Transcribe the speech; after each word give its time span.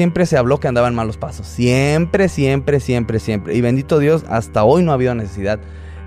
siempre 0.00 0.24
se 0.24 0.38
habló 0.38 0.58
que 0.60 0.66
andaba 0.66 0.88
en 0.88 0.94
malos 0.94 1.18
pasos. 1.18 1.46
Siempre, 1.46 2.30
siempre, 2.30 2.80
siempre, 2.80 3.18
siempre. 3.18 3.54
Y 3.54 3.60
bendito 3.60 3.98
Dios, 3.98 4.24
hasta 4.30 4.64
hoy 4.64 4.82
no 4.82 4.92
ha 4.92 4.94
habido 4.94 5.14
necesidad. 5.14 5.60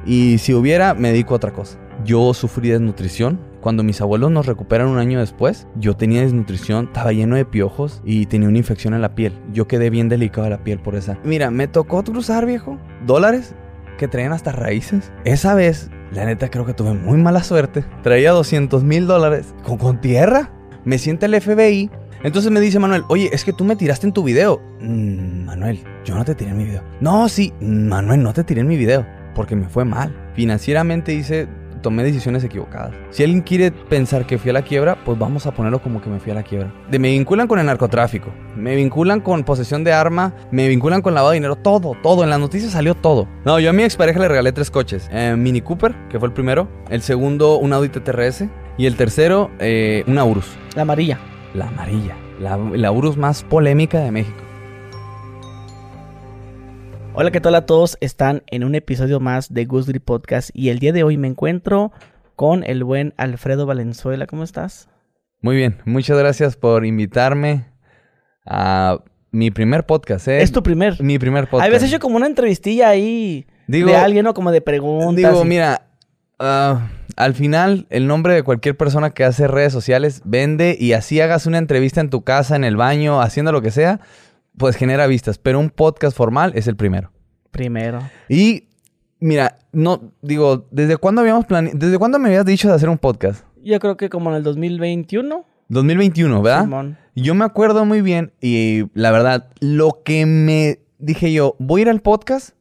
Y 0.03 0.39
si 0.39 0.55
hubiera, 0.55 0.95
me 0.95 1.09
dedico 1.09 1.35
a 1.35 1.37
otra 1.37 1.53
cosa. 1.53 1.77
Yo 2.03 2.33
sufrí 2.33 2.69
desnutrición. 2.69 3.39
Cuando 3.61 3.83
mis 3.83 4.01
abuelos 4.01 4.31
nos 4.31 4.47
recuperan 4.47 4.87
un 4.87 4.97
año 4.97 5.19
después, 5.19 5.67
yo 5.75 5.95
tenía 5.95 6.21
desnutrición, 6.21 6.85
estaba 6.85 7.13
lleno 7.13 7.35
de 7.35 7.45
piojos 7.45 8.01
y 8.03 8.25
tenía 8.25 8.49
una 8.49 8.57
infección 8.57 8.95
en 8.95 9.03
la 9.03 9.13
piel. 9.13 9.39
Yo 9.53 9.67
quedé 9.67 9.91
bien 9.91 10.09
delicado 10.09 10.45
de 10.45 10.49
la 10.49 10.63
piel 10.63 10.79
por 10.79 10.95
esa. 10.95 11.19
Mira, 11.23 11.51
me 11.51 11.67
tocó 11.67 12.03
cruzar, 12.03 12.47
viejo, 12.47 12.79
dólares 13.05 13.53
que 13.99 14.07
traían 14.07 14.33
hasta 14.33 14.53
raíces. 14.53 15.11
Esa 15.23 15.53
vez, 15.53 15.91
la 16.11 16.25
neta, 16.25 16.49
creo 16.49 16.65
que 16.65 16.73
tuve 16.73 16.95
muy 16.95 17.19
mala 17.19 17.43
suerte. 17.43 17.85
Traía 18.01 18.31
200 18.31 18.83
mil 18.83 19.05
dólares 19.05 19.53
con 19.61 20.01
tierra. 20.01 20.49
Me 20.83 20.97
siente 20.97 21.27
el 21.27 21.39
FBI. 21.39 21.91
Entonces 22.23 22.51
me 22.51 22.59
dice 22.59 22.79
Manuel, 22.79 23.03
oye, 23.09 23.29
es 23.33 23.43
que 23.43 23.53
tú 23.53 23.63
me 23.65 23.75
tiraste 23.75 24.07
en 24.07 24.13
tu 24.13 24.23
video. 24.23 24.61
Mm, 24.79 25.45
Manuel, 25.45 25.79
yo 26.05 26.15
no 26.15 26.23
te 26.23 26.35
tiré 26.35 26.51
en 26.51 26.57
mi 26.57 26.65
video. 26.65 26.83
No, 27.01 27.27
sí, 27.29 27.53
Manuel, 27.59 28.23
no 28.23 28.33
te 28.33 28.43
tiré 28.43 28.61
en 28.61 28.67
mi 28.67 28.77
video. 28.77 29.05
Porque 29.35 29.55
me 29.55 29.67
fue 29.67 29.83
mal. 29.83 30.15
Financieramente 30.35 31.13
hice 31.13 31.47
tomé 31.83 32.03
decisiones 32.03 32.43
equivocadas. 32.43 32.95
Si 33.11 33.23
alguien 33.23 33.41
quiere 33.41 33.71
pensar 33.71 34.25
que 34.25 34.39
fui 34.39 34.49
a 34.49 34.53
la 34.53 34.63
quiebra, 34.63 34.97
pues 35.05 35.19
vamos 35.19 35.45
a 35.45 35.53
ponerlo 35.53 35.79
como 35.83 36.01
que 36.01 36.09
me 36.09 36.19
fui 36.19 36.31
a 36.31 36.35
la 36.35 36.41
quiebra. 36.41 36.73
De, 36.89 36.97
me 36.97 37.09
vinculan 37.09 37.47
con 37.47 37.59
el 37.59 37.67
narcotráfico, 37.67 38.31
me 38.55 38.75
vinculan 38.75 39.21
con 39.21 39.43
posesión 39.43 39.83
de 39.83 39.93
arma, 39.93 40.33
me 40.49 40.67
vinculan 40.67 41.03
con 41.03 41.13
lavado 41.13 41.31
de 41.31 41.35
dinero, 41.35 41.57
todo, 41.57 41.95
todo. 42.01 42.23
En 42.23 42.31
las 42.31 42.39
noticias 42.39 42.71
salió 42.71 42.95
todo. 42.95 43.27
No, 43.45 43.59
yo 43.59 43.69
a 43.69 43.73
mi 43.73 43.83
expareja 43.83 44.19
le 44.19 44.29
regalé 44.29 44.51
tres 44.51 44.71
coches. 44.71 45.07
Eh, 45.11 45.35
Mini 45.37 45.61
Cooper, 45.61 45.93
que 46.09 46.17
fue 46.17 46.29
el 46.29 46.33
primero. 46.33 46.67
El 46.89 47.03
segundo, 47.03 47.57
un 47.57 47.73
Audi 47.73 47.89
TTRS. 47.89 48.45
Y 48.75 48.87
el 48.87 48.95
tercero, 48.95 49.51
eh, 49.59 50.03
una 50.07 50.25
Urus. 50.25 50.47
La 50.75 50.81
amarilla. 50.81 51.19
La 51.53 51.67
amarilla. 51.67 52.15
La, 52.39 52.57
la 52.57 52.91
Urus 52.91 53.17
más 53.17 53.43
polémica 53.43 53.99
de 53.99 54.11
México. 54.11 54.37
Hola, 57.13 57.29
¿qué 57.29 57.39
tal 57.39 57.53
a 57.55 57.65
todos? 57.67 57.97
Están 58.01 58.41
en 58.47 58.63
un 58.63 58.73
episodio 58.73 59.19
más 59.19 59.53
de 59.53 59.65
Goose 59.65 59.99
Podcast 59.99 60.49
y 60.53 60.69
el 60.69 60.79
día 60.79 60.93
de 60.93 61.03
hoy 61.03 61.17
me 61.17 61.27
encuentro 61.27 61.91
con 62.35 62.63
el 62.63 62.83
buen 62.83 63.13
Alfredo 63.17 63.67
Valenzuela. 63.67 64.25
¿Cómo 64.25 64.43
estás? 64.43 64.89
Muy 65.41 65.55
bien, 65.55 65.77
muchas 65.85 66.17
gracias 66.17 66.55
por 66.55 66.85
invitarme 66.85 67.65
a 68.47 68.99
mi 69.31 69.51
primer 69.51 69.85
podcast. 69.85 70.27
¿eh? 70.27 70.41
Es 70.41 70.51
tu 70.51 70.63
primer. 70.63 70.99
Mi 71.03 71.19
primer 71.19 71.45
podcast. 71.47 71.67
Habías 71.67 71.83
hecho 71.83 71.99
como 71.99 72.15
una 72.17 72.25
entrevistilla 72.25 72.89
ahí 72.89 73.45
Digo- 73.67 73.89
de 73.89 73.95
alguien, 73.95 74.23
¿no? 74.23 74.33
Como 74.33 74.51
de 74.51 74.61
preguntas. 74.61 75.31
Digo, 75.31 75.43
y- 75.45 75.47
mira, 75.47 75.89
ah, 76.43 76.89
al 77.15 77.33
final 77.33 77.87
el 77.89 78.07
nombre 78.07 78.33
de 78.33 78.43
cualquier 78.43 78.77
persona 78.77 79.11
que 79.11 79.23
hace 79.23 79.47
redes 79.47 79.73
sociales 79.73 80.21
vende 80.25 80.77
y 80.79 80.93
así 80.93 81.21
hagas 81.21 81.45
una 81.45 81.57
entrevista 81.57 82.01
en 82.01 82.09
tu 82.09 82.23
casa, 82.23 82.55
en 82.55 82.63
el 82.63 82.75
baño, 82.75 83.21
haciendo 83.21 83.51
lo 83.51 83.61
que 83.61 83.71
sea, 83.71 83.99
pues 84.57 84.75
genera 84.75 85.07
vistas. 85.07 85.37
Pero 85.37 85.59
un 85.59 85.69
podcast 85.69 86.15
formal 86.15 86.51
es 86.55 86.67
el 86.67 86.75
primero. 86.75 87.11
Primero. 87.51 87.99
Y 88.29 88.67
mira, 89.19 89.57
no, 89.71 90.11
digo, 90.21 90.67
¿desde 90.71 90.97
cuándo 90.97 91.21
habíamos 91.21 91.45
planeado? 91.45 91.77
¿Desde 91.77 91.97
cuándo 91.97 92.19
me 92.19 92.29
habías 92.29 92.45
dicho 92.45 92.67
de 92.67 92.75
hacer 92.75 92.89
un 92.89 92.97
podcast? 92.97 93.45
Yo 93.63 93.79
creo 93.79 93.95
que 93.95 94.09
como 94.09 94.29
en 94.29 94.37
el 94.37 94.43
2021. 94.43 95.45
2021, 95.69 96.41
¿verdad? 96.41 96.63
Simón. 96.63 96.97
Yo 97.15 97.35
me 97.35 97.45
acuerdo 97.45 97.85
muy 97.85 98.01
bien 98.01 98.33
y 98.41 98.85
la 98.93 99.11
verdad, 99.11 99.49
lo 99.59 100.01
que 100.03 100.25
me 100.25 100.79
dije 100.97 101.31
yo, 101.31 101.55
voy 101.59 101.81
a 101.81 101.83
ir 101.83 101.89
al 101.89 102.01
podcast, 102.01 102.51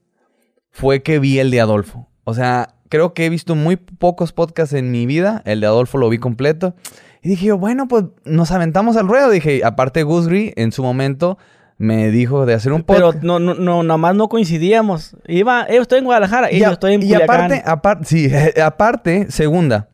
fue 0.70 1.03
que 1.03 1.19
vi 1.19 1.38
el 1.38 1.50
de 1.50 1.60
Adolfo. 1.60 2.08
O 2.25 2.34
sea, 2.34 2.77
creo 2.93 3.15
que 3.15 3.25
he 3.25 3.31
visto 3.31 3.55
muy 3.55 3.77
pocos 3.77 4.33
podcasts 4.35 4.75
en 4.75 4.91
mi 4.91 5.07
vida. 5.07 5.41
El 5.47 5.61
de 5.62 5.67
Adolfo 5.67 5.97
lo 5.97 6.11
vi 6.11 6.19
completo. 6.19 6.75
Y 7.23 7.31
dije 7.31 7.47
yo, 7.47 7.57
bueno, 7.57 7.89
pues 7.89 8.05
nos 8.27 8.51
aventamos 8.51 8.99
al 8.99 9.09
ruedo. 9.09 9.31
Dije, 9.31 9.62
aparte 9.65 10.03
Gusgri 10.03 10.53
en 10.57 10.73
su 10.73 10.83
momento 10.83 11.39
me 11.79 12.11
dijo 12.11 12.45
de 12.45 12.53
hacer 12.53 12.75
un 12.75 12.83
Pero 12.83 13.07
podcast. 13.07 13.25
no, 13.25 13.39
no, 13.39 13.55
no, 13.55 13.83
nada 13.83 13.97
más 13.97 14.15
no 14.15 14.29
coincidíamos. 14.29 15.17
Iba, 15.27 15.62
eh, 15.65 15.79
estoy 15.79 16.01
en 16.01 16.05
Guadalajara 16.05 16.53
y, 16.53 16.62
a- 16.62 16.67
yo 16.67 16.73
estoy 16.75 16.93
en 16.93 17.01
y 17.03 17.07
Culiacán. 17.07 17.31
aparte, 17.41 17.62
aparte, 17.65 18.05
sí, 18.05 18.27
eh, 18.31 18.61
aparte, 18.61 19.31
segunda, 19.31 19.89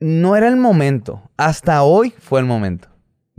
no 0.00 0.34
era 0.34 0.48
el 0.48 0.56
momento. 0.56 1.22
Hasta 1.36 1.82
hoy 1.84 2.12
fue 2.18 2.40
el 2.40 2.46
momento. 2.46 2.88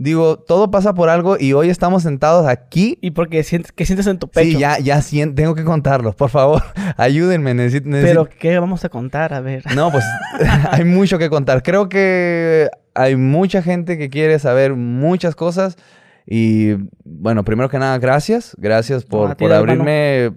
Digo, 0.00 0.38
todo 0.38 0.70
pasa 0.70 0.94
por 0.94 1.08
algo 1.08 1.36
y 1.40 1.54
hoy 1.54 1.70
estamos 1.70 2.04
sentados 2.04 2.46
aquí. 2.46 2.98
Y 3.00 3.10
porque 3.10 3.42
sientes, 3.42 3.72
que 3.72 3.84
sientes 3.84 4.06
en 4.06 4.18
tu 4.20 4.28
pecho. 4.28 4.52
Sí, 4.52 4.56
ya, 4.58 4.78
ya 4.78 5.02
sien- 5.02 5.34
tengo 5.34 5.56
que 5.56 5.64
contarlo. 5.64 6.12
Por 6.12 6.30
favor, 6.30 6.62
ayúdenme. 6.96 7.52
Pero 7.82 8.28
¿qué 8.28 8.58
vamos 8.60 8.84
a 8.84 8.88
contar? 8.90 9.34
A 9.34 9.40
ver. 9.40 9.64
No, 9.74 9.90
pues 9.90 10.04
hay 10.70 10.84
mucho 10.84 11.18
que 11.18 11.28
contar. 11.28 11.64
Creo 11.64 11.88
que 11.88 12.68
hay 12.94 13.16
mucha 13.16 13.60
gente 13.60 13.98
que 13.98 14.08
quiere 14.08 14.38
saber 14.38 14.74
muchas 14.76 15.34
cosas. 15.34 15.76
Y 16.24 16.74
bueno, 17.04 17.44
primero 17.44 17.68
que 17.68 17.78
nada, 17.80 17.98
gracias. 17.98 18.54
Gracias 18.56 19.04
por, 19.04 19.36
por 19.36 19.52
abrirme 19.52 20.26
eh, 20.26 20.32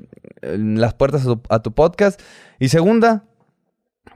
las 0.57 0.95
puertas 0.95 1.21
a 1.21 1.25
tu, 1.25 1.41
a 1.49 1.59
tu 1.61 1.71
podcast. 1.73 2.19
Y 2.59 2.69
segunda, 2.69 3.25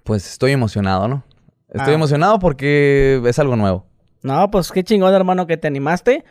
pues 0.04 0.28
estoy 0.28 0.54
emocionado, 0.54 1.08
¿no? 1.08 1.24
Estoy 1.70 1.92
Ah. 1.92 1.96
emocionado 1.98 2.40
porque 2.40 3.22
es 3.28 3.38
algo 3.38 3.56
nuevo. 3.58 3.86
No, 4.26 4.50
pues 4.52 4.72
qué 4.72 4.84
chingón, 4.84 5.14
hermano, 5.14 5.46
que 5.48 5.58
te 5.58 5.68
animaste. 5.68 6.24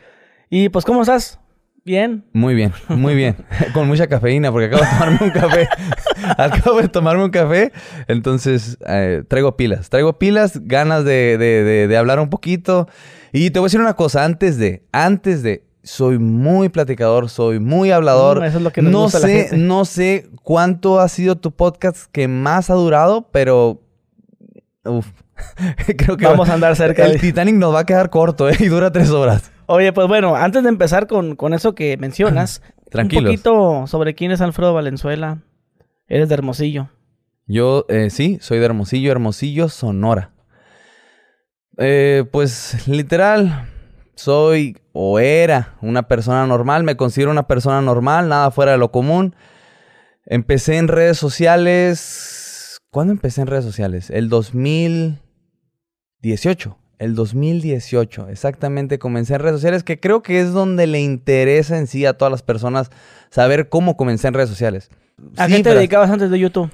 Y 0.49 0.69
pues, 0.69 0.83
¿cómo 0.85 1.01
estás? 1.01 1.39
Bien. 1.83 2.25
Muy 2.33 2.55
bien, 2.55 2.73
muy 2.89 3.13
bien. 3.15 3.35
Con 3.73 3.87
mucha 3.87 4.07
cafeína, 4.07 4.51
porque 4.51 4.65
acabo 4.67 4.83
de 4.83 4.89
tomarme 4.89 5.19
un 5.21 5.29
café. 5.31 5.67
acabo 6.37 6.81
de 6.81 6.87
tomarme 6.87 7.23
un 7.23 7.29
café. 7.31 7.71
Entonces, 8.07 8.77
eh, 8.87 9.23
traigo 9.27 9.55
pilas. 9.55 9.89
Traigo 9.89 10.17
pilas, 10.17 10.59
ganas 10.63 11.05
de, 11.05 11.37
de- 11.37 11.63
de- 11.63 11.87
de 11.87 11.97
hablar 11.97 12.19
un 12.19 12.29
poquito. 12.29 12.87
Y 13.31 13.51
te 13.51 13.59
voy 13.59 13.65
a 13.65 13.67
decir 13.67 13.79
una 13.81 13.93
cosa, 13.95 14.23
antes 14.25 14.57
de, 14.57 14.83
antes 14.91 15.43
de, 15.43 15.63
soy 15.83 16.17
muy 16.17 16.69
platicador, 16.69 17.29
soy 17.29 17.59
muy 17.59 17.91
hablador. 17.91 18.41
Mm, 18.41 18.43
eso 18.45 18.57
es 18.57 18.63
lo 18.63 18.71
que 18.71 18.81
nos 18.81 18.91
no 18.91 19.01
gusta 19.03 19.19
a 19.19 19.21
la 19.21 19.27
sé, 19.27 19.33
gente. 19.43 19.57
no 19.57 19.85
sé 19.85 20.29
cuánto 20.41 20.99
ha 20.99 21.07
sido 21.07 21.35
tu 21.35 21.51
podcast 21.51 22.07
que 22.11 22.27
más 22.27 22.69
ha 22.71 22.73
durado, 22.73 23.29
pero 23.31 23.81
uf, 24.85 25.07
creo 25.97 26.17
que 26.17 26.25
Vamos 26.25 26.49
a 26.49 26.53
andar 26.53 26.75
cerca 26.75 27.05
el 27.05 27.13
de... 27.13 27.19
Titanic 27.19 27.55
nos 27.55 27.73
va 27.73 27.79
a 27.79 27.85
quedar 27.85 28.09
corto, 28.09 28.49
¿eh? 28.49 28.55
Y 28.59 28.67
dura 28.67 28.91
tres 28.91 29.09
horas. 29.09 29.51
Oye, 29.67 29.93
pues 29.93 30.07
bueno, 30.07 30.35
antes 30.35 30.63
de 30.63 30.69
empezar 30.69 31.07
con, 31.07 31.35
con 31.35 31.53
eso 31.53 31.75
que 31.75 31.97
mencionas, 31.97 32.61
Tranquilos. 32.89 33.23
un 33.23 33.27
poquito 33.27 33.87
sobre 33.87 34.15
quién 34.15 34.31
es 34.31 34.41
Alfredo 34.41 34.73
Valenzuela. 34.73 35.39
Eres 36.07 36.29
de 36.29 36.35
Hermosillo. 36.35 36.89
Yo, 37.47 37.85
eh, 37.89 38.09
sí, 38.09 38.37
soy 38.41 38.59
de 38.59 38.65
Hermosillo, 38.65 39.11
Hermosillo, 39.11 39.69
Sonora. 39.69 40.31
Eh, 41.77 42.23
pues 42.31 42.87
literal, 42.87 43.69
soy 44.15 44.77
o 44.93 45.19
era 45.19 45.75
una 45.81 46.07
persona 46.07 46.47
normal, 46.47 46.83
me 46.83 46.95
considero 46.95 47.31
una 47.31 47.47
persona 47.47 47.81
normal, 47.81 48.29
nada 48.29 48.49
fuera 48.51 48.71
de 48.71 48.77
lo 48.77 48.91
común. 48.91 49.35
Empecé 50.25 50.77
en 50.77 50.87
redes 50.87 51.17
sociales. 51.17 52.81
¿Cuándo 52.89 53.13
empecé 53.13 53.41
en 53.41 53.47
redes 53.47 53.65
sociales? 53.65 54.09
El 54.09 54.29
2018. 56.31 56.77
El 56.97 57.13
2018, 57.13 58.29
exactamente, 58.29 58.99
comencé 58.99 59.33
en 59.33 59.41
redes 59.41 59.57
sociales, 59.57 59.83
que 59.83 59.99
creo 59.99 60.23
que 60.23 60.39
es 60.39 60.53
donde 60.53 60.87
le 60.87 61.01
interesa 61.01 61.77
en 61.77 61.87
sí 61.87 62.05
a 62.05 62.13
todas 62.13 62.31
las 62.31 62.41
personas 62.41 62.89
saber 63.29 63.67
cómo 63.67 63.97
comencé 63.97 64.29
en 64.29 64.33
redes 64.33 64.49
sociales. 64.49 64.89
¿A 65.35 65.47
qué 65.47 65.61
te 65.61 65.73
dedicabas 65.73 66.09
antes 66.09 66.29
de 66.31 66.39
YouTube? 66.39 66.71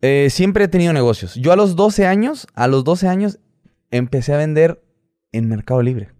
eh, 0.00 0.28
siempre 0.30 0.64
he 0.64 0.68
tenido 0.68 0.92
negocios. 0.92 1.34
Yo 1.34 1.52
a 1.52 1.56
los 1.56 1.76
12 1.76 2.06
años, 2.06 2.46
a 2.54 2.68
los 2.68 2.84
12 2.84 3.08
años, 3.08 3.38
empecé 3.90 4.32
a 4.32 4.36
vender 4.36 4.82
en 5.32 5.48
Mercado 5.48 5.82
Libre. 5.82 6.10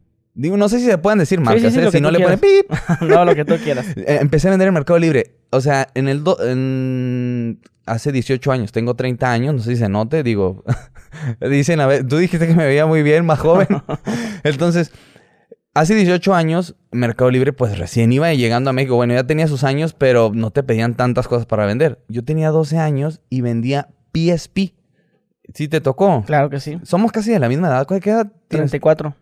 Digo, 0.41 0.56
no 0.56 0.69
sé 0.69 0.78
si 0.78 0.84
se 0.87 0.99
pueden 0.99 1.19
decir 1.19 1.41
marcas, 1.41 1.72
sí, 1.72 1.81
¿eh? 1.81 1.91
si 1.91 2.00
no 2.00 2.12
le 2.12 2.21
ponen 2.21 2.38
pip. 2.38 2.71
no, 3.03 3.25
lo 3.25 3.34
que 3.34 3.44
tú 3.44 3.56
quieras. 3.62 3.87
Eh, 3.97 4.19
empecé 4.21 4.47
a 4.47 4.50
vender 4.50 4.69
en 4.69 4.75
Mercado 4.75 4.99
Libre. 4.99 5.34
O 5.50 5.60
sea, 5.60 5.88
en 5.94 6.06
el... 6.09 6.22
do- 6.22 6.38
en- 6.41 7.60
hace 7.87 8.12
18 8.12 8.53
años, 8.53 8.71
tengo 8.71 8.94
30 8.94 9.32
años, 9.32 9.54
no 9.54 9.60
sé 9.62 9.71
si 9.72 9.76
se 9.78 9.88
note, 9.88 10.22
digo... 10.22 10.62
dicen, 11.50 11.81
a 11.81 11.87
ver, 11.87 12.06
tú 12.06 12.19
dijiste 12.19 12.47
que 12.47 12.54
me 12.54 12.65
veía 12.66 12.87
muy 12.87 13.03
bien, 13.03 13.26
más 13.26 13.41
joven. 13.41 13.66
Entonces, 14.44 14.93
hace 15.75 15.94
18 15.97 16.34
años, 16.34 16.76
Mercado 16.93 17.31
Libre 17.32 17.53
pues 17.53 17.76
recién 17.78 18.12
iba 18.12 18.32
llegando 18.32 18.70
a 18.70 18.72
México. 18.72 18.94
Bueno, 18.94 19.14
ya 19.14 19.25
tenía 19.26 19.49
sus 19.49 19.64
años, 19.64 19.93
pero 19.93 20.31
no 20.32 20.50
te 20.52 20.62
pedían 20.62 20.94
tantas 20.94 21.26
cosas 21.26 21.46
para 21.46 21.67
vender. 21.67 21.99
Yo 22.08 22.25
tenía 22.25 22.50
12 22.50 22.79
años 22.79 23.20
y 23.29 23.40
vendía 23.40 23.88
PSP. 24.12 24.75
¿Sí 25.55 25.67
te 25.67 25.81
tocó? 25.81 26.23
Claro 26.26 26.49
que 26.50 26.61
sí. 26.61 26.79
Somos 26.85 27.11
casi 27.11 27.32
de 27.32 27.38
la 27.40 27.49
misma 27.49 27.69
edad. 27.69 27.87
¿Cuál- 27.88 28.00
¿Qué 28.00 28.11
edad 28.11 28.26
tienes? 28.49 28.70
34. 28.70 29.17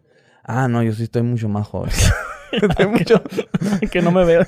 Ah, 0.48 0.68
no, 0.68 0.82
yo 0.82 0.92
sí 0.92 1.02
estoy 1.02 1.22
mucho 1.22 1.48
más 1.48 1.66
joven. 1.66 1.90
Estoy 2.52 2.86
mucho- 2.90 3.22
que 3.90 4.00
no 4.00 4.12
me 4.12 4.24
veo. 4.24 4.42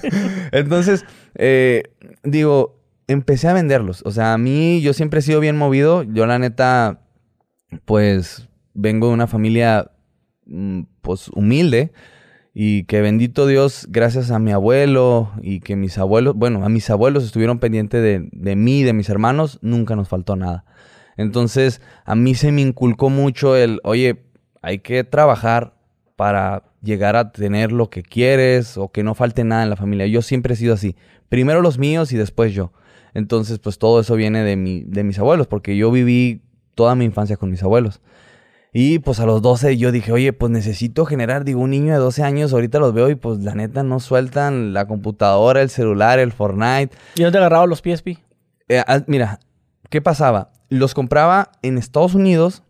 Entonces, 0.53 1.05
eh, 1.35 1.83
digo, 2.23 2.81
empecé 3.09 3.49
a 3.49 3.53
venderlos. 3.53 4.03
O 4.07 4.13
sea, 4.13 4.33
a 4.35 4.39
mí 4.39 4.81
yo 4.81 4.93
siempre 4.93 5.19
he 5.19 5.23
sido 5.23 5.41
bien 5.41 5.57
movido. 5.59 6.05
Yo 6.05 6.25
la 6.27 6.39
neta, 6.39 7.01
pues, 7.85 8.49
vengo 8.75 9.09
de 9.09 9.15
una 9.15 9.27
familia, 9.27 9.91
mm, 10.47 10.83
pues, 11.03 11.29
humilde. 11.31 11.93
Y 12.55 12.85
que 12.85 13.01
bendito 13.01 13.47
Dios, 13.47 13.87
gracias 13.91 14.31
a 14.31 14.39
mi 14.39 14.51
abuelo 14.53 15.31
y 15.43 15.61
que 15.61 15.77
mis 15.77 15.97
abuelos, 15.99 16.35
bueno, 16.35 16.65
a 16.65 16.69
mis 16.69 16.91
abuelos 16.91 17.23
estuvieron 17.25 17.59
pendientes 17.61 18.03
de, 18.03 18.29
de 18.33 18.57
mí, 18.57 18.83
de 18.83 18.93
mis 18.93 19.09
hermanos, 19.11 19.59
nunca 19.63 19.95
nos 19.95 20.09
faltó 20.09 20.35
nada. 20.35 20.65
Entonces, 21.17 21.81
a 22.05 22.15
mí 22.17 22.35
se 22.35 22.51
me 22.51 22.63
inculcó 22.63 23.11
mucho 23.11 23.55
el, 23.57 23.81
oye, 23.85 24.25
hay 24.61 24.81
que 24.81 25.05
trabajar, 25.05 25.75
para 26.19 26.65
llegar 26.83 27.15
a 27.15 27.31
tener 27.31 27.71
lo 27.71 27.91
que 27.91 28.03
quieres 28.03 28.77
o 28.77 28.91
que 28.91 29.05
no 29.05 29.15
falte 29.15 29.45
nada 29.45 29.63
en 29.63 29.71
la 29.71 29.77
familia. 29.77 30.09
Yo 30.09 30.21
siempre 30.21 30.55
he 30.55 30.57
sido 30.57 30.75
así. 30.75 30.97
Primero 31.29 31.63
los 31.63 31.79
míos 31.79 32.11
y 32.11 32.17
después 32.17 32.53
yo. 32.53 32.73
Entonces, 33.15 33.61
pues 33.61 33.79
todo 33.79 34.01
eso 34.01 34.17
viene 34.17 34.43
de, 34.43 34.57
mi, 34.57 34.83
de 34.83 35.05
mis 35.05 35.21
abuelos, 35.21 35.47
porque 35.47 35.77
yo 35.77 35.93
viví 35.93 36.43
toda 36.75 36.97
mi 36.97 37.05
infancia 37.05 37.37
con 37.37 37.53
mis 37.53 37.63
abuelos. 37.63 38.01
Y 38.73 38.99
pues 38.99 39.21
a 39.21 39.27
los 39.27 39.43
12 39.43 39.77
yo 39.77 39.93
dije, 39.93 40.11
oye, 40.11 40.33
pues 40.33 40.51
necesito 40.51 41.07
generar, 41.07 41.45
digo, 41.45 41.61
un 41.61 41.71
niño 41.71 41.93
de 41.93 42.01
12 42.01 42.25
años, 42.25 42.53
ahorita 42.53 42.81
los 42.81 42.93
veo 42.93 43.11
y 43.11 43.15
pues 43.15 43.39
la 43.39 43.55
neta 43.55 43.85
no 43.85 44.01
sueltan 44.01 44.73
la 44.73 44.89
computadora, 44.89 45.63
el 45.63 45.71
celular, 45.71 46.19
el 46.19 46.33
Fortnite. 46.33 46.97
¿Y 47.15 47.23
no 47.23 47.31
te 47.31 47.39
agarraba 47.39 47.67
los 47.67 47.79
PSP? 47.79 48.19
Eh, 48.69 48.83
ah, 48.85 49.05
mira, 49.07 49.39
¿qué 49.89 50.03
pasaba? 50.03 50.51
Los 50.69 50.95
compraba 50.95 51.53
en 51.63 51.79
Estados 51.79 52.17
Unidos 52.17 52.65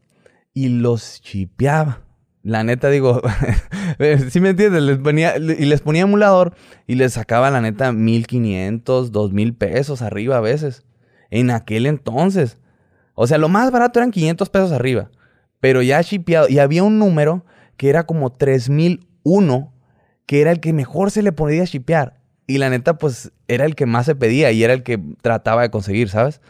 y 0.53 0.69
los 0.69 1.23
chipeaba. 1.23 2.03
La 2.49 2.65
neta, 2.65 2.89
digo, 2.89 3.21
si 4.31 4.41
me 4.41 4.49
entiendes? 4.49 4.83
Les 4.83 4.97
ponía, 4.97 5.37
y 5.37 5.67
les 5.67 5.83
ponía 5.83 6.03
emulador 6.05 6.55
y 6.87 6.95
les 6.95 7.12
sacaba, 7.12 7.50
la 7.50 7.61
neta, 7.61 7.93
1500, 7.93 9.12
2000 9.12 9.55
pesos 9.55 10.00
arriba 10.00 10.39
a 10.39 10.41
veces. 10.41 10.83
En 11.31 11.50
aquel 11.50 11.85
entonces. 11.85 12.56
O 13.12 13.27
sea, 13.27 13.37
lo 13.37 13.50
más 13.50 13.71
barato 13.71 13.99
eran 13.99 14.12
500 14.12 14.49
pesos 14.49 14.73
arriba. 14.73 15.11
Pero 15.61 15.83
ya 15.83 16.03
chipeado. 16.03 16.49
Y 16.49 16.59
había 16.59 16.85
un 16.85 16.99
número 16.99 17.45
que 17.77 17.91
era 17.91 18.06
como 18.06 18.33
3001, 18.33 19.75
que 20.25 20.41
era 20.41 20.50
el 20.50 20.61
que 20.61 20.73
mejor 20.73 21.11
se 21.11 21.21
le 21.21 21.33
podía 21.33 21.67
chipear. 21.67 22.19
Y 22.47 22.56
la 22.56 22.71
neta, 22.71 22.97
pues 22.97 23.31
era 23.47 23.67
el 23.67 23.75
que 23.75 23.85
más 23.85 24.06
se 24.06 24.15
pedía 24.15 24.53
y 24.53 24.65
era 24.65 24.73
el 24.73 24.85
que 24.85 24.99
trataba 25.21 25.61
de 25.61 25.71
conseguir, 25.71 26.09
¿sabes? 26.09 26.41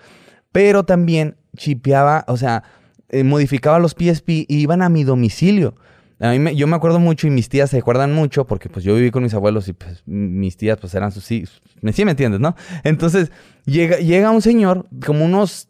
Pero 0.52 0.84
también 0.84 1.38
chipeaba, 1.56 2.24
o 2.28 2.36
sea, 2.36 2.62
eh, 3.08 3.24
modificaba 3.24 3.80
los 3.80 3.96
PSP 3.98 4.28
y 4.46 4.58
iban 4.58 4.80
a 4.80 4.88
mi 4.88 5.02
domicilio. 5.02 5.74
A 6.20 6.30
mí 6.30 6.38
me, 6.38 6.56
yo 6.56 6.66
me 6.66 6.76
acuerdo 6.76 6.98
mucho 6.98 7.26
y 7.26 7.30
mis 7.30 7.48
tías 7.48 7.70
se 7.70 7.78
acuerdan 7.78 8.12
mucho 8.12 8.46
porque 8.46 8.68
pues 8.68 8.84
yo 8.84 8.94
viví 8.94 9.10
con 9.10 9.22
mis 9.22 9.34
abuelos 9.34 9.68
y 9.68 9.72
pues 9.72 10.02
mis 10.06 10.56
tías 10.56 10.78
pues 10.78 10.94
eran 10.94 11.12
sus 11.12 11.30
hijos. 11.30 11.62
Sí 11.92 12.04
me 12.04 12.10
entiendes, 12.12 12.40
¿no? 12.40 12.56
Entonces 12.82 13.30
llega, 13.64 13.98
llega 13.98 14.30
un 14.30 14.42
señor 14.42 14.86
como 15.04 15.24
unos 15.24 15.68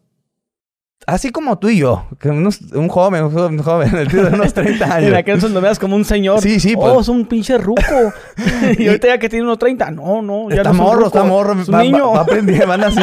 Así 1.06 1.30
como 1.30 1.58
tú 1.58 1.70
y 1.70 1.78
yo, 1.78 2.06
que 2.20 2.28
un 2.28 2.88
joven, 2.88 3.24
un 3.24 3.58
joven, 3.62 3.96
el 3.96 4.08
tío 4.08 4.24
de 4.24 4.34
unos 4.34 4.52
30 4.52 4.84
años. 4.94 5.08
en 5.08 5.14
aquel 5.14 5.36
entonces 5.36 5.54
lo 5.54 5.60
veas 5.62 5.78
como 5.78 5.96
un 5.96 6.04
señor. 6.04 6.42
Sí, 6.42 6.60
sí. 6.60 6.74
Pues. 6.74 6.86
Oh, 6.86 7.00
es 7.00 7.08
un 7.08 7.24
pinche 7.24 7.56
ruco. 7.56 7.80
y 8.78 8.88
ahorita 8.88 9.08
ya 9.08 9.18
que 9.18 9.30
tiene 9.30 9.44
unos 9.44 9.58
30, 9.58 9.90
no, 9.92 10.20
no. 10.20 10.50
Ya 10.50 10.56
está 10.56 10.72
no 10.72 10.82
morro, 10.82 11.06
está 11.06 11.24
morro. 11.24 11.58
Es 11.58 11.68
un 11.68 11.78
niño. 11.78 12.12
Va, 12.12 12.20
aprendiendo, 12.20 12.66
van 12.66 12.84
así. 12.84 13.00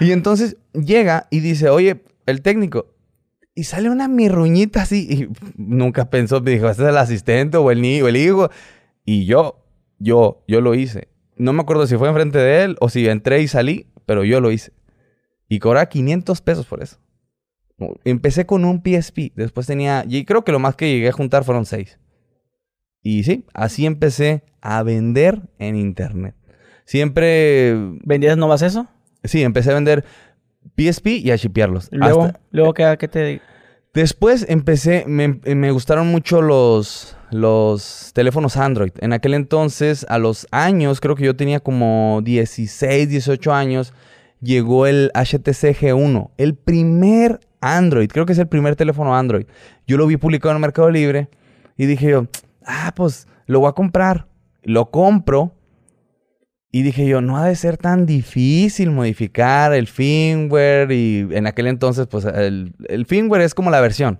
y 0.00 0.12
entonces 0.12 0.58
llega 0.74 1.26
y 1.30 1.40
dice, 1.40 1.70
oye, 1.70 2.04
el 2.26 2.42
técnico. 2.42 2.93
Y 3.54 3.64
sale 3.64 3.88
una 3.88 4.08
mirruñita 4.08 4.82
así. 4.82 5.06
Y 5.10 5.28
nunca 5.56 6.10
pensó, 6.10 6.40
me 6.40 6.52
dijo, 6.52 6.68
¿este 6.68 6.82
es 6.82 6.88
el 6.88 6.96
asistente 6.96 7.56
o 7.56 7.70
el 7.70 7.80
niño 7.80 8.06
o 8.06 8.08
el 8.08 8.16
hijo? 8.16 8.50
Y 9.04 9.26
yo, 9.26 9.64
yo, 9.98 10.44
yo 10.48 10.60
lo 10.60 10.74
hice. 10.74 11.08
No 11.36 11.52
me 11.52 11.62
acuerdo 11.62 11.86
si 11.86 11.96
fue 11.96 12.08
enfrente 12.08 12.38
de 12.38 12.64
él 12.64 12.76
o 12.80 12.88
si 12.88 13.08
entré 13.08 13.42
y 13.42 13.48
salí, 13.48 13.86
pero 14.06 14.24
yo 14.24 14.40
lo 14.40 14.50
hice. 14.50 14.72
Y 15.48 15.58
cobraba 15.58 15.86
500 15.86 16.40
pesos 16.40 16.66
por 16.66 16.82
eso. 16.82 16.98
Empecé 18.04 18.46
con 18.46 18.64
un 18.64 18.82
PSP, 18.82 19.32
después 19.34 19.66
tenía, 19.66 20.04
y 20.08 20.24
creo 20.24 20.44
que 20.44 20.52
lo 20.52 20.60
más 20.60 20.76
que 20.76 20.88
llegué 20.88 21.08
a 21.08 21.12
juntar 21.12 21.44
fueron 21.44 21.66
6. 21.66 21.98
Y 23.02 23.24
sí, 23.24 23.44
así 23.52 23.84
empecé 23.84 24.44
a 24.60 24.82
vender 24.82 25.42
en 25.58 25.76
internet. 25.76 26.34
Siempre... 26.84 27.74
¿Vendías 28.04 28.36
nomás 28.36 28.62
eso? 28.62 28.86
Sí, 29.24 29.42
empecé 29.42 29.72
a 29.72 29.74
vender 29.74 30.04
PSP 30.76 31.06
y 31.18 31.30
a 31.30 31.36
shipearlos. 31.36 31.88
Luego, 31.92 32.30
luego 32.50 32.74
¿qué, 32.74 32.96
¿qué, 32.98 33.08
te...? 33.08 33.40
Después 33.94 34.44
empecé, 34.48 35.04
me, 35.06 35.28
me, 35.28 35.70
gustaron 35.70 36.08
mucho 36.08 36.42
los, 36.42 37.16
los 37.30 38.10
teléfonos 38.12 38.56
Android. 38.56 38.90
En 38.98 39.12
aquel 39.12 39.34
entonces, 39.34 40.04
a 40.08 40.18
los 40.18 40.48
años, 40.50 41.00
creo 41.00 41.14
que 41.14 41.24
yo 41.24 41.36
tenía 41.36 41.60
como 41.60 42.20
16, 42.24 43.08
18 43.08 43.52
años, 43.52 43.92
llegó 44.40 44.86
el 44.86 45.12
HTC 45.14 45.78
G1, 45.78 46.30
el 46.38 46.56
primer 46.56 47.38
Android, 47.60 48.08
creo 48.08 48.26
que 48.26 48.32
es 48.32 48.38
el 48.38 48.48
primer 48.48 48.74
teléfono 48.74 49.16
Android. 49.16 49.46
Yo 49.86 49.96
lo 49.96 50.06
vi 50.06 50.16
publicado 50.16 50.50
en 50.50 50.56
el 50.56 50.62
Mercado 50.62 50.90
Libre 50.90 51.28
y 51.76 51.86
dije 51.86 52.10
yo, 52.10 52.26
ah, 52.66 52.92
pues 52.96 53.26
lo 53.46 53.60
voy 53.60 53.68
a 53.68 53.72
comprar. 53.72 54.26
Lo 54.62 54.90
compro 54.90 55.52
y 56.74 56.82
dije 56.82 57.06
yo, 57.06 57.20
no 57.20 57.36
ha 57.36 57.44
de 57.44 57.54
ser 57.54 57.76
tan 57.76 58.04
difícil 58.04 58.90
modificar 58.90 59.72
el 59.72 59.86
firmware 59.86 60.90
y 60.90 61.24
en 61.30 61.46
aquel 61.46 61.68
entonces 61.68 62.08
pues 62.08 62.24
el, 62.24 62.74
firmware 63.06 63.42
es 63.42 63.54
como 63.54 63.70
la 63.70 63.80
versión 63.80 64.18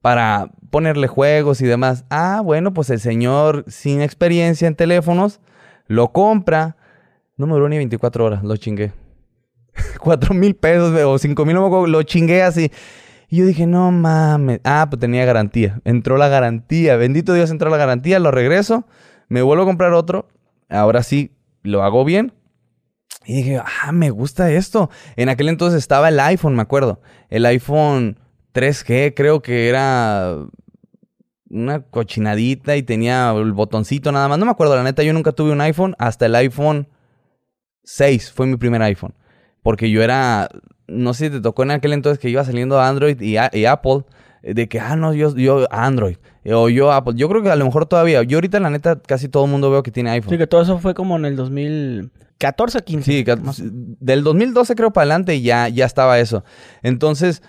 para 0.00 0.50
ponerle 0.70 1.06
juegos 1.06 1.60
y 1.60 1.66
demás. 1.66 2.04
Ah, 2.10 2.40
bueno, 2.44 2.74
pues 2.74 2.90
el 2.90 2.98
señor 2.98 3.64
sin 3.68 4.00
experiencia 4.02 4.66
en 4.66 4.74
teléfonos 4.74 5.38
lo 5.86 6.10
compra. 6.10 6.76
No 7.36 7.46
me 7.46 7.52
duró 7.52 7.68
ni 7.68 7.76
24 7.76 8.24
horas, 8.24 8.42
lo 8.42 8.56
chingué. 8.56 8.92
Cuatro 10.00 10.34
mil 10.34 10.56
pesos 10.56 11.00
o 11.00 11.16
cinco 11.18 11.44
mil, 11.44 11.54
no 11.54 11.86
lo 11.86 12.02
chingué 12.02 12.42
así. 12.42 12.72
Y 13.28 13.36
yo 13.36 13.46
dije, 13.46 13.68
no 13.68 13.92
mames. 13.92 14.58
Ah, 14.64 14.88
pues 14.90 14.98
tenía 14.98 15.24
garantía. 15.24 15.80
Entró 15.84 16.16
la 16.16 16.26
garantía. 16.26 16.96
Bendito 16.96 17.34
Dios, 17.34 17.52
entró 17.52 17.70
la 17.70 17.76
garantía. 17.76 18.18
Lo 18.18 18.32
regreso. 18.32 18.84
Me 19.28 19.42
vuelvo 19.42 19.62
a 19.62 19.66
comprar 19.66 19.92
otro. 19.92 20.26
Ahora 20.68 21.04
sí, 21.04 21.30
lo 21.64 21.82
hago 21.82 22.04
bien. 22.04 22.32
Y 23.26 23.34
dije, 23.36 23.58
ah, 23.58 23.90
me 23.90 24.10
gusta 24.10 24.52
esto. 24.52 24.90
En 25.16 25.28
aquel 25.28 25.48
entonces 25.48 25.78
estaba 25.78 26.10
el 26.10 26.20
iPhone, 26.20 26.54
me 26.54 26.62
acuerdo. 26.62 27.00
El 27.30 27.46
iPhone 27.46 28.20
3G, 28.52 29.14
creo 29.16 29.42
que 29.42 29.68
era 29.68 30.46
una 31.48 31.80
cochinadita 31.82 32.76
y 32.76 32.82
tenía 32.82 33.32
el 33.32 33.52
botoncito 33.52 34.12
nada 34.12 34.28
más. 34.28 34.38
No 34.38 34.44
me 34.44 34.52
acuerdo, 34.52 34.76
la 34.76 34.82
neta, 34.84 35.02
yo 35.02 35.12
nunca 35.12 35.32
tuve 35.32 35.52
un 35.52 35.60
iPhone 35.60 35.96
hasta 35.98 36.26
el 36.26 36.34
iPhone 36.36 36.88
6 37.84 38.32
fue 38.32 38.46
mi 38.46 38.56
primer 38.56 38.82
iPhone. 38.82 39.14
Porque 39.62 39.90
yo 39.90 40.02
era, 40.02 40.48
no 40.86 41.14
sé 41.14 41.26
si 41.26 41.32
te 41.32 41.40
tocó 41.40 41.62
en 41.62 41.70
aquel 41.70 41.92
entonces 41.92 42.18
que 42.18 42.28
iba 42.28 42.44
saliendo 42.44 42.80
Android 42.80 43.20
y, 43.20 43.36
Apple, 43.36 43.54
eh, 43.64 44.04
de 44.46 44.68
que, 44.68 44.78
ah, 44.78 44.94
no, 44.96 45.14
yo, 45.14 45.34
yo 45.36 45.66
Android, 45.70 46.16
o 46.46 46.68
yo 46.68 46.92
Apple. 46.92 47.14
Yo 47.16 47.28
creo 47.28 47.42
que 47.42 47.50
a 47.50 47.56
lo 47.56 47.64
mejor 47.64 47.86
todavía, 47.86 48.22
yo 48.22 48.36
ahorita 48.36 48.60
la 48.60 48.70
neta 48.70 49.00
casi 49.00 49.28
todo 49.28 49.46
el 49.46 49.50
mundo 49.50 49.70
veo 49.70 49.82
que 49.82 49.90
tiene 49.90 50.10
iPhone. 50.10 50.30
Sí, 50.30 50.38
que 50.38 50.46
todo 50.46 50.60
eso 50.60 50.78
fue 50.78 50.94
como 50.94 51.16
en 51.16 51.24
el 51.24 51.36
2014 51.36 52.82
15. 52.82 53.10
Sí, 53.10 53.24
del 54.00 54.22
2012 54.22 54.74
creo 54.74 54.92
para 54.92 55.02
adelante 55.04 55.40
ya, 55.40 55.68
ya 55.68 55.86
estaba 55.86 56.18
eso. 56.18 56.44
Entonces, 56.82 57.42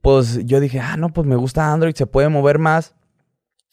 pues 0.00 0.44
yo 0.46 0.60
dije, 0.60 0.80
ah, 0.80 0.96
no, 0.96 1.12
pues 1.12 1.26
me 1.26 1.36
gusta 1.36 1.72
Android, 1.72 1.94
se 1.94 2.06
puede 2.06 2.28
mover 2.28 2.58
más. 2.58 2.94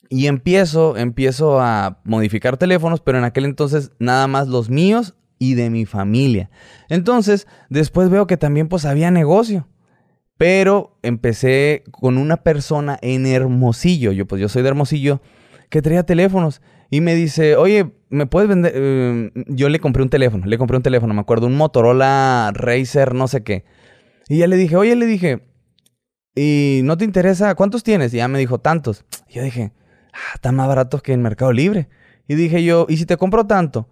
Y 0.10 0.28
empiezo, 0.28 0.98
empiezo 0.98 1.60
a 1.60 2.00
modificar 2.04 2.58
teléfonos, 2.58 3.02
pero 3.02 3.18
en 3.18 3.24
aquel 3.24 3.46
entonces 3.46 3.92
nada 4.00 4.28
más 4.28 4.48
los 4.48 4.70
míos 4.70 5.16
y 5.40 5.56
de 5.56 5.70
mi 5.70 5.86
familia. 5.86 6.50
Entonces, 6.90 7.48
después 7.70 8.10
veo 8.10 8.28
que 8.28 8.38
también 8.38 8.68
pues 8.68 8.86
había 8.86 9.12
negocio. 9.12 9.68
Pero 10.38 10.98
empecé 11.02 11.84
con 11.92 12.18
una 12.18 12.38
persona 12.38 13.00
en 13.02 13.26
Hermosillo, 13.26 14.12
yo 14.12 14.26
pues 14.26 14.42
yo 14.42 14.50
soy 14.50 14.64
de 14.64 14.70
Hermosillo, 14.70 15.22
que 15.70 15.82
traía 15.82 16.04
teléfonos 16.04 16.62
y 16.90 17.02
me 17.02 17.16
dice, 17.16 17.56
oye, 17.56 17.94
¿me 18.10 18.26
puedes 18.26 18.50
vender? 18.50 18.74
Eh, 18.76 19.32
yo 19.48 19.70
le 19.70 19.80
compré 19.80 20.04
un 20.04 20.10
teléfono, 20.10 20.46
le 20.46 20.58
compré 20.58 20.78
un 20.78 20.84
teléfono, 20.84 21.14
me 21.14 21.22
acuerdo, 21.22 21.48
un 21.48 21.56
Motorola 21.56 22.52
Racer, 22.54 23.14
no 23.14 23.28
sé 23.28 23.44
qué. 23.44 23.64
Y 24.28 24.40
ya 24.40 24.48
le 24.48 24.58
dije, 24.58 24.76
oye, 24.76 24.96
le 24.96 25.06
dije, 25.06 25.48
¿y 26.36 26.82
no 26.84 26.98
te 26.98 27.06
interesa? 27.06 27.56
¿Cuántos 27.56 27.84
tienes? 27.84 28.14
Y 28.14 28.18
ya 28.18 28.28
me 28.28 28.40
dijo, 28.40 28.60
tantos. 28.60 29.06
Y 29.30 29.36
yo 29.36 29.44
dije, 29.44 29.72
ah, 30.14 30.36
están 30.36 30.56
más 30.56 30.68
baratos 30.68 31.02
que 31.02 31.14
en 31.14 31.22
Mercado 31.22 31.54
Libre. 31.54 31.88
Y 32.28 32.36
dije 32.36 32.64
yo, 32.64 32.88
¿y 32.90 32.98
si 32.98 33.06
te 33.06 33.18
compro 33.18 33.46
tanto? 33.46 33.88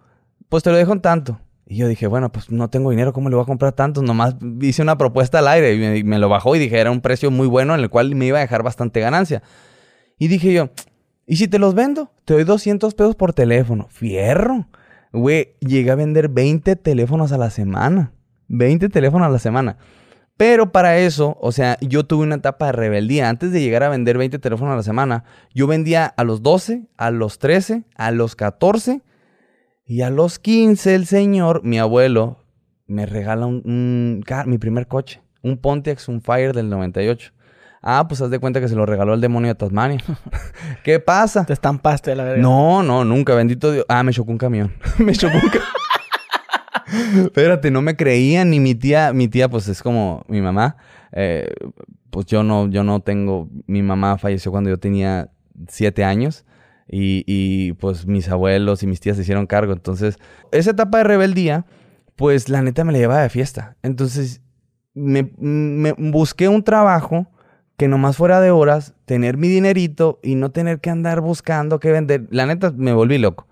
pues 0.54 0.62
te 0.62 0.70
lo 0.70 0.76
dejo 0.76 0.92
en 0.92 1.00
tanto. 1.00 1.40
Y 1.66 1.76
yo 1.76 1.88
dije, 1.88 2.06
bueno, 2.06 2.30
pues 2.30 2.50
no 2.50 2.68
tengo 2.68 2.90
dinero, 2.90 3.12
¿cómo 3.12 3.30
le 3.30 3.36
voy 3.36 3.42
a 3.42 3.46
comprar 3.46 3.72
tanto? 3.72 4.02
Nomás 4.02 4.36
hice 4.60 4.82
una 4.82 4.98
propuesta 4.98 5.38
al 5.38 5.48
aire 5.48 5.96
y 5.96 6.04
me, 6.04 6.18
lo 6.18 6.28
bajó 6.28 6.54
y 6.56 6.58
dije, 6.58 6.78
era 6.78 6.90
un 6.90 7.00
precio 7.00 7.30
muy 7.30 7.46
bueno 7.46 7.74
en 7.74 7.80
el 7.80 7.88
cual 7.88 8.14
me 8.14 8.26
iba 8.26 8.38
a 8.38 8.42
dejar 8.42 8.62
bastante 8.62 9.00
ganancia. 9.00 9.42
Y 10.18 10.28
dije 10.28 10.52
yo, 10.52 10.70
¿y 11.26 11.36
si 11.36 11.48
te 11.48 11.58
los 11.58 11.74
vendo? 11.74 12.12
Te 12.26 12.34
doy 12.34 12.44
200 12.44 12.94
pesos 12.94 13.16
por 13.16 13.32
teléfono. 13.32 13.86
Fierro. 13.88 14.68
Güey, 15.12 15.54
llegué 15.60 15.90
a 15.90 15.94
vender 15.94 16.28
20 16.28 16.76
teléfonos 16.76 17.32
a 17.32 17.38
la 17.38 17.48
semana. 17.48 18.12
20 18.48 18.90
teléfonos 18.90 19.26
a 19.26 19.30
la 19.30 19.38
semana. 19.38 19.78
Pero 20.36 20.70
para 20.70 20.98
eso, 20.98 21.38
o 21.40 21.52
sea, 21.52 21.78
yo 21.80 22.04
tuve 22.04 22.24
una 22.24 22.34
etapa 22.34 22.66
de 22.66 22.72
rebeldía. 22.72 23.28
Antes 23.28 23.52
de 23.52 23.60
llegar 23.60 23.84
a 23.84 23.88
vender 23.88 24.18
20 24.18 24.38
teléfonos 24.38 24.72
a 24.72 24.76
la 24.76 24.82
semana, 24.82 25.24
yo 25.54 25.66
vendía 25.66 26.06
a 26.06 26.24
los 26.24 26.42
12, 26.42 26.88
a 26.96 27.10
los 27.10 27.38
13, 27.38 27.84
a 27.94 28.10
los 28.10 28.36
14 28.36 29.02
y 29.86 30.02
a 30.02 30.10
los 30.10 30.38
15 30.38 30.94
el 30.94 31.06
señor, 31.06 31.62
mi 31.62 31.78
abuelo, 31.78 32.38
me 32.86 33.06
regala 33.06 33.46
un, 33.46 34.24
mi 34.46 34.58
primer 34.58 34.86
coche, 34.86 35.22
un 35.42 35.58
Pontiac 35.58 35.98
Fire 36.22 36.52
del 36.54 36.70
98. 36.70 37.32
Ah, 37.86 38.06
pues 38.08 38.22
haz 38.22 38.30
de 38.30 38.38
cuenta 38.38 38.62
que 38.62 38.68
se 38.68 38.76
lo 38.76 38.86
regaló 38.86 39.12
el 39.12 39.20
demonio 39.20 39.48
de 39.48 39.56
Tasmania. 39.56 40.02
¿Qué 40.84 41.00
pasa? 41.00 41.44
Te 41.44 41.52
estampaste 41.52 42.12
a 42.12 42.16
la 42.16 42.24
verga. 42.24 42.42
No, 42.42 42.82
no, 42.82 43.04
nunca, 43.04 43.34
bendito 43.34 43.70
Dios. 43.72 43.84
Ah, 43.88 44.02
me 44.02 44.12
chocó 44.12 44.32
un 44.32 44.38
camión. 44.38 44.72
me 44.98 45.12
chocó 45.12 45.34
un 45.34 45.50
camión. 45.50 47.26
Espérate, 47.26 47.70
no 47.70 47.82
me 47.82 47.96
creían 47.96 48.50
ni 48.50 48.60
mi 48.60 48.74
tía, 48.74 49.12
mi 49.12 49.28
tía 49.28 49.48
pues 49.48 49.68
es 49.68 49.82
como 49.82 50.24
mi 50.28 50.40
mamá. 50.40 50.76
Eh, 51.12 51.52
pues 52.10 52.26
yo 52.26 52.42
no, 52.42 52.68
yo 52.68 52.84
no 52.84 53.00
tengo, 53.00 53.48
mi 53.66 53.82
mamá 53.82 54.16
falleció 54.16 54.50
cuando 54.50 54.70
yo 54.70 54.78
tenía 54.78 55.30
siete 55.68 56.04
años. 56.04 56.46
Y, 56.88 57.24
y, 57.26 57.72
pues 57.74 58.06
mis 58.06 58.28
abuelos 58.28 58.82
y 58.82 58.86
mis 58.86 59.00
tías 59.00 59.16
se 59.16 59.22
hicieron 59.22 59.46
cargo. 59.46 59.72
Entonces, 59.72 60.18
esa 60.52 60.70
etapa 60.70 60.98
de 60.98 61.04
rebeldía, 61.04 61.66
pues 62.16 62.48
la 62.48 62.62
neta 62.62 62.84
me 62.84 62.92
la 62.92 62.98
llevaba 62.98 63.22
de 63.22 63.30
fiesta. 63.30 63.76
Entonces, 63.82 64.42
me, 64.94 65.32
me 65.38 65.92
busqué 65.92 66.48
un 66.48 66.62
trabajo 66.62 67.26
que 67.76 67.88
nomás 67.88 68.16
fuera 68.16 68.40
de 68.40 68.50
horas, 68.50 68.94
tener 69.04 69.36
mi 69.36 69.48
dinerito 69.48 70.20
y 70.22 70.36
no 70.36 70.50
tener 70.50 70.80
que 70.80 70.90
andar 70.90 71.20
buscando 71.20 71.80
qué 71.80 71.90
vender. 71.90 72.26
La 72.30 72.46
neta, 72.46 72.72
me 72.76 72.92
volví 72.92 73.18
loco. 73.18 73.48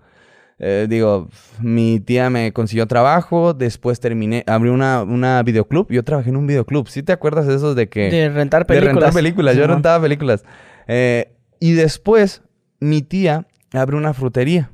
Eh, 0.59 0.87
digo, 0.89 1.27
mi 1.59 1.99
tía 1.99 2.29
me 2.29 2.53
consiguió 2.53 2.87
trabajo, 2.87 3.53
después 3.53 3.99
terminé, 3.99 4.43
abrí 4.47 4.69
una, 4.69 5.03
una 5.03 5.43
videoclub, 5.43 5.91
yo 5.91 6.03
trabajé 6.03 6.29
en 6.29 6.37
un 6.37 6.47
videoclub. 6.47 6.87
¿Sí 6.87 7.03
te 7.03 7.11
acuerdas 7.11 7.47
de 7.47 7.55
esos 7.55 7.75
de 7.75 7.89
que... 7.89 8.09
De 8.09 8.29
rentar 8.29 8.65
películas. 8.65 8.93
De 8.93 8.99
rentar 9.01 9.13
películas, 9.13 9.55
yo 9.57 9.67
rentaba 9.67 10.01
películas. 10.01 10.45
Eh, 10.87 11.33
y 11.59 11.73
después, 11.73 12.43
mi 12.83 13.01
tía 13.01 13.47
abrió 13.71 13.97
una 13.97 14.13
frutería. 14.13 14.71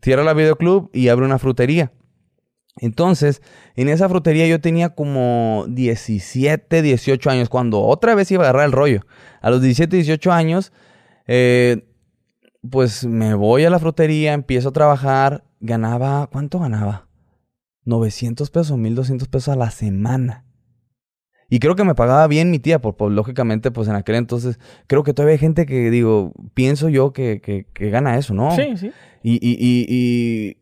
Cierra 0.00 0.24
la 0.24 0.34
videoclub 0.34 0.90
y 0.92 1.08
abre 1.08 1.26
una 1.26 1.38
frutería. 1.38 1.92
Entonces, 2.78 3.42
en 3.76 3.88
esa 3.88 4.08
frutería 4.08 4.46
yo 4.46 4.60
tenía 4.60 4.94
como 4.94 5.66
17, 5.68 6.80
18 6.80 7.30
años, 7.30 7.48
cuando 7.50 7.82
otra 7.82 8.14
vez 8.14 8.30
iba 8.30 8.44
a 8.44 8.48
agarrar 8.48 8.66
el 8.66 8.72
rollo. 8.72 9.02
A 9.42 9.50
los 9.50 9.60
17, 9.60 9.96
18 9.96 10.32
años, 10.32 10.72
eh, 11.26 11.86
pues 12.68 13.04
me 13.04 13.34
voy 13.34 13.64
a 13.64 13.70
la 13.70 13.78
frutería, 13.78 14.32
empiezo 14.32 14.70
a 14.70 14.72
trabajar, 14.72 15.44
ganaba, 15.60 16.28
¿cuánto 16.28 16.58
ganaba? 16.58 17.08
900 17.84 18.50
pesos, 18.50 18.78
1200 18.78 19.28
pesos 19.28 19.48
a 19.50 19.56
la 19.56 19.70
semana. 19.70 20.46
Y 21.52 21.58
creo 21.58 21.76
que 21.76 21.84
me 21.84 21.94
pagaba 21.94 22.26
bien 22.28 22.50
mi 22.50 22.58
tía, 22.58 22.78
por, 22.78 23.12
lógicamente, 23.12 23.70
pues 23.70 23.86
en 23.86 23.94
aquel 23.94 24.14
entonces, 24.14 24.58
creo 24.86 25.02
que 25.02 25.12
todavía 25.12 25.34
hay 25.34 25.38
gente 25.38 25.66
que, 25.66 25.90
digo, 25.90 26.32
pienso 26.54 26.88
yo 26.88 27.12
que, 27.12 27.42
que, 27.42 27.90
gana 27.90 28.16
eso, 28.16 28.32
¿no? 28.32 28.56
Sí, 28.56 28.74
sí. 28.78 28.90
Y, 29.22 29.34
y, 29.34 29.84
y, 29.86 30.56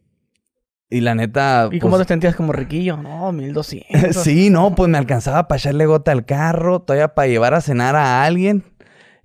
y, 0.91 1.01
la 1.01 1.15
neta... 1.15 1.69
¿Y 1.71 1.79
cómo 1.79 1.95
pues 1.95 2.09
te 2.09 2.15
sentías 2.15 2.35
como 2.35 2.53
riquillo? 2.53 2.97
No, 2.97 3.31
1200. 3.31 4.17
sí, 4.25 4.51
no, 4.51 4.75
pues 4.75 4.91
me 4.91 4.99
alcanzaba 4.99 5.47
para 5.47 5.61
echarle 5.61 5.87
gota 5.87 6.11
al 6.11 6.25
carro, 6.25 6.81
todavía 6.81 7.15
para 7.15 7.29
llevar 7.29 7.55
a 7.55 7.61
cenar 7.61 7.95
a 7.95 8.25
alguien. 8.25 8.65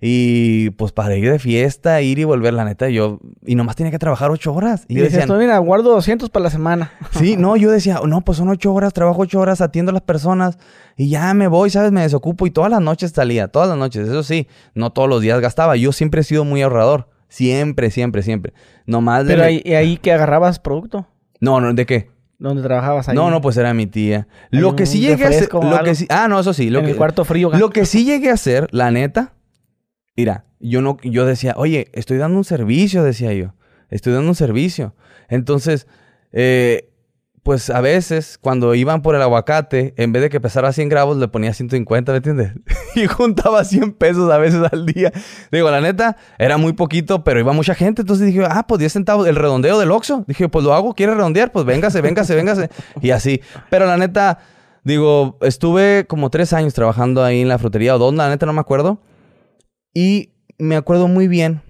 Y 0.00 0.70
pues 0.70 0.92
para 0.92 1.16
ir 1.16 1.30
de 1.30 1.38
fiesta, 1.38 2.02
ir 2.02 2.18
y 2.18 2.24
volver, 2.24 2.52
la 2.52 2.64
neta, 2.64 2.88
yo... 2.88 3.18
Y 3.46 3.54
nomás 3.54 3.76
tenía 3.76 3.90
que 3.90 3.98
trabajar 3.98 4.30
ocho 4.30 4.52
horas. 4.52 4.84
Y, 4.88 5.00
y 5.00 5.08
yo 5.08 5.38
mira, 5.38 5.58
guardo 5.58 5.90
200 5.90 6.28
para 6.30 6.44
la 6.44 6.50
semana. 6.50 6.92
Sí, 7.12 7.36
no, 7.36 7.56
yo 7.56 7.70
decía, 7.70 8.00
no, 8.06 8.20
pues 8.20 8.38
son 8.38 8.50
ocho 8.50 8.74
horas, 8.74 8.92
trabajo 8.92 9.22
ocho 9.22 9.40
horas, 9.40 9.62
atiendo 9.62 9.90
a 9.90 9.94
las 9.94 10.02
personas 10.02 10.58
y 10.96 11.08
ya 11.08 11.32
me 11.32 11.48
voy, 11.48 11.70
¿sabes? 11.70 11.92
Me 11.92 12.02
desocupo 12.02 12.46
y 12.46 12.50
todas 12.50 12.70
las 12.70 12.80
noches 12.80 13.12
salía, 13.12 13.48
todas 13.48 13.68
las 13.68 13.78
noches. 13.78 14.08
Eso 14.08 14.22
sí, 14.22 14.48
no 14.74 14.90
todos 14.90 15.08
los 15.08 15.22
días 15.22 15.40
gastaba. 15.40 15.76
Yo 15.76 15.92
siempre 15.92 16.20
he 16.20 16.24
sido 16.24 16.44
muy 16.44 16.62
ahorrador. 16.62 17.08
Siempre, 17.28 17.90
siempre, 17.90 18.22
siempre. 18.22 18.52
Nomás 18.86 19.24
Pero 19.26 19.44
ahí, 19.44 19.62
ahí 19.74 19.96
que 19.96 20.12
agarrabas 20.12 20.58
producto. 20.58 21.06
No, 21.40 21.60
no, 21.60 21.72
¿de 21.72 21.86
qué? 21.86 22.10
¿Dónde 22.38 22.62
trabajabas 22.62 23.08
ahí? 23.08 23.14
No, 23.14 23.30
no, 23.30 23.40
pues 23.40 23.56
era 23.56 23.72
mi 23.72 23.86
tía. 23.86 24.28
Lo 24.50 24.76
que 24.76 24.86
sí 24.86 25.00
llegué 25.00 25.24
a 25.24 25.28
hacer. 25.28 25.48
Lo 25.52 25.82
que 25.82 25.94
sí, 25.94 26.06
ah, 26.10 26.28
no, 26.28 26.38
eso 26.38 26.52
sí. 26.52 26.70
Lo 26.70 26.80
en 26.80 26.84
que, 26.86 26.90
el 26.92 26.96
cuarto 26.96 27.24
frío. 27.24 27.50
Lo 27.52 27.70
que 27.70 27.86
sí 27.86 28.04
llegué 28.04 28.30
a 28.30 28.34
hacer, 28.34 28.68
la 28.72 28.90
neta, 28.90 29.32
Mira, 30.16 30.44
yo 30.60 30.80
no, 30.80 30.96
yo 31.02 31.26
decía, 31.26 31.54
oye, 31.56 31.88
estoy 31.92 32.16
dando 32.16 32.38
un 32.38 32.44
servicio, 32.44 33.02
decía 33.02 33.32
yo. 33.32 33.54
Estoy 33.90 34.12
dando 34.12 34.28
un 34.28 34.34
servicio. 34.34 34.94
Entonces, 35.28 35.86
eh, 36.32 36.90
pues 37.46 37.70
a 37.70 37.80
veces, 37.80 38.38
cuando 38.40 38.74
iban 38.74 39.02
por 39.02 39.14
el 39.14 39.22
aguacate, 39.22 39.94
en 39.98 40.10
vez 40.10 40.20
de 40.22 40.30
que 40.30 40.40
pesara 40.40 40.72
100 40.72 40.88
gramos, 40.88 41.16
le 41.18 41.28
ponía 41.28 41.54
150, 41.54 42.10
¿me 42.10 42.16
entiendes? 42.16 42.52
y 42.96 43.06
juntaba 43.06 43.62
100 43.62 43.92
pesos 43.92 44.28
a 44.32 44.38
veces 44.38 44.62
al 44.72 44.84
día. 44.84 45.12
Digo, 45.52 45.70
la 45.70 45.80
neta, 45.80 46.16
era 46.38 46.56
muy 46.56 46.72
poquito, 46.72 47.22
pero 47.22 47.38
iba 47.38 47.52
mucha 47.52 47.76
gente. 47.76 48.02
Entonces 48.02 48.26
dije, 48.26 48.44
ah, 48.50 48.66
pues 48.66 48.80
10 48.80 48.92
centavos, 48.92 49.28
el 49.28 49.36
redondeo 49.36 49.78
del 49.78 49.92
Oxxo. 49.92 50.24
Dije, 50.26 50.48
pues 50.48 50.64
lo 50.64 50.74
hago, 50.74 50.94
¿quiere 50.94 51.14
redondear? 51.14 51.52
Pues 51.52 51.64
véngase, 51.64 52.00
véngase, 52.00 52.34
véngase. 52.34 52.68
y 53.00 53.10
así. 53.10 53.40
Pero 53.70 53.86
la 53.86 53.96
neta, 53.96 54.38
digo, 54.82 55.38
estuve 55.40 56.04
como 56.08 56.30
tres 56.30 56.52
años 56.52 56.74
trabajando 56.74 57.22
ahí 57.22 57.42
en 57.42 57.48
la 57.48 57.58
frutería, 57.58 57.94
o 57.94 57.98
dos, 57.98 58.12
la 58.12 58.28
neta 58.28 58.46
no 58.46 58.54
me 58.54 58.60
acuerdo. 58.60 58.98
Y 59.96 60.34
me 60.58 60.76
acuerdo 60.76 61.08
muy 61.08 61.26
bien 61.26 61.62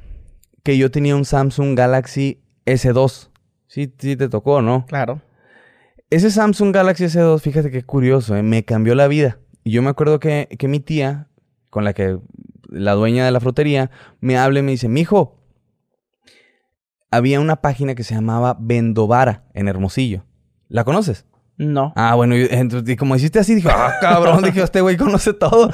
que 0.65 0.77
yo 0.77 0.91
tenía 0.91 1.15
un 1.15 1.25
Samsung 1.25 1.79
Galaxy 1.79 2.43
S2. 2.65 3.31
Sí, 3.69 3.95
sí 3.97 4.17
te 4.17 4.29
tocó, 4.29 4.63
¿no? 4.63 4.85
Claro. 4.87 5.23
Ese 6.11 6.33
Samsung 6.33 6.75
Galaxy 6.75 7.05
S2, 7.05 7.41
fíjate 7.41 7.71
qué 7.71 7.85
curioso, 7.85 8.35
¿eh? 8.35 8.43
me 8.43 8.65
cambió 8.65 8.97
la 8.97 9.07
vida. 9.07 9.39
Y 9.63 9.71
yo 9.71 9.81
me 9.81 9.91
acuerdo 9.91 10.19
que, 10.19 10.49
que 10.59 10.67
mi 10.67 10.81
tía, 10.81 11.29
con 11.71 11.85
la 11.85 11.93
que, 11.93 12.19
la 12.69 12.95
dueña 12.95 13.25
de 13.25 13.31
la 13.31 13.39
frutería, 13.39 13.93
me 14.19 14.37
habla 14.37 14.59
y 14.59 14.63
me 14.63 14.73
dice, 14.73 14.89
mijo, 14.89 15.41
había 17.13 17.39
una 17.39 17.63
página 17.63 17.95
que 17.95 18.03
se 18.03 18.17
llamaba 18.17 18.57
Vendovara 18.59 19.45
en 19.55 19.69
Hermosillo. 19.69 20.25
¿La 20.69 20.83
conoces? 20.83 21.27
No. 21.59 21.93
Ah, 21.95 22.17
bueno, 22.17 22.35
y, 22.37 22.97
como 22.97 23.15
hiciste 23.15 23.39
así, 23.39 23.55
dije, 23.55 23.69
ah, 23.71 23.95
cabrón, 24.01 24.43
dije, 24.43 24.63
este 24.63 24.81
güey 24.81 24.97
conoce 24.97 25.33
todo. 25.33 25.71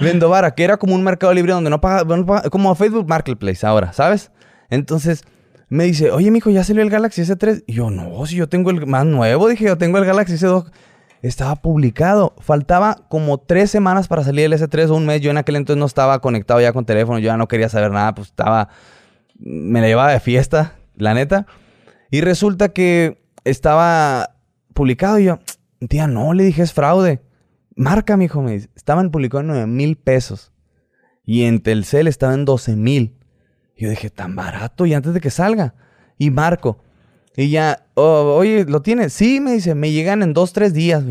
Vendovara, 0.00 0.54
que 0.54 0.64
era 0.64 0.76
como 0.76 0.94
un 0.94 1.02
mercado 1.02 1.32
libre 1.32 1.52
donde 1.52 1.70
no 1.70 1.80
paga, 1.80 2.04
como 2.50 2.74
Facebook 2.74 3.08
Marketplace 3.08 3.66
ahora, 3.66 3.92
¿sabes? 3.92 4.30
Entonces 4.70 5.24
me 5.68 5.84
dice, 5.84 6.10
oye, 6.10 6.30
mijo, 6.30 6.50
ya 6.50 6.64
salió 6.64 6.82
el 6.82 6.90
Galaxy 6.90 7.22
S3. 7.22 7.64
Y 7.66 7.74
yo, 7.74 7.90
no, 7.90 8.24
si 8.26 8.36
yo 8.36 8.48
tengo 8.48 8.70
el 8.70 8.86
más 8.86 9.04
nuevo, 9.04 9.48
dije, 9.48 9.64
yo 9.64 9.76
tengo 9.76 9.98
el 9.98 10.04
Galaxy 10.04 10.34
S2. 10.34 10.70
Estaba 11.20 11.56
publicado. 11.56 12.34
Faltaba 12.38 12.96
como 13.08 13.38
tres 13.38 13.70
semanas 13.70 14.08
para 14.08 14.24
salir 14.24 14.46
el 14.46 14.52
S3 14.52 14.88
o 14.88 14.94
un 14.94 15.04
mes. 15.04 15.20
Yo 15.20 15.30
en 15.30 15.36
aquel 15.36 15.56
entonces 15.56 15.78
no 15.78 15.86
estaba 15.86 16.20
conectado 16.20 16.60
ya 16.60 16.72
con 16.72 16.84
teléfono, 16.84 17.18
yo 17.18 17.26
ya 17.26 17.36
no 17.36 17.48
quería 17.48 17.68
saber 17.68 17.90
nada, 17.90 18.14
pues 18.14 18.28
estaba. 18.28 18.68
Me 19.38 19.80
la 19.80 19.88
llevaba 19.88 20.12
de 20.12 20.20
fiesta, 20.20 20.76
la 20.96 21.14
neta. 21.14 21.46
Y 22.10 22.22
resulta 22.22 22.70
que 22.70 23.20
estaba 23.44 24.36
publicado 24.74 25.18
y 25.18 25.24
yo, 25.24 25.38
tía, 25.88 26.06
no, 26.06 26.32
le 26.32 26.44
dije, 26.44 26.62
es 26.62 26.72
fraude. 26.72 27.20
Marca, 27.78 28.16
mijo, 28.16 28.42
me 28.42 28.54
dice. 28.54 28.68
Estaban 28.74 29.12
publicados 29.12 29.44
en 29.44 29.48
9 29.48 29.66
mil 29.68 29.96
pesos. 29.96 30.52
Y 31.24 31.44
en 31.44 31.60
Telcel 31.60 32.08
estaba 32.08 32.34
en 32.34 32.44
12 32.44 32.74
mil. 32.74 33.16
Yo 33.76 33.88
dije, 33.88 34.10
tan 34.10 34.34
barato. 34.34 34.84
Y 34.84 34.94
antes 34.94 35.14
de 35.14 35.20
que 35.20 35.30
salga. 35.30 35.76
Y 36.18 36.30
marco. 36.30 36.82
Y 37.36 37.50
ya, 37.50 37.86
oh, 37.94 38.34
oye, 38.36 38.64
¿lo 38.64 38.82
tienes? 38.82 39.12
Sí, 39.12 39.38
me 39.38 39.52
dice, 39.52 39.76
me 39.76 39.92
llegan 39.92 40.24
en 40.24 40.32
dos, 40.32 40.52
tres 40.52 40.74
días. 40.74 41.04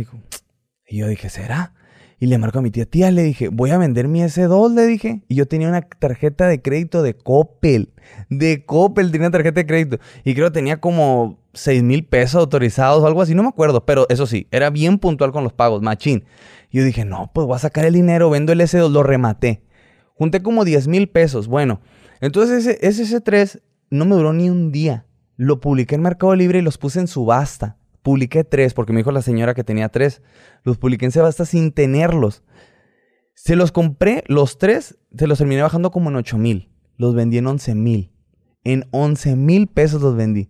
Y 0.89 0.97
yo 0.97 1.07
dije, 1.07 1.29
¿será? 1.29 1.73
Y 2.19 2.25
le 2.25 2.37
marco 2.37 2.59
a 2.59 2.61
mi 2.61 2.69
tía, 2.69 2.85
tía, 2.85 3.11
le 3.11 3.23
dije, 3.23 3.47
voy 3.47 3.69
a 3.69 3.77
vender 3.77 4.09
mi 4.09 4.21
S2, 4.21 4.73
le 4.73 4.87
dije. 4.87 5.21
Y 5.29 5.35
yo 5.35 5.47
tenía 5.47 5.69
una 5.69 5.83
tarjeta 5.83 6.47
de 6.47 6.61
crédito 6.61 7.01
de 7.01 7.15
Coppel. 7.15 7.93
De 8.29 8.65
Coppel 8.65 9.11
tenía 9.11 9.31
tarjeta 9.31 9.61
de 9.61 9.67
crédito. 9.67 9.99
Y 10.25 10.33
creo 10.33 10.47
que 10.47 10.55
tenía 10.55 10.81
como 10.81 11.39
6 11.53 11.83
mil 11.83 12.05
pesos 12.05 12.41
autorizados 12.41 13.03
o 13.03 13.07
algo 13.07 13.21
así, 13.21 13.35
no 13.35 13.43
me 13.43 13.49
acuerdo. 13.49 13.85
Pero 13.85 14.05
eso 14.09 14.25
sí, 14.25 14.47
era 14.51 14.69
bien 14.69 14.97
puntual 14.97 15.31
con 15.31 15.45
los 15.45 15.53
pagos, 15.53 15.81
machín. 15.81 16.25
Yo 16.71 16.83
dije, 16.83 17.05
no, 17.05 17.31
pues 17.33 17.47
voy 17.47 17.55
a 17.55 17.59
sacar 17.59 17.85
el 17.85 17.93
dinero, 17.93 18.29
vendo 18.29 18.51
el 18.51 18.61
S2, 18.61 18.91
lo 18.91 19.03
rematé. 19.03 19.63
Junté 20.15 20.41
como 20.41 20.65
10 20.65 20.87
mil 20.87 21.09
pesos. 21.09 21.47
Bueno, 21.47 21.81
entonces 22.21 22.65
ese, 22.65 22.87
ese 22.87 23.03
S3 23.03 23.61
no 23.89 24.05
me 24.05 24.15
duró 24.15 24.33
ni 24.33 24.49
un 24.49 24.71
día. 24.71 25.05
Lo 25.35 25.59
publiqué 25.59 25.95
en 25.95 26.01
Mercado 26.01 26.35
Libre 26.35 26.59
y 26.59 26.63
los 26.63 26.77
puse 26.77 26.99
en 26.99 27.07
subasta. 27.07 27.77
Publiqué 28.01 28.43
tres, 28.43 28.73
porque 28.73 28.93
me 28.93 28.99
dijo 28.99 29.11
la 29.11 29.21
señora 29.21 29.53
que 29.53 29.63
tenía 29.63 29.89
tres. 29.89 30.21
Los 30.63 30.77
publiqué 30.77 31.05
en 31.05 31.11
subasta 31.11 31.45
sin 31.45 31.71
tenerlos. 31.71 32.43
Se 33.35 33.55
los 33.55 33.71
compré, 33.71 34.23
los 34.27 34.57
tres, 34.57 34.97
se 35.15 35.27
los 35.27 35.37
terminé 35.37 35.61
bajando 35.61 35.91
como 35.91 36.09
en 36.09 36.15
8 36.15 36.37
mil. 36.37 36.71
Los 36.97 37.13
vendí 37.13 37.37
en 37.37 37.47
11 37.47 37.75
mil. 37.75 38.11
En 38.63 38.87
11 38.91 39.35
mil 39.35 39.67
pesos 39.67 40.01
los 40.01 40.15
vendí. 40.15 40.49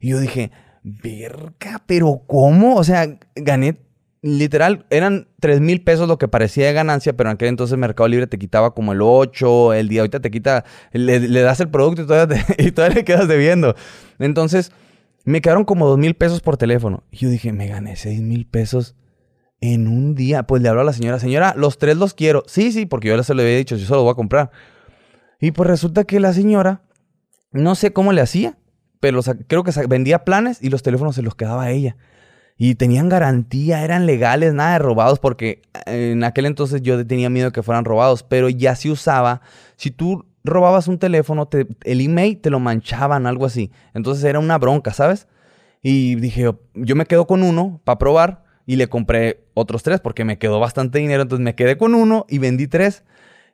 Y 0.00 0.10
yo 0.10 0.20
dije, 0.20 0.50
verga, 0.82 1.82
pero 1.86 2.22
¿cómo? 2.26 2.76
O 2.76 2.84
sea, 2.84 3.18
gané 3.34 3.85
literal, 4.22 4.86
eran 4.90 5.28
3 5.40 5.60
mil 5.60 5.82
pesos 5.82 6.08
lo 6.08 6.18
que 6.18 6.28
parecía 6.28 6.66
de 6.66 6.72
ganancia, 6.72 7.16
pero 7.16 7.30
en 7.30 7.34
aquel 7.34 7.48
entonces 7.48 7.78
Mercado 7.78 8.08
Libre 8.08 8.26
te 8.26 8.38
quitaba 8.38 8.74
como 8.74 8.92
el 8.92 9.00
8, 9.02 9.74
el 9.74 9.88
día, 9.88 10.00
ahorita 10.00 10.20
te 10.20 10.30
quita, 10.30 10.64
le, 10.92 11.20
das 11.40 11.60
el 11.60 11.68
producto 11.68 12.02
y 12.02 12.06
todavía, 12.06 12.44
y 12.58 12.70
todavía 12.72 12.96
le 12.96 13.04
quedas 13.04 13.28
debiendo. 13.28 13.74
Entonces, 14.18 14.72
me 15.24 15.40
quedaron 15.40 15.64
como 15.64 15.88
2 15.88 15.98
mil 15.98 16.14
pesos 16.14 16.40
por 16.40 16.56
teléfono. 16.56 17.02
Y 17.10 17.18
yo 17.18 17.28
dije, 17.28 17.52
me 17.52 17.66
gané 17.66 17.96
6 17.96 18.20
mil 18.22 18.46
pesos 18.46 18.94
en 19.60 19.88
un 19.88 20.14
día. 20.14 20.44
Pues 20.44 20.62
le 20.62 20.68
habló 20.68 20.82
a 20.82 20.84
la 20.84 20.92
señora, 20.92 21.18
señora, 21.18 21.54
los 21.56 21.78
tres 21.78 21.96
los 21.96 22.14
quiero. 22.14 22.44
Sí, 22.46 22.72
sí, 22.72 22.86
porque 22.86 23.08
yo 23.08 23.16
ya 23.16 23.22
se 23.22 23.34
lo 23.34 23.42
había 23.42 23.56
dicho, 23.56 23.76
yo 23.76 23.86
solo 23.86 24.02
voy 24.02 24.12
a 24.12 24.14
comprar. 24.14 24.50
Y 25.40 25.50
pues 25.50 25.68
resulta 25.68 26.04
que 26.04 26.20
la 26.20 26.32
señora, 26.32 26.82
no 27.52 27.74
sé 27.74 27.92
cómo 27.92 28.12
le 28.12 28.20
hacía, 28.20 28.56
pero 29.00 29.20
creo 29.46 29.64
que 29.64 29.72
vendía 29.88 30.24
planes 30.24 30.62
y 30.62 30.70
los 30.70 30.82
teléfonos 30.82 31.14
se 31.14 31.22
los 31.22 31.34
quedaba 31.34 31.64
a 31.64 31.70
ella. 31.72 31.96
Y 32.58 32.76
tenían 32.76 33.08
garantía, 33.08 33.84
eran 33.84 34.06
legales, 34.06 34.54
nada 34.54 34.74
de 34.74 34.78
robados, 34.78 35.18
porque 35.18 35.62
eh, 35.86 36.12
en 36.12 36.24
aquel 36.24 36.46
entonces 36.46 36.80
yo 36.82 37.06
tenía 37.06 37.28
miedo 37.28 37.48
de 37.48 37.52
que 37.52 37.62
fueran 37.62 37.84
robados, 37.84 38.22
pero 38.22 38.48
ya 38.48 38.74
se 38.74 38.90
usaba. 38.90 39.42
Si 39.76 39.90
tú 39.90 40.24
robabas 40.42 40.88
un 40.88 40.98
teléfono, 40.98 41.48
el 41.84 42.00
email 42.00 42.38
te 42.38 42.50
lo 42.50 42.60
manchaban, 42.60 43.26
algo 43.26 43.44
así. 43.44 43.70
Entonces 43.92 44.24
era 44.24 44.38
una 44.38 44.56
bronca, 44.56 44.92
¿sabes? 44.92 45.28
Y 45.82 46.14
dije, 46.16 46.52
yo 46.74 46.96
me 46.96 47.06
quedo 47.06 47.26
con 47.26 47.42
uno 47.42 47.80
para 47.84 47.98
probar 47.98 48.44
y 48.64 48.76
le 48.76 48.88
compré 48.88 49.44
otros 49.54 49.82
tres 49.82 50.00
porque 50.00 50.24
me 50.24 50.38
quedó 50.38 50.58
bastante 50.58 50.98
dinero. 50.98 51.22
Entonces 51.22 51.44
me 51.44 51.54
quedé 51.54 51.76
con 51.76 51.94
uno 51.94 52.26
y 52.28 52.38
vendí 52.38 52.66
tres. 52.66 53.04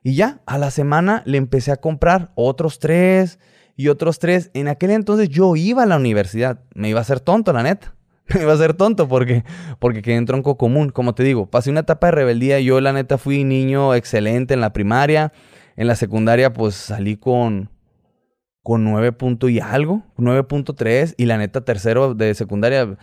Y 0.01 0.15
ya, 0.15 0.41
a 0.45 0.57
la 0.57 0.71
semana 0.71 1.23
le 1.25 1.37
empecé 1.37 1.71
a 1.71 1.77
comprar 1.77 2.31
otros 2.35 2.79
tres 2.79 3.39
y 3.75 3.89
otros 3.89 4.19
tres. 4.19 4.49
En 4.53 4.67
aquel 4.67 4.91
entonces 4.91 5.29
yo 5.29 5.55
iba 5.55 5.83
a 5.83 5.85
la 5.85 5.97
universidad. 5.97 6.61
Me 6.73 6.89
iba 6.89 6.99
a 6.99 7.03
hacer 7.03 7.19
tonto, 7.19 7.53
la 7.53 7.63
neta. 7.63 7.93
Iba 8.41 8.51
a 8.51 8.55
hacer 8.55 8.73
tonto 8.73 9.07
porque, 9.07 9.43
porque 9.79 10.01
quedé 10.01 10.15
en 10.15 10.25
tronco 10.25 10.57
común. 10.57 10.89
Como 10.89 11.13
te 11.13 11.23
digo, 11.23 11.49
pasé 11.49 11.69
una 11.69 11.81
etapa 11.81 12.07
de 12.07 12.11
rebeldía. 12.11 12.59
Yo, 12.59 12.79
la 12.81 12.93
neta, 12.93 13.17
fui 13.17 13.43
niño 13.43 13.93
excelente 13.93 14.53
en 14.53 14.61
la 14.61 14.73
primaria. 14.73 15.33
En 15.75 15.87
la 15.87 15.95
secundaria, 15.95 16.53
pues 16.53 16.75
salí 16.75 17.17
con, 17.17 17.69
con 18.61 18.83
9 18.83 19.11
punto 19.13 19.49
y 19.49 19.59
algo, 19.59 20.03
9.3. 20.17 21.15
Y 21.17 21.25
la 21.25 21.37
neta, 21.37 21.61
tercero 21.61 22.13
de 22.13 22.33
secundaria, 22.35 22.97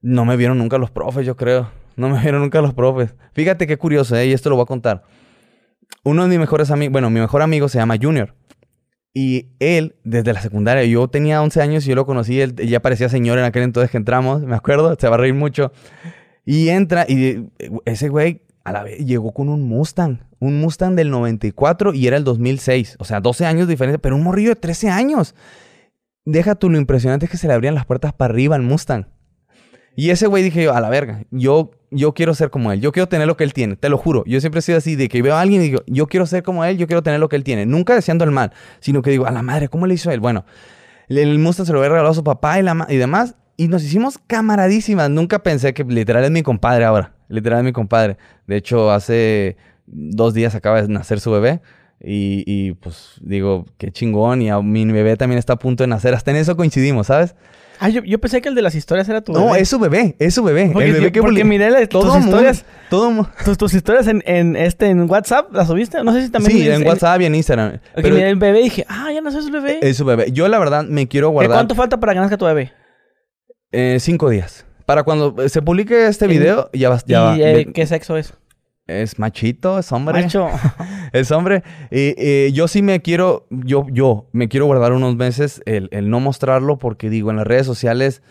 no 0.00 0.24
me 0.24 0.36
vieron 0.36 0.58
nunca 0.58 0.78
los 0.78 0.90
profes, 0.90 1.26
yo 1.26 1.36
creo. 1.36 1.70
No 1.96 2.08
me 2.08 2.18
vieron 2.22 2.40
nunca 2.40 2.62
los 2.62 2.74
profes. 2.74 3.14
Fíjate 3.32 3.66
qué 3.66 3.76
curioso, 3.76 4.16
¿eh? 4.16 4.26
y 4.26 4.32
esto 4.32 4.48
lo 4.50 4.56
voy 4.56 4.62
a 4.62 4.66
contar. 4.66 5.04
Uno 6.04 6.22
de 6.22 6.28
mis 6.28 6.38
mejores 6.38 6.70
amigos, 6.70 6.92
bueno, 6.92 7.10
mi 7.10 7.20
mejor 7.20 7.42
amigo 7.42 7.68
se 7.68 7.78
llama 7.78 7.96
Junior. 8.00 8.34
Y 9.20 9.48
él, 9.58 9.96
desde 10.04 10.32
la 10.32 10.40
secundaria, 10.40 10.84
yo 10.84 11.08
tenía 11.08 11.42
11 11.42 11.60
años 11.60 11.84
y 11.84 11.88
yo 11.88 11.96
lo 11.96 12.06
conocí, 12.06 12.40
él, 12.40 12.54
ya 12.54 12.78
parecía 12.78 13.08
señor 13.08 13.36
en 13.40 13.46
aquel 13.46 13.64
entonces 13.64 13.90
que 13.90 13.96
entramos, 13.96 14.42
me 14.42 14.54
acuerdo, 14.54 14.94
se 14.96 15.08
va 15.08 15.16
a 15.16 15.18
reír 15.18 15.34
mucho. 15.34 15.72
Y 16.44 16.68
entra, 16.68 17.04
y 17.08 17.48
ese 17.84 18.10
güey 18.10 18.42
a 18.62 18.70
la 18.70 18.84
vez 18.84 19.04
llegó 19.04 19.32
con 19.32 19.48
un 19.48 19.64
Mustang, 19.64 20.20
un 20.38 20.60
Mustang 20.60 20.94
del 20.94 21.10
94 21.10 21.94
y 21.94 22.06
era 22.06 22.16
el 22.16 22.22
2006, 22.22 22.94
o 23.00 23.04
sea, 23.04 23.20
12 23.20 23.44
años 23.44 23.66
de 23.66 23.72
diferencia, 23.72 23.98
pero 24.00 24.14
un 24.14 24.22
morrillo 24.22 24.50
de 24.50 24.54
13 24.54 24.88
años. 24.88 25.34
Deja 26.24 26.54
tú 26.54 26.70
lo 26.70 26.78
impresionante 26.78 27.26
es 27.26 27.32
que 27.32 27.38
se 27.38 27.48
le 27.48 27.54
abrían 27.54 27.74
las 27.74 27.86
puertas 27.86 28.12
para 28.12 28.32
arriba 28.32 28.54
al 28.54 28.62
Mustang. 28.62 29.08
Y 29.98 30.10
ese 30.10 30.28
güey 30.28 30.44
dije 30.44 30.62
yo, 30.62 30.76
a 30.76 30.80
la 30.80 30.90
verga, 30.90 31.24
yo, 31.32 31.72
yo 31.90 32.14
quiero 32.14 32.32
ser 32.32 32.50
como 32.50 32.70
él, 32.70 32.80
yo 32.80 32.92
quiero 32.92 33.08
tener 33.08 33.26
lo 33.26 33.36
que 33.36 33.42
él 33.42 33.52
tiene, 33.52 33.74
te 33.74 33.88
lo 33.88 33.98
juro. 33.98 34.22
Yo 34.26 34.40
siempre 34.40 34.60
he 34.60 34.62
sido 34.62 34.78
así, 34.78 34.94
de 34.94 35.08
que 35.08 35.20
veo 35.22 35.34
a 35.34 35.40
alguien 35.40 35.60
y 35.60 35.64
digo, 35.64 35.82
yo 35.88 36.06
quiero 36.06 36.24
ser 36.24 36.44
como 36.44 36.64
él, 36.64 36.78
yo 36.78 36.86
quiero 36.86 37.02
tener 37.02 37.18
lo 37.18 37.28
que 37.28 37.34
él 37.34 37.42
tiene. 37.42 37.66
Nunca 37.66 37.96
deseando 37.96 38.22
el 38.24 38.30
mal, 38.30 38.52
sino 38.78 39.02
que 39.02 39.10
digo, 39.10 39.26
a 39.26 39.32
la 39.32 39.42
madre, 39.42 39.68
¿cómo 39.68 39.88
le 39.88 39.94
hizo 39.94 40.12
él? 40.12 40.20
Bueno, 40.20 40.44
el 41.08 41.40
Mustang 41.40 41.66
se 41.66 41.72
lo 41.72 41.80
había 41.80 41.88
regalado 41.88 42.12
a 42.12 42.14
su 42.14 42.22
papá 42.22 42.60
y, 42.60 42.96
demás, 42.96 43.34
y 43.56 43.66
nos 43.66 43.82
hicimos 43.82 44.20
camaradísimas. 44.24 45.10
Nunca 45.10 45.40
pensé 45.40 45.74
que 45.74 45.82
literal 45.82 46.22
es 46.22 46.30
mi 46.30 46.44
compadre 46.44 46.84
ahora, 46.84 47.14
literal 47.28 47.58
es 47.58 47.64
mi 47.64 47.72
compadre. 47.72 48.18
De 48.46 48.54
hecho, 48.54 48.92
hace 48.92 49.56
dos 49.86 50.32
días 50.32 50.54
acaba 50.54 50.80
de 50.80 50.86
nacer 50.86 51.18
su 51.18 51.32
bebé. 51.32 51.60
Y, 52.00 52.44
y, 52.46 52.74
pues 52.74 53.16
digo, 53.20 53.66
qué 53.78 53.90
chingón. 53.90 54.42
Y 54.42 54.48
a 54.48 54.62
mi 54.62 54.84
bebé 54.84 55.16
también 55.16 55.40
está 55.40 55.54
a 55.54 55.58
punto 55.58 55.82
de 55.82 55.88
nacer. 55.88 56.14
Hasta 56.14 56.30
en 56.30 56.36
eso 56.36 56.56
coincidimos, 56.56 57.08
¿sabes? 57.08 57.34
Ah, 57.80 57.88
yo, 57.88 58.02
yo, 58.02 58.18
pensé 58.18 58.40
que 58.40 58.48
el 58.48 58.54
de 58.54 58.62
las 58.62 58.74
historias 58.74 59.08
era 59.08 59.20
tu 59.20 59.32
bebé. 59.32 59.44
No, 59.44 59.54
es 59.54 59.68
su 59.68 59.78
bebé, 59.78 60.16
es 60.18 60.34
su 60.34 60.42
bebé. 60.42 60.70
Porque, 60.72 60.88
el 60.88 60.92
bebé 60.94 61.12
que 61.12 61.20
porque 61.20 61.44
miré 61.44 61.86
tus 61.86 62.16
historias. 62.16 62.64
Todo 62.90 63.28
tus, 63.44 63.58
tus, 63.58 63.74
historias 63.74 64.06
en, 64.06 64.22
en, 64.26 64.56
este, 64.56 64.86
en 64.86 65.08
WhatsApp, 65.08 65.52
¿las 65.52 65.68
subiste? 65.68 66.02
No 66.02 66.12
sé 66.12 66.22
si 66.22 66.30
también. 66.30 66.52
Sí, 66.52 66.68
en 66.68 66.86
WhatsApp 66.86 67.20
y 67.20 67.26
en 67.26 67.34
Instagram. 67.34 67.78
Porque 67.94 68.10
miré 68.10 68.30
el 68.30 68.36
bebé 68.36 68.60
y 68.60 68.64
dije, 68.64 68.84
ah, 68.88 69.12
ya 69.12 69.20
nació 69.20 69.42
su 69.42 69.50
bebé. 69.50 69.78
Es 69.82 69.96
su 69.96 70.04
bebé. 70.04 70.32
Yo, 70.32 70.48
la 70.48 70.58
verdad, 70.58 70.84
me 70.84 71.06
quiero 71.06 71.30
guardar. 71.30 71.56
¿Cuánto 71.56 71.74
falta 71.74 72.00
para 72.00 72.14
que 72.14 72.20
nazca 72.20 72.36
tu 72.36 72.46
bebé? 72.46 72.72
Eh, 73.70 73.98
cinco 74.00 74.30
días. 74.30 74.64
Para 74.86 75.02
cuando 75.02 75.36
se 75.48 75.60
publique 75.62 76.06
este 76.06 76.26
video, 76.26 76.70
ya 76.72 76.88
va. 76.88 77.00
Ya 77.06 77.36
¿Y 77.36 77.42
eh, 77.42 77.72
qué 77.74 77.86
sexo 77.86 78.16
es? 78.16 78.32
Es 78.88 79.18
machito, 79.18 79.78
es 79.78 79.92
hombre. 79.92 80.22
Macho. 80.22 80.48
es 81.12 81.30
hombre. 81.30 81.62
Y 81.90 82.50
yo 82.52 82.66
sí 82.66 82.82
me 82.82 83.00
quiero, 83.00 83.46
yo, 83.50 83.86
yo 83.90 84.26
me 84.32 84.48
quiero 84.48 84.66
guardar 84.66 84.92
unos 84.92 85.14
meses 85.16 85.62
el, 85.66 85.88
el 85.92 86.10
no 86.10 86.20
mostrarlo 86.20 86.78
porque 86.78 87.10
digo, 87.10 87.30
en 87.30 87.36
las 87.36 87.46
redes 87.46 87.66
sociales 87.66 88.22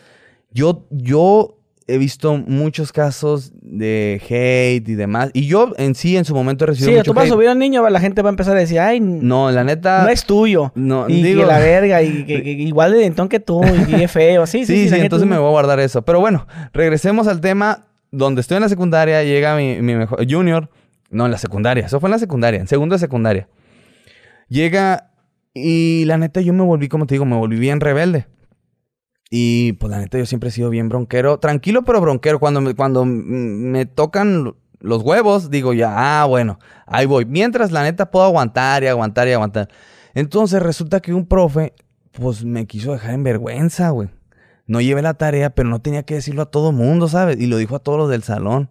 yo, 0.52 0.86
yo 0.90 1.58
he 1.88 1.98
visto 1.98 2.38
muchos 2.38 2.92
casos 2.92 3.54
de 3.62 4.22
hate 4.26 4.88
y 4.90 4.96
demás. 4.96 5.30
Y 5.34 5.48
yo 5.48 5.74
en 5.78 5.96
sí, 5.96 6.18
en 6.18 6.26
su 6.26 6.36
momento 6.36 6.66
he 6.66 6.68
recibido 6.68 7.00
sí, 7.00 7.04
tú 7.04 7.14
vas 7.14 7.28
a 7.28 7.30
subir 7.30 7.48
a 7.48 7.54
un 7.54 7.60
niño, 7.60 7.88
la 7.90 8.00
gente 8.00 8.22
va 8.22 8.30
a 8.30 8.32
empezar 8.32 8.58
a 8.58 8.60
decir, 8.60 8.80
ay, 8.80 9.00
no, 9.00 9.52
la 9.52 9.64
neta. 9.64 10.04
No 10.04 10.10
es 10.10 10.26
tuyo. 10.26 10.72
No, 10.76 11.08
y 11.08 11.24
digo... 11.24 11.42
que 11.42 11.48
la 11.48 11.60
verga, 11.60 12.02
y 12.02 12.26
que, 12.26 12.42
igual 12.44 12.92
de 12.92 13.00
dentón 13.00 13.30
que 13.30 13.40
tú, 13.40 13.62
y 13.88 14.04
es 14.04 14.12
feo. 14.12 14.46
Sí, 14.46 14.66
sí, 14.66 14.84
sí. 14.84 14.90
sí, 14.90 15.00
entonces 15.00 15.28
me 15.28 15.38
voy 15.38 15.48
a 15.48 15.52
guardar 15.52 15.80
eso. 15.80 16.02
Pero 16.02 16.20
bueno, 16.20 16.46
regresemos 16.74 17.28
al 17.28 17.40
tema 17.40 17.87
donde 18.12 18.42
estoy 18.42 18.58
en 18.58 18.64
la 18.64 18.70
secundaria, 18.70 19.24
llega 19.24 19.56
mi, 19.56 19.82
mi 19.82 19.96
mejor. 19.96 20.26
Junior. 20.30 20.70
No, 21.10 21.26
en 21.26 21.32
la 21.32 21.38
secundaria. 21.38 21.86
Eso 21.86 22.00
fue 22.00 22.08
en 22.08 22.12
la 22.12 22.20
secundaria, 22.20 22.60
en 22.60 22.68
segundo 22.68 22.96
de 22.96 23.00
secundaria. 23.00 23.48
Llega 24.50 25.12
y 25.54 26.06
la 26.06 26.18
neta 26.18 26.42
yo 26.42 26.54
me 26.54 26.64
volví, 26.64 26.88
como 26.88 27.08
te 27.08 27.16
digo, 27.16 27.26
me 27.26 27.36
volví 27.36 27.58
bien 27.58 27.80
rebelde. 27.80 28.28
Y 29.30 29.74
pues 29.74 29.92
la 29.92 30.00
neta 30.00 30.18
yo 30.18 30.26
siempre 30.26 30.50
he 30.50 30.52
sido 30.52 30.70
bien 30.70 30.88
bronquero, 30.88 31.40
tranquilo 31.40 31.84
pero 31.84 32.00
bronquero. 32.00 32.40
Cuando 32.40 32.62
me, 32.62 32.76
cuando 32.76 33.06
me 33.06 33.86
tocan 33.86 34.56
los 34.80 35.02
huevos, 35.04 35.50
digo 35.50 35.74
ya, 35.74 36.22
ah, 36.22 36.26
bueno, 36.26 36.60
ahí 36.86 37.06
voy. 37.06 37.26
Mientras 37.26 37.72
la 37.72 37.84
neta 37.84 38.12
puedo 38.12 38.26
aguantar 38.26 38.84
y 38.84 38.88
aguantar 38.88 39.28
y 39.28 39.34
aguantar. 39.34 39.70
Entonces 40.14 40.62
resulta 40.62 41.00
que 41.02 41.14
un 41.14 41.26
profe, 41.26 41.74
pues 42.12 42.46
me 42.46 42.66
quiso 42.66 42.94
dejar 42.94 43.14
en 43.14 43.24
vergüenza, 43.24 43.90
güey. 43.90 44.10
No 44.68 44.82
llevé 44.82 45.02
la 45.02 45.16
tarea, 45.16 45.50
pero 45.52 45.70
no 45.70 45.82
tenía 45.82 46.04
que 46.04 46.16
decirlo 46.16 46.44
a 46.44 46.52
todo 46.52 46.72
mundo, 46.72 47.08
¿sabes? 47.08 47.40
Y 47.40 47.48
lo 47.48 47.58
dijo 47.58 47.76
a 47.76 47.80
todos 47.80 47.98
los 47.98 48.10
del 48.10 48.24
salón. 48.24 48.70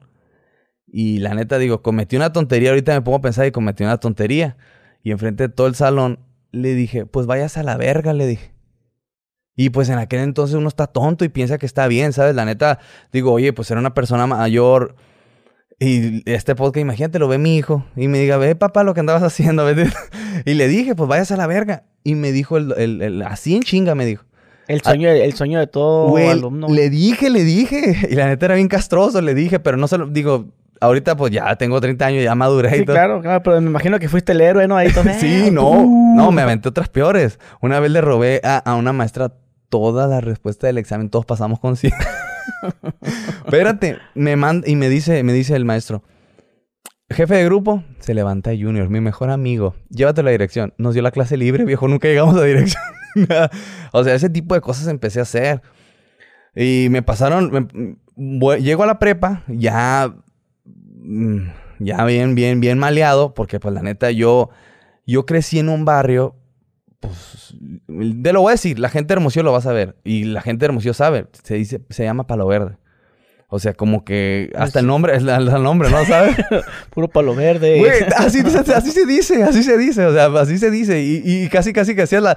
Y 0.87 1.19
la 1.19 1.35
neta 1.35 1.59
digo, 1.59 1.83
cometí 1.83 2.17
una 2.17 2.33
tontería, 2.33 2.71
ahorita 2.71 2.95
me 2.95 3.03
pongo 3.03 3.19
a 3.19 3.23
pensar 3.23 3.47
y 3.47 3.51
cometí 3.51 3.83
una 3.83 3.99
tontería. 3.99 4.57
Y 5.03 5.11
enfrente 5.11 5.49
de 5.49 5.49
todo 5.49 5.67
el 5.67 5.75
salón 5.75 6.21
le 6.53 6.75
dije, 6.75 7.07
pues 7.07 7.27
vayas 7.27 7.57
a 7.57 7.63
la 7.63 7.77
verga, 7.77 8.13
le 8.13 8.27
dije. 8.27 8.53
Y 9.57 9.71
pues 9.71 9.89
en 9.89 9.99
aquel 9.99 10.21
entonces 10.21 10.55
uno 10.55 10.69
está 10.69 10.87
tonto 10.87 11.25
y 11.25 11.31
piensa 11.31 11.57
que 11.57 11.65
está 11.65 11.89
bien, 11.89 12.13
¿sabes? 12.13 12.35
La 12.35 12.45
neta, 12.45 12.79
digo, 13.11 13.33
oye, 13.33 13.55
pues 13.55 13.71
era 13.71 13.81
una 13.81 13.95
persona 13.95 14.27
mayor. 14.27 14.97
Y 15.79 16.31
este 16.31 16.55
podcast, 16.55 16.83
imagínate, 16.83 17.19
lo 17.19 17.27
ve 17.27 17.39
mi 17.39 17.57
hijo. 17.57 17.87
Y 17.97 18.09
me 18.09 18.19
diga, 18.19 18.37
ve 18.37 18.55
papá 18.55 18.85
lo 18.85 18.93
que 18.93 19.01
andabas 19.01 19.23
haciendo. 19.23 19.67
y 20.45 20.55
le 20.55 20.69
dije, 20.69 20.95
pues 20.95 21.09
vayas 21.09 21.33
a 21.33 21.37
la 21.37 21.47
verga. 21.47 21.85
Y 22.05 22.17
me 22.17 22.33
dijo, 22.33 22.59
el, 22.59 23.01
el, 23.01 23.23
así 23.23 23.57
en 23.57 23.63
chinga 23.63 23.95
me 23.95 24.05
dijo. 24.05 24.27
El 24.69 24.81
sueño, 24.83 25.09
el 25.09 25.33
sueño 25.35 25.59
de 25.59 25.67
todo 25.67 26.17
alumno. 26.17 26.69
Le 26.69 26.91
dije, 26.91 27.31
le 27.31 27.45
dije. 27.45 28.07
Y 28.11 28.15
la 28.15 28.27
neta 28.27 28.47
era 28.47 28.55
bien 28.55 28.69
castroso, 28.69 29.21
le 29.21 29.35
dije, 29.35 29.61
pero 29.61 29.77
no 29.77 29.89
se 29.89 29.99
lo 29.99 30.07
digo. 30.07 30.47
Ahorita 30.79 31.17
pues 31.17 31.33
ya 31.33 31.57
tengo 31.57 31.81
30 31.81 32.05
años, 32.05 32.23
ya 32.23 32.35
maduré 32.35 32.71
sí, 32.71 32.85
claro, 32.85 33.23
claro, 33.23 33.43
pero 33.43 33.59
me 33.63 33.69
imagino 33.69 33.99
que 33.99 34.11
fuiste 34.11 34.33
el 34.33 34.43
héroe, 34.43 34.69
¿no? 34.69 34.77
Ahí 34.77 34.91
sí, 35.19 35.51
no, 35.51 35.87
no, 36.15 36.31
me 36.33 36.43
aventé 36.43 36.69
otras 36.69 36.91
peores. 36.91 37.39
Una 37.63 37.81
vez 37.81 37.91
le 37.91 38.03
robé 38.03 38.43
a, 38.45 38.59
a 38.59 38.75
una 38.75 38.93
maestra 38.93 39.33
toda 39.71 40.07
la 40.07 40.21
respuesta 40.21 40.67
del 40.67 40.77
examen, 40.77 41.09
todos 41.09 41.25
pasamos 41.25 41.61
con 41.61 41.77
100. 41.77 41.93
Espérate, 43.47 43.99
me 44.15 44.37
manda 44.37 44.69
y 44.69 44.77
me 44.77 44.91
dice, 44.91 45.23
me 45.23 45.33
dice 45.33 45.57
el 45.57 45.65
maestro, 45.65 46.03
jefe 47.11 47.35
de 47.35 47.45
grupo, 47.45 47.85
se 48.01 48.15
levanta 48.15 48.51
Junior, 48.51 48.89
mi 48.89 49.01
mejor 49.01 49.31
amigo, 49.31 49.75
llévate 49.91 50.23
la 50.23 50.31
dirección. 50.31 50.75
Nos 50.79 50.95
dio 50.95 51.03
la 51.03 51.11
clase 51.11 51.37
libre, 51.37 51.65
viejo, 51.65 51.89
nunca 51.89 52.09
llegamos 52.09 52.37
a 52.37 52.45
dirección. 52.45 52.83
o 53.93 54.05
sea, 54.05 54.15
ese 54.15 54.31
tipo 54.31 54.55
de 54.55 54.61
cosas 54.61 54.89
empecé 54.89 55.21
a 55.21 55.23
hacer. 55.23 55.63
Y 56.55 56.89
me 56.91 57.03
pasaron, 57.03 57.99
llego 58.17 58.83
a 58.83 58.87
la 58.87 58.99
prepa, 58.99 59.43
ya, 59.47 60.15
mm, 60.65 61.39
ya 61.81 62.05
bien, 62.05 62.35
bien, 62.35 62.61
bien 62.61 62.79
maleado, 62.79 63.35
porque 63.35 63.61
pues 63.61 63.75
la 63.75 63.83
neta 63.83 64.11
yo, 64.11 64.51
yo 65.07 65.27
crecí 65.27 65.59
en 65.59 65.69
un 65.69 65.85
barrio 65.85 66.35
pues, 67.01 67.55
de 67.89 68.33
lo 68.33 68.43
voy 68.43 68.51
a 68.51 68.53
decir, 68.53 68.79
la 68.79 68.89
gente 68.89 69.09
de 69.09 69.19
Hermosillo 69.19 69.45
lo 69.45 69.53
va 69.53 69.59
a 69.59 69.63
saber. 69.63 69.97
Y 70.05 70.25
la 70.25 70.41
gente 70.41 70.61
de 70.61 70.67
Hermosillo 70.67 70.95
sabe. 70.95 71.27
Se 71.43 71.55
dice, 71.55 71.83
se 71.91 72.05
llama 72.05 72.27
Palo 72.27 72.47
Verde. 72.47 72.79
O 73.49 73.61
sea, 73.61 73.75
como 73.75 74.05
que 74.05 74.51
hasta 74.57 74.81
el 74.81 74.89
nombre, 74.89 75.15
el 75.15 75.63
nombre, 75.63 75.89
¿no? 75.89 76.05
¿Sabes? 76.05 76.35
Puro 76.91 77.07
palo 77.07 77.33
verde. 77.35 77.81
así, 78.17 78.41
así, 78.41 78.91
se 78.91 79.07
dice, 79.07 79.45
así 79.45 79.63
se 79.63 79.79
dice, 79.79 80.05
o 80.05 80.13
sea, 80.13 80.27
así 80.41 80.59
se 80.59 80.71
dice. 80.71 81.01
Y, 81.01 81.49
casi, 81.49 81.73
casi 81.73 81.95
que 81.95 82.03
hacías 82.03 82.23
la, 82.23 82.37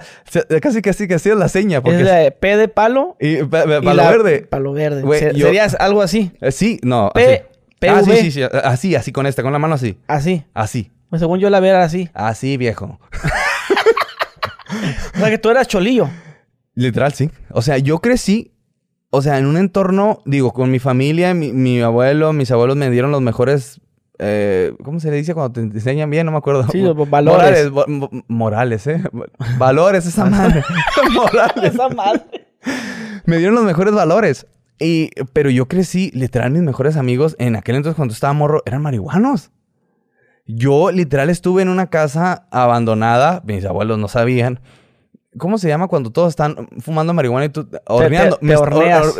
casi, 0.61 0.83
casi 0.83 1.07
que 1.07 1.15
hacías 1.15 1.35
la 1.35 1.49
seña. 1.49 1.81
Porque 1.81 2.01
es 2.01 2.05
la 2.05 2.31
P 2.31 2.57
de 2.57 2.67
palo. 2.67 3.17
Y 3.19 3.43
palo 3.43 3.81
verde. 3.81 4.41
Palo 4.41 4.71
verde. 4.71 5.03
¿Serías 5.17 5.75
algo 5.79 6.03
así? 6.03 6.31
Eh, 6.41 6.51
sí, 6.51 6.79
no. 6.83 7.11
P, 7.13 7.43
así. 7.87 8.11
Ah, 8.11 8.13
sí, 8.15 8.21
sí, 8.21 8.31
sí. 8.31 8.43
Así, 8.43 8.95
así 8.95 9.11
con 9.11 9.25
esta, 9.25 9.41
con 9.41 9.51
la 9.51 9.59
mano 9.59 9.73
así. 9.73 9.97
Así. 10.07 10.43
Así. 10.53 10.91
Pues 11.09 11.21
según 11.21 11.39
yo 11.39 11.49
la 11.49 11.59
veo 11.59 11.75
así. 11.79 12.09
Así, 12.13 12.55
viejo. 12.57 12.99
o 15.15 15.19
sea, 15.19 15.29
que 15.31 15.39
tú 15.39 15.49
eras 15.49 15.67
cholillo. 15.67 16.07
Literal, 16.75 17.13
sí. 17.13 17.31
O 17.49 17.63
sea, 17.63 17.79
yo 17.79 17.97
crecí, 17.97 18.51
o 19.11 19.21
sea, 19.21 19.37
en 19.37 19.45
un 19.45 19.57
entorno, 19.57 20.21
digo, 20.25 20.53
con 20.53 20.71
mi 20.71 20.79
familia, 20.79 21.33
mi, 21.33 21.81
abuelo, 21.81 22.33
mis 22.33 22.51
abuelos 22.51 22.77
me 22.77 22.89
dieron 22.89 23.11
los 23.11 23.21
mejores 23.21 23.81
eh, 24.21 24.73
¿cómo 24.83 24.99
se 24.99 25.09
le 25.09 25.15
dice 25.15 25.33
cuando 25.33 25.53
te 25.53 25.61
enseñan 25.61 26.09
bien? 26.09 26.25
No 26.25 26.33
me 26.33 26.39
acuerdo. 26.39 26.67
Sí, 26.69 26.81
valores. 27.09 27.71
Morales, 27.71 28.09
morales 28.27 28.87
¿eh? 28.87 29.01
Valores, 29.57 30.05
esa 30.05 30.25
madre. 30.25 30.61
morales. 31.13 31.73
Esa 31.73 31.87
madre. 31.87 32.49
Me 33.25 33.37
dieron 33.37 33.55
los 33.55 33.63
mejores 33.63 33.93
valores. 33.93 34.45
Y, 34.77 35.11
pero 35.33 35.49
yo 35.49 35.67
crecí, 35.67 36.11
literal, 36.13 36.51
mis 36.51 36.63
mejores 36.63 36.97
amigos 36.97 37.35
en 37.39 37.55
aquel 37.55 37.75
entonces 37.75 37.95
cuando 37.95 38.13
estaba 38.13 38.33
morro 38.33 38.61
eran 38.65 38.81
marihuanos. 38.81 39.51
Yo 40.45 40.91
literal 40.91 41.29
estuve 41.29 41.61
en 41.61 41.69
una 41.69 41.89
casa 41.89 42.47
abandonada, 42.51 43.41
mis 43.45 43.63
abuelos 43.65 43.99
no 43.99 44.07
sabían. 44.07 44.59
¿Cómo 45.37 45.57
se 45.59 45.67
llama 45.67 45.87
cuando 45.87 46.11
todos 46.11 46.29
están 46.29 46.55
fumando 46.79 47.13
marihuana 47.13 47.45
y 47.45 47.49
tú 47.49 47.67
horneando? 47.87 48.39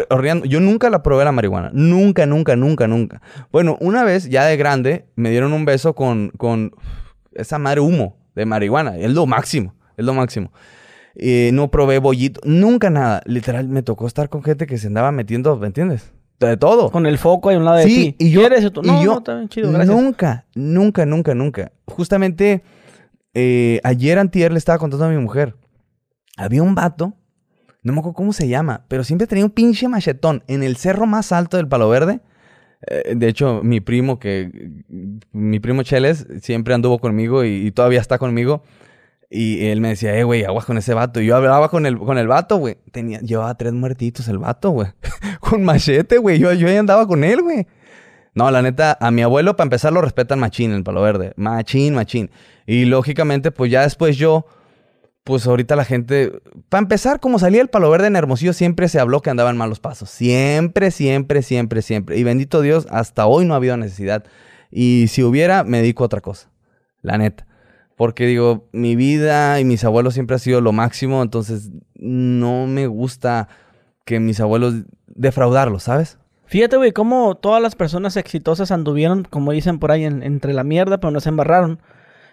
horneando. 0.09 0.45
Yo 0.45 0.59
nunca 0.59 0.89
la 0.89 1.03
probé 1.03 1.23
la 1.23 1.31
marihuana. 1.31 1.69
Nunca, 1.73 2.25
nunca, 2.25 2.55
nunca, 2.55 2.87
nunca. 2.87 3.21
Bueno, 3.51 3.77
una 3.79 4.03
vez 4.03 4.27
ya 4.29 4.45
de 4.45 4.57
grande 4.57 5.05
me 5.15 5.29
dieron 5.29 5.53
un 5.53 5.65
beso 5.65 5.93
con, 5.93 6.31
con 6.37 6.71
esa 7.33 7.59
madre 7.59 7.81
humo 7.81 8.17
de 8.35 8.45
marihuana. 8.45 8.97
Es 8.97 9.11
lo 9.11 9.27
máximo. 9.27 9.75
Es 9.97 10.05
lo 10.05 10.13
máximo. 10.13 10.51
eh, 11.15 11.51
no 11.53 11.69
probé 11.69 11.99
bollito, 11.99 12.39
nunca 12.43 12.89
nada. 12.89 13.21
Literal, 13.25 13.67
me 13.67 13.83
tocó 13.83 14.07
estar 14.07 14.29
con 14.29 14.41
gente 14.43 14.65
que 14.65 14.77
se 14.77 14.87
andaba 14.87 15.11
metiendo, 15.11 15.57
¿me 15.57 15.67
entiendes? 15.67 16.11
De 16.39 16.55
todo. 16.57 16.89
Con 16.89 17.05
el 17.05 17.17
foco 17.17 17.49
ahí 17.49 17.55
a 17.55 17.59
un 17.59 17.65
lado 17.65 17.77
de 17.77 17.83
Sí, 17.83 18.15
ti. 18.17 18.25
y 18.27 18.31
yo- 18.31 18.39
¿Quieres? 18.41 18.71
tú? 18.71 18.81
y 18.83 18.87
No, 18.87 19.03
yo 19.03 19.11
no, 19.11 19.17
está 19.19 19.35
bien 19.35 19.49
chido, 19.49 19.71
gracias. 19.71 19.95
Nunca, 19.95 20.45
nunca, 20.55 21.05
nunca, 21.05 21.35
nunca. 21.35 21.71
Justamente 21.85 22.63
eh, 23.33 23.79
ayer 23.83 24.17
antier 24.17 24.51
le 24.53 24.57
estaba 24.57 24.79
contando 24.79 25.05
a 25.05 25.09
mi 25.09 25.17
mujer. 25.17 25.55
Había 26.39 26.63
un 26.63 26.73
vato, 26.73 27.13
no 27.83 27.91
me 27.91 27.99
acuerdo 27.99 28.15
cómo 28.15 28.33
se 28.33 28.47
llama, 28.47 28.85
pero 28.87 29.03
siempre 29.03 29.27
tenía 29.27 29.43
un 29.43 29.51
pinche 29.51 29.87
machetón 29.87 30.43
en 30.47 30.63
el 30.63 30.77
cerro 30.77 31.05
más 31.05 31.31
alto 31.31 31.57
del 31.57 31.67
Palo 31.67 31.89
Verde. 31.89 32.21
Eh, 32.87 33.13
de 33.15 33.27
hecho, 33.27 33.61
mi 33.61 33.81
primo, 33.81 34.19
que 34.19 34.83
mi 35.33 35.59
primo 35.59 35.83
Cheles, 35.83 36.25
siempre 36.41 36.73
anduvo 36.73 36.99
conmigo 36.99 37.43
y, 37.43 37.67
y 37.67 37.71
todavía 37.71 37.99
está 37.99 38.17
conmigo. 38.17 38.63
Y 39.29 39.67
él 39.67 39.81
me 39.81 39.89
decía, 39.89 40.17
eh, 40.17 40.23
güey, 40.23 40.43
aguas 40.45 40.65
con 40.65 40.77
ese 40.77 40.93
vato. 40.93 41.21
Y 41.21 41.27
yo 41.27 41.35
hablaba 41.35 41.69
con 41.69 41.85
el, 41.85 41.99
con 41.99 42.17
el 42.17 42.27
vato, 42.27 42.57
güey. 42.57 42.77
Tenía, 42.91 43.19
llevaba 43.19 43.53
tres 43.55 43.73
muertitos 43.73 44.27
el 44.27 44.37
vato, 44.39 44.71
güey. 44.71 44.87
con 45.39 45.63
machete, 45.63 46.17
güey. 46.17 46.39
Yo, 46.39 46.53
yo 46.53 46.67
ahí 46.67 46.77
andaba 46.77 47.05
con 47.05 47.23
él, 47.23 47.41
güey. 47.41 47.67
No, 48.33 48.49
la 48.49 48.61
neta, 48.61 48.97
a 48.99 49.11
mi 49.11 49.21
abuelo, 49.21 49.55
para 49.55 49.65
empezar, 49.65 49.91
lo 49.91 50.01
respetan 50.01 50.39
machín 50.39 50.71
en 50.71 50.77
el 50.77 50.83
Palo 50.83 51.01
Verde. 51.01 51.33
Machín, 51.35 51.93
machín. 51.93 52.31
Y 52.65 52.85
lógicamente, 52.85 53.51
pues 53.51 53.69
ya 53.69 53.81
después 53.81 54.17
yo, 54.17 54.45
pues 55.23 55.45
ahorita 55.45 55.75
la 55.75 55.85
gente, 55.85 56.41
para 56.69 56.81
empezar, 56.81 57.19
como 57.19 57.37
salía 57.39 57.61
el 57.61 57.67
Palo 57.67 57.89
Verde 57.91 58.07
en 58.07 58.15
Hermosillo, 58.15 58.53
siempre 58.53 58.87
se 58.89 58.99
habló 58.99 59.21
que 59.21 59.29
andaban 59.29 59.57
malos 59.57 59.79
pasos. 59.79 60.09
Siempre, 60.09 60.91
siempre, 60.91 61.41
siempre, 61.43 61.81
siempre. 61.81 62.17
Y 62.17 62.23
bendito 62.23 62.61
Dios, 62.61 62.87
hasta 62.89 63.25
hoy 63.27 63.45
no 63.45 63.53
ha 63.53 63.57
habido 63.57 63.77
necesidad. 63.77 64.23
Y 64.71 65.05
si 65.09 65.23
hubiera, 65.23 65.63
me 65.63 65.79
dedico 65.81 66.03
a 66.03 66.07
otra 66.07 66.21
cosa. 66.21 66.49
La 67.01 67.17
neta. 67.17 67.45
Porque 67.95 68.25
digo, 68.25 68.69
mi 68.71 68.95
vida 68.95 69.59
y 69.59 69.65
mis 69.65 69.83
abuelos 69.83 70.13
siempre 70.13 70.35
ha 70.37 70.39
sido 70.39 70.61
lo 70.61 70.71
máximo, 70.71 71.21
entonces 71.21 71.69
no 71.95 72.65
me 72.65 72.87
gusta 72.87 73.49
que 74.05 74.19
mis 74.19 74.39
abuelos 74.39 74.73
defraudarlos, 75.07 75.83
¿sabes? 75.83 76.17
Fíjate, 76.45 76.77
güey, 76.77 76.93
cómo 76.93 77.35
todas 77.35 77.61
las 77.61 77.75
personas 77.75 78.15
exitosas 78.17 78.71
anduvieron, 78.71 79.23
como 79.29 79.51
dicen 79.51 79.77
por 79.79 79.91
ahí, 79.91 80.05
en- 80.05 80.23
entre 80.23 80.53
la 80.53 80.63
mierda, 80.63 80.99
pero 80.99 81.11
no 81.11 81.19
se 81.19 81.29
embarraron. 81.29 81.81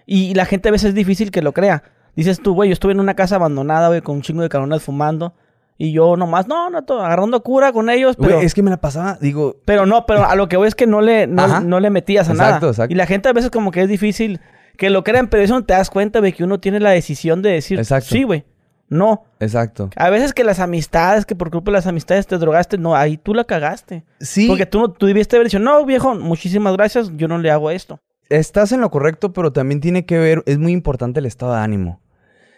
Y 0.07 0.35
la 0.35 0.47
gente 0.47 0.69
a 0.69 0.73
veces 0.73 0.91
es 0.91 0.95
difícil 0.95 1.31
que 1.33 1.43
lo 1.43 1.53
crea. 1.53 1.83
Dices 2.17 2.41
tú, 2.41 2.55
güey, 2.55 2.71
yo 2.71 2.73
estuve 2.73 2.93
en 2.93 3.01
una 3.01 3.15
casa 3.15 3.37
abandonada, 3.37 3.89
güey, 3.89 4.01
con 4.01 4.17
un 4.17 4.23
chingo 4.23 4.43
de 4.43 4.49
cabrones 4.49 4.83
fumando. 4.83 5.35
Y 5.79 5.93
yo 5.93 6.17
nomás, 6.17 6.49
no, 6.49 6.71
no, 6.71 6.83
todo, 6.85 7.05
agarrando 7.05 7.43
cura 7.43 7.71
con 7.71 7.91
ellos, 7.91 8.17
pero... 8.17 8.37
Güey, 8.37 8.47
es 8.47 8.55
que 8.55 8.63
me 8.63 8.71
la 8.71 8.79
pasaba, 8.79 9.19
digo, 9.21 9.57
Pero 9.67 9.85
no, 9.85 10.07
pero 10.07 10.25
a 10.25 10.35
lo 10.35 10.49
que 10.49 10.57
voy 10.57 10.69
es 10.69 10.75
que 10.75 10.87
no 10.87 11.03
le, 11.03 11.27
no, 11.27 11.61
no 11.61 11.81
le 11.81 11.91
metías 11.91 12.29
a 12.31 12.33
Exacto, 12.33 12.55
nada. 12.61 12.71
exacto. 12.73 12.93
Y 12.95 12.97
la 12.97 13.05
gente 13.07 13.29
a 13.29 13.35
veces 13.35 13.51
como 13.51 13.71
que 13.71 13.83
es 13.83 13.89
difícil 13.89 14.41
que 14.79 14.89
lo 14.89 15.05
crean, 15.05 15.29
pero 15.29 15.43
eso 15.43 15.53
no 15.55 15.65
te 15.67 15.75
das 15.75 15.91
cuenta 15.91 16.23
de 16.23 16.33
que 16.33 16.45
uno 16.45 16.61
tiene 16.61 16.81
la 16.81 16.91
decisión 16.91 17.43
de 17.43 17.51
decir, 17.51 17.79
Exacto. 17.79 18.09
sí, 18.09 18.23
güey, 18.23 18.47
no. 18.89 19.25
exacto. 19.39 19.91
A 19.97 20.09
veces 20.09 20.33
que 20.33 20.45
las 20.45 20.61
amistades, 20.61 21.27
que 21.27 21.35
por 21.37 21.51
culpa 21.51 21.71
de 21.71 21.77
las 21.77 21.87
amistades 21.87 22.27
te 22.27 22.39
drogaste, 22.39 22.79
no, 22.79 22.97
ahí 22.97 23.19
tú 23.19 23.35
la 23.35 23.45
cagaste. 23.45 24.05
Sí, 24.21 24.49
Porque 24.49 24.65
tú, 24.65 24.79
no, 24.79 24.89
tú 24.93 25.05
debiste 25.05 25.37
haber 25.37 25.49
dicho, 25.49 25.59
no, 25.59 25.85
viejo, 25.85 26.15
muchísimas 26.15 26.73
gracias, 26.75 27.11
yo 27.17 27.29
no 27.29 27.37
le 27.37 27.51
hago 27.51 27.71
esto. 27.71 28.01
estás 28.31 28.73
en 28.73 28.81
lo 28.81 28.91
correcto, 28.91 29.35
pero 29.35 29.53
también 29.53 29.83
tiene 29.83 30.07
que 30.07 30.19
ver, 30.19 30.43
es 30.47 30.57
muy 30.57 30.73
importante 30.73 31.21
el 31.21 31.27
estado 31.27 31.53
de 31.53 31.59
ánimo. 31.61 32.01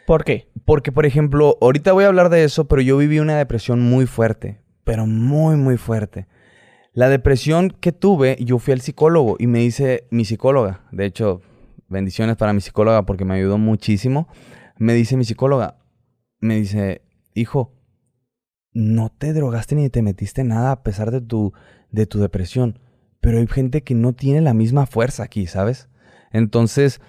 ¿Por 0.09 0.25
qué? 0.25 0.49
Porque, 0.65 0.91
por 0.91 1.05
ejemplo, 1.05 1.59
ahorita 1.61 1.93
voy 1.93 2.05
a 2.05 2.07
hablar 2.07 2.31
de 2.31 2.43
eso, 2.43 2.67
pero 2.67 2.81
yo 2.81 2.97
viví 2.97 3.19
una 3.19 3.37
depresión 3.37 3.83
muy 3.83 4.07
fuerte, 4.07 4.63
pero 4.83 5.07
muy, 5.07 5.57
muy 5.57 5.77
fuerte. 5.77 6.27
La 6.95 7.11
depresión 7.11 7.69
que 7.69 7.93
tuve, 7.93 8.39
yo 8.41 8.59
fui 8.59 8.73
al 8.73 8.81
psicólogo 8.81 9.37
y 9.39 9.47
me 9.47 9.59
dice 9.59 10.07
mi 10.11 10.25
psicóloga, 10.25 10.81
de 10.93 11.05
hecho, 11.05 11.43
bendiciones 11.89 12.37
para 12.37 12.55
mi 12.55 12.63
psicóloga 12.63 13.05
porque 13.05 13.27
me 13.27 13.35
ayudó 13.35 13.59
muchísimo. 13.59 14.29
Me 14.79 14.95
dice 14.95 15.19
mi 15.19 15.27
psicóloga, 15.27 15.77
me 16.41 16.57
dice, 16.57 17.03
hijo, 17.35 17.75
no 18.73 19.11
te 19.11 19.35
drogaste 19.35 19.75
ni 19.75 19.91
te 19.91 20.01
metiste 20.01 20.43
nada 20.43 20.73
a 20.73 20.83
pesar 20.85 21.11
de 21.11 21.21
tu, 21.21 21.53
de 21.91 22.07
tu 22.07 22.19
depresión, 22.19 22.79
pero 23.21 23.37
hay 23.37 23.47
gente 23.47 23.83
que 23.83 23.95
no 23.95 24.15
tiene 24.15 24.41
la 24.41 24.55
misma 24.55 24.87
fuerza 24.87 25.25
aquí, 25.25 25.47
¿sabes? 25.47 25.91
Entonces, 26.33 27.03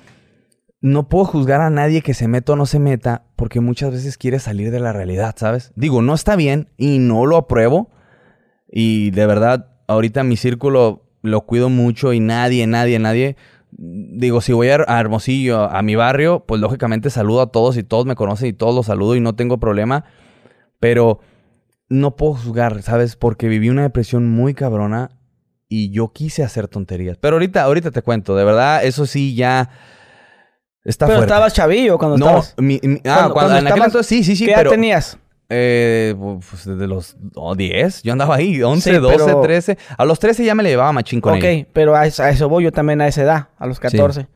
no 0.81 1.09
puedo 1.09 1.25
juzgar 1.25 1.61
a 1.61 1.69
nadie 1.69 2.01
que 2.01 2.13
se 2.13 2.27
meta 2.27 2.53
o 2.53 2.55
no 2.55 2.65
se 2.65 2.79
meta 2.79 3.25
porque 3.35 3.59
muchas 3.59 3.91
veces 3.91 4.17
quiere 4.17 4.39
salir 4.39 4.71
de 4.71 4.79
la 4.79 4.93
realidad, 4.93 5.35
¿sabes? 5.37 5.73
Digo, 5.75 6.01
no 6.01 6.13
está 6.13 6.35
bien 6.35 6.69
y 6.77 6.99
no 6.99 7.25
lo 7.25 7.37
apruebo. 7.37 7.89
Y 8.71 9.11
de 9.11 9.25
verdad, 9.25 9.67
ahorita 9.87 10.23
mi 10.23 10.37
círculo 10.37 11.09
lo 11.21 11.41
cuido 11.41 11.69
mucho 11.69 12.13
y 12.13 12.19
nadie, 12.19 12.65
nadie, 12.65 12.99
nadie. 12.99 13.35
Digo, 13.71 14.41
si 14.41 14.53
voy 14.53 14.69
a 14.69 14.75
Hermosillo, 14.99 15.69
a 15.69 15.81
mi 15.81 15.95
barrio, 15.95 16.45
pues 16.47 16.61
lógicamente 16.61 17.09
saludo 17.09 17.41
a 17.41 17.51
todos 17.51 17.77
y 17.77 17.83
todos 17.83 18.05
me 18.05 18.15
conocen 18.15 18.49
y 18.49 18.53
todos 18.53 18.73
los 18.73 18.85
saludo 18.85 19.15
y 19.15 19.19
no 19.19 19.35
tengo 19.35 19.59
problema. 19.59 20.05
Pero 20.79 21.19
no 21.89 22.15
puedo 22.15 22.35
juzgar, 22.35 22.81
¿sabes? 22.83 23.15
Porque 23.15 23.49
viví 23.49 23.69
una 23.69 23.83
depresión 23.83 24.29
muy 24.29 24.53
cabrona 24.53 25.11
y 25.67 25.91
yo 25.91 26.13
quise 26.13 26.43
hacer 26.43 26.67
tonterías. 26.67 27.17
Pero 27.17 27.35
ahorita, 27.35 27.63
ahorita 27.63 27.91
te 27.91 28.01
cuento, 28.01 28.35
de 28.35 28.45
verdad, 28.45 28.83
eso 28.85 29.05
sí 29.05 29.35
ya 29.35 29.69
está 30.83 31.05
pero 31.05 31.19
fuerte. 31.19 31.33
estabas 31.33 31.53
chavillo 31.53 31.97
cuando 31.97 32.17
no, 32.17 32.25
estabas... 32.25 32.55
mi- 32.57 32.79
mi- 32.83 32.97
ah, 32.97 33.01
cuando- 33.03 33.03
cuando, 33.03 33.33
cuando 33.33 33.51
en 33.57 33.57
aquel 33.67 33.67
estabas- 33.77 33.85
entonces 33.87 34.07
sí, 34.07 34.23
sí, 34.23 34.35
sí, 34.35 34.45
¿Qué 34.45 34.51
edad 34.51 34.59
pero 34.61 34.71
tenías? 34.71 35.17
eh, 35.49 36.15
pues 36.49 36.65
desde 36.65 36.85
los 36.87 37.17
oh, 37.35 37.55
10, 37.55 38.03
yo 38.03 38.11
andaba 38.11 38.35
ahí, 38.35 38.61
11, 38.61 38.91
Sí, 38.91 38.97
12, 38.97 39.17
pero- 39.25 39.41
13. 39.41 39.77
A 39.97 40.05
los 40.05 40.19
13 40.19 40.45
ya 40.45 40.53
me 40.55 40.61
le 40.63 40.69
llevaba 40.69 40.91
machín 40.91 41.21
con 41.21 41.35
Ok, 41.37 41.43
ellos. 41.43 41.67
pero 41.73 41.95
a 41.95 42.05
eso, 42.05 42.21
a 42.23 42.29
eso 42.29 42.47
voy 42.49 42.65
yo 42.65 42.71
también 42.71 43.01
a 43.01 43.07
esa 43.07 43.23
edad, 43.23 43.47
a 43.57 43.65
los 43.65 43.79
14. 43.79 44.27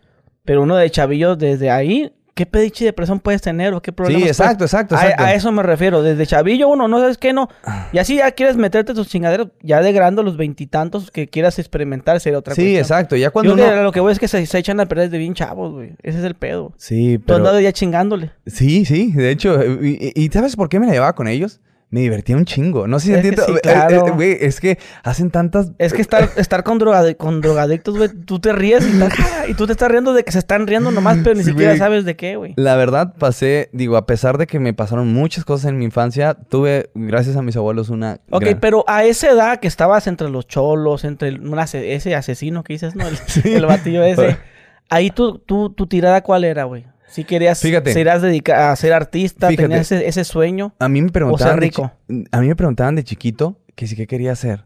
Pero 0.43 0.61
uno 0.63 0.75
de 0.75 0.89
chavillo 0.89 1.35
desde 1.35 1.69
ahí, 1.69 2.11
¿qué 2.33 2.45
pediche 2.45 2.83
de 2.85 2.89
depresión 2.89 3.19
puedes 3.19 3.41
tener 3.41 3.73
o 3.73 3.81
qué 3.81 3.91
problemas? 3.91 4.21
Sí, 4.21 4.23
puedes- 4.23 4.39
exacto, 4.39 4.63
exacto, 4.65 4.95
A- 4.95 5.01
exacto. 5.03 5.23
A, 5.23 5.33
eso 5.33 5.51
me 5.51 5.63
refiero. 5.63 6.01
Desde 6.01 6.25
chavillo 6.25 6.67
uno, 6.67 6.87
no 6.87 6.99
sabes 6.99 7.17
qué, 7.17 7.31
no. 7.33 7.47
Y 7.91 7.99
así 7.99 8.15
ya 8.17 8.31
quieres 8.31 8.55
meterte 8.57 8.93
tus 8.93 9.07
chingaderos, 9.07 9.49
ya 9.61 9.81
de 9.81 9.91
grande 9.93 10.23
los 10.23 10.35
veintitantos 10.37 11.11
que 11.11 11.27
quieras 11.27 11.59
experimentar 11.59 12.19
sería 12.19 12.39
otra 12.39 12.55
sí, 12.55 12.61
cuestión. 12.61 12.81
exacto, 12.81 13.15
ya 13.15 13.27
Yo 13.27 13.33
cuando 13.33 13.55
que 13.55 13.61
uno... 13.63 13.83
lo 13.83 13.91
que 13.91 13.99
voy 13.99 14.11
es 14.11 14.19
que 14.19 14.27
se, 14.27 14.45
se 14.45 14.57
echan 14.57 14.79
a 14.79 14.85
perder 14.87 15.09
de 15.09 15.17
bien 15.17 15.33
chavos, 15.33 15.73
güey. 15.73 15.93
Ese 16.03 16.19
es 16.19 16.23
el 16.25 16.35
pedo. 16.35 16.73
Sí, 16.77 17.17
Tú 17.19 17.23
pero... 17.27 17.37
andado 17.37 17.59
ya 17.59 17.71
chingándole. 17.71 18.31
Sí, 18.47 18.85
sí, 18.85 19.11
de 19.11 19.29
hecho. 19.31 19.59
Y 19.63 20.29
¿sabes 20.33 20.55
por 20.55 20.69
qué 20.69 20.79
me 20.79 20.87
la 20.87 20.93
llevaba 20.93 21.13
con 21.15 21.27
ellos? 21.27 21.59
Me 21.93 21.99
divertía 21.99 22.35
un 22.35 22.45
chingo. 22.45 22.87
No 22.87 22.99
sé 22.99 23.05
si 23.09 23.13
entiendo. 23.13 23.43
sí, 23.45 23.51
eh, 23.53 23.59
claro. 23.61 24.07
eh, 24.07 24.11
Güey, 24.11 24.37
es 24.41 24.59
que 24.59 24.79
hacen 25.03 25.29
tantas... 25.29 25.71
Es 25.77 25.93
que 25.93 26.01
estar, 26.01 26.27
estar 26.37 26.63
con, 26.63 26.79
drogade- 26.79 27.15
con 27.15 27.39
drogadictos, 27.39 27.95
güey, 27.95 28.09
tú 28.09 28.39
te 28.39 28.51
ríes 28.51 28.83
y, 28.87 28.93
estás- 28.93 29.13
y 29.47 29.53
tú 29.53 29.67
te 29.67 29.73
estás 29.73 29.91
riendo 29.91 30.11
de 30.13 30.23
que 30.23 30.31
se 30.31 30.39
están 30.39 30.65
riendo 30.65 30.89
nomás, 30.89 31.19
pero 31.23 31.35
ni 31.35 31.43
Sí, 31.43 31.51
siquiera 31.51 31.73
güey. 31.73 31.77
sabes 31.77 32.03
de 32.05 32.15
qué, 32.15 32.35
güey. 32.35 32.55
La 32.57 32.75
verdad, 32.75 33.13
pasé, 33.19 33.69
digo, 33.73 33.95
a 33.95 34.07
pesar 34.07 34.39
de 34.39 34.47
que 34.47 34.59
me 34.59 34.73
pasaron 34.73 35.13
muchas 35.13 35.45
cosas 35.45 35.69
en 35.69 35.77
mi 35.77 35.85
infancia, 35.85 36.33
tuve, 36.33 36.89
gracias 36.95 37.35
a 37.35 37.43
mis 37.43 37.55
abuelos, 37.57 37.89
una... 37.89 38.19
Ok, 38.31 38.41
gran- 38.41 38.59
pero 38.59 38.83
a 38.87 39.03
esa 39.03 39.29
edad 39.29 39.59
que 39.59 39.67
estabas 39.67 40.07
entre 40.07 40.29
los 40.31 40.47
cholos, 40.47 41.03
entre 41.03 41.27
el- 41.27 41.43
ese 41.73 42.15
asesino 42.15 42.63
que 42.63 42.73
dices, 42.73 42.95
¿no? 42.95 43.05
El, 43.07 43.17
el 43.53 43.65
batillo 43.67 44.03
ese. 44.03 44.37
Ahí 44.89 45.11
tu, 45.11 45.37
tu, 45.37 45.69
tu 45.69 45.85
tirada, 45.85 46.21
¿cuál 46.23 46.43
era, 46.43 46.63
güey? 46.63 46.85
Si 47.07 47.23
querías, 47.25 47.61
Fíjate. 47.61 47.93
dedica 47.93 48.71
a 48.71 48.75
ser 48.75 48.93
artista, 48.93 49.49
Fíjate. 49.49 49.67
tenías 49.67 49.91
ese, 49.91 50.07
ese 50.07 50.23
sueño. 50.23 50.75
A 50.79 50.89
mí 50.89 51.01
me 51.01 51.09
preguntaban... 51.09 51.53
ser 51.53 51.59
de 51.59 51.65
rico. 51.65 51.91
a 52.31 52.41
mí 52.41 52.47
me 52.47 52.55
preguntaban 52.55 52.95
de 52.95 53.03
chiquito 53.03 53.61
que 53.75 53.87
sí 53.87 53.95
que 53.95 54.07
quería 54.07 54.31
hacer. 54.31 54.65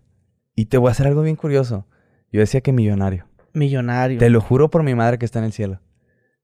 Y 0.55 0.65
te 0.65 0.77
voy 0.77 0.89
a 0.89 0.91
hacer 0.91 1.07
algo 1.07 1.21
bien 1.21 1.35
curioso. 1.35 1.87
Yo 2.31 2.39
decía 2.39 2.61
que 2.61 2.73
millonario. 2.73 3.27
Millonario. 3.53 4.19
Te 4.19 4.29
lo 4.29 4.41
juro 4.41 4.69
por 4.69 4.83
mi 4.83 4.95
madre 4.95 5.17
que 5.17 5.25
está 5.25 5.39
en 5.39 5.45
el 5.45 5.53
cielo. 5.53 5.81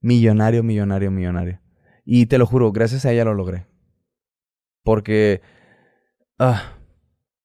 Millonario, 0.02 0.64
millonario, 0.64 1.12
millonario. 1.12 1.60
Y 2.06 2.26
te 2.26 2.38
lo 2.38 2.46
juro, 2.46 2.72
gracias 2.72 3.06
a 3.06 3.12
ella 3.12 3.26
lo 3.26 3.34
logré. 3.34 3.66
Porque, 4.84 5.42
ah, 6.38 6.74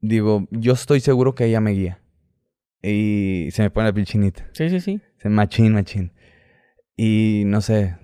digo, 0.01 0.49
yo 0.51 0.73
estoy 0.73 1.01
seguro 1.01 1.35
que 1.35 1.45
ella 1.45 1.61
me 1.61 1.73
guía. 1.73 2.01
Y 2.83 3.49
se 3.53 3.63
me 3.63 3.71
pone 3.71 3.89
la 3.89 3.93
piel 3.93 4.07
chinita. 4.07 4.49
Sí, 4.53 4.69
sí, 4.71 4.81
sí. 4.81 5.01
Se 5.19 5.29
machín, 5.29 5.75
machín. 5.75 6.13
Y 6.97 7.43
no 7.47 7.61
sé, 7.61 7.97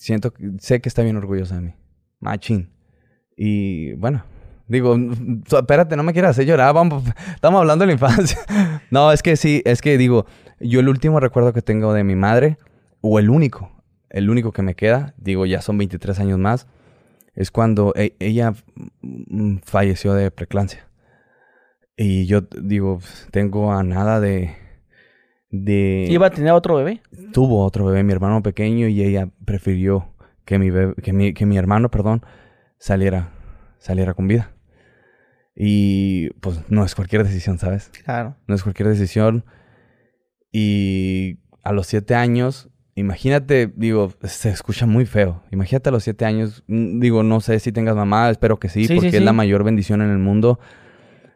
siento, 0.00 0.32
sé 0.58 0.80
que 0.80 0.88
está 0.88 1.02
bien 1.02 1.16
orgullosa 1.16 1.56
de 1.56 1.60
mí. 1.60 1.74
Machín. 2.20 2.70
Y 3.36 3.92
bueno, 3.94 4.24
digo, 4.66 4.96
espérate, 5.46 5.96
no 5.96 6.02
me 6.02 6.12
quieras 6.12 6.30
hacer 6.32 6.46
llorar, 6.46 6.74
vamos, 6.74 7.04
estamos 7.34 7.60
hablando 7.60 7.82
de 7.82 7.86
la 7.88 7.92
infancia. 7.92 8.38
No, 8.90 9.12
es 9.12 9.22
que 9.22 9.36
sí, 9.36 9.62
es 9.66 9.82
que 9.82 9.96
digo, 9.96 10.26
yo 10.58 10.80
el 10.80 10.88
último 10.88 11.20
recuerdo 11.20 11.52
que 11.52 11.62
tengo 11.62 11.92
de 11.92 12.02
mi 12.02 12.16
madre, 12.16 12.58
o 13.00 13.20
el 13.20 13.30
único, 13.30 13.70
el 14.08 14.28
único 14.30 14.50
que 14.50 14.62
me 14.62 14.74
queda, 14.74 15.14
digo, 15.16 15.46
ya 15.46 15.62
son 15.62 15.78
23 15.78 16.18
años 16.18 16.40
más, 16.40 16.66
es 17.36 17.52
cuando 17.52 17.92
e- 17.94 18.16
ella 18.18 18.54
mm, 19.02 19.58
falleció 19.62 20.12
de 20.14 20.32
preclancia. 20.32 20.88
Y 21.96 22.26
yo 22.26 22.40
digo, 22.40 22.98
tengo 23.30 23.72
a 23.72 23.84
nada 23.84 24.18
de... 24.18 24.56
de 25.50 26.06
Iba 26.08 26.26
a 26.26 26.30
tener 26.30 26.52
otro 26.52 26.76
bebé. 26.76 27.00
tuvo 27.32 27.64
otro 27.64 27.84
bebé, 27.86 28.02
mi 28.04 28.12
hermano 28.12 28.42
pequeño, 28.42 28.86
y 28.88 29.02
ella 29.02 29.28
prefirió 29.44 30.12
que 30.44 30.58
mi, 30.58 30.70
bebé- 30.70 30.94
que 31.02 31.12
mi, 31.12 31.32
que 31.34 31.46
mi 31.46 31.56
hermano, 31.58 31.90
perdón, 31.90 32.22
saliera, 32.78 33.30
saliera 33.78 34.14
con 34.14 34.28
vida. 34.28 34.52
Y 35.54 36.30
pues 36.40 36.60
no 36.70 36.84
es 36.84 36.94
cualquier 36.94 37.24
decisión, 37.24 37.58
¿sabes? 37.58 37.90
Claro. 38.04 38.36
No 38.46 38.54
es 38.54 38.62
cualquier 38.62 38.88
decisión. 38.88 39.44
Y 40.52 41.38
a 41.62 41.72
los 41.72 41.86
siete 41.86 42.14
años 42.14 42.68
imagínate, 42.96 43.72
digo, 43.76 44.12
se 44.24 44.50
escucha 44.50 44.84
muy 44.84 45.06
feo. 45.06 45.42
Imagínate 45.50 45.88
a 45.88 45.92
los 45.92 46.02
siete 46.04 46.26
años, 46.26 46.64
mm, 46.66 47.00
digo, 47.00 47.22
no 47.22 47.40
sé 47.40 47.58
si 47.58 47.72
tengas 47.72 47.96
mamá, 47.96 48.28
espero 48.28 48.58
que 48.58 48.68
sí, 48.68 48.84
Sí, 48.86 48.94
porque 48.94 49.10
sí, 49.10 49.16
es 49.16 49.22
la 49.22 49.32
mayor 49.32 49.64
bendición 49.64 50.02
en 50.02 50.10
el 50.10 50.18
mundo. 50.18 50.58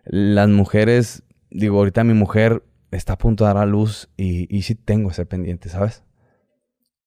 Las 0.05 0.49
mujeres, 0.51 1.23
digo, 1.51 1.79
ahorita 1.79 2.05
mi 2.05 2.13
mujer 2.13 2.63
está 2.97 3.15
a 3.15 3.19
punto 3.19 3.45
de 3.45 3.49
dar 3.55 3.63
a 3.63 3.67
luz 3.67 4.09
y, 4.17 4.47
y 4.57 4.63
sí 4.63 4.75
tengo 4.75 5.11
ese 5.11 5.27
pendiente, 5.27 5.69
¿sabes? 5.69 6.03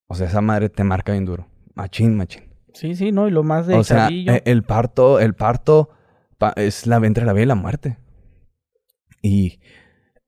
O 0.08 0.16
sea, 0.16 0.28
esa 0.28 0.42
madre 0.42 0.70
te 0.70 0.84
marca 0.84 1.12
bien 1.12 1.26
duro. 1.26 1.48
Machín, 1.76 2.16
machín. 2.16 2.44
Sí, 2.74 2.96
sí, 2.96 3.12
¿no? 3.12 3.28
Y 3.28 3.32
lo 3.32 3.44
más 3.44 3.68
de 3.68 3.76
o 3.76 3.84
sea, 3.84 4.10
e- 4.10 4.42
el 4.46 4.64
parto, 4.64 5.20
el 5.20 5.34
parto 5.34 5.90
pa- 6.38 6.54
es 6.56 6.86
la 6.88 6.98
entre 6.98 7.26
la 7.26 7.34
vida 7.34 7.44
y 7.44 7.48
la 7.48 7.56
muerte. 7.56 7.98
Y, 9.22 9.60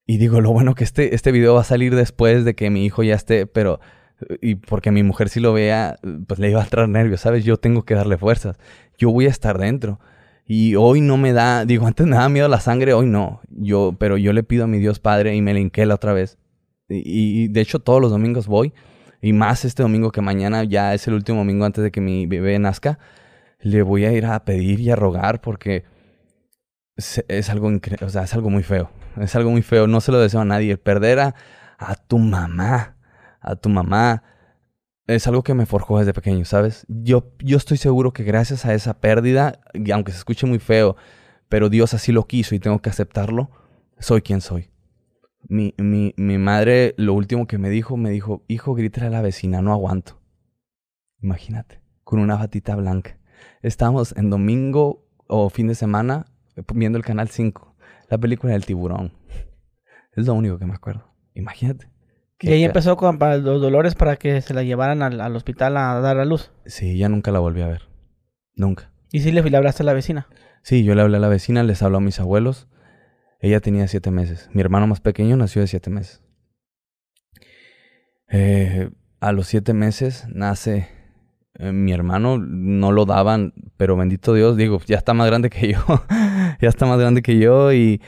y 0.06 0.18
digo, 0.18 0.42
lo 0.42 0.52
bueno 0.52 0.76
que 0.76 0.84
este, 0.84 1.16
este 1.16 1.32
video 1.32 1.54
va 1.56 1.62
a 1.62 1.66
salir 1.66 1.96
después 1.96 2.46
de 2.46 2.56
que 2.56 2.70
mi 2.70 2.86
hijo 2.86 3.04
ya 3.04 3.16
esté, 3.16 3.46
pero 3.46 3.80
y 4.42 4.56
porque 4.56 4.92
mi 4.92 5.02
mujer 5.04 5.30
si 5.30 5.40
lo 5.40 5.54
vea, 5.54 5.98
pues 6.28 6.40
le 6.40 6.50
iba 6.50 6.60
a 6.60 6.64
entrar 6.66 6.90
nervios, 6.90 7.22
¿sabes? 7.22 7.46
Yo 7.46 7.58
tengo 7.58 7.84
que 7.84 7.94
darle 7.96 8.18
fuerzas. 8.18 8.58
Yo 8.98 9.12
voy 9.12 9.28
a 9.28 9.30
estar 9.30 9.58
dentro. 9.58 10.00
Y 10.52 10.76
hoy 10.76 11.00
no 11.00 11.16
me 11.16 11.32
da, 11.32 11.64
digo, 11.64 11.86
antes 11.88 12.08
me 12.08 12.16
daba 12.16 12.28
miedo 12.28 12.48
la 12.48 12.60
sangre, 12.60 12.94
hoy 12.94 13.06
no. 13.06 13.40
Yo, 13.50 13.96
pero 14.00 14.18
yo 14.18 14.34
le 14.34 14.42
pido 14.42 14.64
a 14.64 14.68
mi 14.68 14.80
Dios 14.80 15.00
Padre 15.00 15.36
y 15.36 15.44
me 15.44 15.54
le 15.54 15.86
la 15.86 15.94
otra 15.94 16.12
vez. 16.12 16.40
Y, 16.90 17.50
de 17.50 17.62
hecho 17.62 17.80
todos 17.80 18.02
los 18.02 18.10
domingos 18.10 18.48
voy. 18.48 18.74
Y 19.22 19.32
más 19.32 19.64
este 19.64 19.84
domingo 19.84 20.12
que 20.12 20.22
mañana 20.22 20.64
ya 20.64 20.96
es 20.96 21.08
el 21.08 21.14
último 21.14 21.40
domingo 21.40 21.66
antes 21.66 21.84
de 21.84 21.92
que 21.92 22.02
mi 22.02 22.26
bebé 22.26 22.58
nazca. 22.58 22.98
Le 23.60 23.84
voy 23.84 24.06
a 24.06 24.12
ir 24.12 24.26
a 24.26 24.44
pedir 24.44 24.80
y 24.80 24.90
a 24.90 24.96
rogar 24.96 25.40
porque 25.40 25.84
es, 26.96 27.24
es 27.28 27.50
algo 27.52 27.70
o 28.02 28.10
sea, 28.10 28.24
es 28.24 28.34
algo 28.34 28.50
muy 28.50 28.64
feo. 28.64 28.90
Es 29.18 29.36
algo 29.36 29.52
muy 29.52 29.62
feo. 29.62 29.86
No 29.86 30.02
se 30.02 30.12
lo 30.12 30.20
deseo 30.20 30.42
a 30.42 30.46
nadie. 30.46 30.78
Perder 30.78 31.20
a, 31.20 31.36
a 31.78 31.94
tu 31.94 32.18
mamá, 32.18 32.98
a 33.40 33.56
tu 33.56 33.70
mamá, 33.70 34.24
es 35.16 35.28
algo 35.28 35.44
que 35.44 35.56
me 35.56 35.66
forjó 35.66 36.00
desde 36.00 36.14
pequeño, 36.14 36.46
¿sabes? 36.46 36.86
Yo, 36.88 37.32
yo 37.40 37.58
estoy 37.58 37.78
seguro 37.78 38.14
que 38.14 38.24
gracias 38.24 38.66
a 38.66 38.76
esa 38.76 39.00
pérdida, 39.00 39.60
aunque 39.92 40.12
se 40.12 40.20
escuche 40.20 40.46
muy 40.46 40.60
feo, 40.60 40.96
pero 41.48 41.70
Dios 41.70 41.96
así 41.96 42.12
lo 42.12 42.28
quiso 42.28 42.54
y 42.54 42.60
tengo 42.60 42.80
que 42.80 42.92
aceptarlo, 42.92 43.50
soy 43.98 44.22
quien 44.22 44.40
soy. 44.40 44.70
Mi, 45.48 45.74
mi, 45.78 46.14
mi 46.16 46.38
madre, 46.38 46.94
lo 46.98 47.16
último 47.16 47.48
que 47.48 47.58
me 47.58 47.70
dijo, 47.70 47.98
me 47.98 48.12
dijo, 48.12 48.44
hijo, 48.48 48.76
grítale 48.76 49.08
a 49.08 49.10
la 49.10 49.22
vecina, 49.22 49.62
no 49.64 49.74
aguanto. 49.74 50.22
Imagínate, 51.22 51.82
con 52.04 52.20
una 52.20 52.36
batita 52.36 52.76
blanca. 52.76 53.18
Estábamos 53.64 54.16
en 54.16 54.30
domingo 54.30 55.08
o 55.28 55.50
fin 55.50 55.68
de 55.68 55.76
semana 55.76 56.28
eh, 56.56 56.62
viendo 56.76 57.00
el 57.00 57.04
canal 57.04 57.30
5, 57.30 57.76
la 58.10 58.18
película 58.20 58.54
del 58.54 58.66
tiburón. 58.66 59.14
Es 60.14 60.28
lo 60.28 60.36
único 60.36 60.60
que 60.60 60.66
me 60.66 60.76
acuerdo. 60.76 61.04
Imagínate. 61.34 61.89
Y 62.42 62.52
ahí 62.52 62.64
empezó 62.64 62.96
con 62.96 63.18
para 63.20 63.38
los 63.38 63.62
dolores 63.62 63.96
para 63.96 64.16
que 64.16 64.42
se 64.42 64.54
la 64.54 64.64
llevaran 64.64 65.02
al, 65.02 65.20
al 65.20 65.36
hospital 65.36 65.76
a 65.78 66.00
dar 66.00 66.20
a 66.20 66.26
luz. 66.26 66.52
Sí, 66.66 66.98
ya 66.98 67.10
nunca 67.10 67.32
la 67.32 67.40
volví 67.40 67.62
a 67.62 67.68
ver. 67.68 67.90
Nunca. 68.56 68.92
Y 69.12 69.22
sí 69.22 69.32
le, 69.32 69.42
le 69.42 69.58
hablaste 69.58 69.84
a 69.84 69.86
la 69.86 69.94
vecina. 69.94 70.28
Sí, 70.62 70.84
yo 70.84 70.96
le 70.96 71.02
hablé 71.02 71.18
a 71.18 71.20
la 71.20 71.30
vecina, 71.30 71.64
les 71.64 71.82
habló 71.82 71.98
a 71.98 72.02
mis 72.02 72.20
abuelos. 72.20 72.68
Ella 73.40 73.60
tenía 73.60 73.88
siete 73.88 74.12
meses. 74.12 74.50
Mi 74.54 74.62
hermano 74.62 74.88
más 74.88 75.02
pequeño 75.02 75.38
nació 75.38 75.62
de 75.62 75.68
siete 75.68 75.90
meses. 75.90 76.22
Eh, 78.30 78.90
a 79.20 79.32
los 79.32 79.48
siete 79.48 79.74
meses 79.74 80.28
nace 80.30 80.88
eh, 81.56 81.72
mi 81.72 81.92
hermano. 81.92 82.38
No 82.38 82.92
lo 82.92 83.06
daban, 83.06 83.54
pero 83.78 83.96
bendito 83.98 84.34
Dios, 84.34 84.58
digo, 84.58 84.80
ya 84.86 84.98
está 84.98 85.14
más 85.14 85.28
grande 85.28 85.50
que 85.50 85.68
yo. 85.74 85.80
ya 86.62 86.70
está 86.70 86.86
más 86.86 87.00
grande 87.00 87.22
que 87.22 87.40
yo 87.40 87.74
y, 87.74 88.02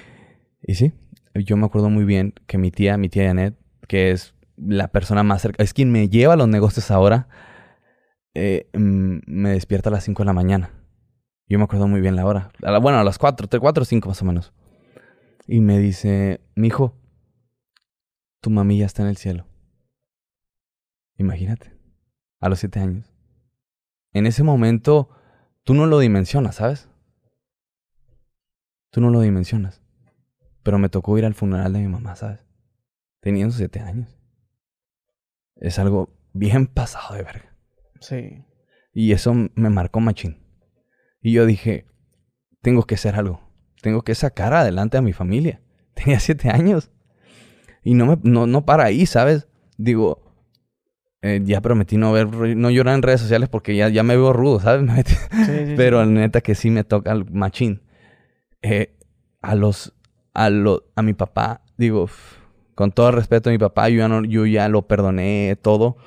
y 0.62 0.76
sí, 0.76 0.94
yo 1.34 1.58
me 1.58 1.66
acuerdo 1.66 1.90
muy 1.90 2.06
bien 2.06 2.34
que 2.46 2.58
mi 2.58 2.72
tía, 2.72 2.98
mi 2.98 3.10
tía 3.10 3.28
Janet, 3.28 3.56
que 3.92 4.12
es 4.12 4.34
la 4.56 4.88
persona 4.88 5.22
más 5.22 5.42
cerca, 5.42 5.62
es 5.62 5.74
quien 5.74 5.92
me 5.92 6.08
lleva 6.08 6.36
a 6.36 6.38
los 6.38 6.48
negocios 6.48 6.92
ahora, 6.92 7.28
eh, 8.34 8.70
me 8.74 9.50
despierta 9.50 9.90
a 9.90 9.92
las 9.92 10.06
5 10.06 10.24
de 10.24 10.28
la 10.28 10.34
mañana. 10.34 10.72
Yo 11.46 11.58
me 11.58 11.66
acuerdo 11.66 11.90
muy 11.90 12.00
bien 12.00 12.16
la 12.16 12.26
hora. 12.26 12.54
A 12.64 12.72
la- 12.72 12.80
bueno, 12.80 13.00
a 13.00 13.04
las 13.04 13.18
4, 13.18 13.50
4 13.60 13.82
o 13.82 13.86
5 13.86 14.08
más 14.08 14.22
o 14.22 14.26
menos. 14.26 14.54
Y 15.46 15.60
me 15.60 15.78
dice, 15.78 16.40
mi 16.56 16.68
hijo, 16.68 16.96
tu 18.40 18.50
mami 18.50 18.78
ya 18.78 18.86
está 18.86 19.02
en 19.02 19.10
el 19.10 19.18
cielo. 19.18 19.46
Imagínate, 21.18 21.74
a 22.40 22.48
los 22.48 22.60
7 22.60 22.80
años. 22.80 23.14
En 24.14 24.26
ese 24.26 24.44
momento, 24.44 25.10
tú 25.66 25.74
no 25.74 25.86
lo 25.86 26.00
dimensionas, 26.00 26.56
¿sabes? 26.56 26.88
Tú 28.90 29.02
no 29.02 29.10
lo 29.10 29.20
dimensionas. 29.20 29.82
Pero 30.64 30.78
me 30.80 30.88
tocó 30.88 31.18
ir 31.18 31.26
al 31.26 31.34
funeral 31.34 31.74
de 31.74 31.80
mi 31.80 31.90
mamá, 31.90 32.16
¿sabes? 32.16 32.46
Teniendo 33.22 33.54
7 33.54 33.80
años. 33.80 34.18
Es 35.56 35.80
algo 35.80 36.14
bien 36.34 36.68
pasado 36.68 37.16
de 37.16 37.24
verga. 37.24 37.56
Sí. 38.00 38.44
Y 38.94 39.12
eso 39.14 39.34
me 39.34 39.70
marcó 39.70 40.00
machín. 40.00 40.38
Y 41.22 41.34
yo 41.34 41.46
dije, 41.46 41.86
tengo 42.62 42.84
que 42.84 42.96
hacer 42.96 43.16
algo. 43.16 43.42
Tengo 43.82 44.04
que 44.04 44.16
sacar 44.16 44.54
adelante 44.54 44.98
a 44.98 45.02
mi 45.02 45.14
familia. 45.14 45.62
Tenía 45.94 46.20
siete 46.20 46.50
años. 46.50 46.92
Y 47.84 47.94
no, 47.94 48.06
me, 48.06 48.18
no, 48.24 48.48
no 48.48 48.66
para 48.66 48.86
ahí, 48.86 49.06
¿sabes? 49.06 49.48
Digo, 49.78 50.36
eh, 51.22 51.42
ya 51.44 51.62
prometí 51.62 51.98
no 51.98 52.12
ver, 52.12 52.28
no 52.58 52.70
llorar 52.70 52.96
en 52.96 53.02
redes 53.04 53.22
sociales 53.22 53.50
porque 53.50 53.76
ya, 53.76 53.90
ya 53.90 54.04
me 54.04 54.16
veo 54.16 54.34
rudo, 54.34 54.60
¿sabes? 54.60 54.90
Sí, 55.32 55.46
sí. 55.46 55.74
Pero 55.78 56.06
neta 56.06 56.42
que 56.42 56.56
sí 56.56 56.70
me 56.70 56.84
toca 56.84 57.12
el 57.12 57.30
machín. 57.32 57.84
Eh, 58.62 58.98
a 59.42 59.56
los, 59.56 59.94
a 60.34 60.50
lo, 60.50 60.92
a 60.96 61.02
mi 61.02 61.14
papá, 61.14 61.64
digo, 61.78 62.08
con 62.82 62.92
todo 62.92 63.10
el 63.10 63.14
respeto 63.16 63.50
a 63.50 63.54
mi 63.54 63.60
papá, 63.60 63.90
yo 63.90 64.00
ya, 64.00 64.08
no, 64.08 64.24
yo 64.26 64.48
ya 64.48 64.68
lo 64.68 64.88
perdoné 64.88 65.56
todo. 65.62 65.98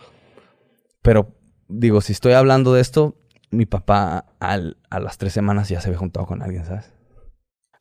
Pero 1.02 1.28
digo, 1.68 2.00
si 2.00 2.12
estoy 2.12 2.32
hablando 2.32 2.72
de 2.74 2.80
esto, 2.80 3.14
mi 3.52 3.64
papá 3.64 4.26
al- 4.40 4.76
a 4.90 4.98
las 4.98 5.18
tres 5.18 5.32
semanas 5.32 5.68
ya 5.68 5.80
se 5.80 5.88
había 5.88 5.98
juntado 6.00 6.26
con 6.26 6.42
alguien, 6.42 6.64
¿sabes? 6.64 6.92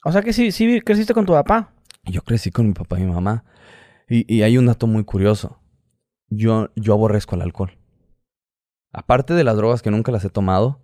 O 0.05 0.11
sea 0.11 0.21
que 0.21 0.31
sí, 0.31 0.51
sí 0.51 0.79
creciste 0.81 1.15
con 1.15 1.25
tu 1.25 1.33
papá. 1.33 1.73
Yo 2.03 2.21
crecí 2.21 2.51
con 2.51 2.67
mi 2.67 2.73
papá 2.73 2.99
y 2.99 3.03
mi 3.03 3.11
mamá. 3.11 3.45
Y, 4.07 4.31
y 4.31 4.43
hay 4.43 4.59
un 4.59 4.67
dato 4.67 4.85
muy 4.85 5.03
curioso. 5.05 5.59
Yo, 6.29 6.69
yo 6.75 6.93
aborrezco 6.93 7.35
el 7.35 7.41
alcohol. 7.41 7.71
Aparte 8.91 9.33
de 9.33 9.43
las 9.43 9.55
drogas 9.57 9.81
que 9.81 9.89
nunca 9.89 10.11
las 10.11 10.23
he 10.23 10.29
tomado. 10.29 10.81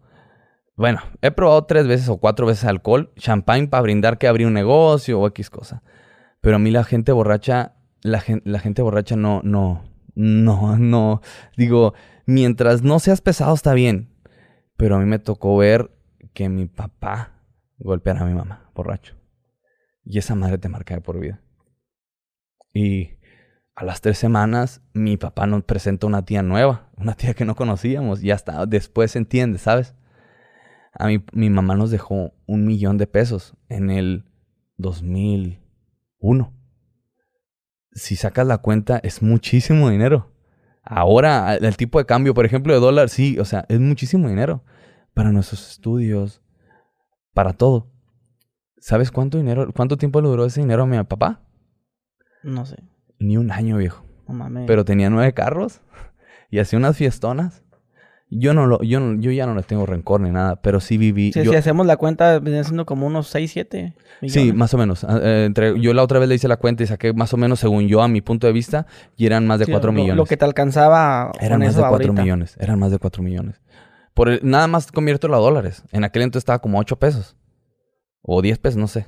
Bueno, 0.75 1.01
he 1.21 1.29
probado 1.29 1.65
tres 1.65 1.85
veces 1.85 2.09
o 2.09 2.17
cuatro 2.17 2.47
veces 2.47 2.65
alcohol. 2.65 3.11
Champagne 3.17 3.67
para 3.67 3.81
brindar 3.83 4.17
que 4.17 4.27
abrí 4.27 4.45
un 4.45 4.53
negocio 4.53 5.19
o 5.19 5.27
X 5.27 5.49
cosa. 5.49 5.83
Pero 6.41 6.55
a 6.55 6.59
mí 6.59 6.71
la 6.71 6.85
gente 6.85 7.11
borracha, 7.11 7.75
la, 8.01 8.19
gen- 8.19 8.41
la 8.45 8.59
gente 8.59 8.81
borracha 8.81 9.15
no, 9.15 9.41
no, 9.43 9.83
no, 10.15 10.77
no. 10.77 11.21
Digo, 11.57 11.93
mientras 12.25 12.81
no 12.83 12.99
seas 12.99 13.21
pesado 13.21 13.53
está 13.53 13.73
bien. 13.73 14.09
Pero 14.77 14.95
a 14.95 14.99
mí 14.99 15.05
me 15.05 15.19
tocó 15.19 15.57
ver 15.57 15.91
que 16.33 16.47
mi 16.47 16.65
papá 16.65 17.43
golpeara 17.77 18.21
a 18.21 18.25
mi 18.25 18.33
mamá, 18.33 18.71
borracho. 18.73 19.15
Y 20.05 20.17
esa 20.19 20.35
madre 20.35 20.57
te 20.57 20.69
marca 20.69 20.99
por 21.01 21.19
vida. 21.19 21.41
Y 22.73 23.17
a 23.75 23.83
las 23.83 24.01
tres 24.01 24.17
semanas, 24.17 24.81
mi 24.93 25.17
papá 25.17 25.47
nos 25.47 25.63
presenta 25.63 26.07
una 26.07 26.23
tía 26.25 26.43
nueva, 26.43 26.89
una 26.97 27.13
tía 27.15 27.33
que 27.33 27.45
no 27.45 27.55
conocíamos. 27.55 28.23
Y 28.23 28.31
hasta 28.31 28.65
después 28.65 29.11
se 29.11 29.19
entiende, 29.19 29.57
¿sabes? 29.57 29.95
A 30.93 31.07
mí, 31.07 31.23
mi 31.33 31.49
mamá 31.49 31.75
nos 31.75 31.91
dejó 31.91 32.33
un 32.45 32.65
millón 32.65 32.97
de 32.97 33.07
pesos 33.07 33.55
en 33.67 33.89
el 33.89 34.25
2001. 34.77 36.53
Si 37.99 38.15
sacas 38.15 38.47
la 38.47 38.59
cuenta, 38.59 38.99
es 39.03 39.21
muchísimo 39.21 39.89
dinero. 39.89 40.31
Ahora, 40.83 41.55
el 41.55 41.77
tipo 41.77 41.99
de 41.99 42.05
cambio, 42.05 42.33
por 42.33 42.45
ejemplo, 42.45 42.73
de 42.73 42.79
dólar, 42.79 43.09
sí, 43.09 43.37
o 43.39 43.45
sea, 43.45 43.65
es 43.69 43.79
muchísimo 43.79 44.29
dinero. 44.29 44.63
Para 45.13 45.31
nuestros 45.31 45.69
estudios, 45.69 46.41
para 47.33 47.53
todo. 47.53 47.91
¿Sabes 48.77 49.11
cuánto 49.11 49.37
dinero, 49.37 49.71
cuánto 49.75 49.97
tiempo 49.97 50.21
le 50.21 50.29
duró 50.29 50.45
ese 50.45 50.61
dinero 50.61 50.83
a 50.83 50.85
mi 50.85 51.03
papá? 51.03 51.41
No 52.43 52.65
sé. 52.65 52.77
Ni 53.19 53.35
un 53.37 53.51
año, 53.51 53.77
viejo. 53.77 54.05
No 54.27 54.33
mames. 54.33 54.65
Pero 54.65 54.85
tenía 54.85 55.09
nueve 55.09 55.33
carros 55.33 55.81
y 56.49 56.59
hacía 56.59 56.79
unas 56.79 56.95
fiestonas. 56.95 57.63
Yo 58.31 58.53
no 58.53 58.67
lo, 58.67 58.79
yo, 58.83 58.99
no- 58.99 59.19
yo 59.19 59.31
ya 59.31 59.47
no 59.47 59.55
le 59.55 59.63
tengo 59.63 59.87
rencor 59.87 60.21
ni 60.21 60.29
nada, 60.29 60.57
pero 60.61 60.79
sí 60.79 60.97
viví. 60.99 61.31
Si, 61.33 61.41
yo- 61.43 61.49
si 61.51 61.57
hacemos 61.57 61.87
la 61.87 61.97
cuenta, 61.97 62.37
vienen 62.39 62.63
siendo 62.63 62.85
como 62.85 63.07
unos 63.07 63.27
6, 63.27 63.51
7 63.51 63.95
millones. 64.21 64.33
sí, 64.51 64.53
más 64.53 64.71
o 64.75 64.77
menos. 64.77 65.03
Ah, 65.03 65.19
eh, 65.21 65.45
entre, 65.45 65.79
yo 65.81 65.93
la 65.95 66.03
otra 66.03 66.19
vez 66.19 66.29
le 66.29 66.35
hice 66.35 66.47
la 66.47 66.57
cuenta 66.57 66.83
y 66.83 66.87
saqué 66.87 67.11
más 67.13 67.33
o 67.33 67.37
menos, 67.37 67.59
según 67.59 67.87
yo, 67.87 68.03
a 68.03 68.07
mi 68.07 68.21
punto 68.21 68.45
de 68.45 68.53
vista, 68.53 68.85
y 69.17 69.25
eran 69.25 69.47
más 69.47 69.57
de 69.57 69.65
Sí, 69.65 69.71
4 69.71 69.87
lo- 69.91 69.93
millones. 69.95 70.17
Lo 70.17 70.25
que 70.25 70.37
te 70.37 70.45
alcanzaba 70.45 71.31
Eran 71.39 71.59
más 71.59 71.75
de 71.75 71.81
4 71.81 71.93
ahorita. 72.07 72.21
millones. 72.21 72.55
Eran 72.59 72.77
más 72.77 72.91
de 72.91 72.99
4 72.99 73.23
millones. 73.23 73.59
Por 74.13 74.29
el- 74.29 74.39
nada 74.43 74.67
más 74.67 74.91
conviértelo 74.91 75.35
a 75.35 75.39
dólares. 75.39 75.83
En 75.91 76.03
aquel 76.03 76.21
entonces 76.21 76.41
estaba 76.41 76.59
como 76.59 76.77
8 76.77 76.99
pesos. 76.99 77.35
O 78.21 78.43
10 78.43 78.59
pesos, 78.59 78.77
no 78.77 78.87
sé. 78.87 79.07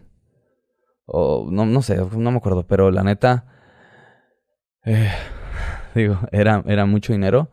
O 1.06 1.48
no, 1.52 1.66
no 1.68 1.82
sé, 1.84 1.98
no 2.18 2.32
me 2.32 2.38
acuerdo. 2.38 2.66
Pero 2.66 2.90
la 2.90 3.04
neta. 3.04 3.46
eh, 4.84 5.12
digo, 5.96 6.18
era, 6.32 6.64
era 6.66 6.86
mucho 6.88 7.14
dinero. 7.14 7.50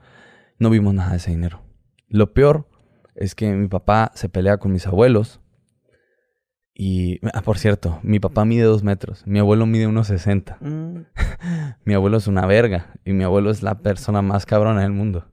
No 0.58 0.70
vimos 0.70 0.94
nada 0.94 1.10
de 1.10 1.16
ese 1.18 1.30
dinero. 1.30 1.62
Lo 2.08 2.32
peor 2.32 2.68
es 3.14 3.34
que 3.34 3.52
mi 3.52 3.68
papá 3.68 4.10
se 4.14 4.28
pelea 4.28 4.58
con 4.58 4.72
mis 4.72 4.86
abuelos. 4.86 5.40
Y, 6.74 7.18
ah, 7.34 7.42
por 7.42 7.58
cierto, 7.58 7.98
mi 8.04 8.20
papá 8.20 8.44
mide 8.44 8.62
dos 8.62 8.84
metros, 8.84 9.26
mi 9.26 9.40
abuelo 9.40 9.66
mide 9.66 9.88
unos 9.88 10.06
60. 10.06 10.58
Mm. 10.60 10.98
Mi 11.84 11.94
abuelo 11.94 12.18
es 12.18 12.26
una 12.28 12.46
verga 12.46 12.94
y 13.04 13.12
mi 13.14 13.24
abuelo 13.24 13.50
es 13.50 13.62
la 13.64 13.78
persona 13.80 14.22
más 14.22 14.46
cabrona 14.46 14.82
del 14.82 14.92
mundo. 14.92 15.26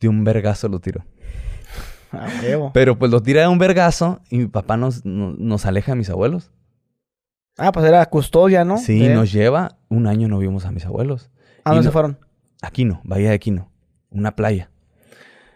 De 0.00 0.08
un 0.08 0.24
vergazo 0.24 0.68
lo 0.68 0.80
huevo. 2.42 2.70
Pero 2.72 2.98
pues 2.98 3.10
lo 3.10 3.20
tira 3.22 3.42
de 3.42 3.48
un 3.48 3.58
vergazo 3.58 4.20
y 4.30 4.38
mi 4.38 4.46
papá 4.46 4.76
nos, 4.76 5.04
no- 5.04 5.34
nos 5.36 5.66
aleja 5.66 5.92
de 5.92 5.96
mis 5.96 6.08
abuelos. 6.10 6.50
Ah, 7.58 7.72
pues 7.72 7.84
era 7.86 8.04
custodia, 8.06 8.64
¿no? 8.64 8.78
Sí, 8.78 9.08
nos 9.08 9.32
lleva. 9.32 9.78
Un 9.88 10.06
año 10.06 10.28
no 10.28 10.38
vimos 10.38 10.64
a 10.64 10.70
mis 10.70 10.86
abuelos. 10.86 11.30
¿A 11.64 11.70
dónde 11.70 11.84
no- 11.84 11.90
se 11.90 11.92
fueron? 11.92 12.18
Aquino, 12.62 13.00
Bahía 13.04 13.30
de 13.30 13.34
Aquino. 13.34 13.70
Una 14.10 14.36
playa. 14.36 14.70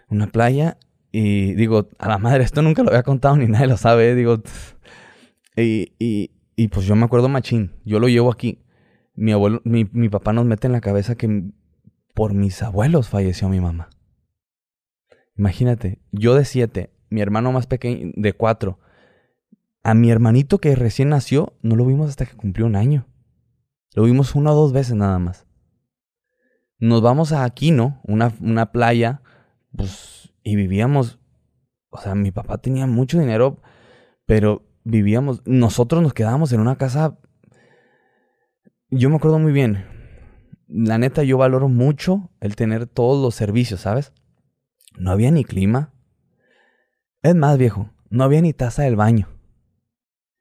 Una 0.09 0.27
playa. 0.27 0.79
Y 1.13 1.55
digo, 1.55 1.89
a 1.99 2.09
la 2.09 2.19
madre, 2.19 2.45
esto 2.45 2.63
nunca 2.63 2.83
lo 2.83 2.91
había 2.91 3.03
contado 3.03 3.37
ni 3.37 3.47
nadie 3.47 3.67
lo 3.67 3.77
sabe. 3.77 4.15
Digo, 4.15 4.43
y, 5.57 5.95
y, 5.99 6.31
y, 6.57 6.69
pues 6.69 6.87
yo 6.87 6.95
me 6.97 7.05
acuerdo 7.05 7.29
machín. 7.29 7.73
Yo 7.85 7.99
lo 7.99 8.09
llevo 8.09 8.31
aquí. 8.31 8.63
Mi 9.15 9.33
abuelo, 9.33 9.61
mi, 9.65 9.89
mi 9.93 10.09
papá 10.09 10.33
nos 10.33 10.47
mete 10.47 10.67
en 10.67 10.73
la 10.73 10.81
cabeza 10.81 11.15
que 11.15 11.51
por 12.15 12.35
mis 12.35 12.63
abuelos 12.63 13.09
falleció 13.09 13.49
mi 13.49 13.61
mamá. 13.61 13.91
Imagínate, 15.37 16.01
yo 16.13 16.35
de 16.35 16.45
siete, 16.45 16.91
mi 17.09 17.21
hermano 17.21 17.51
más 17.53 17.67
pequeño 17.67 18.13
de 18.15 18.33
cuatro. 18.33 18.79
A 19.83 19.95
mi 19.95 20.11
hermanito 20.11 20.59
que 20.59 20.77
recién 20.77 21.09
nació, 21.09 21.55
no 21.63 21.77
lo 21.77 21.87
vimos 21.87 22.11
hasta 22.11 22.27
que 22.27 22.37
cumplió 22.37 22.67
un 22.67 22.77
año. 22.77 23.07
Lo 23.95 24.05
vimos 24.05 24.35
una 24.35 24.53
o 24.53 24.55
dos 24.55 24.73
veces 24.73 24.95
nada 24.95 25.19
más. 25.19 25.47
Nos 26.81 27.03
vamos 27.03 27.33
a 27.33 27.45
Aquino, 27.45 28.01
una, 28.05 28.33
una 28.41 28.73
playa, 28.73 29.23
pues, 29.77 30.33
y 30.43 30.57
vivíamos. 30.57 31.19
O 31.91 31.99
sea, 31.99 32.15
mi 32.15 32.31
papá 32.31 32.59
tenía 32.59 32.87
mucho 32.87 33.21
dinero, 33.21 33.61
pero 34.25 34.67
vivíamos. 34.85 35.43
Nosotros 35.45 36.03
nos 36.03 36.15
quedábamos 36.15 36.53
en 36.53 36.61
una 36.61 36.77
casa. 36.77 37.19
Yo 38.89 39.11
me 39.11 39.17
acuerdo 39.17 39.39
muy 39.39 39.53
bien. 39.53 39.85
La 40.67 40.99
neta, 40.99 41.23
yo 41.23 41.37
valoro 41.37 41.69
mucho 41.69 42.31
el 42.41 42.57
tener 42.57 42.87
todos 42.87 43.23
los 43.23 43.35
servicios, 43.35 43.81
¿sabes? 43.81 44.13
No 44.97 45.11
había 45.11 45.31
ni 45.31 45.45
clima. 45.45 45.93
Es 47.23 47.35
más, 47.35 47.59
viejo, 47.59 47.91
no 48.09 48.25
había 48.25 48.41
ni 48.41 48.53
taza 48.53 48.85
del 48.85 48.97
baño. 48.97 49.29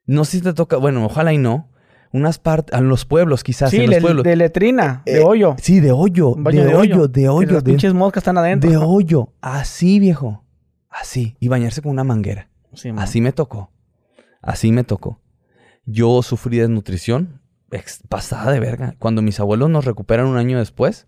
No 0.06 0.24
sé 0.24 0.38
si 0.38 0.44
te 0.44 0.54
toca, 0.54 0.78
bueno, 0.78 1.06
ojalá 1.06 1.34
y 1.34 1.38
no. 1.38 1.70
Unas 2.12 2.40
partes, 2.40 2.78
en 2.78 2.88
los 2.90 3.06
pueblos 3.06 3.44
quizás, 3.44 3.70
Sí, 3.70 3.78
en 3.78 3.86
los 3.88 3.96
de, 3.96 4.02
pueblos. 4.02 4.24
de 4.24 4.36
letrina, 4.36 5.04
de 5.06 5.20
Eh, 5.20 5.24
hoyo. 5.24 5.56
Sí, 5.62 5.80
de 5.80 5.92
hoyo, 5.92 6.34
de, 6.38 6.52
de 6.52 6.76
hoyo, 6.76 7.08
de 7.08 7.30
hoyo, 7.30 7.52
las 7.54 7.64
de, 7.64 7.72
pinches 7.72 7.94
moscas 7.94 8.22
están 8.22 8.38
adentro. 8.38 8.70
de 8.70 8.78
hoyo. 8.78 9.30
Así, 9.42 10.00
viejo. 10.00 10.44
Así. 10.90 11.36
Y 11.40 11.48
bañarse 11.50 11.82
con 11.84 11.92
una 11.92 12.04
manguera. 12.04 12.50
Sí, 12.74 12.92
man. 12.92 13.04
Así 13.04 13.22
me 13.22 13.32
tocó. 13.32 13.72
Así 14.42 14.72
me 14.72 14.84
tocó. 14.84 15.20
Yo 15.86 16.22
sufrí 16.24 16.58
desnutrición 16.58 17.42
ex- 17.72 18.02
pasada 18.10 18.52
de 18.52 18.60
verga. 18.60 18.96
Cuando 19.00 19.22
mis 19.22 19.40
abuelos 19.40 19.70
nos 19.70 19.86
recuperan 19.86 20.26
un 20.26 20.38
año 20.38 20.58
después, 20.58 21.08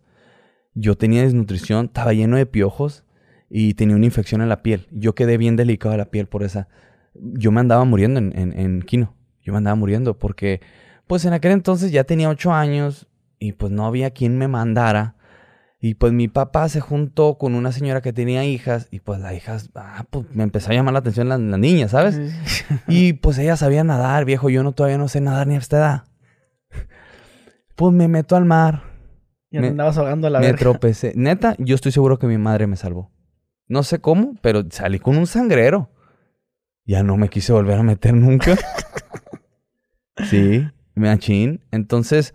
yo 0.76 0.96
tenía 0.98 1.24
desnutrición, 1.24 1.86
estaba 1.88 2.14
lleno 2.14 2.38
de 2.38 2.46
piojos 2.46 3.04
y 3.50 3.74
tenía 3.74 3.96
una 3.96 4.06
infección 4.06 4.42
en 4.42 4.50
la 4.50 4.62
piel. 4.62 4.88
Yo 4.92 5.16
quedé 5.16 5.38
bien 5.38 5.56
delicado 5.56 5.92
de 5.94 5.98
la 5.98 6.06
piel 6.12 6.28
por 6.28 6.44
esa. 6.44 6.68
Yo 7.16 7.52
me 7.52 7.60
andaba 7.60 7.84
muriendo 7.86 8.20
en, 8.20 8.38
en, 8.38 8.58
en 8.58 8.82
Quino. 8.84 9.16
Yo 9.44 9.52
me 9.54 9.58
andaba 9.58 9.76
muriendo 9.76 10.18
porque, 10.20 10.62
pues 11.12 11.26
en 11.26 11.34
aquel 11.34 11.52
entonces 11.52 11.92
ya 11.92 12.06
tenía 12.06 12.30
ocho 12.30 12.54
años 12.54 13.06
y 13.38 13.52
pues 13.52 13.70
no 13.70 13.86
había 13.86 14.12
quien 14.12 14.38
me 14.38 14.48
mandara. 14.48 15.18
Y 15.78 15.96
pues 15.96 16.14
mi 16.14 16.30
papá 16.30 16.70
se 16.70 16.80
juntó 16.80 17.38
con 17.38 17.54
una 17.54 17.74
señora 17.74 18.00
que 18.00 18.14
tenía 18.14 18.46
hijas 18.46 18.88
y 18.92 19.02
pues 19.02 19.20
las 19.20 19.34
hijas, 19.34 19.72
ah, 19.76 20.06
pues 20.10 20.26
me 20.34 20.44
empezó 20.44 20.72
a 20.72 20.74
llamar 20.74 20.94
la 20.94 21.00
atención 21.00 21.28
la, 21.28 21.38
la 21.38 21.58
niña, 21.58 21.90
¿sabes? 21.90 22.18
Y 22.88 23.12
pues 23.12 23.38
ella 23.40 23.58
sabía 23.58 23.84
nadar, 23.84 24.24
viejo. 24.24 24.50
Yo 24.50 24.64
no 24.64 24.72
todavía 24.72 24.98
no 24.98 25.10
sé 25.10 25.20
nadar 25.20 25.48
ni 25.48 25.56
a 25.56 25.58
esta 25.58 25.78
edad. 25.80 26.04
Pues 27.76 27.94
me 27.94 28.08
meto 28.08 28.38
al 28.38 28.46
mar. 28.46 28.84
Te 29.50 29.60
Me- 29.60 29.68
andabas 29.68 29.98
ahogando 29.98 30.28
a 30.28 30.30
la 30.30 30.40
me 30.40 30.46
verga. 30.46 30.60
tropecé. 30.60 31.12
Neta, 31.18 31.56
yo 31.60 31.76
estoy 31.76 31.92
seguro 31.92 32.20
que 32.20 32.28
mi 32.28 32.38
madre 32.38 32.68
me 32.68 32.78
salvó. 32.78 33.12
No 33.68 33.84
sé 33.84 34.00
cómo, 34.00 34.36
pero 34.42 34.64
salí 34.70 34.98
con 35.00 35.18
un 35.18 35.28
sangrero. 35.28 35.90
Ya 36.86 37.04
no 37.04 37.18
me 37.18 37.28
quise 37.28 37.52
volver 37.52 37.78
a 37.80 37.84
meter 37.84 38.14
nunca. 38.14 38.56
sí, 40.30 40.70
machín. 40.96 41.62
Entonces, 41.72 42.34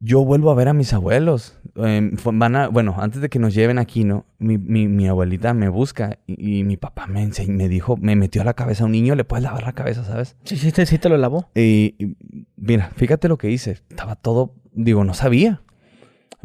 yo 0.00 0.24
vuelvo 0.24 0.50
a 0.50 0.54
ver 0.54 0.68
a 0.68 0.72
mis 0.72 0.92
abuelos. 0.92 1.58
Em, 1.76 2.16
van 2.34 2.56
a, 2.56 2.68
bueno, 2.68 2.96
antes 2.98 3.20
de 3.20 3.28
que 3.28 3.38
nos 3.38 3.54
lleven 3.54 3.78
aquí, 3.78 4.04
¿no? 4.04 4.26
Mi, 4.38 4.58
mi, 4.58 4.88
mi 4.88 5.06
abuelita 5.06 5.54
me 5.54 5.68
busca 5.68 6.18
y, 6.26 6.58
y 6.58 6.64
mi 6.64 6.76
papá 6.76 7.06
me, 7.06 7.22
ense- 7.24 7.46
me 7.48 7.68
dijo, 7.68 7.96
me 7.96 8.16
metió 8.16 8.42
a 8.42 8.44
la 8.44 8.54
cabeza 8.54 8.82
a 8.82 8.86
un 8.86 8.92
niño, 8.92 9.14
le 9.14 9.24
puedes 9.24 9.44
lavar 9.44 9.62
la 9.62 9.72
cabeza, 9.72 10.04
¿sabes? 10.04 10.36
Sí, 10.44 10.56
sí, 10.56 10.72
sí 10.86 10.98
te 10.98 11.08
lo 11.08 11.16
lavó. 11.18 11.48
Y, 11.54 11.94
y, 11.98 12.16
mira, 12.56 12.90
fíjate 12.96 13.28
lo 13.28 13.38
que 13.38 13.50
hice. 13.50 13.78
Estaba 13.90 14.16
todo, 14.16 14.54
digo, 14.72 15.04
no 15.04 15.14
sabía. 15.14 15.62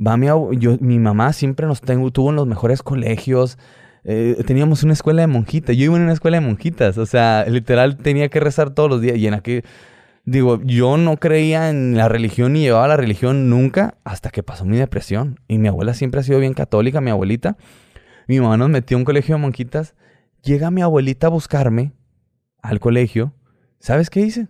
Va 0.05 0.15
mi, 0.17 0.27
yo, 0.60 0.77
mi 0.79 0.99
mamá 0.99 1.33
siempre 1.33 1.65
nos 1.65 1.81
tengo, 1.81 2.12
tuvo 2.12 2.29
en 2.29 2.36
los 2.36 2.45
mejores 2.45 2.83
colegios. 2.83 3.57
eh, 4.03 4.41
teníamos 4.45 4.83
una 4.83 4.93
escuela 4.93 5.21
de 5.23 5.27
monjitas. 5.27 5.75
Yo 5.75 5.86
iba 5.86 5.95
en 5.97 6.03
una 6.03 6.13
escuela 6.13 6.39
de 6.39 6.45
monjitas. 6.45 6.99
O 6.99 7.07
sea, 7.07 7.43
literal 7.49 7.97
tenía 7.97 8.29
que 8.29 8.39
rezar 8.39 8.69
todos 8.69 8.88
los 8.91 9.01
días. 9.01 9.17
Y 9.17 9.25
en 9.25 9.33
aquel, 9.33 9.63
digo, 10.27 10.61
yo 10.63 10.97
no 10.97 11.17
creía 11.17 11.69
en 11.69 11.95
la 11.95 12.09
religión 12.09 12.53
ni 12.53 12.59
llevaba 12.59 12.89
la 12.89 12.97
religión 12.97 13.49
nunca 13.49 13.97
hasta 14.03 14.29
que 14.29 14.43
pasó 14.43 14.65
mi 14.65 14.77
depresión. 14.77 15.39
Y 15.47 15.57
mi 15.57 15.69
abuela 15.69 15.93
siempre 15.93 16.19
ha 16.19 16.23
sido 16.23 16.39
bien 16.39 16.53
católica, 16.53 17.01
mi 17.01 17.09
abuelita. 17.09 17.57
Mi 18.27 18.39
mamá 18.39 18.57
nos 18.57 18.69
metió 18.69 18.97
a 18.97 18.99
un 18.99 19.05
colegio 19.05 19.35
de 19.35 19.41
monjitas. 19.41 19.95
Llega 20.43 20.69
mi 20.69 20.81
abuelita 20.81 21.27
a 21.27 21.29
buscarme 21.31 21.93
al 22.61 22.79
colegio. 22.79 23.33
¿Sabes 23.79 24.09
qué 24.09 24.19
hice? 24.19 24.49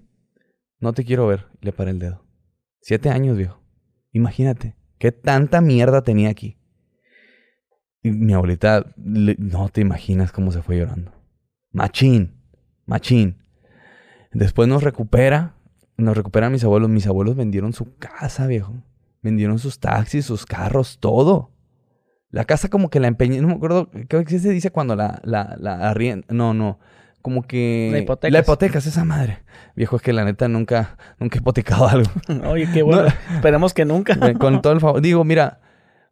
No 0.79 0.93
te 0.93 1.05
quiero 1.05 1.27
ver. 1.27 1.45
Le 1.61 1.71
paré 1.71 1.91
el 1.91 1.99
dedo. 1.99 2.25
Siete 2.81 3.09
años, 3.09 3.37
viejo. 3.37 3.61
Imagínate. 4.11 4.75
¿Qué 4.97 5.11
tanta 5.11 5.61
mierda 5.61 6.01
tenía 6.01 6.29
aquí? 6.29 6.57
Y 8.01 8.09
mi 8.09 8.33
abuelita, 8.33 8.93
no 8.95 9.69
te 9.69 9.81
imaginas 9.81 10.31
cómo 10.31 10.51
se 10.51 10.63
fue 10.63 10.77
llorando. 10.77 11.11
Machín. 11.71 12.41
Machín. 12.87 13.43
Después 14.31 14.67
nos 14.67 14.81
recupera. 14.81 15.56
Nos 15.97 16.15
recuperan 16.15 16.51
mis 16.51 16.63
abuelos. 16.63 16.89
Mis 16.89 17.07
abuelos 17.07 17.35
vendieron 17.35 17.73
su 17.73 17.95
casa, 17.97 18.47
viejo. 18.47 18.73
Vendieron 19.21 19.59
sus 19.59 19.79
taxis, 19.79 20.25
sus 20.25 20.45
carros, 20.45 20.99
todo. 20.99 21.51
La 22.29 22.45
casa 22.45 22.69
como 22.69 22.89
que 22.89 22.99
la 22.99 23.07
empeñé. 23.07 23.41
No 23.41 23.47
me 23.47 23.53
acuerdo. 23.55 23.89
¿Qué 24.07 24.23
qué 24.25 24.39
se 24.39 24.49
dice 24.51 24.69
cuando 24.71 24.95
la, 24.95 25.19
la, 25.23 25.55
la 25.59 25.91
arrien- 25.93 26.25
No, 26.29 26.53
no. 26.53 26.79
Como 27.21 27.41
que... 27.43 27.89
La 27.91 27.99
hipotecas. 27.99 28.31
La 28.31 28.39
hipotecas, 28.39 28.85
esa 28.85 29.03
madre. 29.03 29.39
Viejo, 29.75 29.95
es 29.97 30.01
que 30.01 30.13
la 30.13 30.23
neta 30.23 30.47
nunca, 30.47 30.97
nunca 31.19 31.37
he 31.37 31.41
hipotecado 31.41 31.87
algo. 31.89 32.09
Oye, 32.47 32.69
qué 32.71 32.83
bueno. 32.83 33.07
Esperemos 33.33 33.73
que 33.73 33.85
nunca. 33.85 34.17
Con 34.37 34.61
todo 34.61 34.73
el 34.73 34.79
favor. 34.79 35.01
Digo, 35.01 35.23
mira, 35.23 35.61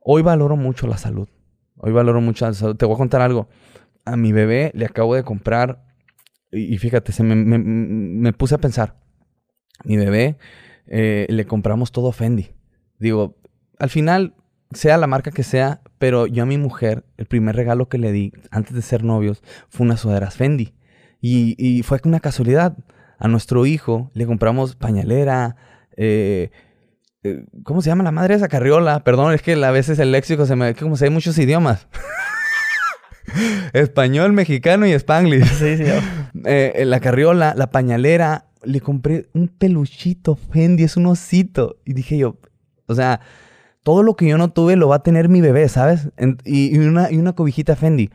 hoy 0.02 0.22
valoro 0.24 0.58
mucho 0.58 0.88
la 0.88 0.98
salud. 0.98 1.30
Hoy 1.78 1.92
valoro 1.92 2.22
mucho 2.22 2.46
la 2.48 2.54
salud. 2.54 2.76
Te 2.76 2.86
voy 2.86 2.96
a 2.96 2.98
contar 2.98 3.22
algo. 3.22 3.48
A 4.04 4.18
mi 4.18 4.32
bebé 4.32 4.72
le 4.74 4.86
acabo 4.86 5.16
de 5.16 5.24
comprar. 5.24 5.86
Y, 6.52 6.74
y 6.74 6.78
fíjate, 6.80 7.12
se 7.12 7.24
me, 7.24 7.36
me- 7.36 7.60
me 7.60 8.34
puse 8.34 8.56
a 8.56 8.58
pensar. 8.58 8.96
Mi 9.84 9.98
bebé 9.98 10.38
eh, 10.88 11.26
le 11.30 11.46
compramos 11.46 11.92
todo 11.92 12.12
Fendi. 12.12 12.52
Digo, 13.00 13.36
al 13.80 13.90
final, 13.90 14.36
sea 14.72 14.98
la 14.98 15.08
marca 15.08 15.32
que 15.32 15.44
sea, 15.44 15.82
pero 15.98 16.28
yo 16.28 16.44
a 16.44 16.46
mi 16.46 16.58
mujer, 16.58 17.06
el 17.18 17.26
primer 17.26 17.56
regalo 17.56 17.90
que 17.90 17.98
le 17.98 18.12
di 18.12 18.32
antes 18.52 18.74
de 18.74 18.82
ser 18.82 19.04
novios 19.04 19.44
fue 19.70 19.86
unas 19.86 20.00
sudaderas 20.00 20.36
Fendi. 20.36 20.74
Y, 21.22 21.56
y 21.58 21.84
fue 21.84 22.00
una 22.06 22.20
casualidad. 22.20 22.78
A 23.18 23.28
nuestro 23.28 23.66
hijo 23.66 24.12
le 24.14 24.26
compramos 24.26 24.76
pañalera, 24.76 25.56
eh, 25.98 26.52
eh, 27.26 27.44
¿Cómo 27.64 27.82
se 27.82 27.90
llama 27.90 28.04
la 28.04 28.12
madre 28.12 28.36
esa 28.36 28.48
carriola? 28.48 29.04
Perdón, 29.04 29.34
es 29.34 29.42
que 29.42 29.54
a 29.54 29.72
veces 29.72 29.98
el 29.98 30.12
léxico 30.12 30.46
se 30.46 30.56
me... 30.56 30.76
como 30.76 30.96
sé 30.96 31.10
muchos 31.10 31.36
idiomas. 31.40 31.88
Español, 33.74 34.32
mexicano 34.32 34.86
y 34.86 34.92
spanglish. 34.92 35.46
Sí, 35.46 35.78
sí. 35.78 35.86
Eh, 36.48 36.84
la 36.86 37.00
carriola, 37.00 37.56
la 37.58 37.72
pañalera. 37.72 38.46
Le 38.66 38.82
compré 38.82 39.30
un 39.34 39.48
peluchito 39.48 40.36
Fendi, 40.36 40.84
es 40.84 40.98
un 40.98 41.06
osito. 41.06 41.78
Y 41.86 41.94
dije 41.94 42.18
yo, 42.18 42.38
o 42.88 42.96
sea, 42.96 43.22
todo 43.84 44.04
lo 44.04 44.16
que 44.16 44.28
yo 44.28 44.38
no 44.38 44.52
tuve 44.52 44.76
lo 44.76 44.88
va 44.88 44.98
a 44.98 45.04
tener 45.04 45.30
mi 45.30 45.42
bebé, 45.42 45.70
¿sabes? 45.70 46.10
Y, 46.44 46.76
y 46.76 46.80
una, 46.80 47.12
y 47.12 47.18
una 47.18 47.34
cobijita 47.34 47.76
Fendi. 47.76 48.10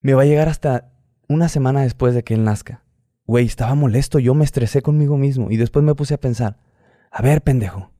Me 0.00 0.14
va 0.14 0.22
a 0.22 0.26
llegar 0.26 0.48
hasta 0.48 0.92
una 1.28 1.48
semana 1.48 1.82
después 1.82 2.14
de 2.14 2.22
que 2.22 2.34
él 2.34 2.44
nazca. 2.44 2.84
Güey, 3.26 3.46
estaba 3.46 3.74
molesto, 3.74 4.18
yo 4.18 4.34
me 4.34 4.44
estresé 4.44 4.82
conmigo 4.82 5.16
mismo. 5.18 5.50
Y 5.50 5.56
después 5.56 5.84
me 5.84 5.94
puse 5.94 6.14
a 6.14 6.20
pensar, 6.20 6.58
a 7.10 7.22
ver, 7.22 7.42
pendejo, 7.42 7.90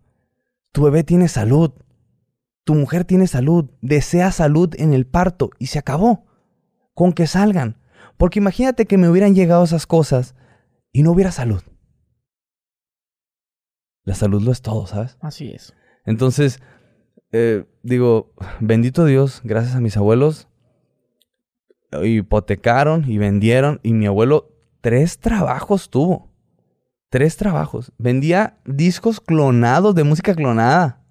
tu 0.73 0.83
bebé 0.83 1.05
tiene 1.05 1.29
salud. 1.29 1.73
Tu 2.65 2.75
mujer 2.75 3.05
tiene 3.05 3.27
salud. 3.27 3.71
Desea 3.81 4.31
salud 4.31 4.75
en 4.79 4.93
el 4.93 5.07
parto. 5.07 5.51
Y 5.59 5.67
se 5.67 5.79
acabó. 5.79 6.27
Con 6.95 7.13
que 7.13 7.27
salgan. 7.27 7.77
Porque 8.17 8.39
imagínate 8.39 8.87
que 8.87 8.99
me 8.99 9.09
hubieran 9.09 9.35
llegado 9.35 9.65
esas 9.65 9.87
cosas 9.87 10.35
y 10.93 11.03
no 11.03 11.13
hubiera 11.13 11.33
salud. 11.33 11.63
La 14.05 14.15
salud 14.15 14.43
lo 14.43 14.53
es 14.53 14.63
todo, 14.63 14.87
¿sabes? 14.87 15.19
Así 15.21 15.51
es. 15.51 15.75
Entonces, 16.07 16.61
eh, 17.33 17.67
digo, 17.83 18.33
bendito 18.61 19.05
Dios, 19.05 19.43
gracias 19.45 19.77
a 19.77 19.81
mis 19.81 19.97
abuelos, 19.97 20.49
hipotecaron 22.03 23.11
y 23.11 23.19
vendieron 23.19 23.81
y 23.83 23.93
mi 23.93 24.07
abuelo 24.07 24.51
tres 24.81 25.19
trabajos 25.19 25.91
tuvo. 25.91 26.29
Tres 27.11 27.37
trabajos. 27.37 27.93
Vendía 27.97 28.59
discos 28.67 29.21
clonados 29.21 29.95
de 29.95 30.05
música 30.05 30.35
clonada. 30.35 31.03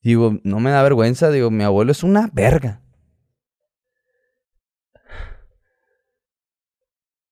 Digo, 0.00 0.38
no 0.44 0.60
me 0.60 0.70
da 0.70 0.82
vergüenza. 0.82 1.30
Digo, 1.30 1.50
mi 1.50 1.64
abuelo 1.64 1.90
es 1.90 2.04
una 2.04 2.30
verga. 2.32 2.81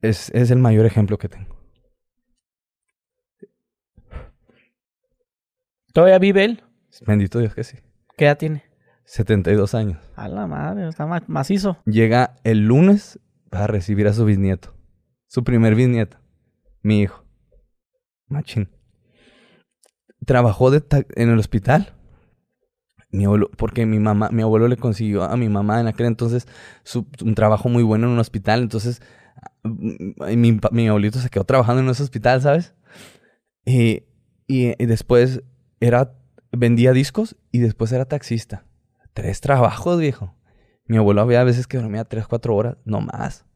Es, 0.03 0.31
es 0.31 0.51
el 0.51 0.59
mayor 0.59 0.87
ejemplo 0.87 1.19
que 1.19 1.29
tengo. 1.29 1.57
¿Todavía 5.93 6.19
vive 6.19 6.45
él? 6.45 6.63
Bendito 7.07 7.39
Dios 7.39 7.55
que 7.55 7.65
sí. 7.65 7.79
¿Qué 8.17 8.27
edad 8.27 8.39
tiene? 8.39 8.65
72 9.05 9.75
años. 9.75 9.99
A 10.15 10.29
la 10.29 10.47
madre, 10.47 10.89
está 10.89 11.07
ma- 11.07 11.25
macizo. 11.27 11.79
Llega 11.85 12.37
el 12.45 12.67
lunes 12.67 13.19
a 13.51 13.67
recibir 13.67 14.07
a 14.07 14.13
su 14.13 14.25
bisnieto. 14.25 14.75
Su 15.27 15.43
primer 15.43 15.75
bisnieto. 15.75 16.19
Mi 16.83 17.01
hijo. 17.03 17.25
Machín. 18.29 18.69
Trabajó 20.27 20.71
de 20.71 20.83
en 21.17 21.31
el 21.31 21.39
hospital. 21.39 21.95
Mi 23.11 23.25
abuelo, 23.25 23.51
porque 23.57 23.87
mi 23.87 23.99
mamá, 23.99 24.29
mi 24.31 24.43
abuelo 24.43 24.69
le 24.69 24.77
consiguió 24.77 25.25
a 25.25 25.37
mi 25.37 25.49
mamá 25.49 25.81
en 25.81 25.89
aquel 25.89 26.07
entonces 26.07 26.47
su- 26.85 27.07
un 27.25 27.35
trabajo 27.35 27.69
muy 27.69 27.83
bueno 27.83 28.07
en 28.07 28.13
un 28.13 28.19
hospital. 28.21 28.63
Entonces, 28.63 29.03
mi, 29.63 30.89
abuelito 30.89 31.19
se 31.19 31.31
quedó 31.31 31.45
trabajando 31.45 31.83
en 31.83 31.89
ese 31.89 32.03
hospital, 32.03 32.41
¿sabes? 32.43 32.75
Y, 33.65 34.05
y, 34.47 34.83
y 34.83 34.87
después 34.87 35.43
era, 35.81 36.15
vendía 36.53 36.93
discos 36.93 37.37
y 37.53 37.59
después 37.59 37.93
era 37.93 38.05
taxista. 38.07 38.65
Tres 39.13 39.41
trabajos, 39.41 39.99
viejo. 39.99 40.35
Mi 40.87 40.97
abuelo 40.97 41.21
había 41.21 41.45
veces 41.45 41.67
que 41.67 41.79
dormía 41.79 42.05
tres, 42.05 42.27
cuatro 42.27 42.57
horas, 42.57 42.77
no 42.85 43.01
más. 43.01 43.47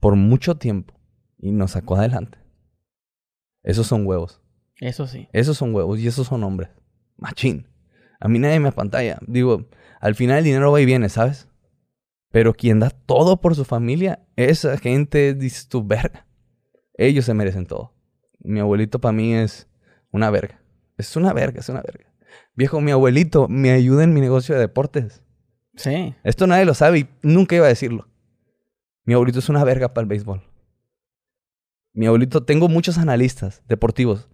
Por 0.00 0.16
mucho 0.16 0.56
tiempo. 0.56 0.94
Y 1.38 1.50
nos 1.52 1.72
sacó 1.72 1.96
adelante. 1.96 2.38
Esos 3.62 3.86
son 3.86 4.06
huevos. 4.06 4.42
Eso 4.80 5.06
sí. 5.06 5.28
Esos 5.32 5.56
son 5.56 5.74
huevos 5.74 5.98
y 5.98 6.06
esos 6.06 6.26
son 6.26 6.44
hombres. 6.44 6.70
Machín. 7.16 7.68
A 8.20 8.28
mí 8.28 8.38
nadie 8.38 8.60
me 8.60 8.68
apantalla. 8.68 9.18
Digo, 9.26 9.68
al 10.00 10.14
final 10.14 10.38
el 10.38 10.44
dinero 10.44 10.72
va 10.72 10.80
y 10.80 10.86
viene, 10.86 11.08
¿sabes? 11.08 11.48
Pero 12.32 12.54
quien 12.54 12.80
da 12.80 12.90
todo 12.90 13.40
por 13.40 13.54
su 13.54 13.64
familia, 13.64 14.26
esa 14.36 14.76
gente, 14.78 15.34
dices 15.34 15.68
tu 15.68 15.86
verga. 15.86 16.26
Ellos 16.94 17.26
se 17.26 17.34
merecen 17.34 17.66
todo. 17.66 17.94
Mi 18.40 18.58
abuelito 18.58 19.00
para 19.00 19.12
mí 19.12 19.34
es 19.34 19.68
una 20.10 20.30
verga. 20.30 20.60
Es 20.96 21.14
una 21.14 21.32
verga, 21.32 21.60
es 21.60 21.68
una 21.68 21.82
verga. 21.82 22.12
Viejo, 22.54 22.80
mi 22.80 22.90
abuelito 22.90 23.48
me 23.48 23.70
ayuda 23.70 24.04
en 24.04 24.14
mi 24.14 24.20
negocio 24.20 24.54
de 24.54 24.60
deportes. 24.62 25.22
Sí. 25.76 26.14
Esto 26.24 26.46
nadie 26.46 26.64
lo 26.64 26.74
sabe 26.74 27.00
y 27.00 27.08
nunca 27.22 27.54
iba 27.54 27.66
a 27.66 27.68
decirlo. 27.68 28.08
Mi 29.04 29.14
abuelito 29.14 29.38
es 29.38 29.48
una 29.48 29.62
verga 29.64 29.92
para 29.92 30.02
el 30.02 30.08
béisbol. 30.08 30.42
Mi 31.92 32.06
abuelito, 32.06 32.44
tengo 32.44 32.68
muchos 32.68 32.96
analistas 32.96 33.62
deportivos 33.68 34.30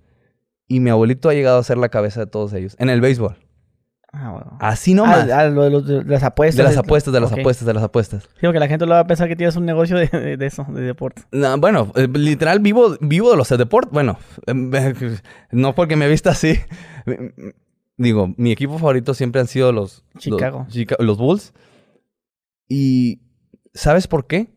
y 0.69 0.79
mi 0.79 0.91
abuelito 0.91 1.29
ha 1.29 1.35
llegado 1.35 1.59
a 1.59 1.65
ser 1.65 1.79
la 1.79 1.89
cabeza 1.89 2.21
de 2.21 2.27
todos 2.27 2.53
ellos 2.53 2.77
en 2.79 2.91
el 2.91 3.01
béisbol. 3.01 3.37
Ah, 4.13 4.31
bueno. 4.33 4.57
Así 4.61 4.95
nomás. 4.95 5.29
Ah, 5.31 5.41
ah, 5.41 5.49
lo 5.49 5.81
de, 5.83 6.03
las 6.05 6.23
apuestas. 6.23 6.57
de 6.57 6.63
las 6.63 6.77
apuestas, 6.79 7.13
de 7.13 7.21
las 7.21 7.31
apuestas, 7.33 7.67
de 7.67 7.75
las 7.75 7.83
apuestas. 7.83 8.23
Sí, 8.25 8.41
porque 8.47 8.59
la 8.59 8.67
gente 8.69 8.87
lo 8.87 8.93
va 8.93 9.01
a 9.01 9.07
pensar 9.07 9.29
que 9.29 9.37
tienes 9.37 9.55
un 9.57 9.67
negocio 9.67 9.97
de, 9.99 10.07
de- 10.09 10.37
de 10.39 10.47
eso, 10.47 10.65
de 10.71 10.81
deporte. 10.81 11.23
No, 11.31 11.59
bueno, 11.59 11.93
eh, 11.95 12.09
literal 12.15 12.61
vivo, 12.61 12.97
vivo 13.01 13.31
de 13.31 13.37
los 13.37 13.49
deportes. 13.51 13.93
Bueno, 13.93 14.19
eh, 14.47 14.95
no 15.53 15.75
porque 15.75 15.97
me 15.97 16.09
vista 16.09 16.31
así. 16.31 16.55
Digo, 17.99 18.33
mi 18.37 18.53
equipo 18.53 18.79
favorito 18.79 19.13
siempre 19.13 19.41
han 19.41 19.47
sido 19.49 19.73
los 19.73 20.05
Chicago. 20.19 20.61
Los, 20.65 20.69
Chica- 20.73 20.97
los 21.01 21.19
Bulls. 21.19 21.53
Y 22.69 23.23
¿sabes 23.75 24.07
por 24.07 24.27
qué? 24.27 24.55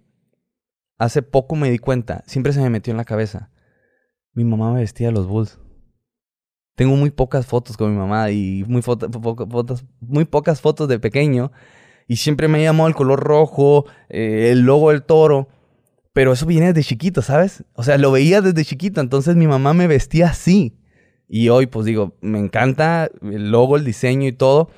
Hace 0.97 1.24
poco 1.24 1.56
me 1.56 1.72
di 1.72 1.80
cuenta, 1.80 2.24
siempre 2.28 2.54
se 2.54 2.62
me 2.62 2.70
metió 2.70 2.91
en 2.91 2.97
la 2.97 3.06
cabeza. 3.06 3.49
Mi 4.34 4.43
mamá 4.45 4.72
me 4.72 4.80
vestía 4.82 5.08
de 5.08 5.14
los 5.14 5.28
Bulls. 5.28 5.60
Tengo 6.76 6.96
muy 6.96 7.12
pocas 7.12 7.46
fotos 7.46 7.78
con 7.78 7.92
mi 7.92 7.98
mamá 7.98 8.32
y 8.32 8.64
muy, 8.68 8.82
foto- 8.82 9.10
poco- 9.12 9.48
fotos, 9.48 9.84
muy 10.00 10.26
pocas 10.26 10.62
fotos 10.62 10.88
de 10.88 11.00
pequeño. 11.00 11.52
Y 12.08 12.18
siempre 12.18 12.48
me 12.48 12.62
llamó 12.62 12.88
el 12.88 12.96
color 12.96 13.20
rojo, 13.22 13.86
eh, 14.10 14.50
el 14.52 14.62
logo 14.62 14.92
del 14.92 15.04
toro. 15.04 15.48
Pero 16.14 16.34
eso 16.34 16.46
viene 16.46 16.74
desde 16.74 16.84
chiquito, 16.90 17.22
¿sabes? 17.22 17.64
O 17.74 17.84
sea, 17.84 17.98
lo 17.98 18.12
veía 18.12 18.42
desde 18.42 18.66
chiquito. 18.66 19.00
Entonces 19.00 19.36
mi 19.36 19.48
mamá 19.48 19.74
me 19.74 19.88
vestía 19.88 20.28
así. 20.28 20.76
Y 21.30 21.48
hoy, 21.50 21.68
pues 21.68 21.86
digo, 21.86 22.16
me 22.20 22.40
encanta 22.40 23.10
el 23.22 23.52
logo, 23.52 23.78
el 23.78 23.86
diseño 23.86 24.28
y 24.28 24.34
todo. 24.34 24.70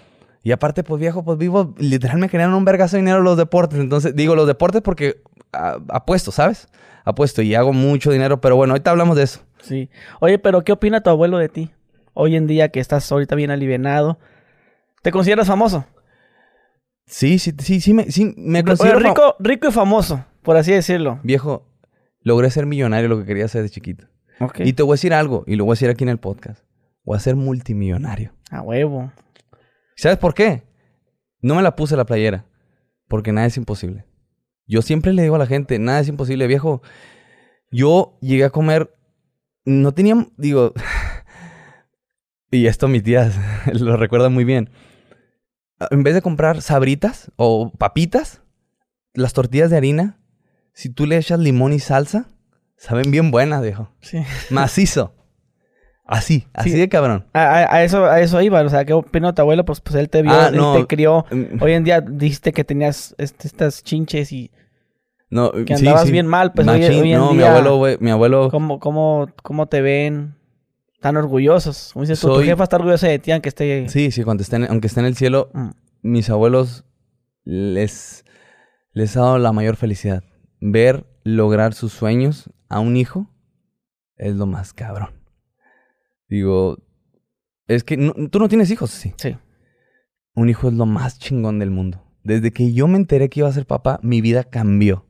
Y 0.43 0.51
aparte, 0.51 0.83
pues 0.83 0.99
viejo, 0.99 1.23
pues 1.23 1.37
vivo, 1.39 1.73
literal 1.79 2.17
me 2.19 2.29
crearon 2.29 2.53
un 2.53 2.65
vergazo 2.65 2.97
de 2.97 3.01
dinero 3.01 3.21
los 3.23 3.37
deportes. 3.37 3.79
Entonces, 3.79 4.15
digo 4.15 4.35
los 4.35 4.45
deportes 4.45 4.81
porque 4.83 5.23
ah, 5.53 5.79
apuesto, 5.89 6.31
¿sabes? 6.31 6.67
Apuesto 7.05 7.41
y 7.41 7.55
hago 7.55 7.73
mucho 7.73 8.11
dinero. 8.11 8.39
Pero 8.41 8.55
bueno, 8.55 8.73
ahorita 8.73 8.91
hablamos 8.91 9.15
de 9.15 9.23
eso. 9.23 9.39
Sí. 9.61 9.89
Oye, 10.19 10.37
pero 10.37 10.63
¿qué 10.63 10.71
opina 10.73 11.01
tu 11.01 11.09
abuelo 11.09 11.37
de 11.39 11.49
ti? 11.49 11.71
Hoy 12.13 12.35
en 12.35 12.47
día 12.47 12.69
que 12.69 12.79
estás 12.79 13.11
ahorita 13.11 13.35
bien 13.35 13.51
alivianado. 13.51 14.19
¿Te 15.01 15.11
consideras 15.11 15.47
famoso? 15.47 15.85
Sí, 17.05 17.39
sí, 17.39 17.53
sí, 17.59 17.81
sí, 17.81 17.93
me, 17.93 18.11
sí, 18.11 18.33
me 18.37 18.63
considero 18.63 18.99
rico, 18.99 19.35
rico 19.39 19.67
y 19.67 19.71
famoso, 19.71 20.25
por 20.41 20.55
así 20.55 20.71
decirlo. 20.71 21.19
Viejo, 21.23 21.67
logré 22.21 22.49
ser 22.49 22.65
millonario 22.65 23.09
lo 23.09 23.19
que 23.19 23.25
quería 23.25 23.47
ser 23.47 23.63
de 23.63 23.69
chiquito. 23.69 24.07
Ok. 24.39 24.61
Y 24.61 24.73
te 24.73 24.83
voy 24.83 24.93
a 24.93 24.95
decir 24.95 25.13
algo, 25.13 25.43
y 25.45 25.55
lo 25.55 25.65
voy 25.65 25.73
a 25.73 25.75
decir 25.75 25.89
aquí 25.89 26.03
en 26.03 26.09
el 26.09 26.19
podcast. 26.19 26.63
Voy 27.03 27.17
a 27.17 27.19
ser 27.19 27.35
multimillonario. 27.35 28.33
A 28.49 28.61
huevo. 28.61 29.11
¿Sabes 29.95 30.17
por 30.17 30.33
qué? 30.33 30.63
No 31.41 31.55
me 31.55 31.61
la 31.61 31.75
puse 31.75 31.97
la 31.97 32.05
playera. 32.05 32.45
Porque 33.09 33.31
nada 33.31 33.47
es 33.47 33.57
imposible. 33.57 34.05
Yo 34.65 34.81
siempre 34.81 35.13
le 35.13 35.23
digo 35.23 35.35
a 35.35 35.39
la 35.39 35.45
gente, 35.45 35.77
nada 35.77 35.99
es 35.99 36.07
imposible, 36.07 36.47
viejo. 36.47 36.81
Yo 37.69 38.17
llegué 38.21 38.45
a 38.45 38.49
comer, 38.49 38.95
no 39.65 39.93
tenía, 39.93 40.27
digo, 40.37 40.73
y 42.55 42.67
esto 42.67 42.87
mi 42.87 43.01
tía 43.01 43.31
lo 43.73 43.97
recuerda 43.97 44.29
muy 44.29 44.43
bien. 44.43 44.69
En 45.91 46.03
vez 46.03 46.13
de 46.13 46.21
comprar 46.21 46.61
sabritas 46.61 47.31
o 47.35 47.71
papitas, 47.77 48.41
las 49.13 49.33
tortillas 49.33 49.69
de 49.69 49.77
harina, 49.77 50.19
si 50.73 50.89
tú 50.89 51.05
le 51.05 51.17
echas 51.17 51.39
limón 51.39 51.73
y 51.73 51.79
salsa, 51.79 52.27
saben 52.77 53.11
bien 53.11 53.31
buenas, 53.31 53.61
viejo. 53.61 53.89
Sí. 54.01 54.23
Macizo. 54.49 55.13
Así, 56.05 56.47
así 56.53 56.71
Sí. 56.71 56.77
de 56.77 56.89
cabrón. 56.89 57.25
A, 57.33 57.41
a- 57.43 57.75
a 57.75 57.83
eso, 57.83 58.05
a 58.05 58.19
eso 58.21 58.41
iba. 58.41 58.61
O 58.61 58.69
sea, 58.69 58.83
¿qué 58.85 58.93
opina 58.93 59.33
tu 59.33 59.41
abuelo? 59.41 59.63
Pues, 59.65 59.79
pues 59.81 59.95
él 59.95 60.09
te 60.09 60.21
vio, 60.21 60.33
Ah, 60.33 60.49
él 60.53 60.59
te 60.75 60.85
crió. 60.87 61.25
Mm, 61.31 61.61
Hoy 61.61 61.71
en 61.73 61.83
día 61.85 62.01
dijiste 62.01 62.51
que 62.51 62.63
tenías 62.65 63.15
este, 63.17 63.47
estas 63.47 63.83
chinches 63.83 64.31
y 64.33 64.51
No, 65.29 65.51
que 65.65 65.73
andabas 65.73 66.05
sí. 66.05 66.11
bien 66.11 66.27
mal. 66.27 66.51
Pues 66.53 66.67
hoy, 66.67 66.81
Machín, 66.81 67.01
hoy 67.01 67.13
en 67.13 67.19
no, 67.19 67.31
mi 67.31 67.37
día, 67.37 67.49
abuelo, 67.51 67.77
güey, 67.77 67.97
mi 68.01 68.11
abuelo. 68.11 68.49
¿cómo, 68.51 68.79
cómo, 68.79 69.27
¿cómo 69.43 69.67
te 69.67 69.81
ven? 69.81 70.35
Tan 71.03 71.17
orgullosos. 71.17 71.91
Como 71.93 72.03
dices 72.03 72.19
tú, 72.19 72.27
tu 72.29 72.35
Soy- 72.35 72.45
jefa 72.45 72.63
está 72.63 72.77
orgullosa 72.77 73.07
de 73.07 73.19
ti, 73.19 73.31
aunque 73.31 73.49
esté... 73.49 73.87
Sí, 73.89 74.09
sí, 74.09 74.23
cuando 74.23 74.41
esté 74.41 74.55
en- 74.55 74.69
aunque 74.71 74.87
esté 74.87 75.01
en 75.01 75.05
el 75.05 75.15
cielo, 75.15 75.49
Mm. 75.53 75.69
mis 76.01 76.29
abuelos 76.29 76.85
les, 77.43 78.23
les 78.93 79.15
ha 79.17 79.21
dado 79.21 79.37
la 79.37 79.51
mayor 79.51 79.75
felicidad. 79.75 80.23
Ver 80.61 81.05
lograr 81.25 81.73
sus 81.73 81.91
sueños 81.93 82.49
a 82.69 82.79
un 82.79 82.95
hijo 82.97 83.29
es 84.15 84.33
lo 84.35 84.45
más 84.45 84.73
cabrón. 84.73 85.09
Digo, 86.29 86.77
es 87.67 87.83
que 87.83 87.97
no- 87.97 88.13
tú 88.31 88.39
no 88.39 88.47
tienes 88.49 88.71
hijos, 88.71 88.89
sí. 88.91 89.13
Sí. 89.17 89.35
Un 90.35 90.49
hijo 90.49 90.67
es 90.69 90.73
lo 90.73 90.85
más 90.85 91.19
chingón 91.19 91.59
del 91.59 91.69
mundo. 91.69 92.01
Desde 92.23 92.51
que 92.51 92.73
yo 92.73 92.87
me 92.87 92.97
enteré 92.97 93.29
que 93.29 93.41
iba 93.41 93.49
a 93.49 93.53
ser 93.53 93.65
papá, 93.67 93.99
mi 94.01 94.21
vida 94.21 94.45
cambió. 94.45 95.05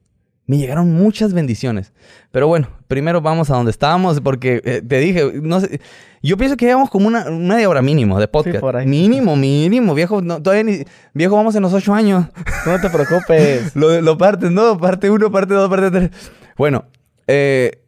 Me 0.46 0.58
llegaron 0.58 0.92
muchas 0.94 1.34
bendiciones. 1.34 1.94
Pero 2.32 2.48
bueno, 2.48 2.68
primero 2.88 3.22
vamos 3.22 3.50
a 3.50 3.56
donde 3.56 3.72
estábamos, 3.72 4.20
porque 4.20 4.62
eh, 4.66 4.82
te 4.82 5.00
dije, 5.00 5.32
no 5.42 5.62
sé, 5.62 5.80
yo 6.22 6.38
pienso 6.38 6.58
que 6.58 6.66
llevamos 6.66 6.90
como 6.90 7.08
una 7.08 7.30
media 7.30 7.70
hora 7.70 7.82
mínimo 7.82 8.20
de 8.20 8.28
podcast. 8.28 8.60
por 8.60 8.76
ahí. 8.76 8.86
Mínimo, 8.86 9.36
mínimo, 9.36 9.94
viejo, 9.94 10.22
no, 10.22 10.42
todavía 10.42 10.64
ni, 10.64 10.86
viejo, 11.14 11.36
vamos 11.36 11.56
en 11.56 11.62
los 11.64 11.74
ocho 11.74 11.94
años. 11.94 12.28
No 12.66 12.80
te 12.80 12.90
preocupes. 12.90 13.76
lo, 13.76 14.00
lo 14.02 14.18
partes, 14.18 14.50
¿no? 14.50 14.78
Parte 14.78 15.10
uno, 15.10 15.30
parte 15.32 15.54
dos, 15.54 15.70
parte 15.70 15.92
tres. 15.92 16.12
Bueno, 16.58 16.86
eh, 17.28 17.84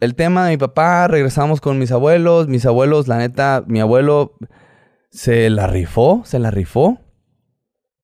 el 0.00 0.14
tema 0.14 0.44
de 0.44 0.52
mi 0.52 0.58
papá, 0.58 1.08
regresamos 1.08 1.60
con 1.60 1.78
mis 1.78 1.90
abuelos. 1.90 2.46
Mis 2.46 2.66
abuelos, 2.66 3.08
la 3.08 3.18
neta, 3.18 3.64
mi 3.66 3.80
abuelo 3.80 4.36
se 5.10 5.50
la 5.50 5.66
rifó, 5.66 6.22
se 6.24 6.38
la 6.38 6.52
rifó. 6.52 7.00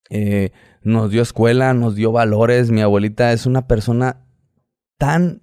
Eh, 0.09 0.51
nos 0.85 1.11
dio 1.11 1.21
escuela, 1.21 1.73
nos 1.73 1.95
dio 1.95 2.11
valores. 2.13 2.71
Mi 2.71 2.81
abuelita 2.81 3.33
es 3.33 3.45
una 3.45 3.67
persona 3.67 4.21
tan... 4.97 5.41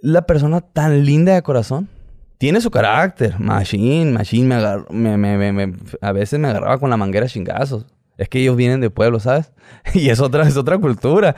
La 0.00 0.22
persona 0.26 0.60
tan 0.60 1.04
linda 1.04 1.34
de 1.34 1.42
corazón. 1.42 1.88
Tiene 2.38 2.60
su 2.60 2.70
carácter. 2.70 3.38
Machine, 3.40 4.12
machine. 4.12 4.46
Me 4.46 4.54
agar- 4.54 4.90
me- 4.90 5.16
me- 5.16 5.36
me- 5.38 5.52
me- 5.52 5.76
a 6.00 6.12
veces 6.12 6.38
me 6.38 6.48
agarraba 6.48 6.78
con 6.78 6.90
la 6.90 6.96
manguera 6.96 7.26
chingazos. 7.26 7.86
Es 8.18 8.28
que 8.28 8.40
ellos 8.40 8.56
vienen 8.56 8.80
de 8.80 8.90
pueblo, 8.90 9.20
¿sabes? 9.20 9.52
Y 9.94 10.08
es 10.10 10.20
otra, 10.20 10.46
es 10.46 10.56
otra 10.56 10.78
cultura. 10.78 11.34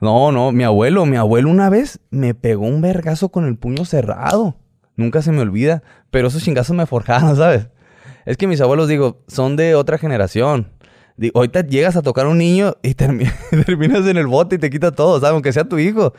No, 0.00 0.32
no, 0.32 0.50
mi 0.52 0.64
abuelo, 0.64 1.06
mi 1.06 1.16
abuelo 1.16 1.48
una 1.48 1.70
vez 1.70 2.00
me 2.10 2.34
pegó 2.34 2.66
un 2.66 2.80
vergazo 2.80 3.28
con 3.30 3.46
el 3.46 3.56
puño 3.56 3.84
cerrado. 3.84 4.56
Nunca 4.96 5.22
se 5.22 5.30
me 5.32 5.40
olvida. 5.40 5.82
Pero 6.10 6.28
esos 6.28 6.42
chingazos 6.42 6.76
me 6.76 6.86
forjaron, 6.86 7.36
¿sabes? 7.36 7.68
Es 8.26 8.36
que 8.36 8.46
mis 8.48 8.60
abuelos, 8.60 8.88
digo, 8.88 9.22
son 9.28 9.56
de 9.56 9.74
otra 9.76 9.96
generación. 9.96 10.68
Ahorita 11.34 11.60
llegas 11.66 11.96
a 11.96 12.02
tocar 12.02 12.26
a 12.26 12.28
un 12.30 12.38
niño 12.38 12.76
y 12.82 12.94
termi- 12.94 13.32
terminas 13.66 14.06
en 14.06 14.16
el 14.16 14.26
bote 14.26 14.56
y 14.56 14.58
te 14.58 14.70
quita 14.70 14.92
todo, 14.92 15.20
¿sabes? 15.20 15.32
Aunque 15.34 15.52
sea 15.52 15.64
tu 15.64 15.78
hijo. 15.78 16.12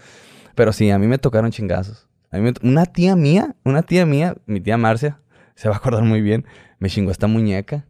Pero 0.55 0.71
sí, 0.71 0.89
a 0.91 0.99
mí 0.99 1.07
me 1.07 1.17
tocaron 1.17 1.51
chingazos. 1.51 2.07
A 2.31 2.37
mí 2.37 2.51
una 2.63 2.85
tía 2.85 3.15
mía, 3.15 3.55
una 3.63 3.83
tía 3.83 4.05
mía, 4.05 4.35
mi 4.45 4.59
tía 4.61 4.77
Marcia, 4.77 5.19
se 5.55 5.69
va 5.69 5.75
a 5.75 5.77
acordar 5.77 6.03
muy 6.03 6.21
bien, 6.21 6.45
me 6.79 6.89
chingó 6.89 7.11
esta 7.11 7.27
muñeca. 7.27 7.85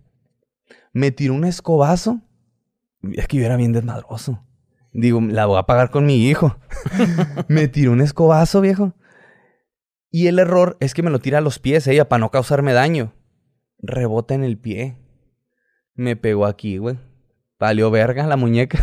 Me 0.91 1.11
tiró 1.11 1.33
un 1.33 1.45
escobazo. 1.45 2.21
Es 3.13 3.27
que 3.27 3.37
yo 3.37 3.45
era 3.45 3.57
bien 3.57 3.73
desmadroso. 3.73 4.43
Digo, 4.91 5.19
la 5.21 5.45
voy 5.45 5.57
a 5.57 5.63
pagar 5.63 5.89
con 5.89 6.05
mi 6.05 6.27
hijo. 6.27 6.57
me 7.47 7.67
tiró 7.67 7.91
un 7.91 8.01
escobazo, 8.01 8.61
viejo. 8.61 8.93
Y 10.11 10.27
el 10.27 10.37
error 10.39 10.77
es 10.79 10.93
que 10.93 11.01
me 11.03 11.09
lo 11.09 11.19
tira 11.19 11.39
a 11.39 11.41
los 11.41 11.57
pies 11.59 11.87
ella 11.87 12.07
para 12.07 12.19
no 12.19 12.29
causarme 12.29 12.73
daño. 12.73 13.13
Rebota 13.79 14.35
en 14.35 14.43
el 14.43 14.57
pie. 14.57 14.97
Me 15.95 16.15
pegó 16.15 16.45
aquí, 16.45 16.77
güey. 16.77 16.97
Valió 17.59 17.91
verga 17.91 18.25
la 18.27 18.35
muñeca. 18.37 18.79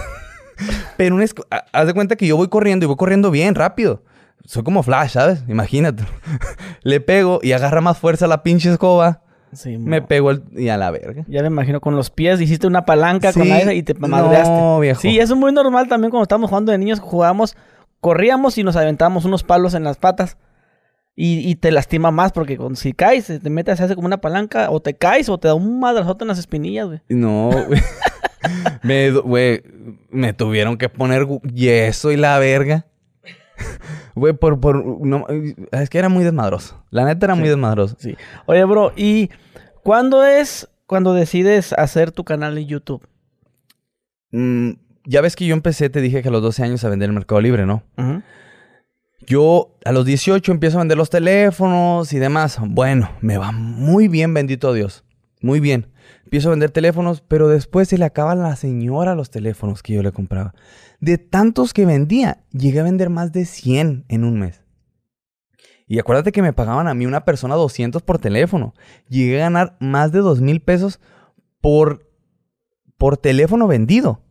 Pero 0.97 1.15
un 1.17 1.23
haz 1.73 1.87
de 1.87 1.95
cuenta 1.95 2.17
que 2.17 2.27
yo 2.27 2.37
voy 2.37 2.49
corriendo 2.49 2.85
y 2.85 2.87
voy 2.87 2.97
corriendo 2.97 3.31
bien, 3.31 3.55
rápido. 3.55 4.03
Soy 4.45 4.63
como 4.63 4.83
Flash, 4.83 5.11
¿sabes? 5.13 5.45
Imagínate. 5.49 6.05
Le 6.83 7.01
pego 7.01 7.41
y 7.43 7.53
agarra 7.53 7.81
más 7.81 7.99
fuerza 7.99 8.27
la 8.27 8.43
pinche 8.43 8.71
escoba. 8.71 9.23
Sí, 9.53 9.77
Me 9.79 10.01
pegó 10.01 10.31
el... 10.31 10.45
y 10.53 10.69
a 10.69 10.77
la 10.77 10.91
verga. 10.93 11.25
Ya 11.27 11.41
me 11.43 11.49
imagino 11.49 11.81
con 11.81 11.97
los 11.97 12.11
pies, 12.11 12.41
hiciste 12.41 12.67
una 12.69 12.85
palanca 12.85 13.33
con 13.33 13.43
Sí. 13.43 13.51
esa 13.51 13.73
y 13.75 13.83
te 13.83 13.95
madreaste. 13.95 14.49
No, 14.49 14.79
viejo. 14.79 15.01
Sí, 15.01 15.19
eso 15.19 15.35
es 15.35 15.41
muy 15.41 15.53
normal 15.53 15.89
también 15.89 16.11
cuando 16.11 16.23
estábamos 16.23 16.51
jugando 16.51 16.71
de 16.71 16.79
niños, 16.79 17.01
jugábamos, 17.01 17.57
corríamos 18.01 18.57
y 18.59 18.63
nos 18.65 18.77
aventábamos 18.77 19.25
unos 19.25 19.43
palos 19.43 19.75
en 19.75 19.83
las 19.83 19.97
patas. 19.97 20.37
Y, 21.17 21.49
y 21.49 21.57
te 21.57 21.71
lastima 21.71 22.11
más 22.11 22.33
porque 22.33 22.57
con, 22.57 22.77
si 22.77 22.93
caes, 22.93 23.25
se 23.25 23.41
te 23.41 23.51
metes, 23.51 23.79
se 23.79 23.85
hace 23.85 23.95
como 23.95 24.07
una 24.07 24.21
palanca, 24.21 24.71
o 24.71 24.81
te 24.81 24.95
caes 24.95 25.29
o 25.29 25.39
te 25.39 25.49
da 25.49 25.55
un 25.55 25.81
madrazote 25.81 26.25
en 26.25 26.29
las 26.29 26.39
espinillas, 26.39 26.87
güey. 26.87 27.01
No, 27.09 27.51
güey. 27.69 27.81
me, 28.83 29.11
güey, 29.11 29.63
me 30.11 30.33
tuvieron 30.33 30.79
que 30.79 30.89
poner 30.89 31.27
yeso 31.53 32.11
y 32.13 32.17
la 32.17 32.39
verga. 32.39 32.87
Güey, 34.15 34.33
por, 34.33 34.59
por, 34.61 34.85
no, 35.07 35.27
es 35.71 35.89
que 35.91 35.99
era 35.99 36.09
muy 36.09 36.25
desmadroso. 36.25 36.83
La 36.91 37.05
neta 37.05 37.27
era 37.27 37.35
muy 37.35 37.49
desmadroso. 37.49 37.97
Sí. 37.99 38.17
Oye, 38.47 38.65
bro, 38.65 38.93
¿y 38.97 39.31
cuándo 39.83 40.25
es 40.25 40.69
cuando 40.87 41.15
decides 41.15 41.73
hacer 41.75 42.11
tu 42.11 42.25
canal 42.25 42.59
en 42.59 42.67
YouTube? 42.67 43.07
Mm, 44.33 44.73
ya 45.05 45.21
ves 45.21 45.37
que 45.37 45.47
yo 45.47 45.55
empecé, 45.55 45.91
te 45.91 46.01
dije 46.01 46.23
que 46.23 46.29
a 46.29 46.33
los 46.33 46.43
12 46.43 46.63
años 46.63 46.85
a 46.85 46.89
vender 46.89 47.09
en 47.09 47.15
Mercado 47.15 47.41
Libre, 47.41 47.67
¿no? 47.67 47.83
Ujú. 47.97 48.23
Yo 49.27 49.77
a 49.85 49.93
los 49.93 50.07
18 50.07 50.51
empiezo 50.51 50.79
a 50.79 50.81
vender 50.81 50.99
los 50.99 51.11
teléfonos 51.11 52.13
y 52.13 52.19
demás. 52.19 52.59
Bueno, 52.67 53.11
me 53.21 53.39
va 53.39 53.53
muy 53.53 54.09
bien, 54.09 54.33
bendito 54.35 54.73
Dios. 54.73 55.05
Muy 55.43 55.61
bien. 55.61 55.89
Empiezo 56.25 56.49
a 56.49 56.51
vender 56.51 56.71
teléfonos, 56.71 57.21
pero 57.21 57.49
después 57.49 57.89
se 57.89 57.99
le 57.99 58.05
acaba 58.05 58.33
a 58.33 58.37
la 58.37 58.57
señora 58.57 59.15
los 59.15 59.31
teléfonos 59.31 59.83
que 59.83 59.95
yo 59.95 60.03
le 60.03 60.13
compraba. 60.13 60.55
De 61.01 61.19
tantos 61.19 61.73
que 61.73 61.87
vendía, 61.87 62.45
llegué 62.53 62.81
a 62.81 62.85
vender 62.85 63.11
más 63.11 63.33
de 63.33 63.47
100 63.47 64.05
en 64.09 64.25
un 64.25 64.39
mes. 64.39 64.63
Y 65.87 65.99
acuérdate 65.99 66.31
que 66.31 66.43
me 66.43 66.53
pagaban 66.53 66.87
a 66.87 66.95
mí 66.95 67.05
una 67.05 67.25
persona 67.25 67.57
200 67.57 68.03
por 68.03 68.19
teléfono. 68.19 68.75
Llegué 69.09 69.41
a 69.41 69.51
ganar 69.51 69.77
más 69.81 70.13
de 70.13 70.21
2 70.21 70.41
mil 70.41 70.61
pesos 70.61 71.01
por, 71.61 72.09
por 72.97 73.17
teléfono 73.17 73.67
vendido. 73.67 74.23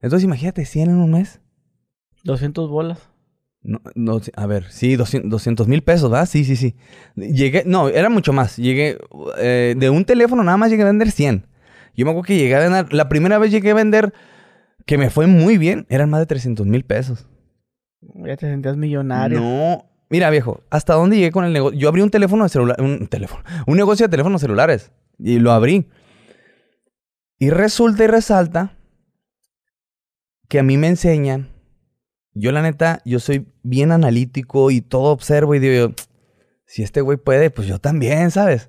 Entonces 0.00 0.24
imagínate 0.24 0.64
100 0.64 0.90
en 0.90 0.96
un 0.96 1.10
mes. 1.10 1.40
200 2.24 2.70
bolas. 2.70 3.10
No, 3.66 3.80
no, 3.96 4.20
a 4.36 4.46
ver, 4.46 4.70
sí, 4.70 4.94
200 4.94 5.66
mil 5.66 5.82
pesos, 5.82 6.08
¿verdad? 6.08 6.26
Sí, 6.26 6.44
sí, 6.44 6.54
sí. 6.54 6.76
Llegué, 7.16 7.64
no, 7.66 7.88
era 7.88 8.08
mucho 8.08 8.32
más. 8.32 8.56
Llegué, 8.58 8.96
eh, 9.38 9.74
de 9.76 9.90
un 9.90 10.04
teléfono 10.04 10.44
nada 10.44 10.56
más 10.56 10.70
llegué 10.70 10.84
a 10.84 10.86
vender 10.86 11.10
100. 11.10 11.46
Yo 11.96 12.04
me 12.04 12.12
acuerdo 12.12 12.28
que 12.28 12.36
llegué 12.36 12.54
a 12.54 12.60
vender, 12.60 12.92
la 12.92 13.08
primera 13.08 13.38
vez 13.38 13.50
llegué 13.50 13.72
a 13.72 13.74
vender, 13.74 14.14
que 14.84 14.98
me 14.98 15.10
fue 15.10 15.26
muy 15.26 15.58
bien, 15.58 15.84
eran 15.88 16.10
más 16.10 16.20
de 16.20 16.26
300 16.26 16.64
mil 16.64 16.84
pesos. 16.84 17.26
Ya 18.24 18.36
te 18.36 18.46
sentías 18.46 18.76
millonario. 18.76 19.40
No, 19.40 19.84
mira 20.10 20.30
viejo, 20.30 20.62
¿hasta 20.70 20.94
dónde 20.94 21.16
llegué 21.16 21.32
con 21.32 21.44
el 21.44 21.52
negocio? 21.52 21.76
Yo 21.76 21.88
abrí 21.88 22.02
un 22.02 22.10
teléfono 22.10 22.44
de 22.44 22.50
celular, 22.50 22.80
un 22.80 23.08
teléfono, 23.08 23.42
un 23.66 23.76
negocio 23.76 24.06
de 24.06 24.10
teléfonos 24.10 24.40
celulares 24.40 24.92
y 25.18 25.40
lo 25.40 25.50
abrí. 25.50 25.88
Y 27.40 27.50
resulta 27.50 28.04
y 28.04 28.06
resalta 28.06 28.76
que 30.48 30.60
a 30.60 30.62
mí 30.62 30.76
me 30.76 30.86
enseñan, 30.86 31.48
yo 32.38 32.52
la 32.52 32.60
neta, 32.60 33.00
yo 33.04 33.18
soy 33.18 33.46
bien 33.62 33.92
analítico 33.92 34.70
y 34.70 34.82
todo 34.82 35.12
observo 35.12 35.54
y 35.54 35.58
digo, 35.58 35.88
yo, 35.88 35.94
si 36.66 36.82
este 36.82 37.00
güey 37.00 37.16
puede, 37.16 37.50
pues 37.50 37.66
yo 37.66 37.78
también, 37.78 38.30
¿sabes? 38.30 38.68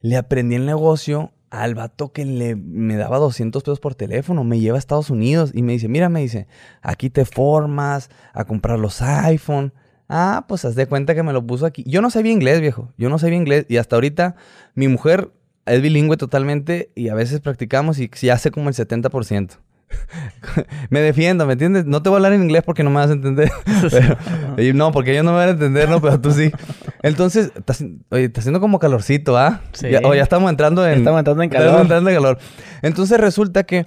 Le 0.00 0.16
aprendí 0.16 0.56
el 0.56 0.64
negocio 0.64 1.32
al 1.50 1.74
vato 1.74 2.12
que 2.12 2.24
le, 2.24 2.56
me 2.56 2.96
daba 2.96 3.18
200 3.18 3.62
pesos 3.62 3.78
por 3.78 3.94
teléfono, 3.94 4.42
me 4.42 4.58
lleva 4.58 4.76
a 4.76 4.78
Estados 4.78 5.10
Unidos 5.10 5.50
y 5.54 5.62
me 5.62 5.72
dice, 5.72 5.86
mira, 5.86 6.08
me 6.08 6.20
dice, 6.20 6.48
aquí 6.80 7.10
te 7.10 7.26
formas 7.26 8.08
a 8.32 8.44
comprar 8.44 8.78
los 8.78 9.02
iPhone. 9.02 9.74
Ah, 10.08 10.46
pues 10.48 10.64
haz 10.64 10.74
de 10.74 10.86
cuenta 10.86 11.14
que 11.14 11.22
me 11.22 11.32
lo 11.32 11.46
puso 11.46 11.66
aquí. 11.66 11.84
Yo 11.86 12.00
no 12.00 12.10
sabía 12.10 12.32
inglés, 12.32 12.60
viejo. 12.60 12.92
Yo 12.98 13.08
no 13.08 13.18
sabía 13.18 13.36
inglés. 13.36 13.66
Y 13.68 13.78
hasta 13.78 13.96
ahorita 13.96 14.36
mi 14.74 14.88
mujer 14.88 15.30
es 15.66 15.80
bilingüe 15.80 16.16
totalmente 16.16 16.90
y 16.94 17.08
a 17.08 17.14
veces 17.14 17.40
practicamos 17.40 17.98
y 17.98 18.10
ya 18.20 18.36
sé 18.38 18.50
como 18.50 18.68
el 18.68 18.74
70%. 18.74 19.58
me 20.90 21.00
defiendo, 21.00 21.46
¿me 21.46 21.52
entiendes? 21.54 21.84
No 21.86 22.02
te 22.02 22.08
voy 22.08 22.16
a 22.16 22.18
hablar 22.18 22.32
en 22.32 22.42
inglés 22.42 22.62
porque 22.64 22.82
no 22.82 22.90
me 22.90 22.96
vas 22.96 23.10
a 23.10 23.14
entender. 23.14 23.50
Pero- 23.90 24.16
y 24.62 24.72
no, 24.72 24.92
porque 24.92 25.12
ellos 25.12 25.24
no 25.24 25.32
me 25.32 25.38
van 25.38 25.48
a 25.48 25.52
entender, 25.52 25.88
no, 25.88 26.00
pero 26.00 26.20
tú 26.20 26.30
sí. 26.30 26.50
Entonces, 27.02 27.52
está, 27.56 27.72
haci- 27.74 28.00
oye, 28.10 28.24
está 28.24 28.40
haciendo 28.40 28.60
como 28.60 28.78
calorcito, 28.78 29.36
¿ah? 29.36 29.62
Sí. 29.72 29.90
Ya, 29.90 30.00
o 30.04 30.14
ya 30.14 30.22
estamos 30.22 30.48
entrando 30.50 30.86
en... 30.86 30.98
Estamos 30.98 31.18
entrando 31.18 31.42
en 31.42 31.48
Estamos 31.50 31.66
calor. 31.68 31.82
entrando 31.82 32.10
en 32.10 32.16
calor. 32.16 32.38
Entonces 32.82 33.18
resulta 33.20 33.64
que, 33.64 33.86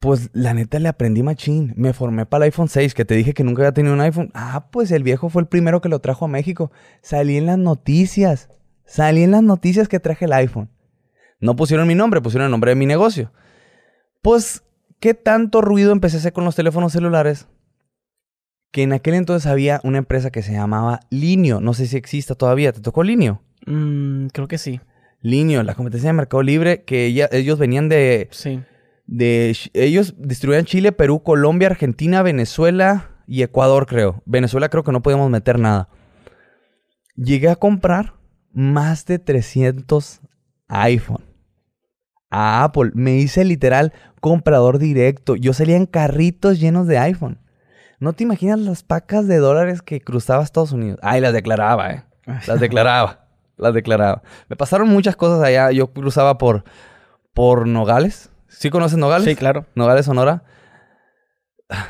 pues 0.00 0.30
la 0.32 0.54
neta 0.54 0.78
le 0.78 0.88
aprendí 0.88 1.22
machín. 1.22 1.72
Me 1.76 1.92
formé 1.92 2.26
para 2.26 2.44
el 2.44 2.48
iPhone 2.52 2.68
6, 2.68 2.94
que 2.94 3.04
te 3.04 3.14
dije 3.14 3.32
que 3.34 3.44
nunca 3.44 3.62
había 3.62 3.72
tenido 3.72 3.94
un 3.94 4.00
iPhone. 4.00 4.30
Ah, 4.34 4.68
pues 4.70 4.90
el 4.90 5.02
viejo 5.02 5.28
fue 5.28 5.42
el 5.42 5.48
primero 5.48 5.80
que 5.80 5.88
lo 5.88 6.00
trajo 6.00 6.24
a 6.24 6.28
México. 6.28 6.70
Salí 7.02 7.36
en 7.36 7.46
las 7.46 7.58
noticias. 7.58 8.48
Salí 8.86 9.22
en 9.22 9.30
las 9.32 9.42
noticias 9.42 9.88
que 9.88 10.00
traje 10.00 10.24
el 10.26 10.32
iPhone. 10.32 10.70
No 11.40 11.54
pusieron 11.54 11.86
mi 11.86 11.94
nombre, 11.94 12.20
pusieron 12.22 12.46
el 12.46 12.50
nombre 12.50 12.70
de 12.70 12.76
mi 12.76 12.86
negocio. 12.86 13.30
Pues, 14.22 14.62
¿qué 15.00 15.14
tanto 15.14 15.60
ruido 15.60 15.92
empecé 15.92 16.16
a 16.16 16.20
hacer 16.20 16.32
con 16.32 16.44
los 16.44 16.56
teléfonos 16.56 16.92
celulares? 16.92 17.48
Que 18.72 18.82
en 18.82 18.92
aquel 18.92 19.14
entonces 19.14 19.46
había 19.50 19.80
una 19.84 19.98
empresa 19.98 20.30
que 20.30 20.42
se 20.42 20.52
llamaba 20.52 21.00
Linio. 21.10 21.60
No 21.60 21.72
sé 21.74 21.86
si 21.86 21.96
exista 21.96 22.34
todavía. 22.34 22.72
¿Te 22.72 22.80
tocó 22.80 23.02
Linio? 23.02 23.40
Mm, 23.66 24.26
creo 24.28 24.48
que 24.48 24.58
sí. 24.58 24.80
Linio, 25.22 25.62
la 25.62 25.74
competencia 25.74 26.10
de 26.10 26.12
Mercado 26.14 26.42
Libre, 26.42 26.84
que 26.84 27.06
ella- 27.06 27.28
ellos 27.32 27.58
venían 27.58 27.88
de, 27.88 28.28
Sí. 28.32 28.60
de... 29.06 29.56
Ellos 29.72 30.14
distribuían 30.18 30.66
Chile, 30.66 30.92
Perú, 30.92 31.22
Colombia, 31.22 31.68
Argentina, 31.68 32.22
Venezuela 32.22 33.10
y 33.26 33.42
Ecuador, 33.42 33.86
creo. 33.86 34.22
Venezuela 34.26 34.68
creo 34.68 34.84
que 34.84 34.92
no 34.92 35.02
podíamos 35.02 35.30
meter 35.30 35.58
nada. 35.58 35.88
Llegué 37.16 37.48
a 37.48 37.56
comprar 37.56 38.14
más 38.52 39.06
de 39.06 39.18
300 39.18 40.20
iPhone. 40.68 41.24
A 42.38 42.64
Apple. 42.64 42.90
Me 42.94 43.16
hice 43.16 43.44
literal 43.44 43.92
comprador 44.20 44.78
directo. 44.78 45.36
Yo 45.36 45.52
salía 45.52 45.76
en 45.76 45.86
carritos 45.86 46.60
llenos 46.60 46.86
de 46.86 46.98
iPhone. 46.98 47.38
No 47.98 48.12
te 48.12 48.24
imaginas 48.24 48.58
las 48.58 48.82
pacas 48.82 49.26
de 49.26 49.38
dólares 49.38 49.80
que 49.82 50.00
cruzaba 50.00 50.42
Estados 50.42 50.72
Unidos. 50.72 50.98
Ay, 51.02 51.20
las 51.20 51.32
declaraba, 51.32 51.90
eh. 51.92 52.04
Las 52.46 52.60
declaraba. 52.60 53.26
las 53.56 53.72
declaraba. 53.72 54.22
Me 54.48 54.56
pasaron 54.56 54.88
muchas 54.88 55.16
cosas 55.16 55.42
allá. 55.42 55.70
Yo 55.70 55.92
cruzaba 55.92 56.36
por, 56.36 56.64
por 57.32 57.66
Nogales. 57.66 58.30
¿Sí 58.48 58.68
conoces 58.70 58.98
Nogales? 58.98 59.26
Sí, 59.26 59.34
claro. 59.34 59.64
Nogales, 59.74 60.04
Sonora. 60.06 60.42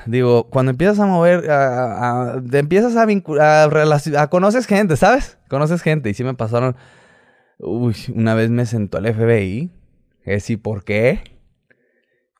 Digo, 0.07 0.49
cuando 0.49 0.71
empiezas 0.71 0.99
a 1.01 1.07
mover, 1.07 1.51
a, 1.51 2.33
a- 2.37 2.43
te 2.43 2.59
empiezas 2.59 2.97
a 2.97 3.05
vincular, 3.05 3.71
a 4.17 4.27
conoces 4.29 4.67
gente, 4.67 4.97
¿sabes? 4.97 5.39
Conoces 5.49 5.83
gente. 5.83 6.09
Y 6.09 6.15
sí 6.15 6.25
me 6.25 6.35
pasaron. 6.35 6.77
Uy, 7.59 7.95
una 8.15 8.35
vez 8.35 8.49
me 8.51 8.65
sentó 8.65 8.99
el 8.99 9.13
FBI. 9.15 9.71
Que 10.27 10.41
sí, 10.41 10.57
¿por 10.57 10.83
qué? 10.85 11.21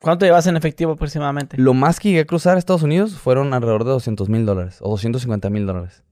¿Cuánto 0.01 0.25
llevas 0.25 0.45
en 0.45 0.57
efectivo 0.57 0.91
aproximadamente? 0.91 1.57
Lo 1.57 1.73
más 1.73 1.99
que 1.99 2.09
llegué 2.09 2.21
a 2.21 2.25
cruzar 2.25 2.55
a 2.55 2.59
Estados 2.59 2.83
Unidos 2.83 3.17
fueron 3.17 3.53
alrededor 3.53 3.83
de 3.85 3.91
200 3.91 4.27
mil 4.29 4.45
dólares 4.45 4.77
o 4.81 4.89
250 4.89 5.49
mil 5.49 5.65
dólares. 5.65 6.03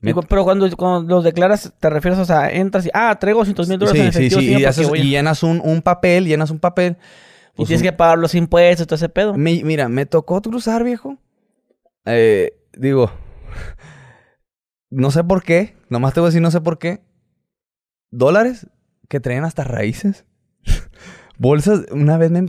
Pero 0.00 0.44
cuando, 0.44 0.70
cuando 0.76 1.16
los 1.16 1.24
declaras, 1.24 1.72
te 1.80 1.90
refieres, 1.90 2.20
o 2.20 2.24
sea, 2.24 2.50
entras 2.52 2.86
y, 2.86 2.90
ah, 2.94 3.18
traigo 3.18 3.40
200 3.40 3.68
mil 3.68 3.78
dólares 3.78 4.00
en 4.00 4.12
Sí, 4.12 4.18
sí, 4.18 4.26
efectivo. 4.26 4.40
sí. 4.40 4.46
señor, 4.46 4.60
Y, 4.60 4.64
haces- 4.64 5.04
y 5.04 5.10
llenas 5.10 5.42
un, 5.42 5.60
un 5.64 5.82
papel, 5.82 6.26
llenas 6.26 6.50
un 6.52 6.60
papel. 6.60 6.96
y 7.54 7.56
pues, 7.56 7.68
tienes 7.68 7.82
un- 7.82 7.88
que 7.88 7.92
pagar 7.92 8.18
los 8.18 8.34
impuestos 8.36 8.84
y 8.84 8.86
todo 8.86 8.94
ese 8.96 9.08
pedo. 9.08 9.34
Me- 9.34 9.64
mira, 9.64 9.88
me 9.88 10.06
tocó 10.06 10.40
cruzar, 10.42 10.84
viejo. 10.84 11.18
Eh, 12.04 12.52
digo, 12.76 13.10
no 14.90 15.10
sé 15.10 15.24
por 15.24 15.42
qué, 15.42 15.74
nomás 15.88 16.14
te 16.14 16.20
voy 16.20 16.28
a 16.28 16.30
decir 16.30 16.42
no 16.42 16.50
sé 16.50 16.60
por 16.60 16.78
qué. 16.78 17.00
Dólares 18.10 18.68
que 19.08 19.18
traían 19.20 19.44
hasta 19.44 19.64
raíces. 19.64 20.24
Bolsas, 21.38 21.82
una 21.90 22.16
vez 22.18 22.30
me... 22.30 22.46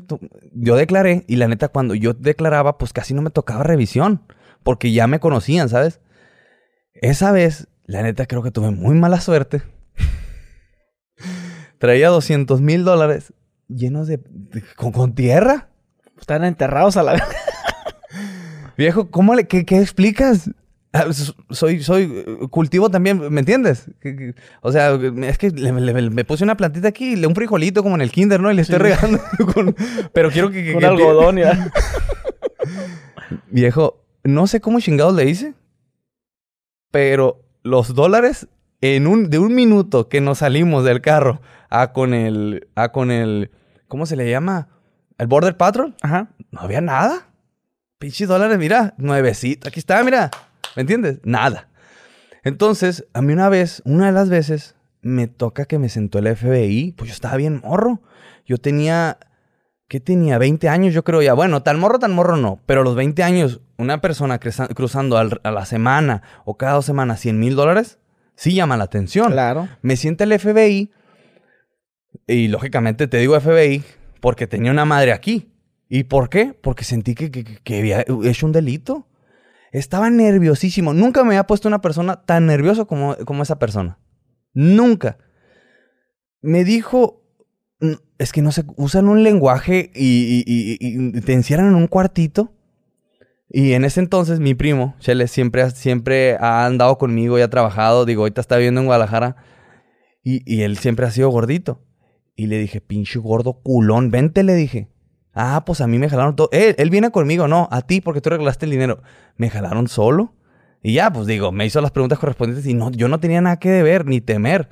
Yo 0.54 0.76
declaré 0.76 1.24
y 1.28 1.36
la 1.36 1.48
neta 1.48 1.68
cuando 1.68 1.94
yo 1.96 2.14
declaraba 2.14 2.78
pues 2.78 2.94
casi 2.94 3.14
no 3.14 3.22
me 3.22 3.30
tocaba 3.30 3.64
revisión. 3.64 4.22
Porque 4.64 4.92
ya 4.92 5.08
me 5.08 5.20
conocían, 5.20 5.70
¿sabes? 5.70 6.00
Esa 6.94 7.32
vez, 7.32 7.68
la 7.86 8.02
neta 8.02 8.26
creo 8.26 8.44
que 8.44 8.52
tuve 8.52 8.72
muy 8.72 8.96
mala 8.96 9.20
suerte. 9.22 9.62
Traía 11.80 12.10
200 12.10 12.62
mil 12.62 12.84
dólares 12.84 13.34
llenos 13.68 14.08
de, 14.08 14.20
de- 14.30 14.64
con, 14.76 14.92
con 14.92 15.14
tierra. 15.16 15.70
Están 16.20 16.44
enterrados 16.44 16.98
a 16.98 17.04
la 17.04 17.14
vez. 17.14 17.24
Viejo, 18.78 19.10
¿cómo 19.12 19.36
le, 19.36 19.48
qué, 19.48 19.66
qué 19.66 19.80
explicas? 19.80 20.50
Ah, 20.94 21.06
s- 21.10 21.34
Soy, 21.50 21.84
soy, 21.84 22.04
eh, 22.26 22.48
cultivo 22.50 22.90
también, 22.90 23.20
¿me 23.32 23.40
entiendes? 23.42 23.92
O 24.62 24.72
sea, 24.72 24.92
es 24.94 25.38
que 25.38 25.50
le- 25.52 25.72
le- 25.74 26.10
me 26.10 26.26
puse 26.26 26.44
una 26.44 26.56
plantita 26.58 26.88
aquí, 26.88 27.14
un 27.26 27.36
frijolito 27.36 27.84
como 27.84 27.96
en 27.96 28.02
el 28.02 28.12
kinder, 28.12 28.40
¿no? 28.40 28.52
Y 28.52 28.56
le 28.56 28.62
estoy 28.62 28.78
regando 28.80 29.20
con... 29.54 29.76
Pero 30.14 30.32
quiero 30.32 30.50
que... 30.50 30.64
que- 30.64 30.72
Con 30.74 30.80
que- 30.82 30.86
algodón 30.88 31.38
ya. 31.38 31.72
Viejo, 33.52 34.04
no 34.24 34.48
sé 34.48 34.62
cómo 34.62 34.80
chingados 34.80 35.14
le 35.16 35.26
hice, 35.30 35.54
pero 36.92 37.42
los 37.64 37.94
dólares 37.94 38.48
en 38.82 39.08
un, 39.08 39.30
de 39.30 39.40
un 39.40 39.54
minuto 39.56 40.08
que 40.08 40.22
nos 40.22 40.40
salimos 40.40 40.84
del 40.86 41.02
carro 41.02 41.42
a 41.70 41.92
con 41.94 42.14
el, 42.14 42.68
a 42.76 42.92
con 42.92 43.12
el, 43.12 43.52
¿cómo 43.88 44.06
se 44.06 44.16
le 44.16 44.30
llama? 44.30 44.70
El 45.18 45.28
Border 45.28 45.58
Patrol, 45.58 45.96
Ajá. 46.02 46.30
no 46.52 46.62
había 46.62 46.80
nada. 46.82 47.28
Pinches 48.00 48.28
dólares, 48.28 48.58
mira, 48.60 48.94
nuevecito, 48.98 49.68
aquí 49.68 49.80
está, 49.80 50.04
mira, 50.04 50.30
¿me 50.78 50.82
entiendes? 50.82 51.19
Nada. 51.25 51.67
Entonces, 52.45 53.05
a 53.13 53.21
mí 53.21 53.34
una 53.34 53.49
vez, 53.49 53.82
una 53.84 54.05
de 54.05 54.11
las 54.13 54.30
veces, 54.30 54.75
me 55.01 55.28
toca 55.28 55.65
que 55.65 55.78
me 55.80 55.89
sentó 55.89 56.19
el 56.19 56.28
FBI, 56.34 56.93
pues 56.95 57.09
yo 57.09 57.13
estaba 57.13 57.36
bien 57.36 57.59
morro. 57.63 58.01
Yo 58.45 58.57
tenía, 58.57 59.17
¿qué 59.89 59.99
tenía? 59.99 60.38
20 60.38 60.69
años, 60.69 60.93
yo 60.93 61.03
creo 61.03 61.21
ya. 61.21 61.34
Bueno, 61.34 61.61
tan 61.63 61.78
morro, 61.80 61.99
tan 61.99 62.13
morro 62.13 62.38
no. 62.38 62.61
Pero 62.65 62.82
a 62.82 62.84
los 62.86 62.95
20 62.95 63.21
años, 63.23 63.59
una 63.78 63.99
persona 63.99 64.39
cruzando 64.39 65.17
al- 65.17 65.41
a 65.43 65.51
la 65.51 65.65
semana 65.65 66.21
o 66.45 66.55
cada 66.55 66.73
dos 66.73 66.86
semanas 66.86 67.19
100 67.19 67.38
mil 67.39 67.55
dólares, 67.55 67.99
sí 68.36 68.53
llama 68.53 68.78
la 68.78 68.86
atención. 68.86 69.32
Claro. 69.32 69.67
Me 69.82 69.97
sienta 69.97 70.23
el 70.23 70.32
FBI 70.39 70.91
y 72.28 72.47
lógicamente 72.47 73.07
te 73.07 73.17
digo 73.17 73.36
FBI 73.39 73.84
porque 74.21 74.47
tenía 74.47 74.71
una 74.71 74.86
madre 74.86 75.11
aquí. 75.11 75.51
¿Y 75.89 76.03
por 76.03 76.30
qué? 76.30 76.53
Porque 76.59 76.84
sentí 76.84 77.15
que, 77.15 77.32
que- 77.32 77.43
que 77.63 77.80
había 77.80 78.05
hecho 78.23 78.45
un 78.45 78.51
delito. 78.51 79.07
Estaba 79.78 80.09
nerviosísimo. 80.09 80.93
Nunca 80.93 81.23
me 81.23 81.30
había 81.30 81.47
puesto 81.47 81.67
una 81.67 81.82
persona 81.82 82.23
tan 82.25 82.45
nervioso 82.47 82.88
como, 82.88 83.15
como 83.25 83.43
esa 83.43 83.59
persona. 83.59 83.99
Nunca. 84.53 85.17
Me 86.41 86.63
dijo, 86.63 87.23
"Mm, 87.80 87.93
es 88.17 88.32
que 88.32 88.41
no 88.41 88.51
sé, 88.51 88.63
usan 88.75 89.07
un 89.07 89.23
lenguaje 89.23 89.91
y, 89.93 91.21
te 91.21 91.34
encierran 91.34 91.67
en 91.67 91.75
un 91.75 91.88
cuartito. 91.88 92.53
Y 93.49 93.73
en 93.73 93.86
ese 93.86 93.99
entonces 93.99 94.39
mi 94.39 94.55
primo, 94.55 94.95
Chele, 94.99 95.28
siempre, 95.28 95.69
siempre 95.71 96.36
ha 96.39 96.65
andado 96.65 96.97
conmigo 96.97 97.38
y 97.38 97.41
ha 97.41 97.49
trabajado. 97.49 98.05
Digo, 98.05 98.23
ahorita 98.23 98.41
está 98.41 98.57
viviendo 98.57 98.82
en 98.82 98.88
Guadalajara. 98.88 99.38
Y 100.23 100.61
él 100.63 100.78
siempre 100.78 101.05
ha 101.05 101.11
sido 101.11 101.30
gordito. 101.30 101.82
Y 102.36 102.47
le 102.47 102.59
dije, 102.59 102.82
pinche 102.82 103.19
gordo 103.19 103.61
culón, 103.63 104.11
vente, 104.11 104.43
le 104.43 104.53
dije. 104.55 104.89
Ah, 105.40 105.64
pues 105.66 105.82
a 105.82 105.88
mí 105.88 106.00
me 106.00 106.10
jalaron 106.10 106.36
todo. 106.36 106.50
Él, 106.52 106.74
él 106.80 106.90
viene 106.90 107.12
conmigo, 107.12 107.48
no, 107.48 107.68
a 107.72 107.82
ti, 107.84 108.02
porque 108.02 108.22
tú 108.22 108.32
regalaste 108.32 108.66
el 108.66 108.72
dinero. 108.72 109.04
Me 109.36 109.50
jalaron 109.52 109.88
solo. 109.88 110.34
Y 110.82 110.94
ya, 110.94 111.12
pues 111.12 111.28
digo, 111.28 111.52
me 111.52 111.66
hizo 111.66 111.80
las 111.80 111.92
preguntas 111.92 112.18
correspondientes 112.18 112.66
y 112.66 112.74
no, 112.74 112.92
yo 112.92 113.08
no 113.08 113.20
tenía 113.20 113.40
nada 113.42 113.58
que 113.60 113.70
deber 113.70 114.06
ni 114.08 114.20
temer. 114.20 114.68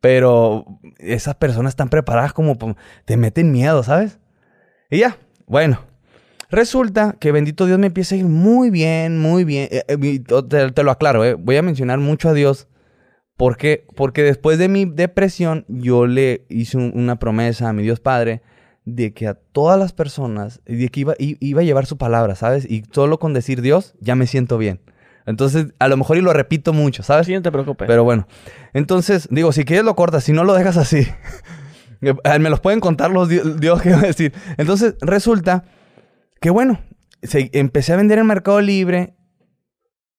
Pero 0.00 0.64
esas 0.98 1.34
personas 1.34 1.72
están 1.72 1.88
preparadas 1.90 2.32
como 2.32 2.56
pa- 2.56 2.76
te 3.04 3.16
meten 3.16 3.52
miedo, 3.52 3.82
¿sabes? 3.82 4.18
Y 4.90 4.98
ya, 5.00 5.18
bueno. 5.46 5.80
Resulta 6.48 7.16
que 7.18 7.32
bendito 7.32 7.66
Dios 7.66 7.78
me 7.78 7.88
empieza 7.88 8.14
a 8.14 8.18
ir 8.18 8.24
muy 8.26 8.70
bien, 8.70 9.18
muy 9.18 9.44
bien. 9.44 9.68
Eh, 9.70 9.82
eh, 9.88 10.20
te, 10.72 10.82
lo 10.84 10.90
aclaro, 10.92 11.24
eh. 11.24 11.34
voy 11.34 11.56
a 11.56 11.62
mencionar 11.62 11.98
mucho 11.98 12.28
a 12.28 12.32
Dios. 12.34 12.68
¿Por 13.36 13.56
qué? 13.56 13.84
Porque 13.96 14.22
después 14.22 14.56
de 14.58 14.68
mi 14.68 14.84
depresión, 14.84 15.64
yo 15.68 16.06
le 16.06 16.46
hice 16.48 16.78
un- 16.78 16.92
una 16.94 17.18
promesa 17.18 17.68
a 17.68 17.72
mi 17.72 17.82
Dios 17.82 18.00
Padre 18.00 18.42
de 18.86 19.12
que 19.12 19.26
a 19.26 19.34
todas 19.34 19.78
las 19.78 19.92
personas, 19.92 20.62
de 20.64 20.88
que 20.88 21.00
iba, 21.00 21.14
iba 21.18 21.60
a 21.60 21.64
llevar 21.64 21.84
su 21.84 21.98
palabra, 21.98 22.34
¿sabes? 22.36 22.64
Y 22.70 22.84
solo 22.92 23.18
con 23.18 23.34
decir 23.34 23.60
Dios, 23.60 23.94
ya 24.00 24.14
me 24.14 24.26
siento 24.26 24.56
bien. 24.56 24.80
Entonces, 25.26 25.74
a 25.80 25.88
lo 25.88 25.96
mejor 25.96 26.16
y 26.16 26.20
lo 26.22 26.32
repito 26.32 26.72
mucho, 26.72 27.02
¿sabes? 27.02 27.26
Sí, 27.26 27.34
no 27.34 27.42
te 27.42 27.50
preocupes. 27.52 27.86
Pero 27.88 28.04
bueno, 28.04 28.26
entonces, 28.72 29.28
digo, 29.30 29.50
si 29.52 29.64
quieres 29.64 29.84
lo 29.84 29.96
cortas, 29.96 30.22
si 30.24 30.32
no 30.32 30.44
lo 30.44 30.54
dejas 30.54 30.78
así. 30.78 31.06
Eh, 32.02 32.38
Me 32.38 32.50
los 32.50 32.60
pueden 32.60 32.78
contar 32.78 33.10
los 33.10 33.26
di- 33.30 33.40
Dios 33.58 33.80
que 33.80 33.90
va 33.90 33.96
a 34.00 34.02
decir. 34.02 34.34
Entonces, 34.58 34.96
resulta 35.00 35.64
que 36.42 36.50
bueno, 36.50 36.78
se- 37.22 37.48
empecé 37.54 37.94
a 37.94 37.96
vender 37.96 38.18
en 38.18 38.26
Mercado 38.26 38.60
Libre. 38.60 39.16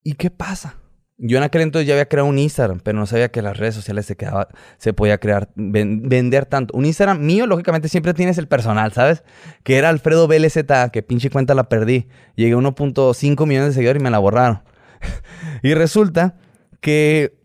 ¿Y 0.03 0.13
qué 0.13 0.31
pasa? 0.31 0.79
Yo 1.19 1.37
en 1.39 1.43
aquel 1.43 1.61
entonces 1.63 1.87
ya 1.87 1.95
había 1.95 2.07
creado 2.07 2.29
un 2.29 2.37
Instagram, 2.37 2.79
pero 2.79 2.99
no 2.99 3.07
sabía 3.07 3.29
que 3.31 3.41
las 3.41 3.57
redes 3.57 3.73
sociales 3.73 4.05
se 4.05 4.15
quedaba, 4.15 4.49
se 4.77 4.93
podía 4.93 5.17
crear, 5.17 5.49
ven- 5.55 6.07
vender 6.07 6.45
tanto. 6.45 6.77
Un 6.77 6.85
Instagram 6.85 7.25
mío, 7.25 7.47
lógicamente, 7.47 7.89
siempre 7.89 8.13
tienes 8.13 8.37
el 8.37 8.47
personal, 8.47 8.93
¿sabes? 8.93 9.23
Que 9.63 9.77
era 9.77 9.89
Alfredo 9.89 10.27
BLZ, 10.27 10.57
que 10.93 11.01
pinche 11.01 11.31
cuenta 11.31 11.55
la 11.55 11.69
perdí. 11.69 12.07
Llegué 12.35 12.53
a 12.53 12.57
1.5 12.57 13.45
millones 13.47 13.69
de 13.69 13.73
seguidores 13.73 13.99
y 13.99 14.03
me 14.03 14.11
la 14.11 14.19
borraron. 14.19 14.61
y 15.63 15.73
resulta 15.73 16.37
que, 16.81 17.35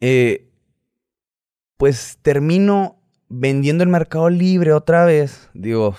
eh, 0.00 0.48
pues 1.76 2.18
termino 2.22 3.02
vendiendo 3.28 3.82
en 3.82 3.90
Mercado 3.90 4.30
Libre 4.30 4.72
otra 4.72 5.04
vez. 5.04 5.50
Digo, 5.54 5.96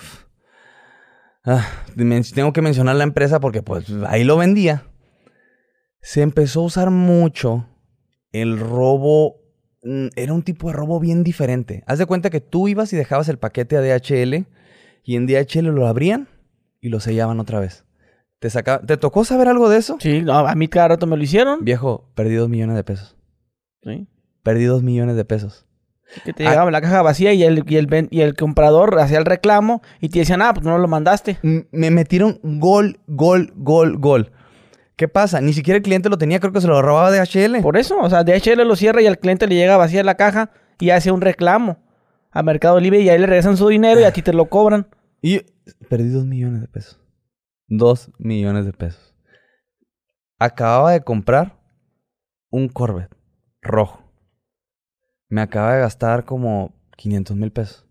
ah, 1.44 1.66
tengo 2.34 2.52
que 2.54 2.62
mencionar 2.62 2.96
la 2.96 3.04
empresa 3.04 3.40
porque 3.40 3.62
pues 3.62 3.84
ahí 4.06 4.24
lo 4.24 4.38
vendía. 4.38 4.84
Se 6.00 6.22
empezó 6.22 6.60
a 6.60 6.64
usar 6.64 6.90
mucho 6.90 7.66
el 8.32 8.58
robo. 8.58 9.36
mm, 9.82 10.08
Era 10.16 10.32
un 10.32 10.42
tipo 10.42 10.68
de 10.68 10.74
robo 10.74 11.00
bien 11.00 11.24
diferente. 11.24 11.82
Haz 11.86 11.98
de 11.98 12.06
cuenta 12.06 12.30
que 12.30 12.40
tú 12.40 12.68
ibas 12.68 12.92
y 12.92 12.96
dejabas 12.96 13.28
el 13.28 13.38
paquete 13.38 13.76
a 13.76 13.80
DHL 13.80 14.46
y 15.04 15.16
en 15.16 15.26
DHL 15.26 15.66
lo 15.66 15.86
abrían 15.86 16.28
y 16.80 16.88
lo 16.88 17.00
sellaban 17.00 17.40
otra 17.40 17.60
vez. 17.60 17.84
¿Te, 18.38 18.50
saca- 18.50 18.80
¿Te 18.86 18.96
tocó 18.96 19.24
saber 19.24 19.48
algo 19.48 19.68
de 19.68 19.78
eso? 19.78 19.96
Sí, 20.00 20.22
no, 20.22 20.32
a 20.38 20.54
mí 20.54 20.68
cada 20.68 20.88
rato 20.88 21.06
me 21.06 21.16
lo 21.16 21.22
hicieron. 21.22 21.64
Viejo, 21.64 22.08
perdí 22.14 22.34
dos 22.36 22.48
millones 22.48 22.76
de 22.76 22.84
pesos. 22.84 23.16
Sí. 23.82 24.06
Perdí 24.44 24.64
dos 24.64 24.82
millones 24.84 25.16
de 25.16 25.24
pesos. 25.24 25.66
Que 26.24 26.32
te 26.32 26.46
Ah. 26.46 26.50
llegaba 26.50 26.70
la 26.70 26.80
caja 26.80 27.02
vacía 27.02 27.32
y 27.34 27.42
el, 27.42 27.64
y, 27.66 27.76
el, 27.76 28.08
y 28.10 28.20
el 28.20 28.34
comprador 28.34 28.98
hacía 29.00 29.18
el 29.18 29.24
reclamo 29.26 29.82
y 30.00 30.08
te 30.08 30.20
decían, 30.20 30.40
ah, 30.42 30.54
pues 30.54 30.64
no 30.64 30.78
lo 30.78 30.86
mandaste. 30.88 31.38
Me 31.42 31.90
metieron 31.90 32.38
gol, 32.42 33.00
gol, 33.08 33.52
gol, 33.56 33.98
gol. 33.98 34.32
¿Qué 34.98 35.06
pasa? 35.06 35.40
Ni 35.40 35.52
siquiera 35.52 35.76
el 35.76 35.84
cliente 35.84 36.08
lo 36.08 36.18
tenía, 36.18 36.40
creo 36.40 36.52
que 36.52 36.60
se 36.60 36.66
lo 36.66 36.82
robaba 36.82 37.12
de 37.12 37.20
HL. 37.20 37.62
Por 37.62 37.76
eso, 37.76 38.00
o 38.00 38.10
sea, 38.10 38.24
DHL 38.24 38.66
lo 38.66 38.74
cierra 38.74 39.00
y 39.00 39.06
al 39.06 39.20
cliente 39.20 39.46
le 39.46 39.54
llega 39.54 39.76
vacía 39.76 40.02
la 40.02 40.16
caja 40.16 40.50
y 40.80 40.90
hace 40.90 41.12
un 41.12 41.20
reclamo 41.20 41.78
a 42.32 42.42
Mercado 42.42 42.80
Libre 42.80 42.98
y 42.98 43.08
ahí 43.08 43.16
le 43.16 43.26
regresan 43.26 43.56
su 43.56 43.68
dinero 43.68 44.00
y 44.00 44.02
a 44.02 44.12
ti 44.12 44.22
te 44.22 44.32
lo 44.32 44.48
cobran. 44.48 44.88
Y 45.22 45.42
perdí 45.88 46.08
dos 46.08 46.26
millones 46.26 46.62
de 46.62 46.66
pesos. 46.66 47.00
Dos 47.68 48.10
millones 48.18 48.64
de 48.64 48.72
pesos. 48.72 49.14
Acababa 50.36 50.90
de 50.90 51.02
comprar 51.02 51.60
un 52.50 52.68
Corvette 52.68 53.14
rojo. 53.62 54.02
Me 55.28 55.42
acaba 55.42 55.74
de 55.74 55.80
gastar 55.80 56.24
como 56.24 56.74
500 56.96 57.36
mil 57.36 57.52
pesos. 57.52 57.86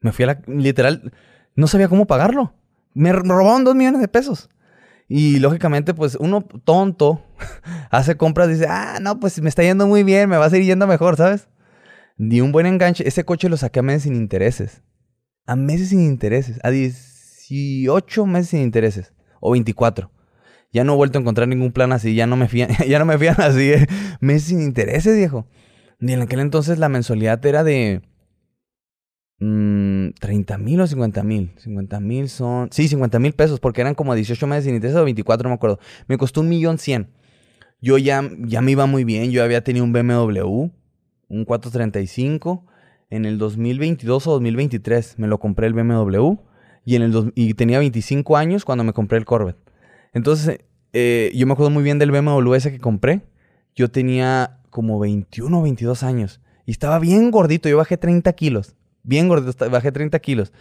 Me 0.00 0.12
fui 0.12 0.24
a 0.24 0.26
la... 0.26 0.42
Literal, 0.48 1.14
no 1.54 1.66
sabía 1.66 1.88
cómo 1.88 2.06
pagarlo. 2.06 2.52
Me 2.92 3.10
robaron 3.10 3.64
dos 3.64 3.74
millones 3.74 4.02
de 4.02 4.08
pesos. 4.08 4.50
Y 5.08 5.38
lógicamente, 5.38 5.94
pues 5.94 6.16
uno 6.16 6.42
tonto 6.42 7.24
hace 7.90 8.16
compras 8.16 8.48
y 8.48 8.52
dice, 8.54 8.66
ah, 8.68 8.98
no, 9.00 9.20
pues 9.20 9.40
me 9.40 9.48
está 9.48 9.62
yendo 9.62 9.86
muy 9.86 10.02
bien, 10.02 10.28
me 10.28 10.36
va 10.36 10.46
a 10.46 10.50
seguir 10.50 10.66
yendo 10.66 10.86
mejor, 10.86 11.16
¿sabes? 11.16 11.48
Di 12.16 12.40
un 12.40 12.50
buen 12.52 12.66
enganche. 12.66 13.06
Ese 13.06 13.24
coche 13.24 13.48
lo 13.48 13.56
saqué 13.56 13.80
a 13.80 13.82
meses 13.82 14.04
sin 14.04 14.14
intereses. 14.14 14.82
A 15.46 15.54
meses 15.54 15.90
sin 15.90 16.00
intereses. 16.00 16.58
A 16.62 16.70
18 16.70 18.26
meses 18.26 18.48
sin 18.50 18.62
intereses. 18.62 19.12
O 19.40 19.52
24. 19.52 20.10
Ya 20.72 20.82
no 20.82 20.94
he 20.94 20.96
vuelto 20.96 21.18
a 21.18 21.20
encontrar 21.20 21.46
ningún 21.46 21.72
plan 21.72 21.92
así. 21.92 22.14
Ya 22.14 22.26
no 22.26 22.36
me 22.36 22.48
fían, 22.48 22.70
ya 22.88 22.98
no 22.98 23.04
me 23.04 23.18
fían 23.18 23.36
así. 23.38 23.72
eh. 23.72 23.86
Meses 24.20 24.44
sin 24.44 24.62
intereses, 24.62 25.16
viejo. 25.16 25.46
Y 26.00 26.12
en 26.12 26.22
aquel 26.22 26.40
entonces 26.40 26.78
la 26.78 26.88
mensualidad 26.88 27.44
era 27.46 27.62
de... 27.64 28.02
mm, 29.40 30.10
30 30.20 30.58
mil 30.58 30.80
o 30.80 30.86
50 30.86 31.22
mil. 31.22 31.52
50 31.58 32.00
mil 32.00 32.28
son... 32.28 32.68
Sí, 32.70 32.88
50 32.88 33.18
mil 33.18 33.32
pesos. 33.32 33.60
Porque 33.60 33.80
eran 33.80 33.94
como 33.94 34.14
18 34.14 34.46
meses 34.46 34.64
sin 34.64 34.74
intereses 34.74 34.98
o 34.98 35.04
24, 35.04 35.44
no 35.44 35.50
me 35.50 35.54
acuerdo. 35.54 35.78
Me 36.08 36.18
costó 36.18 36.40
un 36.40 36.48
millón 36.48 36.78
cien. 36.78 37.08
Yo 37.80 37.98
ya, 37.98 38.22
ya 38.40 38.62
me 38.62 38.72
iba 38.72 38.86
muy 38.86 39.04
bien. 39.04 39.30
Yo 39.30 39.42
había 39.42 39.62
tenido 39.62 39.84
un 39.84 39.92
BMW. 39.92 40.70
Un 41.28 41.44
435 41.44 42.64
en 43.10 43.24
el 43.24 43.38
2022 43.38 44.26
o 44.26 44.32
2023 44.32 45.18
me 45.18 45.26
lo 45.26 45.38
compré 45.38 45.66
el 45.66 45.74
BMW 45.74 46.34
y, 46.84 46.96
en 46.96 47.02
el 47.02 47.32
y 47.34 47.54
tenía 47.54 47.78
25 47.78 48.36
años 48.36 48.64
cuando 48.64 48.84
me 48.84 48.92
compré 48.92 49.18
el 49.18 49.24
Corvette. 49.24 49.58
Entonces, 50.12 50.60
eh, 50.92 51.32
yo 51.34 51.46
me 51.46 51.52
acuerdo 51.52 51.70
muy 51.70 51.82
bien 51.82 51.98
del 51.98 52.10
BMW 52.10 52.54
ese 52.54 52.72
que 52.72 52.78
compré. 52.78 53.22
Yo 53.74 53.90
tenía 53.90 54.60
como 54.70 54.98
21 54.98 55.58
o 55.58 55.62
22 55.62 56.02
años 56.02 56.40
y 56.64 56.70
estaba 56.70 56.98
bien 56.98 57.30
gordito. 57.30 57.68
Yo 57.68 57.76
bajé 57.76 57.96
30 57.96 58.32
kilos. 58.32 58.76
Bien 59.06 59.28
gordito, 59.28 59.70
bajé 59.70 59.92
30 59.92 60.18
kilos. 60.18 60.52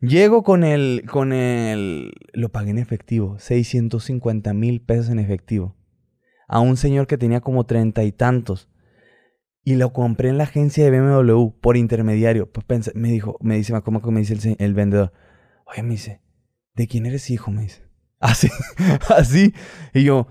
Llego 0.00 0.42
con 0.44 0.64
el, 0.64 1.04
con 1.10 1.32
el, 1.32 2.12
lo 2.32 2.48
pagué 2.50 2.70
en 2.70 2.78
efectivo, 2.78 3.38
650 3.38 4.54
mil 4.54 4.80
pesos 4.80 5.10
en 5.10 5.18
efectivo. 5.18 5.76
A 6.48 6.60
un 6.60 6.76
señor 6.76 7.06
que 7.06 7.18
tenía 7.18 7.40
como 7.40 7.66
treinta 7.66 8.02
y 8.04 8.12
tantos. 8.12 8.68
Y 9.62 9.74
lo 9.74 9.92
compré 9.92 10.30
en 10.30 10.38
la 10.38 10.44
agencia 10.44 10.84
de 10.84 10.90
BMW 11.00 11.50
por 11.60 11.76
intermediario. 11.76 12.50
Pues 12.50 12.64
pensé- 12.66 12.92
me 12.94 13.10
dijo, 13.10 13.36
me 13.40 13.56
dice, 13.56 13.78
¿cómo 13.82 14.00
que 14.00 14.10
me 14.10 14.20
dice 14.20 14.34
el, 14.34 14.56
el 14.58 14.74
vendedor? 14.74 15.12
Oye, 15.66 15.82
me 15.82 15.90
dice, 15.90 16.20
¿de 16.74 16.86
quién 16.86 17.06
eres 17.06 17.28
hijo? 17.30 17.50
Me 17.50 17.62
dice. 17.62 17.82
Así, 18.20 18.48
así. 19.08 19.54
Y 19.94 20.04
yo, 20.04 20.28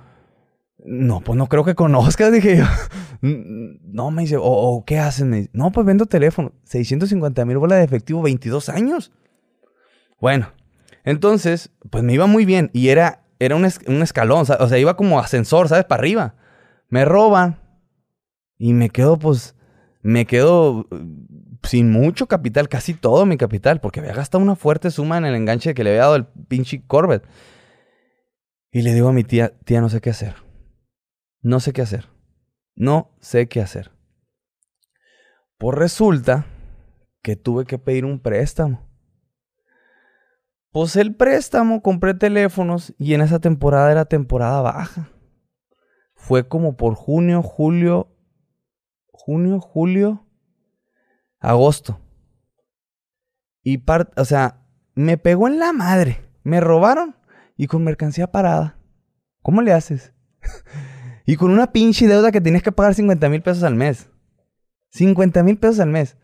no, 0.86 1.22
pues 1.22 1.38
no 1.38 1.48
creo 1.48 1.64
que 1.64 1.76
conozcas, 1.76 2.32
dije 2.34 2.58
yo. 2.58 2.66
No, 3.22 4.12
me 4.12 4.22
dice, 4.24 4.38
¿o, 4.38 4.44
o 4.44 4.86
qué 4.86 4.98
haces? 5.00 5.26
Me 5.26 5.38
dice, 5.38 5.50
no, 5.54 5.72
pues 5.72 5.86
vendo 5.86 6.06
teléfono. 6.06 6.54
650 6.64 7.46
mil 7.46 7.58
bolas 7.58 7.80
de 7.80 7.84
efectivo, 7.86 8.22
22 8.22 8.70
años. 8.70 9.12
Bueno, 10.22 10.52
entonces, 11.04 11.72
pues 11.90 12.04
me 12.04 12.14
iba 12.14 12.28
muy 12.28 12.46
bien. 12.46 12.70
Y 12.74 12.90
era, 12.90 13.24
era 13.40 13.56
un, 13.56 13.66
es- 13.66 13.80
un 13.88 14.02
escalón, 14.02 14.46
o 14.60 14.68
sea, 14.68 14.78
iba 14.78 14.96
como 14.96 15.20
ascensor, 15.20 15.68
¿sabes? 15.68 15.86
Para 15.86 16.02
arriba. 16.02 16.36
Me 16.90 17.06
roban. 17.06 17.60
Y 18.58 18.74
me 18.74 18.90
quedo, 18.90 19.18
pues, 19.18 19.56
me 20.02 20.26
quedo 20.26 20.86
eh, 20.92 20.98
sin 21.64 21.92
mucho 21.92 22.28
capital, 22.28 22.68
casi 22.70 22.94
todo 22.94 23.26
mi 23.26 23.38
capital, 23.38 23.80
porque 23.80 24.00
había 24.02 24.14
gastado 24.14 24.44
una 24.44 24.56
fuerte 24.56 24.92
suma 24.92 25.18
en 25.18 25.26
el 25.26 25.36
enganche 25.36 25.74
que 25.74 25.84
le 25.84 25.92
había 25.92 26.02
dado 26.02 26.16
el 26.16 26.26
pinche 26.26 26.84
Corvette. 26.88 27.26
Y 28.72 28.82
le 28.82 28.94
digo 28.94 29.10
a 29.10 29.14
mi 29.14 29.24
tía, 29.24 29.54
tía, 29.66 29.82
no 29.82 29.90
sé 29.90 30.00
qué 30.02 30.10
hacer. 30.10 30.36
No 31.42 31.60
sé 31.60 31.74
qué 31.74 31.82
hacer. 31.82 32.10
No 32.76 33.12
sé 33.20 33.48
qué 33.48 33.62
hacer. 33.62 33.92
Pues 35.58 35.78
resulta 35.78 36.46
que 37.22 37.36
tuve 37.36 37.66
que 37.66 37.78
pedir 37.78 38.06
un 38.06 38.20
préstamo. 38.20 38.88
Pues 40.72 40.96
el 40.96 41.16
préstamo, 41.16 41.82
compré 41.82 42.14
teléfonos 42.14 42.94
y 42.98 43.14
en 43.14 43.22
esa 43.22 43.40
temporada 43.40 43.92
era 43.92 44.06
temporada 44.06 44.62
baja. 44.62 45.10
Fue 46.14 46.48
como 46.48 46.78
por 46.78 46.94
junio, 46.96 47.42
julio, 47.42 48.16
junio, 49.08 49.60
julio, 49.60 50.28
agosto. 51.40 52.00
Y 53.64 53.84
o 54.16 54.26
sea, 54.26 54.62
me 54.94 55.18
pegó 55.18 55.48
en 55.48 55.60
la 55.60 55.74
madre. 55.74 56.30
Me 56.44 56.60
robaron 56.60 57.16
y 57.58 57.68
con 57.68 57.84
mercancía 57.84 58.32
parada. 58.32 58.78
¿Cómo 59.42 59.62
le 59.62 59.74
haces? 59.74 60.14
y 61.30 61.36
con 61.36 61.52
una 61.52 61.72
pinche 61.72 62.08
deuda 62.08 62.32
que 62.32 62.42
tenías 62.42 62.64
que 62.64 62.72
pagar 62.72 62.96
50 62.96 63.30
mil 63.30 63.44
pesos 63.44 63.62
al 63.62 63.76
mes. 63.76 64.10
50 64.90 65.44
mil 65.44 65.58
pesos 65.60 65.80
al 65.80 65.90
mes. 65.90 66.18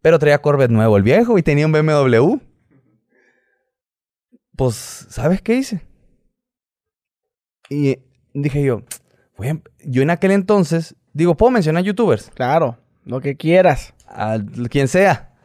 Pero 0.00 0.18
traía 0.18 0.40
Corvette 0.40 0.70
nuevo 0.70 0.96
el 0.96 1.02
viejo 1.02 1.36
y 1.36 1.42
tenía 1.42 1.66
un 1.66 1.72
BMW. 1.72 2.38
Pues, 4.56 5.06
¿sabes 5.10 5.42
qué 5.42 5.56
hice? 5.56 5.82
Y 7.68 7.98
dije 8.32 8.62
yo, 8.62 8.82
a- 9.38 9.60
yo 9.84 10.00
en 10.00 10.08
aquel 10.08 10.30
entonces, 10.30 10.96
digo, 11.12 11.36
¿puedo 11.36 11.50
mencionar 11.50 11.84
youtubers? 11.84 12.30
Claro, 12.34 12.78
lo 13.04 13.20
que 13.20 13.36
quieras. 13.36 13.92
A 14.08 14.38
quien 14.70 14.88
sea. 14.88 15.35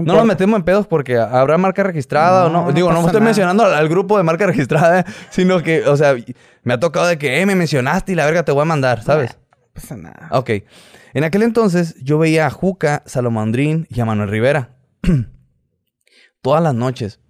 No, 0.00 0.14
nos 0.14 0.24
metemos 0.24 0.56
en 0.58 0.64
pedos 0.64 0.86
porque 0.86 1.18
habrá 1.18 1.58
marca 1.58 1.82
registrada 1.82 2.46
o 2.46 2.48
No, 2.50 2.72
Digo, 2.72 2.88
no 2.88 2.96
pasa 2.96 3.06
estoy 3.08 3.20
nada. 3.20 3.28
mencionando 3.28 3.64
al, 3.64 3.74
al 3.74 3.88
grupo 3.88 4.16
de 4.16 4.22
marca 4.24 4.46
registrada, 4.48 5.04
sino 5.30 5.62
que, 5.62 5.84
o 5.86 5.96
sea, 5.96 6.14
me 6.62 6.74
ha 6.74 6.80
tocado 6.80 7.06
de 7.06 7.18
que, 7.18 7.40
eh, 7.40 7.46
me 7.46 7.54
mencionaste 7.54 8.12
y 8.12 8.14
la 8.14 8.24
verga 8.26 8.44
te 8.44 8.52
voy 8.52 8.62
a 8.62 8.66
mandar, 8.66 9.02
¿sabes? 9.02 9.38
No 9.52 9.66
pasa 9.74 9.96
nada. 9.96 10.28
Ok. 10.32 10.50
En 11.14 11.24
aquel 11.24 11.42
entonces 11.42 11.94
yo 12.02 12.18
veía 12.18 12.46
a 12.46 12.50
Juca, 12.50 13.02
Salomondrín 13.06 13.86
y 13.90 14.00
a 14.00 14.04
Manuel 14.04 14.30
Rivera. 14.30 14.76
Todas 16.42 16.62
las 16.62 16.74
noches. 16.74 17.20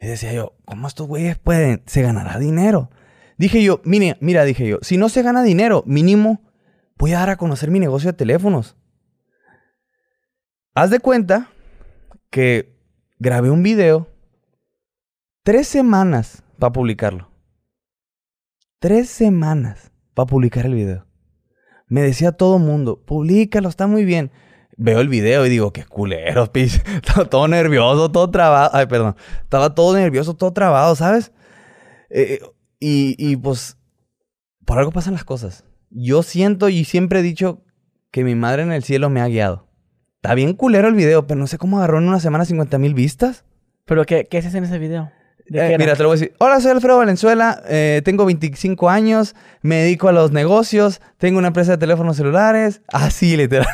Y 0.00 0.06
decía 0.06 0.32
yo, 0.32 0.54
¿cómo 0.64 0.88
estos 0.88 1.06
güeyes 1.06 1.38
pueden? 1.38 1.82
¿Se 1.86 2.02
ganará 2.02 2.38
dinero? 2.38 2.90
Dije 3.38 3.62
yo, 3.62 3.80
mire, 3.84 4.16
mira, 4.20 4.44
dije 4.44 4.66
yo, 4.66 4.78
si 4.82 4.96
no 4.96 5.08
se 5.08 5.22
gana 5.22 5.42
dinero, 5.42 5.82
mínimo 5.86 6.42
voy 6.98 7.12
a 7.14 7.20
dar 7.20 7.30
a 7.30 7.36
conocer 7.36 7.70
mi 7.70 7.80
negocio 7.80 8.10
de 8.12 8.16
teléfonos. 8.16 8.76
Haz 10.74 10.90
de 10.90 11.00
cuenta 11.00 11.48
que 12.32 12.74
grabé 13.18 13.50
un 13.50 13.62
video 13.62 14.08
tres 15.44 15.68
semanas 15.68 16.42
para 16.58 16.72
publicarlo. 16.72 17.30
Tres 18.80 19.10
semanas 19.10 19.92
para 20.14 20.26
publicar 20.26 20.64
el 20.64 20.74
video. 20.74 21.06
Me 21.86 22.00
decía 22.00 22.32
todo 22.32 22.58
mundo, 22.58 23.04
públicalo, 23.04 23.68
está 23.68 23.86
muy 23.86 24.06
bien. 24.06 24.32
Veo 24.78 25.00
el 25.00 25.08
video 25.08 25.44
y 25.44 25.50
digo, 25.50 25.74
qué 25.74 25.84
culero, 25.84 26.46
pis. 26.52 26.82
Estaba 26.86 27.26
todo 27.26 27.46
nervioso, 27.46 28.10
todo 28.10 28.30
trabado. 28.30 28.70
Ay, 28.72 28.86
perdón. 28.86 29.14
Estaba 29.42 29.74
todo 29.74 29.94
nervioso, 29.94 30.34
todo 30.34 30.54
trabado, 30.54 30.96
¿sabes? 30.96 31.32
Eh, 32.08 32.40
y, 32.80 33.14
y 33.18 33.36
pues, 33.36 33.76
por 34.64 34.78
algo 34.78 34.90
pasan 34.90 35.12
las 35.12 35.24
cosas. 35.24 35.64
Yo 35.90 36.22
siento 36.22 36.70
y 36.70 36.86
siempre 36.86 37.20
he 37.20 37.22
dicho 37.22 37.62
que 38.10 38.24
mi 38.24 38.34
madre 38.34 38.62
en 38.62 38.72
el 38.72 38.82
cielo 38.82 39.10
me 39.10 39.20
ha 39.20 39.28
guiado. 39.28 39.71
Está 40.22 40.36
bien 40.36 40.54
culero 40.54 40.86
el 40.86 40.94
video, 40.94 41.26
pero 41.26 41.40
no 41.40 41.48
sé 41.48 41.58
cómo 41.58 41.78
agarró 41.78 41.98
en 41.98 42.06
una 42.06 42.20
semana 42.20 42.44
50 42.44 42.78
mil 42.78 42.94
vistas. 42.94 43.42
¿Pero 43.86 44.04
qué, 44.04 44.28
qué 44.30 44.38
haces 44.38 44.54
en 44.54 44.62
ese 44.62 44.78
video? 44.78 45.10
¿De 45.48 45.74
Eh, 45.74 45.76
mira, 45.76 45.96
te 45.96 46.04
lo 46.04 46.10
voy 46.10 46.16
a 46.16 46.20
decir. 46.20 46.36
Hola, 46.38 46.60
soy 46.60 46.70
Alfredo 46.70 46.98
Valenzuela, 46.98 47.60
eh, 47.66 48.02
tengo 48.04 48.24
25 48.24 48.88
años, 48.88 49.34
me 49.62 49.78
dedico 49.78 50.08
a 50.08 50.12
los 50.12 50.30
negocios, 50.30 51.00
tengo 51.18 51.40
una 51.40 51.48
empresa 51.48 51.72
de 51.72 51.78
teléfonos 51.78 52.16
celulares. 52.16 52.82
Así, 52.92 53.36
literal. 53.36 53.66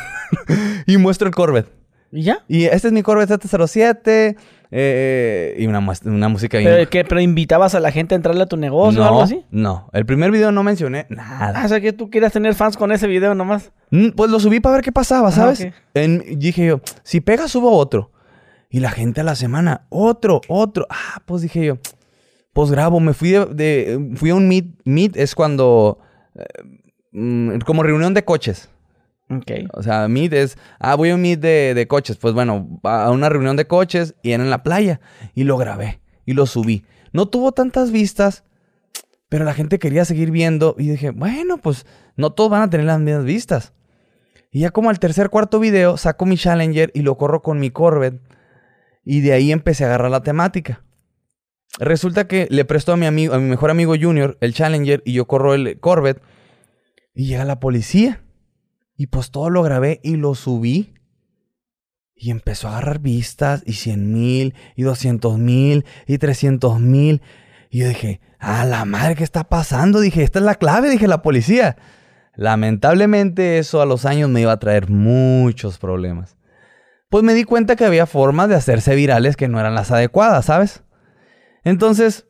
y 0.87 0.97
muestro 0.97 1.27
el 1.27 1.35
Corvette. 1.35 1.69
¿Y 2.11 2.23
ya? 2.23 2.39
Y 2.47 2.65
este 2.65 2.87
es 2.87 2.93
mi 2.93 3.03
Corvette 3.03 3.29
707. 3.29 4.35
Eh, 4.71 5.55
y 5.57 5.65
una, 5.67 5.79
una 6.05 6.29
música 6.29 6.59
¿Pero, 6.63 6.89
qué, 6.89 7.03
¿Pero 7.03 7.19
invitabas 7.21 7.73
a 7.75 7.79
la 7.79 7.91
gente 7.91 8.13
a 8.13 8.17
entrarle 8.17 8.43
a 8.43 8.45
tu 8.45 8.55
negocio 8.57 9.01
o 9.01 9.03
algo 9.03 9.17
no, 9.17 9.23
así? 9.23 9.43
no. 9.49 9.89
El 9.93 10.05
primer 10.05 10.31
video 10.31 10.51
no 10.51 10.61
mencioné 10.63 11.07
Ah, 11.17 11.51
nada. 11.53 11.65
o 11.65 11.67
sea 11.67 11.81
que 11.81 11.91
tú 11.93 12.09
quieras 12.09 12.33
tener 12.33 12.53
fans 12.53 12.77
con 12.77 12.91
ese 12.91 13.07
video 13.07 13.33
nomás. 13.35 13.71
Mm, 13.91 14.09
Pues 14.09 14.29
lo 14.29 14.39
subí 14.39 14.59
para 14.59 14.75
ver 14.75 14.83
qué 14.83 14.91
pasaba, 14.91 15.29
Ah, 15.29 15.31
¿sabes? 15.31 15.67
En- 15.95 16.23
dije 16.39 16.65
yo, 16.65 16.81
si 17.03 17.19
pega, 17.21 17.47
subo 17.47 17.71
otro. 17.75 18.11
Y 18.69 18.79
la 18.81 18.91
gente 18.91 19.21
a 19.21 19.23
la 19.23 19.33
semana, 19.35 19.87
otro, 19.89 20.41
otro. 20.47 20.85
Ah, 20.91 21.23
pues 21.25 21.41
dije 21.41 21.65
yo, 21.65 21.77
pues 22.53 22.69
grabo. 22.69 22.99
Me 22.99 23.13
fui 23.13 23.31
de, 23.31 23.45
de- 23.47 24.11
fui 24.15 24.29
a 24.29 24.35
un 24.35 24.47
meet. 24.47 24.67
Meet 24.85 25.17
es 25.17 25.33
cuando, 25.33 25.97
eh, 26.35 26.43
mm, 27.11 27.59
como 27.65 27.81
reunión 27.81 28.13
de 28.13 28.23
coches. 28.23 28.69
Ok. 29.29 29.51
O 29.73 29.83
sea, 29.83 30.07
meet 30.07 30.33
es, 30.33 30.57
ah, 30.79 30.95
voy 30.95 31.09
a 31.09 31.15
un 31.15 31.21
meet 31.21 31.39
de, 31.39 31.73
de 31.73 31.87
coches. 31.87 32.17
Pues 32.17 32.33
bueno, 32.33 32.79
a 32.83 33.11
una 33.11 33.29
reunión 33.29 33.55
de 33.55 33.67
coches 33.67 34.15
y 34.23 34.31
era 34.31 34.43
en 34.43 34.49
la 34.49 34.63
playa. 34.63 34.99
Y 35.35 35.43
lo 35.43 35.57
grabé 35.57 36.01
y 36.25 36.33
lo 36.33 36.45
subí. 36.45 36.85
No 37.13 37.27
tuvo 37.27 37.51
tantas 37.51 37.91
vistas, 37.91 38.43
pero 39.29 39.45
la 39.45 39.53
gente 39.53 39.79
quería 39.79 40.05
seguir 40.05 40.31
viendo. 40.31 40.75
Y 40.77 40.89
dije, 40.89 41.11
bueno, 41.11 41.57
pues 41.57 41.85
no 42.15 42.31
todos 42.31 42.49
van 42.49 42.63
a 42.63 42.69
tener 42.69 42.85
las 42.85 42.99
mismas 42.99 43.25
vistas. 43.25 43.73
Y 44.51 44.61
ya 44.61 44.71
como 44.71 44.89
al 44.89 44.99
tercer, 44.99 45.29
cuarto 45.29 45.59
video, 45.59 45.97
saco 45.97 46.25
mi 46.25 46.35
Challenger 46.35 46.91
y 46.95 47.01
lo 47.01 47.17
corro 47.17 47.41
con 47.41 47.59
mi 47.59 47.69
Corvette. 47.69 48.21
Y 49.05 49.21
de 49.21 49.33
ahí 49.33 49.51
empecé 49.51 49.83
a 49.83 49.87
agarrar 49.87 50.11
la 50.11 50.23
temática. 50.23 50.83
Resulta 51.77 52.27
que 52.27 52.47
le 52.49 52.65
presto 52.65 52.91
a 52.91 52.97
mi 52.97 53.05
amigo, 53.05 53.33
a 53.33 53.39
mi 53.39 53.47
mejor 53.47 53.69
amigo 53.69 53.93
Junior 53.99 54.37
el 54.41 54.53
Challenger 54.53 55.03
y 55.05 55.13
yo 55.13 55.25
corro 55.25 55.53
el 55.53 55.79
Corvette. 55.79 56.21
Y 57.13 57.27
llega 57.27 57.45
la 57.45 57.59
policía. 57.59 58.23
Y 58.99 59.07
pues 59.07 59.31
todo 59.31 59.49
lo 59.49 59.63
grabé 59.63 60.01
y 60.03 60.17
lo 60.17 60.35
subí. 60.35 60.93
Y 62.13 62.31
empezó 62.31 62.67
a 62.67 62.71
agarrar 62.71 62.99
vistas 62.99 63.63
y 63.65 63.71
100 63.71 64.11
mil 64.11 64.55
y 64.75 64.83
200 64.83 65.37
mil 65.37 65.85
y 66.05 66.17
300 66.17 66.81
mil. 66.81 67.21
Y 67.69 67.79
yo 67.79 67.87
dije, 67.87 68.19
a 68.39 68.65
la 68.65 68.83
madre, 68.83 69.15
¿qué 69.15 69.23
está 69.23 69.45
pasando? 69.45 70.01
Dije, 70.01 70.21
esta 70.21 70.39
es 70.39 70.45
la 70.45 70.55
clave, 70.55 70.89
dije 70.89 71.07
la 71.07 71.21
policía. 71.21 71.77
Lamentablemente 72.35 73.57
eso 73.57 73.81
a 73.81 73.85
los 73.85 74.05
años 74.05 74.29
me 74.29 74.41
iba 74.41 74.51
a 74.51 74.59
traer 74.59 74.89
muchos 74.89 75.77
problemas. 75.77 76.35
Pues 77.07 77.23
me 77.23 77.33
di 77.33 77.45
cuenta 77.45 77.77
que 77.77 77.85
había 77.85 78.05
formas 78.05 78.49
de 78.49 78.55
hacerse 78.55 78.95
virales 78.95 79.37
que 79.37 79.47
no 79.47 79.61
eran 79.61 79.75
las 79.75 79.91
adecuadas, 79.91 80.43
¿sabes? 80.43 80.83
Entonces, 81.63 82.27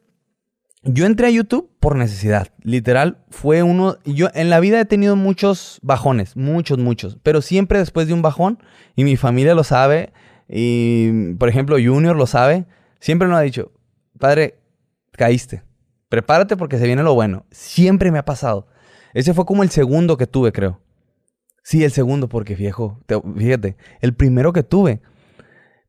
yo 0.83 1.05
entré 1.05 1.27
a 1.27 1.31
YouTube 1.31 1.69
por 1.79 1.95
necesidad. 1.95 2.47
Literal, 2.61 3.23
fue 3.29 3.63
uno. 3.63 3.97
Yo 4.05 4.29
en 4.33 4.49
la 4.49 4.59
vida 4.59 4.79
he 4.79 4.85
tenido 4.85 5.15
muchos 5.15 5.79
bajones, 5.81 6.35
muchos, 6.35 6.77
muchos. 6.77 7.17
Pero 7.23 7.41
siempre 7.41 7.79
después 7.79 8.07
de 8.07 8.13
un 8.13 8.21
bajón, 8.21 8.59
y 8.95 9.03
mi 9.03 9.17
familia 9.17 9.55
lo 9.55 9.63
sabe, 9.63 10.13
y 10.47 11.33
por 11.35 11.49
ejemplo, 11.49 11.75
Junior 11.75 12.15
lo 12.15 12.27
sabe, 12.27 12.65
siempre 12.99 13.27
nos 13.27 13.37
ha 13.37 13.41
dicho: 13.41 13.71
Padre, 14.17 14.59
caíste. 15.11 15.63
Prepárate 16.09 16.57
porque 16.57 16.79
se 16.79 16.87
viene 16.87 17.03
lo 17.03 17.13
bueno. 17.13 17.45
Siempre 17.51 18.11
me 18.11 18.17
ha 18.19 18.25
pasado. 18.25 18.67
Ese 19.13 19.33
fue 19.33 19.45
como 19.45 19.63
el 19.63 19.69
segundo 19.69 20.17
que 20.17 20.27
tuve, 20.27 20.51
creo. 20.51 20.81
Sí, 21.61 21.83
el 21.83 21.91
segundo, 21.91 22.29
porque 22.29 22.55
viejo, 22.55 22.99
te- 23.05 23.21
fíjate, 23.37 23.77
el 24.01 24.15
primero 24.15 24.53
que 24.53 24.63
tuve, 24.63 25.01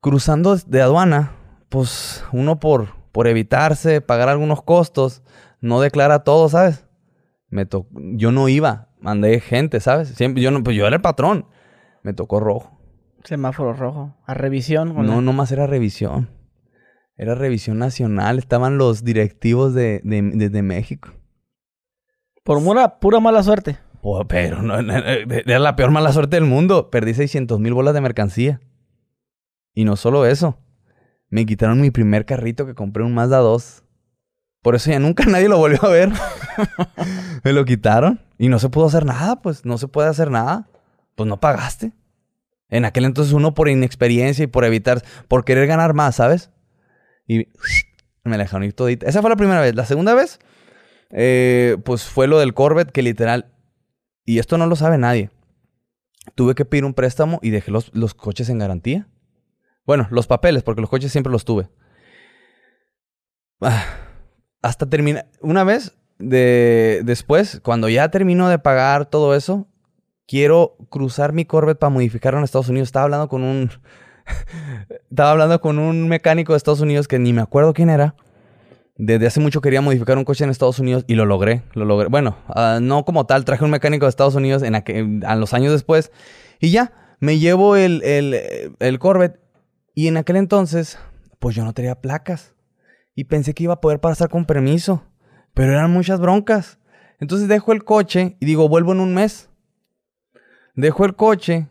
cruzando 0.00 0.56
de 0.56 0.82
aduana, 0.82 1.32
pues 1.70 2.22
uno 2.32 2.60
por, 2.60 2.96
por 3.12 3.26
evitarse, 3.26 4.00
pagar 4.00 4.28
algunos 4.28 4.62
costos, 4.62 5.22
no 5.60 5.80
declara 5.80 6.20
todo, 6.24 6.48
¿sabes? 6.48 6.86
Me 7.48 7.66
to- 7.66 7.86
yo 7.92 8.30
no 8.32 8.48
iba, 8.48 8.88
mandé 9.00 9.40
gente, 9.40 9.80
¿sabes? 9.80 10.08
Siempre, 10.10 10.42
yo, 10.42 10.50
no, 10.50 10.62
pues 10.62 10.76
yo 10.76 10.86
era 10.86 10.96
el 10.96 11.02
patrón, 11.02 11.46
me 12.02 12.12
tocó 12.12 12.40
rojo. 12.40 12.78
Semáforo 13.24 13.72
rojo. 13.74 14.16
A 14.26 14.34
revisión. 14.34 14.94
No, 15.06 15.20
no 15.20 15.32
más 15.32 15.52
era 15.52 15.66
revisión. 15.66 16.30
Era 17.16 17.34
revisión 17.34 17.78
nacional, 17.78 18.38
estaban 18.38 18.78
los 18.78 19.04
directivos 19.04 19.74
de, 19.74 20.00
de, 20.04 20.22
de- 20.22 20.48
de 20.48 20.62
México. 20.62 21.10
Por 22.44 22.62
pura, 22.64 22.98
pura 22.98 23.20
mala 23.20 23.42
suerte. 23.42 23.78
Pues, 24.00 24.24
pero 24.28 24.62
no, 24.62 24.78
era 24.78 25.58
la 25.58 25.76
peor 25.76 25.90
mala 25.90 26.12
suerte 26.12 26.36
del 26.36 26.46
mundo. 26.46 26.88
Perdí 26.90 27.12
600 27.12 27.60
mil 27.60 27.74
bolas 27.74 27.92
de 27.92 28.00
mercancía. 28.00 28.60
Y 29.74 29.84
no 29.84 29.96
solo 29.96 30.24
eso. 30.24 30.56
Me 31.30 31.46
quitaron 31.46 31.80
mi 31.80 31.90
primer 31.90 32.26
carrito 32.26 32.66
que 32.66 32.74
compré 32.74 33.04
un 33.04 33.14
Mazda 33.14 33.38
2. 33.38 33.84
Por 34.62 34.74
eso 34.74 34.90
ya 34.90 34.98
nunca 34.98 35.24
nadie 35.28 35.48
lo 35.48 35.58
volvió 35.58 35.82
a 35.84 35.88
ver. 35.88 36.10
me 37.44 37.52
lo 37.52 37.64
quitaron. 37.64 38.20
Y 38.36 38.48
no 38.48 38.58
se 38.58 38.68
pudo 38.68 38.86
hacer 38.86 39.06
nada, 39.06 39.40
pues. 39.40 39.64
No 39.64 39.78
se 39.78 39.88
puede 39.88 40.08
hacer 40.08 40.30
nada. 40.30 40.68
Pues 41.14 41.28
no 41.28 41.40
pagaste. 41.40 41.92
En 42.68 42.84
aquel 42.84 43.04
entonces 43.04 43.32
uno 43.32 43.54
por 43.54 43.68
inexperiencia 43.68 44.44
y 44.44 44.46
por 44.46 44.64
evitar, 44.64 45.02
por 45.28 45.44
querer 45.44 45.66
ganar 45.66 45.94
más, 45.94 46.16
¿sabes? 46.16 46.50
Y 47.26 47.48
me 48.24 48.36
la 48.36 48.44
dejaron 48.44 48.64
ir 48.64 48.72
todita. 48.72 49.06
Esa 49.06 49.20
fue 49.20 49.30
la 49.30 49.36
primera 49.36 49.60
vez. 49.60 49.74
La 49.74 49.86
segunda 49.86 50.14
vez, 50.14 50.38
eh, 51.10 51.76
pues 51.84 52.04
fue 52.04 52.26
lo 52.26 52.38
del 52.38 52.54
Corvette 52.54 52.92
que 52.92 53.02
literal, 53.02 53.52
y 54.24 54.38
esto 54.38 54.58
no 54.58 54.66
lo 54.66 54.76
sabe 54.76 54.98
nadie. 54.98 55.30
Tuve 56.34 56.54
que 56.54 56.64
pedir 56.64 56.84
un 56.84 56.94
préstamo 56.94 57.40
y 57.42 57.50
dejé 57.50 57.70
los, 57.72 57.90
los 57.94 58.14
coches 58.14 58.48
en 58.48 58.58
garantía. 58.58 59.08
Bueno, 59.90 60.06
los 60.12 60.28
papeles, 60.28 60.62
porque 60.62 60.80
los 60.80 60.88
coches 60.88 61.10
siempre 61.10 61.32
los 61.32 61.44
tuve. 61.44 61.68
Ah, 63.60 63.84
hasta 64.62 64.88
terminar. 64.88 65.26
Una 65.40 65.64
vez, 65.64 65.96
de, 66.20 67.00
después, 67.02 67.58
cuando 67.64 67.88
ya 67.88 68.08
terminó 68.08 68.48
de 68.48 68.60
pagar 68.60 69.06
todo 69.06 69.34
eso, 69.34 69.66
quiero 70.28 70.76
cruzar 70.90 71.32
mi 71.32 71.44
Corvette 71.44 71.80
para 71.80 71.90
modificarlo 71.90 72.38
en 72.38 72.44
Estados 72.44 72.68
Unidos. 72.68 72.86
Estaba 72.86 73.06
hablando 73.06 73.26
con 73.26 73.42
un. 73.42 73.68
Estaba 75.10 75.32
hablando 75.32 75.60
con 75.60 75.80
un 75.80 76.06
mecánico 76.06 76.52
de 76.52 76.58
Estados 76.58 76.82
Unidos 76.82 77.08
que 77.08 77.18
ni 77.18 77.32
me 77.32 77.42
acuerdo 77.42 77.72
quién 77.72 77.90
era. 77.90 78.14
Desde 78.94 79.26
hace 79.26 79.40
mucho 79.40 79.60
quería 79.60 79.80
modificar 79.80 80.16
un 80.18 80.24
coche 80.24 80.44
en 80.44 80.50
Estados 80.50 80.78
Unidos 80.78 81.04
y 81.08 81.16
lo 81.16 81.26
logré. 81.26 81.62
Lo 81.72 81.84
logré. 81.84 82.08
Bueno, 82.08 82.36
uh, 82.46 82.78
no 82.80 83.04
como 83.04 83.26
tal, 83.26 83.44
traje 83.44 83.64
un 83.64 83.72
mecánico 83.72 84.06
de 84.06 84.10
Estados 84.10 84.36
Unidos 84.36 84.62
en 84.62 85.24
a 85.26 85.34
los 85.34 85.52
años 85.52 85.72
después. 85.72 86.12
Y 86.60 86.70
ya, 86.70 86.92
me 87.18 87.40
llevo 87.40 87.74
el, 87.74 88.04
el, 88.04 88.76
el 88.78 88.98
Corvette. 89.00 89.49
Y 90.00 90.08
en 90.08 90.16
aquel 90.16 90.36
entonces, 90.36 90.98
pues 91.40 91.54
yo 91.54 91.62
no 91.62 91.74
tenía 91.74 92.00
placas. 92.00 92.54
Y 93.14 93.24
pensé 93.24 93.52
que 93.52 93.64
iba 93.64 93.74
a 93.74 93.80
poder 93.82 94.00
pasar 94.00 94.30
con 94.30 94.46
permiso. 94.46 95.04
Pero 95.52 95.72
eran 95.72 95.90
muchas 95.90 96.20
broncas. 96.20 96.78
Entonces 97.18 97.48
dejo 97.48 97.74
el 97.74 97.84
coche 97.84 98.38
y 98.40 98.46
digo, 98.46 98.66
vuelvo 98.66 98.92
en 98.92 99.00
un 99.00 99.12
mes. 99.12 99.50
Dejo 100.74 101.04
el 101.04 101.16
coche. 101.16 101.68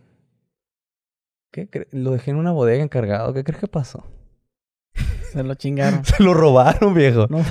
¿Qué 1.52 1.88
lo 1.90 2.12
dejé 2.12 2.30
en 2.30 2.38
una 2.38 2.52
bodega 2.52 2.84
encargado. 2.84 3.34
¿Qué 3.34 3.44
crees 3.44 3.62
que 3.62 3.68
pasó? 3.68 4.06
Se 5.34 5.42
lo 5.42 5.56
chingaron. 5.56 6.06
Se 6.06 6.22
lo 6.22 6.36
robaron, 6.36 6.94
viejo. 6.94 7.26
No. 7.32 7.44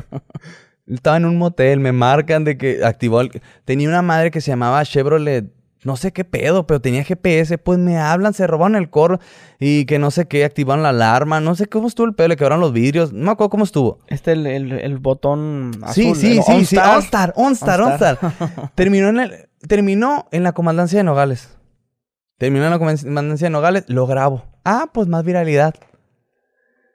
Estaba 0.86 1.16
en 1.16 1.24
un 1.24 1.38
motel, 1.38 1.80
me 1.80 1.92
marcan 1.92 2.44
de 2.44 2.58
que 2.58 2.84
activó 2.84 3.22
el... 3.22 3.30
Tenía 3.64 3.88
una 3.88 4.02
madre 4.02 4.30
que 4.30 4.42
se 4.42 4.50
llamaba 4.50 4.84
Chevrolet, 4.84 5.50
no 5.86 5.96
sé 5.96 6.12
qué 6.12 6.24
pedo, 6.24 6.66
pero 6.66 6.80
tenía 6.80 7.04
GPS, 7.04 7.58
pues 7.58 7.78
me 7.78 7.96
hablan, 7.96 8.34
se 8.34 8.48
robaron 8.48 8.74
el 8.74 8.90
coro 8.90 9.20
y 9.60 9.84
que 9.84 10.00
no 10.00 10.10
sé 10.10 10.26
qué, 10.26 10.44
activaron 10.44 10.82
la 10.82 10.88
alarma, 10.88 11.40
no 11.40 11.54
sé 11.54 11.66
cómo 11.66 11.86
estuvo 11.86 12.08
el 12.08 12.14
pedo, 12.14 12.26
le 12.26 12.36
quebraron 12.36 12.60
los 12.60 12.72
vidrios, 12.72 13.12
no 13.12 13.26
me 13.26 13.30
acuerdo 13.30 13.50
cómo 13.50 13.62
estuvo. 13.62 14.00
Este 14.08 14.32
el, 14.32 14.48
el, 14.48 14.72
el 14.72 14.98
botón 14.98 15.70
azul. 15.82 15.94
Sí, 15.94 16.14
sí, 16.16 16.42
sí, 16.44 16.64
sí, 16.64 16.76
OnStar, 16.76 17.32
OnStar, 17.36 17.80
OnStar. 17.80 18.18
terminó, 18.74 19.08
en 19.10 19.20
el, 19.20 19.48
terminó 19.68 20.26
en 20.32 20.42
la 20.42 20.52
comandancia 20.52 20.98
de 20.98 21.04
Nogales. 21.04 21.56
Terminó 22.36 22.64
en 22.64 22.72
la 22.72 22.78
comandancia 22.80 23.46
de 23.46 23.50
Nogales, 23.50 23.84
lo 23.86 24.08
grabo. 24.08 24.44
Ah, 24.64 24.90
pues 24.92 25.06
más 25.06 25.24
viralidad. 25.24 25.76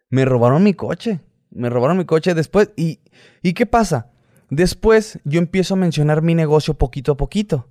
Me 0.09 0.25
robaron 0.25 0.63
mi 0.63 0.73
coche. 0.73 1.21
Me 1.49 1.69
robaron 1.69 1.97
mi 1.97 2.03
coche 2.03 2.33
después. 2.33 2.71
¿Y, 2.75 2.99
¿y 3.41 3.53
qué 3.53 3.65
pasa? 3.65 4.11
Después 4.49 5.19
yo 5.23 5.39
empiezo 5.39 5.75
a 5.75 5.77
mencionar 5.77 6.21
mi 6.21 6.35
negocio 6.35 6.73
poquito 6.73 7.13
a 7.13 7.17
poquito. 7.17 7.69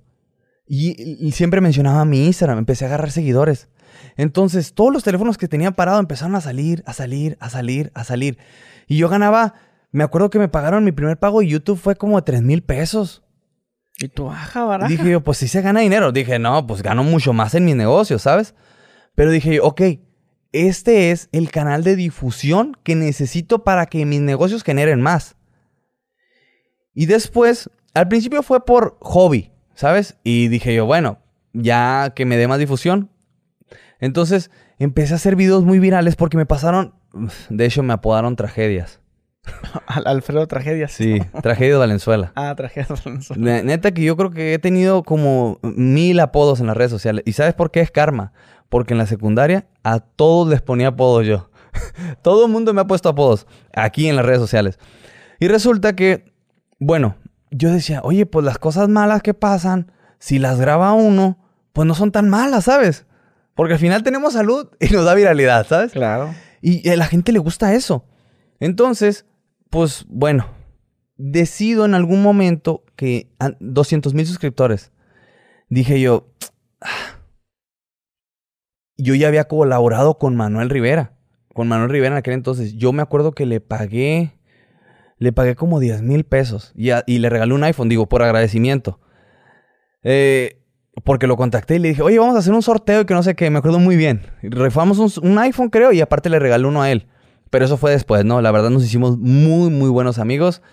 Y, 0.73 1.17
y, 1.19 1.33
siempre 1.33 1.59
mencionaba 1.59 2.05
mi 2.05 2.25
Instagram. 2.25 2.59
Empecé 2.59 2.85
a 2.85 2.87
agarrar 2.87 3.11
seguidores. 3.11 3.67
Entonces 4.15 4.73
todos 4.73 4.93
los 4.93 5.03
teléfonos 5.03 5.37
que 5.37 5.49
tenía 5.49 5.71
parado 5.71 5.99
empezaron 5.99 6.33
a 6.33 6.39
salir, 6.39 6.81
a 6.85 6.93
salir, 6.93 7.35
a 7.41 7.49
salir, 7.49 7.91
a 7.93 8.05
salir. 8.05 8.37
Y 8.87 8.95
yo 8.95 9.09
ganaba... 9.09 9.55
Me 9.91 10.05
acuerdo 10.05 10.29
que 10.29 10.39
me 10.39 10.47
pagaron 10.47 10.85
mi 10.85 10.93
primer 10.93 11.19
pago 11.19 11.41
y 11.41 11.49
YouTube 11.49 11.77
fue 11.77 11.97
como 11.97 12.15
de 12.15 12.21
3 12.21 12.41
mil 12.43 12.63
pesos. 12.63 13.21
Y 13.99 14.07
tú, 14.07 14.27
baja, 14.27 14.63
baraja. 14.63 14.89
Dije 14.89 15.11
yo, 15.11 15.21
pues 15.21 15.39
sí 15.39 15.49
se 15.49 15.61
gana 15.61 15.81
dinero. 15.81 16.13
Dije, 16.13 16.39
no, 16.39 16.65
pues 16.65 16.81
gano 16.81 17.03
mucho 17.03 17.33
más 17.33 17.53
en 17.53 17.65
mis 17.65 17.75
negocios, 17.75 18.21
¿sabes? 18.21 18.55
Pero 19.13 19.29
dije 19.29 19.55
yo, 19.55 19.65
ok, 19.65 19.81
este 20.53 21.11
es 21.11 21.27
el 21.33 21.51
canal 21.51 21.83
de 21.83 21.97
difusión 21.97 22.77
que 22.83 22.95
necesito 22.95 23.65
para 23.65 23.87
que 23.87 24.05
mis 24.05 24.21
negocios 24.21 24.63
generen 24.63 25.01
más. 25.01 25.35
Y 26.93 27.07
después, 27.07 27.69
al 27.93 28.07
principio 28.07 28.41
fue 28.41 28.63
por 28.65 28.97
hobby, 29.01 29.50
¿sabes? 29.75 30.17
Y 30.23 30.47
dije 30.47 30.73
yo, 30.73 30.85
bueno, 30.85 31.19
ya 31.53 32.13
que 32.15 32.25
me 32.25 32.37
dé 32.37 32.47
más 32.47 32.59
difusión. 32.59 33.09
Entonces 33.99 34.51
empecé 34.79 35.13
a 35.13 35.17
hacer 35.17 35.35
videos 35.35 35.63
muy 35.63 35.79
virales 35.79 36.15
porque 36.15 36.37
me 36.37 36.45
pasaron, 36.45 36.95
de 37.49 37.65
hecho 37.65 37.83
me 37.83 37.93
apodaron 37.93 38.35
tragedias. 38.35 38.99
Alfredo 39.87 40.47
Tragedias. 40.47 40.91
Sí, 40.91 41.19
Tragedia 41.41 41.73
de 41.73 41.79
Valenzuela. 41.79 42.31
Ah, 42.35 42.53
Tragedia 42.55 42.87
de 42.89 43.01
Valenzuela. 43.03 43.63
Neta 43.63 43.91
que 43.91 44.03
yo 44.03 44.15
creo 44.15 44.31
que 44.31 44.53
he 44.53 44.59
tenido 44.59 45.03
como 45.03 45.59
mil 45.63 46.19
apodos 46.19 46.59
en 46.59 46.67
las 46.67 46.77
redes 46.77 46.91
sociales. 46.91 47.23
¿Y 47.25 47.33
sabes 47.33 47.53
por 47.53 47.71
qué 47.71 47.81
es 47.81 47.91
karma? 47.91 48.33
Porque 48.69 48.93
en 48.93 48.99
la 48.99 49.05
secundaria 49.05 49.67
a 49.83 49.99
todos 49.99 50.47
les 50.47 50.61
ponía 50.61 50.89
apodos 50.89 51.25
yo. 51.25 51.49
Todo 52.21 52.45
el 52.45 52.51
mundo 52.51 52.73
me 52.73 52.81
ha 52.81 52.87
puesto 52.87 53.09
apodos 53.09 53.47
aquí 53.73 54.07
en 54.07 54.15
las 54.15 54.25
redes 54.25 54.39
sociales. 54.39 54.79
Y 55.39 55.47
resulta 55.47 55.95
que, 55.95 56.31
bueno, 56.79 57.15
yo 57.51 57.71
decía, 57.71 58.01
oye, 58.03 58.25
pues 58.25 58.45
las 58.45 58.57
cosas 58.57 58.89
malas 58.89 59.21
que 59.21 59.33
pasan, 59.33 59.91
si 60.19 60.39
las 60.39 60.59
graba 60.59 60.93
uno, 60.93 61.37
pues 61.73 61.87
no 61.87 61.93
son 61.93 62.11
tan 62.11 62.29
malas, 62.29 62.65
¿sabes? 62.65 63.05
Porque 63.55 63.73
al 63.73 63.79
final 63.79 64.03
tenemos 64.03 64.33
salud 64.33 64.69
y 64.79 64.87
nos 64.89 65.05
da 65.05 65.13
viralidad, 65.13 65.67
¿sabes? 65.67 65.91
Claro. 65.91 66.33
Y 66.61 66.87
a 66.89 66.95
la 66.95 67.05
gente 67.05 67.31
le 67.31 67.39
gusta 67.39 67.73
eso. 67.73 68.05
Entonces, 68.59 69.25
pues 69.69 70.05
bueno, 70.07 70.47
decido 71.17 71.85
en 71.85 71.93
algún 71.93 72.21
momento 72.21 72.83
que 72.95 73.29
200 73.59 74.13
mil 74.13 74.25
suscriptores. 74.25 74.91
Dije 75.69 75.99
yo, 76.01 76.27
yo 78.97 79.15
ya 79.15 79.27
había 79.27 79.45
colaborado 79.45 80.17
con 80.17 80.35
Manuel 80.35 80.69
Rivera. 80.69 81.13
Con 81.53 81.67
Manuel 81.67 81.89
Rivera 81.89 82.15
en 82.15 82.19
aquel 82.19 82.33
entonces. 82.33 82.73
Yo 82.73 82.93
me 82.93 83.01
acuerdo 83.01 83.33
que 83.33 83.45
le 83.45 83.59
pagué, 83.59 84.37
le 85.21 85.31
pagué 85.31 85.55
como 85.55 85.79
10 85.79 86.01
mil 86.01 86.23
pesos 86.23 86.73
y, 86.75 86.89
le 87.19 87.29
regalé 87.29 87.53
un 87.53 87.63
iPhone, 87.63 87.87
digo, 87.89 88.09
por 88.09 88.23
agradecimiento. 88.23 88.99
Eh, 90.01 90.63
porque 91.03 91.27
lo 91.27 91.37
contacté 91.37 91.75
y 91.75 91.79
le 91.79 91.89
dije, 91.89 92.01
oye, 92.01 92.17
vamos 92.17 92.35
a 92.35 92.39
hacer 92.39 92.53
un 92.53 92.63
sorteo 92.63 93.01
y 93.01 93.05
que 93.05 93.13
no 93.13 93.21
sé 93.21 93.35
qué, 93.35 93.51
me 93.51 93.59
acuerdo 93.59 93.77
muy 93.77 93.97
bien. 93.97 94.23
Refamos 94.41 94.97
un, 94.97 95.29
un 95.29 95.37
iPhone, 95.37 95.69
creo, 95.69 95.91
y 95.91 96.01
aparte 96.01 96.27
le 96.27 96.39
regalé 96.39 96.65
uno 96.65 96.81
a 96.81 96.89
él. 96.89 97.07
Pero 97.51 97.65
eso 97.65 97.77
fue 97.77 97.91
después, 97.91 98.25
¿no? 98.25 98.41
La 98.41 98.49
verdad 98.49 98.71
nos 98.71 98.83
hicimos 98.83 99.19
muy, 99.19 99.69
muy 99.69 99.89
buenos 99.89 100.17
amigos. 100.17 100.63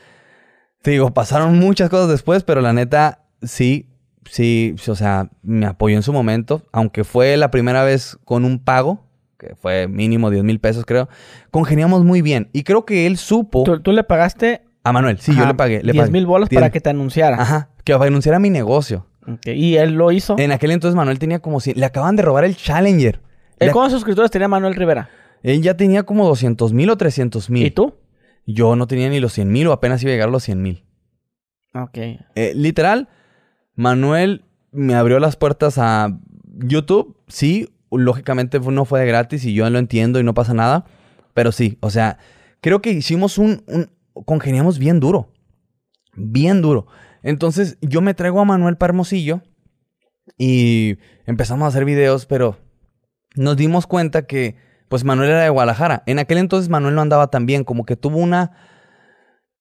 Te 0.81 0.93
digo, 0.93 1.13
pasaron 1.13 1.59
muchas 1.59 1.91
cosas 1.91 2.09
después, 2.09 2.43
pero 2.43 2.63
la 2.63 2.73
neta, 2.73 3.27
sí, 3.43 3.91
sí, 4.31 4.75
o 4.89 4.95
sea, 4.95 5.29
me 5.43 5.67
apoyó 5.67 5.97
en 5.97 6.03
su 6.03 6.15
momento. 6.15 6.63
Aunque 6.73 7.05
fue 7.05 7.37
la 7.37 7.51
primera 7.51 7.85
vez 7.85 8.17
con 8.25 8.47
un 8.47 8.65
pago, 8.65 9.08
que 9.39 9.55
fue 9.55 9.89
mínimo 9.89 10.31
10 10.31 10.45
mil 10.45 10.61
pesos, 10.61 10.85
creo. 10.85 11.09
Congeniamos 11.51 12.05
muy 12.05 12.23
bien. 12.23 12.51
Y 12.53 12.65
creo 12.65 12.85
que 12.85 13.07
él 13.07 13.17
supo. 13.17 13.65
¿Tú, 13.65 13.93
le 13.93 14.05
pagaste? 14.05 14.63
A 14.85 14.93
Manuel, 14.93 15.19
sí, 15.19 15.35
yo 15.35 15.47
le 15.47 15.55
pagué. 15.55 15.83
Le 15.83 15.93
10 15.93 16.11
mil 16.11 16.27
bolas 16.27 16.49
para 16.49 16.71
que 16.71 16.81
te 16.81 16.91
anunciara. 16.91 17.41
Ajá, 17.41 17.71
que 17.85 17.93
para 17.93 18.07
anunciara 18.07 18.39
mi 18.39 18.51
negocio. 18.51 19.07
¿Y 19.45 19.77
él 19.77 19.93
lo 19.93 20.11
hizo? 20.11 20.37
En 20.39 20.53
aquel 20.53 20.71
entonces 20.71 20.97
Manuel 20.97 21.19
tenía 21.19 21.41
como 21.41 21.61
si... 21.61 21.75
Le 21.75 21.85
acaban 21.85 22.17
de 22.17 22.23
robar 22.23 22.45
el 22.45 22.57
Challenger. 22.57 23.21
¿Cuántos 23.73 23.93
suscriptores 23.93 24.31
tenía 24.31 24.49
Manuel 24.49 24.75
Rivera? 24.75 25.11
Él 25.43 25.63
ya 25.63 25.77
tenía 25.77 26.05
como 26.05 26.27
200 26.27 26.73
mil 26.73 26.91
o 26.91 26.97
300 26.97 27.51
mil. 27.51 27.67
¿Y 27.67 27.71
tú? 27.71 27.95
Yo 28.47 28.77
no 28.77 28.87
tenía 28.87 29.09
ni 29.11 29.21
los 29.21 29.33
100 29.35 29.53
mil 29.53 29.67
o 29.69 29.73
apenas 29.73 30.03
iba 30.03 30.11
a 30.11 30.15
llegar 30.15 30.29
a 30.29 30.33
los 30.33 30.43
100 30.45 30.63
mil. 30.63 30.85
Ok. 31.75 31.99
Eh, 31.99 32.53
literal, 32.55 33.09
Manuel 33.75 34.45
me 34.73 34.95
abrió 34.95 35.21
las 35.21 35.37
puertas 35.37 35.77
a 35.79 36.19
YouTube. 36.45 37.17
Sí, 37.29 37.69
lógicamente 37.91 38.61
no 38.61 38.85
fue 38.85 39.01
de 39.01 39.07
gratis 39.07 39.45
y 39.45 39.55
yo 39.55 39.69
lo 39.71 39.79
entiendo 39.79 40.21
y 40.21 40.25
no 40.25 40.35
pasa 40.35 40.55
nada. 40.55 40.85
Pero 41.35 41.53
sí, 41.53 41.79
o 41.81 41.91
sea, 41.91 42.19
creo 42.61 42.81
que 42.81 42.91
hicimos 42.91 43.39
un, 43.39 43.63
un 43.67 43.91
congeniamos 44.25 44.79
bien 44.79 45.01
duro. 45.01 45.33
Bien 46.15 46.63
duro. 46.63 46.87
Entonces 47.23 47.79
yo 47.81 48.01
me 48.01 48.15
traigo 48.15 48.41
a 48.41 48.45
Manuel 48.45 48.77
para 48.77 48.91
Hermosillo 48.91 49.43
y 50.37 50.99
empezamos 51.27 51.65
a 51.65 51.69
hacer 51.69 51.85
videos, 51.85 52.27
pero 52.27 52.59
nos 53.35 53.57
dimos 53.57 53.87
cuenta 53.87 54.23
que 54.27 54.57
pues 54.89 55.05
Manuel 55.05 55.31
era 55.31 55.43
de 55.43 55.51
Guadalajara. 55.51 56.03
En 56.07 56.19
aquel 56.19 56.39
entonces 56.39 56.69
Manuel 56.69 56.95
no 56.95 57.03
andaba 57.03 57.29
tan 57.29 57.47
bien, 57.47 57.65
como 57.65 57.85
que 57.85 57.97
tuvo 57.97 58.19
una 58.19 58.53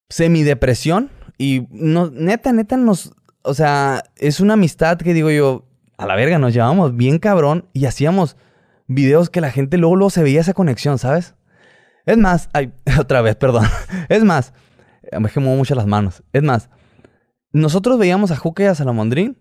semidepresión 0.09 1.11
y 1.37 1.67
no, 1.69 2.09
neta, 2.09 2.53
neta 2.53 2.77
nos, 2.77 3.13
o 3.43 3.53
sea, 3.53 4.03
es 4.15 4.39
una 4.39 4.53
amistad 4.53 4.97
que 4.97 5.13
digo 5.13 5.29
yo, 5.29 5.66
a 5.97 6.05
la 6.05 6.15
verga, 6.15 6.37
nos 6.37 6.53
llevábamos 6.53 6.95
bien 6.95 7.19
cabrón 7.19 7.67
y 7.73 7.85
hacíamos 7.85 8.37
videos 8.87 9.29
que 9.29 9.41
la 9.41 9.51
gente 9.51 9.77
luego, 9.77 9.95
luego 9.95 10.09
se 10.09 10.23
veía 10.23 10.41
esa 10.41 10.53
conexión, 10.53 10.97
¿sabes? 10.97 11.35
Es 12.05 12.17
más, 12.17 12.49
ay, 12.53 12.71
otra 12.99 13.21
vez, 13.21 13.35
perdón. 13.35 13.65
Es 14.09 14.23
más, 14.23 14.53
me 15.19 15.29
quemó 15.29 15.55
mucho 15.55 15.75
las 15.75 15.85
manos. 15.85 16.23
Es 16.33 16.43
más, 16.43 16.69
nosotros 17.51 17.97
veíamos 17.97 18.31
a 18.31 18.37
Juca 18.37 18.63
y 18.63 18.67
a 18.67 18.75
Salamondrín 18.75 19.37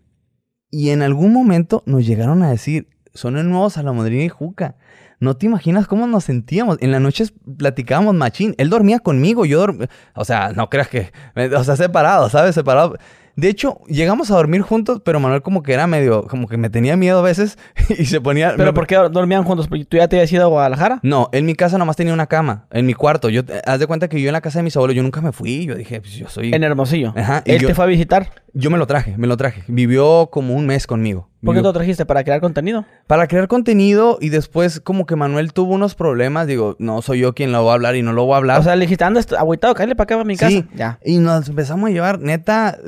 y 0.71 0.91
en 0.91 1.03
algún 1.03 1.33
momento 1.33 1.83
nos 1.87 2.07
llegaron 2.07 2.43
a 2.43 2.51
decir, 2.51 2.89
son 3.15 3.37
el 3.37 3.49
nuevo 3.49 3.71
Salamondrín 3.71 4.23
y 4.23 4.29
Juca. 4.29 4.77
No 5.19 5.37
te 5.37 5.47
imaginas 5.47 5.87
cómo 5.87 6.07
nos 6.07 6.25
sentíamos. 6.25 6.77
En 6.81 6.91
las 6.91 7.01
noches 7.01 7.33
platicábamos 7.57 8.15
machín. 8.15 8.55
Él 8.59 8.69
dormía 8.69 8.99
conmigo, 8.99 9.47
yo 9.47 9.61
dormía... 9.61 9.89
O 10.15 10.27
sea, 10.27 10.53
no 10.53 10.69
creas 10.69 10.89
que... 10.89 11.11
O 11.57 11.65
sea, 11.65 11.77
separado, 11.77 12.29
¿sabes? 12.29 12.55
Separado. 12.55 12.99
De 13.37 13.49
hecho, 13.51 13.81
llegamos 13.87 14.31
a 14.31 14.35
dormir 14.35 14.63
juntos, 14.63 15.03
pero 15.05 15.21
Manuel 15.21 15.43
como 15.43 15.63
que 15.63 15.75
era 15.75 15.87
medio, 15.87 16.23
como 16.27 16.49
que 16.49 16.57
me 16.57 16.71
tenía 16.71 16.97
miedo 16.97 17.19
a 17.19 17.23
veces 17.23 17.59
y 17.99 18.07
se 18.07 18.19
ponía... 18.21 18.53
¿Pero 18.57 18.71
me- 18.71 18.73
por 18.73 18.87
qué 18.87 18.97
dormían 18.97 19.45
juntos? 19.45 19.69
¿Porque 19.69 19.85
tú 19.85 19.99
ya 19.99 20.09
te 20.09 20.17
habías 20.17 20.33
ido 20.33 20.45
a 20.45 20.47
Guadalajara? 20.47 21.01
No, 21.03 21.29
en 21.33 21.45
mi 21.45 21.55
casa 21.55 21.77
nomás 21.77 21.97
tenía 21.97 22.15
una 22.15 22.27
cama, 22.29 22.65
en 22.71 22.87
mi 22.87 22.95
cuarto. 22.95 23.29
Yo, 23.29 23.43
haz 23.67 23.79
de 23.79 23.87
cuenta 23.87 24.09
que 24.09 24.21
yo 24.23 24.29
en 24.29 24.33
la 24.33 24.41
casa 24.41 24.59
de 24.59 24.63
mis 24.63 24.75
abuelos, 24.77 24.97
yo 24.97 25.03
nunca 25.03 25.21
me 25.21 25.33
fui. 25.33 25.67
Yo 25.67 25.75
dije, 25.75 26.01
pues 26.01 26.15
yo 26.15 26.29
soy... 26.31 26.55
En 26.55 26.65
Hermosillo. 26.65 27.13
Ajá, 27.15 27.43
Él 27.45 27.61
yo- 27.61 27.69
te 27.69 27.75
fue 27.75 27.85
a 27.85 27.89
visitar. 27.89 28.31
Yo 28.55 28.71
me 28.71 28.79
lo 28.79 28.87
traje, 28.87 29.19
me 29.19 29.27
lo 29.27 29.37
traje. 29.37 29.65
Vivió 29.69 30.31
como 30.33 30.55
un 30.55 30.65
mes 30.67 30.87
conmigo. 30.87 31.29
¿Por 31.45 31.55
qué 31.55 31.61
te 31.61 31.65
lo 31.67 31.73
trajiste? 31.75 32.07
¿Para 32.07 32.25
crear 32.25 32.41
contenido? 32.41 32.87
Para 33.07 33.27
crear 33.29 33.49
contenido 33.49 34.17
y 34.19 34.31
después 34.31 34.81
como 34.81 35.05
que 35.05 35.15
Manuel 35.15 35.53
tuvo 35.53 35.75
unos 35.75 35.95
problemas. 35.95 36.47
Digo, 36.47 36.75
no 36.79 37.03
soy 37.03 37.19
yo 37.21 37.35
quien 37.35 37.53
lo 37.53 37.63
va 37.67 37.73
a 37.73 37.75
hablar 37.75 37.97
y 37.97 38.03
no 38.03 38.15
lo 38.15 38.25
voy 38.25 38.33
a 38.33 38.37
hablar. 38.39 38.61
O 38.61 38.63
sea, 38.63 38.75
le 38.77 38.87
dijiste, 38.87 39.05
anda, 39.05 39.21
agüitado, 39.39 39.75
cállate 39.75 39.95
para 39.95 40.05
acá, 40.05 40.15
para 40.15 40.25
mi 40.25 40.37
Sí. 40.39 40.63
casa. 40.63 40.69
Ya. 40.75 40.99
Y 41.05 41.19
nos 41.19 41.51
empezamos 41.51 41.91
a 41.91 41.93
llevar, 41.93 42.19
neta, 42.19 42.79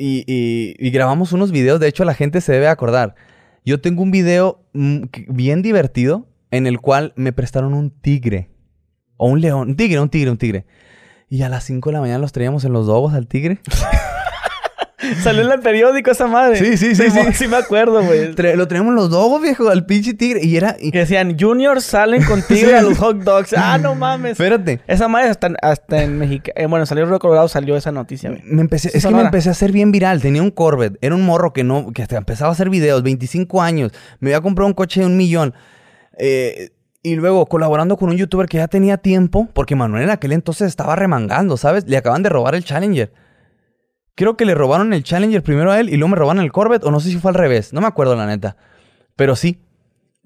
y, 0.00 0.90
grabamos 0.90 1.32
unos 1.32 1.52
videos. 1.52 1.80
De 1.80 1.88
hecho, 1.88 2.04
la 2.04 2.14
gente 2.14 2.40
se 2.40 2.52
debe 2.52 2.68
acordar. 2.68 3.14
Yo 3.64 3.80
tengo 3.80 4.02
un 4.02 4.10
video 4.10 4.64
mm, 4.72 5.04
bien 5.28 5.62
divertido 5.62 6.26
en 6.50 6.66
el 6.66 6.80
cual 6.80 7.12
me 7.16 7.32
prestaron 7.32 7.74
un 7.74 7.90
tigre. 7.90 8.50
O 9.16 9.28
un 9.28 9.40
león. 9.40 9.70
Un 9.70 9.76
tigre, 9.76 10.00
un 10.00 10.08
tigre, 10.08 10.30
un 10.30 10.38
tigre. 10.38 10.66
Y 11.28 11.42
a 11.42 11.48
las 11.48 11.64
5 11.64 11.90
de 11.90 11.92
la 11.94 12.00
mañana 12.00 12.18
los 12.18 12.32
traíamos 12.32 12.64
en 12.64 12.72
los 12.72 12.86
dobos 12.86 13.14
al 13.14 13.26
tigre. 13.26 13.60
Salió 15.22 15.42
en 15.42 15.50
el 15.52 15.60
periódico 15.60 16.10
esa 16.10 16.26
madre. 16.26 16.56
Sí, 16.56 16.76
sí, 16.76 16.94
sí, 16.94 17.10
sí. 17.10 17.20
Sí 17.34 17.48
me 17.48 17.56
acuerdo, 17.56 18.02
güey. 18.02 18.32
Lo 18.56 18.66
en 18.70 18.94
los 18.94 19.10
dobos, 19.10 19.40
viejo, 19.42 19.68
al 19.68 19.86
pinche 19.86 20.14
tigre. 20.14 20.44
Y 20.44 20.56
era... 20.56 20.76
y- 20.78 20.90
Que 20.90 20.98
decían, 21.00 21.36
Junior 21.38 21.80
salen 21.80 22.22
contigo 22.24 22.60
Sí. 22.68 22.74
a 22.74 22.82
los 22.82 22.98
hot 22.98 23.18
dogs. 23.18 23.54
Ah, 23.56 23.78
no 23.78 23.94
mames. 23.94 24.32
espérate. 24.32 24.80
Esa 24.86 25.08
madre 25.08 25.28
hasta, 25.30 25.50
hasta 25.62 26.02
en 26.02 26.18
México. 26.18 26.50
eh, 26.54 26.66
bueno, 26.66 26.86
salió 26.86 27.06
Río 27.06 27.18
Colorado, 27.18 27.48
salió 27.48 27.76
esa 27.76 27.92
noticia, 27.92 28.30
güey. 28.30 28.42
Me 28.44 28.60
empecé, 28.60 28.90
es 28.96 29.04
que 29.04 29.14
me 29.14 29.22
empecé 29.22 29.48
a 29.48 29.52
hacer 29.52 29.72
bien 29.72 29.92
viral. 29.92 30.20
Tenía 30.20 30.42
un 30.42 30.50
Corvette. 30.50 30.98
Era 31.00 31.14
un 31.14 31.22
morro 31.24 31.52
que 31.52 31.64
no, 31.64 31.92
que 31.92 32.02
hasta 32.02 32.16
empezaba 32.18 32.50
a 32.50 32.52
hacer 32.52 32.68
videos, 32.70 33.02
25 33.02 33.62
años. 33.62 33.92
Me 34.20 34.30
había 34.30 34.40
comprado 34.40 34.66
un 34.68 34.74
coche 34.74 35.00
de 35.00 35.06
un 35.06 35.16
millón. 35.16 35.54
Eh, 36.18 36.70
y 37.02 37.14
luego 37.16 37.46
colaborando 37.46 37.96
con 37.96 38.10
un 38.10 38.16
youtuber 38.16 38.46
que 38.46 38.58
ya 38.58 38.68
tenía 38.68 38.98
tiempo, 38.98 39.48
porque 39.54 39.74
Manuel 39.74 40.02
en 40.04 40.10
aquel 40.10 40.32
entonces 40.32 40.68
estaba 40.68 40.96
remangando, 40.96 41.56
¿sabes? 41.56 41.86
Le 41.86 41.96
acaban 41.96 42.22
de 42.22 42.28
robar 42.28 42.54
el 42.54 42.64
Challenger. 42.64 43.10
Creo 44.14 44.36
que 44.36 44.44
le 44.44 44.54
robaron 44.54 44.92
el 44.92 45.02
Challenger 45.02 45.42
primero 45.42 45.70
a 45.72 45.80
él 45.80 45.88
y 45.88 45.96
luego 45.96 46.08
me 46.08 46.16
robaron 46.16 46.42
el 46.42 46.52
Corvette, 46.52 46.84
o 46.84 46.90
no 46.90 47.00
sé 47.00 47.10
si 47.10 47.16
fue 47.18 47.30
al 47.30 47.34
revés. 47.36 47.72
No 47.72 47.80
me 47.80 47.86
acuerdo, 47.86 48.14
la 48.16 48.26
neta. 48.26 48.56
Pero 49.16 49.36
sí. 49.36 49.60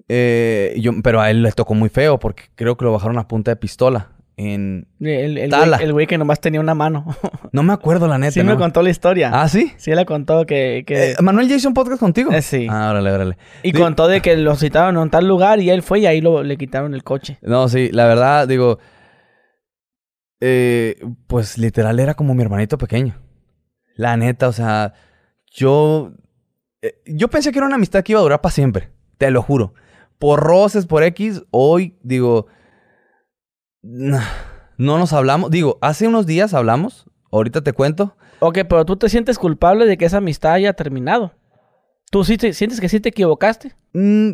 Eh, 0.07 0.75
yo, 0.79 0.91
pero 1.03 1.21
a 1.21 1.31
él 1.31 1.41
le 1.43 1.51
tocó 1.51 1.73
muy 1.73 1.89
feo 1.89 2.19
porque 2.19 2.43
creo 2.55 2.77
que 2.77 2.85
lo 2.85 2.91
bajaron 2.91 3.17
a 3.17 3.27
punta 3.27 3.51
de 3.51 3.55
pistola. 3.55 4.11
En... 4.37 4.87
El, 4.99 5.37
el, 5.37 5.49
Tala. 5.49 5.77
güey, 5.77 5.87
el 5.87 5.93
güey 5.93 6.07
que 6.07 6.17
nomás 6.17 6.41
tenía 6.41 6.59
una 6.59 6.75
mano. 6.75 7.05
No 7.53 7.63
me 7.63 7.71
acuerdo, 7.71 8.07
la 8.09 8.17
neta. 8.17 8.31
sí 8.33 8.43
me 8.43 8.57
contó 8.57 8.81
la 8.81 8.89
historia. 8.89 9.31
Ah, 9.33 9.47
¿sí? 9.47 9.71
Sí, 9.77 9.91
le 9.95 10.05
contó 10.05 10.45
que... 10.45 10.83
que... 10.85 11.11
Eh, 11.11 11.15
Manuel 11.21 11.47
ya 11.47 11.55
hizo 11.55 11.69
un 11.69 11.73
podcast 11.73 12.01
contigo. 12.01 12.31
Eh, 12.33 12.41
sí. 12.41 12.67
Ah, 12.69 12.89
órale, 12.91 13.11
órale. 13.13 13.37
y 13.63 13.71
Di- 13.71 13.79
contó 13.79 14.09
de 14.09 14.21
que 14.21 14.35
lo 14.35 14.55
citaron 14.57 14.97
en 15.01 15.09
tal 15.09 15.25
lugar 15.25 15.61
y 15.61 15.69
él 15.69 15.81
fue 15.83 15.99
y 16.01 16.05
ahí 16.05 16.19
lo, 16.19 16.43
le 16.43 16.57
quitaron 16.57 16.93
el 16.93 17.03
coche. 17.05 17.37
No, 17.41 17.69
sí, 17.69 17.89
la 17.93 18.07
verdad, 18.07 18.45
digo. 18.45 18.77
eh, 20.41 20.95
pues 21.27 21.57
literal 21.57 21.99
era 21.99 22.13
como 22.13 22.33
mi 22.35 22.41
hermanito 22.43 22.77
pequeño. 22.77 23.15
La 23.95 24.17
neta, 24.17 24.47
o 24.47 24.51
sea, 24.53 24.93
yo. 25.51 26.11
eh, 26.81 27.01
yo 27.05 27.29
pensé 27.29 27.51
que 27.51 27.59
era 27.59 27.65
una 27.67 27.75
amistad 27.75 28.03
que 28.03 28.11
iba 28.13 28.19
a 28.19 28.23
durar 28.23 28.41
para 28.41 28.53
siempre. 28.53 28.91
Te 29.17 29.31
lo 29.31 29.41
juro. 29.41 29.73
Por 30.19 30.41
roces, 30.41 30.85
por 30.85 31.03
X, 31.03 31.43
hoy, 31.51 31.97
digo. 32.03 32.47
No 33.81 34.19
nos 34.77 35.13
hablamos. 35.13 35.51
Digo, 35.51 35.77
hace 35.81 36.07
unos 36.07 36.25
días 36.25 36.53
hablamos. 36.53 37.05
Ahorita 37.31 37.61
te 37.61 37.73
cuento. 37.73 38.15
Ok, 38.39 38.59
pero 38.67 38.85
tú 38.85 38.97
te 38.97 39.09
sientes 39.09 39.39
culpable 39.39 39.85
de 39.85 39.97
que 39.97 40.05
esa 40.05 40.17
amistad 40.17 40.53
haya 40.53 40.73
terminado. 40.73 41.33
¿Tú 42.11 42.23
sí 42.23 42.37
te, 42.37 42.53
sientes 42.53 42.79
que 42.79 42.89
sí 42.89 42.99
te 42.99 43.09
equivocaste? 43.09 43.75
Mm, 43.93 44.31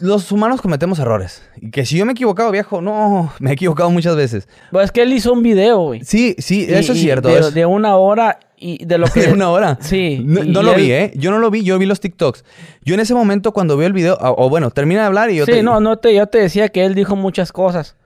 los 0.00 0.32
humanos 0.32 0.60
cometemos 0.62 0.98
errores. 0.98 1.42
Y 1.60 1.70
que 1.70 1.84
si 1.84 1.98
yo 1.98 2.06
me 2.06 2.12
he 2.12 2.14
equivocado, 2.14 2.50
viejo, 2.50 2.80
no, 2.80 3.32
me 3.40 3.50
he 3.50 3.52
equivocado 3.54 3.90
muchas 3.90 4.16
veces. 4.16 4.48
Pues 4.70 4.86
es 4.86 4.92
que 4.92 5.02
él 5.02 5.12
hizo 5.12 5.32
un 5.32 5.42
video, 5.42 5.78
güey. 5.80 6.02
Sí, 6.04 6.34
sí, 6.38 6.66
Y- 6.68 6.72
eso 6.72 6.92
es 6.92 7.00
cierto. 7.00 7.28
De, 7.28 7.38
es- 7.40 7.54
de 7.54 7.66
una 7.66 7.96
hora 7.96 8.38
y 8.56 8.84
de 8.84 8.98
lo 8.98 9.06
que... 9.12 9.20
de 9.22 9.32
una 9.32 9.50
hora. 9.50 9.78
Sí. 9.80 10.20
No, 10.24 10.62
lo 10.62 10.72
él- 10.74 10.80
vi, 10.82 10.92
¿eh? 10.92 11.12
Yo 11.16 11.30
no 11.30 11.38
lo 11.38 11.50
vi, 11.50 11.62
yo 11.64 11.78
vi 11.78 11.86
los 11.86 12.00
TikToks. 12.00 12.44
Yo 12.82 12.94
en 12.94 13.00
ese 13.00 13.14
momento 13.14 13.52
cuando 13.52 13.76
vi 13.76 13.84
el 13.84 13.92
video, 13.92 14.14
o, 14.14 14.46
o 14.46 14.48
bueno, 14.48 14.70
termina 14.70 15.00
de 15.02 15.06
hablar 15.06 15.30
y 15.30 15.36
yo 15.36 15.44
sí, 15.44 15.52
te... 15.52 15.62
no, 15.62 15.80
no 15.80 15.98
te, 15.98 16.14
yo 16.14 16.26
te 16.26 16.38
decía 16.38 16.68
que 16.70 16.84
él 16.84 16.94
dijo 16.94 17.14
muchas 17.16 17.52
cosas. 17.52 17.96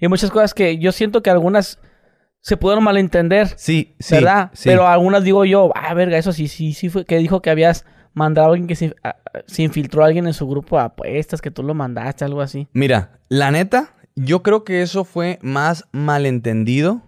Y 0.00 0.08
muchas 0.08 0.30
cosas 0.30 0.52
que 0.54 0.78
yo 0.78 0.90
siento 0.92 1.22
que 1.22 1.30
algunas 1.30 1.78
se 2.40 2.56
pudieron 2.58 2.84
malentender, 2.84 3.48
Sí, 3.56 3.94
sí. 4.00 4.14
¿verdad? 4.16 4.50
sí. 4.52 4.68
Pero 4.68 4.86
algunas 4.86 5.22
digo 5.24 5.44
yo, 5.46 5.70
ah, 5.74 5.94
verga, 5.94 6.18
eso 6.18 6.32
sí, 6.32 6.48
sí, 6.48 6.74
sí 6.74 6.90
fue 6.90 7.04
que 7.06 7.16
dijo 7.16 7.40
que 7.40 7.48
habías 7.48 7.86
mandado 8.14 8.48
a 8.48 8.50
alguien 8.52 8.66
que 8.68 8.76
se, 8.76 8.94
se 9.46 9.62
infiltró 9.62 10.02
a 10.02 10.06
alguien 10.06 10.26
en 10.26 10.32
su 10.34 10.46
grupo 10.48 10.78
de 10.78 10.84
apuestas, 10.84 11.42
que 11.42 11.50
tú 11.50 11.62
lo 11.62 11.74
mandaste, 11.74 12.24
algo 12.24 12.40
así. 12.40 12.68
Mira, 12.72 13.20
la 13.28 13.50
neta, 13.50 13.94
yo 14.16 14.42
creo 14.42 14.64
que 14.64 14.82
eso 14.82 15.04
fue 15.04 15.38
más 15.42 15.84
malentendido. 15.92 17.02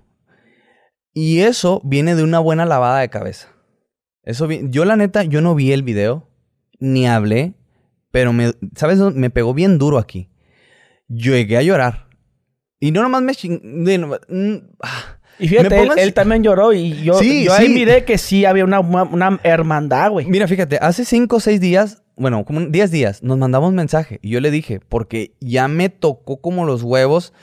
Y 1.13 1.41
eso 1.41 1.81
viene 1.85 2.15
de 2.15 2.23
una 2.23 2.41
buena 2.41 2.67
lavada 2.67 3.01
de 3.01 3.09
cabeza. 3.09 3.49
Eso 4.23 4.47
vi- 4.47 4.63
Yo 4.69 4.85
la 4.85 4.97
neta, 4.97 5.23
yo 5.23 5.41
no 5.41 5.55
vi 5.55 5.73
el 5.73 5.83
video, 5.83 6.29
ni 6.79 7.07
hablé, 7.07 7.55
pero 8.11 8.33
me, 8.35 8.53
¿sabes? 8.75 8.99
Me 8.99 9.31
pegó 9.31 9.55
bien 9.55 9.79
duro 9.79 9.97
aquí. 9.99 10.31
Yo 11.09 11.33
llegué 11.33 11.57
a 11.57 11.63
llorar. 11.63 12.09
Y 12.81 12.91
no 12.91 13.03
nomás 13.03 13.23
me 13.23 13.35
ching... 13.35 13.61
mm, 13.63 14.57
ah. 14.83 15.19
Y 15.39 15.49
fíjate, 15.49 15.83
él, 15.99 16.15
también 16.15 16.43
lloró 16.43 16.73
y 16.73 17.03
yo, 17.03 17.15
Sí, 17.19 17.45
yo 17.45 17.53
ahí 17.53 17.67
sí. 17.67 17.73
miré 17.75 18.05
que 18.05 18.17
sí 18.19 18.45
había 18.45 18.65
una, 18.65 18.81
una, 18.81 19.39
hermandad, 19.43 20.11
güey. 20.11 20.27
Mira, 20.27 20.49
fíjate, 20.49 20.79
hace 20.81 21.05
cinco 21.05 21.37
o 21.37 21.41
seis 21.41 21.61
días, 21.61 22.03
bueno, 22.17 22.45
como 22.45 22.59
un- 22.59 22.73
10 22.73 22.91
días, 22.91 23.23
nos 23.23 23.37
mandamos 23.37 23.73
mensaje. 23.73 24.19
Y 24.23 24.31
yo 24.31 24.41
le 24.41 24.51
dije, 24.51 24.81
porque 24.81 25.35
ya 25.41 25.69
me 25.69 25.89
tocó 25.91 26.41
como 26.41 26.65
los 26.65 26.83
huevos 26.83 27.35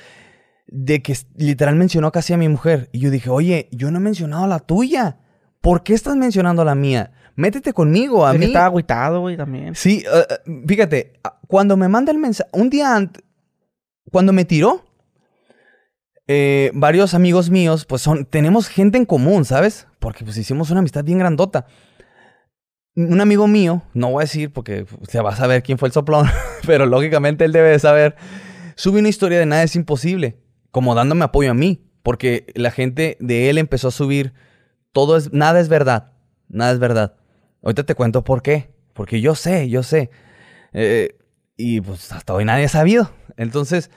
de 0.67 1.03
que 1.03 1.15
literal 1.35 1.75
mencionó 1.75 2.11
casi 2.11 2.33
a 2.33 2.37
mi 2.37 2.49
mujer. 2.49 2.89
Y 2.91 2.99
yo 2.99 3.11
dije, 3.11 3.29
oye, 3.29 3.69
yo 3.71 3.91
no 3.91 3.99
he 3.99 4.01
mencionado 4.01 4.45
a 4.45 4.47
la 4.47 4.59
tuya. 4.59 5.17
¿Por 5.61 5.83
qué 5.83 5.93
estás 5.93 6.15
mencionando 6.15 6.63
a 6.63 6.65
la 6.65 6.75
mía? 6.75 7.11
Métete 7.35 7.73
conmigo, 7.73 8.25
a 8.25 8.31
que 8.33 8.39
mí. 8.39 8.45
estaba 8.45 8.65
agüitado, 8.65 9.21
güey, 9.21 9.37
también. 9.37 9.75
Sí, 9.75 10.03
eh, 10.11 10.25
eh, 10.29 10.63
fíjate, 10.67 11.13
cuando 11.47 11.77
me 11.77 11.87
manda 11.87 12.11
el 12.11 12.17
mensaje, 12.17 12.49
un 12.53 12.69
día 12.69 12.95
antes, 12.95 13.23
cuando 14.11 14.33
me 14.33 14.45
tiró, 14.45 14.83
eh, 16.27 16.71
varios 16.73 17.13
amigos 17.13 17.49
míos, 17.49 17.85
pues 17.85 18.01
son, 18.01 18.25
tenemos 18.25 18.67
gente 18.67 18.97
en 18.97 19.05
común, 19.05 19.45
¿sabes? 19.45 19.87
Porque 19.99 20.23
pues 20.23 20.37
hicimos 20.37 20.69
una 20.71 20.79
amistad 20.79 21.03
bien 21.03 21.19
grandota. 21.19 21.65
Un 22.95 23.19
amigo 23.19 23.47
mío, 23.47 23.81
no 23.93 24.11
voy 24.11 24.21
a 24.21 24.25
decir 24.25 24.53
porque 24.53 24.85
se 25.07 25.19
va 25.19 25.31
a 25.31 25.35
saber 25.35 25.63
quién 25.63 25.77
fue 25.77 25.87
el 25.87 25.93
soplón, 25.93 26.27
pero 26.67 26.85
lógicamente 26.85 27.43
él 27.43 27.51
debe 27.51 27.69
de 27.69 27.79
saber, 27.79 28.15
sube 28.75 28.99
una 28.99 29.09
historia 29.09 29.39
de 29.39 29.47
nada 29.47 29.63
es 29.63 29.75
imposible, 29.75 30.37
como 30.69 30.93
dándome 30.93 31.25
apoyo 31.25 31.51
a 31.51 31.55
mí, 31.55 31.83
porque 32.03 32.45
la 32.53 32.69
gente 32.69 33.17
de 33.19 33.49
él 33.49 33.57
empezó 33.57 33.87
a 33.87 33.91
subir, 33.91 34.33
todo 34.91 35.17
es, 35.17 35.33
nada 35.33 35.59
es 35.59 35.69
verdad, 35.69 36.11
nada 36.49 36.71
es 36.71 36.79
verdad. 36.79 37.15
Ahorita 37.63 37.83
te 37.83 37.95
cuento 37.95 38.23
por 38.23 38.43
qué, 38.43 38.69
porque 38.93 39.21
yo 39.21 39.33
sé, 39.33 39.69
yo 39.69 39.81
sé. 39.81 40.11
Eh, 40.73 41.17
y 41.57 41.81
pues 41.81 42.11
hasta 42.11 42.33
hoy 42.33 42.45
nadie 42.45 42.65
ha 42.65 42.69
sabido. 42.69 43.09
Entonces, 43.37 43.89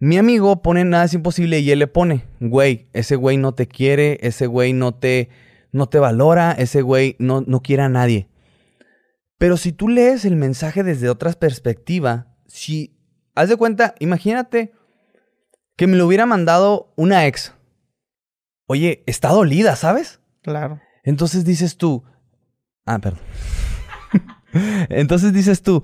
mi 0.00 0.16
amigo 0.16 0.62
pone 0.62 0.84
nada 0.84 1.04
es 1.04 1.14
imposible 1.14 1.60
y 1.60 1.70
él 1.70 1.78
le 1.78 1.86
pone, 1.86 2.24
güey, 2.40 2.88
ese 2.94 3.16
güey 3.16 3.36
no 3.36 3.52
te 3.54 3.68
quiere, 3.68 4.18
ese 4.22 4.46
güey 4.46 4.72
no 4.72 4.94
te, 4.94 5.28
no 5.72 5.88
te 5.88 5.98
valora, 5.98 6.52
ese 6.52 6.80
güey 6.80 7.16
no, 7.18 7.42
no 7.42 7.60
quiere 7.62 7.82
a 7.82 7.88
nadie. 7.90 8.28
Pero 9.36 9.56
si 9.58 9.72
tú 9.72 9.88
lees 9.88 10.24
el 10.24 10.36
mensaje 10.36 10.82
desde 10.82 11.10
otra 11.10 11.32
perspectiva, 11.32 12.34
si, 12.46 12.96
haz 13.34 13.50
de 13.50 13.56
cuenta, 13.56 13.94
imagínate 13.98 14.72
que 15.76 15.86
me 15.86 15.96
lo 15.96 16.06
hubiera 16.06 16.26
mandado 16.26 16.92
una 16.96 17.26
ex. 17.26 17.54
Oye, 18.66 19.02
está 19.06 19.28
dolida, 19.28 19.76
¿sabes? 19.76 20.20
Claro. 20.42 20.80
Entonces 21.04 21.44
dices 21.44 21.76
tú, 21.76 22.04
ah, 22.86 22.98
perdón. 22.98 23.20
Entonces 24.88 25.32
dices 25.32 25.62
tú, 25.62 25.82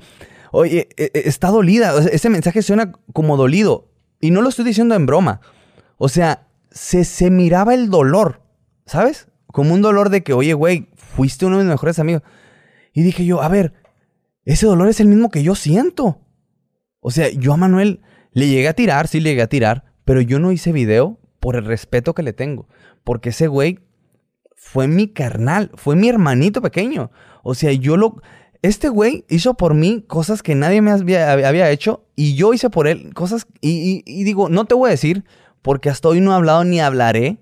oye, 0.52 0.88
e- 0.96 1.10
e- 1.14 1.28
está 1.28 1.48
dolida. 1.48 1.94
Ese 2.10 2.28
mensaje 2.30 2.62
suena 2.62 2.92
como 3.12 3.36
dolido. 3.36 3.92
Y 4.20 4.30
no 4.30 4.42
lo 4.42 4.48
estoy 4.48 4.64
diciendo 4.64 4.94
en 4.94 5.06
broma. 5.06 5.40
O 5.98 6.08
sea, 6.08 6.46
se, 6.70 7.04
se 7.04 7.30
miraba 7.30 7.74
el 7.74 7.90
dolor, 7.90 8.42
¿sabes? 8.84 9.28
Como 9.46 9.74
un 9.74 9.82
dolor 9.82 10.10
de 10.10 10.22
que, 10.22 10.32
oye, 10.32 10.54
güey, 10.54 10.88
fuiste 10.96 11.46
uno 11.46 11.58
de 11.58 11.64
mis 11.64 11.72
mejores 11.72 11.98
amigos. 11.98 12.22
Y 12.92 13.02
dije 13.02 13.24
yo, 13.24 13.42
a 13.42 13.48
ver, 13.48 13.74
ese 14.44 14.66
dolor 14.66 14.88
es 14.88 15.00
el 15.00 15.08
mismo 15.08 15.30
que 15.30 15.42
yo 15.42 15.54
siento. 15.54 16.20
O 17.00 17.10
sea, 17.10 17.28
yo 17.30 17.52
a 17.52 17.56
Manuel 17.56 18.00
le 18.32 18.48
llegué 18.48 18.68
a 18.68 18.74
tirar, 18.74 19.08
sí 19.08 19.20
le 19.20 19.30
llegué 19.30 19.42
a 19.42 19.48
tirar, 19.48 19.84
pero 20.04 20.20
yo 20.20 20.38
no 20.38 20.52
hice 20.52 20.72
video 20.72 21.18
por 21.40 21.56
el 21.56 21.64
respeto 21.64 22.14
que 22.14 22.22
le 22.22 22.32
tengo. 22.32 22.68
Porque 23.04 23.30
ese 23.30 23.46
güey 23.46 23.80
fue 24.54 24.88
mi 24.88 25.08
carnal, 25.08 25.70
fue 25.74 25.96
mi 25.96 26.08
hermanito 26.08 26.60
pequeño. 26.62 27.10
O 27.42 27.54
sea, 27.54 27.72
yo 27.72 27.96
lo... 27.96 28.20
Este 28.66 28.88
güey 28.88 29.24
hizo 29.28 29.54
por 29.54 29.74
mí 29.74 30.04
cosas 30.06 30.42
que 30.42 30.54
nadie 30.54 30.82
me 30.82 30.90
había, 30.90 31.70
hecho 31.70 32.04
y 32.16 32.34
yo 32.34 32.52
hice 32.52 32.68
por 32.68 32.88
él 32.88 33.14
cosas... 33.14 33.46
Y, 33.60 34.02
y 34.04 34.24
digo, 34.24 34.48
no 34.48 34.64
te 34.64 34.74
voy 34.74 34.88
a 34.88 34.90
decir 34.90 35.24
porque 35.62 35.88
hasta 35.88 36.08
hoy 36.08 36.20
no 36.20 36.32
he 36.32 36.34
hablado 36.34 36.64
ni 36.64 36.80
hablaré. 36.80 37.38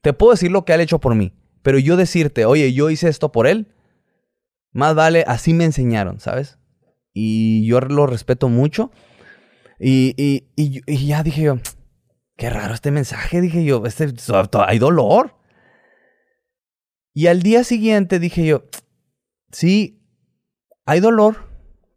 Te 0.00 0.12
puedo 0.12 0.32
decir 0.32 0.50
lo 0.52 0.64
que 0.64 0.72
él 0.72 0.80
ha 0.80 0.84
hecho 0.84 1.00
por 1.00 1.14
mí. 1.14 1.32
Pero 1.62 1.78
yo 1.78 1.96
decirte, 1.96 2.44
oye, 2.44 2.72
yo 2.72 2.88
hice 2.90 3.08
esto 3.08 3.32
por 3.32 3.46
él, 3.46 3.74
más 4.72 4.94
vale, 4.94 5.24
así 5.26 5.52
me 5.52 5.64
enseñaron, 5.64 6.20
¿sabes? 6.20 6.58
Y 7.12 7.66
yo 7.66 7.80
lo 7.80 8.06
respeto 8.06 8.48
mucho. 8.48 8.92
Y, 9.78 10.14
y, 10.16 10.44
y, 10.56 11.06
ya 11.06 11.22
dije 11.22 11.42
yo, 11.42 11.58
qué 12.36 12.50
raro 12.50 12.74
este 12.74 12.90
mensaje, 12.90 13.40
dije 13.40 13.64
yo, 13.64 13.84
este, 13.86 14.12
hay 14.66 14.78
dolor. 14.78 15.34
Y 17.12 17.26
al 17.26 17.42
día 17.42 17.64
siguiente 17.64 18.18
dije 18.18 18.46
yo, 18.46 18.64
sí, 19.50 19.99
hay 20.90 20.98
dolor, 20.98 21.36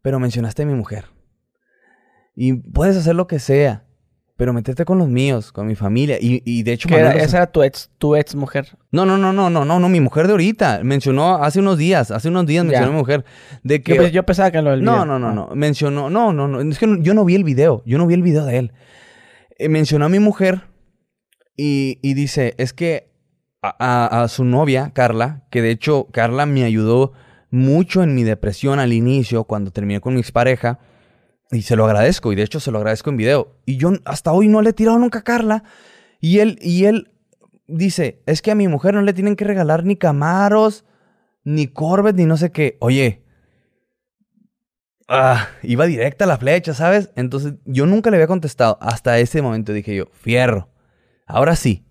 pero 0.02 0.20
mencionaste 0.20 0.62
a 0.62 0.66
mi 0.66 0.74
mujer. 0.74 1.06
Y 2.36 2.52
puedes 2.52 2.96
hacer 2.96 3.16
lo 3.16 3.26
que 3.26 3.40
sea, 3.40 3.82
pero 4.36 4.52
meterte 4.52 4.84
con 4.84 4.98
los 4.98 5.08
míos, 5.08 5.50
con 5.50 5.66
mi 5.66 5.74
familia. 5.74 6.16
Y, 6.20 6.42
y 6.44 6.62
de 6.62 6.74
hecho... 6.74 6.88
esa 6.88 7.38
era 7.38 7.46
tu 7.48 7.64
ex, 7.64 7.90
tu 7.98 8.14
ex 8.14 8.36
mujer. 8.36 8.78
No, 8.92 9.04
no, 9.04 9.18
no, 9.18 9.32
no, 9.32 9.50
no, 9.50 9.64
no, 9.64 9.80
no, 9.80 9.88
mi 9.88 9.98
mujer 9.98 10.28
de 10.28 10.34
ahorita. 10.34 10.80
Mencionó 10.84 11.42
hace 11.42 11.58
unos 11.58 11.76
días, 11.76 12.12
hace 12.12 12.28
unos 12.28 12.46
días 12.46 12.64
mencionó 12.64 12.90
a 12.90 12.92
mi 12.92 12.98
mujer. 12.98 13.24
De 13.64 13.82
que, 13.82 14.12
yo, 14.12 14.22
pensaba 14.24 14.52
que 14.52 14.62
lo 14.62 14.70
del 14.70 14.84
No, 14.84 15.04
no, 15.04 15.18
no, 15.18 15.32
no. 15.32 15.48
Mencionó, 15.56 16.08
no, 16.08 16.32
no, 16.32 16.46
no. 16.46 16.60
Es 16.60 16.78
que 16.78 16.86
yo 17.00 17.14
no 17.14 17.24
vi 17.24 17.34
el 17.34 17.42
video. 17.42 17.82
Yo 17.84 17.98
no 17.98 18.06
vi 18.06 18.14
el 18.14 18.22
video 18.22 18.44
de 18.44 18.58
él. 18.58 18.72
Eh, 19.58 19.68
mencionó 19.68 20.04
a 20.04 20.08
mi 20.08 20.20
mujer 20.20 20.68
y, 21.56 21.98
y 22.00 22.14
dice, 22.14 22.54
es 22.58 22.72
que 22.72 23.10
a, 23.60 24.22
a, 24.22 24.28
su 24.28 24.44
novia, 24.44 24.92
Carla, 24.94 25.48
que 25.50 25.62
de 25.62 25.72
hecho 25.72 26.06
Carla 26.12 26.46
me 26.46 26.62
ayudó 26.62 27.12
mucho 27.54 28.02
en 28.02 28.14
mi 28.14 28.24
depresión 28.24 28.80
al 28.80 28.92
inicio, 28.92 29.44
cuando 29.44 29.70
terminé 29.70 30.00
con 30.00 30.14
mi 30.14 30.20
expareja 30.20 30.80
y 31.52 31.62
se 31.62 31.76
lo 31.76 31.84
agradezco, 31.84 32.32
y 32.32 32.36
de 32.36 32.42
hecho 32.42 32.58
se 32.58 32.72
lo 32.72 32.78
agradezco 32.78 33.10
en 33.10 33.16
video. 33.16 33.60
Y 33.64 33.76
yo 33.76 33.92
hasta 34.04 34.32
hoy 34.32 34.48
no 34.48 34.60
le 34.60 34.70
he 34.70 34.72
tirado 34.72 34.98
nunca 34.98 35.20
a 35.20 35.24
Carla. 35.24 35.62
Y 36.20 36.40
él, 36.40 36.58
y 36.60 36.86
él 36.86 37.12
dice, 37.68 38.22
es 38.26 38.42
que 38.42 38.50
a 38.50 38.56
mi 38.56 38.66
mujer 38.66 38.94
no 38.94 39.02
le 39.02 39.12
tienen 39.12 39.36
que 39.36 39.44
regalar 39.44 39.84
ni 39.84 39.94
Camaros, 39.96 40.84
ni 41.44 41.68
Corvette, 41.68 42.16
ni 42.16 42.26
no 42.26 42.36
sé 42.36 42.50
qué. 42.50 42.76
Oye, 42.80 43.22
ah, 45.06 45.48
iba 45.62 45.86
directa 45.86 46.24
a 46.24 46.28
la 46.28 46.38
flecha, 46.38 46.74
¿sabes? 46.74 47.12
Entonces 47.14 47.54
yo 47.64 47.86
nunca 47.86 48.10
le 48.10 48.16
había 48.16 48.26
contestado. 48.26 48.78
Hasta 48.80 49.18
ese 49.20 49.42
momento 49.42 49.72
dije 49.72 49.94
yo, 49.94 50.06
fierro. 50.12 50.70
Ahora 51.24 51.54
sí. 51.54 51.86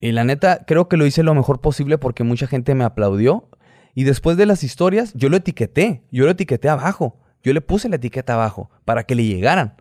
Y 0.00 0.10
la 0.10 0.24
neta, 0.24 0.64
creo 0.66 0.88
que 0.88 0.96
lo 0.96 1.06
hice 1.06 1.22
lo 1.22 1.34
mejor 1.34 1.60
posible 1.60 1.98
porque 1.98 2.24
mucha 2.24 2.48
gente 2.48 2.74
me 2.74 2.84
aplaudió. 2.84 3.48
Y 3.96 4.04
después 4.04 4.36
de 4.36 4.44
las 4.44 4.62
historias, 4.62 5.14
yo 5.14 5.30
lo 5.30 5.38
etiqueté. 5.38 6.02
Yo 6.12 6.26
lo 6.26 6.32
etiqueté 6.32 6.68
abajo. 6.68 7.18
Yo 7.42 7.54
le 7.54 7.62
puse 7.62 7.88
la 7.88 7.96
etiqueta 7.96 8.34
abajo 8.34 8.70
para 8.84 9.04
que 9.04 9.14
le 9.14 9.24
llegaran. 9.24 9.76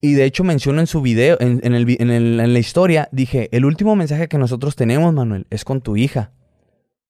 Y 0.00 0.14
de 0.14 0.24
hecho 0.24 0.42
menciono 0.42 0.80
en 0.80 0.88
su 0.88 1.02
video, 1.02 1.36
en, 1.38 2.52
la 2.52 2.58
historia, 2.58 3.08
dije, 3.12 3.48
el 3.52 3.64
último 3.64 3.94
mensaje 3.94 4.26
que 4.26 4.38
nosotros 4.38 4.74
tenemos, 4.74 5.14
Manuel, 5.14 5.46
es 5.50 5.64
con 5.64 5.82
tu 5.82 5.96
hija. 5.96 6.32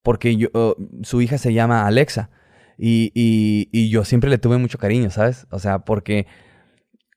Porque 0.03 0.37
yo, 0.37 0.49
oh, 0.53 0.77
su 1.03 1.23
hija 1.23 1.39
se 1.39 1.55
llama 1.55 1.87
Alexa. 1.87 2.29
Y, 2.77 3.89
yo 3.89 4.05
siempre 4.05 4.29
le 4.29 4.37
tuve 4.37 4.59
mucho 4.59 4.77
cariño, 4.77 5.09
¿sabes? 5.09 5.47
O 5.51 5.59
sea, 5.59 5.79
porque 5.79 6.27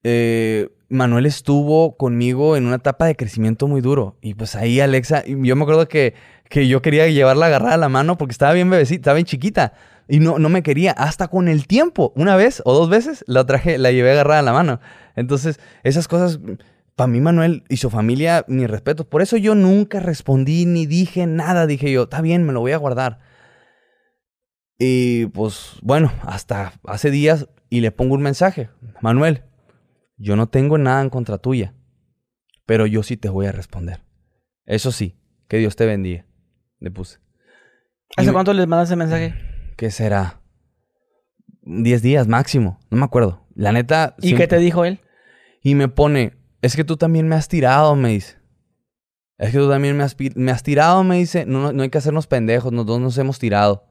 eh, 0.03 0.69
Manuel 0.87 1.25
estuvo 1.25 1.97
conmigo 1.97 2.55
en 2.55 2.65
una 2.65 2.77
etapa 2.77 3.07
de 3.07 3.17
crecimiento 3.17 3.67
muy 3.67 3.81
duro. 3.81 4.17
Y 4.21 4.35
pues 4.35 4.55
ahí 4.55 4.79
Alexa, 4.79 5.25
yo 5.25 5.57
me 5.57 5.63
acuerdo 5.63 5.89
que, 5.89 6.13
que 6.49 6.67
yo 6.67 6.81
quería 6.81 7.07
llevarla 7.07 7.47
agarrada 7.47 7.75
a 7.75 7.77
la 7.77 7.89
mano 7.89 8.17
porque 8.17 8.31
estaba 8.31 8.53
bien 8.53 8.69
bebecita, 8.69 8.95
estaba 8.95 9.15
bien 9.15 9.25
chiquita. 9.25 9.73
Y 10.07 10.19
no, 10.19 10.37
no 10.37 10.49
me 10.49 10.63
quería. 10.63 10.91
Hasta 10.91 11.27
con 11.27 11.47
el 11.47 11.67
tiempo, 11.67 12.13
una 12.15 12.35
vez 12.35 12.61
o 12.65 12.73
dos 12.73 12.89
veces, 12.89 13.23
la 13.27 13.45
traje, 13.45 13.77
la 13.77 13.91
llevé 13.91 14.11
agarrada 14.11 14.39
a 14.39 14.43
la 14.43 14.53
mano. 14.53 14.79
Entonces, 15.15 15.59
esas 15.83 16.07
cosas, 16.07 16.39
para 16.95 17.07
mí, 17.07 17.19
Manuel 17.19 17.63
y 17.69 17.77
su 17.77 17.89
familia, 17.89 18.45
mi 18.47 18.67
respeto. 18.67 19.09
Por 19.09 19.21
eso 19.21 19.37
yo 19.37 19.55
nunca 19.55 19.99
respondí 19.99 20.65
ni 20.65 20.85
dije 20.85 21.25
nada. 21.25 21.65
Dije 21.65 21.91
yo, 21.91 22.03
está 22.03 22.21
bien, 22.21 22.43
me 22.43 22.53
lo 22.53 22.59
voy 22.59 22.73
a 22.73 22.77
guardar. 22.77 23.19
Y 24.77 25.27
pues, 25.27 25.77
bueno, 25.81 26.11
hasta 26.21 26.73
hace 26.85 27.09
días 27.09 27.47
y 27.69 27.81
le 27.81 27.91
pongo 27.91 28.15
un 28.15 28.21
mensaje. 28.21 28.69
Manuel, 29.01 29.43
yo 30.17 30.35
no 30.35 30.47
tengo 30.47 30.77
nada 30.77 31.01
en 31.01 31.09
contra 31.09 31.37
tuya, 31.37 31.73
pero 32.65 32.85
yo 32.85 33.03
sí 33.03 33.17
te 33.17 33.29
voy 33.29 33.47
a 33.47 33.51
responder. 33.51 34.01
Eso 34.65 34.91
sí, 34.91 35.17
que 35.47 35.57
Dios 35.57 35.75
te 35.75 35.85
bendiga. 35.85 36.25
Le 36.79 36.91
puse. 36.91 37.19
¿Hace 38.17 38.31
cuánto 38.31 38.53
les 38.53 38.67
mandas 38.67 38.89
ese 38.89 38.95
mensaje? 38.95 39.33
¿qué 39.75 39.91
será? 39.91 40.41
10 41.63 42.01
días 42.01 42.27
máximo, 42.27 42.79
no 42.89 42.97
me 42.97 43.05
acuerdo. 43.05 43.45
La 43.55 43.71
neta. 43.71 44.15
¿Y 44.21 44.35
qué 44.35 44.47
te 44.47 44.57
dijo 44.57 44.85
él? 44.85 44.99
Y 45.61 45.75
me 45.75 45.87
pone, 45.87 46.33
es 46.61 46.75
que 46.75 46.83
tú 46.83 46.97
también 46.97 47.27
me 47.27 47.35
has 47.35 47.47
tirado, 47.47 47.95
me 47.95 48.09
dice. 48.09 48.37
Es 49.37 49.51
que 49.51 49.57
tú 49.57 49.69
también 49.69 49.97
me 49.97 50.03
has, 50.03 50.15
me 50.35 50.51
has 50.51 50.63
tirado, 50.63 51.03
me 51.03 51.17
dice. 51.17 51.45
No, 51.45 51.73
no, 51.73 51.83
hay 51.83 51.89
que 51.89 51.97
hacernos 51.97 52.27
pendejos, 52.27 52.71
nosotros 52.71 52.99
nos 52.99 53.17
hemos 53.17 53.39
tirado. 53.39 53.83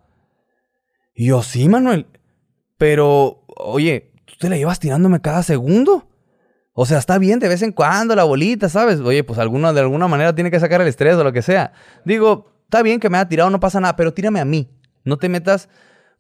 Y 1.15 1.29
yo, 1.29 1.43
sí, 1.43 1.69
Manuel. 1.69 2.07
Pero, 2.79 3.45
oye, 3.57 4.13
tú 4.25 4.35
te 4.39 4.49
la 4.49 4.57
llevas 4.57 4.79
tirándome 4.79 5.21
cada 5.21 5.43
segundo. 5.43 6.09
O 6.73 6.87
sea, 6.87 6.99
está 6.99 7.19
bien 7.19 7.39
de 7.39 7.49
vez 7.49 7.63
en 7.63 7.73
cuando 7.73 8.17
la 8.17 8.25
bolita, 8.25 8.69
¿sabes? 8.69 9.01
Oye, 9.01 9.23
pues 9.23 9.39
alguna, 9.39 9.73
de 9.73 9.81
alguna 9.81 10.09
manera 10.09 10.35
tiene 10.35 10.51
que 10.51 10.61
sacar 10.61 10.81
el 10.81 10.89
estrés 10.89 11.15
o 11.15 11.25
lo 11.25 11.33
que 11.33 11.43
sea. 11.43 11.73
Digo, 12.05 12.54
está 12.75 12.83
bien 12.83 12.99
que 12.99 13.09
me 13.09 13.19
haya 13.19 13.29
tirado, 13.29 13.51
no 13.51 13.61
pasa 13.61 13.79
nada, 13.81 13.95
pero 13.95 14.13
tírame 14.13 14.41
a 14.41 14.45
mí. 14.45 14.69
No 15.05 15.17
te 15.17 15.29
metas 15.29 15.69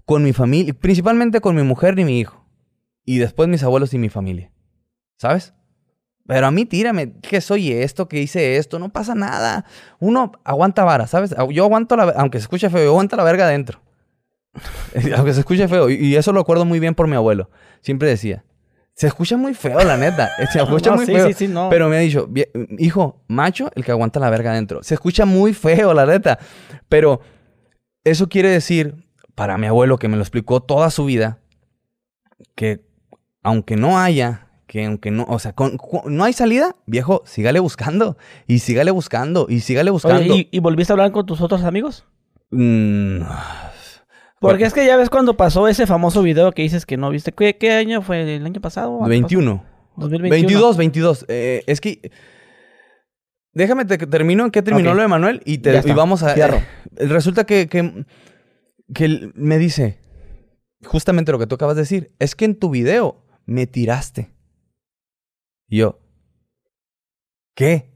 con 0.05 0.22
mi 0.22 0.32
familia, 0.32 0.72
principalmente 0.72 1.40
con 1.40 1.57
mi 1.57 1.62
mujer 1.62 1.96
ni 1.96 2.05
mi 2.05 2.20
hijo. 2.20 2.46
Y 3.05 3.18
después 3.18 3.48
mis 3.48 3.64
abuelos 3.64 3.92
y 3.92 3.98
mi 3.98 4.09
familia. 4.09 4.52
¿Sabes? 5.16 5.52
Pero 6.26 6.46
a 6.46 6.52
mí 6.52 6.64
tírame, 6.64 7.18
que 7.18 7.40
soy 7.40 7.72
esto, 7.72 8.09
que 8.09 8.20
hice 8.20 8.57
esto, 8.57 8.78
no 8.78 8.90
pasa 8.90 9.16
nada. 9.16 9.64
Uno 9.98 10.30
aguanta 10.44 10.84
vara, 10.84 11.09
¿sabes? 11.09 11.34
Yo 11.50 11.64
aguanto 11.64 11.96
la, 11.96 12.05
aunque 12.16 12.38
se 12.38 12.42
escuche 12.42 12.70
feo, 12.70 12.84
yo 12.84 12.90
aguanto 12.90 13.16
la 13.16 13.24
verga 13.24 13.46
adentro. 13.46 13.80
aunque 15.16 15.34
se 15.34 15.40
escuche 15.40 15.66
feo. 15.66 15.90
Y 15.90 16.14
eso 16.14 16.32
lo 16.32 16.40
acuerdo 16.40 16.64
muy 16.64 16.78
bien 16.78 16.94
por 16.94 17.09
mi 17.09 17.16
abuelo. 17.16 17.50
Siempre 17.80 18.09
decía, 18.09 18.44
se 18.95 19.09
escucha 19.09 19.36
muy 19.36 19.55
feo, 19.55 19.82
la 19.82 19.97
neta. 19.97 20.30
Se 20.51 20.59
escucha 20.62 20.92
muy 20.92 21.05
feo. 21.05 21.26
Sí, 21.26 21.34
sí, 21.34 21.49
no. 21.49 21.68
Pero 21.68 21.88
me 21.88 21.97
ha 21.97 22.01
dicho, 22.01 22.28
hijo, 22.78 23.22
macho, 23.28 23.70
el 23.74 23.84
que 23.84 23.90
aguanta 23.90 24.20
la 24.20 24.30
verga 24.30 24.53
adentro. 24.53 24.82
Se 24.82 24.95
escucha 24.95 25.24
muy 25.24 25.53
feo, 25.53 25.92
la 25.92 26.07
neta. 26.07 26.38
Pero 26.88 27.20
eso 28.05 28.28
quiere 28.28 28.51
decir, 28.51 29.05
para 29.34 29.59
mi 29.59 29.66
abuelo 29.66 29.99
que 29.99 30.09
me 30.09 30.16
lo 30.16 30.22
explicó 30.22 30.61
toda 30.61 30.90
su 30.90 31.05
vida, 31.05 31.40
que 32.55 32.82
aunque 33.42 33.76
no 33.76 33.99
haya, 33.99 34.49
que 34.66 34.84
aunque 34.86 35.11
no, 35.11 35.24
o 35.28 35.38
sea, 35.38 35.55
no 36.07 36.24
hay 36.24 36.32
salida, 36.32 36.76
viejo, 36.86 37.22
sígale 37.26 37.59
buscando, 37.61 38.16
y 38.47 38.61
sígale 38.61 38.92
buscando, 38.92 39.47
y 39.49 39.61
sígale 39.61 39.90
buscando. 39.90 40.34
¿y, 40.51 40.59
volviste 40.61 40.92
a 40.92 40.95
hablar 40.95 41.12
con 41.12 41.26
tus 41.26 41.40
otros 41.40 41.64
amigos? 41.64 42.05
Mm, 42.51 43.22
Porque 44.51 44.65
es 44.65 44.75
que 44.75 44.87
ya 44.87 44.97
ves 44.97 45.11
cuando 45.11 45.37
pasó 45.37 45.69
ese 45.69 45.87
famoso 45.87 46.23
video 46.23 46.53
que 46.53 46.62
dices 46.62 46.87
que 46.87 46.97
no 46.97 47.11
viste. 47.11 47.33
¿Qué, 47.33 47.73
año 47.73 48.03
fue? 48.03 48.37
¿El 48.37 48.45
año 48.45 48.61
pasado? 48.61 49.01
21. 49.01 49.65
2021. 49.97 50.31
22, 50.31 50.77
22. 50.77 51.25
es 51.29 51.81
que 51.81 52.11
Déjame 53.55 53.85
te 53.85 53.97
termino 53.99 54.45
en 54.45 54.51
qué 54.51 54.62
terminó 54.62 54.95
lo 54.95 55.03
de 55.03 55.09
Manuel 55.09 55.41
y, 55.45 55.59
te, 55.59 55.81
vamos 55.95 56.25
a. 56.25 56.35
Eh, 56.35 56.65
resulta 56.97 57.45
que, 57.45 57.69
que, 57.69 58.05
que 58.93 59.31
me 59.35 59.59
dice 59.59 60.01
justamente 60.85 61.31
lo 61.31 61.39
que 61.39 61.47
tú 61.47 61.55
acabas 61.55 61.77
de 61.77 61.83
decir. 61.83 62.12
Es 62.19 62.35
que 62.35 62.47
en 62.47 62.59
tu 62.59 62.71
video 62.71 63.25
me 63.47 63.69
tiraste. 63.69 64.33
Y 65.69 65.79
yo, 65.79 66.01
¿qué? 67.55 67.93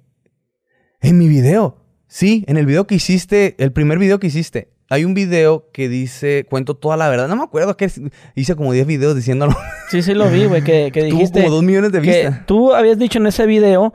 En 1.01 1.19
mi 1.19 1.29
video. 1.29 1.85
Sí, 2.07 2.45
en 2.47 2.57
el 2.57 2.65
video 2.65 2.87
que 2.87 2.95
hiciste, 2.95 3.57
el 3.59 3.73
primer 3.73 3.99
video 3.99 4.21
que 4.21 4.29
hiciste. 4.29 4.78
Hay 4.91 5.05
un 5.05 5.13
video 5.13 5.67
que 5.71 5.89
dice, 5.89 6.47
cuento 6.49 6.75
toda 6.75 6.97
la 6.97 7.09
verdad. 7.09 7.29
No 7.29 7.37
me 7.37 7.43
acuerdo 7.43 7.77
que 7.77 7.91
hice 8.35 8.57
como 8.57 8.73
10 8.73 8.87
videos 8.87 9.15
diciéndolo. 9.15 9.55
Sí, 9.91 10.03
sí 10.03 10.15
lo 10.15 10.29
vi, 10.29 10.47
güey, 10.47 10.63
que, 10.63 10.91
que 10.93 11.03
dijiste. 11.03 11.41
Tuvo 11.41 11.49
como 11.49 11.57
2 11.57 11.65
millones 11.65 11.93
de 11.93 12.01
vistas. 12.01 12.47
Tú 12.47 12.75
habías 12.75 12.99
dicho 12.99 13.19
en 13.19 13.27
ese 13.27 13.47
video 13.47 13.93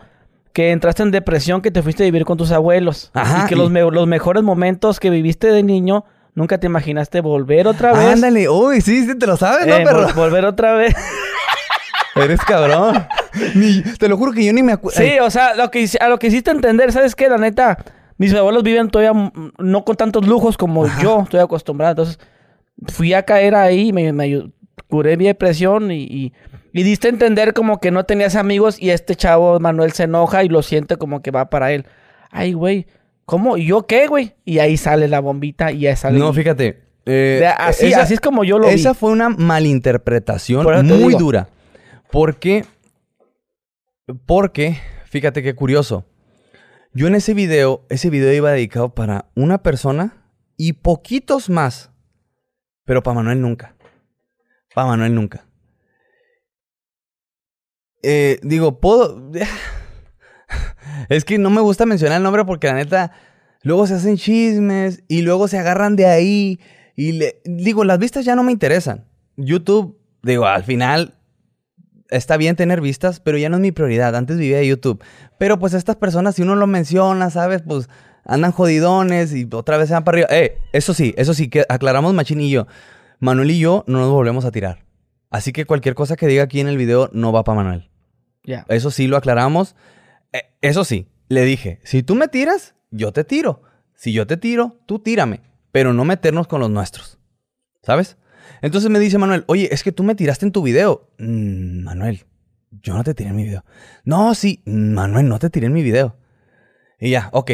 que 0.53 0.71
entraste 0.71 1.01
en 1.01 1.11
depresión, 1.11 1.61
que 1.61 1.71
te 1.71 1.81
fuiste 1.81 2.03
a 2.03 2.05
vivir 2.05 2.25
con 2.25 2.37
tus 2.37 2.51
abuelos. 2.51 3.09
Ajá, 3.13 3.45
y 3.45 3.49
que 3.49 3.55
Los, 3.55 3.71
los 3.71 4.07
mejores 4.07 4.43
momentos 4.43 4.99
que 4.99 5.09
viviste 5.09 5.47
de 5.47 5.63
niño, 5.63 6.05
nunca 6.35 6.59
te 6.59 6.67
imaginaste 6.67 7.21
volver 7.21 7.67
otra 7.67 7.91
vez. 7.93 8.13
Ándale, 8.13 8.47
uy, 8.47 8.79
sí, 8.81 9.05
sí, 9.05 9.17
te 9.17 9.25
lo 9.25 9.35
sabes, 9.35 9.65
¿no, 9.65 9.75
eh, 9.75 9.83
perro? 9.83 10.07
volver 10.13 10.45
otra 10.45 10.75
vez. 10.75 10.95
Eres 12.15 12.41
cabrón. 12.41 13.07
te 13.97 14.07
lo 14.07 14.17
juro 14.17 14.31
que 14.31 14.45
yo 14.45 14.53
ni 14.53 14.61
me 14.61 14.73
acuerdo. 14.73 15.01
Sí, 15.01 15.17
o 15.19 15.31
sea, 15.31 15.55
lo 15.55 15.71
que, 15.71 15.89
a 15.99 16.07
lo 16.07 16.19
que 16.19 16.27
hiciste 16.27 16.51
entender, 16.51 16.91
¿sabes 16.91 17.15
qué? 17.15 17.27
La 17.27 17.39
neta, 17.39 17.83
mis 18.17 18.33
abuelos 18.33 18.63
viven 18.63 18.89
todavía 18.89 19.31
no 19.59 19.85
con 19.85 19.95
tantos 19.95 20.27
lujos 20.27 20.57
como 20.57 20.85
yo 21.01 21.21
estoy 21.23 21.39
acostumbrado. 21.39 21.91
Entonces, 21.91 22.19
fui 22.87 23.13
a 23.13 23.23
caer 23.23 23.55
ahí, 23.55 23.91
me, 23.93 24.11
me 24.13 24.49
curé 24.89 25.17
mi 25.17 25.25
depresión 25.25 25.91
y 25.91 26.33
y 26.75 26.81
diste 26.81 27.07
a 27.07 27.11
entender 27.11 27.53
como 27.53 27.79
que 27.79 27.91
no 27.91 28.03
tenías 28.05 28.35
amigos 28.35 28.81
y 28.81 28.89
este 28.89 29.15
chavo 29.15 29.59
Manuel 29.59 29.91
se 29.91 30.03
enoja 30.05 30.43
y 30.43 30.49
lo 30.49 30.63
siente 30.63 30.97
como 30.97 31.21
que 31.21 31.29
va 31.29 31.51
para 31.51 31.71
él. 31.71 31.85
Ay, 32.31 32.53
güey, 32.53 32.87
¿cómo? 33.25 33.57
¿Y 33.57 33.67
yo 33.67 33.85
qué, 33.85 34.07
güey? 34.07 34.33
Y 34.43 34.57
ahí 34.57 34.75
sale 34.77 35.07
la 35.07 35.19
bombita 35.19 35.71
y 35.71 35.85
ahí 35.85 35.95
sale. 35.95 36.17
No, 36.17 36.33
fíjate. 36.33 36.81
eh, 37.05 37.45
así, 37.59 37.85
esa- 37.87 38.01
así 38.01 38.15
es 38.15 38.19
como 38.19 38.43
yo 38.43 38.57
lo 38.57 38.69
vi. 38.69 38.73
Esa 38.73 38.95
fue 38.95 39.11
una 39.11 39.29
malinterpretación 39.29 40.63
muy 40.83 41.13
dura. 41.13 41.47
Porque, 42.11 42.65
porque, 44.25 44.77
fíjate 45.05 45.43
qué 45.43 45.53
curioso. 45.55 46.05
Yo 46.95 47.07
en 47.07 47.15
ese 47.15 47.33
video, 47.33 47.85
ese 47.89 48.11
video 48.11 48.31
iba 48.31 48.51
dedicado 48.51 48.93
para 48.93 49.25
una 49.35 49.63
persona 49.63 50.23
y 50.57 50.73
poquitos 50.73 51.49
más. 51.49 51.91
Pero 52.85 53.01
para 53.01 53.15
Manuel 53.15 53.41
nunca. 53.41 53.75
Para 54.75 54.87
Manuel 54.87 55.15
nunca. 55.15 55.45
Eh, 58.03 58.39
digo, 58.43 58.79
puedo... 58.79 59.31
es 61.09 61.25
que 61.25 61.39
no 61.39 61.49
me 61.49 61.61
gusta 61.61 61.87
mencionar 61.87 62.17
el 62.17 62.23
nombre 62.23 62.45
porque 62.45 62.67
la 62.67 62.75
neta... 62.75 63.11
Luego 63.63 63.87
se 63.87 63.93
hacen 63.93 64.17
chismes 64.17 65.03
y 65.07 65.21
luego 65.21 65.47
se 65.47 65.57
agarran 65.57 65.95
de 65.95 66.05
ahí. 66.05 66.59
Y 66.95 67.13
le, 67.13 67.41
digo, 67.45 67.85
las 67.85 67.97
vistas 67.97 68.25
ya 68.25 68.35
no 68.35 68.43
me 68.43 68.51
interesan. 68.51 69.07
YouTube, 69.37 69.97
digo, 70.21 70.45
al 70.45 70.63
final 70.63 71.17
está 72.13 72.37
bien 72.37 72.55
tener 72.55 72.81
vistas, 72.81 73.19
pero 73.19 73.37
ya 73.37 73.49
no 73.49 73.57
es 73.57 73.61
mi 73.61 73.71
prioridad. 73.71 74.15
Antes 74.15 74.37
vivía 74.37 74.57
de 74.57 74.67
YouTube. 74.67 75.03
Pero 75.37 75.59
pues 75.59 75.73
estas 75.73 75.95
personas, 75.95 76.35
si 76.35 76.41
uno 76.41 76.55
lo 76.55 76.67
menciona, 76.67 77.29
¿sabes? 77.29 77.61
Pues 77.61 77.89
andan 78.25 78.51
jodidones 78.51 79.33
y 79.33 79.47
otra 79.51 79.77
vez 79.77 79.87
se 79.87 79.93
van 79.93 80.03
para 80.03 80.15
arriba. 80.17 80.27
Eh, 80.31 80.57
eso 80.71 80.93
sí, 80.93 81.13
eso 81.17 81.33
sí, 81.33 81.49
que 81.49 81.65
aclaramos 81.67 82.13
Machín 82.13 82.41
y 82.41 82.49
yo. 82.49 82.67
Manuel 83.19 83.51
y 83.51 83.59
yo 83.59 83.83
no 83.87 83.99
nos 83.99 84.09
volvemos 84.09 84.45
a 84.45 84.51
tirar. 84.51 84.83
Así 85.29 85.51
que 85.51 85.65
cualquier 85.65 85.95
cosa 85.95 86.15
que 86.15 86.27
diga 86.27 86.43
aquí 86.43 86.59
en 86.59 86.67
el 86.67 86.77
video 86.77 87.09
no 87.13 87.31
va 87.31 87.43
para 87.43 87.55
Manuel. 87.55 87.89
Ya. 88.43 88.65
Eso 88.69 88.91
sí 88.91 89.07
lo 89.07 89.17
aclaramos. 89.17 89.75
Eh, 90.31 90.43
eso 90.61 90.83
sí, 90.83 91.07
le 91.29 91.43
dije, 91.43 91.79
si 91.83 92.03
tú 92.03 92.15
me 92.15 92.27
tiras, 92.27 92.75
yo 92.91 93.11
te 93.13 93.23
tiro. 93.23 93.63
Si 93.95 94.13
yo 94.13 94.27
te 94.27 94.37
tiro, 94.37 94.79
tú 94.85 94.99
tírame. 94.99 95.41
Pero 95.71 95.93
no 95.93 96.05
meternos 96.05 96.47
con 96.47 96.59
los 96.59 96.69
nuestros. 96.69 97.17
¿Sabes? 97.81 98.17
Entonces 98.61 98.89
me 98.89 98.99
dice 98.99 99.17
Manuel, 99.17 99.43
oye, 99.47 99.69
es 99.71 99.83
que 99.83 99.91
tú 99.91 100.03
me 100.03 100.15
tiraste 100.15 100.45
en 100.45 100.51
tu 100.51 100.61
video. 100.63 101.09
"Mm, 101.19 101.83
Manuel, 101.83 102.25
yo 102.81 102.93
no 102.93 103.03
te 103.03 103.13
tiré 103.13 103.29
en 103.29 103.35
mi 103.35 103.43
video. 103.43 103.63
No, 104.03 104.33
sí, 104.35 104.61
Manuel, 104.65 105.27
no 105.27 105.39
te 105.39 105.49
tiré 105.49 105.67
en 105.67 105.73
mi 105.73 105.83
video. 105.83 106.17
Y 106.99 107.09
ya, 107.11 107.29
ok. 107.33 107.51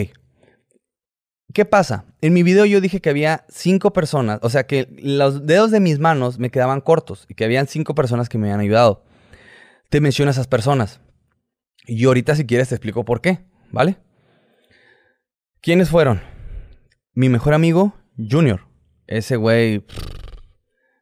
¿Qué 1.53 1.65
pasa? 1.65 2.05
En 2.21 2.33
mi 2.33 2.43
video 2.43 2.65
yo 2.65 2.79
dije 2.79 3.01
que 3.01 3.09
había 3.09 3.45
cinco 3.49 3.91
personas, 3.91 4.39
o 4.43 4.49
sea 4.49 4.67
que 4.67 4.87
los 5.01 5.47
dedos 5.47 5.71
de 5.71 5.79
mis 5.79 5.97
manos 5.97 6.37
me 6.37 6.51
quedaban 6.51 6.79
cortos 6.81 7.25
y 7.27 7.33
que 7.33 7.43
habían 7.45 7.65
cinco 7.65 7.95
personas 7.95 8.29
que 8.29 8.37
me 8.37 8.47
habían 8.47 8.59
ayudado. 8.59 9.03
Te 9.89 9.99
menciono 9.99 10.29
a 10.29 10.33
esas 10.33 10.47
personas. 10.47 11.01
Y 11.87 12.05
ahorita 12.05 12.35
si 12.35 12.45
quieres 12.45 12.69
te 12.69 12.75
explico 12.75 13.03
por 13.03 13.21
qué, 13.21 13.39
¿vale? 13.71 13.97
¿Quiénes 15.61 15.89
fueron? 15.89 16.21
Mi 17.13 17.29
mejor 17.29 17.55
amigo, 17.55 17.95
Junior. 18.15 18.67
Ese 19.07 19.35
güey, 19.35 19.83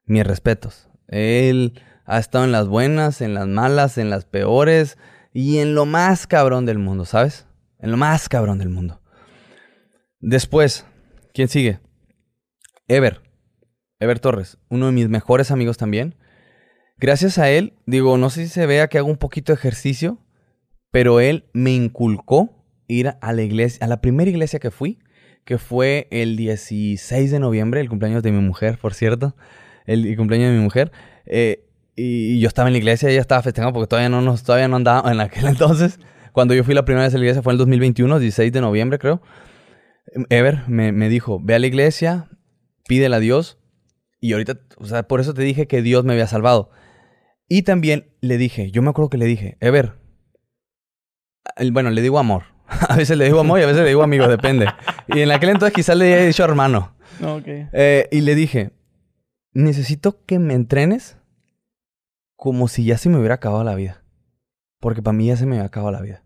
mis 0.07 0.25
respetos. 0.25 0.89
Él 1.07 1.79
ha 2.05 2.19
estado 2.19 2.45
en 2.45 2.51
las 2.51 2.67
buenas, 2.67 3.21
en 3.21 3.34
las 3.34 3.47
malas, 3.47 3.97
en 3.97 4.09
las 4.09 4.25
peores 4.25 4.97
y 5.34 5.59
en 5.59 5.75
lo 5.75 5.85
más 5.85 6.25
cabrón 6.25 6.65
del 6.65 6.79
mundo, 6.79 7.05
¿sabes? 7.05 7.45
En 7.79 7.91
lo 7.91 7.97
más 7.97 8.27
cabrón 8.29 8.57
del 8.57 8.69
mundo. 8.69 9.01
Después, 10.19 10.85
¿quién 11.34 11.47
sigue? 11.47 11.79
Ever. 12.88 13.21
Ever 13.99 14.19
Torres, 14.19 14.57
uno 14.69 14.88
de 14.88 14.91
mis 14.91 15.09
mejores 15.09 15.51
amigos 15.51 15.77
también. 15.77 16.15
Gracias 16.97 17.38
a 17.38 17.49
él, 17.49 17.73
digo, 17.85 18.17
no 18.17 18.29
sé 18.29 18.43
si 18.43 18.49
se 18.49 18.65
vea 18.65 18.88
que 18.88 18.97
hago 18.97 19.09
un 19.09 19.17
poquito 19.17 19.51
de 19.51 19.57
ejercicio, 19.57 20.19
pero 20.91 21.19
él 21.19 21.49
me 21.53 21.71
inculcó 21.71 22.65
ir 22.88 23.13
a 23.21 23.34
la 23.34 23.41
iglesia, 23.41 23.85
a 23.85 23.88
la 23.88 24.01
primera 24.01 24.29
iglesia 24.29 24.59
que 24.59 24.71
fui, 24.71 24.99
que 25.45 25.57
fue 25.57 26.07
el 26.11 26.38
16 26.38 27.31
de 27.31 27.39
noviembre, 27.39 27.81
el 27.81 27.89
cumpleaños 27.89 28.23
de 28.23 28.31
mi 28.31 28.39
mujer, 28.39 28.79
por 28.79 28.93
cierto, 28.93 29.35
el, 29.88 30.15
cumpleaños 30.15 30.51
de 30.51 30.57
mi 30.57 30.64
mujer. 30.64 30.91
eh, 31.26 31.64
y, 31.95 32.39
yo 32.39 32.47
estaba 32.47 32.69
en 32.69 32.73
la 32.73 32.77
iglesia, 32.77 33.09
ella 33.09 33.22
estaba 33.22 33.41
festejando 33.41 33.73
porque 33.73 33.88
todavía 33.88 34.09
no, 34.09 34.22
nos, 34.22 34.43
todavía 34.43 34.68
no 34.68 34.76
andaba 34.76 35.11
en 35.11 35.19
aquel 35.19 35.45
entonces. 35.47 35.99
Cuando 36.31 36.53
yo 36.53 36.64
fui 36.64 36.76
la 36.76 36.85
primera 36.85 37.05
vez 37.05 37.15
a 37.15 37.18
la 37.18 37.23
iglesia 37.23 37.41
fue 37.41 37.53
en 37.53 37.55
el 37.55 37.57
2021, 37.59 38.19
16 38.19 38.53
de 38.53 38.61
noviembre 38.61 38.99
creo. 38.99 39.22
Ever 40.30 40.68
me, 40.68 40.91
me 40.91 41.09
dijo, 41.09 41.39
ve 41.41 41.55
a 41.55 41.59
la 41.59 41.65
iglesia, 41.65 42.30
pídele 42.88 43.15
a 43.15 43.19
Dios. 43.19 43.57
Y 44.19 44.34
ahorita, 44.34 44.59
o 44.77 44.85
sea, 44.85 45.03
por 45.07 45.19
eso 45.19 45.34
te 45.34 45.41
dije 45.41 45.68
que 45.68 45.81
Dios 45.81 46.05
me 46.05 46.14
había 46.14 46.27
salvado. 46.27 46.69
Y 47.49 47.64
también 47.64 48.14
le 48.22 48.38
dije, 48.38 48.69
yo 48.72 48.84
me 48.84 48.91
acuerdo 48.91 49.09
que 49.09 49.18
le 49.18 49.26
dije, 49.26 49.57
Ever, 49.59 49.93
bueno, 51.72 51.89
le 51.89 52.01
digo 52.01 52.19
amor. 52.19 52.43
A 52.89 52.95
veces 52.95 53.18
le 53.18 53.26
digo 53.26 53.39
amor 53.39 53.59
y 53.59 53.64
a 53.64 53.65
veces 53.65 53.81
le 53.81 53.88
digo 53.88 54.03
amigo, 54.03 54.27
depende. 54.27 54.68
Y 55.07 55.22
en 55.22 55.31
aquel 55.31 55.49
entonces 55.49 55.73
quizás 55.73 55.95
le 55.95 56.14
había 56.14 56.26
dicho 56.27 56.43
hermano. 56.43 56.97
Ok. 57.23 57.45
Eh, 57.47 58.09
y 58.11 58.22
le 58.22 58.35
dije, 58.35 58.72
necesito 59.63 60.23
que 60.25 60.38
me 60.38 60.53
entrenes 60.53 61.17
como 62.35 62.67
si 62.67 62.85
ya 62.85 62.97
se 62.97 63.09
me 63.09 63.17
hubiera 63.17 63.35
acabado 63.35 63.63
la 63.63 63.73
vida. 63.73 64.03
Porque 64.79 65.01
para 65.01 65.17
mí 65.17 65.27
ya 65.27 65.35
se 65.35 65.47
me 65.47 65.55
había 65.55 65.65
acabado 65.65 65.91
la 65.91 66.01
vida. 66.01 66.23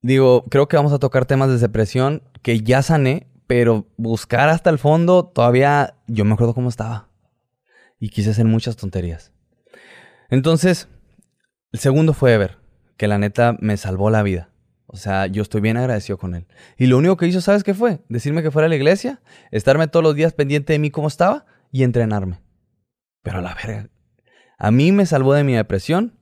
Digo, 0.00 0.44
creo 0.46 0.68
que 0.68 0.76
vamos 0.76 0.94
a 0.94 0.98
tocar 0.98 1.26
temas 1.26 1.50
de 1.50 1.58
depresión 1.58 2.22
que 2.40 2.60
ya 2.60 2.80
sané, 2.80 3.26
pero 3.46 3.86
buscar 3.98 4.48
hasta 4.48 4.70
el 4.70 4.78
fondo 4.78 5.26
todavía 5.26 5.96
yo 6.06 6.24
me 6.24 6.32
acuerdo 6.32 6.54
cómo 6.54 6.70
estaba. 6.70 7.10
Y 7.98 8.08
quise 8.08 8.30
hacer 8.30 8.46
muchas 8.46 8.76
tonterías. 8.76 9.32
Entonces, 10.30 10.88
el 11.72 11.80
segundo 11.80 12.14
fue 12.14 12.32
Ever, 12.32 12.56
que 12.96 13.06
la 13.06 13.18
neta 13.18 13.54
me 13.60 13.76
salvó 13.76 14.08
la 14.08 14.22
vida. 14.22 14.50
O 14.86 14.96
sea, 14.96 15.26
yo 15.26 15.42
estoy 15.42 15.60
bien 15.60 15.76
agradecido 15.76 16.16
con 16.16 16.34
él. 16.34 16.46
Y 16.78 16.86
lo 16.86 16.96
único 16.96 17.18
que 17.18 17.26
hizo, 17.26 17.42
¿sabes 17.42 17.64
qué 17.64 17.74
fue? 17.74 18.00
Decirme 18.08 18.42
que 18.42 18.50
fuera 18.50 18.64
a 18.64 18.68
la 18.70 18.76
iglesia, 18.76 19.20
estarme 19.50 19.88
todos 19.88 20.02
los 20.02 20.14
días 20.14 20.32
pendiente 20.32 20.72
de 20.72 20.78
mí 20.78 20.90
cómo 20.90 21.08
estaba 21.08 21.44
y 21.72 21.82
entrenarme. 21.82 22.40
Pero 23.22 23.38
a 23.38 23.42
la 23.42 23.54
verga. 23.54 23.90
A 24.58 24.70
mí 24.70 24.92
me 24.92 25.06
salvó 25.06 25.34
de 25.34 25.44
mi 25.44 25.54
depresión 25.54 26.18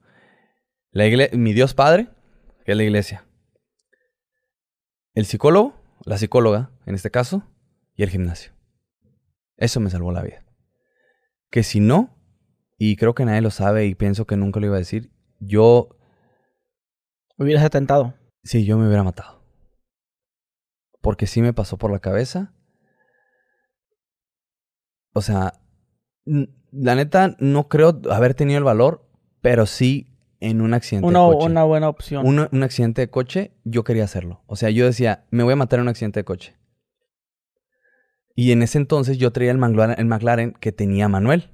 la 0.91 1.05
mi 1.33 1.53
Dios 1.53 1.73
Padre, 1.73 2.07
que 2.63 2.71
es 2.71 2.77
la 2.77 2.83
iglesia. 2.83 3.25
El 5.13 5.25
psicólogo, 5.25 5.75
la 6.05 6.17
psicóloga, 6.17 6.71
en 6.85 6.95
este 6.95 7.11
caso, 7.11 7.43
y 7.95 8.03
el 8.03 8.09
gimnasio. 8.09 8.53
Eso 9.57 9.79
me 9.79 9.89
salvó 9.89 10.11
la 10.11 10.21
vida. 10.21 10.45
Que 11.49 11.63
si 11.63 11.79
no, 11.79 12.17
y 12.77 12.95
creo 12.95 13.13
que 13.13 13.25
nadie 13.25 13.41
lo 13.41 13.51
sabe 13.51 13.85
y 13.85 13.95
pienso 13.95 14.25
que 14.25 14.37
nunca 14.37 14.59
lo 14.59 14.67
iba 14.67 14.75
a 14.75 14.79
decir, 14.79 15.11
yo, 15.39 15.89
Hubieras 17.37 17.65
atentado. 17.65 18.13
sí, 18.43 18.65
yo 18.65 18.77
me 18.77 18.87
hubiera 18.87 19.03
matado. 19.03 19.43
Porque 21.01 21.27
sí 21.27 21.41
me 21.41 21.51
pasó 21.51 21.77
por 21.77 21.91
la 21.91 21.99
cabeza. 21.99 22.53
O 25.17 25.21
sea, 25.21 25.53
la 26.25 26.95
neta 26.95 27.37
no 27.39 27.69
creo 27.69 28.01
haber 28.11 28.33
tenido 28.33 28.57
el 28.57 28.65
valor, 28.65 29.07
pero 29.41 29.65
sí 29.65 30.07
en 30.41 30.59
un 30.59 30.73
accidente 30.73 31.07
Una, 31.07 31.21
de 31.21 31.31
coche. 31.33 31.45
una 31.45 31.63
buena 31.63 31.87
opción. 31.87 32.27
Un, 32.27 32.49
un 32.51 32.63
accidente 32.63 32.99
de 32.99 33.09
coche, 33.09 33.51
yo 33.63 33.85
quería 33.85 34.03
hacerlo. 34.03 34.43
O 34.45 34.57
sea, 34.57 34.69
yo 34.71 34.85
decía, 34.85 35.23
me 35.31 35.43
voy 35.43 35.53
a 35.53 35.55
matar 35.55 35.79
en 35.79 35.83
un 35.83 35.87
accidente 35.87 36.19
de 36.19 36.25
coche. 36.25 36.53
Y 38.35 38.51
en 38.51 38.61
ese 38.61 38.77
entonces 38.77 39.17
yo 39.17 39.31
traía 39.31 39.51
el 39.51 39.57
McLaren, 39.57 39.95
el 39.97 40.05
McLaren 40.05 40.51
que 40.59 40.73
tenía 40.73 41.07
Manuel. 41.07 41.49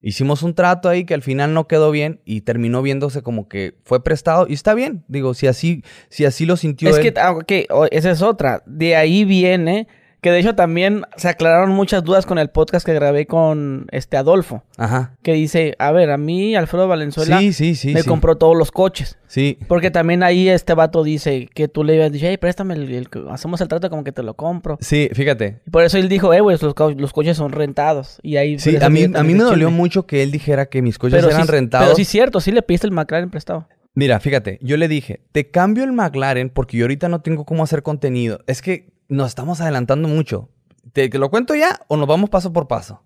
Hicimos 0.00 0.42
un 0.42 0.54
trato 0.56 0.88
ahí 0.88 1.04
que 1.04 1.14
al 1.14 1.22
final 1.22 1.54
no 1.54 1.68
quedó 1.68 1.92
bien 1.92 2.22
y 2.24 2.40
terminó 2.40 2.82
viéndose 2.82 3.22
como 3.22 3.48
que 3.48 3.78
fue 3.84 4.02
prestado 4.02 4.46
y 4.48 4.54
está 4.54 4.74
bien. 4.74 5.04
Digo, 5.06 5.32
si 5.34 5.46
así, 5.46 5.84
si 6.08 6.24
así 6.24 6.44
lo 6.44 6.56
sintió 6.56 6.88
Es 6.88 6.96
él. 6.98 7.12
que, 7.46 7.68
ah, 7.70 7.86
esa 7.92 8.10
es 8.10 8.20
otra. 8.22 8.64
De 8.66 8.96
ahí 8.96 9.24
viene 9.24 9.86
que 10.20 10.30
de 10.30 10.38
hecho 10.38 10.54
también 10.54 11.02
se 11.16 11.28
aclararon 11.28 11.70
muchas 11.70 12.04
dudas 12.04 12.26
con 12.26 12.38
el 12.38 12.50
podcast 12.50 12.84
que 12.84 12.92
grabé 12.94 13.26
con 13.26 13.86
este 13.90 14.16
Adolfo. 14.16 14.62
Ajá. 14.76 15.16
Que 15.22 15.32
dice, 15.32 15.74
a 15.78 15.92
ver, 15.92 16.10
a 16.10 16.18
mí 16.18 16.54
Alfredo 16.54 16.88
Valenzuela 16.88 17.38
Sí, 17.38 17.52
sí, 17.52 17.74
sí. 17.74 17.94
me 17.94 18.04
compró 18.04 18.36
todos 18.36 18.56
los 18.56 18.70
coches. 18.70 19.16
Sí. 19.26 19.58
Porque 19.68 19.90
también 19.90 20.22
ahí 20.22 20.48
este 20.48 20.74
vato 20.74 21.02
dice 21.04 21.48
que 21.54 21.68
tú 21.68 21.84
le 21.84 21.92
habías 21.94 22.12
dicho, 22.12 22.26
hey, 22.28 22.36
préstame 22.36 22.74
el, 22.74 22.92
el- 22.92 23.08
hacemos 23.30 23.60
el 23.60 23.68
trato 23.68 23.88
como 23.88 24.04
que 24.04 24.12
te 24.12 24.22
lo 24.22 24.34
compro. 24.34 24.76
Sí, 24.80 25.08
fíjate. 25.12 25.60
Y 25.66 25.70
por 25.70 25.84
eso 25.84 25.98
él 25.98 26.08
dijo, 26.08 26.34
eh, 26.34 26.40
güey, 26.40 26.56
los, 26.60 26.74
co- 26.74 26.90
los 26.90 27.12
coches 27.12 27.36
son 27.36 27.52
rentados. 27.52 28.18
Y 28.22 28.36
ahí... 28.36 28.58
Sí, 28.58 28.76
a 28.80 28.90
mí, 28.90 29.04
a 29.14 29.22
mí 29.22 29.34
me 29.34 29.44
dolió 29.44 29.70
mucho 29.70 30.06
que 30.06 30.22
él 30.22 30.30
dijera 30.32 30.66
que 30.66 30.82
mis 30.82 30.98
coches 30.98 31.20
Pero 31.22 31.30
eran 31.34 31.46
rentados. 31.48 31.86
Pero 31.86 31.96
sí 31.96 32.02
es 32.02 32.08
cierto, 32.08 32.40
sí 32.40 32.50
le 32.52 32.62
pediste 32.62 32.86
el 32.86 32.92
McLaren 32.92 33.30
prestado. 33.30 33.68
Mira, 33.94 34.20
fíjate, 34.20 34.58
yo 34.62 34.76
le 34.76 34.86
dije, 34.86 35.20
te 35.32 35.50
cambio 35.50 35.82
el 35.84 35.92
McLaren 35.92 36.48
porque 36.50 36.76
yo 36.76 36.84
ahorita 36.84 37.08
no 37.08 37.22
tengo 37.22 37.44
cómo 37.44 37.64
hacer 37.64 37.82
contenido. 37.82 38.40
Es 38.46 38.62
que 38.62 38.92
nos 39.10 39.28
estamos 39.28 39.60
adelantando 39.60 40.08
mucho. 40.08 40.48
¿Te, 40.92 41.08
lo 41.18 41.30
cuento 41.30 41.54
ya 41.54 41.80
o 41.88 41.96
nos 41.96 42.06
vamos 42.08 42.30
paso 42.30 42.52
por 42.52 42.66
paso? 42.68 43.02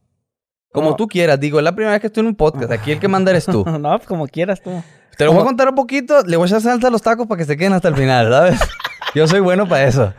Como 0.72 0.90
No. 0.90 0.96
tú 0.96 1.08
quieras. 1.08 1.40
Digo, 1.40 1.58
es 1.58 1.64
la 1.64 1.74
primera 1.74 1.92
vez 1.92 2.00
que 2.00 2.08
estoy 2.08 2.20
en 2.20 2.28
un 2.28 2.36
podcast. 2.36 2.70
Aquí 2.70 2.92
el 2.92 3.00
que 3.00 3.08
manda 3.08 3.30
eres 3.30 3.46
tú. 3.46 3.64
no, 3.80 3.96
pues 3.96 4.06
como 4.06 4.28
quieras 4.28 4.60
tú. 4.62 4.70
Te 5.16 5.24
lo 5.24 5.32
voy 5.32 5.42
a 5.42 5.44
contar 5.44 5.68
un 5.68 5.74
poquito. 5.74 6.22
Le 6.22 6.36
voy 6.36 6.44
a 6.44 6.48
echar 6.48 6.60
salsa 6.60 6.88
a 6.88 6.90
los 6.90 7.02
tacos 7.02 7.26
para 7.26 7.38
que 7.38 7.44
se 7.44 7.56
queden 7.56 7.72
hasta 7.72 7.88
el 7.88 7.96
final, 7.96 8.30
¿sabes? 8.30 8.60
yo 9.14 9.26
soy 9.26 9.40
bueno 9.40 9.66
para 9.68 9.84
eso. 9.86 10.12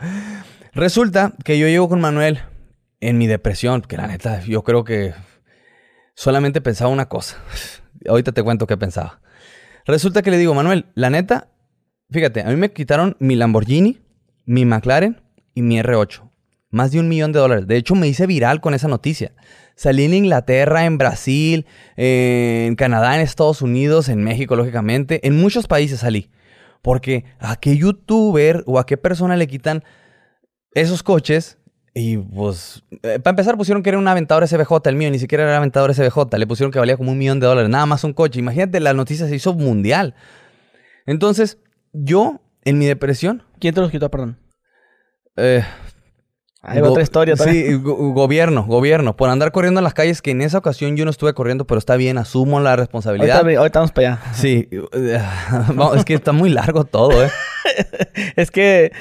Resulta 0.72 1.32
que 1.44 1.58
yo 1.58 1.68
llego 1.68 1.88
con 1.88 2.00
Manuel 2.00 2.40
en 3.00 3.16
mi 3.16 3.26
depresión, 3.26 3.82
que 3.82 3.96
la 3.96 4.08
neta, 4.08 4.40
yo 4.40 4.64
creo 4.64 4.84
que 4.84 5.14
solamente 6.14 6.60
pensaba 6.60 6.90
una 6.90 7.08
cosa. 7.08 7.36
Ahorita 8.08 8.32
te 8.32 8.42
cuento 8.42 8.66
qué 8.66 8.76
pensaba. 8.76 9.20
Resulta 9.84 10.22
que 10.22 10.30
le 10.32 10.38
digo, 10.38 10.52
Manuel, 10.52 10.86
la 10.94 11.10
neta, 11.10 11.48
fíjate, 12.10 12.40
a 12.40 12.46
mí 12.46 12.56
me 12.56 12.72
quitaron 12.72 13.16
mi 13.20 13.36
Lamborghini, 13.36 14.00
mi 14.46 14.64
McLaren 14.64 15.22
y 15.56 15.62
mi 15.62 15.80
R8. 15.80 16.22
Más 16.70 16.92
de 16.92 17.00
un 17.00 17.08
millón 17.08 17.32
de 17.32 17.40
dólares. 17.40 17.66
De 17.66 17.76
hecho, 17.76 17.96
me 17.96 18.06
hice 18.06 18.26
viral 18.26 18.60
con 18.60 18.74
esa 18.74 18.86
noticia. 18.86 19.32
Salí 19.74 20.04
en 20.04 20.14
Inglaterra, 20.14 20.84
en 20.84 20.98
Brasil, 20.98 21.66
en 21.96 22.76
Canadá, 22.76 23.16
en 23.16 23.22
Estados 23.22 23.62
Unidos, 23.62 24.08
en 24.08 24.22
México, 24.22 24.54
lógicamente. 24.54 25.26
En 25.26 25.36
muchos 25.36 25.66
países 25.66 26.00
salí. 26.00 26.30
Porque 26.82 27.24
a 27.40 27.56
qué 27.56 27.76
youtuber 27.76 28.62
o 28.66 28.78
a 28.78 28.86
qué 28.86 28.96
persona 28.96 29.36
le 29.36 29.48
quitan 29.48 29.82
esos 30.72 31.02
coches 31.02 31.58
y 31.98 32.18
pues, 32.18 32.82
eh, 33.02 33.18
para 33.20 33.30
empezar, 33.30 33.56
pusieron 33.56 33.82
que 33.82 33.88
era 33.88 33.98
un 33.98 34.06
Aventador 34.06 34.46
SBJ, 34.46 34.70
el 34.84 34.96
mío, 34.96 35.10
ni 35.10 35.18
siquiera 35.18 35.44
era 35.44 35.56
Aventador 35.56 35.94
SBJ. 35.94 36.36
Le 36.36 36.46
pusieron 36.46 36.70
que 36.70 36.78
valía 36.78 36.98
como 36.98 37.12
un 37.12 37.16
millón 37.16 37.40
de 37.40 37.46
dólares, 37.46 37.70
nada 37.70 37.86
más 37.86 38.04
un 38.04 38.12
coche. 38.12 38.38
Imagínate, 38.38 38.80
la 38.80 38.92
noticia 38.92 39.26
se 39.26 39.34
hizo 39.34 39.54
mundial. 39.54 40.14
Entonces, 41.06 41.56
yo, 41.94 42.42
en 42.66 42.76
mi 42.76 42.84
depresión. 42.84 43.44
¿Quién 43.58 43.74
te 43.74 43.80
los 43.80 43.90
quitó, 43.90 44.10
perdón? 44.10 44.36
Eh, 45.36 45.62
Hay 46.62 46.80
otra 46.80 47.02
historia 47.02 47.36
también. 47.36 47.66
Sí, 47.66 47.74
go- 47.74 48.12
gobierno, 48.12 48.64
gobierno. 48.64 49.16
Por 49.16 49.28
andar 49.30 49.52
corriendo 49.52 49.80
en 49.80 49.84
las 49.84 49.94
calles, 49.94 50.20
que 50.22 50.32
en 50.32 50.40
esa 50.42 50.58
ocasión 50.58 50.96
yo 50.96 51.04
no 51.04 51.10
estuve 51.10 51.32
corriendo, 51.34 51.66
pero 51.66 51.78
está 51.78 51.96
bien, 51.96 52.18
asumo 52.18 52.58
la 52.60 52.74
responsabilidad. 52.76 53.38
Ahorita, 53.38 53.60
ahorita 53.60 53.78
vamos 53.80 53.92
para 53.92 54.08
allá. 54.14 54.20
Sí, 54.34 54.68
vamos, 55.74 55.96
es 55.98 56.04
que 56.04 56.14
está 56.14 56.32
muy 56.32 56.50
largo 56.50 56.84
todo, 56.84 57.24
¿eh? 57.24 57.30
Es 58.36 58.50
que, 58.50 58.92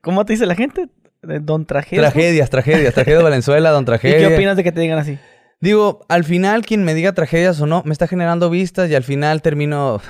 ¿cómo 0.00 0.24
te 0.24 0.32
dice 0.32 0.46
la 0.46 0.54
gente? 0.54 0.88
De 1.22 1.38
Don 1.38 1.66
Tragedia. 1.66 2.02
Tragedias, 2.10 2.50
tragedias, 2.50 2.94
tragedia 2.94 3.18
de 3.18 3.22
Valenzuela, 3.24 3.70
don 3.70 3.82
¿Y 3.84 3.86
tragedia. 3.86 4.28
qué 4.28 4.34
opinas 4.34 4.56
de 4.56 4.64
que 4.64 4.72
te 4.72 4.80
digan 4.80 4.98
así? 4.98 5.18
Digo, 5.60 6.04
al 6.08 6.24
final 6.24 6.66
quien 6.66 6.82
me 6.82 6.94
diga 6.94 7.12
tragedias 7.12 7.60
o 7.60 7.66
no, 7.66 7.82
me 7.84 7.92
está 7.92 8.08
generando 8.08 8.50
vistas 8.50 8.90
y 8.90 8.96
al 8.96 9.04
final 9.04 9.42
termino... 9.42 10.00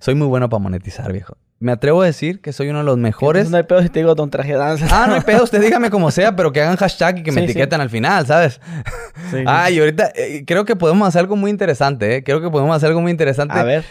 soy 0.00 0.14
muy 0.14 0.28
bueno 0.28 0.48
para 0.48 0.60
monetizar, 0.62 1.12
viejo. 1.12 1.36
Me 1.60 1.72
atrevo 1.72 2.00
a 2.00 2.06
decir 2.06 2.40
que 2.40 2.52
soy 2.54 2.70
uno 2.70 2.78
de 2.78 2.84
los 2.86 2.96
mejores. 2.96 3.40
Entonces, 3.46 3.52
no 3.52 3.56
hay 3.58 3.62
pedo 3.64 3.82
si 3.82 3.90
te 3.90 3.98
digo 4.00 4.14
Don 4.14 4.30
Tragedia. 4.30 4.74
Ah, 4.90 5.04
no 5.06 5.12
hay 5.14 5.20
pedo, 5.20 5.44
usted 5.44 5.60
dígame 5.62 5.90
como 5.90 6.10
sea, 6.10 6.34
pero 6.34 6.52
que 6.52 6.62
hagan 6.62 6.76
hashtag 6.76 7.18
y 7.18 7.22
que 7.22 7.32
me 7.32 7.42
Sí, 7.42 7.46
sí. 7.48 7.50
etiqueten 7.52 7.80
al 7.82 7.90
final, 7.90 8.26
¿sabes? 8.26 8.60
Sí, 9.30 9.36
sí. 9.38 9.44
Ah, 9.46 9.70
y 9.70 9.78
ahorita 9.78 10.10
eh, 10.14 10.44
creo 10.46 10.64
que 10.64 10.74
podemos 10.74 11.06
hacer 11.06 11.20
algo 11.20 11.36
muy 11.36 11.50
interesante, 11.50 12.16
¿eh? 12.16 12.24
Creo 12.24 12.40
que 12.40 12.48
podemos 12.50 12.74
hacer 12.74 12.88
algo 12.88 13.02
muy 13.02 13.10
interesante. 13.10 13.58
A 13.58 13.62
ver. 13.62 13.84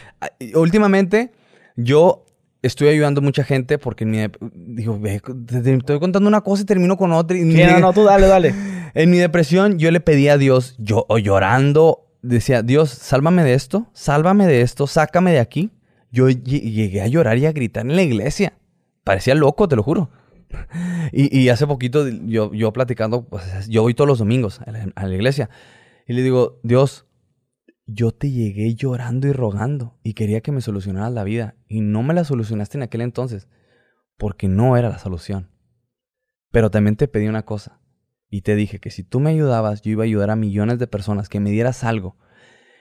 Últimamente, 0.55 1.31
yo 1.75 2.25
estoy 2.61 2.89
ayudando 2.89 3.21
a 3.21 3.23
mucha 3.23 3.43
gente 3.43 3.77
porque 3.77 4.03
en 4.03 4.09
mi 4.11 4.27
digo, 4.51 4.99
ve, 4.99 5.21
te, 5.47 5.61
te 5.61 5.73
estoy 5.73 5.99
contando 5.99 6.27
una 6.27 6.41
cosa 6.41 6.63
y 6.63 6.65
termino 6.65 6.97
con 6.97 7.11
otra. 7.11 7.37
y 7.37 7.41
Sí, 7.51 7.63
no, 7.63 7.79
no, 7.79 7.93
tú 7.93 8.03
dale, 8.03 8.27
dale. 8.27 8.53
En 8.95 9.11
mi 9.11 9.19
depresión, 9.19 9.77
yo 9.77 9.91
le 9.91 9.99
pedí 9.99 10.29
a 10.29 10.37
Dios, 10.39 10.73
yo 10.79 11.05
llorando, 11.21 12.07
decía, 12.23 12.63
Dios, 12.63 12.89
sálvame 12.89 13.43
de 13.43 13.53
esto, 13.53 13.85
sálvame 13.93 14.47
de 14.47 14.61
esto, 14.61 14.87
sácame 14.87 15.31
de 15.31 15.39
aquí. 15.39 15.69
Yo 16.11 16.29
lle- 16.29 16.61
llegué 16.61 17.01
a 17.01 17.07
llorar 17.07 17.37
y 17.37 17.45
a 17.45 17.51
gritar 17.51 17.85
en 17.85 17.95
la 17.95 18.01
iglesia. 18.03 18.53
Parecía 19.03 19.35
loco, 19.35 19.67
te 19.67 19.75
lo 19.75 19.83
juro. 19.83 20.09
Y, 21.11 21.35
y 21.37 21.49
hace 21.49 21.65
poquito, 21.67 22.07
yo, 22.07 22.53
yo 22.53 22.71
platicando, 22.73 23.27
pues, 23.27 23.67
yo 23.67 23.81
voy 23.81 23.93
todos 23.93 24.07
los 24.07 24.19
domingos 24.19 24.61
a 24.61 24.71
la, 24.71 24.91
a 24.95 25.07
la 25.07 25.15
iglesia. 25.15 25.49
Y 26.07 26.13
le 26.13 26.21
digo, 26.23 26.59
Dios, 26.63 27.05
yo 27.85 28.11
te 28.11 28.29
llegué 28.31 28.75
llorando 28.75 29.27
y 29.27 29.31
rogando 29.31 29.97
y 30.03 30.13
quería 30.13 30.41
que 30.41 30.51
me 30.51 30.61
solucionaras 30.61 31.11
la 31.13 31.23
vida. 31.23 31.55
Y 31.67 31.81
no 31.81 32.03
me 32.03 32.13
la 32.13 32.23
solucionaste 32.23 32.77
en 32.77 32.83
aquel 32.83 33.01
entonces, 33.01 33.47
porque 34.17 34.47
no 34.47 34.77
era 34.77 34.89
la 34.89 34.99
solución. 34.99 35.49
Pero 36.51 36.69
también 36.71 36.95
te 36.95 37.07
pedí 37.07 37.27
una 37.27 37.43
cosa. 37.45 37.79
Y 38.29 38.41
te 38.41 38.55
dije 38.55 38.79
que 38.79 38.91
si 38.91 39.03
tú 39.03 39.19
me 39.19 39.31
ayudabas, 39.31 39.81
yo 39.81 39.91
iba 39.91 40.03
a 40.03 40.05
ayudar 40.05 40.29
a 40.29 40.35
millones 40.35 40.77
de 40.77 40.87
personas, 40.87 41.29
que 41.29 41.39
me 41.39 41.49
dieras 41.51 41.83
algo. 41.83 42.17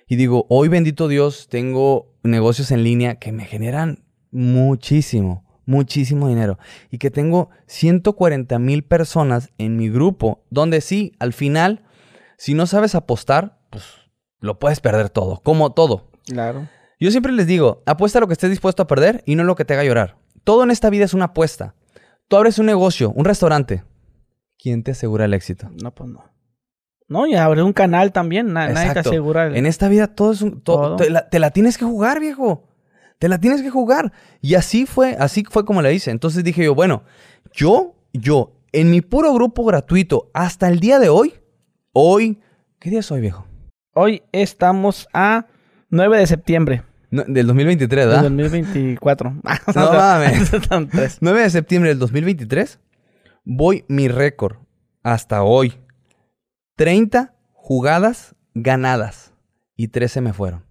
Y 0.09 0.17
digo, 0.17 0.47
hoy 0.49 0.69
bendito 0.69 1.07
Dios, 1.07 1.49
tengo 1.49 2.15
negocios 2.23 2.71
en 2.71 2.83
línea 2.83 3.17
que 3.17 3.31
me 3.31 3.45
generan 3.45 4.05
muchísimo, 4.31 5.45
muchísimo 5.67 6.29
dinero. 6.29 6.59
Y 6.91 6.97
que 6.97 7.11
tengo 7.11 7.51
140 7.67 8.59
mil 8.59 8.85
personas 8.85 9.51
en 9.59 9.77
mi 9.77 9.91
grupo, 9.91 10.43
donde 10.49 10.81
sí, 10.81 11.13
al 11.19 11.35
final, 11.35 11.85
si 12.39 12.55
no 12.55 12.67
sabes 12.67 12.95
apostar, 12.95 13.61
pues 13.69 13.85
lo 14.41 14.59
puedes 14.59 14.81
perder 14.81 15.11
todo, 15.11 15.43
como 15.43 15.73
todo. 15.73 16.11
Claro. 16.25 16.69
Yo 16.99 17.11
siempre 17.11 17.33
les 17.33 17.47
digo, 17.47 17.83
apuesta 17.85 18.19
lo 18.19 18.27
que 18.27 18.33
estés 18.33 18.51
dispuesto 18.51 18.83
a 18.83 18.87
perder 18.87 19.23
y 19.27 19.35
no 19.35 19.45
lo 19.45 19.57
que 19.57 19.67
te 19.67 19.75
haga 19.75 19.85
llorar. 19.85 20.17
Todo 20.43 20.65
en 20.65 20.71
esta 20.71 20.89
vida 20.89 21.05
es 21.05 21.13
una 21.13 21.27
apuesta. 21.27 21.75
Tú 22.29 22.37
abres 22.37 22.59
un 22.59 22.67
negocio, 22.67 23.11
un 23.11 23.27
restaurante. 23.27 23.85
¿Quién 24.59 24.83
te 24.83 24.93
asegura 24.93 25.27
el 25.27 25.35
éxito? 25.35 25.71
No, 25.83 25.95
pues 25.95 26.11
no. 26.11 26.25
No, 27.09 27.27
y 27.27 27.35
abrir 27.35 27.65
un 27.65 27.73
canal 27.73 28.13
también. 28.13 28.53
na- 28.53 28.69
nadie 28.69 28.75
te 28.75 28.89
Exacto. 28.91 29.11
asegura. 29.11 29.47
el- 29.47 29.57
En 29.57 29.67
esta 29.67 29.89
vida 29.89 30.09
todo 30.09 30.33
es 30.33 30.43
un... 30.43 30.61
to- 30.61 30.75
Todo. 30.75 30.97
Te, 30.97 31.11
la, 31.11 31.29
te 31.29 31.39
la 31.39 31.51
tienes 31.51 31.79
que 31.79 31.85
jugar, 31.85 32.21
viejo. 32.21 32.69
Te 33.19 33.29
la 33.29 33.39
tienes 33.39 33.63
que 33.63 33.71
jugar. 33.71 34.13
Y 34.41 34.55
así 34.55 34.87
fue, 34.87 35.17
así 35.19 35.43
fue 35.51 35.65
como 35.65 35.81
le 35.83 35.93
hice. 35.95 36.11
Entonces 36.11 36.45
dije 36.45 36.63
yo, 36.65 36.75
bueno, 36.75 37.03
yo, 37.53 37.95
yo, 38.13 38.53
en 38.73 38.91
mi 38.91 39.01
puro 39.01 39.33
grupo 39.33 39.65
gratuito, 39.65 40.31
hasta 40.35 40.69
el 40.69 40.79
día 40.81 40.99
de 40.99 41.09
hoy, 41.09 41.35
hoy, 41.93 42.41
¿qué 42.79 42.91
día 42.91 43.01
es 43.01 43.11
hoy, 43.11 43.23
viejo? 43.23 43.47
Hoy 43.95 44.23
estamos 44.31 45.09
a 45.13 45.47
9 45.91 46.19
de 46.19 46.27
septiembre 46.27 46.83
No, 47.11 47.25
del 47.27 47.47
2023, 47.49 48.01
del 48.05 48.09
¿verdad? 48.09 48.23
2024. 48.31 49.31
No 49.75 49.93
mames. 49.93 50.49
Son 50.69 50.89
tres. 50.89 51.17
9 51.21 51.41
de 51.43 51.51
septiembre 51.51 51.89
del 51.89 51.99
2023, 51.99 52.79
voy 53.45 53.85
mi 53.89 54.09
récord 54.09 54.57
hasta 55.03 55.43
hoy. 55.43 55.75
30 56.79 57.35
jugadas 57.55 58.37
ganadas 58.55 59.33
y 59.75 59.89
13 59.89 60.21
me 60.21 60.33
fueron. 60.33 60.65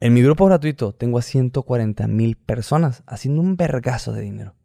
En 0.00 0.12
mi 0.12 0.22
grupo 0.22 0.44
gratuito 0.46 0.92
tengo 0.92 1.18
a 1.18 1.22
140 1.22 2.08
mil 2.08 2.36
personas 2.36 3.04
haciendo 3.06 3.42
un 3.42 3.56
vergazo 3.56 4.12
de 4.12 4.22
dinero. 4.22 4.56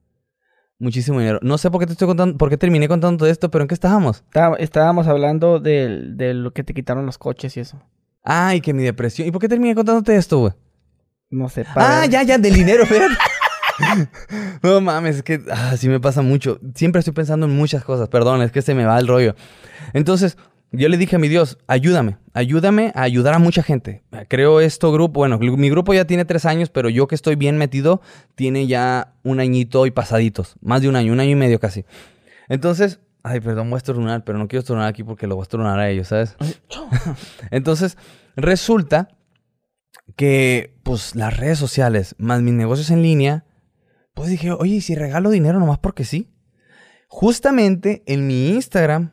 Muchísimo 0.80 1.19
dinero. 1.19 1.38
No 1.44 1.60
sé 1.60 1.69
por 1.69 1.80
qué 1.80 1.86
te 1.86 1.91
estoy 1.91 2.07
contando, 2.07 2.36
por 2.36 2.49
qué 2.49 2.57
terminé 2.57 2.88
contando 2.88 3.19
todo 3.19 3.30
esto, 3.30 3.52
pero 3.52 3.61
¿en 3.64 3.68
qué 3.68 3.76
estábamos? 3.76 4.23
Está- 4.26 4.56
Estábamos 4.56 5.06
hablando 5.06 5.60
de, 5.60 6.34
lo 6.34 6.52
que 6.52 6.64
te 6.64 6.73
quitaron 6.73 7.06
los 7.06 7.19
coches 7.19 7.56
y 7.57 7.60
eso. 7.60 7.80
Ay, 8.23 8.60
que 8.60 8.73
mi 8.73 8.82
depresión. 8.82 9.28
¿Y 9.28 9.32
por 9.32 9.40
qué 9.40 9.48
terminé 9.49 9.76
contándote 9.76 10.15
esto, 10.15 10.40
güey? 10.40 10.53
No 11.30 11.48
sé. 11.48 11.64
Ah, 11.76 12.07
ya, 12.07 12.23
ya, 12.23 12.40
del 12.40 12.56
dinero, 12.56 12.84
espérate. 12.86 13.14
no 14.64 14.82
mames, 14.82 15.18
es 15.18 15.24
que 15.24 15.41
ah, 15.52 15.76
sí 15.78 15.90
me 15.90 15.99
pasa 15.99 16.22
mucho. 16.22 16.60
Siempre 16.76 16.99
estoy 16.99 17.14
pensando 17.14 17.45
en 17.45 17.56
muchas 17.56 17.84
cosas, 17.84 18.10
perdón, 18.10 18.41
es 18.41 18.52
que 18.52 18.62
se 18.62 18.74
me 18.74 18.86
va 18.86 18.99
el 18.99 19.08
rollo. 19.08 19.36
Entonces, 19.94 20.38
yo 20.72 20.88
le 20.88 20.98
dije 20.98 21.18
a 21.18 21.20
mi 21.20 21.28
Dios, 21.28 21.58
ayúdame, 21.68 22.18
ayúdame 22.34 22.94
a 22.95 23.02
ayudar 23.02 23.34
a 23.34 23.40
mucha 23.40 23.62
gente. 23.62 24.03
Creo 24.30 24.62
esto 24.62 24.91
grupo, 24.91 25.20
bueno, 25.20 25.38
mi 25.38 25.70
grupo 25.70 25.94
ya 25.94 26.06
tiene 26.06 26.24
tres 26.24 26.45
años, 26.45 26.70
pero 26.70 26.88
yo 26.88 27.08
que 27.08 27.16
estoy 27.16 27.36
bien 27.36 27.58
metido, 27.58 28.02
tiene 28.36 28.68
ya 28.68 29.14
un 29.24 29.41
añito 29.41 29.86
y 29.86 29.91
pasaditos, 29.91 30.56
más 30.62 30.82
de 30.82 30.88
un 30.88 30.95
año, 30.95 31.12
un 31.12 31.20
año 31.20 31.32
y 31.32 31.36
medio 31.36 31.60
casi. 31.60 31.84
Entonces, 32.48 33.02
ay, 33.24 33.41
perdón, 33.41 33.70
voy 33.70 33.76
a 33.76 33.80
estornudar, 33.80 34.24
pero 34.24 34.38
no 34.38 34.48
quiero 34.48 34.62
estornudar 34.62 34.90
aquí 34.90 35.03
porque 35.03 35.28
lo 35.28 35.36
voy 35.36 35.41
a 35.41 35.44
estornudar 35.44 35.80
a 35.80 35.90
ellos, 35.90 36.08
¿sabes? 36.08 36.38
Entonces, 37.52 37.98
resulta 38.36 39.10
que, 40.16 40.74
pues, 40.84 41.16
las 41.16 41.36
redes 41.36 41.60
sociales, 41.60 42.16
más 42.18 42.41
mis 42.41 42.53
negocios 42.53 42.91
en 42.91 43.02
línea, 43.02 43.45
pues 44.14 44.30
dije, 44.30 44.52
oye, 44.52 44.76
¿y 44.76 44.82
si 44.82 44.96
regalo 44.96 45.30
dinero 45.30 45.60
nomás 45.60 45.80
porque 45.80 46.06
sí? 46.06 46.30
Justamente 47.08 48.04
en 48.06 48.28
mi 48.28 48.50
Instagram, 48.50 49.12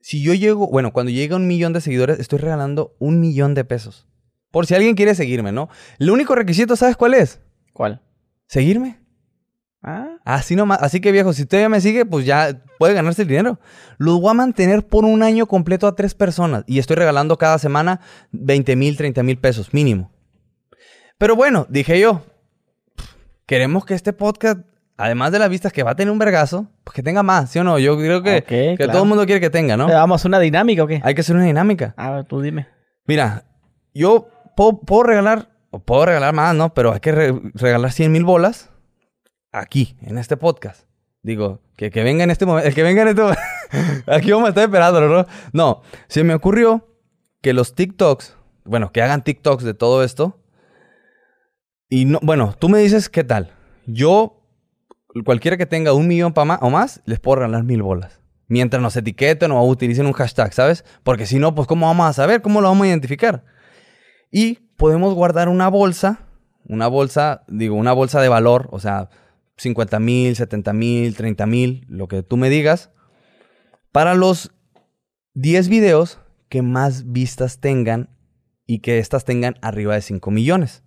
si 0.00 0.22
yo 0.22 0.34
llego, 0.34 0.68
bueno, 0.68 0.92
cuando 0.92 1.10
llega 1.10 1.36
un 1.36 1.46
millón 1.46 1.72
de 1.72 1.80
seguidores, 1.80 2.18
estoy 2.20 2.38
regalando 2.38 2.94
un 2.98 3.20
millón 3.20 3.54
de 3.54 3.64
pesos. 3.64 4.06
Por 4.50 4.66
si 4.66 4.74
alguien 4.74 4.94
quiere 4.94 5.14
seguirme, 5.14 5.50
¿no? 5.50 5.68
El 5.98 6.10
único 6.10 6.34
requisito, 6.34 6.76
¿sabes 6.76 6.96
cuál 6.96 7.14
es? 7.14 7.40
¿Cuál? 7.72 8.02
Seguirme. 8.46 9.00
Ah, 9.82 10.18
Así 10.24 10.56
nomás. 10.56 10.78
Así 10.80 11.00
que 11.00 11.12
viejo, 11.12 11.32
si 11.32 11.42
usted 11.42 11.60
ya 11.60 11.68
me 11.68 11.80
sigue, 11.80 12.06
pues 12.06 12.24
ya 12.24 12.62
puede 12.78 12.94
ganarse 12.94 13.22
el 13.22 13.28
dinero. 13.28 13.60
Los 13.98 14.20
voy 14.20 14.30
a 14.30 14.34
mantener 14.34 14.86
por 14.86 15.04
un 15.04 15.22
año 15.22 15.46
completo 15.46 15.86
a 15.86 15.94
tres 15.94 16.14
personas. 16.14 16.64
Y 16.66 16.78
estoy 16.78 16.96
regalando 16.96 17.36
cada 17.36 17.58
semana 17.58 18.00
20 18.32 18.76
mil, 18.76 18.96
30 18.96 19.22
mil 19.22 19.38
pesos 19.38 19.74
mínimo. 19.74 20.10
Pero 21.18 21.36
bueno, 21.36 21.66
dije 21.68 22.00
yo, 22.00 22.22
queremos 23.46 23.84
que 23.84 23.94
este 23.94 24.12
podcast, 24.12 24.60
además 24.96 25.32
de 25.32 25.38
las 25.38 25.48
vistas 25.50 25.72
que 25.72 25.82
va 25.82 25.92
a 25.92 25.96
tener 25.96 26.10
un 26.12 26.18
vergazo, 26.18 26.68
pues 26.84 26.94
que 26.94 27.02
tenga 27.02 27.22
más, 27.22 27.50
¿sí 27.50 27.58
o 27.58 27.64
no? 27.64 27.78
Yo 27.78 27.96
creo 27.96 28.22
que, 28.22 28.42
que 28.44 28.74
claro. 28.76 28.92
todo 28.92 29.02
el 29.02 29.08
mundo 29.08 29.26
quiere 29.26 29.40
que 29.40 29.50
tenga, 29.50 29.76
¿no? 29.76 29.86
¿Le 29.88 29.94
damos 29.94 30.24
una 30.24 30.38
dinámica 30.38 30.84
o 30.84 30.86
qué? 30.86 31.00
Hay 31.04 31.14
que 31.14 31.20
hacer 31.22 31.36
una 31.36 31.44
dinámica. 31.44 31.94
A 31.96 32.10
ver, 32.10 32.24
tú 32.24 32.40
dime. 32.40 32.68
Mira, 33.06 33.44
yo 33.92 34.28
puedo, 34.56 34.80
puedo 34.80 35.02
regalar, 35.04 35.48
o 35.70 35.78
puedo 35.80 36.06
regalar 36.06 36.32
más, 36.34 36.54
¿no? 36.54 36.72
Pero 36.74 36.92
hay 36.92 37.00
que 37.00 37.12
re- 37.12 37.40
regalar 37.54 37.92
100 37.92 38.10
mil 38.12 38.24
bolas 38.24 38.70
aquí, 39.52 39.96
en 40.02 40.18
este 40.18 40.36
podcast. 40.36 40.84
Digo, 41.22 41.60
que, 41.76 41.90
que 41.90 42.02
venga 42.02 42.24
en 42.24 42.30
este 42.30 42.44
momento, 42.46 42.68
el 42.68 42.74
que 42.74 42.82
venga 42.82 43.02
en 43.02 43.08
este 43.08 43.22
momento. 43.22 43.40
aquí 44.06 44.30
vamos 44.30 44.46
a 44.46 44.48
estar 44.50 44.64
esperándolo, 44.64 45.08
¿no? 45.08 45.26
No, 45.52 45.82
se 46.08 46.22
me 46.24 46.34
ocurrió 46.34 46.86
que 47.42 47.52
los 47.52 47.74
TikToks, 47.74 48.36
bueno, 48.64 48.92
que 48.92 49.02
hagan 49.02 49.24
TikToks 49.24 49.64
de 49.64 49.74
todo 49.74 50.04
esto. 50.04 50.38
Y 51.88 52.04
no, 52.06 52.18
bueno, 52.22 52.54
tú 52.58 52.68
me 52.68 52.78
dices 52.78 53.08
qué 53.08 53.24
tal. 53.24 53.52
Yo, 53.86 54.42
cualquiera 55.24 55.56
que 55.56 55.66
tenga 55.66 55.92
un 55.92 56.06
millón 56.08 56.32
ma- 56.46 56.58
o 56.62 56.70
más, 56.70 57.02
les 57.04 57.20
puedo 57.20 57.36
regalar 57.36 57.64
mil 57.64 57.82
bolas. 57.82 58.20
Mientras 58.48 58.82
nos 58.82 58.96
etiqueten 58.96 59.52
o 59.52 59.64
utilicen 59.66 60.06
un 60.06 60.12
hashtag, 60.12 60.52
¿sabes? 60.52 60.84
Porque 61.02 61.26
si 61.26 61.38
no, 61.38 61.54
pues 61.54 61.66
¿cómo 61.66 61.86
vamos 61.86 62.06
a 62.06 62.12
saber? 62.12 62.42
¿Cómo 62.42 62.60
lo 62.60 62.68
vamos 62.68 62.84
a 62.84 62.88
identificar? 62.88 63.44
Y 64.30 64.54
podemos 64.76 65.14
guardar 65.14 65.48
una 65.48 65.68
bolsa, 65.68 66.26
una 66.66 66.86
bolsa, 66.86 67.44
digo, 67.48 67.74
una 67.76 67.92
bolsa 67.92 68.20
de 68.20 68.28
valor, 68.28 68.68
o 68.70 68.80
sea, 68.80 69.08
50 69.56 69.98
mil, 70.00 70.36
70 70.36 70.72
mil, 70.72 71.16
30 71.16 71.46
mil, 71.46 71.86
lo 71.88 72.08
que 72.08 72.22
tú 72.22 72.36
me 72.36 72.50
digas, 72.50 72.90
para 73.92 74.14
los 74.14 74.52
10 75.34 75.68
videos 75.68 76.20
que 76.48 76.62
más 76.62 77.10
vistas 77.12 77.60
tengan 77.60 78.10
y 78.66 78.80
que 78.80 78.98
estas 78.98 79.24
tengan 79.24 79.56
arriba 79.62 79.94
de 79.94 80.02
5 80.02 80.30
millones. 80.30 80.83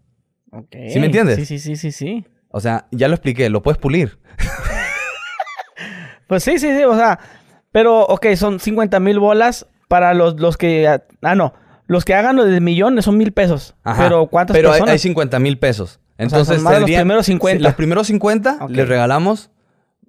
Ok. 0.52 0.76
¿Sí 0.90 1.00
me 1.00 1.08
entiendes? 1.08 1.36
Sí, 1.38 1.46
sí, 1.46 1.60
sí, 1.60 1.76
sí, 1.76 1.92
sí. 1.92 2.26
O 2.50 2.60
sea, 2.60 2.88
ya 2.92 3.08
lo 3.08 3.16
expliqué, 3.16 3.50
lo 3.50 3.62
puedes 3.62 3.78
pulir. 3.78 4.20
Pues 6.28 6.44
sí, 6.44 6.60
sí, 6.60 6.76
sí, 6.76 6.84
o 6.84 6.96
sea, 6.96 7.20
pero, 7.72 8.02
ok, 8.06 8.26
son 8.36 8.60
50 8.60 9.00
mil 9.00 9.18
bolas 9.20 9.66
para 9.88 10.14
los, 10.14 10.38
los 10.40 10.58
que, 10.58 10.86
ah, 10.88 11.36
no, 11.36 11.54
los 11.86 12.04
que 12.04 12.14
hagan 12.16 12.36
lo 12.36 12.44
del 12.44 12.60
millón 12.60 13.02
son 13.02 13.18
mil 13.18 13.32
pesos. 13.32 13.76
Ajá. 13.84 14.04
Pero 14.04 14.28
¿cuántas 14.28 14.54
Pero 14.56 14.70
hay, 14.70 14.74
personas? 14.74 14.92
hay 14.94 15.00
50 15.00 15.40
mil 15.40 15.58
pesos. 15.58 15.90
sea, 15.92 16.00
Entonces, 16.18 16.56
son 16.56 16.64
más 16.66 16.74
de 16.74 16.80
los 16.82 16.90
primeros 16.92 17.26
50. 17.26 17.58
sí, 17.60 17.64
Los 17.64 17.76
primeros 17.76 18.08
50 18.08 18.58
Ok. 18.62 18.72
les 18.72 18.90
regalamos 18.90 19.52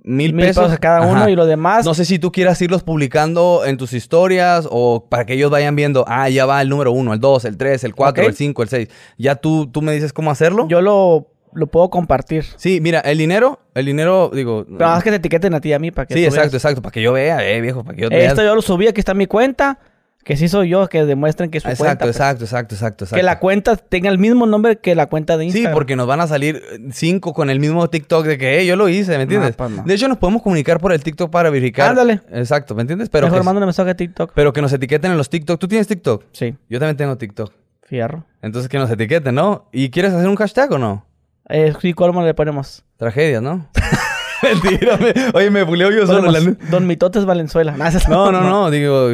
mil, 0.08 0.32
Mil 0.32 0.46
pesos. 0.46 0.72
a 0.72 0.78
cada 0.78 1.02
uno 1.02 1.20
Ajá. 1.20 1.30
y 1.30 1.36
lo 1.36 1.46
demás. 1.46 1.84
No 1.84 1.92
sé 1.94 2.04
si 2.04 2.18
tú 2.18 2.32
quieras 2.32 2.60
irlos 2.62 2.82
publicando 2.82 3.62
en 3.66 3.76
tus 3.76 3.92
historias 3.92 4.66
o 4.70 5.04
para 5.08 5.26
que 5.26 5.34
ellos 5.34 5.50
vayan 5.50 5.76
viendo, 5.76 6.04
ah, 6.08 6.28
ya 6.30 6.46
va 6.46 6.62
el 6.62 6.68
número 6.68 6.92
uno, 6.92 7.12
el 7.12 7.20
dos, 7.20 7.44
el 7.44 7.56
tres, 7.56 7.84
el 7.84 7.94
cuatro, 7.94 8.24
el 8.26 8.34
cinco, 8.34 8.62
el 8.62 8.68
seis. 8.68 8.88
Ya 9.18 9.36
tú, 9.36 9.66
tú 9.66 9.82
me 9.82 9.92
dices 9.92 10.12
cómo 10.12 10.30
hacerlo. 10.30 10.66
Yo 10.68 10.80
lo, 10.80 11.28
lo 11.52 11.66
puedo 11.66 11.90
compartir. 11.90 12.44
Sí, 12.56 12.80
mira, 12.80 13.00
el 13.00 13.18
dinero, 13.18 13.60
el 13.74 13.86
dinero, 13.86 14.30
digo. 14.32 14.64
Pero 14.64 14.78
nada 14.78 14.94
más 14.94 15.04
que 15.04 15.10
te 15.10 15.16
etiqueten 15.16 15.52
a 15.54 15.60
ti 15.60 15.68
y 15.68 15.72
a 15.74 15.78
mí 15.78 15.90
para 15.90 16.06
que 16.06 16.14
sí, 16.14 16.24
exacto, 16.24 16.42
veas. 16.42 16.54
exacto. 16.54 16.82
Para 16.82 16.92
que 16.92 17.02
yo 17.02 17.12
vea, 17.12 17.46
eh, 17.46 17.60
viejo, 17.60 17.84
para 17.84 17.94
que 17.96 18.02
yo 18.02 18.08
vea. 18.08 18.28
Esto 18.28 18.42
yo 18.42 18.54
lo 18.54 18.62
subí, 18.62 18.88
aquí 18.88 19.00
está 19.00 19.12
mi 19.14 19.26
cuenta. 19.26 19.78
Que 20.24 20.36
sí 20.36 20.46
soy 20.48 20.68
yo, 20.68 20.88
que 20.88 21.04
demuestren 21.06 21.50
que 21.50 21.56
es 21.58 21.62
su 21.62 21.70
exacto, 21.70 21.84
cuenta. 21.84 22.04
pues. 22.04 22.16
exacto, 22.16 22.44
exacto, 22.44 22.74
exacto, 22.74 23.04
exacto. 23.04 23.16
Que 23.16 23.22
la 23.22 23.38
cuenta 23.38 23.76
tenga 23.76 24.10
el 24.10 24.18
mismo 24.18 24.44
nombre 24.46 24.76
que 24.78 24.94
la 24.94 25.06
cuenta 25.06 25.38
de 25.38 25.44
Sí, 25.44 25.46
Instagram. 25.58 25.72
porque 25.72 25.96
nos 25.96 26.06
van 26.06 26.20
a 26.20 26.26
salir 26.26 26.56
eh, 26.70 26.78
cinco 26.92 27.32
con 27.32 27.48
el 27.48 27.60
mismo 27.60 27.88
TikTok 27.88 28.26
de 28.26 28.36
que, 28.36 28.66
yo 28.66 28.76
lo 28.76 28.90
hice, 28.90 29.16
¿me 29.16 29.22
entiendes? 29.22 29.56
pues 29.56 29.70
no. 29.70 29.82
De 29.84 29.94
hecho, 29.94 30.06
nos 30.06 30.18
podemos 30.18 30.42
comunicar 30.42 30.80
por 30.80 30.92
el 30.92 31.02
TikTok 31.02 31.30
para 31.30 31.48
verificar. 31.48 31.90
Ándale. 31.90 32.20
Exacto, 32.30 32.74
¿me 32.74 32.82
entiendes? 32.82 33.08
Pero 33.08 33.28
Mejor 33.28 33.40
que, 33.40 33.44
manda 33.46 33.60
un 33.60 33.66
mensaje 33.66 33.90
a 33.90 33.94
TikTok. 33.96 34.32
pero 34.34 34.52
que 34.52 34.60
nos 34.60 34.72
etiqueten 34.72 35.12
en 35.12 35.16
los 35.16 35.30
TikTok. 35.30 35.58
¿Tú 35.58 35.66
tienes 35.66 35.86
TikTok? 35.86 36.24
Sí, 36.32 36.54
Yo 36.68 36.78
también 36.78 36.96
tengo 36.98 37.16
TikTok. 37.16 37.50
fierro. 37.84 38.24
Entonces 38.42 38.68
que 38.68 38.76
nos 38.78 38.90
etiqueten, 38.90 39.34
¿no? 39.34 39.68
¿Y 39.72 39.88
quieres 39.88 40.12
hacer 40.12 40.28
un 40.28 40.36
hashtag 40.36 40.70
o 40.72 40.78
no? 40.78 41.06
Eh, 41.48 41.72
sí, 41.80 41.94
¿cómo 41.94 42.22
le 42.22 42.34
ponemos? 42.34 42.84
Tragedia, 42.98 43.40
¿no? 43.40 43.66
Mentira, 44.42 44.98
me- 44.98 45.14
oye, 45.32 45.50
me 45.50 45.62
buleo 45.62 45.90
yo 45.90 46.06
solo. 46.06 46.30
la. 46.30 46.40
Don 46.70 46.86
Mitotes 46.86 47.24
Valenzuela. 47.24 47.74
No, 48.08 48.30
no, 48.30 48.42
no, 48.42 48.70
digo... 48.70 49.08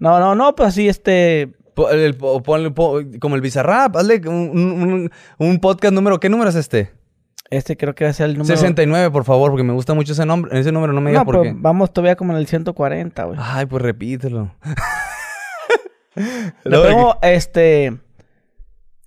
No, 0.00 0.18
no, 0.18 0.34
no, 0.34 0.54
pues 0.56 0.70
así, 0.70 0.88
este... 0.88 1.52
ponle 1.74 2.70
po- 2.72 3.00
como 3.20 3.36
el 3.36 3.40
Bizarrap, 3.42 3.96
hazle 3.96 4.20
un, 4.26 4.34
un- 4.34 5.10
un 5.38 5.60
podcast 5.60 5.94
número... 5.94 6.18
¿Qué 6.18 6.28
número 6.28 6.50
es 6.50 6.56
este? 6.56 6.92
Este 7.50 7.76
creo 7.76 7.94
que 7.94 8.04
va 8.04 8.10
a 8.10 8.14
ser 8.14 8.30
el 8.30 8.38
número... 8.38 8.56
69, 8.56 9.10
por 9.10 9.24
favor, 9.24 9.50
porque 9.50 9.64
me 9.64 9.72
gusta 9.72 9.94
mucho 9.94 10.12
ese 10.12 10.24
nombre. 10.26 10.58
Ese 10.58 10.72
número 10.72 10.92
no 10.92 11.00
me 11.00 11.10
digas 11.10 11.20
No, 11.20 11.24
por 11.26 11.40
pero 11.40 11.54
qué. 11.54 11.58
vamos 11.60 11.92
todavía 11.92 12.16
como 12.16 12.32
en 12.32 12.38
el 12.38 12.46
140, 12.46 13.24
güey. 13.24 13.38
Ay, 13.40 13.66
pues 13.66 13.82
repítelo. 13.82 14.54
Luego, 16.64 17.18
este... 17.22 17.98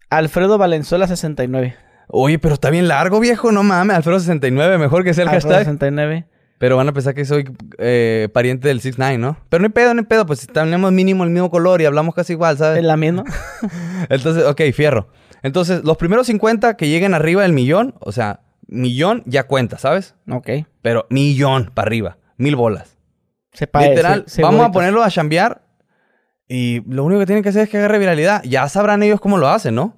Alfredo 0.09 0.57
Valenzuela 0.57 1.07
69. 1.07 1.75
Oye, 2.07 2.37
pero 2.37 2.53
está 2.53 2.69
bien 2.69 2.87
largo, 2.87 3.19
viejo. 3.19 3.51
No 3.51 3.63
mames, 3.63 3.95
Alfredo 3.97 4.19
69, 4.19 4.77
mejor 4.77 5.03
que 5.03 5.13
sea 5.13 5.23
el 5.23 5.29
Alfredo 5.29 5.55
hashtag. 5.55 5.65
69. 5.73 6.25
Pero 6.63 6.77
van 6.77 6.87
a 6.87 6.93
pensar 6.93 7.13
que 7.13 7.25
soy 7.25 7.43
eh, 7.77 8.29
pariente 8.33 8.69
del 8.69 8.79
6ix9ine, 8.79 9.19
¿no? 9.19 9.35
Pero 9.49 9.59
no 9.63 9.65
hay 9.65 9.73
pedo, 9.73 9.93
no 9.93 9.99
hay 9.99 10.05
pedo. 10.05 10.25
Pues 10.25 10.39
si 10.39 10.47
tenemos 10.47 10.93
mínimo 10.93 11.25
el 11.25 11.29
mismo 11.29 11.51
color 11.51 11.81
y 11.81 11.85
hablamos 11.85 12.15
casi 12.15 12.31
igual, 12.31 12.57
¿sabes? 12.57 12.77
Es 12.77 12.85
la 12.85 12.95
misma. 12.95 13.25
Entonces, 14.09 14.45
ok, 14.45 14.61
fierro. 14.73 15.09
Entonces, 15.41 15.83
los 15.83 15.97
primeros 15.97 16.27
50 16.27 16.77
que 16.77 16.87
lleguen 16.87 17.13
arriba 17.13 17.41
del 17.41 17.51
millón, 17.51 17.95
o 17.99 18.13
sea, 18.13 18.39
millón 18.65 19.23
ya 19.25 19.43
cuenta, 19.43 19.77
¿sabes? 19.77 20.15
ok. 20.31 20.49
Pero 20.81 21.05
millón 21.09 21.69
para 21.73 21.87
arriba, 21.87 22.17
mil 22.37 22.55
bolas. 22.55 22.95
Se 23.51 23.67
parece. 23.67 23.89
Literal, 23.95 24.23
se- 24.27 24.41
vamos 24.41 24.65
a 24.65 24.71
ponerlo 24.71 25.03
a 25.03 25.09
chambear 25.09 25.63
y 26.47 26.81
lo 26.89 27.03
único 27.03 27.19
que 27.19 27.25
tienen 27.25 27.43
que 27.43 27.49
hacer 27.49 27.63
es 27.63 27.69
que 27.69 27.77
agarre 27.79 27.99
viralidad. 27.99 28.41
Ya 28.45 28.69
sabrán 28.69 29.03
ellos 29.03 29.19
cómo 29.19 29.37
lo 29.37 29.49
hacen, 29.49 29.75
¿no? 29.75 29.97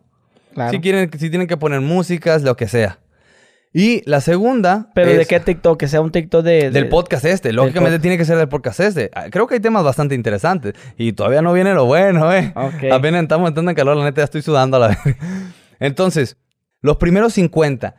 Claro. 0.56 0.72
Si 0.72 0.80
quieren, 0.80 1.12
si 1.16 1.30
tienen 1.30 1.48
que 1.48 1.58
poner 1.58 1.82
músicas, 1.82 2.42
lo 2.42 2.58
que 2.58 2.68
sea. 2.68 2.98
Y 3.78 4.02
la 4.10 4.22
segunda. 4.22 4.90
Pero 4.96 5.12
es 5.12 5.18
¿de 5.18 5.26
qué 5.26 5.40
TikTok? 5.42 5.78
Que 5.78 5.90
sea 5.90 6.00
un 6.00 6.10
TikTok 6.10 6.46
de... 6.46 6.72
Del 6.72 6.74
de- 6.74 6.86
podcast 6.86 7.26
este. 7.26 7.52
Lógicamente 7.52 8.00
tiene 8.00 8.18
que 8.18 8.24
ser 8.24 8.38
del 8.38 8.48
podcast 8.48 8.80
este. 8.80 9.12
Ah, 9.14 9.26
Creo 9.30 9.48
que 9.48 9.56
hay 9.56 9.60
temas 9.60 9.84
bastante 9.84 10.16
interesantes. 10.16 10.76
Y 10.98 11.12
todavía 11.12 11.42
no 11.42 11.52
viene 11.52 11.74
lo 11.74 11.84
bueno, 11.86 12.32
¿eh? 12.34 12.54
Apenas 12.90 13.24
estamos 13.24 13.50
entrando 13.50 13.72
en 13.72 13.76
calor, 13.76 13.98
la 13.98 14.06
neta, 14.06 14.22
ya 14.22 14.24
estoy 14.26 14.42
sudando 14.44 14.78
a 14.78 14.80
la 14.80 14.88
vez. 15.06 15.18
Entonces, 15.82 16.38
los 16.80 16.96
primeros 16.96 17.34
50 17.34 17.96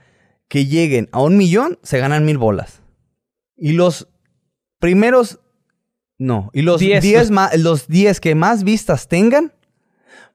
que 0.49 0.65
lleguen 0.65 1.11
a 1.13 1.21
un 1.21 1.37
millón 1.37 1.79
se 1.83 1.99
ganan 1.99 2.25
mil 2.25 2.39
bolas. 2.39 2.81
Y 3.57 3.73
los 3.73 4.09
primeros. 4.79 5.41
No. 6.19 6.51
Y 6.55 6.63
los 6.63 6.81
Diez. 6.81 7.03
10 7.03 7.31
ma- 7.31 7.51
los 7.59 7.87
10 7.87 8.21
que 8.21 8.35
más 8.35 8.65
vistas 8.65 9.09
tengan 9.09 9.53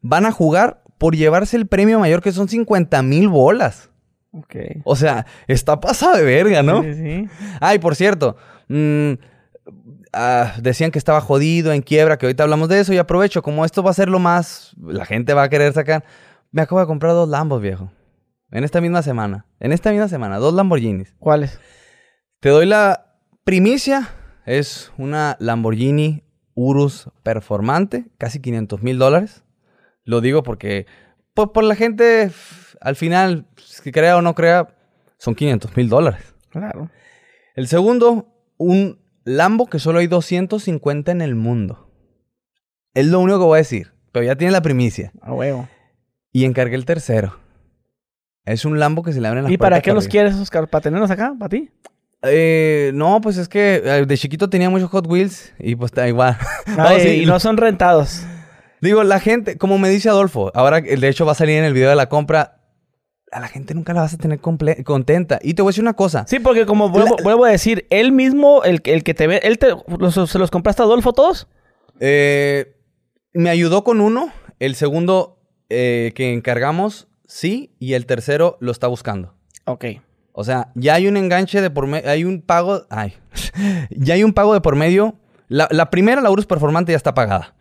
van 0.02 0.28
a 0.28 0.32
jugar 0.32 0.84
por 1.00 1.16
llevarse 1.16 1.58
el 1.58 1.66
premio 1.68 2.00
mayor 2.00 2.22
que 2.22 2.32
son 2.32 2.48
50 2.48 3.02
mil 3.02 3.28
bolas. 3.28 3.90
Ok. 4.32 4.56
O 4.84 4.96
sea, 4.96 5.26
está 5.48 5.80
pasada 5.80 6.18
de 6.18 6.24
verga, 6.24 6.64
¿no? 6.64 6.84
Sí, 6.84 6.94
sí. 6.94 7.28
Ay, 7.60 7.80
por 7.80 7.96
cierto. 7.96 8.38
mm, 8.68 9.14
ah, 10.14 10.54
decían 10.62 10.92
que 10.92 11.00
estaba 11.00 11.22
jodido, 11.22 11.74
en 11.74 11.82
quiebra, 11.82 12.18
que 12.18 12.26
ahorita 12.26 12.44
hablamos 12.44 12.70
de 12.70 12.80
eso 12.80 12.94
y 12.94 12.98
aprovecho. 12.98 13.42
Como 13.42 13.66
esto 13.66 13.84
va 13.84 13.92
a 13.92 13.96
ser 13.96 14.10
lo 14.10 14.20
más. 14.20 14.76
La 14.82 15.06
gente 15.06 15.34
va 15.34 15.44
a 15.44 15.50
querer 15.50 15.74
sacar. 15.74 16.04
Me 16.52 16.62
acabo 16.62 16.80
de 16.82 16.88
comprar 16.88 17.14
dos 17.14 17.30
Lambos, 17.30 17.62
viejo. 17.62 17.92
En 18.52 18.64
esta 18.64 18.82
misma 18.82 19.02
semana. 19.02 19.46
En 19.60 19.72
esta 19.72 19.92
misma 19.92 20.08
semana, 20.08 20.38
dos 20.38 20.54
Lamborghinis. 20.54 21.14
¿Cuáles? 21.20 21.60
Te 22.40 22.50
doy 22.50 22.66
la 22.66 23.16
primicia. 23.44 24.10
Es 24.46 24.92
una 24.98 25.38
Lamborghini 25.40 26.24
Urus 26.56 27.10
Performante, 27.24 28.06
casi 28.18 28.40
500 28.42 28.82
mil 28.82 28.98
dólares. 28.98 29.44
Lo 30.04 30.20
digo 30.20 30.44
porque, 30.44 30.86
por, 31.34 31.54
por 31.54 31.64
la 31.64 31.76
gente, 31.76 32.32
al 32.82 32.96
final, 32.96 33.46
si 33.84 33.92
crea 33.92 34.18
o 34.18 34.22
no 34.22 34.36
crea, 34.36 34.68
son 35.18 35.36
500 35.36 35.76
mil 35.78 35.90
dólares. 35.90 36.34
Claro. 36.50 36.90
El 37.56 37.68
segundo, 37.68 38.28
un 38.58 39.00
Lambo 39.24 39.68
que 39.68 39.80
solo 39.80 40.00
hay 40.00 40.08
250 40.08 41.12
en 41.12 41.22
el 41.22 41.36
mundo. 41.36 41.90
Es 42.94 43.06
lo 43.06 43.20
único 43.20 43.40
que 43.40 43.46
voy 43.46 43.58
a 43.58 43.60
decir, 43.60 43.94
pero 44.12 44.26
ya 44.26 44.36
tiene 44.36 44.52
la 44.52 44.62
primicia. 44.62 45.12
A 45.22 45.34
huevo. 45.34 45.70
Y 46.32 46.46
encargué 46.46 46.76
el 46.76 46.86
tercero. 46.86 47.40
Es 48.46 48.66
un 48.66 48.80
Lambo 48.80 49.04
que 49.04 49.14
se 49.14 49.22
le 49.22 49.28
abren 49.28 49.44
las 49.44 49.52
¿Y 49.52 49.58
para 49.58 49.82
qué 49.82 49.94
los 49.94 50.06
arriba. 50.06 50.12
quieres, 50.12 50.36
Oscar? 50.36 50.68
¿Para 50.68 50.82
tenerlos 50.82 51.12
acá? 51.12 51.34
¿Para 51.38 51.50
ti? 51.50 51.70
Eh, 52.24 52.92
no, 52.94 53.22
pues 53.22 53.38
es 53.38 53.48
que 53.48 53.82
eh, 53.84 54.06
de 54.06 54.18
chiquito 54.18 54.50
tenía 54.50 54.70
muchos 54.70 54.90
Hot 54.90 55.08
Wheels 55.08 55.54
y 55.60 55.76
pues 55.76 55.92
está 55.92 56.08
igual. 56.08 56.38
No, 56.68 56.90
sí, 57.00 57.24
y 57.24 57.26
no 57.26 57.40
son 57.40 57.58
rentados. 57.58 58.24
Digo, 58.82 59.04
la 59.04 59.20
gente, 59.20 59.58
como 59.58 59.78
me 59.78 59.90
dice 59.90 60.10
Adolfo, 60.10 60.52
ahora 60.56 60.82
de 60.82 61.08
hecho 61.08 61.26
va 61.26 61.34
a 61.34 61.36
salir 61.36 61.58
en 61.58 61.64
el 61.64 61.74
video 61.74 61.90
de 61.90 61.96
la 61.96 62.10
compra, 62.10 62.61
a 63.32 63.40
la 63.40 63.48
gente 63.48 63.74
nunca 63.74 63.94
la 63.94 64.02
vas 64.02 64.14
a 64.14 64.18
tener 64.18 64.40
contenta. 64.40 65.40
Y 65.42 65.54
te 65.54 65.62
voy 65.62 65.70
a 65.70 65.72
decir 65.72 65.84
una 65.84 65.94
cosa. 65.94 66.26
Sí, 66.28 66.40
porque 66.40 66.66
como 66.66 66.90
vuelvo, 66.90 67.16
La- 67.18 67.24
vuelvo 67.24 67.46
a 67.46 67.50
decir, 67.50 67.86
él 67.90 68.12
mismo, 68.12 68.64
el, 68.64 68.82
que- 68.82 68.94
el 68.94 69.04
que 69.04 69.14
te 69.14 69.28
ve, 69.28 69.40
él 69.44 69.58
te, 69.58 69.68
los- 70.00 70.30
¿se 70.30 70.38
los 70.40 70.52
compraste 70.52 70.82
a 70.82 70.86
Adolfo 70.86 71.14
todos? 71.14 71.48
Eh, 72.00 72.76
me 73.34 73.50
ayudó 73.50 73.84
con 73.84 74.02
uno, 74.02 74.32
el 74.60 74.76
segundo 74.76 75.38
eh, 75.70 76.12
que 76.16 76.34
encargamos, 76.34 77.08
sí, 77.26 77.74
y 77.80 77.94
el 77.94 78.06
tercero 78.06 78.58
lo 78.60 78.72
está 78.72 78.88
buscando. 78.88 79.36
Ok. 79.66 79.86
O 80.34 80.44
sea, 80.44 80.72
ya 80.76 80.96
hay 80.96 81.08
un 81.08 81.18
enganche 81.18 81.62
de 81.62 81.70
por 81.70 81.88
medio, 81.88 82.10
hay 82.10 82.24
un 82.26 82.42
pago, 82.42 82.86
ay, 82.90 83.14
ya 83.92 84.16
hay 84.16 84.24
un 84.24 84.34
pago 84.34 84.54
de 84.54 84.62
por 84.62 84.76
medio. 84.76 85.16
La, 85.48 85.68
la 85.72 85.90
primera, 85.90 86.22
la 86.22 86.32
Urus 86.32 86.46
Performante, 86.46 86.92
ya 86.94 86.98
está 86.98 87.14
pagada. 87.14 87.56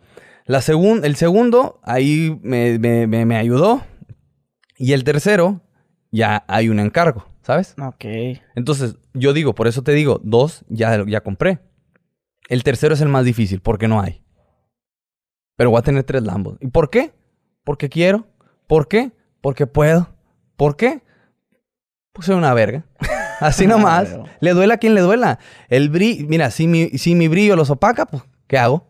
La 0.45 0.59
segun- 0.61 1.03
el 1.05 1.15
segundo, 1.17 1.79
ahí 1.83 2.37
me, 2.41 2.79
me- 2.79 3.07
me- 3.07 3.25
me 3.25 3.37
ayudó. 3.37 3.83
Y 4.81 4.93
el 4.93 5.03
tercero, 5.03 5.61
ya 6.11 6.43
hay 6.47 6.67
un 6.67 6.79
encargo, 6.79 7.27
¿sabes? 7.43 7.75
Ok. 7.79 8.03
Entonces, 8.55 8.97
yo 9.13 9.31
digo, 9.31 9.53
por 9.53 9.67
eso 9.67 9.83
te 9.83 9.91
digo, 9.91 10.19
dos 10.23 10.65
ya, 10.69 11.05
ya 11.05 11.21
compré. 11.21 11.59
El 12.49 12.63
tercero 12.63 12.95
es 12.95 13.01
el 13.01 13.07
más 13.07 13.23
difícil, 13.23 13.61
porque 13.61 13.87
no 13.87 14.01
hay. 14.01 14.23
Pero 15.55 15.69
voy 15.69 15.77
a 15.77 15.83
tener 15.83 16.03
tres 16.03 16.23
Lambos. 16.23 16.57
¿Y 16.61 16.67
por 16.69 16.89
qué? 16.89 17.13
Porque 17.63 17.89
quiero. 17.89 18.25
¿Por 18.65 18.87
qué? 18.87 19.11
Porque 19.39 19.67
puedo. 19.67 20.09
¿Por 20.57 20.75
qué? 20.75 21.03
Pues 22.11 22.25
soy 22.25 22.35
una 22.35 22.55
verga. 22.55 22.83
Así 23.39 23.67
nomás. 23.67 24.09
Claro. 24.09 24.25
Le 24.39 24.53
duela 24.53 24.73
a 24.73 24.77
quien 24.77 24.95
le 24.95 25.01
duela. 25.01 25.37
El 25.69 25.89
brillo, 25.89 26.25
mira, 26.27 26.49
si 26.49 26.65
mi, 26.65 26.89
si 26.97 27.13
mi 27.13 27.27
brillo 27.27 27.55
los 27.55 27.69
opaca, 27.69 28.07
pues, 28.07 28.23
¿qué 28.47 28.57
hago? 28.57 28.87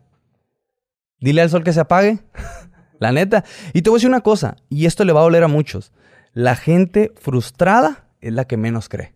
Dile 1.20 1.42
al 1.42 1.50
sol 1.50 1.66
que 1.66 1.74
se 1.74 1.82
apague. 1.82 2.20
La 3.02 3.11
neta. 3.11 3.44
Y 3.73 3.82
te 3.82 3.90
voy 3.90 3.98
a 3.98 3.99
decir 3.99 4.10
una 4.10 4.22
cosa, 4.22 4.56
y 4.69 4.86
esto 4.86 5.03
le 5.03 5.11
va 5.11 5.19
a 5.19 5.23
doler 5.23 5.44
a 5.44 5.48
muchos. 5.48 5.91
La 6.34 6.56
gente 6.56 7.11
frustrada 7.19 8.06
es 8.22 8.32
la 8.32 8.45
que 8.45 8.56
menos 8.57 8.88
cree. 8.90 9.14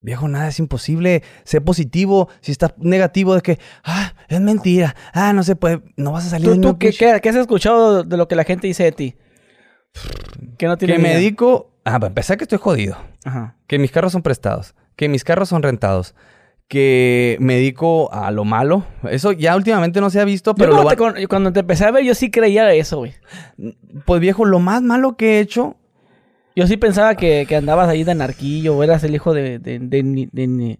Viejo, 0.00 0.28
nada 0.28 0.48
es 0.48 0.58
imposible. 0.60 1.22
Sé 1.44 1.60
positivo. 1.60 2.28
Si 2.40 2.52
estás 2.52 2.72
negativo 2.78 3.34
de 3.34 3.42
que, 3.42 3.58
ah, 3.84 4.14
es 4.28 4.40
mentira. 4.40 4.94
Ah, 5.12 5.32
no 5.32 5.42
se 5.42 5.56
puede. 5.56 5.82
No 5.96 6.12
vas 6.12 6.26
a 6.26 6.30
salir 6.30 6.48
¿Tú, 6.48 6.54
de 6.54 6.60
tú 6.60 6.78
qué, 6.78 6.92
qué- 6.92 7.18
qué 7.20 7.28
has 7.28 7.36
escuchado 7.36 8.04
de 8.04 8.16
lo 8.16 8.28
que 8.28 8.36
la 8.36 8.44
gente 8.44 8.66
dice 8.68 8.84
de 8.84 8.92
ti? 8.92 9.16
Que 10.56 10.66
no 10.66 10.76
tiene 10.78 10.94
Que 10.96 11.02
me 11.02 11.14
dedico. 11.14 11.72
Ah, 11.84 11.98
para 11.98 12.06
empezar 12.08 12.36
que 12.38 12.44
estoy 12.44 12.58
jodido. 12.58 12.96
Ajá. 13.24 13.56
que 13.66 13.78
mis 13.78 13.90
carros 13.90 14.12
son 14.12 14.22
prestados, 14.22 14.74
que 14.96 15.08
mis 15.08 15.22
carros 15.24 15.48
son 15.50 15.62
rentados, 15.62 16.14
que 16.68 17.36
me 17.40 17.54
dedico 17.54 18.12
a 18.12 18.30
lo 18.30 18.44
malo. 18.44 18.84
Eso 19.10 19.32
ya 19.32 19.56
últimamente 19.56 20.00
no 20.00 20.10
se 20.10 20.20
ha 20.20 20.24
visto, 20.24 20.54
pero 20.54 20.72
Yo 20.72 20.76
lo 20.76 20.82
cuando, 20.84 21.04
va- 21.04 21.12
te 21.14 21.26
cuando 21.26 21.52
te 21.52 21.60
empecé 21.60 21.84
a 21.86 21.90
ver, 21.90 22.04
yo 22.04 22.14
sí 22.14 22.30
creía 22.30 22.70
eso, 22.74 22.98
güey. 22.98 23.14
pues 24.04 24.20
viejo, 24.20 24.44
lo 24.44 24.58
más 24.58 24.82
malo 24.82 25.16
que 25.16 25.36
he 25.36 25.40
hecho, 25.40 25.76
Yo 26.54 26.66
sí 26.66 26.76
pensaba 26.76 27.14
que, 27.14 27.46
que 27.48 27.56
andabas 27.56 27.88
ahí 27.88 28.04
de 28.04 28.10
anarquillo 28.12 28.76
o 28.76 28.82
eras 28.82 29.02
el 29.04 29.14
hijo 29.14 29.32
de... 29.32 29.58
de, 29.60 30.78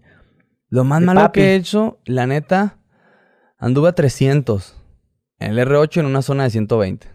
lo 0.70 0.84
más 0.84 1.00
malo 1.00 1.20
papi. 1.22 1.40
que 1.40 1.46
he 1.52 1.54
hecho, 1.54 1.98
la 2.04 2.26
neta, 2.26 2.78
anduve 3.58 3.88
a 3.88 3.92
300 3.92 4.76
en 5.38 5.52
el 5.56 5.66
R8 5.66 6.00
en 6.00 6.06
una 6.06 6.20
zona 6.22 6.44
de 6.44 6.50
120. 6.50 7.06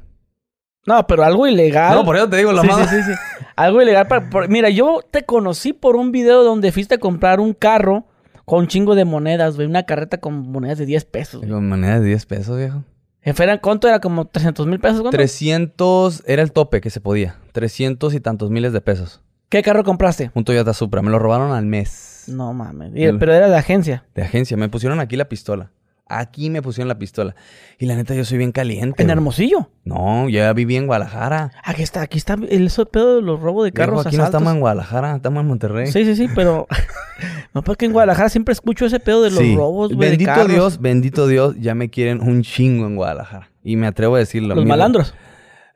No, 0.86 1.06
pero 1.08 1.24
algo 1.24 1.46
ilegal. 1.46 1.96
No, 1.96 2.04
por 2.06 2.16
eso 2.18 2.28
te 2.30 2.38
digo, 2.38 2.52
lo 2.54 2.62
sí, 2.62 2.68
más... 2.68 2.90
sí, 2.90 2.96
sí, 2.96 3.04
sí. 3.04 3.12
Algo 3.56 3.82
ilegal. 3.82 4.08
para- 4.08 4.30
por- 4.30 4.50
Mira, 4.50 4.70
yo 4.70 5.02
te 5.12 5.24
conocí 5.24 5.74
por 5.74 5.96
un 5.96 6.12
video 6.12 6.44
donde 6.44 6.72
fuiste 6.72 6.96
a 6.96 6.98
comprar 7.00 7.40
un 7.40 7.54
carro 7.54 8.06
con 8.46 8.60
un 8.60 8.68
chingo 8.68 8.96
de 8.96 9.06
monedas, 9.06 9.56
güey. 9.56 9.68
Una 9.68 9.84
carreta 9.84 10.18
con 10.20 10.50
monedas 10.52 10.78
de 10.78 10.86
10 10.86 11.06
pesos. 11.06 11.42
güey. 11.42 11.52
Con 11.52 11.68
moneda 11.70 12.00
de 12.00 12.06
10 12.08 12.26
pesos, 12.26 12.58
viejo. 12.58 12.84
Jefe, 13.22 13.44
¿era- 13.44 13.62
¿Cuánto 13.62 13.88
era? 13.88 14.00
¿Como 14.00 14.26
300 14.26 14.68
mil 14.68 14.80
pesos? 14.80 15.00
¿Cuánto? 15.02 15.18
300 15.18 16.24
era 16.26 16.42
el 16.42 16.52
tope 16.52 16.82
que 16.82 16.90
se 16.90 17.00
podía. 17.00 17.38
300 17.54 18.14
y 18.14 18.20
tantos 18.20 18.50
miles 18.50 18.74
de 18.74 18.82
pesos. 18.82 19.22
¿Qué 19.50 19.62
carro 19.62 19.84
compraste? 19.84 20.32
Un 20.34 20.44
Toyota 20.44 20.74
Supra. 20.74 21.02
Me 21.02 21.10
lo 21.12 21.20
robaron 21.20 21.52
al 21.52 21.66
mes. 21.66 22.26
No 22.28 22.54
mames. 22.54 22.92
Pero 22.94 23.34
era 23.34 23.48
de 23.50 23.56
agencia. 23.56 24.04
De 24.16 24.24
agencia. 24.24 24.58
Me 24.58 24.68
pusieron 24.70 25.00
aquí 25.00 25.16
la 25.16 25.26
pistola. 25.30 25.72
Aquí 26.06 26.50
me 26.50 26.62
pusieron 26.62 26.90
la 26.90 26.98
pistola. 27.00 27.34
Y 27.80 27.86
la 27.86 27.96
neta, 27.96 28.14
yo 28.14 28.26
soy 28.26 28.38
bien 28.38 28.52
caliente. 28.52 29.02
En 29.02 29.08
güey. 29.08 29.18
Hermosillo. 29.18 29.70
No, 29.86 30.24
yo 30.30 30.40
ya 30.40 30.54
viví 30.54 30.76
en 30.76 30.86
Guadalajara. 30.86 31.52
Aquí 31.64 31.82
está, 31.82 32.02
aquí 32.02 32.18
está 32.18 32.34
el 32.34 32.70
pedo 32.92 33.16
de 33.16 33.22
los 33.22 33.40
robos 33.40 33.64
de 33.66 33.72
carros. 33.72 34.06
aquí 34.06 34.18
no 34.18 34.26
estamos 34.26 34.54
en 34.54 34.60
Guadalajara, 34.60 35.16
estamos 35.16 35.42
en 35.42 35.48
Monterrey. 35.48 35.88
Sí, 35.88 36.04
sí, 36.06 36.16
sí, 36.16 36.28
pero. 36.36 36.68
no, 37.54 37.64
porque 37.64 37.86
en 37.86 37.94
Guadalajara 37.94 38.30
siempre 38.30 38.52
escucho 38.52 38.86
ese 38.86 39.00
pedo 39.00 39.24
de 39.24 39.30
los 39.32 39.40
Sí. 39.40 39.56
robos, 39.56 39.94
güey. 39.94 40.10
de 40.10 40.18
Bendito 40.18 40.32
carros. 40.32 40.48
Dios, 40.50 40.82
bendito 40.82 41.28
Dios, 41.28 41.56
ya 41.60 41.74
me 41.74 41.90
quieren 41.90 42.22
un 42.22 42.44
chingo 42.44 42.86
en 42.86 42.96
Guadalajara. 42.96 43.50
Y 43.64 43.78
me 43.78 43.88
atrevo 43.88 44.16
a 44.16 44.20
decirlo. 44.20 44.56
Los 44.56 44.66
malandros. 44.66 45.14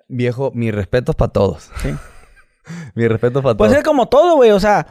Viejo, 0.09 0.51
mis 0.53 0.73
respetos 0.73 1.15
para 1.15 1.31
todos. 1.31 1.71
Sí. 1.81 1.89
mis 2.95 3.07
respetos 3.07 3.41
para 3.41 3.55
Puede 3.55 3.69
todos. 3.69 3.77
ser 3.77 3.85
como 3.85 4.07
todo, 4.07 4.35
güey. 4.35 4.51
O 4.51 4.59
sea, 4.59 4.87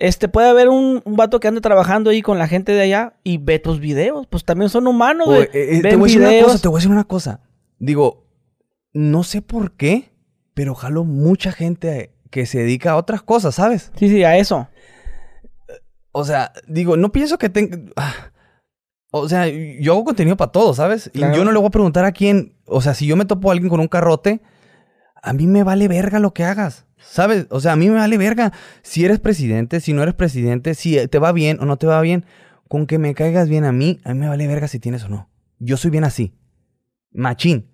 este 0.00 0.28
puede 0.28 0.48
haber 0.48 0.68
un, 0.68 1.02
un 1.04 1.16
vato 1.16 1.38
que 1.38 1.48
ande 1.48 1.60
trabajando 1.60 2.10
ahí 2.10 2.22
con 2.22 2.38
la 2.38 2.48
gente 2.48 2.72
de 2.72 2.82
allá 2.82 3.14
y 3.22 3.38
ve 3.38 3.58
tus 3.58 3.78
videos. 3.78 4.26
Pues 4.26 4.44
también 4.44 4.68
son 4.70 4.86
humanos, 4.86 5.26
güey. 5.28 5.42
eh, 5.52 5.76
eh, 5.76 5.82
te 5.82 5.96
voy 5.96 6.10
a 6.10 6.18
decir 6.18 6.20
una 6.22 6.42
cosa, 6.42 6.58
te 6.62 6.68
voy 6.68 6.76
a 6.76 6.78
decir 6.80 6.90
una 6.90 7.04
cosa. 7.04 7.40
Digo, 7.78 8.26
no 8.92 9.22
sé 9.22 9.42
por 9.42 9.76
qué, 9.76 10.10
pero 10.54 10.74
jalo 10.74 11.04
mucha 11.04 11.52
gente 11.52 12.12
que 12.30 12.46
se 12.46 12.58
dedica 12.58 12.92
a 12.92 12.96
otras 12.96 13.22
cosas, 13.22 13.54
¿sabes? 13.54 13.92
Sí, 13.96 14.08
sí, 14.08 14.24
a 14.24 14.36
eso. 14.36 14.68
O 16.12 16.24
sea, 16.24 16.52
digo, 16.66 16.96
no 16.96 17.12
pienso 17.12 17.38
que 17.38 17.48
tenga... 17.48 17.78
ah, 17.96 18.32
O 19.12 19.28
sea, 19.28 19.46
yo 19.48 19.92
hago 19.92 20.04
contenido 20.04 20.36
para 20.36 20.50
todos, 20.52 20.76
¿sabes? 20.76 21.10
Claro. 21.12 21.32
Y 21.34 21.36
yo 21.36 21.44
no 21.44 21.52
le 21.52 21.58
voy 21.58 21.68
a 21.68 21.70
preguntar 21.70 22.04
a 22.04 22.12
quién... 22.12 22.56
O 22.66 22.80
sea, 22.80 22.94
si 22.94 23.06
yo 23.06 23.16
me 23.16 23.24
topo 23.24 23.48
a 23.50 23.52
alguien 23.52 23.68
con 23.68 23.80
un 23.80 23.88
carrote, 23.88 24.40
a 25.22 25.32
mí 25.32 25.46
me 25.46 25.62
vale 25.64 25.88
verga 25.88 26.18
lo 26.20 26.32
que 26.32 26.44
hagas, 26.44 26.86
¿sabes? 27.00 27.46
O 27.50 27.60
sea, 27.60 27.72
a 27.72 27.76
mí 27.76 27.88
me 27.88 27.96
vale 27.96 28.16
verga 28.18 28.52
si 28.82 29.04
eres 29.04 29.18
presidente, 29.18 29.80
si 29.80 29.92
no 29.92 30.02
eres 30.02 30.14
presidente, 30.14 30.74
si 30.74 31.06
te 31.08 31.18
va 31.18 31.32
bien 31.32 31.58
o 31.60 31.64
no 31.64 31.76
te 31.76 31.86
va 31.86 32.00
bien. 32.00 32.24
Con 32.68 32.86
que 32.86 32.98
me 32.98 33.14
caigas 33.14 33.48
bien 33.48 33.64
a 33.64 33.72
mí, 33.72 33.98
a 34.04 34.14
mí 34.14 34.20
me 34.20 34.28
vale 34.28 34.46
verga 34.46 34.68
si 34.68 34.78
tienes 34.78 35.02
o 35.04 35.08
no. 35.08 35.28
Yo 35.58 35.76
soy 35.76 35.90
bien 35.90 36.04
así. 36.04 36.34
Machín. 37.12 37.66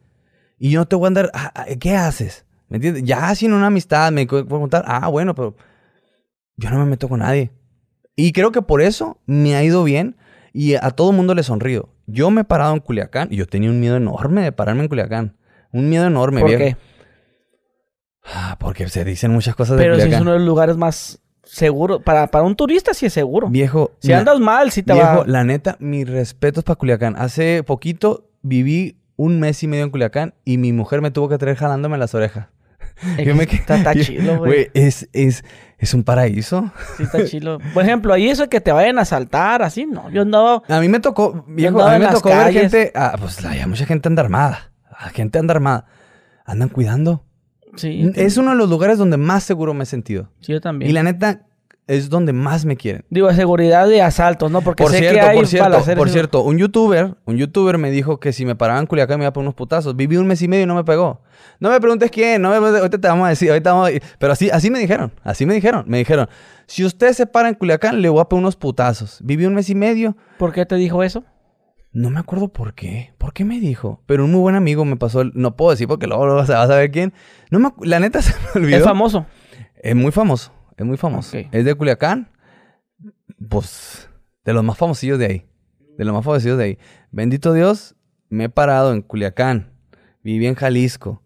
Y 0.58 0.70
yo 0.70 0.80
no 0.80 0.88
te 0.88 0.96
voy 0.96 1.06
a 1.06 1.08
andar... 1.08 1.30
ah, 1.34 1.52
ah, 1.54 1.66
¿Qué 1.78 1.94
haces? 1.94 2.46
¿Me 2.68 2.76
entiendes? 2.76 3.04
Ya 3.04 3.34
sin 3.34 3.52
una 3.52 3.66
amistad 3.66 4.10
me 4.10 4.26
puedo 4.26 4.46
preguntar, 4.46 4.84
ah, 4.86 5.08
bueno, 5.08 5.34
pero 5.34 5.54
yo 6.56 6.70
no 6.70 6.78
me 6.78 6.86
meto 6.86 7.08
con 7.08 7.20
nadie. 7.20 7.50
Y 8.16 8.32
creo 8.32 8.50
que 8.52 8.62
por 8.62 8.80
eso 8.80 9.20
me 9.26 9.54
ha 9.54 9.62
ido 9.62 9.84
bien 9.84 10.16
y 10.52 10.74
a 10.74 10.90
todo 10.90 11.12
mundo 11.12 11.34
le 11.34 11.42
sonrío. 11.42 11.90
Yo 12.06 12.30
me 12.30 12.40
he 12.40 12.44
parado 12.44 12.72
en 12.72 12.80
Culiacán 12.80 13.28
y 13.30 13.36
yo 13.36 13.46
tenía 13.46 13.68
un 13.68 13.78
miedo 13.78 13.96
enorme 13.96 14.42
de 14.42 14.52
pararme 14.52 14.82
en 14.82 14.88
Culiacán. 14.88 15.36
Un 15.72 15.90
miedo 15.90 16.06
enorme, 16.06 16.40
¿Por 16.40 16.48
viejo. 16.48 16.64
qué? 16.64 16.76
Ah, 18.34 18.56
porque 18.58 18.88
se 18.88 19.04
dicen 19.04 19.30
muchas 19.32 19.54
cosas 19.54 19.76
de 19.76 19.82
Pero 19.84 19.96
si 20.00 20.08
es 20.12 20.20
uno 20.20 20.32
de 20.32 20.38
los 20.38 20.46
lugares 20.46 20.76
más 20.76 21.20
seguros. 21.44 22.02
Para, 22.02 22.26
para 22.26 22.44
un 22.44 22.56
turista 22.56 22.92
sí 22.94 23.06
es 23.06 23.12
seguro. 23.12 23.48
Viejo, 23.48 23.92
Si 24.00 24.08
la- 24.08 24.18
andas 24.18 24.40
mal, 24.40 24.70
sí 24.72 24.82
te 24.82 24.92
viejo, 24.92 25.18
va... 25.18 25.24
la 25.26 25.44
neta, 25.44 25.76
mis 25.78 26.08
respetos 26.08 26.64
para 26.64 26.76
Culiacán. 26.76 27.14
Hace 27.16 27.62
poquito 27.62 28.28
viví 28.42 28.98
un 29.16 29.38
mes 29.40 29.62
y 29.62 29.68
medio 29.68 29.84
en 29.84 29.90
Culiacán 29.90 30.34
y 30.44 30.58
mi 30.58 30.72
mujer 30.72 31.00
me 31.02 31.10
tuvo 31.10 31.28
que 31.28 31.38
traer 31.38 31.56
jalándome 31.56 31.98
las 31.98 32.14
orejas. 32.14 32.48
Es 33.16 33.24
Yo 33.26 33.34
me 33.36 33.46
quedé- 33.46 33.60
está, 33.60 33.76
está 33.76 33.94
chilo, 33.94 34.38
güey. 34.38 34.70
Es, 34.74 35.08
es, 35.12 35.44
es 35.78 35.94
un 35.94 36.02
paraíso. 36.02 36.72
Sí, 36.96 37.04
está 37.04 37.24
chilo. 37.26 37.58
Por 37.74 37.84
ejemplo, 37.84 38.12
ahí 38.12 38.28
eso 38.28 38.48
que 38.48 38.60
te 38.60 38.72
vayan 38.72 38.98
a 38.98 39.02
asaltar, 39.02 39.62
así, 39.62 39.86
no. 39.86 40.10
Yo 40.10 40.22
andaba... 40.22 40.62
A 40.68 40.80
mí 40.80 40.88
me 40.88 40.98
tocó, 41.00 41.44
viejo, 41.46 41.80
a 41.82 41.96
mí 41.98 42.04
me 42.04 42.10
tocó 42.10 42.30
ver 42.30 42.38
calles. 42.38 42.62
gente, 42.72 42.92
ah, 42.96 43.14
pues 43.20 43.44
hay 43.44 43.64
mucha 43.66 43.86
gente 43.86 44.08
anda 44.08 44.22
armada. 44.22 44.72
La 44.90 45.10
gente 45.10 45.38
anda 45.38 45.52
armada. 45.54 45.84
Andan 46.44 46.68
cuidando. 46.70 47.22
Sí, 47.76 48.10
Es 48.14 48.36
uno 48.36 48.50
de 48.52 48.56
los 48.56 48.68
lugares 48.68 48.98
donde 48.98 49.16
más 49.16 49.44
seguro 49.44 49.74
me 49.74 49.84
he 49.84 49.86
sentido. 49.86 50.28
sí, 50.40 50.52
yo 50.52 50.60
también. 50.60 50.90
Y 50.90 50.94
la 50.94 51.02
neta, 51.02 51.42
es 51.86 52.10
donde 52.10 52.32
más 52.32 52.64
me 52.64 52.76
quieren. 52.76 53.04
Digo, 53.10 53.32
seguridad 53.32 53.86
de 53.86 54.02
asaltos, 54.02 54.50
¿no? 54.50 54.60
Porque 54.60 54.82
Por 54.82 54.90
sé 54.90 54.98
cierto, 54.98 55.20
que 55.20 55.26
hay 55.26 55.36
por 55.36 55.46
cierto, 55.46 55.84
por 55.96 56.10
cierto, 56.10 56.42
un 56.42 56.58
youtuber, 56.58 57.14
un 57.26 57.36
youtuber 57.36 57.78
me 57.78 57.92
dijo 57.92 58.18
que 58.18 58.32
si 58.32 58.44
me 58.44 58.56
paraban 58.56 58.82
en 58.82 58.86
Culiacán 58.88 59.18
me 59.18 59.24
iba 59.24 59.28
a 59.28 59.32
poner 59.32 59.46
unos 59.46 59.54
putazos. 59.54 59.94
Viví 59.94 60.16
un 60.16 60.26
mes 60.26 60.42
y 60.42 60.48
medio 60.48 60.64
y 60.64 60.66
no 60.66 60.74
me 60.74 60.82
pegó. 60.82 61.20
No 61.60 61.70
me 61.70 61.80
preguntes 61.80 62.10
quién, 62.10 62.42
no 62.42 62.48
me 62.50 62.56
ahorita 62.56 62.98
te 63.00 63.06
vamos 63.06 63.26
a 63.26 63.28
decir, 63.30 63.50
ahorita 63.50 63.72
vamos 63.72 63.90
a- 63.90 63.92
Pero 64.18 64.32
así, 64.32 64.50
así 64.50 64.68
me 64.68 64.80
dijeron, 64.80 65.12
así 65.22 65.46
me 65.46 65.54
dijeron, 65.54 65.84
me 65.86 65.98
dijeron, 65.98 66.28
si 66.66 66.84
usted 66.84 67.12
se 67.12 67.24
para 67.26 67.48
en 67.48 67.54
Culiacán, 67.54 68.02
le 68.02 68.08
voy 68.08 68.20
a 68.20 68.24
poner 68.24 68.40
unos 68.42 68.56
putazos. 68.56 69.20
Viví 69.22 69.46
un 69.46 69.54
mes 69.54 69.70
y 69.70 69.76
medio, 69.76 70.16
¿Por 70.38 70.52
qué 70.52 70.66
te 70.66 70.74
dijo 70.74 71.04
eso? 71.04 71.22
No 71.98 72.10
me 72.10 72.20
acuerdo 72.20 72.48
por 72.48 72.74
qué, 72.74 73.14
por 73.16 73.32
qué 73.32 73.44
me 73.44 73.58
dijo, 73.58 74.02
pero 74.06 74.24
un 74.26 74.30
muy 74.32 74.40
buen 74.40 74.54
amigo 74.54 74.84
me 74.84 74.96
pasó, 74.96 75.22
el- 75.22 75.32
no 75.34 75.56
puedo 75.56 75.70
decir 75.70 75.88
porque 75.88 76.06
luego, 76.06 76.26
luego 76.26 76.44
se 76.44 76.52
va 76.52 76.62
a 76.62 76.66
saber 76.66 76.90
quién. 76.90 77.12
No 77.50 77.58
me, 77.58 77.72
la 77.86 77.98
neta 78.00 78.20
se 78.22 78.34
me 78.54 78.60
olvidó. 78.62 78.76
Es 78.78 78.84
famoso. 78.84 79.26
Es 79.76 79.94
muy 79.96 80.12
famoso, 80.12 80.52
es 80.76 80.84
muy 80.84 80.96
famoso. 80.96 81.36
Es 81.38 81.64
de 81.64 81.74
Culiacán, 81.74 82.30
pues 83.48 84.10
de 84.44 84.52
los 84.52 84.64
más 84.64 84.76
famosillos 84.78 85.18
de 85.18 85.26
ahí. 85.26 85.46
De 85.96 86.04
los 86.04 86.14
más 86.14 86.24
famosillos 86.24 86.58
de 86.58 86.64
ahí. 86.64 86.78
Bendito 87.10 87.52
Dios, 87.52 87.96
me 88.28 88.44
he 88.44 88.48
parado 88.48 88.92
en 88.92 89.02
Culiacán, 89.02 89.72
viví 90.22 90.46
en 90.46 90.54
Jalisco 90.54 91.22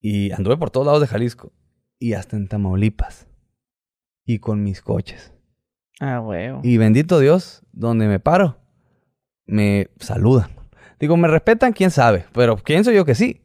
y 0.00 0.30
anduve 0.32 0.56
por 0.56 0.70
todos 0.70 0.86
lados 0.86 1.00
de 1.00 1.06
Jalisco 1.06 1.52
y 1.98 2.14
hasta 2.14 2.36
en 2.36 2.48
Tamaulipas 2.48 3.26
y 4.24 4.38
con 4.38 4.62
mis 4.62 4.80
coches. 4.80 5.32
Ah, 6.00 6.20
huevo. 6.20 6.60
Y 6.62 6.76
bendito 6.78 7.18
Dios, 7.18 7.62
donde 7.72 8.06
me 8.06 8.20
paro, 8.20 8.58
me 9.46 9.88
saludan. 9.98 10.50
Digo, 10.98 11.16
me 11.16 11.28
respetan, 11.28 11.72
quién 11.72 11.90
sabe, 11.90 12.26
pero 12.32 12.56
pienso 12.56 12.90
yo 12.90 13.04
que 13.04 13.14
sí. 13.14 13.42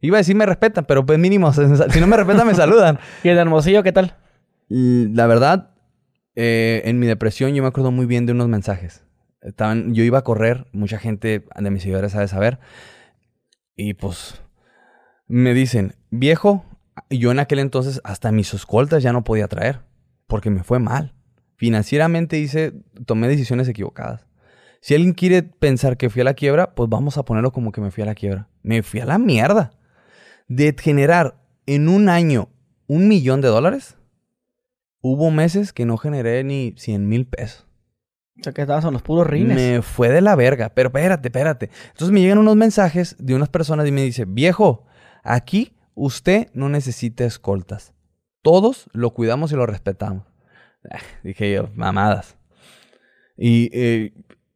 Iba 0.00 0.18
a 0.18 0.20
decir 0.20 0.36
me 0.36 0.44
respetan, 0.44 0.84
pero 0.84 1.06
pues 1.06 1.18
mínimo, 1.18 1.52
si 1.52 2.00
no 2.00 2.06
me 2.06 2.16
respetan, 2.16 2.46
me 2.46 2.54
saludan. 2.54 2.98
¿Y 3.24 3.28
el 3.28 3.38
Hermosillo 3.38 3.82
qué 3.82 3.92
tal? 3.92 4.16
Y 4.68 5.08
La 5.08 5.26
verdad, 5.26 5.70
eh, 6.34 6.82
en 6.84 6.98
mi 6.98 7.06
depresión 7.06 7.54
yo 7.54 7.62
me 7.62 7.68
acuerdo 7.68 7.90
muy 7.90 8.06
bien 8.06 8.26
de 8.26 8.32
unos 8.32 8.48
mensajes. 8.48 9.04
Estaban, 9.40 9.94
yo 9.94 10.04
iba 10.04 10.18
a 10.18 10.24
correr, 10.24 10.66
mucha 10.72 10.98
gente 10.98 11.44
de 11.56 11.70
mis 11.70 11.82
seguidores 11.82 12.12
sabe 12.12 12.28
saber. 12.28 12.58
Y 13.76 13.94
pues 13.94 14.42
me 15.26 15.54
dicen, 15.54 15.94
viejo, 16.10 16.64
yo 17.10 17.30
en 17.30 17.38
aquel 17.38 17.58
entonces 17.58 18.00
hasta 18.04 18.32
mis 18.32 18.52
escoltas 18.54 19.02
ya 19.02 19.12
no 19.12 19.24
podía 19.24 19.48
traer, 19.48 19.80
porque 20.26 20.50
me 20.50 20.62
fue 20.64 20.78
mal. 20.78 21.14
Financieramente 21.56 22.38
hice, 22.38 22.72
tomé 23.06 23.28
decisiones 23.28 23.68
equivocadas. 23.68 24.26
Si 24.84 24.94
alguien 24.94 25.14
quiere 25.14 25.42
pensar 25.42 25.96
que 25.96 26.10
fui 26.10 26.20
a 26.20 26.24
la 26.24 26.34
quiebra, 26.34 26.74
pues 26.74 26.90
vamos 26.90 27.16
a 27.16 27.24
ponerlo 27.24 27.52
como 27.52 27.72
que 27.72 27.80
me 27.80 27.90
fui 27.90 28.02
a 28.02 28.06
la 28.06 28.14
quiebra. 28.14 28.50
Me 28.62 28.82
fui 28.82 29.00
a 29.00 29.06
la 29.06 29.16
mierda. 29.16 29.70
De 30.46 30.76
generar 30.78 31.40
en 31.64 31.88
un 31.88 32.10
año 32.10 32.50
un 32.86 33.08
millón 33.08 33.40
de 33.40 33.48
dólares, 33.48 33.96
hubo 35.00 35.30
meses 35.30 35.72
que 35.72 35.86
no 35.86 35.96
generé 35.96 36.44
ni 36.44 36.74
100 36.76 37.08
mil 37.08 37.26
pesos. 37.26 37.66
O 38.38 38.42
sea, 38.42 38.52
que 38.52 38.60
estabas 38.60 38.84
en 38.84 38.92
los 38.92 39.00
puros 39.00 39.26
rines. 39.26 39.56
Me 39.56 39.80
fue 39.80 40.10
de 40.10 40.20
la 40.20 40.36
verga. 40.36 40.68
Pero 40.74 40.88
espérate, 40.88 41.28
espérate. 41.28 41.70
Entonces 41.92 42.12
me 42.12 42.20
llegan 42.20 42.36
unos 42.36 42.54
mensajes 42.54 43.16
de 43.18 43.34
unas 43.34 43.48
personas 43.48 43.88
y 43.88 43.90
me 43.90 44.02
dice, 44.02 44.26
viejo, 44.26 44.84
aquí 45.22 45.72
usted 45.94 46.48
no 46.52 46.68
necesita 46.68 47.24
escoltas. 47.24 47.94
Todos 48.42 48.90
lo 48.92 49.14
cuidamos 49.14 49.50
y 49.50 49.56
lo 49.56 49.64
respetamos. 49.64 50.26
Dije 51.22 51.54
yo, 51.54 51.70
mamadas. 51.74 52.36
Y 53.34 53.70
eh, 53.72 54.12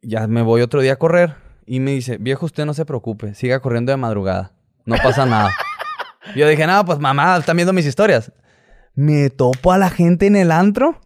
ya 0.08 0.26
me 0.26 0.42
voy 0.42 0.62
otro 0.62 0.80
día 0.80 0.94
a 0.94 0.96
correr 0.96 1.34
y 1.66 1.80
me 1.80 1.90
dice, 1.90 2.16
viejo, 2.16 2.46
usted 2.46 2.64
no 2.64 2.72
se 2.72 2.86
preocupe, 2.86 3.34
siga 3.34 3.60
corriendo 3.60 3.92
de 3.92 3.98
madrugada. 3.98 4.52
No 4.86 4.96
pasa 5.02 5.26
nada. 5.26 5.50
yo 6.34 6.48
dije, 6.48 6.66
no, 6.66 6.82
pues 6.86 6.98
mamadas, 6.98 7.40
están 7.40 7.56
viendo 7.56 7.74
mis 7.74 7.84
historias. 7.84 8.32
Me 8.94 9.28
topo 9.28 9.70
a 9.70 9.78
la 9.78 9.90
gente 9.90 10.26
en 10.26 10.34
el 10.34 10.50
antro 10.50 10.98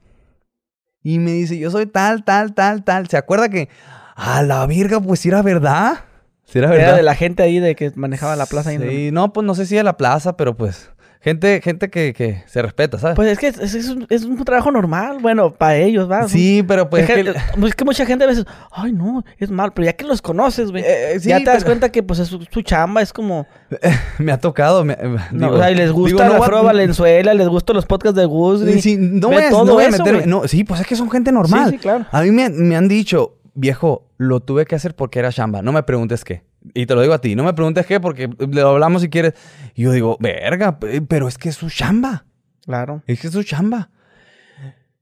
y 1.03 1.19
me 1.19 1.33
dice, 1.33 1.59
yo 1.59 1.71
soy 1.71 1.87
tal, 1.87 2.25
tal, 2.25 2.55
tal, 2.55 2.85
tal. 2.85 3.09
¿Se 3.09 3.17
acuerda 3.17 3.49
que 3.49 3.69
a 4.15 4.43
la 4.43 4.65
virga, 4.67 5.01
pues 5.01 5.19
si 5.19 5.29
era 5.31 5.43
verdad? 5.43 6.05
Si 6.45 6.61
era 6.61 6.71
verdad. 6.71 6.89
Era 6.89 6.97
de 6.97 7.03
la 7.03 7.17
gente 7.17 7.43
ahí 7.43 7.59
de 7.59 7.75
que 7.75 7.91
manejaba 7.97 8.37
la 8.37 8.47
plaza. 8.47 8.71
ahí 8.71 9.11
no, 9.13 9.33
pues 9.33 9.45
no 9.45 9.57
sé 9.57 9.67
si 9.67 9.75
de 9.75 9.83
la 9.83 9.97
plaza, 9.97 10.37
pero 10.37 10.57
pues 10.57 10.93
Gente, 11.23 11.61
gente 11.63 11.89
que, 11.89 12.13
que 12.13 12.43
se 12.47 12.61
respeta, 12.63 12.99
¿sabes? 12.99 13.15
Pues 13.15 13.29
es 13.31 13.39
que 13.39 13.47
es, 13.47 13.59
es 13.75 13.89
un, 13.91 14.07
es 14.11 14.25
un 14.25 14.43
trabajo 14.45 14.73
normal, 14.73 15.19
bueno, 15.21 15.55
para 15.55 15.77
ellos, 15.77 16.11
¿va? 16.11 16.27
sí, 16.29 16.65
pero 16.67 16.91
pues... 16.91 17.09
es, 17.09 17.15
que, 17.15 17.21
es 17.21 17.33
que- 17.55 17.67
es 17.69 17.75
que 17.77 17.85
mucha 17.85 18.05
gente 18.05 18.25
a 18.25 18.27
veces, 18.27 18.45
ay, 18.73 18.93
no, 18.93 19.25
es 19.39 19.49
mal, 19.51 19.73
pero 19.73 19.85
ya 19.87 19.93
que 19.93 20.05
los 20.05 20.21
conoces, 20.21 20.73
güey, 20.73 20.83
Eh, 20.85 21.21
sí, 21.21 21.29
ya 21.29 21.39
te 21.39 21.45
das 21.45 21.65
cuenta 21.65 21.93
que 21.93 22.03
pues 22.03 22.19
es 22.19 22.27
su, 22.27 22.45
su 22.51 22.63
chamba, 22.63 23.03
es 23.03 23.13
como, 23.13 23.47
me 24.19 24.33
ha 24.33 24.39
tocado. 24.39 24.85
me- 24.85 24.97
no, 25.31 25.47
digo- 25.47 25.55
o 25.55 25.59
sea, 25.59 25.71
y 25.71 25.77
les 25.77 25.93
gusta 25.93 26.25
digo, 26.29 26.39
la 26.45 26.49
no 26.49 26.65
Valenzuela, 26.65 27.35
les 27.35 27.47
gustan 27.49 27.77
los 27.77 27.87
podcasts 27.87 28.17
de 28.19 28.25
Gus, 28.25 28.63
güey. 28.63 28.81
Sí, 28.81 28.97
no 28.99 29.31
todo 29.51 29.65
no 29.65 29.73
voy 29.75 29.85
a 29.85 29.91
meterme. 29.91 30.27
No, 30.27 30.49
sí, 30.49 30.65
pues 30.65 30.81
es 30.81 30.87
que 30.89 30.97
son 30.97 31.09
gente 31.09 31.31
normal. 31.31 31.67
Sí, 31.71 31.77
sí, 31.77 31.79
claro. 31.79 32.05
A 32.11 32.21
mí 32.23 32.33
me, 32.33 32.49
me 32.51 32.75
han 32.75 32.89
dicho, 32.89 33.37
viejo, 33.55 34.09
lo 34.17 34.41
tuve 34.41 34.65
que 34.67 34.75
hacer 34.75 34.97
porque 34.97 35.21
era 35.21 35.31
chamba. 35.31 35.63
No 35.63 35.71
me 35.71 35.85
preguntes 35.85 36.25
qué. 36.25 36.43
Y 36.75 36.87
te 36.87 36.95
lo 36.95 37.01
digo 37.03 37.15
a 37.15 37.21
ti. 37.21 37.35
No 37.35 37.45
me 37.45 37.53
preguntes 37.55 37.87
qué 37.87 37.99
porque 38.01 38.29
lo 38.39 38.69
hablamos 38.69 39.03
si 39.03 39.09
quieres. 39.11 39.35
Y 39.75 39.83
yo 39.83 39.93
digo, 39.93 40.17
verga, 40.21 40.79
pe- 40.79 41.03
pero 41.03 41.29
es 41.29 41.39
que 41.39 41.49
es 41.49 41.57
su 41.57 41.69
chamba. 41.71 42.25
Claro. 42.65 43.03
Es 43.07 43.21
que 43.21 43.27
es 43.27 43.33
su 43.33 43.43
chamba. 43.43 43.91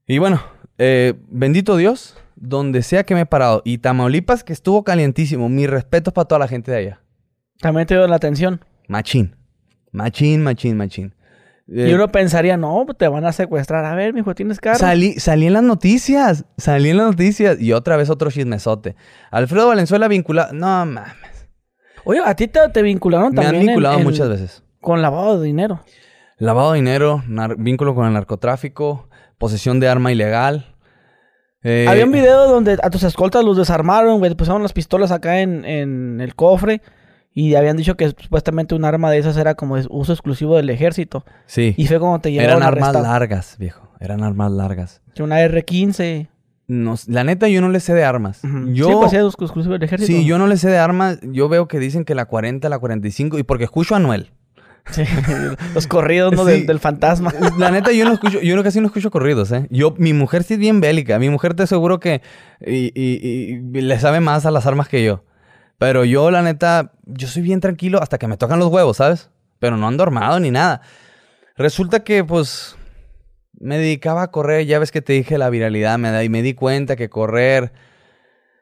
Y 0.07 0.17
bueno, 0.17 0.41
eh, 0.77 1.13
bendito 1.29 1.77
Dios, 1.77 2.17
donde 2.35 2.81
sea 2.81 3.03
que 3.05 3.13
me 3.15 3.21
he 3.21 3.25
parado. 3.25 3.61
Y 3.65 3.77
Tamaulipas, 3.77 4.43
que 4.43 4.53
estuvo 4.53 4.83
calientísimo. 4.83 5.47
Mis 5.49 5.69
respetos 5.69 6.13
para 6.13 6.25
toda 6.27 6.39
la 6.39 6.47
gente 6.47 6.71
de 6.71 6.77
allá. 6.77 7.01
También 7.59 7.85
te 7.87 7.93
dio 7.95 8.07
la 8.07 8.15
atención. 8.15 8.65
Machín. 8.87 9.35
Machín, 9.91 10.41
machín, 10.41 10.77
machín. 10.77 11.13
y 11.67 11.81
Eh, 11.91 11.95
uno 11.95 12.07
pensaría, 12.11 12.57
no, 12.57 12.85
te 12.97 13.07
van 13.07 13.25
a 13.25 13.31
secuestrar. 13.31 13.85
A 13.85 13.93
ver, 13.93 14.13
mijo, 14.13 14.33
¿tienes 14.33 14.59
carro? 14.59 14.79
Salí, 14.79 15.13
salí 15.19 15.45
en 15.47 15.53
las 15.53 15.63
noticias. 15.63 16.45
Salí 16.57 16.89
en 16.89 16.97
las 16.97 17.05
noticias. 17.07 17.61
Y 17.61 17.71
otra 17.73 17.95
vez 17.97 18.09
otro 18.09 18.31
chismesote. 18.31 18.95
Alfredo 19.29 19.67
Valenzuela 19.67 20.07
vinculado. 20.07 20.51
No 20.53 20.85
mames. 20.85 21.13
Oye, 22.05 22.19
a 22.25 22.35
ti 22.35 22.47
te, 22.47 22.59
te 22.69 22.81
vincularon 22.81 23.29
Me 23.29 23.35
también 23.35 23.55
han 23.55 23.61
en- 23.61 23.67
vinculado 23.67 23.97
en- 23.99 24.03
muchas 24.03 24.29
veces. 24.29 24.63
con 24.79 25.01
lavado 25.01 25.39
de 25.39 25.45
dinero. 25.47 25.81
Lavado 26.37 26.71
de 26.71 26.79
dinero, 26.79 27.23
vínculo 27.57 27.93
con 27.93 28.07
el 28.07 28.13
narcotráfico, 28.13 29.07
posesión 29.37 29.79
de 29.79 29.87
arma 29.89 30.11
ilegal. 30.11 30.75
Eh, 31.63 31.85
Había 31.87 32.05
un 32.05 32.11
video 32.11 32.47
donde 32.47 32.79
a 32.81 32.89
tus 32.89 33.03
escoltas 33.03 33.43
los 33.45 33.55
desarmaron, 33.57 34.17
güey, 34.17 34.33
pusieron 34.33 34.63
las 34.63 34.73
pistolas 34.73 35.11
acá 35.11 35.41
en, 35.41 35.63
en 35.65 36.19
el 36.19 36.33
cofre 36.33 36.81
y 37.33 37.53
habían 37.53 37.77
dicho 37.77 37.95
que 37.95 38.09
supuestamente 38.09 38.73
un 38.73 38.83
arma 38.83 39.11
de 39.11 39.19
esas 39.19 39.37
era 39.37 39.53
como 39.53 39.77
de 39.77 39.85
uso 39.91 40.11
exclusivo 40.13 40.57
del 40.57 40.71
ejército. 40.71 41.23
Sí. 41.45 41.75
Y 41.77 41.85
fue 41.85 41.99
como 41.99 42.19
te 42.19 42.31
llevaron 42.31 42.57
Eran 42.57 42.67
armas 42.67 42.89
arrestado. 42.89 43.05
largas, 43.13 43.55
viejo. 43.59 43.91
Eran 43.99 44.23
armas 44.23 44.51
largas. 44.51 45.01
Una 45.19 45.39
R-15. 45.41 46.29
No, 46.73 46.95
la 47.07 47.25
neta, 47.25 47.49
yo 47.49 47.59
no 47.59 47.67
le 47.67 47.81
sé 47.81 47.93
de 47.93 48.05
armas. 48.05 48.39
Yo, 48.67 48.87
Sí, 48.87 48.93
pues 48.97 49.11
sí, 49.11 49.17
es 49.17 49.25
exclusivo 49.25 49.73
del 49.73 49.83
ejército. 49.83 50.07
sí, 50.09 50.23
yo 50.25 50.37
no 50.37 50.47
le 50.47 50.55
sé 50.55 50.69
de 50.69 50.77
armas. 50.77 51.19
Yo 51.21 51.49
veo 51.49 51.67
que 51.67 51.79
dicen 51.79 52.05
que 52.05 52.15
la 52.15 52.25
40, 52.25 52.69
la 52.69 52.79
45. 52.79 53.37
Y 53.39 53.43
porque 53.43 53.65
escucho 53.65 53.93
a 53.93 53.97
Anuel. 53.97 54.31
Sí, 54.91 55.03
Los 55.75 55.85
corridos, 55.85 56.31
¿no? 56.33 56.45
Sí. 56.45 56.51
Del, 56.51 56.65
del 56.67 56.79
fantasma. 56.79 57.31
La 57.57 57.69
neta, 57.71 57.91
yo 57.91 58.05
no 58.05 58.13
escucho, 58.13 58.39
yo 58.41 58.63
casi 58.63 58.79
no 58.79 58.87
escucho 58.87 59.11
corridos, 59.11 59.51
¿eh? 59.51 59.67
Yo, 59.69 59.93
mi 59.97 60.13
mujer 60.13 60.43
sí 60.43 60.53
es 60.55 60.59
bien 60.59 60.79
bélica. 60.81 61.19
Mi 61.19 61.29
mujer 61.29 61.53
te 61.53 61.63
aseguro 61.63 61.99
que 61.99 62.21
y, 62.65 62.91
y- 62.95 63.59
y 63.73 63.81
le 63.81 63.99
sabe 63.99 64.21
más 64.21 64.45
a 64.45 64.51
las 64.51 64.65
armas 64.65 64.87
que 64.87 65.03
yo. 65.03 65.23
Pero 65.77 66.05
yo, 66.05 66.31
la 66.31 66.41
neta, 66.41 66.93
yo 67.05 67.27
soy 67.27 67.41
bien 67.43 67.59
tranquilo 67.59 68.01
hasta 68.01 68.17
que 68.17 68.27
me 68.27 68.37
tocan 68.37 68.59
los 68.59 68.69
huevos, 68.69 68.97
¿sabes? 68.97 69.29
Pero 69.59 69.75
no 69.77 69.87
ando 69.87 70.03
armado 70.03 70.39
ni 70.39 70.51
nada. 70.51 70.81
Resulta 71.57 72.03
que, 72.03 72.23
pues, 72.23 72.75
me 73.61 73.77
dedicaba 73.77 74.23
a 74.23 74.31
correr. 74.31 74.65
Ya 74.65 74.79
ves 74.79 74.91
que 74.91 75.01
te 75.01 75.13
dije 75.13 75.37
la 75.37 75.49
viralidad, 75.49 75.97
me 75.97 76.11
da, 76.11 76.23
y 76.23 76.29
me 76.29 76.41
di 76.41 76.53
cuenta 76.53 76.95
que 76.95 77.09
correr 77.09 77.71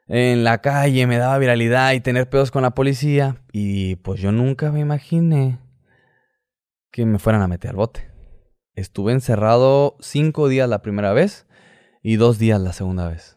en 0.06 0.42
la 0.42 0.60
calle 0.60 1.06
me 1.06 1.18
daba 1.18 1.38
viralidad 1.38 1.92
y 1.92 2.00
tener 2.00 2.28
pedos 2.28 2.50
con 2.50 2.62
la 2.62 2.72
policía. 2.72 3.42
Y 3.52 3.96
pues 3.96 4.20
yo 4.20 4.32
nunca 4.32 4.70
me 4.72 4.80
imaginé 4.80 5.58
que 6.90 7.06
me 7.06 7.18
fueran 7.18 7.42
a 7.42 7.48
meter 7.48 7.70
al 7.70 7.76
bote. 7.76 8.10
Estuve 8.74 9.12
encerrado 9.12 9.96
cinco 10.00 10.48
días 10.48 10.68
la 10.68 10.82
primera 10.82 11.12
vez 11.12 11.46
y 12.02 12.16
dos 12.16 12.38
días 12.38 12.60
la 12.60 12.72
segunda 12.72 13.08
vez. 13.08 13.36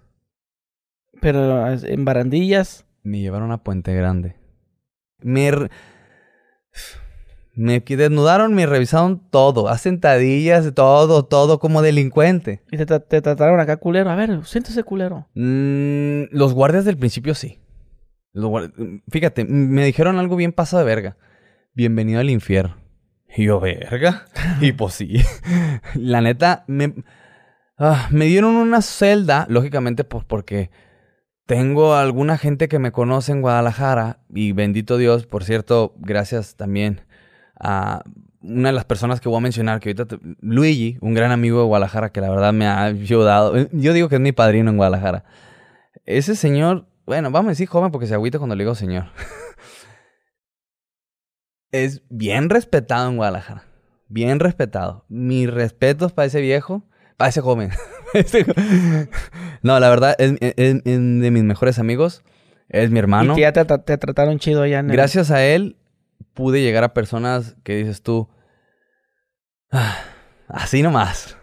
Pero 1.22 1.72
en 1.72 2.06
barandillas. 2.06 2.86
Me 3.04 3.20
llevaron 3.20 3.52
a 3.52 3.64
Puente 3.64 3.94
Grande. 3.94 4.38
Me, 5.20 5.52
me 7.56 7.80
desnudaron, 7.82 8.54
me 8.56 8.66
revisaron 8.66 9.22
todo. 9.30 9.68
A 9.70 9.78
sentadillas, 9.78 10.74
todo, 10.74 11.26
todo 11.26 11.60
como 11.60 11.82
delincuente. 11.82 12.64
Y 12.72 12.78
te, 12.78 12.88
tra- 12.88 13.06
te 13.08 13.22
trataron 13.22 13.60
acá 13.60 13.78
culero. 13.78 14.10
A 14.10 14.16
ver, 14.16 14.44
siéntese 14.46 14.84
culero. 14.84 15.28
Mm, 15.36 16.24
los 16.32 16.54
guardias 16.54 16.86
del 16.86 16.98
principio 16.98 17.36
sí. 17.36 17.60
Los 18.34 18.72
Fíjate, 19.12 19.46
me 19.46 19.86
dijeron 19.86 20.18
algo 20.18 20.36
bien 20.36 20.52
pasado 20.52 20.80
de 20.84 20.86
verga. 20.88 21.18
Bienvenido 21.74 22.20
al 22.20 22.30
infierno. 22.30 22.78
Y 23.36 23.46
yo, 23.46 23.60
verga. 23.60 24.26
y 24.62 24.72
pues 24.72 24.96
sí. 24.96 25.22
La 25.96 26.22
neta, 26.22 26.64
me, 26.68 26.94
ah, 27.78 28.08
me 28.12 28.26
dieron 28.26 28.56
una 28.56 28.82
celda, 28.82 29.46
lógicamente, 29.50 30.04
pues 30.04 30.24
porque 30.24 30.72
tengo 31.46 31.96
alguna 31.96 32.38
gente 32.38 32.68
que 32.68 32.80
me 32.80 32.92
conoce 32.92 33.32
en 33.32 33.42
Guadalajara. 33.42 34.24
Y 34.34 34.54
bendito 34.54 34.98
Dios, 34.98 35.28
por 35.28 35.44
cierto, 35.44 35.94
gracias 35.98 36.56
también 36.56 37.02
a 37.60 38.04
una 38.42 38.70
de 38.70 38.74
las 38.74 38.86
personas 38.86 39.22
que 39.22 39.30
voy 39.30 39.38
a 39.38 39.42
mencionar, 39.42 39.80
que 39.80 39.90
ahorita, 39.90 40.06
te- 40.06 40.20
Luigi, 40.42 40.98
un 41.02 41.14
gran 41.14 41.32
amigo 41.32 41.60
de 41.60 41.66
Guadalajara 41.66 42.12
que 42.12 42.22
la 42.22 42.30
verdad 42.30 42.52
me 42.54 42.66
ha 42.68 42.84
ayudado. 42.84 43.56
Yo 43.72 43.94
digo 43.94 44.10
que 44.10 44.16
es 44.16 44.22
mi 44.22 44.32
padrino 44.34 44.70
en 44.70 44.78
Guadalajara. 44.78 45.24
Ese 46.06 46.36
señor, 46.36 46.86
bueno, 47.06 47.32
vamos 47.32 47.48
a 47.48 47.52
decir 47.52 47.68
joven 47.68 47.92
porque 47.92 48.08
se 48.08 48.14
agüita 48.16 48.38
cuando 48.40 48.56
le 48.56 48.64
digo 48.64 48.76
señor. 48.76 49.06
es 51.72 52.02
bien 52.10 52.50
respetado 52.50 53.10
en 53.10 53.18
Guadalajara. 53.18 53.64
Bien 54.08 54.40
respetado. 54.40 55.06
Mis 55.10 55.50
respetos 55.50 56.14
para 56.14 56.28
ese 56.28 56.42
viejo, 56.42 56.84
para 57.18 57.30
ese 57.30 57.42
joven. 57.42 57.72
Jo- 58.14 58.54
no, 59.64 59.80
la 59.80 59.90
verdad, 59.90 60.16
es, 60.20 60.34
es- 60.40 60.54
es 60.58 60.84
de 60.86 61.32
mis 61.32 61.44
mejores 61.44 61.80
amigos. 61.80 62.24
Es 62.70 62.92
mi 62.92 63.00
hermano. 63.00 63.34
Y 63.34 63.36
que 63.38 63.42
ya 63.42 63.54
te, 63.54 63.62
tra- 63.62 63.84
te 63.84 63.98
trataron 63.98 64.38
chido 64.38 64.62
allá 64.62 64.80
en 64.80 64.90
el- 64.90 64.96
Gracias 64.96 65.32
a 65.32 65.44
él 65.44 65.78
pude 66.34 66.62
llegar 66.62 66.84
a 66.84 66.94
personas 66.94 67.56
que 67.64 67.76
dices 67.76 68.02
tú, 68.02 68.30
"Ah, 69.72 69.96
así 70.48 70.82
nomás. 70.82 71.38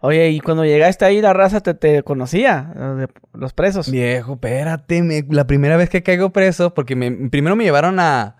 Oye, 0.00 0.28
y 0.30 0.40
cuando 0.40 0.64
llegaste 0.66 1.04
ahí, 1.06 1.20
la 1.22 1.32
raza 1.32 1.60
te, 1.60 1.72
te 1.72 2.02
conocía, 2.02 2.72
los 2.76 2.98
de- 2.98 3.08
los 3.32 3.52
presos. 3.54 3.90
Viejo, 3.90 4.34
espérate, 4.34 5.02
me- 5.02 5.24
la 5.30 5.46
primera 5.46 5.76
vez 5.78 5.88
que 5.88 6.02
caigo 6.02 6.30
preso, 6.30 6.74
porque 6.74 6.94
me- 6.94 7.30
primero 7.30 7.56
me 7.56 7.64
llevaron 7.64 7.98
a 8.00 8.36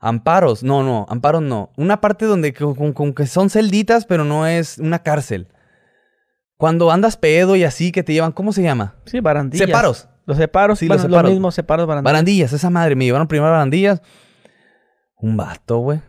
amparos, 0.00 0.62
no, 0.64 0.82
no, 0.82 1.06
amparos 1.08 1.42
no, 1.42 1.70
una 1.76 2.00
parte 2.00 2.24
donde 2.24 2.52
con, 2.52 3.14
que 3.14 3.26
son 3.26 3.48
celditas, 3.50 4.06
pero 4.06 4.24
no 4.24 4.46
es 4.46 4.78
una 4.78 5.00
cárcel. 5.04 5.48
Cuando 6.56 6.90
andas 6.90 7.16
pedo 7.16 7.54
y 7.54 7.62
así 7.62 7.92
que 7.92 8.02
te 8.02 8.12
llevan, 8.12 8.32
¿cómo 8.32 8.52
se 8.52 8.62
llama? 8.62 8.96
Sí, 9.06 9.20
barandillas. 9.20 9.66
Separos. 9.68 10.08
Los 10.26 10.36
separos, 10.36 10.80
Sí, 10.80 10.88
los 10.88 11.00
separos. 11.00 11.22
lo 11.22 11.30
mismo, 11.30 11.50
separos, 11.52 11.86
barandillas. 11.86 12.12
Barandillas, 12.12 12.52
esa 12.52 12.70
madre. 12.70 12.96
Me 12.96 13.04
llevaron 13.04 13.28
primero 13.28 13.48
a 13.48 13.52
barandillas. 13.52 14.02
Un 15.20 15.36
vato, 15.36 15.78
güey. 15.78 16.00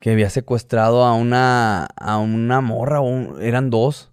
Que 0.00 0.10
había 0.12 0.30
secuestrado 0.30 1.04
a 1.04 1.14
una. 1.14 1.84
a 1.96 2.18
una 2.18 2.60
morra. 2.60 3.00
un- 3.00 3.36
eran 3.40 3.70
dos. 3.70 4.12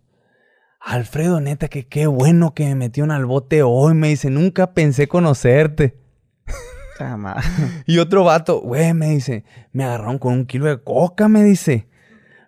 Alfredo, 0.79 1.39
neta, 1.39 1.69
que 1.69 1.87
qué 1.87 2.07
bueno 2.07 2.53
que 2.53 2.65
me 2.65 2.75
metieron 2.75 3.11
al 3.11 3.25
bote 3.25 3.63
hoy. 3.63 3.93
Me 3.93 4.09
dice, 4.09 4.29
nunca 4.29 4.73
pensé 4.73 5.07
conocerte. 5.07 5.97
Ah, 6.99 7.41
Y 7.87 7.97
otro 7.97 8.23
vato, 8.23 8.61
güey, 8.61 8.93
me 8.93 9.09
dice, 9.09 9.43
me 9.73 9.83
agarraron 9.83 10.19
con 10.19 10.33
un 10.33 10.45
kilo 10.45 10.67
de 10.67 10.81
coca, 10.81 11.27
me 11.27 11.43
dice. 11.43 11.89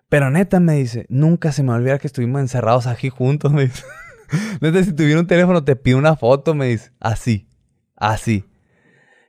Pero 0.08 0.30
neta, 0.30 0.60
me 0.60 0.74
dice, 0.74 1.04
nunca 1.08 1.50
se 1.50 1.64
me 1.64 1.72
olvida 1.72 1.98
que 1.98 2.06
estuvimos 2.06 2.40
encerrados 2.40 2.86
aquí 2.86 3.10
juntos, 3.10 3.52
me 3.52 3.64
dice. 3.64 3.82
Neta, 4.60 4.82
si 4.84 4.92
tuviera 4.92 5.20
un 5.20 5.26
teléfono, 5.26 5.64
te 5.64 5.74
pido 5.76 5.98
una 5.98 6.14
foto, 6.16 6.54
me 6.54 6.66
dice. 6.66 6.92
Así, 7.00 7.48
así. 7.96 8.44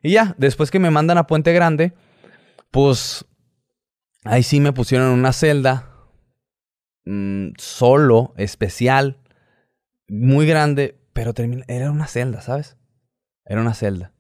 Y 0.04 0.12
ya, 0.12 0.36
después 0.38 0.70
que 0.72 0.80
me 0.80 0.92
mandan 0.92 1.18
a 1.18 1.26
Puente 1.28 1.52
Grande, 1.52 1.94
pues 2.72 3.26
ahí 4.24 4.44
sí 4.44 4.60
me 4.60 4.74
pusieron 4.74 5.08
en 5.08 5.20
una 5.20 5.34
celda 5.34 5.92
mm, 7.06 7.50
solo, 7.58 8.34
especial, 8.38 9.18
muy 10.08 10.48
grande, 10.48 11.00
pero 11.14 11.34
termina, 11.34 11.64
era 11.68 11.92
una 11.92 12.08
celda, 12.08 12.42
¿sabes? 12.42 12.78
Era 13.46 13.62
una 13.62 13.74
celda. 13.74 14.14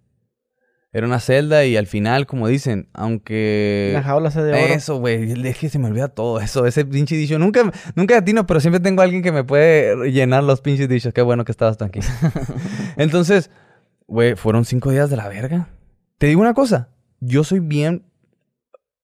Era 0.93 1.05
una 1.05 1.19
celda 1.19 1.65
y 1.65 1.75
al 1.75 1.85
final, 1.85 2.25
como 2.25 2.47
dicen, 2.47 2.89
aunque... 2.93 3.91
La 3.93 4.01
jaula 4.01 4.31
se 4.31 4.41
de 4.41 4.53
oro. 4.53 4.73
Eso, 4.73 4.97
güey. 4.99 5.47
Es 5.47 5.57
que 5.57 5.69
se 5.69 5.79
me 5.79 5.87
olvida 5.87 6.07
todo 6.07 6.39
eso. 6.39 6.65
Ese 6.65 6.85
pinche 6.85 7.15
dicho. 7.15 7.37
Nunca, 7.37 7.71
nunca 7.93 8.17
atino, 8.17 8.47
pero 8.47 8.59
siempre 8.61 8.79
tengo 8.79 9.01
a 9.01 9.03
alguien 9.03 9.21
que 9.21 9.31
me 9.31 9.43
puede 9.43 10.11
llenar 10.11 10.43
los 10.43 10.61
pinches 10.61 10.87
dichos. 10.87 11.13
Qué 11.13 11.21
bueno 11.21 11.45
que 11.45 11.51
estabas 11.51 11.77
tú 11.77 11.83
aquí. 11.83 11.99
Entonces, 12.97 13.51
güey, 14.07 14.35
fueron 14.35 14.65
cinco 14.65 14.89
días 14.89 15.09
de 15.09 15.17
la 15.17 15.27
verga. 15.27 15.67
Te 16.17 16.27
digo 16.27 16.41
una 16.41 16.53
cosa. 16.53 16.89
Yo 17.19 17.43
soy 17.43 17.59
bien 17.59 18.05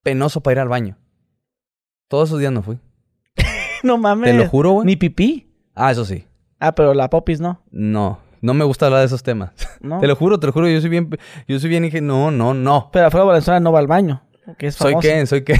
penoso 0.03 0.41
para 0.41 0.53
ir 0.53 0.59
al 0.59 0.69
baño. 0.69 0.97
Todos 2.07 2.29
esos 2.29 2.39
días 2.39 2.51
no 2.51 2.61
fui. 2.61 2.79
No 3.83 3.97
mames. 3.97 4.31
Te 4.31 4.37
lo 4.37 4.47
juro, 4.47 4.71
güey. 4.71 4.85
Ni 4.85 4.95
pipí. 4.95 5.51
Ah, 5.75 5.91
eso 5.91 6.05
sí. 6.05 6.25
Ah, 6.57 6.73
pero 6.73 6.93
la 6.93 7.09
popis 7.09 7.41
no. 7.41 7.61
No. 7.69 8.19
No 8.39 8.53
me 8.53 8.63
gusta 8.63 8.85
hablar 8.85 9.01
de 9.01 9.07
esos 9.07 9.23
temas. 9.23 9.51
No. 9.81 9.99
Te 9.99 10.07
lo 10.07 10.15
juro, 10.15 10.39
te 10.39 10.47
lo 10.47 10.53
juro. 10.53 10.69
Yo 10.69 10.79
soy 10.79 10.89
bien... 10.89 11.09
Yo 11.45 11.59
soy 11.59 11.69
bien... 11.69 11.83
Dije, 11.83 11.99
no, 11.99 12.31
no, 12.31 12.53
no. 12.53 12.89
Pero 12.93 13.03
Alfredo 13.05 13.25
Valenzuela 13.25 13.59
no 13.59 13.73
va 13.73 13.79
al 13.79 13.87
baño. 13.87 14.23
Que 14.57 14.67
es 14.67 14.75
¿Soy 14.75 14.95
qué? 15.01 15.25
¿Soy 15.25 15.43
qué? 15.43 15.59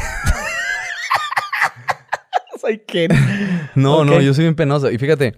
Ay, 2.64 2.82
qué. 2.88 3.10
No, 3.76 4.06
no, 4.06 4.22
yo 4.22 4.34
soy 4.34 4.46
bien 4.46 4.56
penoso. 4.56 4.90
Y 4.90 4.98
fíjate, 4.98 5.36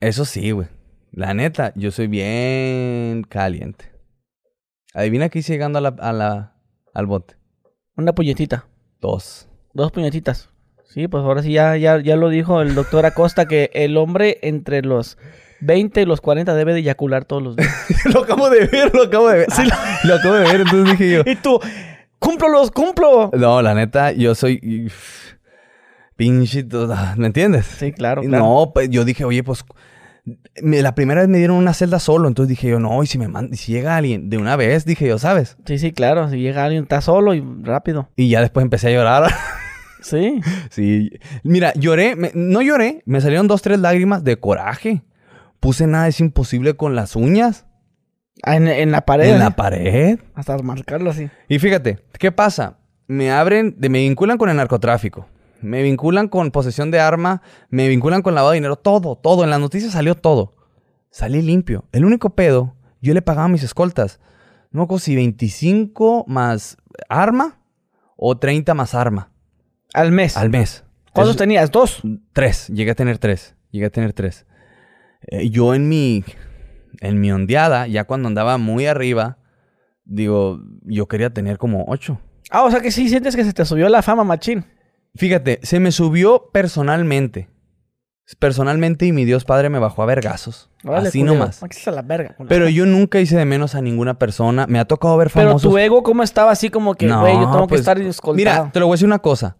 eso 0.00 0.24
sí, 0.24 0.50
güey. 0.50 0.66
La 1.12 1.32
neta, 1.34 1.72
yo 1.76 1.92
soy 1.92 2.08
bien 2.08 3.22
caliente. 3.28 3.92
Adivina 4.94 5.28
qué 5.28 5.38
hice 5.38 5.52
llegando 5.52 5.78
a 5.78 5.82
la, 5.82 5.94
a 6.00 6.12
la, 6.12 6.56
al 6.92 7.06
bote. 7.06 7.36
Una 7.96 8.12
puñetita. 8.14 8.66
Dos. 9.00 9.48
Dos 9.74 9.92
puñetitas. 9.92 10.48
Sí, 10.84 11.08
pues 11.08 11.24
ahora 11.24 11.42
sí 11.42 11.52
ya, 11.52 11.76
ya, 11.76 12.00
ya 12.00 12.16
lo 12.16 12.28
dijo 12.28 12.60
el 12.60 12.74
doctor 12.74 13.06
Acosta 13.06 13.46
que 13.46 13.70
el 13.72 13.96
hombre 13.96 14.38
entre 14.42 14.82
los 14.82 15.16
20 15.60 16.02
y 16.02 16.04
los 16.04 16.20
40 16.20 16.54
debe 16.54 16.74
de 16.74 16.80
eyacular 16.80 17.24
todos 17.24 17.42
los 17.42 17.56
días. 17.56 17.70
lo 18.12 18.24
acabo 18.24 18.50
de 18.50 18.66
ver, 18.66 18.94
lo 18.94 19.04
acabo 19.04 19.28
de 19.28 19.38
ver. 19.38 19.46
Ah, 19.50 19.98
lo 20.04 20.14
acabo 20.14 20.34
de 20.34 20.44
ver, 20.44 20.60
entonces 20.60 20.98
dije 20.98 21.10
yo. 21.10 21.22
y 21.24 21.36
tú, 21.36 21.58
¡cúmplolos, 22.18 22.70
cumplo! 22.70 23.30
No, 23.32 23.62
la 23.62 23.74
neta, 23.74 24.12
yo 24.12 24.34
soy. 24.34 24.90
Pinche. 26.16 26.66
¿Me 27.16 27.26
entiendes? 27.26 27.66
Sí, 27.66 27.92
claro, 27.92 28.22
claro. 28.22 28.44
No, 28.44 28.70
pues 28.74 28.90
yo 28.90 29.04
dije, 29.04 29.24
oye, 29.24 29.42
pues. 29.42 29.64
La 30.56 30.94
primera 30.94 31.20
vez 31.20 31.28
me 31.28 31.38
dieron 31.38 31.56
una 31.56 31.74
celda 31.74 31.98
solo, 31.98 32.28
entonces 32.28 32.48
dije 32.50 32.68
yo, 32.68 32.78
no, 32.78 33.02
y 33.02 33.06
si 33.06 33.18
me 33.18 33.28
manda, 33.28 33.56
si 33.56 33.72
llega 33.72 33.96
alguien 33.96 34.30
de 34.30 34.38
una 34.38 34.54
vez, 34.56 34.84
dije 34.84 35.06
yo, 35.08 35.18
¿sabes? 35.18 35.56
Sí, 35.66 35.78
sí, 35.78 35.92
claro. 35.92 36.28
Si 36.30 36.36
llega 36.38 36.64
alguien, 36.64 36.84
está 36.84 37.00
solo 37.00 37.34
y 37.34 37.42
rápido. 37.62 38.08
Y 38.16 38.28
ya 38.28 38.40
después 38.40 38.62
empecé 38.64 38.88
a 38.88 38.92
llorar. 38.92 39.30
Sí. 40.04 40.40
sí. 40.68 41.10
Mira, 41.44 41.72
lloré, 41.74 42.16
me- 42.16 42.32
no 42.34 42.60
lloré, 42.60 43.04
me 43.06 43.20
salieron 43.20 43.46
dos, 43.46 43.62
tres 43.62 43.78
lágrimas 43.78 44.24
de 44.24 44.36
coraje. 44.36 45.04
Puse 45.60 45.86
nada 45.86 46.08
es 46.08 46.18
imposible 46.18 46.74
con 46.74 46.96
las 46.96 47.14
uñas 47.14 47.66
Ah, 48.42 48.56
En, 48.56 48.66
en 48.66 48.90
la 48.90 49.02
pared. 49.06 49.28
en 49.28 49.36
¿eh? 49.36 49.38
la 49.38 49.50
pared. 49.54 50.18
Hasta 50.34 50.58
marcarlo 50.58 51.10
así. 51.10 51.30
Y 51.48 51.60
fíjate, 51.60 52.00
¿qué 52.18 52.32
pasa? 52.32 52.78
Me 53.06 53.30
abren, 53.30 53.76
de- 53.78 53.88
me 53.90 54.00
vinculan 54.00 54.38
con 54.38 54.48
el 54.48 54.56
narcotráfico, 54.56 55.28
me 55.62 55.82
vinculan 55.82 56.28
con 56.28 56.50
posesión 56.50 56.90
de 56.90 57.00
arma, 57.00 57.42
me 57.70 57.88
vinculan 57.88 58.22
con 58.22 58.34
lavado 58.34 58.52
de 58.52 58.56
dinero, 58.56 58.76
todo, 58.76 59.16
todo. 59.16 59.44
En 59.44 59.50
las 59.50 59.60
noticias 59.60 59.92
salió 59.92 60.14
todo. 60.14 60.54
Salí 61.10 61.42
limpio. 61.42 61.84
El 61.92 62.04
único 62.04 62.30
pedo, 62.30 62.74
yo 63.00 63.14
le 63.14 63.22
pagaba 63.22 63.44
a 63.46 63.48
mis 63.48 63.62
escoltas. 63.62 64.20
No 64.70 64.80
me 64.80 64.84
acuerdo 64.84 65.00
si 65.00 65.14
25 65.14 66.24
más 66.28 66.76
arma 67.08 67.60
o 68.16 68.38
30 68.38 68.72
más 68.74 68.94
arma 68.94 69.30
Al 69.92 70.12
mes. 70.12 70.36
al 70.36 70.50
mes. 70.50 70.84
¿Cuántos 71.12 71.36
tenías? 71.36 71.70
¿Dos? 71.70 72.00
Tres, 72.32 72.68
llegué 72.68 72.92
a 72.92 72.94
tener 72.94 73.18
tres. 73.18 73.54
Llegué 73.70 73.86
a 73.86 73.90
tener 73.90 74.12
tres. 74.14 74.46
Eh, 75.28 75.50
yo 75.50 75.74
en 75.74 75.88
mi, 75.88 76.24
en 77.00 77.20
mi 77.20 77.30
ondeada, 77.32 77.86
ya 77.86 78.04
cuando 78.04 78.28
andaba 78.28 78.56
muy 78.58 78.86
arriba, 78.86 79.38
digo, 80.04 80.60
yo 80.84 81.06
quería 81.08 81.30
tener 81.30 81.58
como 81.58 81.84
ocho. 81.88 82.18
Ah, 82.50 82.64
o 82.64 82.70
sea 82.70 82.80
que 82.80 82.90
sí 82.90 83.08
sientes 83.08 83.36
que 83.36 83.44
se 83.44 83.52
te 83.52 83.64
subió 83.64 83.88
la 83.88 84.02
fama, 84.02 84.24
machín. 84.24 84.64
Fíjate, 85.14 85.60
se 85.62 85.80
me 85.80 85.92
subió 85.92 86.50
personalmente. 86.52 87.48
Personalmente 88.38 89.04
y 89.04 89.12
mi 89.12 89.24
Dios 89.24 89.44
Padre 89.44 89.68
me 89.68 89.78
bajó 89.78 90.02
a 90.02 90.06
vergazos. 90.06 90.70
Órale, 90.84 91.08
así 91.08 91.18
culero. 91.20 91.34
nomás. 91.38 91.62
Está 91.62 91.90
la 91.90 92.02
verga. 92.02 92.34
Pero 92.48 92.68
yo 92.68 92.86
nunca 92.86 93.20
hice 93.20 93.36
de 93.36 93.44
menos 93.44 93.74
a 93.74 93.82
ninguna 93.82 94.18
persona. 94.18 94.66
Me 94.66 94.78
ha 94.78 94.86
tocado 94.86 95.16
ver 95.18 95.30
Pero 95.32 95.48
famosos. 95.48 95.70
tu 95.70 95.76
ego, 95.76 96.02
¿cómo 96.02 96.22
estaba 96.22 96.50
así 96.50 96.70
como 96.70 96.94
que, 96.94 97.06
No, 97.06 97.20
güey, 97.20 97.34
yo 97.34 97.50
tengo 97.50 97.66
que 97.66 97.68
pues, 97.68 97.80
estar 97.80 98.00
escoltado? 98.00 98.36
Mira, 98.36 98.70
te 98.72 98.80
lo 98.80 98.86
voy 98.86 98.94
a 98.94 98.96
decir 98.96 99.06
una 99.06 99.18
cosa. 99.18 99.56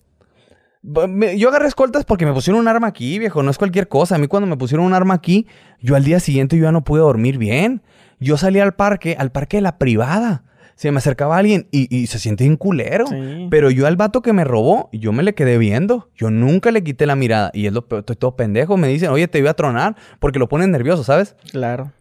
Yo 0.82 1.48
agarré 1.48 1.68
escoltas 1.68 2.04
porque 2.04 2.26
me 2.26 2.32
pusieron 2.32 2.60
un 2.60 2.66
arma 2.68 2.86
aquí, 2.88 3.18
viejo. 3.18 3.42
No 3.42 3.50
es 3.50 3.58
cualquier 3.58 3.88
cosa. 3.88 4.14
A 4.14 4.18
mí 4.18 4.26
cuando 4.26 4.46
me 4.46 4.56
pusieron 4.56 4.86
un 4.86 4.94
arma 4.94 5.14
aquí, 5.14 5.46
yo 5.80 5.94
al 5.94 6.04
día 6.04 6.18
siguiente 6.18 6.56
yo 6.56 6.64
ya 6.64 6.72
no 6.72 6.82
pude 6.82 7.00
dormir 7.00 7.38
bien. 7.38 7.82
Yo 8.18 8.36
salí 8.36 8.58
al 8.58 8.74
parque, 8.74 9.16
al 9.18 9.30
parque 9.32 9.58
de 9.58 9.62
la 9.62 9.78
privada. 9.78 10.44
Se 10.77 10.90
me 10.90 10.99
acercaba 10.99 11.36
alguien 11.36 11.69
y, 11.70 11.94
y 11.94 12.07
se 12.07 12.19
siente 12.19 12.49
un 12.49 12.57
culero. 12.57 13.07
Sí. 13.07 13.49
Pero 13.51 13.70
yo 13.70 13.86
al 13.86 13.97
vato 13.97 14.23
que 14.23 14.32
me 14.32 14.44
robó, 14.44 14.89
yo 14.93 15.12
me 15.12 15.23
le 15.23 15.35
quedé 15.35 15.59
viendo. 15.59 16.11
Yo 16.15 16.31
nunca 16.31 16.70
le 16.70 16.82
quité 16.82 17.07
la 17.07 17.16
mirada. 17.16 17.51
Y 17.55 17.66
es 17.66 17.73
lo 17.73 17.86
peor, 17.86 18.01
estoy 18.01 18.16
todo 18.16 18.36
pendejo. 18.36 18.77
Me 18.77 18.89
dicen, 18.89 19.11
oye, 19.11 19.28
te 19.28 19.39
iba 19.39 19.51
a 19.51 19.55
tronar 19.55 19.97
porque 20.19 20.39
lo 20.39 20.49
ponen 20.49 20.70
nervioso, 20.70 21.05
¿sabes? 21.05 21.36
Claro. 21.51 21.93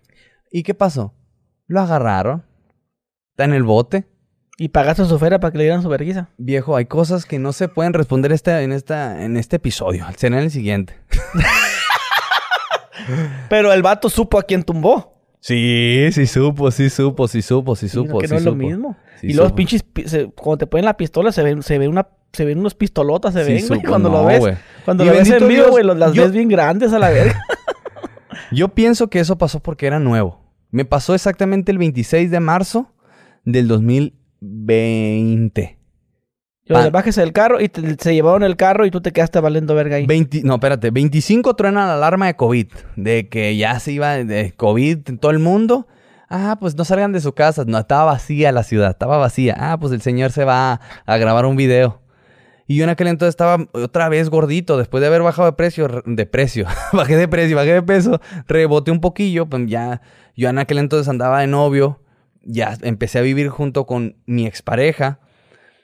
¿Y 0.52 0.64
qué 0.64 0.74
pasó? 0.74 1.14
Lo 1.68 1.82
agarraron. 1.82 2.44
Está 3.32 3.46
en 3.46 3.54
el 3.54 3.64
bote. 3.64 4.06
Y 4.58 4.70
pagaste 4.70 5.06
su 5.06 5.18
feria 5.18 5.40
para 5.40 5.52
que 5.52 5.58
le 5.58 5.64
dieran 5.64 5.82
su 5.82 5.90
vergüenza. 5.90 6.30
Viejo, 6.38 6.76
hay 6.76 6.86
cosas 6.86 7.26
que 7.26 7.40
no 7.40 7.54
se 7.54 7.68
pueden 7.68 7.94
responder 7.94 8.32
esta, 8.32 8.62
en, 8.62 8.72
esta, 8.72 9.24
en 9.24 9.38
este 9.38 9.56
episodio. 9.56 10.06
Será 10.18 10.38
en 10.38 10.44
el 10.44 10.52
siguiente. 10.52 11.00
Pero 13.50 13.74
el 13.74 13.82
vato 13.82 14.10
supo 14.10 14.38
a 14.38 14.44
quién 14.44 14.64
tumbó. 14.64 15.11
Sí, 15.42 16.08
sí 16.12 16.28
supo, 16.28 16.70
sí 16.72 16.90
supo, 16.90 17.28
sí 17.28 17.42
supo, 17.42 17.76
sí 17.76 17.90
Sí, 17.90 17.96
supo. 17.96 18.20
que 18.20 18.28
sí 18.28 18.34
no 18.34 18.38
es 18.40 18.46
lo 18.46 18.56
mismo. 18.56 18.96
Sí 19.20 19.28
y 19.32 19.34
los 19.34 19.52
pinches, 19.54 19.84
se- 20.06 20.28
cuando 20.28 20.60
te 20.60 20.68
ponen 20.68 20.86
la 20.86 20.96
pistola, 20.98 21.32
se 21.32 21.42
ven, 21.44 21.64
se 21.64 21.78
ve 21.80 21.88
una, 21.88 22.08
se 22.32 22.46
ven 22.46 22.60
unos 22.60 22.76
pistolotas, 22.76 23.34
se 23.34 23.44
Sí 23.46 23.54
ven, 23.54 23.68
güey, 23.68 23.82
cuando 23.82 24.10
no, 24.10 24.22
lo 24.22 24.26
ves. 24.28 24.58
Cuando 24.86 25.04
Y 25.04 25.08
lo 25.08 25.14
ves 25.14 25.30
en 25.30 25.48
vivo, 25.48 25.70
güey, 25.72 25.84
los- 25.84 25.98
las 25.98 26.14
yo- 26.14 26.24
ves 26.24 26.32
bien 26.32 26.48
grandes 26.48 26.94
a 26.94 27.00
la 27.00 27.10
verga. 27.10 27.42
Yo 28.54 28.68
pienso 28.70 29.10
que 29.10 29.20
eso 29.22 29.38
pasó 29.38 29.62
porque 29.62 29.88
era 29.88 30.00
nuevo. 30.00 30.42
Me 30.72 30.84
pasó 30.86 31.14
exactamente 31.16 31.72
el 31.72 31.78
26 31.78 32.30
de 32.32 32.40
marzo 32.42 32.92
del 33.46 33.68
2020. 33.68 35.78
Pa- 36.76 36.84
le 36.84 36.90
bajes 36.90 37.18
el 37.18 37.34
carro 37.34 37.60
y 37.62 37.70
te- 37.70 37.96
se 38.00 38.14
llevaron 38.14 38.44
el 38.44 38.56
carro 38.56 38.86
y 38.86 38.92
tú 38.92 39.02
te 39.02 39.12
quedaste 39.12 39.40
valiendo 39.40 39.76
verga 39.76 39.96
ahí. 39.98 40.06
20 40.06 40.42
no, 40.44 40.56
espérate. 40.56 40.92
25 40.92 41.56
truena 41.56 41.86
la 41.88 41.96
alarma 41.96 42.28
de 42.28 42.36
COVID. 42.36 42.68
De 42.96 43.30
que 43.30 43.56
ya 43.58 43.80
se 43.80 43.92
iba 43.92 44.16
de 44.24 44.54
COVID 44.54 45.00
en 45.08 45.18
todo 45.18 45.32
el 45.32 45.40
mundo. 45.40 45.88
Ah, 46.30 46.58
pues 46.60 46.76
no 46.76 46.86
salgan 46.86 47.12
de 47.12 47.20
su 47.20 47.34
casa. 47.34 47.64
No, 47.68 47.78
estaba 47.80 48.06
vacía 48.06 48.52
la 48.52 48.64
ciudad. 48.64 48.92
Estaba 48.92 49.18
vacía. 49.18 49.56
Ah, 49.60 49.78
pues 49.80 49.92
el 49.94 50.02
señor 50.02 50.32
se 50.32 50.46
va 50.46 50.74
a, 50.74 50.82
a 51.06 51.18
grabar 51.18 51.46
un 51.46 51.56
video. 51.58 52.00
Y 52.68 52.78
yo 52.78 52.86
en 52.86 52.90
aquel 52.90 53.08
entonces 53.08 53.34
estaba 53.34 53.66
otra 53.74 54.08
vez 54.08 54.30
gordito. 54.30 54.78
Después 54.78 55.02
de 55.02 55.08
haber 55.08 55.24
bajado 55.24 55.48
de 55.48 55.54
precio. 55.58 55.90
re- 55.90 56.04
De 56.06 56.26
precio. 56.26 56.68
bajé 56.94 57.18
de 57.18 57.28
precio, 57.28 57.58
bajé 57.58 57.74
de 57.74 57.82
peso. 57.84 58.22
Reboté 58.48 58.92
un 58.92 59.02
poquillo. 59.02 59.46
Pues 59.48 59.64
ya. 59.68 60.02
Yo 60.38 60.48
en 60.48 60.58
aquel 60.58 60.78
entonces 60.78 61.10
andaba 61.10 61.42
de 61.42 61.48
novio. 61.48 62.00
Ya 62.44 62.78
empecé 62.82 63.20
a 63.20 63.22
vivir 63.24 63.50
junto 63.50 63.86
con 63.86 64.16
mi 64.26 64.48
expareja. 64.48 65.20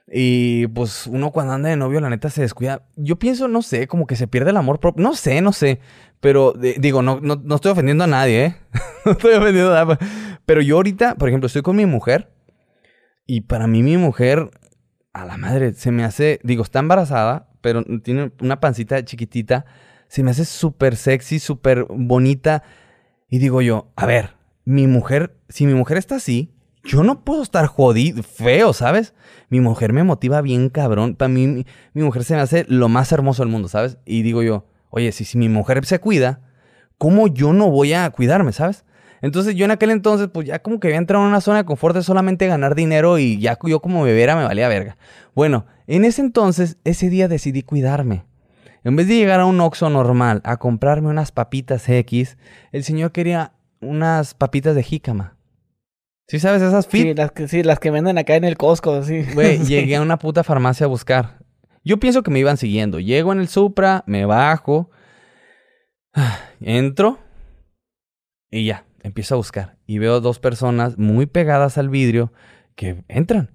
Y 0.10 0.68
pues 0.68 1.06
uno 1.08 1.32
cuando 1.32 1.54
anda 1.54 1.70
de 1.70 1.76
novio, 1.76 2.00
la 2.00 2.10
neta 2.10 2.30
se 2.30 2.42
descuida. 2.42 2.84
Yo 2.96 3.18
pienso, 3.18 3.48
no 3.48 3.62
sé, 3.62 3.88
como 3.88 4.08
que 4.08 4.16
se 4.16 4.28
pierde 4.28 4.52
el 4.52 4.58
amor 4.58 4.80
propio. 4.80 5.04
No 5.04 5.14
sé, 5.14 5.42
no 5.42 5.52
sé. 5.52 5.80
Pero 6.22 6.54
digo, 6.54 7.02
no, 7.02 7.20
no, 7.22 7.42
no 7.44 7.56
estoy 7.56 7.72
ofendiendo 7.72 8.06
a 8.06 8.08
nadie, 8.08 8.46
¿eh? 8.46 8.56
no 9.06 9.12
estoy 9.12 9.34
ofendiendo 9.34 9.76
a 9.76 9.86
nadie. 9.86 9.98
Pero 10.46 10.62
yo 10.62 10.78
ahorita, 10.78 11.16
por 11.16 11.28
ejemplo, 11.28 11.48
estoy 11.48 11.62
con 11.62 11.76
mi 11.76 11.86
mujer. 11.86 12.32
Y 13.26 13.42
para 13.42 13.68
mí 13.68 13.84
mi 13.84 13.98
mujer, 13.98 14.50
a 15.12 15.26
la 15.26 15.38
madre, 15.38 15.74
se 15.74 15.92
me 15.92 16.06
hace, 16.06 16.40
digo, 16.44 16.64
está 16.64 16.80
embarazada, 16.80 17.50
pero 17.60 17.84
tiene 18.02 18.32
una 18.40 18.62
pancita 18.62 19.04
chiquitita. 19.04 19.66
Se 20.08 20.24
me 20.24 20.32
hace 20.32 20.46
súper 20.46 20.96
sexy, 20.96 21.40
súper 21.40 21.86
bonita. 21.90 22.64
Y 23.30 23.40
digo 23.40 23.62
yo, 23.62 23.92
a 23.98 24.06
ver, 24.06 24.38
mi 24.64 24.88
mujer, 24.88 25.38
si 25.50 25.66
mi 25.66 25.74
mujer 25.74 25.98
está 25.98 26.16
así, 26.16 26.57
yo 26.88 27.04
no 27.04 27.24
puedo 27.24 27.44
estar 27.44 27.68
jodido, 27.68 28.24
feo, 28.24 28.74
¿sabes? 28.74 29.14
Mi 29.50 29.60
mujer 29.60 29.94
me 29.94 30.04
motiva 30.04 30.42
bien 30.42 30.70
cabrón. 30.70 31.16
Para 31.16 31.30
mí, 31.30 31.66
mi, 31.94 32.02
mujer 32.02 32.24
se 32.24 32.36
me 32.36 32.42
hace 32.42 32.66
lo 32.70 32.88
más 32.88 33.12
hermoso 33.12 33.44
del 33.44 33.52
mundo, 33.52 33.68
¿sabes? 33.68 33.98
Y 34.06 34.22
digo 34.24 34.42
yo, 34.42 34.66
oye, 34.90 35.12
si, 35.12 35.26
si 35.26 35.38
mi 35.38 35.50
mujer 35.50 35.86
se 35.86 36.00
cuida, 36.00 36.40
¿cómo 36.98 37.28
yo 37.28 37.54
no 37.54 37.70
voy 37.70 37.94
a 37.94 38.10
cuidarme, 38.10 38.54
¿sabes? 38.54 38.86
Entonces 39.22 39.56
yo 39.56 39.66
en 39.66 39.72
aquel 39.72 39.90
entonces, 39.90 40.30
pues 40.32 40.48
ya 40.48 40.60
como 40.60 40.80
que 40.80 40.88
había 40.88 40.98
entrado 40.98 41.24
en 41.24 41.30
una 41.30 41.42
zona 41.42 41.58
de 41.58 41.66
confort 41.66 41.96
de 41.96 42.04
solamente 42.04 42.48
ganar 42.48 42.76
dinero 42.76 43.18
y 43.18 43.40
ya 43.40 43.58
yo 43.64 43.82
como 43.82 44.04
bebiera 44.04 44.36
me 44.36 44.44
valía 44.44 44.68
verga. 44.68 44.98
Bueno, 45.36 45.66
en 45.88 46.06
ese 46.06 46.22
entonces, 46.22 46.78
ese 46.84 47.10
día 47.10 47.28
decidí 47.28 47.64
cuidarme. 47.64 48.26
En 48.84 48.96
vez 48.96 49.08
de 49.08 49.16
llegar 49.16 49.40
a 49.40 49.46
un 49.46 49.60
Oxxo 49.60 49.90
normal 49.90 50.42
a 50.46 50.58
comprarme 50.58 51.10
unas 51.10 51.32
papitas 51.32 51.90
X, 51.90 52.38
el 52.72 52.84
señor 52.84 53.12
quería 53.12 53.54
unas 53.82 54.34
papitas 54.34 54.76
de 54.76 54.84
jícama. 54.84 55.37
¿Sí 56.28 56.40
sabes 56.40 56.62
esas 56.62 56.88
fit? 56.88 57.04
Sí 57.04 57.14
las, 57.14 57.32
que, 57.32 57.48
sí, 57.48 57.64
las 57.64 57.80
que 57.80 57.90
venden 57.91 58.18
acá 58.18 58.36
en 58.36 58.44
el 58.44 58.58
Costco, 58.58 59.02
sí. 59.04 59.24
Güey, 59.34 59.60
llegué 59.66 59.95
a 59.95 60.02
una 60.02 60.18
puta 60.18 60.44
farmacia 60.44 60.86
a 60.86 60.90
buscar. 60.90 61.40
Yo 61.84 61.98
pienso 61.98 62.22
que 62.22 62.32
me 62.32 62.40
iban 62.40 62.58
siguiendo. 62.58 62.99
Llego 62.99 63.32
en 63.32 63.40
el 63.40 63.48
Supra, 63.48 64.04
me 64.08 64.26
bajo, 64.26 64.91
entro 66.60 67.20
y 68.52 68.66
ya, 68.66 68.86
empiezo 69.04 69.36
a 69.36 69.38
buscar. 69.38 69.78
Y 69.86 69.99
veo 69.99 70.20
dos 70.20 70.40
personas 70.40 70.98
muy 70.98 71.26
pegadas 71.28 71.78
al 71.78 71.90
vidrio 71.90 72.34
que 72.76 73.04
entran. 73.08 73.52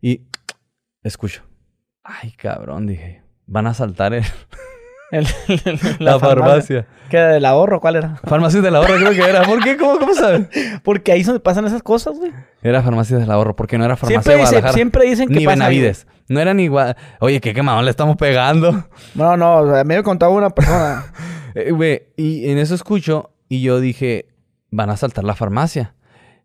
Y 0.00 0.28
escucho. 1.02 1.42
Ay, 2.04 2.30
cabrón, 2.32 2.86
dije. 2.86 3.22
Van 3.46 3.66
a 3.66 3.74
saltar 3.74 4.14
el- 4.14 4.24
El- 5.10 5.26
la, 6.00 6.18
farmacia. 6.18 6.86
¿Qué 7.08 7.16
era 7.16 7.28
del 7.28 7.44
ahorro? 7.46 7.80
¿Cuál 7.80 7.96
era? 7.96 8.16
Farmacia 8.24 8.60
del 8.60 8.76
ahorro 8.76 8.96
creo 8.96 9.12
que 9.12 9.22
era. 9.30 9.42
¿Por 9.42 9.62
qué? 9.62 9.76
¿Cómo, 9.76 9.98
cómo 9.98 10.14
sabes? 10.14 10.48
Porque 10.82 11.12
ahí 11.12 11.20
es 11.20 11.26
donde 11.26 11.40
pasan 11.40 11.66
esas 11.66 11.82
cosas, 11.82 12.18
güey. 12.18 12.32
Era 12.62 12.82
farmacia 12.82 13.16
del 13.16 13.30
ahorro, 13.30 13.54
porque 13.56 13.78
no 13.78 13.84
era 13.84 13.96
farmacia 13.96 14.20
Siempre, 14.22 14.50
de 14.56 14.60
dice- 14.60 14.72
siempre 14.74 15.04
dicen 15.06 15.28
que 15.28 15.34
Ni 15.38 15.44
pasa 15.46 15.66
ahí, 15.66 15.76
Benavides. 15.78 16.06
No 16.28 16.40
era 16.40 16.52
ni 16.54 16.64
igual. 16.64 16.96
Oye, 17.20 17.40
qué 17.40 17.54
quemadón 17.54 17.84
le 17.84 17.90
estamos 17.90 18.16
pegando. 18.16 18.84
No, 19.14 19.36
no, 19.36 19.58
a 19.74 19.84
mí 19.84 19.94
me 19.94 20.02
contaba 20.02 20.32
una 20.32 20.50
persona. 20.50 21.12
Eh, 21.54 21.72
Güey, 21.72 22.02
y 22.16 22.50
en 22.50 22.58
eso 22.58 22.74
escucho 22.74 23.32
y 23.48 23.62
yo 23.62 23.80
dije, 23.80 24.26
van 24.70 24.90
a 24.90 24.96
saltar 24.98 25.24
la 25.24 25.34
farmacia. 25.34 25.94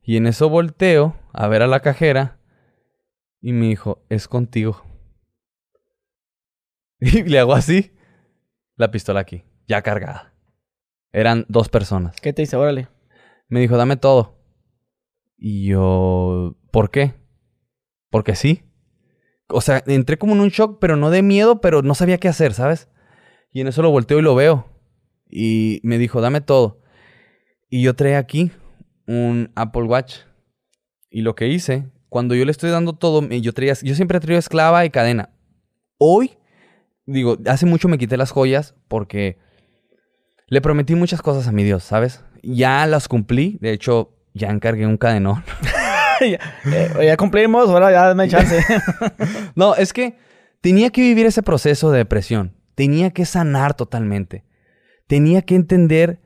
Y 0.01 0.15
en 0.15 0.27
eso 0.27 0.47
volteo 0.49 1.15
a 1.33 1.47
ver 1.47 1.61
a 1.61 1.67
la 1.67 1.81
cajera 1.81 2.37
y 3.41 3.51
me 3.51 3.67
dijo, 3.67 4.01
es 4.09 4.29
contigo. 4.29 4.81
Y 6.99 7.23
le 7.23 7.39
hago 7.39 7.53
así. 7.53 7.91
La 8.75 8.91
pistola 8.91 9.19
aquí, 9.19 9.43
ya 9.67 9.81
cargada. 9.81 10.33
Eran 11.11 11.45
dos 11.47 11.69
personas. 11.69 12.15
¿Qué 12.19 12.33
te 12.33 12.41
dice? 12.41 12.55
Órale. 12.55 12.87
Me 13.47 13.59
dijo, 13.59 13.77
dame 13.77 13.97
todo. 13.97 14.39
Y 15.37 15.67
yo, 15.67 16.55
¿por 16.71 16.89
qué? 16.89 17.13
Porque 18.09 18.35
sí. 18.35 18.63
O 19.47 19.61
sea, 19.61 19.83
entré 19.85 20.17
como 20.17 20.33
en 20.33 20.39
un 20.39 20.49
shock, 20.49 20.79
pero 20.79 20.95
no 20.95 21.11
de 21.11 21.21
miedo, 21.21 21.61
pero 21.61 21.81
no 21.81 21.93
sabía 21.93 22.17
qué 22.17 22.27
hacer, 22.27 22.53
¿sabes? 22.53 22.89
Y 23.51 23.61
en 23.61 23.67
eso 23.67 23.83
lo 23.83 23.91
volteo 23.91 24.17
y 24.17 24.23
lo 24.23 24.33
veo. 24.33 24.67
Y 25.29 25.79
me 25.83 25.97
dijo, 25.97 26.21
dame 26.21 26.41
todo. 26.41 26.81
Y 27.69 27.83
yo 27.83 27.95
traía 27.95 28.17
aquí 28.17 28.51
un 29.07 29.51
Apple 29.55 29.83
Watch. 29.83 30.19
Y 31.11 31.21
lo 31.21 31.35
que 31.35 31.47
hice, 31.47 31.91
cuando 32.09 32.33
yo 32.33 32.45
le 32.45 32.51
estoy 32.51 32.71
dando 32.71 32.93
todo, 32.93 33.21
yo, 33.27 33.53
traía, 33.53 33.73
yo 33.83 33.93
siempre 33.93 34.17
he 34.17 34.21
traído 34.21 34.39
esclava 34.39 34.85
y 34.85 34.89
cadena. 34.89 35.29
Hoy, 35.97 36.37
digo, 37.05 37.37
hace 37.45 37.65
mucho 37.65 37.87
me 37.87 37.97
quité 37.97 38.17
las 38.17 38.31
joyas 38.31 38.75
porque 38.87 39.37
le 40.47 40.61
prometí 40.61 40.95
muchas 40.95 41.21
cosas 41.21 41.47
a 41.47 41.51
mi 41.51 41.63
Dios, 41.63 41.83
¿sabes? 41.83 42.23
Ya 42.41 42.85
las 42.85 43.07
cumplí. 43.07 43.57
De 43.61 43.71
hecho, 43.71 44.15
ya 44.33 44.49
encargué 44.49 44.85
un 44.85 44.97
cadenón. 44.97 45.43
ya, 46.21 46.39
eh, 46.71 47.05
ya 47.05 47.17
cumplimos, 47.17 47.69
ahora 47.69 47.91
ya 47.91 48.07
dame 48.07 48.27
chance. 48.27 48.63
No, 49.55 49.75
es 49.75 49.93
que 49.93 50.17
tenía 50.61 50.89
que 50.89 51.01
vivir 51.01 51.25
ese 51.25 51.43
proceso 51.43 51.91
de 51.91 51.99
depresión. 51.99 52.55
Tenía 52.75 53.11
que 53.11 53.25
sanar 53.25 53.73
totalmente. 53.75 54.43
Tenía 55.07 55.41
que 55.43 55.55
entender 55.55 56.19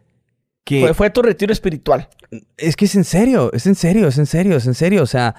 que... 0.63 0.81
fue, 0.81 0.93
fue 0.93 1.09
tu 1.09 1.21
retiro 1.21 1.51
espiritual. 1.51 2.09
Es 2.57 2.75
que 2.75 2.85
es 2.85 2.95
en 2.95 3.03
serio, 3.03 3.51
es 3.53 3.65
en 3.67 3.75
serio, 3.75 4.07
es 4.07 4.17
en 4.17 4.25
serio, 4.25 4.57
es 4.57 4.65
en 4.65 4.73
serio. 4.73 5.03
O 5.03 5.07
sea, 5.07 5.35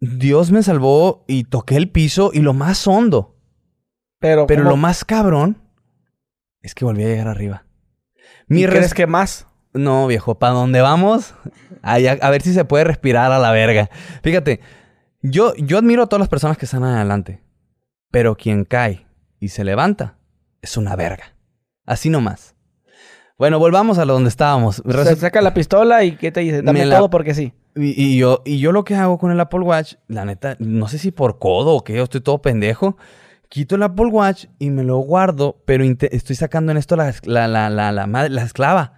Dios 0.00 0.50
me 0.50 0.62
salvó 0.62 1.24
y 1.28 1.44
toqué 1.44 1.76
el 1.76 1.90
piso 1.90 2.30
y 2.32 2.40
lo 2.40 2.54
más 2.54 2.86
hondo. 2.86 3.31
Pero, 4.22 4.46
Pero 4.46 4.62
¿cómo- 4.62 4.70
lo 4.70 4.76
más 4.78 5.04
cabrón 5.04 5.58
es 6.62 6.74
que 6.74 6.84
volví 6.86 7.02
a 7.04 7.08
llegar 7.08 7.28
arriba. 7.28 7.64
Mi 8.46 8.60
¿y 8.60 8.66
res- 8.66 8.76
crees 8.76 8.94
que 8.94 9.06
más? 9.06 9.46
No, 9.74 10.06
viejo, 10.06 10.38
¿para 10.38 10.54
dónde 10.54 10.80
vamos? 10.80 11.34
Allá- 11.82 12.18
a 12.22 12.30
ver 12.30 12.40
si 12.42 12.54
se 12.54 12.64
puede 12.64 12.84
respirar 12.84 13.32
a 13.32 13.38
la 13.38 13.50
verga. 13.52 13.90
Fíjate, 14.22 14.60
yo, 15.22 15.54
yo 15.56 15.76
admiro 15.78 16.04
a 16.04 16.06
todas 16.06 16.20
las 16.20 16.28
personas 16.28 16.56
que 16.56 16.64
están 16.66 16.84
adelante. 16.84 17.42
Pero 18.10 18.36
quien 18.36 18.64
cae 18.64 19.06
y 19.40 19.48
se 19.48 19.64
levanta 19.64 20.18
es 20.60 20.76
una 20.76 20.94
verga. 20.96 21.34
Así 21.86 22.10
nomás. 22.10 22.54
Bueno, 23.38 23.58
volvamos 23.58 23.98
a 23.98 24.04
lo 24.04 24.12
donde 24.12 24.28
estábamos. 24.28 24.82
Se 24.86 25.16
saca 25.16 25.40
la 25.40 25.54
pistola 25.54 26.04
y 26.04 26.16
¿qué 26.16 26.30
te 26.30 26.40
dice? 26.40 26.62
Dame 26.62 26.80
Me 26.80 26.86
la- 26.86 26.98
todo 26.98 27.10
porque 27.10 27.34
sí. 27.34 27.54
y, 27.74 28.00
y 28.00 28.18
yo, 28.18 28.42
y 28.44 28.58
yo 28.60 28.70
lo 28.70 28.84
que 28.84 28.94
hago 28.94 29.18
con 29.18 29.32
el 29.32 29.40
Apple 29.40 29.60
Watch, 29.60 29.94
la 30.06 30.24
neta, 30.26 30.56
no 30.60 30.86
sé 30.86 30.98
si 30.98 31.10
por 31.10 31.38
codo 31.38 31.74
o 31.74 31.82
qué, 31.82 31.94
yo 31.96 32.04
estoy 32.04 32.20
todo 32.20 32.40
pendejo. 32.42 32.96
Quito 33.52 33.74
el 33.74 33.82
Apple 33.82 34.06
Watch 34.06 34.46
y 34.58 34.70
me 34.70 34.82
lo 34.82 34.96
guardo, 34.96 35.62
pero 35.66 35.84
estoy 35.84 36.36
sacando 36.36 36.72
en 36.72 36.78
esto 36.78 36.96
la, 36.96 37.12
la, 37.24 37.46
la, 37.46 37.68
la, 37.68 37.92
la, 37.92 38.06
madre- 38.06 38.30
la 38.30 38.44
esclava. 38.44 38.94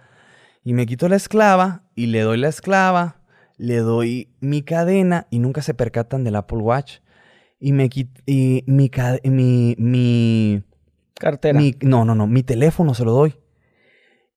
Y 0.63 0.71
me 0.71 0.85
quito 0.85 1.09
la 1.09 1.17
esclava 1.17 1.83
y 1.93 2.05
le 2.05 2.21
doy 2.21 2.37
la 2.37 2.47
esclava, 2.47 3.21
le 3.57 3.79
doy 3.79 4.29
mi 4.39 4.61
cadena 4.61 5.27
y 5.29 5.39
nunca 5.39 5.61
se 5.61 5.73
percatan 5.73 6.23
del 6.23 6.37
Apple 6.37 6.59
Watch. 6.59 6.99
Y 7.59 7.73
me 7.73 7.89
quit- 7.89 8.21
y 8.25 8.63
mi, 8.65 8.89
mi, 9.25 9.75
mi, 9.77 10.63
Cartera. 11.15 11.59
mi- 11.59 11.75
no, 11.81 12.05
no, 12.05 12.15
no, 12.15 12.25
mi 12.25 12.41
teléfono 12.41 12.93
se 12.93 13.03
lo 13.03 13.11
doy. 13.11 13.35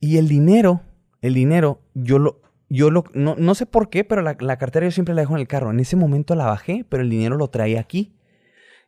Y 0.01 0.17
el 0.17 0.27
dinero, 0.27 0.81
el 1.23 1.35
dinero, 1.35 1.81
yo 1.95 2.19
lo, 2.19 2.43
yo 2.69 2.91
lo, 2.91 3.05
no, 3.15 3.37
no 3.39 3.55
sé 3.55 3.67
por 3.67 3.89
qué, 3.89 4.03
pero 4.03 4.23
la, 4.23 4.37
la 4.41 4.59
cartera 4.59 4.85
yo 4.85 4.91
siempre 4.91 5.15
la 5.15 5.23
dejo 5.23 5.35
en 5.35 5.41
el 5.43 5.47
carro. 5.47 5.71
En 5.71 5.79
ese 5.79 5.95
momento 5.95 6.35
la 6.35 6.47
bajé, 6.47 6.85
pero 6.89 7.05
el 7.05 7.09
dinero 7.11 7.37
lo 7.37 7.51
traía 7.51 7.79
aquí. 7.79 8.17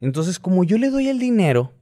Entonces, 0.00 0.38
como 0.38 0.64
yo 0.64 0.78
le 0.78 0.90
doy 0.90 1.08
el 1.08 1.18
dinero, 1.18 1.74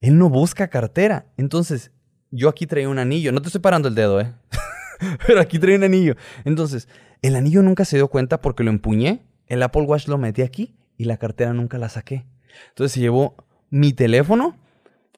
él 0.00 0.18
no 0.18 0.28
busca 0.28 0.68
cartera. 0.68 1.26
Entonces, 1.36 1.90
yo 2.30 2.48
aquí 2.48 2.66
traía 2.66 2.88
un 2.88 2.98
anillo. 2.98 3.32
No 3.32 3.40
te 3.40 3.48
estoy 3.48 3.60
parando 3.60 3.88
el 3.88 3.94
dedo, 3.94 4.20
¿eh? 4.20 4.34
pero 5.26 5.40
aquí 5.40 5.58
traía 5.58 5.76
un 5.76 5.84
anillo. 5.84 6.16
Entonces, 6.44 6.88
el 7.22 7.36
anillo 7.36 7.62
nunca 7.62 7.84
se 7.84 7.96
dio 7.96 8.08
cuenta 8.08 8.40
porque 8.40 8.64
lo 8.64 8.70
empuñé. 8.70 9.22
El 9.46 9.62
Apple 9.62 9.82
Watch 9.82 10.08
lo 10.08 10.18
metí 10.18 10.42
aquí 10.42 10.76
y 10.96 11.04
la 11.04 11.16
cartera 11.16 11.52
nunca 11.52 11.78
la 11.78 11.88
saqué. 11.88 12.26
Entonces 12.68 12.92
se 12.92 13.00
llevó 13.00 13.36
mi 13.70 13.92
teléfono, 13.92 14.56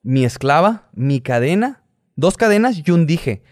mi 0.02 0.24
esclava, 0.24 0.89
mi 0.93 1.20
cadena, 1.20 1.82
dos 2.16 2.36
cadenas 2.36 2.82
y 2.85 2.90
un 2.90 3.06
dije. 3.06 3.43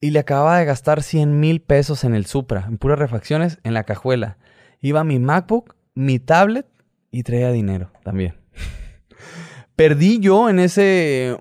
Y 0.00 0.10
le 0.10 0.18
acababa 0.18 0.58
de 0.58 0.64
gastar 0.64 1.02
100 1.02 1.38
mil 1.38 1.60
pesos 1.62 2.04
en 2.04 2.14
el 2.14 2.26
Supra, 2.26 2.64
en 2.68 2.78
puras 2.78 2.98
refacciones, 2.98 3.58
en 3.62 3.74
la 3.74 3.84
cajuela. 3.84 4.38
Iba 4.80 5.04
mi 5.04 5.20
MacBook, 5.20 5.76
mi 5.94 6.18
tablet 6.18 6.66
y 7.12 7.22
traía 7.22 7.52
dinero 7.52 7.92
también. 8.02 8.34
Perdí 9.76 10.18
yo 10.18 10.48
en 10.50 10.58
ese. 10.58 11.36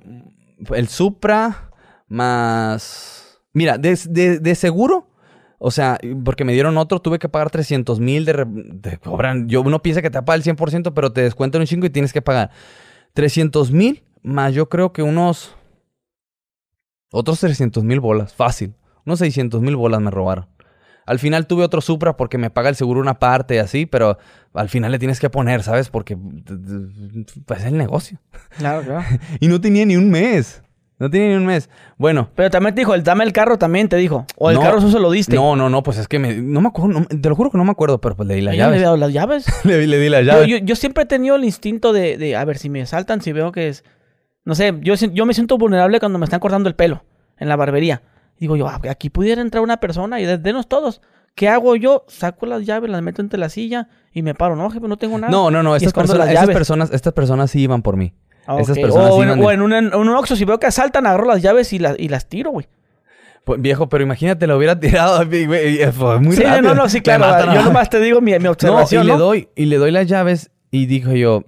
El 0.76 0.88
Supra 0.88 1.72
más. 2.08 3.40
Mira, 3.54 3.78
de, 3.80 3.98
de- 4.10 4.40
de 4.40 4.56
seguro. 4.56 5.08
O 5.64 5.70
sea, 5.70 6.00
porque 6.24 6.44
me 6.44 6.54
dieron 6.54 6.76
otro, 6.78 7.02
tuve 7.02 7.20
que 7.20 7.30
pagar 7.30 7.52
300 7.52 8.00
mil 8.00 8.26
de, 8.26 8.46
de 8.48 8.98
cobran. 8.98 9.48
Yo 9.48 9.62
uno 9.62 9.82
piensa 9.82 10.02
que 10.02 10.10
te 10.10 10.22
paga 10.24 10.36
el 10.36 10.44
100%, 10.44 10.92
pero 10.94 11.14
te 11.14 11.22
descuentan 11.22 11.62
un 11.62 11.68
5 11.68 11.86
y 11.86 11.90
tienes 11.92 12.14
que 12.14 12.22
pagar 12.24 12.50
300 13.14 13.72
mil 13.72 14.04
más 14.24 14.54
yo 14.56 14.70
creo 14.70 14.92
que 14.92 15.04
unos 15.04 15.56
otros 17.12 17.40
300 17.42 17.84
mil 17.84 18.00
bolas, 18.00 18.34
fácil. 18.34 18.74
Unos 19.06 19.20
600 19.20 19.62
mil 19.62 19.76
bolas 19.76 20.02
me 20.02 20.10
robaron. 20.12 20.48
Al 21.12 21.20
final 21.20 21.46
tuve 21.46 21.64
otro 21.64 21.82
Supra 21.82 22.16
porque 22.16 22.38
me 22.38 22.50
paga 22.50 22.70
el 22.70 22.76
seguro 22.76 23.02
una 23.02 23.20
parte 23.20 23.56
y 23.56 23.58
así, 23.58 23.86
pero 23.86 24.18
al 24.54 24.70
final 24.70 24.92
le 24.92 24.98
tienes 25.00 25.20
que 25.20 25.30
poner, 25.30 25.62
¿sabes? 25.62 25.90
Porque 25.90 26.16
pues, 27.46 27.60
es 27.60 27.66
el 27.66 27.78
negocio. 27.78 28.18
Claro, 28.58 28.82
claro. 28.82 29.04
Y 29.40 29.48
no 29.48 29.60
tenía 29.60 29.86
ni 29.86 29.96
un 29.98 30.10
mes. 30.10 30.64
No 31.00 31.10
tenía 31.10 31.30
ni 31.30 31.36
un 31.36 31.46
mes. 31.48 31.70
Bueno, 31.98 32.30
Pero 32.36 32.50
también 32.52 32.76
te 32.76 32.82
dijo, 32.82 32.94
el 32.94 33.04
dame 33.04 33.24
el 33.24 33.34
carro 33.34 33.58
también 33.58 33.90
te 33.90 33.96
dijo. 33.98 34.26
O 34.38 34.50
el 34.52 34.56
No. 34.56 34.62
carro 34.62 34.78
eso 34.78 34.92
se 34.92 35.00
lo 35.00 35.10
diste. 35.12 35.36
no, 35.36 35.56
no, 35.56 35.70
no, 35.70 35.82
pues 35.84 35.98
es 35.98 36.08
que 36.08 36.20
me, 36.20 36.36
no 36.38 36.62
me 36.62 36.68
acuerdo, 36.70 37.00
no- 37.00 37.06
te 37.08 37.28
lo 37.28 37.36
juro 37.36 37.50
que 37.52 37.58
no 37.58 37.66
me 37.66 37.72
acuerdo, 37.72 38.00
pero 38.00 38.16
pues 38.16 38.28
le 38.30 38.36
di 38.36 38.42
las 38.42 38.54
Ella 38.54 38.68
le 38.68 38.72
llaves. 38.78 38.82
dado 38.84 38.98
las 38.98 39.12
llaves. 39.14 39.46
Le, 39.66 39.88
le 39.88 39.98
di 40.00 40.10
las 40.10 40.24
llaves. 40.26 40.48
yo, 40.48 40.58
yo 40.58 40.76
siempre 40.76 41.04
he 41.04 41.08
tenido 41.08 41.36
el 41.36 41.44
instinto 41.44 41.92
de, 41.92 42.18
de, 42.18 42.36
a 42.36 42.46
ver, 42.46 42.58
si 42.58 42.70
me 42.70 42.86
saltan, 42.86 43.22
si 43.22 43.32
veo 43.32 43.52
que 43.52 43.68
es... 43.68 43.84
No 44.46 44.56
sé, 44.56 44.74
yo, 44.82 44.94
yo 44.96 45.26
me 45.26 45.34
siento 45.34 45.58
vulnerable 45.58 46.00
cuando 46.00 46.18
me 46.20 46.26
están 46.26 46.40
cortando 46.40 46.70
el 46.70 46.76
pelo 46.76 47.04
en 47.38 47.50
la 47.50 47.56
barbería. 47.56 48.02
Digo 48.42 48.58
yo, 48.58 48.68
ah, 48.68 48.82
aquí 48.90 49.10
pudiera 49.10 49.42
entrar 49.42 49.64
una 49.64 49.78
persona 49.78 50.20
y 50.20 50.26
de- 50.26 50.38
denos 50.38 50.68
todos. 50.68 51.02
¿Qué 51.36 51.48
hago 51.48 51.76
yo? 51.78 52.04
Saco 52.10 52.46
las 52.46 52.66
llaves, 52.66 52.90
las 52.90 53.02
meto 53.02 53.22
entre 53.22 53.40
la 53.40 53.48
silla 53.48 53.88
y 54.12 54.22
me 54.24 54.34
paro. 54.36 54.56
No, 54.58 54.70
jefe, 54.70 54.86
no 54.88 54.98
tengo 54.98 55.18
nada. 55.18 55.32
No, 55.32 55.50
no, 55.50 55.64
no, 55.64 55.76
estas 55.78 55.94
personas, 55.94 56.28
estas 56.28 56.50
personas, 56.50 56.92
estas 56.92 57.14
personas 57.14 57.52
sí 57.52 57.62
iban 57.62 57.82
por 57.84 57.96
mí. 57.96 58.14
Ah, 58.48 58.58
esas 58.60 58.78
personas 58.78 59.12
o, 59.12 59.18
sí 59.24 59.30
en, 59.30 59.40
o 59.42 59.52
en 59.52 59.62
un, 59.62 59.72
en 59.72 59.94
un 59.96 60.10
Oxxo, 60.10 60.36
si 60.36 60.44
veo 60.44 60.60
que 60.60 60.66
asaltan, 60.68 61.06
agarro 61.06 61.26
las 61.26 61.42
llaves 61.42 61.72
y, 61.72 61.80
las 61.80 61.98
y 62.00 62.10
las 62.10 62.28
tiro, 62.28 62.50
güey. 62.52 62.68
Pues, 63.46 63.62
viejo, 63.62 63.88
pero 63.88 64.04
imagínate, 64.04 64.46
lo 64.48 64.58
hubiera 64.58 64.80
tirado, 64.80 65.24
güey, 65.26 65.46
muy 65.48 66.36
Sí, 66.36 66.44
rápido. 66.44 66.62
no, 66.70 66.76
no, 66.76 66.90
sí, 66.90 67.02
claro. 67.02 67.26
matan 67.28 67.54
Yo 67.56 67.64
nomás 67.64 67.90
te 67.90 68.00
digo 68.00 68.20
mi, 68.22 68.32
mi 68.34 68.40
No, 68.40 68.46
y 68.46 68.48
observación, 68.48 69.06
le 69.08 69.16
doy, 69.16 69.50
y 69.56 69.66
le 69.66 69.78
doy 69.78 69.92
las 69.92 70.08
llaves 70.08 70.52
y 70.72 70.88
dijo 70.88 71.12
yo, 71.14 71.44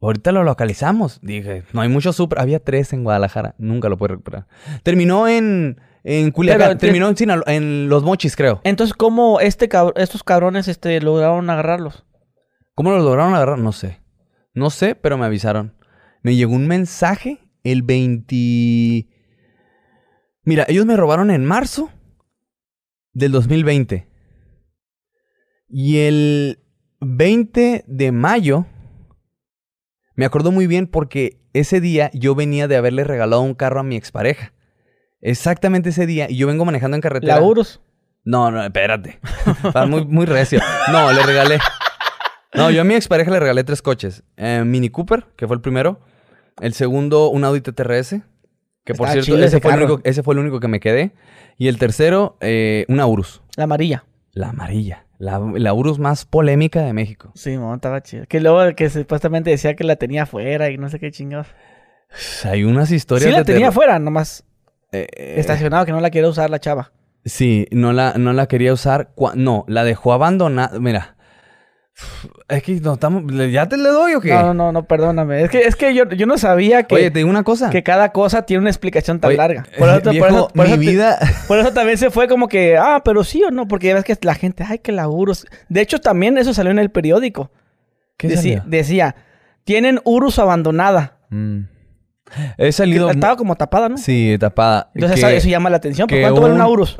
ahorita 0.00 0.32
lo 0.32 0.42
localizamos. 0.44 1.20
Dije, 1.22 1.62
no 1.74 1.82
hay 1.82 1.88
mucho 1.88 2.12
Supra. 2.12 2.42
Había 2.42 2.58
tres 2.58 2.92
en 2.92 3.04
Guadalajara. 3.04 3.54
Nunca 3.58 3.88
lo 3.88 3.96
pude 3.98 4.08
recuperar. 4.08 4.46
Terminó 4.82 5.28
en, 5.28 5.80
en 6.08 6.30
Culiacán. 6.30 6.68
Pero, 6.68 6.78
terminó 6.78 7.12
en, 7.46 7.88
Los 7.88 8.04
Mochis, 8.04 8.36
creo. 8.36 8.60
Entonces, 8.62 8.94
¿cómo 8.94 9.40
este 9.40 9.68
cab- 9.68 9.92
estos 9.96 10.22
cabrones 10.22 10.68
este, 10.68 11.00
lograron 11.00 11.50
agarrarlos? 11.50 12.06
¿Cómo 12.76 12.92
lo 12.92 13.00
lograron 13.00 13.34
agarrar? 13.34 13.58
No 13.58 13.72
sé. 13.72 14.00
No 14.54 14.70
sé, 14.70 14.94
pero 14.94 15.18
me 15.18 15.26
avisaron. 15.26 15.74
Me 16.22 16.36
llegó 16.36 16.54
un 16.54 16.68
mensaje 16.68 17.40
el 17.64 17.82
20... 17.82 19.08
Mira, 20.44 20.64
ellos 20.68 20.86
me 20.86 20.96
robaron 20.96 21.32
en 21.32 21.44
marzo 21.44 21.90
del 23.12 23.32
2020. 23.32 24.06
Y 25.68 25.98
el 25.98 26.60
20 27.00 27.84
de 27.84 28.12
mayo, 28.12 28.66
me 30.14 30.24
acuerdo 30.24 30.52
muy 30.52 30.68
bien 30.68 30.86
porque 30.86 31.40
ese 31.52 31.80
día 31.80 32.12
yo 32.14 32.36
venía 32.36 32.68
de 32.68 32.76
haberle 32.76 33.02
regalado 33.02 33.42
un 33.42 33.54
carro 33.54 33.80
a 33.80 33.82
mi 33.82 33.96
expareja. 33.96 34.52
Exactamente 35.26 35.88
ese 35.88 36.06
día. 36.06 36.30
Y 36.30 36.36
yo 36.36 36.46
vengo 36.46 36.64
manejando 36.64 36.94
en 36.94 37.00
carretera. 37.00 37.34
La 37.34 37.42
Urus. 37.42 37.80
No, 38.24 38.52
no, 38.52 38.62
espérate. 38.62 39.18
Estaba 39.64 39.86
muy, 39.86 40.04
muy 40.04 40.24
recio. 40.24 40.60
No, 40.92 41.12
le 41.12 41.22
regalé. 41.24 41.58
No, 42.54 42.70
yo 42.70 42.82
a 42.82 42.84
mi 42.84 42.94
expareja 42.94 43.32
le 43.32 43.40
regalé 43.40 43.64
tres 43.64 43.82
coches. 43.82 44.22
Eh, 44.36 44.62
Mini 44.64 44.88
Cooper, 44.88 45.26
que 45.36 45.48
fue 45.48 45.56
el 45.56 45.60
primero. 45.60 46.00
El 46.60 46.74
segundo, 46.74 47.28
un 47.28 47.44
Audi 47.44 47.60
TTRS. 47.60 48.20
Que 48.84 48.94
por 48.94 49.08
Está 49.08 49.20
cierto, 49.20 49.34
ese 49.34 49.56
ese 49.56 49.60
fue, 49.60 49.72
el 49.72 49.82
único, 49.82 50.00
ese 50.04 50.22
fue 50.22 50.34
el 50.34 50.38
único 50.38 50.60
que 50.60 50.68
me 50.68 50.78
quedé. 50.78 51.10
Y 51.58 51.66
el 51.66 51.78
tercero, 51.78 52.36
eh, 52.40 52.84
una 52.88 53.04
Urus. 53.06 53.42
La 53.56 53.64
amarilla. 53.64 54.04
La 54.30 54.50
amarilla. 54.50 55.06
La, 55.18 55.40
la 55.40 55.74
Urus 55.74 55.98
más 55.98 56.24
polémica 56.24 56.82
de 56.82 56.92
México. 56.92 57.32
Sí, 57.34 57.58
mo, 57.58 57.74
estaba 57.74 58.00
chido. 58.00 58.26
Que 58.28 58.40
luego 58.40 58.76
que 58.76 58.88
supuestamente 58.90 59.50
decía 59.50 59.74
que 59.74 59.82
la 59.82 59.96
tenía 59.96 60.22
afuera 60.22 60.70
y 60.70 60.78
no 60.78 60.88
sé 60.88 61.00
qué 61.00 61.10
chingados. 61.10 61.48
Hay 62.44 62.62
unas 62.62 62.92
historias 62.92 63.24
Sí 63.26 63.32
la 63.32 63.38
de 63.38 63.44
tenía 63.44 63.68
afuera, 63.68 63.98
nomás 63.98 64.45
Eh, 65.02 65.06
eh, 65.16 65.34
estacionado 65.38 65.84
que 65.86 65.92
no 65.92 66.00
la 66.00 66.10
quería 66.10 66.28
usar 66.28 66.50
la 66.50 66.58
chava. 66.60 66.92
Sí, 67.24 67.66
no 67.72 67.92
la, 67.92 68.14
no 68.16 68.32
la 68.32 68.46
quería 68.46 68.72
usar. 68.72 69.10
cua- 69.16 69.34
No, 69.34 69.64
la 69.68 69.82
dejó 69.84 70.12
abandonada. 70.12 70.78
Mira, 70.78 71.16
Es 72.48 72.62
que 72.62 72.74
no 72.80 72.92
estamos. 72.94 73.22
¿Ya 73.50 73.66
te 73.68 73.76
le 73.78 73.88
doy 73.88 74.14
o 74.14 74.20
qué? 74.20 74.28
No, 74.28 74.52
no, 74.52 74.70
no, 74.70 74.84
perdóname. 74.86 75.42
Es 75.42 75.50
que, 75.50 75.62
es 75.62 75.76
que 75.76 75.94
yo, 75.94 76.04
yo 76.10 76.26
no 76.26 76.36
sabía 76.36 76.82
que, 76.82 76.94
Oye, 76.94 77.10
te 77.10 77.20
digo 77.20 77.30
una 77.30 77.42
cosa. 77.42 77.70
que 77.70 77.82
cada 77.82 78.12
cosa 78.12 78.42
tiene 78.42 78.60
una 78.60 78.70
explicación 78.70 79.18
tan 79.18 79.30
Oye, 79.30 79.38
larga. 79.38 79.64
eh, 79.72 79.78
Por 79.78 79.88
eso, 79.88 80.00
por 80.02 80.12
viejo, 80.12 80.26
eso- 80.26 80.48
por 80.48 80.66
mi 80.66 80.72
eso 80.72 80.80
te- 80.80 80.86
vida. 80.90 81.18
por 81.48 81.58
eso 81.58 81.72
también 81.72 81.96
se 81.98 82.10
fue 82.10 82.28
como 82.28 82.48
que, 82.48 82.76
ah, 82.76 83.00
pero 83.04 83.24
sí 83.24 83.42
o 83.42 83.50
no, 83.50 83.66
porque 83.66 83.88
ya 83.88 83.94
ves 83.94 84.04
que 84.04 84.16
la 84.22 84.34
gente, 84.34 84.62
ay, 84.68 84.78
que 84.80 84.92
la 84.92 85.08
Urus. 85.08 85.46
De 85.70 85.80
hecho, 85.80 85.98
también 85.98 86.36
eso 86.38 86.52
salió 86.52 86.70
en 86.70 86.78
el 86.78 86.90
periódico. 86.90 87.50
¿Qué 88.18 88.28
Decía, 88.28 88.58
salió? 88.58 88.70
decía, 88.70 89.16
tienen 89.64 90.00
Urus 90.04 90.38
abandonada. 90.38 91.16
Mm. 91.30 91.60
He 92.58 92.72
salido. 92.72 93.10
estaba 93.10 93.36
como 93.36 93.54
tapada, 93.56 93.88
¿no? 93.88 93.96
Sí, 93.98 94.36
tapada. 94.38 94.90
Entonces 94.94 95.24
Que- 95.24 95.36
eso 95.36 95.48
llama 95.48 95.70
la 95.70 95.76
atención. 95.76 96.08
¿Por 96.08 96.20
cuánto 96.20 96.40
vale 96.40 96.54
una 96.54 96.66
un- 96.66 96.72
Urus? 96.72 96.96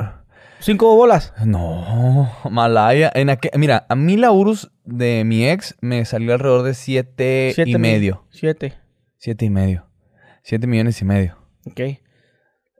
¿Cinco 0.59 0.95
bolas? 0.95 1.33
No, 1.45 2.31
Malaya. 2.49 3.11
En 3.13 3.29
aquel- 3.29 3.51
Mira, 3.57 3.85
a 3.89 3.95
mí 3.95 4.17
la 4.17 4.31
Urus 4.31 4.71
de 4.85 5.23
mi 5.25 5.47
ex 5.47 5.75
me 5.81 6.03
salió 6.05 6.33
alrededor 6.33 6.63
de 6.63 6.73
siete, 6.73 7.51
Siete 7.53 7.69
y 7.71 7.77
medio. 7.77 8.23
Siete. 8.31 8.73
Siete 9.17 9.45
y 9.45 9.49
medio. 9.49 9.85
Siete 10.43 10.65
millones 10.65 10.99
y 11.01 11.05
medio. 11.05 11.37
Ok. 11.69 11.81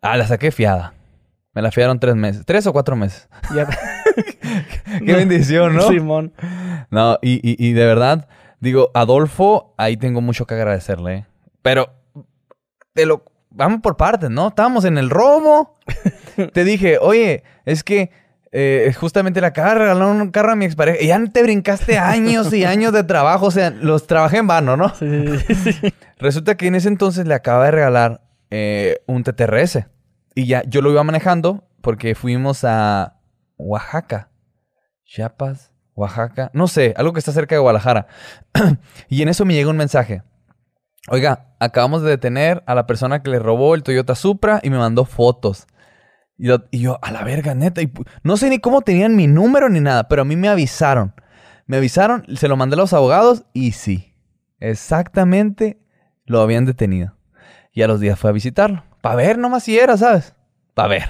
Ah, 0.02 0.18
la 0.18 0.26
saqué 0.26 0.52
fiada. 0.52 0.94
Me 1.54 1.62
la 1.62 1.72
fiaron 1.72 2.00
tres 2.00 2.16
meses. 2.16 2.44
Tres 2.46 2.66
o 2.68 2.74
cuatro 2.74 2.96
meses. 2.96 3.28
Ya. 3.56 3.68
Qué 5.06 5.14
bendición, 5.14 5.76
¿no? 5.76 5.82
Simón. 5.90 6.34
No, 6.90 7.20
y, 7.22 7.34
y- 7.48 7.56
y 7.64 7.74
de 7.74 7.86
verdad, 7.86 8.28
digo, 8.60 8.90
Adolfo, 8.94 9.76
ahí 9.78 9.98
tengo 9.98 10.22
mucho 10.22 10.46
que 10.48 10.56
agradecerle. 10.56 11.14
¿eh? 11.16 11.26
Pero, 11.62 11.94
te 12.98 13.06
lo, 13.06 13.24
vamos 13.52 13.82
por 13.82 13.96
partes, 13.96 14.32
¿no? 14.32 14.48
Estábamos 14.48 14.84
en 14.84 14.98
el 14.98 15.12
robo. 15.12 15.78
te 16.54 16.64
dije, 16.64 16.98
oye, 16.98 17.44
es 17.64 17.84
que 17.84 18.10
eh, 18.52 18.92
justamente 19.00 19.40
le 19.40 19.46
acaba 19.46 19.70
de 19.70 19.76
regalar 19.76 20.08
un 20.10 20.32
carro 20.32 20.54
a 20.54 20.56
mi 20.56 20.66
expareja. 20.66 21.00
Y 21.00 21.08
ya 21.10 21.24
te 21.28 21.44
brincaste 21.44 22.00
años 22.00 22.52
y 22.54 22.66
años 22.66 22.94
de 22.94 23.04
trabajo. 23.04 23.46
O 23.46 23.52
sea, 23.52 23.70
los 23.70 24.08
trabajé 24.08 24.38
en 24.38 24.48
vano, 24.48 24.78
¿no? 24.78 24.90
Sí, 24.96 25.38
sí, 25.46 25.54
sí, 25.54 25.74
sí. 25.74 25.94
Resulta 26.18 26.58
que 26.58 26.66
en 26.66 26.74
ese 26.74 26.88
entonces 26.88 27.28
le 27.28 27.36
acaba 27.36 27.66
de 27.66 27.72
regalar 27.72 28.22
eh, 28.50 28.98
un 29.06 29.24
TTRS. 29.24 29.86
Y 30.34 30.48
ya 30.48 30.64
yo 30.66 30.82
lo 30.82 30.90
iba 30.90 31.04
manejando 31.04 31.68
porque 31.82 32.16
fuimos 32.16 32.64
a 32.64 33.20
Oaxaca. 33.58 34.32
Chiapas, 35.06 35.72
Oaxaca. 35.94 36.50
No 36.54 36.68
sé, 36.68 36.96
algo 36.98 37.14
que 37.14 37.20
está 37.20 37.32
cerca 37.32 37.54
de 37.54 37.60
Guadalajara. 37.60 38.08
y 39.08 39.22
en 39.22 39.30
eso 39.30 39.46
me 39.46 39.54
llega 39.54 39.70
un 39.70 39.78
mensaje. 39.78 40.24
Oiga, 41.10 41.56
acabamos 41.60 42.02
de 42.02 42.10
detener 42.10 42.64
a 42.66 42.76
la 42.76 42.86
persona 42.86 43.24
que 43.24 43.30
le 43.30 43.40
robó 43.40 43.76
el 43.76 43.84
Toyota 43.84 44.14
Supra 44.14 44.60
y 44.62 44.70
me 44.70 44.78
mandó 44.78 45.06
fotos. 45.06 45.68
Y 46.38 46.48
yo, 46.48 46.58
y 46.70 46.80
yo, 46.80 47.00
a 47.02 47.12
la 47.12 47.24
verga, 47.24 47.56
neta. 47.56 47.82
y 47.82 47.92
no 48.24 48.36
sé 48.36 48.50
ni 48.50 48.60
cómo 48.60 48.82
tenían 48.82 49.16
mi 49.16 49.26
número 49.26 49.70
ni 49.70 49.80
nada, 49.80 50.10
pero 50.10 50.24
a 50.24 50.26
mí 50.26 50.36
me 50.36 50.50
avisaron. 50.50 51.14
Me 51.66 51.78
avisaron, 51.78 52.26
se 52.36 52.48
lo 52.48 52.58
mandé 52.58 52.76
a 52.76 52.78
los 52.78 52.94
abogados 52.94 53.46
y 53.54 53.72
sí, 53.72 54.16
exactamente 54.60 55.80
lo 56.26 56.42
habían 56.42 56.66
detenido. 56.66 57.16
Y 57.72 57.84
a 57.84 57.88
los 57.88 58.00
días 58.00 58.20
fue 58.20 58.30
a 58.30 58.34
visitarlo. 58.34 58.84
Para 59.02 59.16
ver 59.16 59.38
nomás 59.38 59.64
si 59.64 59.78
era, 59.78 59.96
¿sabes? 59.98 60.36
Para 60.74 60.90
ver. 60.90 61.10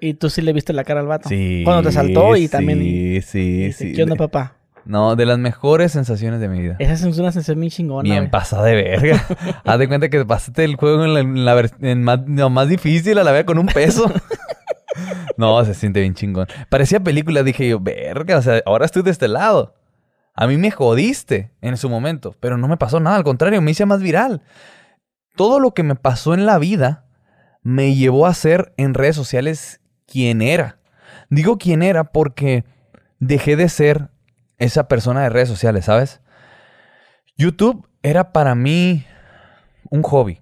Y 0.00 0.14
tú 0.14 0.30
sí 0.30 0.40
le 0.40 0.54
viste 0.54 0.72
la 0.72 0.84
cara 0.84 1.00
al 1.00 1.06
vato. 1.06 1.28
Sí. 1.28 1.62
Cuando 1.64 1.82
te 1.82 1.92
saltó 1.92 2.36
y 2.36 2.48
también... 2.48 2.78
Sí, 2.78 3.20
sí, 3.20 3.72
sí. 3.72 3.92
¿Qué 3.92 4.02
onda, 4.02 4.16
papá? 4.16 4.59
No, 4.84 5.14
de 5.16 5.26
las 5.26 5.38
mejores 5.38 5.92
sensaciones 5.92 6.40
de 6.40 6.48
mi 6.48 6.60
vida. 6.60 6.76
Esa 6.78 6.92
es 6.94 7.02
una 7.02 7.32
sensación 7.32 7.60
bien 7.60 7.70
chingona, 7.70 8.02
Bien 8.02 8.18
güey. 8.24 8.30
pasada 8.30 8.64
de 8.64 8.74
verga. 8.74 9.24
Haz 9.64 9.78
de 9.78 9.88
cuenta 9.88 10.08
que 10.08 10.24
pasaste 10.24 10.64
el 10.64 10.76
juego 10.76 11.04
en 11.04 11.14
la, 11.14 11.20
en 11.20 11.44
la 11.44 11.54
vers- 11.56 11.76
en 11.80 12.02
más, 12.02 12.20
no, 12.26 12.50
más 12.50 12.68
difícil 12.68 13.18
a 13.18 13.24
la 13.24 13.32
vez 13.32 13.44
con 13.44 13.58
un 13.58 13.66
peso. 13.66 14.10
no, 15.36 15.64
se 15.64 15.74
siente 15.74 16.00
bien 16.00 16.14
chingón. 16.14 16.46
Parecía 16.68 17.00
película, 17.00 17.42
dije 17.42 17.68
yo, 17.68 17.80
verga, 17.80 18.38
o 18.38 18.42
sea, 18.42 18.62
ahora 18.66 18.86
estoy 18.86 19.02
de 19.02 19.10
este 19.10 19.28
lado. 19.28 19.74
A 20.34 20.46
mí 20.46 20.56
me 20.56 20.70
jodiste 20.70 21.52
en 21.60 21.76
su 21.76 21.88
momento, 21.90 22.34
pero 22.40 22.56
no 22.56 22.68
me 22.68 22.76
pasó 22.76 23.00
nada, 23.00 23.16
al 23.16 23.24
contrario, 23.24 23.60
me 23.60 23.72
hice 23.72 23.84
más 23.86 24.00
viral. 24.02 24.42
Todo 25.36 25.60
lo 25.60 25.72
que 25.72 25.82
me 25.82 25.94
pasó 25.96 26.34
en 26.34 26.46
la 26.46 26.58
vida 26.58 27.04
me 27.62 27.94
llevó 27.94 28.26
a 28.26 28.34
ser 28.34 28.72
en 28.76 28.94
redes 28.94 29.16
sociales 29.16 29.80
quien 30.06 30.40
era. 30.42 30.78
Digo 31.28 31.58
quién 31.58 31.82
era 31.82 32.04
porque 32.04 32.64
dejé 33.18 33.56
de 33.56 33.68
ser 33.68 34.08
esa 34.60 34.86
persona 34.88 35.22
de 35.22 35.28
redes 35.30 35.48
sociales, 35.48 35.86
¿sabes? 35.86 36.20
YouTube 37.36 37.88
era 38.02 38.32
para 38.32 38.54
mí 38.54 39.04
un 39.90 40.02
hobby. 40.02 40.40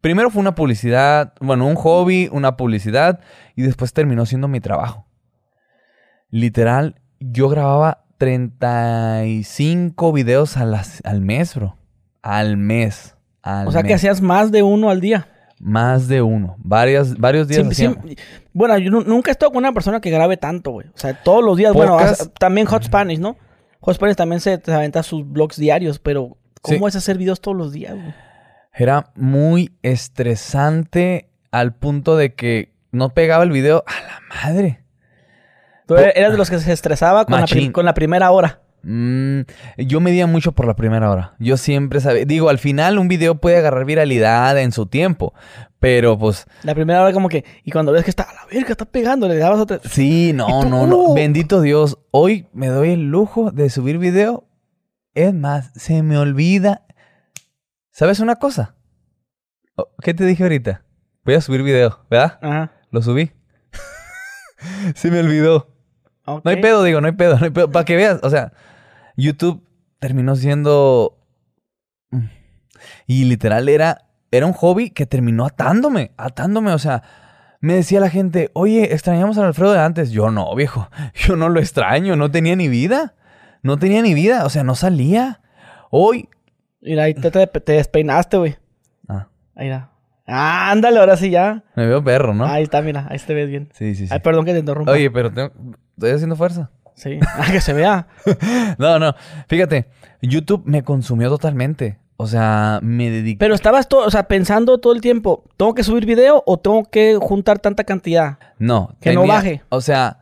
Primero 0.00 0.30
fue 0.30 0.40
una 0.40 0.54
publicidad, 0.54 1.34
bueno, 1.40 1.66
un 1.66 1.74
hobby, 1.74 2.28
una 2.32 2.56
publicidad, 2.56 3.20
y 3.56 3.62
después 3.62 3.92
terminó 3.92 4.24
siendo 4.26 4.48
mi 4.48 4.60
trabajo. 4.60 5.06
Literal, 6.30 7.00
yo 7.20 7.48
grababa 7.48 8.04
35 8.18 10.12
videos 10.12 10.56
a 10.56 10.64
las- 10.64 11.00
al 11.04 11.20
mes, 11.20 11.54
bro. 11.54 11.76
Al 12.22 12.56
mes. 12.56 13.16
Al 13.42 13.68
O 13.68 13.72
sea 13.72 13.82
que 13.82 13.94
hacías 13.94 14.20
más 14.20 14.50
de 14.52 14.62
uno 14.62 14.90
al 14.90 15.00
día. 15.00 15.28
Más 15.60 16.06
de 16.06 16.22
uno. 16.22 16.54
Varias, 16.58 17.16
varios 17.16 17.48
días 17.48 17.66
hacíamos. 17.66 17.98
siempre- 18.04 18.22
bueno, 18.52 18.78
yo 18.78 18.90
nu- 18.90 19.02
nunca 19.02 19.30
he 19.30 19.32
estado 19.32 19.50
con 19.50 19.58
una 19.58 19.72
persona 19.72 20.00
que 20.00 20.10
grabe 20.10 20.36
tanto, 20.36 20.70
güey. 20.70 20.86
O 20.88 20.98
sea, 20.98 21.14
todos 21.22 21.42
los 21.44 21.56
días. 21.56 21.72
Bueno, 21.72 21.96
Pocas- 21.98 22.30
también 22.38 22.66
Hot 22.68 22.84
Spanish, 22.84 23.18
¿no? 23.18 23.36
Hot 23.80 23.94
Spanish 23.94 24.16
también 24.16 24.40
se 24.40 24.60
aventa 24.66 25.02
sus 25.02 25.30
blogs 25.30 25.56
diarios, 25.56 25.98
pero 25.98 26.36
¿cómo 26.62 26.78
Sí. 26.78 26.84
es 26.88 26.96
hacer 26.96 27.18
videos 27.18 27.40
todos 27.40 27.56
los 27.56 27.72
días, 27.72 27.94
güey? 27.94 28.14
Era 28.74 29.10
muy 29.14 29.72
estresante 29.82 31.30
al 31.50 31.74
punto 31.74 32.16
de 32.16 32.34
que 32.34 32.72
no 32.92 33.10
pegaba 33.10 33.44
el 33.44 33.50
video 33.50 33.84
a 33.86 34.00
la 34.02 34.20
madre. 34.44 34.84
Tú 35.86 35.96
eras 35.96 36.32
de 36.32 36.38
los 36.38 36.50
que 36.50 36.58
se 36.58 36.72
estresaba 36.72 37.24
la, 37.28 37.46
con 37.72 37.84
la 37.86 37.94
primera 37.94 38.30
hora. 38.30 38.60
Mm, 38.82 39.40
yo 39.78 40.00
medía 40.00 40.26
mucho 40.26 40.52
por 40.52 40.66
la 40.66 40.76
primera 40.76 41.10
hora. 41.10 41.34
Yo 41.38 41.56
siempre 41.56 42.00
sabía. 42.00 42.24
Digo, 42.24 42.48
al 42.48 42.58
final 42.58 42.98
un 42.98 43.08
video 43.08 43.36
puede 43.36 43.56
agarrar 43.56 43.84
viralidad 43.84 44.58
en 44.58 44.72
su 44.72 44.86
tiempo. 44.86 45.34
Pero 45.80 46.18
pues, 46.18 46.46
La 46.62 46.74
primera 46.74 47.02
hora 47.02 47.12
como 47.12 47.28
que... 47.28 47.44
Y 47.64 47.70
cuando 47.70 47.92
ves 47.92 48.04
que 48.04 48.10
está 48.10 48.24
a 48.24 48.34
la 48.34 48.46
verga, 48.50 48.70
está 48.70 48.84
pegando, 48.84 49.28
le 49.28 49.36
dabas 49.36 49.60
otra... 49.60 49.80
sí, 49.84 50.30
¿Y 50.30 50.32
no, 50.32 50.46
tú? 50.62 50.68
no, 50.68 50.86
no. 50.86 50.96
Uh. 50.96 51.14
Bendito 51.14 51.60
Dios. 51.60 51.98
Hoy 52.10 52.46
me 52.52 52.68
doy 52.68 52.90
el 52.90 53.10
lujo 53.10 53.50
de 53.50 53.70
subir 53.70 53.98
video. 53.98 54.48
Es 55.14 55.32
más, 55.34 55.70
se 55.74 56.02
me 56.02 56.18
olvida. 56.18 56.82
¿Sabes 57.90 58.20
una 58.20 58.36
cosa? 58.36 58.76
Oh, 59.76 59.88
¿Qué 60.02 60.14
te 60.14 60.24
dije 60.24 60.42
ahorita? 60.42 60.84
Voy 61.24 61.34
a 61.34 61.40
subir 61.40 61.62
video, 61.62 62.04
¿verdad? 62.10 62.38
Ajá. 62.42 62.72
Lo 62.90 63.02
subí. 63.02 63.30
se 64.94 65.10
me 65.10 65.20
olvidó. 65.20 65.77
No 66.44 66.50
hay 66.50 66.60
pedo, 66.60 66.82
digo, 66.84 67.00
no 67.00 67.06
hay 67.06 67.14
pedo, 67.14 67.38
no 67.38 67.44
hay 67.44 67.50
pedo. 67.50 67.70
Para 67.70 67.84
que 67.84 67.96
veas, 67.96 68.20
o 68.22 68.30
sea, 68.30 68.52
YouTube 69.16 69.64
terminó 69.98 70.36
siendo. 70.36 71.18
mm, 72.10 72.26
Y 73.06 73.24
literal 73.24 73.68
era, 73.68 74.06
era 74.30 74.46
un 74.46 74.52
hobby 74.52 74.90
que 74.90 75.06
terminó 75.06 75.46
atándome, 75.46 76.12
atándome, 76.16 76.72
o 76.72 76.78
sea. 76.78 77.02
Me 77.60 77.74
decía 77.74 77.98
la 77.98 78.08
gente, 78.08 78.50
oye, 78.52 78.94
extrañamos 78.94 79.36
al 79.36 79.46
Alfredo 79.46 79.72
de 79.72 79.80
antes. 79.80 80.10
Yo 80.12 80.30
no, 80.30 80.54
viejo. 80.54 80.88
Yo 81.14 81.34
no 81.34 81.48
lo 81.48 81.58
extraño. 81.58 82.14
No 82.14 82.30
tenía 82.30 82.54
ni 82.54 82.68
vida. 82.68 83.16
No 83.64 83.76
tenía 83.78 84.00
ni 84.00 84.14
vida. 84.14 84.44
O 84.46 84.48
sea, 84.48 84.62
no 84.62 84.76
salía. 84.76 85.40
Hoy. 85.90 86.28
Mira, 86.80 87.02
ahí 87.02 87.14
te, 87.14 87.32
te, 87.32 87.46
te 87.48 87.72
despeinaste, 87.72 88.36
güey. 88.36 88.56
Ah, 89.08 89.26
Ahí 89.56 89.66
está. 89.70 89.90
Ah, 90.28 90.70
ándale, 90.70 90.98
ahora 91.00 91.16
sí 91.16 91.30
ya. 91.30 91.64
me 91.74 91.86
veo 91.86 92.04
perro, 92.04 92.34
¿no? 92.34 92.44
Ahí 92.44 92.62
está, 92.62 92.82
mira, 92.82 93.06
ahí 93.08 93.18
te 93.18 93.32
ves 93.34 93.48
bien. 93.48 93.70
Sí, 93.72 93.94
sí, 93.94 94.06
sí. 94.06 94.12
Ay, 94.12 94.20
perdón 94.20 94.44
que 94.44 94.52
te 94.52 94.58
interrumpa. 94.58 94.92
Oye, 94.92 95.10
pero 95.10 95.32
tengo- 95.32 95.52
estoy 95.96 96.10
haciendo 96.10 96.36
fuerza. 96.36 96.70
Sí. 96.94 97.18
Ah, 97.34 97.46
que 97.50 97.60
se 97.60 97.72
vea. 97.72 98.06
No, 98.78 98.98
no. 98.98 99.14
Fíjate, 99.48 99.88
YouTube 100.20 100.62
me 100.66 100.82
consumió 100.82 101.28
totalmente. 101.30 101.98
O 102.18 102.26
sea, 102.26 102.80
me 102.82 103.08
dediqué. 103.10 103.38
Pero 103.38 103.54
estabas 103.54 103.88
todo, 103.88 104.04
o 104.04 104.10
sea, 104.10 104.24
pensando 104.24 104.78
todo 104.78 104.92
el 104.92 105.00
tiempo, 105.00 105.44
¿tengo 105.56 105.72
que 105.74 105.84
subir 105.84 106.04
video 106.04 106.42
o 106.46 106.58
tengo 106.58 106.84
que 106.90 107.16
juntar 107.20 107.60
tanta 107.60 107.84
cantidad? 107.84 108.38
No. 108.58 108.96
Que 109.00 109.14
no 109.14 109.24
baje. 109.26 109.62
O 109.68 109.80
sea, 109.80 110.18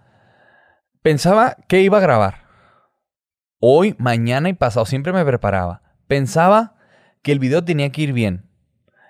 pensaba 1.02 1.56
que 1.68 1.80
iba 1.80 1.96
a 1.96 2.02
grabar. 2.02 2.44
Hoy, 3.58 3.94
mañana 3.98 4.50
y 4.50 4.52
pasado. 4.52 4.84
Siempre 4.86 5.12
me 5.14 5.24
preparaba. 5.24 5.82
Pensaba 6.06 6.74
que 7.22 7.32
el 7.32 7.38
video 7.38 7.64
tenía 7.64 7.90
que 7.90 8.02
ir 8.02 8.12
bien. 8.12 8.44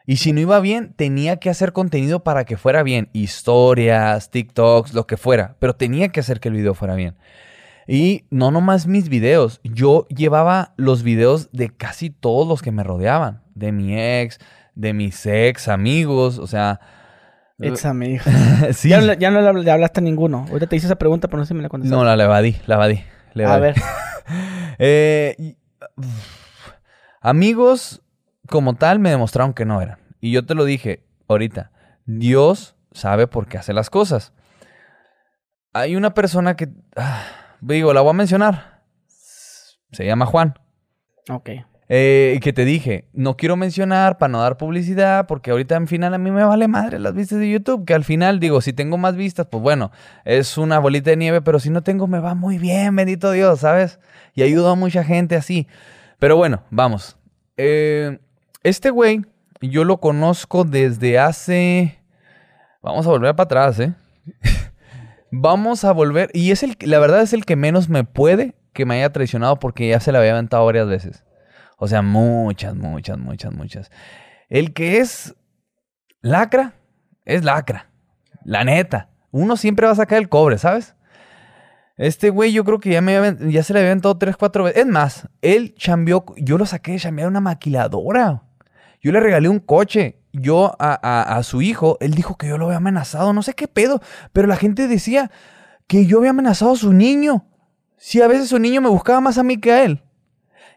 Y 0.09 0.19
si 0.19 0.33
no 0.33 0.41
iba 0.41 0.61
bien, 0.61 0.95
tenía 0.95 1.39
que 1.39 1.51
hacer 1.51 1.73
contenido 1.73 2.23
para 2.23 2.45
que 2.45 2.57
fuera 2.57 2.85
bien. 2.85 3.09
Historias, 3.13 4.31
TikToks, 4.31 4.95
lo 4.95 5.05
que 5.09 5.17
fuera. 5.17 5.57
Pero 5.59 5.75
tenía 5.75 6.11
que 6.11 6.21
hacer 6.21 6.39
que 6.39 6.49
el 6.49 6.55
video 6.55 6.75
fuera 6.75 6.95
bien. 6.95 7.17
Y 7.89 8.25
no 8.31 8.53
nomás 8.53 8.87
mis 8.87 9.09
videos. 9.09 9.61
Yo 9.65 10.07
llevaba 10.07 10.75
los 10.77 11.03
videos 11.03 11.51
de 11.51 11.71
casi 11.71 12.11
todos 12.11 12.47
los 12.47 12.63
que 12.63 12.71
me 12.71 12.85
rodeaban. 12.85 13.43
De 13.57 13.73
mi 13.73 13.99
ex, 13.99 14.39
de 14.77 14.93
mis 14.93 15.27
ex 15.27 15.67
amigos. 15.67 16.39
O 16.39 16.47
sea... 16.47 16.81
It's 17.59 17.85
amigo. 17.85 18.23
sí. 18.75 18.91
Ya, 18.91 19.19
ya 19.19 19.33
no 19.33 19.53
le 19.53 19.71
hablaste 19.73 19.99
a 19.99 20.03
ninguno. 20.03 20.47
Ahorita 20.49 20.69
te 20.69 20.77
hice 20.77 20.87
esa 20.87 20.97
pregunta, 20.97 21.27
pero 21.27 21.39
no 21.39 21.47
sé 21.47 21.49
si 21.49 21.55
me 21.55 21.63
la 21.63 21.69
contestaste. 21.69 21.97
No, 21.97 22.05
la, 22.05 22.15
la 22.15 22.25
evadí, 22.25 22.55
la 22.67 22.77
evadí. 22.77 23.01
a 23.45 23.59
ver. 23.59 23.75
Eh, 24.79 25.57
amigos 27.21 28.03
como 28.49 28.75
tal 28.75 28.99
me 28.99 29.11
demostraron 29.11 29.55
que 29.55 29.65
no 29.65 29.81
eran. 29.81 29.99
Y 30.21 30.33
yo 30.33 30.45
te 30.45 30.55
lo 30.55 30.65
dije 30.65 31.05
ahorita. 31.29 31.71
Dios 32.07 32.77
sabe 32.93 33.27
por 33.27 33.47
qué 33.47 33.59
hace 33.59 33.73
las 33.73 33.91
cosas. 33.91 34.33
Hay 35.73 35.97
una 35.97 36.15
persona 36.15 36.57
que... 36.57 36.69
ah, 36.97 37.25
digo, 37.61 37.93
la 37.93 38.01
voy 38.01 38.11
a 38.11 38.15
mencionar. 38.15 38.83
Se 39.93 40.05
llama 40.05 40.27
Juan. 40.27 40.55
Ok. 41.29 41.51
Eh, 41.89 42.41
que 42.43 42.53
te 42.53 42.65
dije, 42.65 43.09
no 43.13 43.37
quiero 43.37 43.57
mencionar 43.57 44.19
para 44.19 44.33
no 44.33 44.41
dar 44.41 44.57
publicidad, 44.57 45.27
porque 45.27 45.53
ahorita 45.53 45.77
en 45.77 45.87
final 45.87 46.15
a 46.15 46.19
mí 46.19 46.33
me 46.33 46.43
vale 46.45 46.67
madre 46.67 46.99
las 46.99 47.15
vistas 47.15 47.39
de 47.39 47.49
YouTube, 47.49 47.85
que 47.85 47.95
al 47.95 48.03
final 48.03 48.41
digo, 48.41 48.61
si 48.61 48.73
tengo 48.73 48.99
más 48.99 49.15
vistas, 49.15 49.47
pues 49.49 49.63
bueno, 49.63 49.93
es 50.25 50.59
una 50.59 50.81
bolita 50.81 51.11
de 51.11 51.17
nieve, 51.17 51.43
pero 51.43 51.61
si 51.61 51.71
no 51.71 51.83
tengo, 51.83 52.09
me 52.09 52.19
va 52.19 52.35
muy 52.35 52.59
bien, 52.59 52.97
bendito 52.97 53.31
Dios, 53.31 53.61
¿sabes? 53.61 54.01
Y 54.35 54.43
ayudo 54.43 54.71
a 54.71 54.75
mucha 54.75 55.05
gente 55.05 55.37
así. 55.37 55.69
Pero 56.19 56.37
bueno, 56.37 56.65
vamos. 56.71 57.17
Eh, 57.57 58.19
este 58.69 58.91
güey, 58.91 59.25
yo 59.61 59.85
lo 59.85 60.01
conozco 60.01 60.65
desde 60.65 61.21
hace... 61.21 62.03
Vamos 62.83 63.07
a 63.07 63.11
volver 63.11 63.37
para 63.37 63.45
atrás, 63.45 63.79
¿eh? 63.79 63.95
Vamos 65.31 65.85
a 65.85 65.93
volver... 65.93 66.31
Y 66.33 66.51
es 66.51 66.65
el, 66.65 66.77
la 66.81 66.99
verdad 66.99 67.23
es 67.23 67.33
el 67.33 67.45
que 67.45 67.55
menos 67.55 67.89
me 67.89 68.03
puede 68.03 68.57
que 68.73 68.85
me 68.85 68.97
haya 68.97 69.13
traicionado 69.13 69.61
porque 69.61 69.89
ya 69.89 70.01
se 70.01 70.11
la 70.11 70.19
había 70.19 70.33
aventado 70.33 70.67
varias 70.67 70.89
veces. 70.89 71.25
O 71.79 71.87
sea, 71.87 72.03
muchas, 72.03 72.75
muchas, 72.75 73.19
muchas, 73.19 73.53
muchas. 73.53 73.91
El 74.49 74.73
que 74.73 74.99
es 74.99 75.37
lacra, 76.21 76.75
es 77.25 77.45
lacra. 77.45 77.91
La 78.45 78.65
neta. 78.65 79.11
Uno 79.31 79.57
siempre 79.57 79.87
va 79.87 79.93
a 79.93 79.97
sacar 79.97 80.19
el 80.19 80.29
cobre, 80.29 80.59
¿sabes? 80.59 80.97
Este 81.97 82.31
güey 82.31 82.53
yo 82.53 82.65
creo 82.65 82.81
que 82.81 82.91
ya, 82.91 83.01
me, 83.01 83.37
ya 83.49 83.63
se 83.63 83.73
le 83.73 83.79
había 83.79 83.93
aventado 83.93 84.19
tres, 84.19 84.37
cuatro 84.37 84.65
veces. 84.65 84.83
Es 84.83 84.87
más, 84.89 85.29
él 85.41 85.75
chambeó, 85.77 86.25
yo 86.37 86.59
lo 86.59 86.67
saqué 86.67 86.93
de 86.93 86.99
chambear 86.99 87.29
una 87.29 87.41
maquiladora. 87.41 88.43
Yo 89.07 89.13
le 89.13 89.21
regalé 89.21 89.49
un 89.49 89.61
coche. 89.61 90.19
Yo 90.33 90.75
a, 90.81 91.37
a, 91.37 91.43
su 91.45 91.63
hijo, 91.63 91.97
él 92.01 92.15
dijo 92.15 92.37
que 92.37 92.49
yo 92.49 92.59
lo 92.59 92.65
había 92.65 92.79
amenazado. 92.79 93.33
No 93.33 93.41
sé 93.45 93.55
qué 93.55 93.69
pedo. 93.69 94.01
Pero 94.33 94.49
la 94.49 94.57
gente 94.57 94.89
decía 94.89 95.31
que 95.87 96.07
yo 96.07 96.19
había 96.19 96.31
amenazado 96.31 96.73
a 96.73 96.77
su 96.77 96.93
niño. 96.93 97.47
Si 97.97 98.21
a 98.21 98.27
veces 98.27 98.49
su 98.49 98.59
niño 98.59 98.81
me 98.81 98.89
buscaba 98.89 99.21
más 99.21 99.39
a 99.39 99.45
mí 99.45 99.59
que 99.59 99.71
a 99.71 99.85
él. 99.85 100.03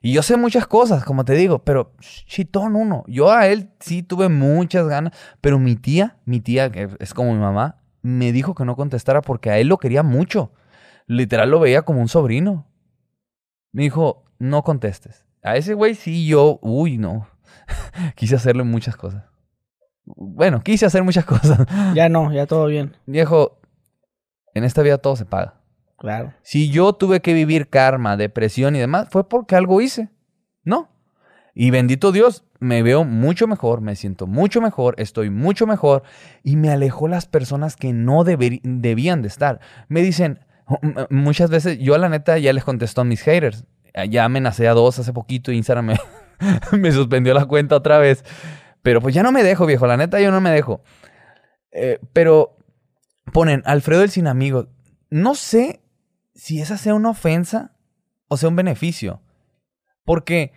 Y 0.03 0.13
yo 0.13 0.21
sé 0.21 0.37
muchas 0.37 0.67
cosas, 0.67 1.03
como 1.03 1.25
te 1.25 1.33
digo, 1.33 1.63
pero 1.63 1.95
chitón 2.27 2.75
uno. 2.75 3.03
Yo 3.07 3.31
a 3.31 3.47
él 3.47 3.71
sí 3.79 4.03
tuve 4.03 4.29
muchas 4.29 4.87
ganas, 4.87 5.17
pero 5.41 5.57
mi 5.57 5.75
tía, 5.75 6.17
mi 6.25 6.39
tía, 6.39 6.71
que 6.71 6.87
es 6.99 7.15
como 7.15 7.33
mi 7.33 7.39
mamá, 7.39 7.81
me 8.03 8.31
dijo 8.31 8.53
que 8.53 8.63
no 8.63 8.75
contestara 8.75 9.21
porque 9.21 9.49
a 9.49 9.57
él 9.57 9.69
lo 9.69 9.79
quería 9.79 10.03
mucho. 10.03 10.51
Literal 11.07 11.49
lo 11.49 11.59
veía 11.59 11.81
como 11.81 11.99
un 11.99 12.07
sobrino. 12.07 12.67
Me 13.71 13.81
dijo, 13.81 14.23
no 14.37 14.61
contestes. 14.61 15.25
A 15.41 15.55
ese 15.55 15.73
güey 15.73 15.95
sí 15.95 16.27
yo, 16.27 16.59
uy, 16.61 16.99
no. 16.99 17.27
quise 18.15 18.35
hacerle 18.35 18.63
muchas 18.63 18.95
cosas. 18.95 19.23
Bueno, 20.05 20.61
quise 20.61 20.85
hacer 20.85 21.03
muchas 21.03 21.25
cosas. 21.25 21.59
Ya 21.93 22.09
no, 22.09 22.31
ya 22.33 22.45
todo 22.45 22.65
bien. 22.65 22.95
Viejo, 23.05 23.59
en 24.53 24.63
esta 24.63 24.81
vida 24.81 24.97
todo 24.97 25.15
se 25.15 25.25
paga. 25.25 25.61
Claro. 25.97 26.33
Si 26.41 26.69
yo 26.69 26.93
tuve 26.93 27.19
que 27.19 27.33
vivir 27.33 27.69
karma, 27.69 28.15
depresión 28.15 28.75
y 28.75 28.79
demás, 28.79 29.09
fue 29.09 29.27
porque 29.27 29.55
algo 29.55 29.81
hice. 29.81 30.09
¿No? 30.63 30.89
Y 31.53 31.71
bendito 31.71 32.11
Dios, 32.11 32.45
me 32.59 32.83
veo 32.83 33.03
mucho 33.03 33.47
mejor, 33.47 33.81
me 33.81 33.95
siento 33.95 34.27
mucho 34.27 34.61
mejor, 34.61 34.95
estoy 34.97 35.29
mucho 35.29 35.67
mejor 35.67 36.03
y 36.43 36.55
me 36.55 36.69
alejó 36.69 37.07
las 37.07 37.25
personas 37.25 37.75
que 37.75 37.91
no 37.91 38.23
debían 38.23 39.21
de 39.21 39.27
estar. 39.27 39.59
Me 39.87 40.01
dicen, 40.01 40.39
muchas 41.09 41.49
veces, 41.49 41.79
yo 41.79 41.95
a 41.95 41.97
la 41.97 42.09
neta 42.09 42.37
ya 42.37 42.53
les 42.53 42.63
contesto 42.63 43.01
a 43.01 43.03
mis 43.03 43.21
haters. 43.21 43.65
Ya 44.09 44.23
amenacé 44.23 44.67
a 44.67 44.73
dos 44.73 44.99
hace 44.99 45.11
poquito 45.11 45.51
y 45.51 45.57
Instagram 45.57 45.85
me, 45.85 45.93
me 46.71 46.91
suspendió 46.91 47.33
la 47.33 47.45
cuenta 47.45 47.75
otra 47.75 47.97
vez. 47.97 48.23
Pero 48.81 49.01
pues 49.01 49.13
ya 49.13 49.23
no 49.23 49.31
me 49.31 49.43
dejo, 49.43 49.65
viejo, 49.65 49.87
la 49.87 49.97
neta 49.97 50.21
yo 50.21 50.31
no 50.31 50.41
me 50.41 50.51
dejo. 50.51 50.81
Eh, 51.71 51.99
pero 52.13 52.57
ponen, 53.33 53.61
Alfredo 53.65 54.03
el 54.03 54.09
sin 54.09 54.27
amigos. 54.27 54.67
No 55.09 55.35
sé 55.35 55.81
si 56.33 56.61
esa 56.61 56.77
sea 56.77 56.93
una 56.93 57.09
ofensa 57.09 57.75
o 58.29 58.37
sea 58.37 58.49
un 58.49 58.55
beneficio. 58.55 59.21
Porque 60.05 60.53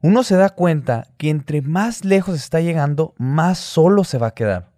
uno 0.00 0.22
se 0.22 0.36
da 0.36 0.50
cuenta 0.50 1.08
que 1.18 1.28
entre 1.28 1.60
más 1.60 2.04
lejos 2.04 2.34
está 2.34 2.60
llegando, 2.60 3.14
más 3.18 3.58
solo 3.58 4.04
se 4.04 4.18
va 4.18 4.28
a 4.28 4.34
quedar. 4.34 4.72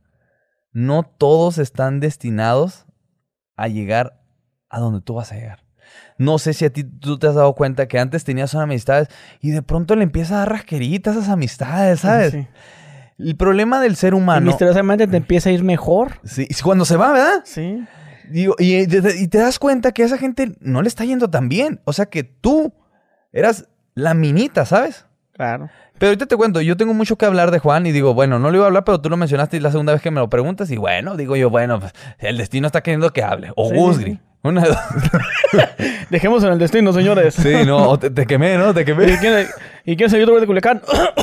No 0.72 1.02
todos 1.02 1.58
están 1.58 2.00
destinados 2.00 2.86
a 3.56 3.68
llegar 3.68 4.22
a 4.68 4.80
donde 4.80 5.00
tú 5.00 5.14
vas 5.14 5.32
a 5.32 5.36
llegar. 5.36 5.67
No 6.18 6.38
sé 6.38 6.52
si 6.52 6.64
a 6.64 6.70
ti 6.70 6.84
tú 6.84 7.18
te 7.18 7.28
has 7.28 7.34
dado 7.34 7.54
cuenta 7.54 7.88
que 7.88 7.98
antes 7.98 8.24
tenías 8.24 8.52
unas 8.54 8.64
amistades 8.64 9.08
y 9.40 9.50
de 9.50 9.62
pronto 9.62 9.96
le 9.96 10.02
empiezas 10.02 10.32
a 10.32 10.36
dar 10.38 10.50
rasqueritas 10.50 11.16
a 11.16 11.20
esas 11.20 11.30
amistades, 11.30 12.00
¿sabes? 12.00 12.46
El 13.18 13.36
problema 13.36 13.80
del 13.80 13.96
ser 13.96 14.14
humano. 14.14 14.46
Y 14.46 14.48
misteriosamente 14.48 15.06
te 15.06 15.16
empieza 15.16 15.48
a 15.48 15.52
ir 15.52 15.64
mejor. 15.64 16.20
Sí, 16.24 16.46
cuando 16.62 16.84
se 16.84 16.96
va, 16.96 17.12
¿verdad? 17.12 17.40
Sí 17.44 17.84
y, 18.32 19.28
te 19.28 19.38
das 19.38 19.58
cuenta 19.58 19.92
que 19.92 20.02
a 20.02 20.06
esa 20.06 20.18
gente 20.18 20.52
no 20.60 20.82
le 20.82 20.88
está 20.88 21.04
yendo 21.04 21.28
tan 21.30 21.48
bien. 21.48 21.80
O 21.84 21.92
sea 21.92 22.06
que 22.06 22.24
tú 22.24 22.72
eras 23.32 23.66
la 23.94 24.14
minita, 24.14 24.64
¿sabes? 24.64 25.06
Claro. 25.32 25.70
Pero 25.98 26.10
ahorita 26.10 26.26
te 26.26 26.36
cuento, 26.36 26.60
yo 26.60 26.76
tengo 26.76 26.94
mucho 26.94 27.16
que 27.16 27.26
hablar 27.26 27.50
de 27.50 27.58
Juan 27.58 27.86
y 27.86 27.92
digo, 27.92 28.14
bueno, 28.14 28.38
no 28.38 28.50
le 28.50 28.58
iba 28.58 28.64
a 28.64 28.68
hablar, 28.68 28.84
pero 28.84 29.00
tú 29.00 29.10
lo 29.10 29.16
mencionaste 29.16 29.56
y 29.56 29.60
la 29.60 29.70
segunda 29.70 29.92
vez 29.92 30.02
que 30.02 30.10
me 30.10 30.20
lo 30.20 30.28
preguntas 30.28 30.70
y 30.70 30.76
bueno, 30.76 31.16
digo 31.16 31.36
yo, 31.36 31.50
bueno, 31.50 31.80
pues, 31.80 31.92
el 32.18 32.38
destino 32.38 32.66
está 32.66 32.82
queriendo 32.82 33.10
que 33.10 33.22
hable. 33.22 33.52
O 33.56 33.72
Gusgri. 33.72 34.20
Una 34.48 34.62
de 34.62 34.68
dos. 34.68 34.78
Dejemos 36.10 36.42
en 36.42 36.52
el 36.52 36.58
destino, 36.58 36.90
señores. 36.94 37.34
Sí, 37.34 37.66
no, 37.66 37.98
te, 37.98 38.26
quemé, 38.26 38.56
¿no? 38.56 38.72
Te 38.72 38.86
quemé. 38.86 39.12
¿Y 39.12 39.16
quién, 39.18 39.46
¿Y 39.84 39.94
quién 39.96 40.06
es 40.06 40.12
el 40.14 40.20
youtuber 40.20 40.40
de 40.40 40.46
Culiacán? 40.46 40.80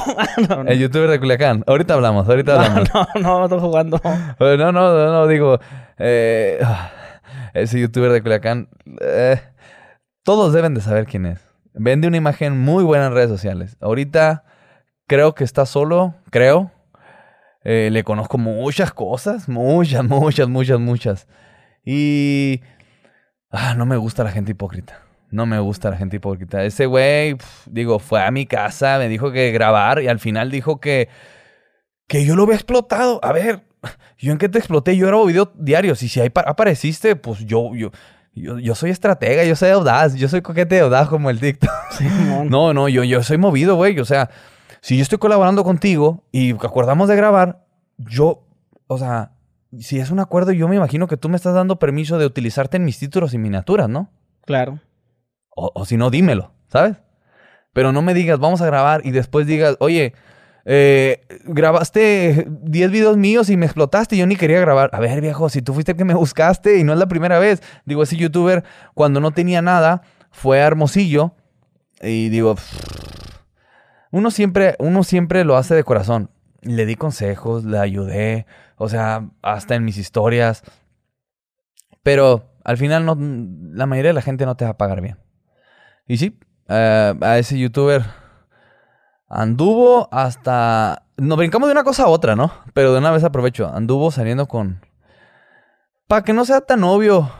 El 0.68 0.78
youtuber 0.78 1.10
de 1.10 1.20
Culiacán. 1.20 1.64
Ahorita 1.66 1.96
hablamos, 1.96 2.30
ahorita 2.30 2.54
hablamos. 2.54 2.94
No, 2.94 3.08
no, 3.16 3.40
no, 3.40 3.44
estoy 3.46 3.60
jugando. 3.60 4.00
No, 4.40 4.58
no, 4.58 4.72
no, 4.72 5.12
no, 5.12 5.28
digo, 5.28 5.60
eh, 5.98 6.64
ese 7.56 7.80
youtuber 7.80 8.12
de 8.12 8.22
Culiacán, 8.22 8.70
eh, 9.02 9.42
todos 10.24 10.54
deben 10.54 10.76
de 10.76 10.82
saber 10.82 11.08
quién 11.08 11.26
es. 11.26 11.40
Vende 11.74 12.08
una 12.08 12.18
imagen 12.18 12.60
muy 12.60 12.84
buena 12.84 13.08
en 13.08 13.14
redes 13.14 13.30
sociales. 13.30 13.76
Ahorita 13.82 14.44
creo 15.08 15.34
que 15.34 15.44
está 15.44 15.66
solo, 15.66 16.14
creo. 16.30 16.72
Eh, 17.64 17.90
le 17.92 18.04
conozco 18.04 18.38
muchas 18.38 18.92
cosas, 18.94 19.50
muchas, 19.50 20.04
muchas, 20.04 20.48
muchas, 20.48 20.80
muchas. 20.80 21.28
Y 21.84 22.62
ah, 23.56 23.74
no 23.76 23.86
me 23.86 23.98
gusta 23.98 24.24
la 24.24 24.32
gente 24.32 24.52
hipócrita. 24.52 25.02
No 25.32 25.46
me 25.46 25.60
gusta 25.60 25.90
la 25.90 25.98
gente 25.98 26.18
hipócrita. 26.18 26.64
Ese 26.64 26.86
güey, 26.86 27.38
digo, 27.66 28.00
fue 28.00 28.24
a 28.24 28.32
mi 28.32 28.46
casa, 28.46 28.98
me 29.00 29.10
dijo 29.10 29.32
que 29.32 29.52
grabar 29.52 30.02
y 30.02 30.08
al 30.08 30.20
final 30.20 30.52
dijo 30.52 30.80
que, 30.80 31.10
que 32.08 32.26
yo 32.26 32.36
lo 32.36 32.44
había 32.44 32.56
explotado. 32.56 33.20
A 33.24 33.32
ver, 33.32 33.64
¿yo 34.18 34.32
en 34.32 34.38
qué 34.38 34.50
te 34.50 34.60
exploté? 34.60 34.96
Yo 34.96 35.08
grabo 35.08 35.26
video 35.26 35.52
diarios 35.56 36.04
y 36.04 36.10
si 36.10 36.22
ahí 36.22 36.32
apareciste, 36.34 37.16
pues 37.16 37.40
yo, 37.46 37.74
yo, 37.76 37.92
yo, 38.34 38.76
soy 38.76 38.92
estratega, 38.92 39.44
yo 39.44 39.56
soy 39.56 39.72
audaz, 39.72 40.16
yo 40.16 40.28
soy 40.30 40.42
coquete 40.42 40.76
de 40.76 40.82
audaz 40.82 41.08
como 41.10 41.30
el 41.30 41.40
TikTok. 41.40 41.72
no, 42.46 42.74
no, 42.74 42.90
yo, 42.90 43.04
yo 43.04 43.24
soy 43.24 43.38
movido, 43.38 43.76
güey. 43.76 44.00
O 44.00 44.06
sea, 44.06 44.30
si 44.82 44.98
yo 44.98 45.04
estoy 45.04 45.18
colaborando 45.18 45.64
contigo 45.64 46.24
y 46.32 46.52
acordamos 46.54 47.10
de 47.10 47.16
grabar, 47.16 47.66
yo, 47.98 48.46
o 48.88 48.98
sea, 48.98 49.32
si 49.80 50.00
es 50.00 50.12
un 50.12 50.20
acuerdo, 50.20 50.52
yo 50.52 50.68
me 50.68 50.76
imagino 50.76 51.08
que 51.08 51.18
tú 51.18 51.30
me 51.30 51.36
estás 51.36 51.54
dando 51.54 51.80
permiso 51.80 52.18
de 52.18 52.26
utilizarte 52.26 52.78
en 52.78 52.86
mis 52.86 53.00
títulos 53.00 53.34
y 53.34 53.38
miniaturas, 53.38 53.90
¿no? 53.90 54.10
Claro. 54.46 54.80
O, 55.50 55.72
o 55.74 55.86
si 55.86 55.98
no, 55.98 56.10
dímelo, 56.10 56.52
¿sabes? 56.68 56.98
Pero 57.74 57.92
no 57.92 58.02
me 58.02 58.14
digas, 58.14 58.40
vamos 58.40 58.62
a 58.62 58.66
grabar 58.66 59.06
y 59.06 59.12
después 59.12 59.48
digas, 59.48 59.76
oye, 59.80 60.14
eh, 60.68 61.22
grabaste 61.44 62.48
10 62.50 62.90
videos 62.90 63.18
míos 63.18 63.52
y 63.52 63.58
me 63.58 63.68
explotaste 63.68 64.16
y 64.16 64.20
yo 64.20 64.28
ni 64.28 64.36
quería 64.36 64.60
grabar. 64.60 64.90
A 64.94 65.00
ver, 65.00 65.22
viejo, 65.22 65.50
si 65.50 65.62
tú 65.62 65.74
fuiste 65.74 65.92
el 65.92 65.98
que 65.98 66.06
me 66.06 66.16
buscaste 66.16 66.80
y 66.80 66.84
no 66.84 66.94
es 66.94 67.00
la 67.00 67.08
primera 67.08 67.38
vez. 67.38 67.62
Digo, 67.86 68.04
ese 68.04 68.18
youtuber, 68.18 68.64
cuando 68.96 69.20
no 69.20 69.32
tenía 69.32 69.62
nada, 69.62 70.02
fue 70.32 70.62
a 70.62 70.66
Hermosillo 70.66 71.36
y 72.02 72.30
digo, 72.30 72.56
uno 74.12 74.32
siempre, 74.32 74.76
uno 74.80 75.04
siempre 75.04 75.46
lo 75.46 75.56
hace 75.56 75.76
de 75.76 75.84
corazón. 75.84 76.32
Le 76.66 76.86
di 76.86 76.96
consejos, 76.96 77.64
le 77.64 77.80
ayudé, 77.80 78.46
o 78.78 78.90
sea, 78.90 79.30
hasta 79.42 79.76
en 79.76 79.86
mis 79.86 79.98
historias. 79.98 80.64
Pero 82.04 82.52
al 82.64 82.78
final 82.78 83.06
no, 83.06 83.16
la 83.74 83.86
mayoría 83.86 84.10
de 84.10 84.16
la 84.16 84.22
gente 84.22 84.46
no 84.46 84.56
te 84.56 84.66
va 84.66 84.72
a 84.72 84.78
pagar 84.78 85.02
bien. 85.02 85.18
Y 86.08 86.18
sí, 86.18 86.38
eh, 86.68 87.14
a 87.22 87.38
ese 87.38 87.58
youtuber 87.58 88.04
Anduvo 89.28 90.08
hasta... 90.12 91.04
Nos 91.18 91.38
brincamos 91.38 91.68
de 91.68 91.74
una 91.74 91.84
cosa 91.84 92.04
a 92.04 92.08
otra, 92.08 92.36
¿no? 92.36 92.52
Pero 92.74 92.94
de 92.94 93.00
una 93.00 93.12
vez 93.12 93.24
aprovecho. 93.24 93.68
Anduvo 93.68 94.12
saliendo 94.12 94.48
con... 94.48 94.82
Para 96.08 96.24
que 96.24 96.34
no 96.34 96.46
sea 96.46 96.62
tan 96.62 96.84
obvio. 96.84 97.32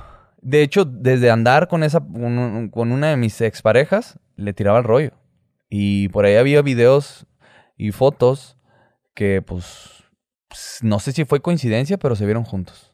De 0.42 0.62
hecho, 0.62 0.86
desde 0.86 1.30
andar 1.30 1.68
con 1.68 1.84
esa... 1.84 2.00
Con 2.00 2.92
una 2.92 3.10
de 3.10 3.18
mis 3.18 3.40
exparejas, 3.42 4.20
le 4.36 4.54
tiraba 4.54 4.80
el 4.80 4.84
rollo. 4.84 5.12
Y 5.70 6.10
por 6.10 6.26
ahí 6.26 6.36
había 6.36 6.62
videos 6.62 7.28
y 7.78 7.92
fotos 7.92 8.58
que, 9.16 9.42
pues... 9.42 10.04
No 10.82 11.00
sé 11.00 11.12
si 11.12 11.26
fue 11.26 11.42
coincidencia, 11.42 11.98
pero 11.98 12.16
se 12.16 12.26
vieron 12.26 12.44
juntos. 12.44 12.94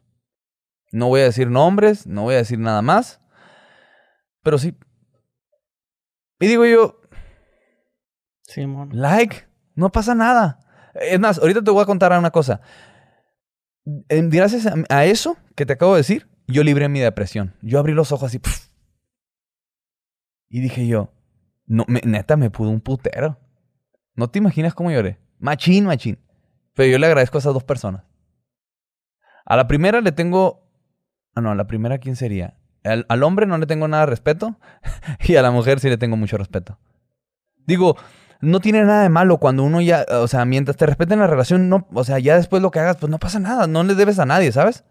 No 0.92 1.08
voy 1.08 1.22
a 1.22 1.26
decir 1.26 1.50
nombres, 1.50 2.08
no 2.08 2.24
voy 2.24 2.36
a 2.36 2.38
decir 2.38 2.58
nada 2.60 2.82
más. 2.82 3.22
Pero 4.42 4.58
sí. 4.58 4.76
Y 6.40 6.48
digo 6.48 6.66
yo, 6.66 7.02
Like, 8.92 9.48
no 9.76 9.92
pasa 9.92 10.16
nada. 10.16 10.60
Es 10.96 11.20
más, 11.20 11.40
ahorita 11.40 11.64
te 11.64 11.72
voy 11.72 11.82
a 11.82 11.86
contar 11.86 12.18
una 12.18 12.32
cosa. 12.32 12.62
Gracias 13.86 14.68
a, 14.90 15.06
eso 15.06 15.38
que 15.56 15.66
te 15.66 15.74
acabo 15.74 15.94
de 15.94 16.00
decir, 16.00 16.30
yo 16.48 16.64
libré 16.64 16.90
mi 16.90 17.00
depresión. 17.00 17.56
Yo 17.62 17.80
abrí 17.80 17.94
los 17.94 18.12
ojos 18.12 18.28
así. 18.28 18.42
Y 20.50 20.60
dije 20.60 20.86
yo, 20.88 21.14
No, 21.66 21.86
me- 21.88 22.02
neta, 22.04 22.36
me 22.36 22.50
pudo 22.50 22.70
un 22.70 22.82
putero. 22.82 23.40
No 24.16 24.30
te 24.30 24.40
imaginas 24.40 24.74
cómo 24.74 24.92
lloré. 24.92 25.20
Machín, 25.42 25.86
machín. 25.86 26.18
Pero 26.74 26.90
yo 26.90 26.98
le 27.00 27.08
agradezco 27.08 27.38
a 27.38 27.40
esas 27.40 27.54
dos 27.54 27.64
personas. 27.64 28.04
A 29.46 29.56
la 29.58 29.68
primera 29.68 30.00
le 30.02 30.12
tengo. 30.12 30.64
Ah, 31.36 31.42
no, 31.42 31.52
a 31.52 31.56
la 31.56 31.68
primera, 31.68 31.98
¿quién 31.98 32.16
sería? 32.16 32.58
Al, 32.84 33.06
al 33.10 33.24
hombre 33.24 33.46
no 33.46 33.58
le 33.58 33.66
tengo 33.66 33.88
nada 33.88 34.06
de 34.06 34.10
respeto. 34.10 34.58
y 35.28 35.36
a 35.36 35.42
la 35.42 35.52
mujer 35.52 35.80
sí 35.80 35.90
le 35.90 35.98
tengo 35.98 36.16
mucho 36.16 36.38
respeto. 36.38 36.78
Digo, 37.66 37.98
no 38.40 38.60
tiene 38.60 38.84
nada 38.84 39.04
de 39.04 39.10
malo 39.10 39.38
cuando 39.38 39.64
uno 39.64 39.82
ya. 39.82 40.06
O 40.10 40.28
sea, 40.28 40.46
mientras 40.46 40.78
te 40.78 40.86
respeten 40.86 41.20
la 41.20 41.28
relación, 41.28 41.70
no. 41.70 41.88
O 41.94 42.04
sea, 42.04 42.20
ya 42.20 42.36
después 42.38 42.62
lo 42.62 42.72
que 42.72 42.80
hagas, 42.80 42.98
pues 42.98 43.10
no 43.10 43.18
pasa 43.20 43.40
nada. 43.40 43.68
No 43.68 43.84
le 43.84 43.96
debes 43.96 44.20
a 44.20 44.26
nadie, 44.26 44.52
¿sabes? 44.52 44.84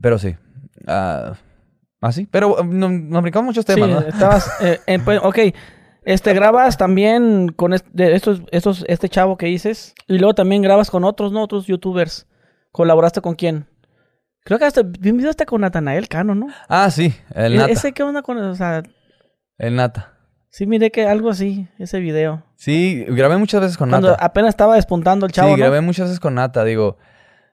Pero 0.00 0.18
sí. 0.18 0.36
Ah, 0.86 1.32
¿Ah, 2.00 2.12
sí? 2.12 2.26
Pero 2.30 2.56
uh, 2.60 2.64
no- 2.64 2.88
nos 2.88 3.22
brincamos 3.22 3.46
muchos 3.46 3.64
temas, 3.64 3.88
sí, 3.88 3.94
¿no? 3.94 4.00
estabas... 4.00 4.50
eh, 4.60 4.80
en- 4.86 5.04
pues, 5.04 5.20
ok, 5.22 5.38
este, 6.04 6.34
grabas 6.34 6.76
también 6.78 7.48
con 7.54 7.72
est- 7.72 7.86
de 7.92 8.14
estos, 8.14 8.42
estos, 8.50 8.84
este 8.88 9.08
chavo 9.08 9.36
que 9.36 9.46
dices. 9.46 9.94
Y 10.08 10.18
luego 10.18 10.34
también 10.34 10.62
grabas 10.62 10.90
con 10.90 11.04
otros, 11.04 11.32
¿no? 11.32 11.42
Otros 11.42 11.66
youtubers. 11.66 12.26
¿Colaboraste 12.72 13.20
con 13.20 13.34
quién? 13.34 13.66
Creo 14.44 14.58
que 14.58 14.64
hasta 14.64 14.82
vi 14.82 15.10
un 15.10 15.18
video 15.18 15.30
hasta 15.30 15.46
con 15.46 15.60
Natanael 15.60 16.08
Cano, 16.08 16.34
¿no? 16.34 16.48
Ah, 16.68 16.90
sí, 16.90 17.14
el 17.34 17.54
E- 17.54 17.56
nata. 17.58 17.72
¿Ese 17.72 17.92
qué 17.92 18.02
onda 18.02 18.22
con...? 18.22 18.38
O 18.38 18.54
sea, 18.54 18.82
El 19.58 19.76
nata. 19.76 20.14
sí 20.50 20.66
miré 20.66 20.90
que 20.90 21.06
algo 21.06 21.30
así, 21.30 21.68
ese 21.78 22.00
video. 22.00 22.44
Sí, 22.56 23.04
grabé 23.08 23.36
muchas 23.36 23.60
veces 23.60 23.76
con 23.76 23.90
Cuando 23.90 24.10
nata. 24.10 24.24
apenas 24.24 24.48
estaba 24.50 24.74
despuntando 24.74 25.26
el 25.26 25.32
chavo, 25.32 25.48
sí, 25.50 25.52
¿no? 25.54 25.58
grabé 25.58 25.80
muchas 25.80 26.06
veces 26.08 26.18
con 26.18 26.34
nata. 26.34 26.64
Digo, 26.64 26.98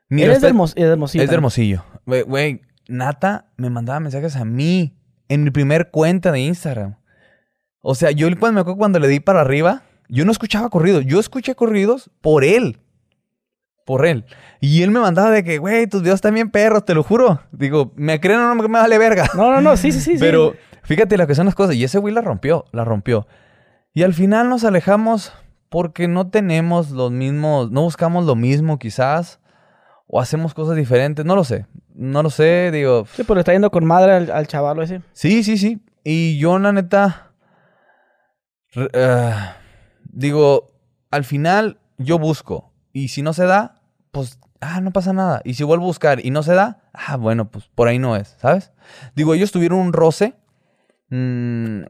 mi 0.09 0.23
Él 0.23 0.31
es 0.31 0.41
de, 0.41 0.47
Hermos- 0.49 0.71
es 0.75 0.85
de 0.85 0.91
Hermosillo. 0.91 1.23
Es 1.23 1.29
de. 1.29 1.35
Hermosillo. 1.35 1.83
Güey, 2.05 2.61
Nata 2.87 3.51
me 3.57 3.69
mandaba 3.69 3.99
mensajes 3.99 4.35
a 4.35 4.43
mí 4.45 4.97
en 5.27 5.43
mi 5.43 5.51
primer 5.51 5.91
cuenta 5.91 6.31
de 6.31 6.39
Instagram. 6.39 6.95
O 7.81 7.95
sea, 7.95 8.11
yo 8.11 8.27
cuando 8.39 8.55
me 8.55 8.61
acuerdo 8.61 8.77
cuando 8.77 8.99
le 8.99 9.07
di 9.07 9.19
para 9.19 9.41
arriba, 9.41 9.83
yo 10.09 10.25
no 10.25 10.31
escuchaba 10.31 10.69
corridos. 10.69 11.05
Yo 11.05 11.19
escuché 11.19 11.55
corridos 11.55 12.09
por 12.21 12.43
él. 12.43 12.79
Por 13.85 14.05
él. 14.05 14.25
Y 14.59 14.83
él 14.83 14.91
me 14.91 14.99
mandaba 14.99 15.31
de 15.31 15.43
que, 15.43 15.57
güey, 15.57 15.87
tus 15.87 16.01
videos 16.01 16.15
están 16.15 16.33
bien 16.33 16.51
perros, 16.51 16.85
te 16.85 16.93
lo 16.93 17.03
juro. 17.03 17.41
Digo, 17.51 17.93
me 17.95 18.19
creen 18.19 18.39
o 18.39 18.53
no 18.53 18.55
me 18.55 18.67
vale 18.67 18.97
verga. 18.97 19.27
No, 19.35 19.51
no, 19.51 19.61
no, 19.61 19.77
sí, 19.77 19.91
sí, 19.91 19.99
sí. 20.01 20.17
Pero 20.19 20.55
fíjate 20.83 21.17
lo 21.17 21.25
que 21.25 21.35
son 21.35 21.45
las 21.45 21.55
cosas. 21.55 21.75
Y 21.75 21.83
ese 21.83 21.99
güey 21.99 22.13
la 22.13 22.21
rompió, 22.21 22.65
la 22.71 22.83
rompió. 22.83 23.27
Y 23.93 24.03
al 24.03 24.13
final 24.13 24.49
nos 24.49 24.63
alejamos 24.63 25.33
porque 25.69 26.07
no 26.07 26.29
tenemos 26.29 26.91
los 26.91 27.11
mismos, 27.11 27.71
no 27.71 27.81
buscamos 27.81 28.25
lo 28.25 28.35
mismo 28.35 28.77
quizás. 28.77 29.39
O 30.07 30.19
hacemos 30.19 30.55
cosas 30.55 30.75
diferentes, 30.75 31.23
no 31.23 31.35
lo 31.35 31.43
sé. 31.43 31.67
No 31.93 32.23
lo 32.23 32.29
sé, 32.31 32.71
digo. 32.71 33.05
Sí, 33.13 33.23
pero 33.23 33.35
le 33.35 33.41
está 33.41 33.53
yendo 33.53 33.69
con 33.69 33.85
madre 33.85 34.13
al, 34.13 34.31
al 34.31 34.47
chavalo 34.47 34.81
ese. 34.81 35.01
Sí, 35.13 35.43
sí, 35.43 35.57
sí. 35.57 35.81
Y 36.03 36.39
yo, 36.39 36.57
la 36.57 36.71
neta. 36.71 37.28
Eh, 38.75 39.33
digo, 40.11 40.67
al 41.11 41.23
final 41.23 41.79
yo 41.97 42.19
busco. 42.19 42.71
Y 42.93 43.09
si 43.09 43.21
no 43.21 43.33
se 43.33 43.45
da, 43.45 43.81
pues, 44.11 44.39
ah, 44.61 44.81
no 44.81 44.91
pasa 44.91 45.13
nada. 45.13 45.41
Y 45.43 45.53
si 45.53 45.63
vuelvo 45.63 45.85
a 45.85 45.87
buscar 45.87 46.25
y 46.25 46.31
no 46.31 46.43
se 46.43 46.53
da, 46.53 46.81
ah, 46.93 47.17
bueno, 47.17 47.49
pues 47.49 47.65
por 47.75 47.87
ahí 47.87 47.99
no 47.99 48.15
es, 48.15 48.35
¿sabes? 48.39 48.71
Digo, 49.15 49.33
ellos 49.33 49.51
tuvieron 49.51 49.79
un 49.79 49.93
roce. 49.93 50.35
mm, 51.09 51.83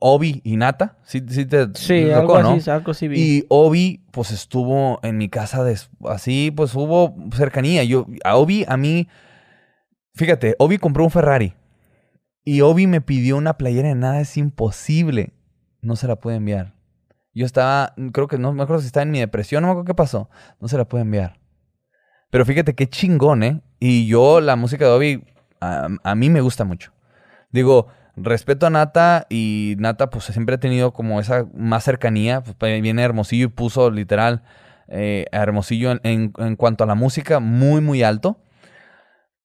Obi 0.00 0.40
y 0.44 0.56
Nata. 0.56 0.96
Sí, 1.04 1.22
sí 1.28 1.46
te 1.46 1.68
Sí, 1.74 2.10
algo 2.10 2.36
así, 2.36 2.70
algo 2.70 2.90
así 2.90 3.08
vi. 3.08 3.20
Y 3.20 3.46
Obi, 3.48 4.04
pues 4.10 4.30
estuvo 4.30 4.98
en 5.02 5.16
mi 5.16 5.28
casa 5.28 5.64
así, 6.08 6.52
pues 6.54 6.74
hubo 6.74 7.14
cercanía. 7.34 7.84
Yo, 7.84 8.06
a 8.24 8.36
Obi, 8.36 8.64
a 8.66 8.76
mí, 8.76 9.08
fíjate, 10.14 10.56
Obi 10.58 10.78
compró 10.78 11.04
un 11.04 11.10
Ferrari. 11.10 11.54
Y 12.44 12.60
Obi 12.60 12.86
me 12.86 13.00
pidió 13.00 13.36
una 13.36 13.58
playera 13.58 13.88
de 13.88 13.94
nada, 13.94 14.20
es 14.20 14.36
imposible. 14.36 15.32
No 15.86 15.94
se 15.94 16.08
la 16.08 16.16
puede 16.16 16.38
enviar. 16.38 16.74
Yo 17.32 17.46
estaba, 17.46 17.94
creo 18.12 18.26
que 18.26 18.38
no 18.38 18.52
me 18.52 18.62
acuerdo 18.64 18.80
si 18.80 18.88
estaba 18.88 19.02
en 19.04 19.12
mi 19.12 19.20
depresión, 19.20 19.62
no 19.62 19.68
me 19.68 19.72
acuerdo 19.72 19.86
qué 19.86 19.94
pasó. 19.94 20.28
No 20.60 20.66
se 20.66 20.76
la 20.76 20.84
puede 20.86 21.02
enviar. 21.02 21.38
Pero 22.30 22.44
fíjate 22.44 22.74
qué 22.74 22.88
chingón, 22.88 23.42
¿eh? 23.44 23.60
Y 23.78 24.06
yo, 24.08 24.40
la 24.40 24.56
música 24.56 24.84
de 24.86 24.90
Obi, 24.90 25.24
a, 25.60 25.88
a 26.02 26.14
mí 26.16 26.28
me 26.28 26.40
gusta 26.40 26.64
mucho. 26.64 26.92
Digo, 27.52 27.86
respeto 28.16 28.66
a 28.66 28.70
Nata 28.70 29.26
y 29.30 29.76
Nata 29.78 30.10
pues 30.10 30.24
siempre 30.24 30.56
ha 30.56 30.58
tenido 30.60 30.92
como 30.92 31.20
esa 31.20 31.46
más 31.54 31.84
cercanía. 31.84 32.42
Pues, 32.42 32.82
viene 32.82 33.02
Hermosillo 33.02 33.44
y 33.44 33.48
puso 33.48 33.90
literal 33.92 34.42
eh, 34.88 35.26
a 35.30 35.36
Hermosillo 35.42 35.92
en- 36.02 36.32
en 36.36 36.56
cuanto 36.56 36.82
a 36.82 36.86
la 36.88 36.96
música 36.96 37.38
muy, 37.38 37.80
muy 37.80 38.02
alto. 38.02 38.38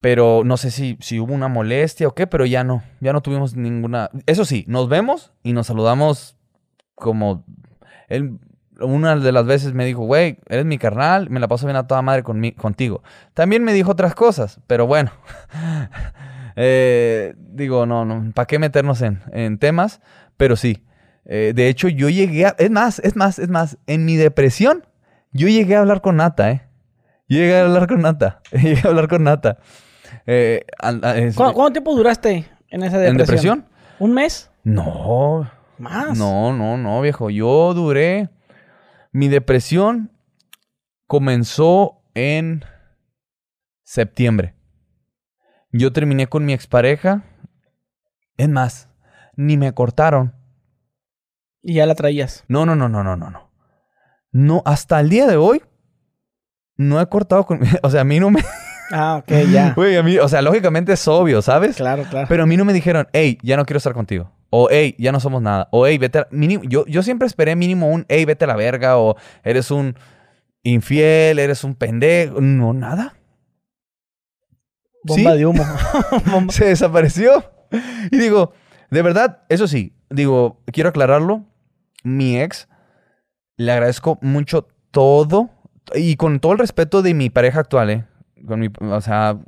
Pero 0.01 0.41
no 0.43 0.57
sé 0.57 0.71
si, 0.71 0.97
si 0.99 1.19
hubo 1.19 1.33
una 1.33 1.47
molestia 1.47 2.07
o 2.07 2.15
qué, 2.15 2.25
pero 2.27 2.45
ya 2.45 2.63
no, 2.63 2.83
ya 2.99 3.13
no 3.13 3.21
tuvimos 3.21 3.55
ninguna... 3.55 4.09
Eso 4.25 4.45
sí, 4.45 4.65
nos 4.67 4.89
vemos 4.89 5.31
y 5.43 5.53
nos 5.53 5.67
saludamos 5.67 6.35
como... 6.95 7.45
Él, 8.09 8.39
una 8.79 9.15
de 9.15 9.31
las 9.31 9.45
veces 9.45 9.73
me 9.73 9.85
dijo, 9.85 10.01
güey, 10.03 10.39
eres 10.49 10.65
mi 10.65 10.79
carnal, 10.79 11.29
me 11.29 11.39
la 11.39 11.47
paso 11.47 11.67
bien 11.67 11.75
a 11.77 11.85
toda 11.85 12.01
madre 12.01 12.23
conmi- 12.23 12.55
contigo. 12.55 13.03
También 13.35 13.63
me 13.63 13.73
dijo 13.73 13.91
otras 13.91 14.15
cosas, 14.15 14.59
pero 14.67 14.87
bueno. 14.87 15.11
Eh, 16.57 17.33
digo, 17.37 17.85
no, 17.85 18.03
no, 18.03 18.29
¿para 18.33 18.45
qué 18.45 18.59
meternos 18.59 19.01
en, 19.01 19.21
en 19.31 19.57
temas? 19.57 20.01
Pero 20.35 20.57
sí. 20.57 20.83
Eh, 21.23 21.53
de 21.55 21.69
hecho, 21.69 21.87
yo 21.87 22.09
llegué 22.09 22.45
a... 22.45 22.55
Es 22.59 22.69
más, 22.69 22.99
es 22.99 23.15
más, 23.15 23.39
es 23.39 23.47
más. 23.47 23.77
En 23.87 24.03
mi 24.03 24.17
depresión, 24.17 24.85
yo 25.31 25.47
llegué 25.47 25.77
a 25.77 25.79
hablar 25.79 26.01
con 26.01 26.17
Nata, 26.17 26.51
¿eh? 26.51 26.63
Llegué 27.27 27.57
a 27.57 27.61
hablar 27.63 27.87
con 27.87 28.01
Nata. 28.01 28.41
Llegué 28.51 28.81
a 28.83 28.89
hablar 28.89 29.07
con 29.07 29.23
Nata. 29.23 29.59
Eh, 30.25 30.65
al- 30.79 31.03
a- 31.03 31.17
es- 31.17 31.35
¿Cu- 31.35 31.43
¿Cuánto 31.53 31.71
tiempo 31.73 31.95
duraste 31.95 32.49
en 32.69 32.83
esa 32.83 32.97
depresión? 32.97 33.11
¿En 33.11 33.17
depresión? 33.17 33.65
¿Un 33.99 34.13
mes? 34.13 34.49
No, 34.63 35.49
¿Más? 35.77 36.17
no, 36.17 36.53
no, 36.53 36.77
no, 36.77 37.01
viejo. 37.01 37.29
Yo 37.29 37.73
duré. 37.73 38.29
Mi 39.11 39.27
depresión 39.27 40.11
comenzó 41.07 42.01
en 42.13 42.63
septiembre. 43.83 44.55
Yo 45.71 45.91
terminé 45.91 46.27
con 46.27 46.45
mi 46.45 46.53
expareja. 46.53 47.23
Es 48.37 48.49
más, 48.49 48.89
ni 49.35 49.57
me 49.57 49.73
cortaron. 49.73 50.33
Y 51.61 51.75
ya 51.75 51.85
la 51.85 51.95
traías. 51.95 52.43
No, 52.47 52.65
no, 52.65 52.75
no, 52.75 52.89
no, 52.89 53.03
no, 53.03 53.15
no, 53.15 53.29
no. 53.29 53.51
No, 54.31 54.61
hasta 54.65 54.99
el 54.99 55.09
día 55.09 55.27
de 55.27 55.35
hoy 55.37 55.61
no 56.77 56.99
he 57.01 57.05
cortado 57.07 57.45
con. 57.45 57.59
O 57.83 57.89
sea, 57.89 58.01
a 58.01 58.05
mí 58.05 58.19
no 58.19 58.29
me. 58.31 58.41
Ah, 58.91 59.17
ok, 59.17 59.31
ya. 59.51 59.73
Güey, 59.75 59.95
a 59.97 60.03
mí, 60.03 60.17
o 60.17 60.27
sea, 60.27 60.41
lógicamente 60.41 60.93
es 60.93 61.07
obvio, 61.07 61.41
¿sabes? 61.41 61.75
claro, 61.77 62.03
claro. 62.09 62.27
Pero 62.29 62.43
a 62.43 62.45
mí 62.45 62.57
no 62.57 62.65
me 62.65 62.73
dijeron, 62.73 63.07
hey, 63.13 63.37
ya 63.41 63.57
no 63.57 63.65
quiero 63.65 63.77
estar 63.77 63.93
contigo. 63.93 64.31
O, 64.49 64.67
hey, 64.69 64.95
ya 64.99 65.11
no 65.11 65.19
somos 65.21 65.41
nada. 65.41 65.69
O, 65.71 65.87
hey, 65.87 65.97
vete 65.97 66.19
a... 66.19 66.27
Mínimo, 66.31 66.63
yo, 66.65 66.85
yo 66.85 67.03
siempre 67.03 67.25
esperé 67.25 67.55
mínimo 67.55 67.89
un, 67.89 68.05
hey, 68.09 68.25
vete 68.25 68.43
a 68.43 68.47
la 68.47 68.55
verga. 68.57 68.97
O, 68.97 69.15
eres 69.43 69.71
un 69.71 69.95
infiel, 70.63 71.39
eres 71.39 71.63
un 71.63 71.73
pendejo. 71.75 72.41
No, 72.41 72.73
nada. 72.73 73.15
Bomba 75.03 75.31
¿Sí? 75.31 75.37
de 75.37 75.45
humo. 75.45 75.63
Bomba- 76.25 76.51
Se 76.53 76.65
desapareció. 76.65 77.43
Y 78.11 78.17
digo, 78.17 78.51
de 78.89 79.01
verdad, 79.01 79.43
eso 79.49 79.67
sí, 79.67 79.95
digo, 80.09 80.61
quiero 80.71 80.89
aclararlo. 80.89 81.45
Mi 82.03 82.39
ex, 82.41 82.67
le 83.57 83.71
agradezco 83.71 84.19
mucho 84.21 84.67
todo. 84.91 85.49
Y 85.95 86.15
con 86.17 86.39
todo 86.39 86.51
el 86.51 86.59
respeto 86.59 87.01
de 87.01 87.13
mi 87.13 87.29
pareja 87.29 87.61
actual, 87.61 87.89
¿eh? 87.89 88.05
Con 88.47 88.59
mi, 88.59 88.69
o 88.79 89.01
sea, 89.01 89.39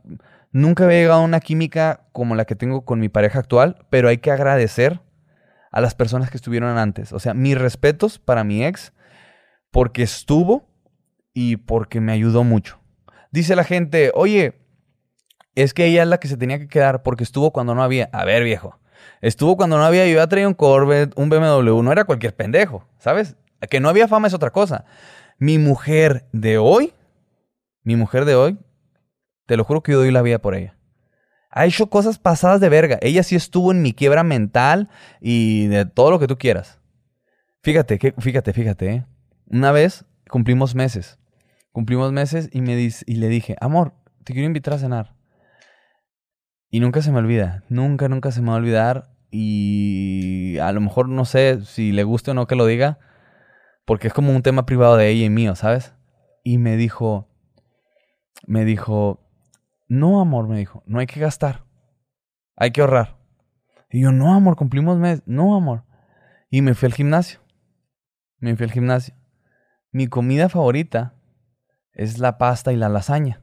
nunca 0.52 0.86
había 0.86 1.00
llegado 1.00 1.22
a 1.22 1.26
una 1.26 1.40
química 1.40 2.08
como 2.12 2.36
la 2.36 2.46
que 2.46 2.56
tengo 2.56 2.86
con 2.86 3.00
mi 3.00 3.10
pareja 3.10 3.40
actual, 3.40 3.86
pero 3.90 4.10
hay 4.10 4.18
que 4.18 4.32
agradecer 4.32 5.02
a 5.72 5.82
las 5.82 5.96
personas 5.96 6.30
que 6.30 6.38
estuvieron 6.38 6.78
antes. 6.78 7.14
O 7.14 7.20
sea, 7.20 7.34
mis 7.34 7.58
respetos 7.58 8.20
para 8.20 8.44
mi 8.44 8.64
ex, 8.64 8.94
porque 9.72 10.04
estuvo 10.04 10.70
y 11.34 11.58
porque 11.58 12.00
me 12.00 12.12
ayudó 12.12 12.44
mucho. 12.44 12.80
Dice 13.32 13.56
la 13.56 13.64
gente, 13.64 14.12
oye, 14.14 14.62
es 15.56 15.74
que 15.74 15.86
ella 15.86 16.04
es 16.04 16.08
la 16.08 16.20
que 16.20 16.28
se 16.28 16.38
tenía 16.38 16.60
que 16.60 16.68
quedar 16.68 17.04
porque 17.04 17.24
estuvo 17.24 17.52
cuando 17.52 17.74
no 17.74 17.84
había. 17.84 18.10
A 18.14 18.24
ver, 18.24 18.44
viejo. 18.44 18.80
Estuvo 19.22 19.58
cuando 19.58 19.78
no 19.78 19.84
había. 19.84 20.06
Yo 20.06 20.16
ya 20.16 20.28
traía 20.28 20.48
un 20.48 20.54
Corvette, 20.54 21.14
un 21.18 21.30
BMW. 21.30 21.82
No 21.82 21.92
era 21.92 22.06
cualquier 22.06 22.36
pendejo, 22.36 22.88
¿sabes? 23.00 23.36
Que 23.70 23.80
no 23.80 23.90
había 23.90 24.08
fama 24.08 24.28
es 24.28 24.34
otra 24.34 24.52
cosa. 24.52 24.86
Mi 25.40 25.58
mujer 25.58 26.28
de 26.32 26.58
hoy, 26.58 26.94
mi 27.84 27.96
mujer 27.96 28.26
de 28.26 28.36
hoy, 28.36 28.60
te 29.46 29.58
lo 29.58 29.64
juro 29.64 29.84
que 29.84 29.92
yo 29.92 30.00
doy 30.00 30.12
la 30.12 30.22
vida 30.22 30.40
por 30.40 30.56
ella. 30.56 30.78
Ha 31.50 31.66
hecho 31.66 31.88
cosas 31.88 32.18
pasadas 32.18 32.60
de 32.60 32.70
verga. 32.70 32.98
Ella 33.02 33.22
sí 33.22 33.36
estuvo 33.36 33.72
en 33.72 33.82
mi 33.82 33.94
quiebra 33.94 34.24
mental 34.24 34.90
y 35.22 35.68
de 35.68 35.86
todo 35.86 36.10
lo 36.10 36.20
que 36.20 36.28
tú 36.28 36.38
quieras. 36.38 36.80
Fíjate, 37.62 38.00
fíjate, 38.18 38.54
fíjate. 38.54 38.90
¿eh? 38.90 39.06
Una 39.46 39.72
vez 39.72 40.06
cumplimos 40.30 40.74
meses. 40.74 41.20
Cumplimos 41.72 42.12
meses 42.12 42.50
y, 42.52 42.62
me 42.62 42.76
y 42.76 43.16
le 43.16 43.28
dije, 43.30 43.56
amor, 43.62 43.94
te 44.24 44.34
quiero 44.34 44.48
invitar 44.48 44.74
a 44.74 44.80
cenar. 44.80 45.16
Y 46.70 46.80
nunca 46.80 47.04
se 47.04 47.12
me 47.12 47.20
olvida. 47.20 47.64
Nunca, 47.70 48.10
nunca 48.10 48.32
se 48.32 48.42
me 48.42 48.48
va 48.48 48.56
a 48.56 48.58
olvidar. 48.58 49.12
Y 49.30 50.58
a 50.58 50.72
lo 50.72 50.82
mejor 50.82 51.08
no 51.08 51.26
sé 51.26 51.64
si 51.66 51.92
le 51.92 52.04
guste 52.04 52.32
o 52.32 52.34
no 52.34 52.48
que 52.48 52.56
lo 52.56 52.66
diga. 52.66 52.98
Porque 53.86 54.08
es 54.08 54.14
como 54.14 54.36
un 54.36 54.42
tema 54.42 54.66
privado 54.66 54.98
de 54.98 55.10
ella 55.10 55.26
y 55.26 55.30
mío, 55.30 55.56
¿sabes? 55.56 55.94
Y 56.44 56.58
me 56.58 56.78
dijo, 56.78 57.28
me 58.48 58.66
dijo, 58.66 59.23
no, 59.94 60.20
amor, 60.20 60.48
me 60.48 60.58
dijo, 60.58 60.84
no 60.86 61.00
hay 61.00 61.06
que 61.06 61.20
gastar. 61.20 61.66
Hay 62.56 62.72
que 62.72 62.82
ahorrar. 62.82 63.18
Y 63.90 64.02
yo, 64.02 64.12
no, 64.12 64.34
amor, 64.34 64.56
cumplimos 64.56 64.98
mes. 64.98 65.22
No, 65.26 65.56
amor. 65.56 65.84
Y 66.50 66.62
me 66.62 66.74
fui 66.74 66.88
al 66.88 66.94
gimnasio. 66.94 67.40
Me 68.40 68.56
fui 68.56 68.66
al 68.66 68.72
gimnasio. 68.72 69.14
Mi 69.92 70.08
comida 70.08 70.50
favorita 70.50 71.14
es 71.94 72.18
la 72.18 72.38
pasta 72.38 72.74
y 72.74 72.76
la 72.76 72.90
lasaña. 72.90 73.42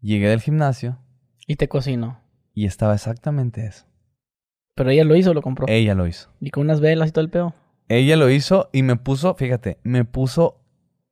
Llegué 0.00 0.28
del 0.28 0.40
gimnasio 0.40 0.98
Y 1.46 1.56
te 1.56 1.68
cocinó. 1.68 2.20
y 2.54 2.66
estaba 2.66 2.94
exactamente 2.94 3.66
eso. 3.66 3.86
Pero 4.74 4.90
ella 4.90 5.04
lo 5.04 5.16
hizo 5.16 5.32
o 5.32 5.34
lo 5.34 5.42
compró. 5.42 5.66
Ella 5.68 5.94
lo 5.94 6.06
hizo. 6.06 6.30
Y 6.40 6.50
con 6.50 6.62
unas 6.64 6.80
velas 6.80 7.08
y 7.08 7.12
todo 7.12 7.24
el 7.24 7.30
peo. 7.30 7.54
Ella 7.88 8.16
lo 8.16 8.30
hizo 8.30 8.68
y 8.72 8.82
me 8.82 8.96
puso, 8.96 9.34
fíjate, 9.34 9.80
me 9.82 10.04
puso 10.04 10.60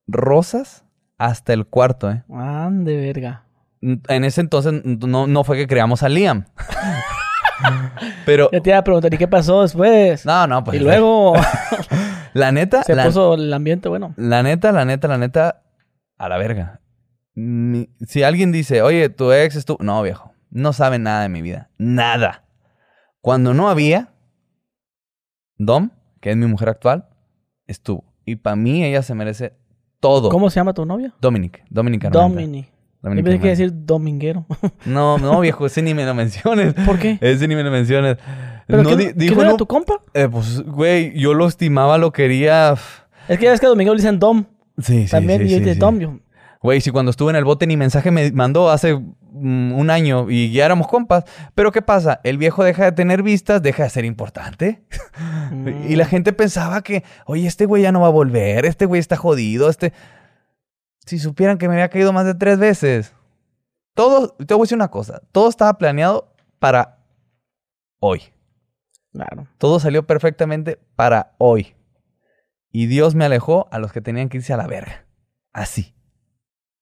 rosas 0.06 0.84
hasta 1.18 1.52
el 1.52 1.66
cuarto, 1.66 2.10
¿eh? 2.10 2.24
Ande, 2.30 2.96
verga. 2.96 3.45
En 3.80 4.24
ese 4.24 4.40
entonces 4.40 4.82
no, 4.84 5.26
no 5.26 5.44
fue 5.44 5.56
que 5.56 5.66
creamos 5.66 6.02
a 6.02 6.08
Liam. 6.08 6.44
Pero, 8.26 8.50
Ya 8.52 8.60
te 8.60 8.70
iba 8.70 8.78
a 8.78 8.84
preguntar, 8.84 9.12
¿y 9.14 9.18
qué 9.18 9.28
pasó 9.28 9.62
después? 9.62 10.26
no, 10.26 10.46
no, 10.46 10.62
pues. 10.64 10.78
y 10.78 10.84
luego 10.84 11.34
La 12.34 12.52
neta, 12.52 12.82
se 12.82 12.94
la, 12.94 13.04
puso 13.06 13.34
el 13.34 13.52
ambiente 13.52 13.88
bueno. 13.88 14.12
la 14.16 14.42
neta, 14.42 14.72
la 14.72 14.84
neta, 14.84 15.08
la 15.08 15.16
neta, 15.18 15.62
a 16.18 16.28
la 16.28 16.36
verga. 16.36 16.80
Mi- 17.34 17.88
si 18.06 18.22
alguien 18.22 18.52
dice, 18.52 18.82
oye, 18.82 19.08
tu 19.08 19.32
ex 19.32 19.56
es 19.56 19.64
tu. 19.64 19.76
No, 19.80 20.02
viejo. 20.02 20.32
No 20.50 20.72
sabe 20.74 20.98
nada 20.98 21.22
de 21.22 21.28
mi 21.30 21.40
vida. 21.42 21.70
Nada. 21.78 22.44
Cuando 23.22 23.54
no 23.54 23.70
había, 23.70 24.12
Dom, 25.56 25.90
que 26.20 26.30
es 26.30 26.36
mi 26.36 26.46
mujer 26.46 26.68
actual, 26.68 27.08
estuvo. 27.66 28.04
Y 28.26 28.36
para 28.36 28.56
mí 28.56 28.84
ella 28.84 29.02
se 29.02 29.14
merece 29.14 29.54
todo. 30.00 30.28
¿Cómo 30.28 30.50
se 30.50 30.60
llama 30.60 30.74
tu 30.74 30.84
novia? 30.84 31.14
Dominic. 31.20 31.64
Dominic 31.70 32.04
Armenta. 32.04 32.68
Domini. 33.06 33.22
Yo 33.22 33.24
pensé 33.24 33.42
que 33.42 33.48
decir 33.48 33.72
dominguero. 33.74 34.46
No, 34.84 35.18
no, 35.18 35.40
viejo, 35.40 35.66
ese 35.66 35.82
ni 35.82 35.94
me 35.94 36.04
lo 36.04 36.14
menciones. 36.14 36.74
¿Por 36.86 36.98
qué? 36.98 37.18
Ese 37.20 37.48
ni 37.48 37.54
me 37.54 37.62
lo 37.62 37.70
menciones. 37.70 38.16
¿Pero 38.66 38.82
no, 38.82 38.90
era 38.90 39.50
no, 39.50 39.56
tu 39.56 39.66
compa? 39.66 40.00
eh, 40.12 40.28
pues, 40.30 40.62
güey, 40.62 41.18
yo 41.18 41.34
lo 41.34 41.46
estimaba, 41.46 41.98
lo 41.98 42.12
quería. 42.12 42.74
Es 43.28 43.38
que 43.38 43.44
ya 43.44 43.50
ves 43.52 43.60
que 43.60 43.66
a 43.66 43.68
Domingo 43.68 43.94
le 43.94 43.98
dicen 44.00 44.18
Dom. 44.18 44.44
Sí, 44.78 45.04
sí, 45.04 45.10
También, 45.10 45.40
sí, 45.40 45.54
y 45.54 45.60
yo 45.60 45.72
sí. 45.72 45.78
Dom. 45.78 45.98
Yo, 45.98 46.18
Güey, 46.62 46.80
si 46.80 46.90
cuando 46.90 47.10
estuve 47.10 47.30
en 47.30 47.36
el 47.36 47.44
bote 47.44 47.66
ni 47.66 47.76
mensaje 47.76 48.10
me 48.10 48.32
mandó 48.32 48.70
hace 48.70 48.94
mm, 48.94 49.72
un 49.72 49.90
año 49.90 50.28
y 50.30 50.50
ya 50.50 50.64
éramos 50.64 50.88
compas. 50.88 51.24
Pero 51.54 51.70
¿qué 51.70 51.80
pasa? 51.82 52.20
El 52.24 52.38
viejo 52.38 52.64
deja 52.64 52.86
de 52.86 52.92
tener 52.92 53.22
vistas, 53.22 53.62
deja 53.62 53.84
de 53.84 53.90
ser 53.90 54.04
importante. 54.04 54.82
mm, 55.52 55.68
Y 55.88 55.94
la 55.96 56.06
gente 56.06 56.32
pensaba 56.32 56.82
que, 56.82 57.04
oye, 57.26 57.46
este 57.46 57.66
güey 57.66 57.82
ya 57.82 57.92
no 57.92 58.00
va 58.00 58.08
a 58.08 58.10
volver, 58.10 58.66
este 58.66 58.86
güey 58.86 58.98
está 58.98 59.16
jodido, 59.16 59.70
este... 59.70 59.92
Si 61.06 61.18
supieran 61.18 61.56
que 61.58 61.68
me 61.68 61.74
había 61.74 61.88
caído 61.88 62.12
más 62.12 62.26
de 62.26 62.34
tres 62.34 62.58
veces. 62.58 63.14
Todo, 63.94 64.28
te 64.34 64.52
voy 64.52 64.62
a 64.62 64.64
decir 64.64 64.76
una 64.76 64.90
cosa, 64.90 65.22
todo 65.32 65.48
estaba 65.48 65.78
planeado 65.78 66.34
para 66.58 66.98
hoy. 67.98 68.22
Claro. 69.12 69.48
Todo 69.56 69.80
salió 69.80 70.06
perfectamente 70.06 70.78
para 70.96 71.34
hoy. 71.38 71.74
Y 72.70 72.86
Dios 72.86 73.14
me 73.14 73.24
alejó 73.24 73.68
a 73.70 73.78
los 73.78 73.92
que 73.92 74.02
tenían 74.02 74.28
que 74.28 74.36
irse 74.36 74.52
a 74.52 74.58
la 74.58 74.66
verga. 74.66 75.06
Así. 75.54 75.94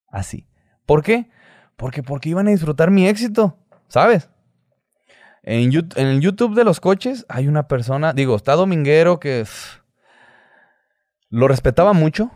Así. 0.09 0.48
¿Por 0.86 1.05
qué? 1.05 1.30
Porque, 1.76 2.02
porque 2.02 2.30
iban 2.30 2.48
a 2.48 2.51
disfrutar 2.51 2.90
mi 2.90 3.06
éxito, 3.06 3.56
¿sabes? 3.88 4.28
En, 5.44 5.70
Yout- 5.70 5.96
en 5.96 6.06
el 6.09 6.20
YouTube 6.20 6.55
de 6.56 6.64
los 6.64 6.80
coches 6.80 7.26
hay 7.28 7.46
una 7.46 7.68
persona, 7.68 8.12
digo, 8.12 8.34
está 8.34 8.55
Dominguero 8.55 9.20
que 9.20 9.42
pff, 9.42 9.80
lo 11.28 11.46
respetaba 11.46 11.92
mucho 11.92 12.30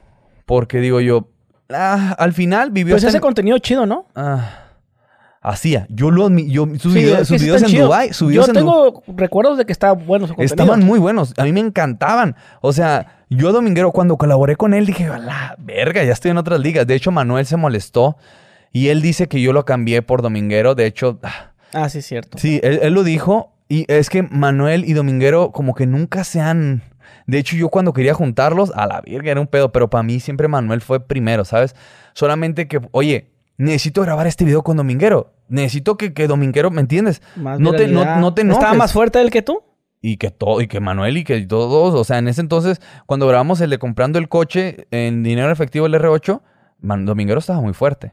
porque 0.46 0.78
digo 0.78 1.00
yo, 1.00 1.30
ah, 1.72 2.14
al 2.18 2.32
final 2.32 2.70
vivió 2.70 2.94
Pues 2.94 3.04
ese 3.04 3.16
en- 3.16 3.20
contenido 3.22 3.58
chido, 3.58 3.86
¿no? 3.86 4.06
ah, 4.14 4.64
hacía. 5.40 5.86
Yo 5.88 6.10
lo 6.10 6.28
yo 6.30 6.66
sus, 6.78 6.92
Sí, 6.92 6.98
videos, 7.00 7.28
sus 7.28 7.40
videos 7.40 7.62
en. 7.62 7.78
Dubai, 7.80 8.08
sus 8.12 8.20
Yo 8.32 8.42
videos 8.42 8.48
en 8.48 8.54
Du- 8.54 8.60
tengo 8.60 9.02
recuerdos 9.16 9.58
de 9.58 9.64
que 9.66 9.72
está 9.72 9.92
bueno 9.92 10.26
su 10.26 10.34
contenido. 10.34 10.54
Estaban 10.54 10.84
muy 10.84 10.98
buenos. 10.98 11.34
A 11.38 11.44
mí 11.44 11.52
me 11.52 11.60
encantaban. 11.60 12.36
O 12.60 12.72
sea, 12.72 13.24
yo 13.30 13.52
Dominguero, 13.52 13.92
cuando 13.92 14.16
colaboré 14.16 14.56
con 14.56 14.74
él, 14.74 14.86
dije, 14.86 15.06
a 15.06 15.18
la 15.18 15.54
verga, 15.58 16.02
ya 16.04 16.12
estoy 16.12 16.30
en 16.32 16.38
otras 16.38 16.60
ligas. 16.60 16.86
De 16.86 16.94
hecho, 16.94 17.10
Manuel 17.12 17.46
se 17.46 17.56
molestó 17.56 18.16
y 18.72 18.88
él 18.88 19.00
dice 19.02 19.28
que 19.28 19.40
yo 19.40 19.52
lo 19.52 19.64
cambié 19.64 20.02
por 20.02 20.22
Dominguero. 20.22 20.74
De 20.74 20.86
hecho, 20.86 21.18
ah, 21.22 21.52
Ah, 21.72 21.88
sí, 21.88 22.00
cierto. 22.02 22.38
sí, 22.38 22.60
él, 22.62 22.80
él 22.82 22.92
lo 22.94 23.04
dijo. 23.04 23.52
Y 23.70 23.84
es 23.92 24.08
que 24.08 24.22
Manuel 24.22 24.86
y 24.86 24.94
Dominguero 24.94 25.52
como 25.52 25.74
que 25.74 25.86
nunca 25.86 26.24
se 26.24 26.40
han... 26.40 26.82
De 27.26 27.38
hecho, 27.38 27.56
yo 27.56 27.68
cuando 27.68 27.92
quería 27.92 28.14
juntarlos, 28.14 28.72
a 28.74 28.86
la 28.86 29.00
verga, 29.00 29.30
era 29.32 29.40
un 29.40 29.46
pedo. 29.46 29.70
Pero 29.72 29.88
para 29.90 30.02
mí 30.02 30.20
siempre 30.20 30.48
Manuel 30.48 30.80
fue 30.80 31.00
primero, 31.06 31.44
¿sabes? 31.44 31.74
Solamente 32.14 32.68
que, 32.68 32.80
oye, 32.92 33.30
necesito 33.56 34.02
grabar 34.02 34.26
este 34.26 34.44
video 34.44 34.62
con 34.62 34.76
Dominguero. 34.76 35.32
Necesito 35.48 35.96
que, 35.96 36.12
que 36.12 36.26
Dominguero, 36.26 36.70
¿me 36.70 36.80
entiendes? 36.80 37.22
Más 37.36 37.58
No 37.60 37.72
te- 37.72 37.88
no- 37.88 38.34
te 38.34 38.42
¿Estaba 38.42 38.58
enojes. 38.60 38.78
más 38.78 38.92
fuerte 38.92 39.20
él 39.20 39.30
que 39.30 39.42
tú? 39.42 39.62
Y 40.00 40.16
que 40.16 40.30
todo, 40.30 40.60
y 40.60 40.68
que 40.68 40.78
Manuel 40.78 41.16
y 41.16 41.24
que 41.24 41.40
todos, 41.46 41.92
o 41.94 42.04
sea, 42.04 42.18
en 42.18 42.28
ese 42.28 42.40
entonces, 42.40 42.80
cuando 43.06 43.26
grabamos 43.26 43.60
el 43.60 43.70
de 43.70 43.78
comprando 43.78 44.18
el 44.20 44.28
coche 44.28 44.86
en 44.92 45.24
dinero 45.24 45.50
efectivo 45.50 45.86
el 45.86 45.94
R8, 45.94 46.40
Man- 46.80 47.04
Dominguero 47.04 47.40
estaba 47.40 47.60
muy 47.60 47.72
fuerte. 47.72 48.12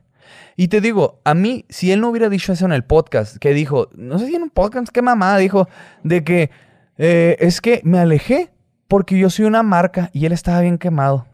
Y 0.55 0.69
te 0.69 0.81
digo, 0.81 1.19
a 1.25 1.35
mí, 1.35 1.65
si 1.69 1.91
él 1.91 2.01
no 2.01 2.09
hubiera 2.09 2.29
dicho 2.29 2.51
eso 2.53 2.65
en 2.65 2.71
el 2.71 2.83
podcast, 2.83 3.37
que 3.37 3.53
dijo, 3.53 3.89
no 3.95 4.17
sé 4.17 4.25
si 4.27 4.35
en 4.35 4.41
un 4.43 4.49
podcast, 4.49 4.87
qué 4.89 5.03
mamá, 5.03 5.37
dijo, 5.37 5.67
de 6.03 6.23
que 6.23 6.49
eh, 6.97 7.35
es 7.39 7.61
que 7.61 7.81
me 7.83 7.99
alejé 7.99 8.49
porque 8.87 9.17
yo 9.17 9.29
soy 9.29 9.45
una 9.45 9.63
marca 9.63 10.09
y 10.13 10.25
él 10.25 10.31
estaba 10.31 10.61
bien 10.61 10.77
quemado. 10.77 11.25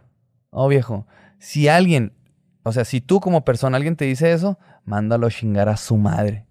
Oh, 0.49 0.67
viejo, 0.67 1.07
si 1.39 1.67
alguien, 1.67 2.13
o 2.63 2.71
sea, 2.71 2.85
si 2.85 3.01
tú 3.01 3.19
como 3.19 3.43
persona, 3.43 3.77
alguien 3.77 3.95
te 3.95 4.05
dice 4.05 4.33
eso, 4.33 4.59
mándalo 4.85 5.27
a 5.27 5.31
chingar 5.31 5.69
a 5.69 5.77
su 5.77 5.97
madre. 5.97 6.45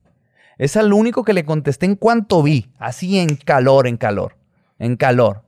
Es 0.58 0.76
al 0.76 0.92
único 0.92 1.24
que 1.24 1.32
le 1.32 1.44
contesté 1.44 1.86
en 1.86 1.96
cuanto 1.96 2.42
vi, 2.42 2.70
así 2.78 3.18
en 3.18 3.36
calor, 3.36 3.86
en 3.86 3.96
calor, 3.96 4.36
en 4.78 4.96
calor. 4.96 5.44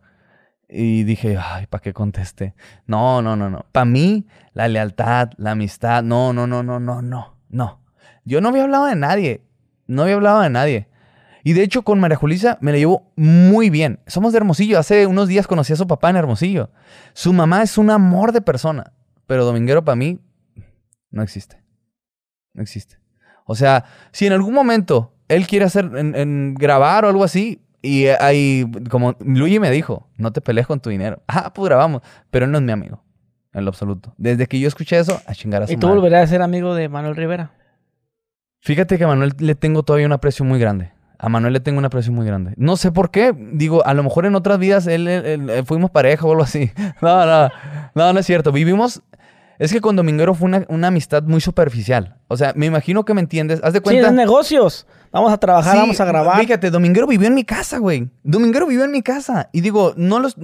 Y 0.68 1.02
dije, 1.02 1.36
ay, 1.38 1.66
¿para 1.66 1.82
qué 1.82 1.92
contesté? 1.92 2.54
No, 2.86 3.20
no, 3.20 3.36
no, 3.36 3.50
no. 3.50 3.66
Para 3.72 3.84
mí, 3.84 4.26
la 4.54 4.68
lealtad, 4.68 5.30
la 5.36 5.50
amistad, 5.50 6.02
no, 6.02 6.32
no, 6.32 6.46
no, 6.46 6.62
no, 6.62 6.80
no, 6.80 7.02
no, 7.02 7.36
no. 7.50 7.80
Yo 8.24 8.40
no 8.40 8.48
había 8.48 8.62
hablado 8.62 8.86
de 8.86 8.96
nadie, 8.96 9.42
no 9.86 10.02
había 10.02 10.14
hablado 10.14 10.40
de 10.40 10.48
nadie. 10.48 10.88
Y 11.44 11.54
de 11.54 11.62
hecho, 11.62 11.82
con 11.82 11.98
María 12.00 12.16
Julisa 12.16 12.58
me 12.60 12.72
la 12.72 12.78
llevo 12.78 13.12
muy 13.16 13.70
bien. 13.70 14.00
Somos 14.06 14.32
de 14.32 14.38
Hermosillo. 14.38 14.78
Hace 14.78 15.06
unos 15.06 15.28
días 15.28 15.46
conocí 15.46 15.72
a 15.72 15.76
su 15.76 15.86
papá 15.86 16.10
en 16.10 16.16
Hermosillo. 16.16 16.70
Su 17.14 17.32
mamá 17.32 17.62
es 17.62 17.78
un 17.78 17.90
amor 17.90 18.32
de 18.32 18.40
persona. 18.42 18.92
Pero 19.26 19.44
Dominguero 19.44 19.84
para 19.84 19.96
mí 19.96 20.18
no 21.10 21.22
existe. 21.22 21.62
No 22.54 22.62
existe. 22.62 22.98
O 23.44 23.54
sea, 23.54 23.84
si 24.12 24.26
en 24.26 24.32
algún 24.32 24.54
momento 24.54 25.14
él 25.28 25.46
quiere 25.46 25.64
hacer, 25.64 25.90
en, 25.96 26.14
en 26.14 26.54
grabar 26.54 27.04
o 27.04 27.08
algo 27.08 27.24
así, 27.24 27.60
y 27.82 28.06
ahí, 28.06 28.64
como 28.90 29.16
Luigi 29.18 29.58
me 29.58 29.70
dijo, 29.70 30.08
no 30.16 30.32
te 30.32 30.40
pelees 30.40 30.66
con 30.68 30.78
tu 30.80 30.90
dinero. 30.90 31.22
Ah, 31.28 31.52
pues 31.52 31.68
grabamos. 31.68 32.02
Pero 32.30 32.44
él 32.44 32.52
no 32.52 32.58
es 32.58 32.64
mi 32.64 32.70
amigo. 32.72 33.02
En 33.52 33.64
lo 33.64 33.70
absoluto. 33.70 34.14
Desde 34.16 34.46
que 34.46 34.58
yo 34.60 34.68
escuché 34.68 34.98
eso, 34.98 35.20
a 35.26 35.34
chingar 35.34 35.62
a 35.62 35.66
su 35.66 35.72
Y 35.72 35.76
tú 35.76 35.88
madre. 35.88 36.00
volverás 36.00 36.24
a 36.24 36.26
ser 36.28 36.40
amigo 36.42 36.74
de 36.74 36.88
Manuel 36.88 37.16
Rivera. 37.16 37.52
Fíjate 38.60 38.96
que 38.96 39.04
a 39.04 39.08
Manuel 39.08 39.32
le 39.38 39.54
tengo 39.56 39.82
todavía 39.82 40.06
un 40.06 40.12
aprecio 40.12 40.44
muy 40.44 40.58
grande. 40.60 40.92
A 41.22 41.28
Manuel 41.28 41.52
le 41.54 41.60
tengo 41.60 41.78
un 41.78 41.84
aprecio 41.84 42.12
muy 42.12 42.26
grande. 42.26 42.52
No 42.56 42.76
sé 42.76 42.90
por 42.92 43.10
qué. 43.10 43.32
Digo, 43.52 43.86
a 43.86 43.94
lo 43.94 44.02
mejor 44.02 44.26
en 44.26 44.34
otras 44.34 44.58
vidas 44.58 44.86
él, 44.88 45.06
él- 45.06 45.24
él- 45.24 45.50
él- 45.50 45.64
fuimos 45.64 45.90
pareja 45.90 46.26
o 46.26 46.32
algo 46.32 46.42
así. 46.42 46.70
No, 47.00 47.24
no. 47.24 47.48
No, 47.94 48.12
no 48.12 48.18
es 48.18 48.26
cierto. 48.26 48.52
Vivimos... 48.52 49.02
Es 49.58 49.72
que 49.72 49.80
con 49.80 49.94
Dominguero 49.94 50.34
fue 50.34 50.46
una, 50.46 50.64
una 50.68 50.88
amistad 50.88 51.22
muy 51.22 51.40
superficial. 51.40 52.16
O 52.26 52.36
sea, 52.36 52.52
me 52.56 52.66
imagino 52.66 53.04
que 53.04 53.14
me 53.14 53.20
entiendes. 53.20 53.60
Haz 53.62 53.72
de 53.74 53.78
Sí, 53.78 53.82
cuenta... 53.84 54.08
es 54.08 54.12
negocios. 54.12 54.88
Vamos 55.12 55.32
a 55.32 55.36
trabajar, 55.38 55.74
Sí, 55.74 55.78
vamos 55.78 56.00
a 56.00 56.04
grabar. 56.04 56.40
Fíjate, 56.40 56.70
Dominguero 56.70 57.06
vivió 57.06 57.28
en 57.28 57.34
mi 57.34 57.44
casa, 57.44 57.78
güey. 57.78 58.08
Dominguero 58.24 58.66
vivió 58.66 58.84
en 58.84 58.90
mi 58.90 59.02
casa. 59.02 59.48
Y 59.52 59.60
digo, 59.60 59.94
no 59.96 60.18
los. 60.18 60.34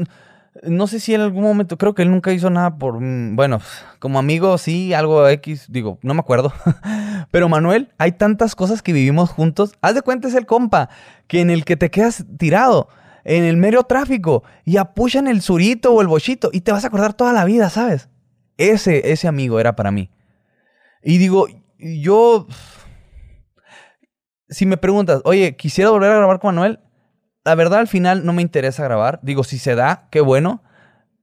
No 0.63 0.87
sé 0.87 1.01
si 1.01 1.15
en 1.15 1.21
algún 1.21 1.43
momento, 1.43 1.79
creo 1.79 1.95
que 1.95 2.03
él 2.03 2.11
nunca 2.11 2.33
hizo 2.33 2.51
nada 2.51 2.77
por. 2.79 3.01
mm, 3.01 3.37
Bueno, 3.37 3.61
como 3.99 4.19
amigo, 4.19 4.59
sí, 4.59 4.93
algo 4.95 5.29
X, 5.29 5.67
digo, 5.69 5.99
no 6.03 6.15
me 6.15 6.21
acuerdo. 6.21 6.53
Pero 7.31 7.49
Manuel, 7.49 7.93
hay 7.99 8.13
tantas 8.13 8.55
cosas 8.55 8.83
que 8.83 8.93
vivimos 8.93 9.31
juntos. 9.31 9.73
Haz 9.81 9.95
de 9.95 10.03
cuenta, 10.03 10.29
es 10.29 10.35
el 10.35 10.47
compa, 10.47 10.89
que 11.27 11.41
en 11.41 11.51
el 11.51 11.65
que 11.65 11.77
te 11.77 11.91
quedas 11.91 12.25
tirado, 12.39 12.89
en 13.25 13.45
el 13.45 13.57
medio 13.57 13.83
tráfico, 13.85 14.43
y 14.65 14.77
apuchan 14.79 15.29
el 15.29 15.43
surito 15.43 15.93
o 15.93 16.01
el 16.01 16.09
bochito, 16.09 16.51
y 16.53 16.63
te 16.63 16.73
vas 16.73 16.85
a 16.85 16.89
acordar 16.89 17.15
toda 17.15 17.33
la 17.33 17.45
vida, 17.45 17.71
¿sabes? 17.71 18.09
Ese, 18.57 19.13
ese 19.13 19.29
amigo 19.29 19.61
era 19.61 19.77
para 19.77 19.91
mí. 19.91 20.11
Y 21.03 21.19
digo, 21.19 21.47
yo 21.79 22.47
si 24.49 24.67
me 24.67 24.77
preguntas, 24.77 25.21
oye, 25.25 25.57
quisiera 25.57 25.91
volver 25.91 26.11
a 26.11 26.17
grabar 26.17 26.39
con 26.39 26.55
Manuel, 26.55 26.81
la 27.44 27.55
verdad 27.55 27.81
al 27.81 27.89
final 27.89 28.24
no 28.27 28.32
me 28.32 28.43
interesa 28.43 28.85
grabar. 28.85 29.20
Digo, 29.23 29.44
si 29.44 29.59
se 29.59 29.74
da, 29.74 30.09
qué 30.10 30.20
bueno. 30.20 30.62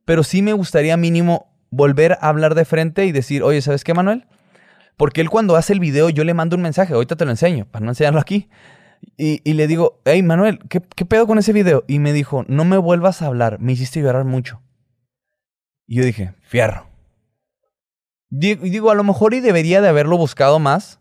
Pero 0.06 0.24
sí 0.24 0.42
me 0.42 0.54
gustaría 0.54 0.98
mínimo 0.98 1.52
volver 1.72 2.14
a 2.14 2.30
hablar 2.30 2.56
de 2.56 2.66
frente 2.66 3.06
y 3.06 3.12
decir, 3.12 3.44
oye, 3.44 3.62
¿sabes 3.62 3.84
qué, 3.84 3.94
Manuel? 3.94 4.26
Porque 4.98 5.22
él 5.22 5.30
cuando 5.30 5.56
hace 5.56 5.74
el 5.74 5.80
video 5.80 6.10
yo 6.10 6.24
le 6.24 6.34
mando 6.34 6.56
un 6.56 6.62
mensaje, 6.62 6.94
ahorita 6.94 7.16
te 7.16 7.26
lo 7.26 7.32
enseño, 7.32 7.66
para 7.66 7.84
no 7.84 7.92
enseñarlo 7.92 8.20
aquí. 8.20 8.50
Y, 9.18 9.54
le 9.54 9.68
digo, 9.68 10.02
hey, 10.06 10.24
Manuel, 10.24 10.60
¿qué, 10.70 10.82
¿qué 10.82 11.06
pedo 11.06 11.28
con 11.28 11.38
ese 11.38 11.54
video? 11.54 11.84
Y 11.88 12.00
me 12.00 12.14
dijo, 12.14 12.44
no 12.48 12.66
me 12.66 12.78
vuelvas 12.78 13.22
a 13.22 13.28
hablar, 13.28 13.60
me 13.60 13.74
hiciste 13.74 14.02
llorar 14.02 14.26
mucho. 14.26 14.62
Y 15.86 15.98
yo 15.98 16.06
dije, 16.06 16.34
fierro. 16.42 16.88
Digo, 18.30 18.92
a 18.92 18.96
lo 18.96 19.04
mejor 19.04 19.34
y 19.34 19.40
debería 19.40 19.82
de 19.82 19.90
haberlo 19.90 20.18
buscado 20.18 20.60
más, 20.60 21.00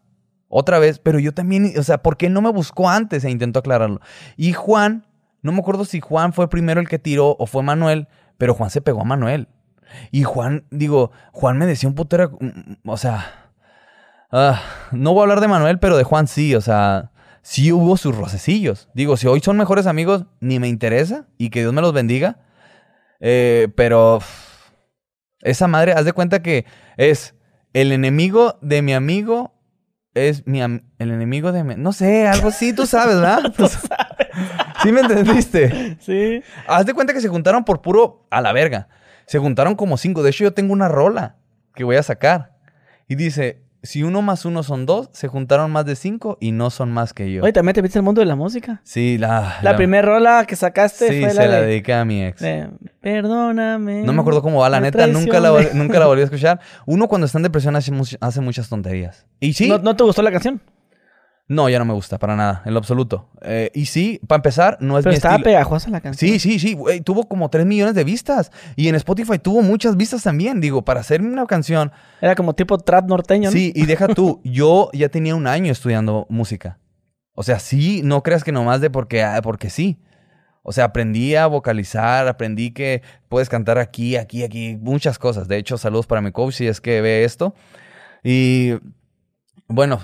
otra 0.56 0.78
vez, 0.78 1.01
pero 1.01 1.18
yo 1.18 1.35
también, 1.35 1.72
o 1.76 1.82
sea, 1.82 1.98
¿por 1.98 2.16
qué 2.16 2.31
no 2.31 2.40
me 2.40 2.48
buscó 2.48 2.89
antes 2.89 3.24
e 3.24 3.31
intentó 3.31 3.59
aclararlo? 3.59 4.01
Y 4.36 4.52
Juan 4.52 5.05
No 5.43 5.51
me 5.51 5.59
acuerdo 5.59 5.85
si 5.85 6.01
Juan 6.01 6.32
fue 6.32 6.48
primero 6.48 6.81
el 6.81 6.89
que 6.89 7.01
tiró 7.01 7.35
o 7.40 7.47
fue 7.47 7.64
Manuel, 7.64 8.06
pero 8.39 8.55
Juan 8.55 8.70
se 8.70 8.81
pegó 8.81 9.01
a 9.01 9.05
Manuel. 9.05 9.48
Y 10.12 10.22
Juan, 10.22 10.64
digo, 10.70 11.10
Juan 11.32 11.59
me 11.59 11.66
decía 11.66 11.89
un 11.89 11.97
putero, 11.97 12.39
mm, 12.40 12.47
mm, 12.47 12.89
o 12.89 12.97
sea, 12.97 13.51
ah, 14.31 14.62
no 14.93 15.12
voy 15.12 15.20
a 15.20 15.22
hablar 15.24 15.40
de 15.40 15.48
Manuel, 15.48 15.81
pero 15.81 15.97
de 15.97 16.05
Juan 16.05 16.28
sí, 16.28 16.55
o 16.55 16.60
sea, 16.60 17.10
sí 17.43 17.72
hubo 17.72 17.97
sus 17.97 18.16
rocecillos. 18.16 18.89
Digo, 18.94 19.16
si 19.16 19.26
hoy 19.26 19.40
son 19.40 19.56
mejores 19.56 19.89
amigos, 19.89 20.24
ni 20.39 20.60
me 20.60 20.68
interesa 20.68 21.26
y 21.36 21.51
que 21.51 21.60
Dios 21.60 21.72
me 21.72 21.82
los 21.82 21.93
bendiga. 21.93 22.39
Eh, 23.18 23.68
pero 23.74 24.20
esa 25.40 25.66
madre, 25.66 25.94
haz 25.94 26.05
de 26.05 26.12
cuenta 26.12 26.43
que 26.43 26.64
es 26.97 27.35
el 27.72 27.90
enemigo 27.90 28.56
de 28.62 28.82
mi 28.82 28.94
amigo 28.94 29.53
es 30.14 30.46
mi 30.46 30.60
el 30.62 30.80
enemigo 30.98 31.52
de 31.52 31.64
mi... 31.64 31.74
No 31.76 31.92
sé, 31.92 32.26
algo 32.26 32.48
así, 32.48 32.72
tú 32.72 32.86
sabes, 32.86 33.16
¿verdad? 33.16 33.52
tú 33.56 33.66
sabes. 33.66 34.28
¿Sí 34.82 34.92
me 34.92 35.00
entendiste? 35.00 35.96
Sí. 36.00 36.42
Haz 36.66 36.86
de 36.86 36.94
cuenta 36.94 37.12
que 37.12 37.20
se 37.20 37.28
juntaron 37.28 37.64
por 37.64 37.82
puro 37.82 38.26
a 38.30 38.40
la 38.40 38.52
verga. 38.52 38.88
Se 39.26 39.38
juntaron 39.38 39.74
como 39.74 39.96
cinco. 39.96 40.22
De 40.22 40.30
hecho, 40.30 40.44
yo 40.44 40.54
tengo 40.54 40.72
una 40.72 40.88
rola 40.88 41.36
que 41.74 41.84
voy 41.84 41.96
a 41.96 42.02
sacar. 42.02 42.54
Y 43.08 43.16
dice, 43.16 43.63
si 43.85 44.02
uno 44.02 44.23
más 44.23 44.44
uno 44.44 44.62
son 44.62 44.86
dos, 44.86 45.09
se 45.12 45.28
juntaron 45.28 45.70
más 45.70 45.85
de 45.86 45.94
cinco 45.94 46.39
y 46.40 46.52
no 46.52 46.70
son 46.70 46.90
más 46.90 47.12
que 47.12 47.31
yo. 47.32 47.43
Oye, 47.43 47.52
¿también 47.52 47.74
te 47.74 47.82
viste 47.82 47.98
el 47.98 48.02
mundo 48.02 48.20
de 48.20 48.27
la 48.27 48.35
música? 48.35 48.81
Sí, 48.82 49.19
la... 49.19 49.59
La, 49.62 49.77
primera 49.77 50.06
rola 50.06 50.44
que 50.47 50.56
sacaste 50.56 51.09
sí, 51.09 51.20
fue 51.20 51.31
se 51.31 51.36
la 51.36 51.47
la 51.47 51.61
de... 51.61 51.66
dediqué 51.66 51.94
a 51.94 52.05
mi 52.05 52.24
ex. 52.24 52.40
de, 52.40 52.69
Perdóname. 53.01 54.02
No 54.02 54.12
me 54.12 54.20
acuerdo 54.20 54.43
cómo 54.43 54.61
va, 54.61 54.69
la 54.69 54.81
neta, 54.81 55.06
nunca 55.06 55.39
la, 55.39 55.51
vol- 55.51 55.56
traicioné". 55.56 55.85
nunca 55.85 55.98
la 55.98 56.06
volví 56.06 56.23
a 56.23 56.24
escuchar. 56.24 56.61
Uno 56.86 57.06
cuando 57.09 57.27
está 57.27 57.39
en 57.39 57.43
depresión 57.44 57.77
hace, 57.77 57.93
hace 58.20 58.40
muchas 58.40 58.69
tonterías. 58.69 59.27
Y 59.40 59.52
sí, 59.52 59.69
¿No, 59.69 59.78
no, 59.78 59.85
¿No 59.85 59.97
te 59.97 60.05
gustó 60.05 60.23
la 60.23 60.32
canción? 60.32 60.61
Ya 61.48 61.78
no 61.78 61.84
me 61.84 61.92
gusta 61.92 62.18
para 62.18 62.36
nada, 62.36 62.62
en 62.64 62.72
lo 62.72 62.78
absoluto. 62.78 63.28
Eh, 63.42 63.70
y 63.74 63.86
sí, 63.86 64.20
para 64.26 64.38
empezar, 64.38 64.78
no 64.80 64.98
es 64.98 65.04
Pero 65.04 65.12
mi 65.12 65.16
estaba 65.16 65.34
estilo. 65.34 65.44
pegajosa 65.44 65.90
la 65.90 66.00
canción. 66.00 66.30
Sí, 66.30 66.38
sí, 66.38 66.58
sí, 66.58 66.74
güey, 66.74 67.00
tuvo 67.02 67.28
como 67.28 67.50
3 67.50 67.66
millones 67.66 67.94
de 67.94 68.02
vistas. 68.04 68.50
Y 68.76 68.88
en 68.88 68.94
Spotify 68.94 69.38
tuvo 69.38 69.60
muchas 69.62 69.96
vistas 69.96 70.22
también. 70.22 70.60
Digo, 70.60 70.82
para 70.84 71.00
hacer 71.00 71.20
una 71.20 71.46
canción. 71.46 71.92
Era 72.20 72.34
como 72.34 72.54
tipo 72.54 72.78
trap 72.78 73.06
norteño, 73.08 73.50
¿no? 73.50 73.52
Sí, 73.52 73.72
y 73.74 73.84
deja 73.86 74.08
tú, 74.08 74.40
yo 74.44 74.90
ya 74.94 75.10
tenía 75.10 75.34
un 75.34 75.46
año 75.46 75.70
estudiando 75.70 76.26
música. 76.30 76.78
O 77.34 77.42
sea, 77.42 77.58
sí, 77.58 78.00
no 78.04 78.22
creas 78.22 78.42
que 78.42 78.52
nomás 78.52 78.80
de 78.80 78.90
porque, 78.90 79.22
ah, 79.22 79.40
porque 79.42 79.68
sí. 79.68 79.98
O 80.62 80.72
sea, 80.72 80.84
aprendí 80.84 81.34
a 81.34 81.46
vocalizar, 81.46 82.26
aprendí 82.26 82.70
que 82.70 83.02
puedes 83.28 83.50
cantar 83.50 83.76
aquí, 83.76 84.16
aquí, 84.16 84.44
aquí, 84.44 84.78
muchas 84.80 85.18
cosas. 85.18 85.46
De 85.46 85.58
hecho, 85.58 85.76
saludos 85.76 86.06
para 86.06 86.22
mi 86.22 86.32
coach 86.32 86.54
si 86.54 86.66
es 86.66 86.80
que 86.80 87.02
ve 87.02 87.24
esto. 87.24 87.54
Y 88.22 88.76
bueno, 89.68 90.00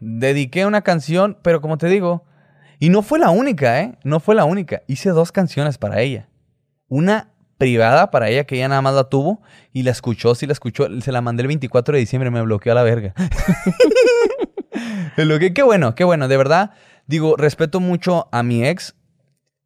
dediqué 0.00 0.66
una 0.66 0.82
canción, 0.82 1.38
pero 1.42 1.60
como 1.60 1.78
te 1.78 1.88
digo, 1.88 2.24
y 2.78 2.88
no 2.88 3.02
fue 3.02 3.18
la 3.18 3.30
única, 3.30 3.80
¿eh? 3.80 3.98
No 4.04 4.20
fue 4.20 4.34
la 4.34 4.44
única. 4.44 4.82
Hice 4.86 5.10
dos 5.10 5.32
canciones 5.32 5.78
para 5.78 6.00
ella. 6.00 6.28
Una 6.88 7.30
privada 7.58 8.10
para 8.10 8.28
ella 8.28 8.44
que 8.44 8.56
ella 8.56 8.68
nada 8.68 8.82
más 8.82 8.94
la 8.94 9.04
tuvo 9.04 9.40
y 9.72 9.84
la 9.84 9.90
escuchó, 9.90 10.34
sí 10.34 10.46
la 10.46 10.52
escuchó. 10.52 10.88
Se 11.00 11.12
la 11.12 11.20
mandé 11.20 11.42
el 11.42 11.48
24 11.48 11.94
de 11.94 12.00
diciembre, 12.00 12.30
me 12.30 12.42
bloqueó 12.42 12.72
a 12.72 12.74
la 12.74 12.82
verga. 12.82 13.14
Me 15.16 15.24
bloqueé. 15.24 15.54
Qué 15.54 15.62
bueno, 15.62 15.94
qué 15.94 16.04
bueno, 16.04 16.28
de 16.28 16.36
verdad. 16.36 16.72
Digo, 17.06 17.36
respeto 17.36 17.80
mucho 17.80 18.28
a 18.32 18.42
mi 18.42 18.66
ex 18.66 18.94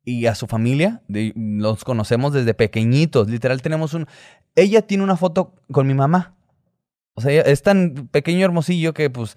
y 0.05 0.27
a 0.27 0.35
su 0.35 0.47
familia. 0.47 1.03
los 1.09 1.85
conocemos 1.85 2.33
desde 2.33 2.55
pequeñitos. 2.55 3.29
Literal, 3.29 3.63
tenemos 3.63 3.95
un. 3.95 4.07
Ella 4.55 4.83
tiene 4.83 5.05
una 5.05 5.17
foto 5.17 5.55
con 5.73 5.87
mi 5.87 5.95
mamá. 5.95 6.35
O 7.15 7.21
sea, 7.21 7.43
es 7.43 7.63
tan 7.63 8.09
pequeño 8.11 8.45
hermosillo 8.45 8.95
que, 8.95 9.11
pues, 9.11 9.37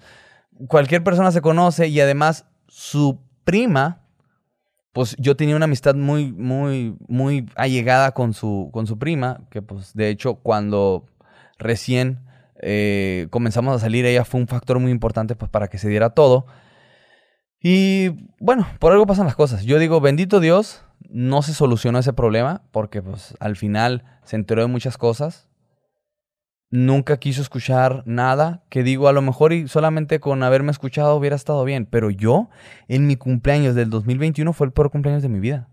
cualquier 0.68 1.02
persona 1.02 1.32
se 1.32 1.40
conoce 1.40 1.88
y 1.88 2.00
además 2.00 2.46
su 2.68 3.20
prima. 3.44 3.98
Pues 4.92 5.16
yo 5.18 5.36
tenía 5.36 5.56
una 5.56 5.64
amistad 5.64 5.94
muy, 5.94 6.32
muy, 6.32 6.96
muy 7.08 7.46
allegada 7.54 8.12
con 8.12 8.34
su, 8.34 8.68
con 8.74 8.86
su 8.86 8.98
prima, 8.98 9.40
que 9.50 9.62
pues 9.62 9.94
de 9.94 10.10
hecho 10.10 10.34
cuando 10.34 11.06
recién 11.58 12.26
eh, 12.60 13.26
comenzamos 13.30 13.74
a 13.74 13.78
salir, 13.78 14.04
ella 14.04 14.24
fue 14.24 14.40
un 14.40 14.46
factor 14.46 14.78
muy 14.78 14.92
importante 14.92 15.34
pues, 15.34 15.50
para 15.50 15.68
que 15.68 15.78
se 15.78 15.88
diera 15.88 16.10
todo. 16.10 16.46
Y 17.60 18.28
bueno, 18.38 18.66
por 18.78 18.92
algo 18.92 19.06
pasan 19.06 19.26
las 19.26 19.36
cosas. 19.36 19.64
Yo 19.64 19.78
digo, 19.78 20.00
bendito 20.00 20.40
Dios, 20.40 20.84
no 21.08 21.42
se 21.42 21.54
solucionó 21.54 21.98
ese 21.98 22.12
problema 22.12 22.62
porque 22.70 23.02
pues 23.02 23.34
al 23.40 23.56
final 23.56 24.04
se 24.24 24.36
enteró 24.36 24.62
de 24.62 24.68
muchas 24.68 24.98
cosas. 24.98 25.48
Nunca 26.74 27.18
quiso 27.18 27.42
escuchar 27.42 28.02
nada 28.06 28.62
que 28.70 28.82
digo, 28.82 29.06
a 29.06 29.12
lo 29.12 29.20
mejor 29.20 29.52
y 29.52 29.68
solamente 29.68 30.20
con 30.20 30.42
haberme 30.42 30.70
escuchado 30.70 31.14
hubiera 31.14 31.36
estado 31.36 31.62
bien, 31.66 31.84
pero 31.84 32.08
yo 32.08 32.48
en 32.88 33.06
mi 33.06 33.16
cumpleaños 33.16 33.74
del 33.74 33.90
2021 33.90 34.50
fue 34.54 34.68
el 34.68 34.72
peor 34.72 34.90
cumpleaños 34.90 35.22
de 35.22 35.28
mi 35.28 35.38
vida. 35.38 35.68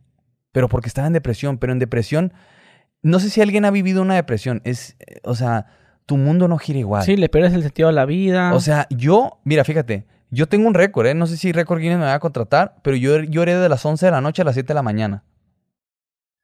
Pero 0.51 0.67
porque 0.67 0.89
estaba 0.89 1.07
en 1.07 1.13
depresión, 1.13 1.57
pero 1.57 1.71
en 1.71 1.79
depresión, 1.79 2.33
no 3.01 3.21
sé 3.21 3.29
si 3.29 3.39
alguien 3.39 3.63
ha 3.63 3.71
vivido 3.71 4.01
una 4.01 4.15
depresión, 4.15 4.61
es, 4.65 4.97
o 5.23 5.35
sea, 5.35 5.67
tu 6.05 6.17
mundo 6.17 6.49
no 6.49 6.57
gira 6.57 6.79
igual. 6.79 7.03
Sí, 7.03 7.15
le 7.15 7.29
pierdes 7.29 7.53
el 7.53 7.63
sentido 7.63 7.87
a 7.87 7.93
la 7.93 8.03
vida. 8.03 8.53
O 8.53 8.59
sea, 8.59 8.85
yo, 8.89 9.39
mira, 9.45 9.63
fíjate, 9.63 10.05
yo 10.31 10.49
tengo 10.49 10.67
un 10.67 10.73
récord, 10.73 11.07
¿eh? 11.07 11.13
No 11.13 11.27
sé 11.27 11.37
si 11.37 11.53
Récord 11.53 11.79
Guinness 11.79 11.99
me 11.99 12.05
va 12.05 12.15
a 12.15 12.19
contratar, 12.19 12.75
pero 12.81 12.97
yo 12.97 13.21
lloré 13.21 13.55
de 13.55 13.69
las 13.69 13.85
11 13.85 14.05
de 14.05 14.11
la 14.11 14.19
noche 14.19 14.41
a 14.41 14.45
las 14.45 14.55
7 14.55 14.67
de 14.67 14.73
la 14.73 14.83
mañana. 14.83 15.23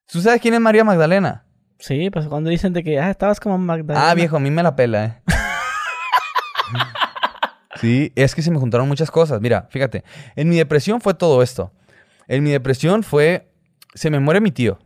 ¿Tú 0.10 0.22
sabes 0.22 0.40
quién 0.40 0.54
es 0.54 0.62
María 0.62 0.86
Magdalena? 0.86 1.44
Sí, 1.86 2.10
pues 2.10 2.28
cuando 2.28 2.50
dicen 2.50 2.74
de 2.74 2.84
que 2.84 3.00
ah, 3.00 3.10
estabas 3.10 3.40
como 3.40 3.58
Magdalena. 3.58 4.10
Ah, 4.10 4.14
viejo, 4.14 4.38
a 4.38 4.40
mí 4.40 4.50
me 4.50 4.64
la 4.64 4.76
pela, 4.76 5.06
¿eh? 5.06 5.22
sí, 7.80 8.12
es 8.16 8.34
que 8.34 8.42
se 8.42 8.52
me 8.52 8.58
juntaron 8.58 8.88
muchas 8.88 9.12
cosas. 9.12 9.40
Mira, 9.40 9.68
fíjate, 9.70 10.04
en 10.36 10.50
mi 10.50 10.58
depresión 10.58 11.00
fue 11.00 11.14
todo 11.14 11.44
esto. 11.44 11.72
En 12.28 12.44
mi 12.44 12.52
depresión 12.52 13.04
fue, 13.04 13.52
se 13.94 14.10
me 14.10 14.20
muere 14.20 14.42
mi 14.42 14.52
tío. 14.52 14.80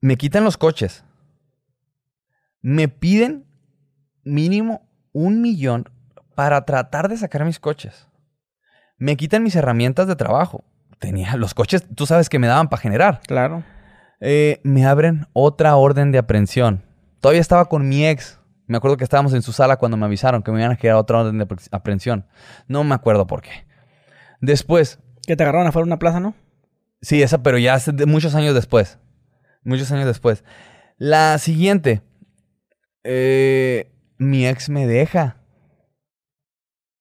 Me 0.00 0.16
quitan 0.16 0.44
los 0.44 0.56
coches. 0.56 1.04
Me 2.62 2.88
piden 2.88 3.46
mínimo 4.24 4.88
un 5.12 5.40
millón 5.40 5.88
para 6.34 6.64
tratar 6.64 7.08
de 7.08 7.16
sacar 7.16 7.44
mis 7.44 7.60
coches. 7.60 8.08
Me 8.98 9.16
quitan 9.16 9.42
mis 9.42 9.54
herramientas 9.54 10.08
de 10.08 10.16
trabajo. 10.16 10.64
Tenía 10.98 11.36
los 11.36 11.54
coches, 11.54 11.86
tú 11.94 12.06
sabes 12.06 12.28
que 12.28 12.38
me 12.38 12.46
daban 12.46 12.68
para 12.68 12.82
generar. 12.82 13.20
Claro. 13.26 13.62
Eh, 14.20 14.60
me 14.64 14.84
abren 14.86 15.26
otra 15.32 15.76
orden 15.76 16.12
de 16.12 16.18
aprehensión. 16.18 16.84
Todavía 17.20 17.40
estaba 17.40 17.64
con 17.66 17.88
mi 17.88 18.06
ex. 18.06 18.38
Me 18.66 18.76
acuerdo 18.76 18.96
que 18.96 19.04
estábamos 19.04 19.32
en 19.34 19.42
su 19.42 19.52
sala 19.52 19.76
cuando 19.78 19.96
me 19.96 20.06
avisaron 20.06 20.42
que 20.42 20.52
me 20.52 20.60
iban 20.60 20.72
a 20.72 20.76
quedar 20.76 20.96
otra 20.96 21.20
orden 21.20 21.38
de 21.38 21.46
apre- 21.48 21.68
aprehensión. 21.72 22.26
No 22.68 22.84
me 22.84 22.94
acuerdo 22.94 23.26
por 23.26 23.42
qué. 23.42 23.50
Después, 24.40 25.00
Que 25.26 25.36
te 25.36 25.42
agarraron 25.42 25.66
afuera 25.66 25.84
de 25.84 25.88
una 25.88 25.98
plaza, 25.98 26.20
¿no? 26.20 26.34
sí, 27.02 27.22
esa, 27.22 27.42
pero 27.42 27.56
ya 27.58 27.74
hace 27.74 27.92
muchos 28.06 28.34
años 28.34 28.54
después. 28.54 28.98
Muchos 29.64 29.90
años 29.92 30.06
después. 30.06 30.44
La 30.98 31.38
siguiente. 31.38 32.02
Eh, 33.04 33.90
mi 34.18 34.46
ex 34.46 34.68
me 34.68 34.86
deja. 34.86 35.36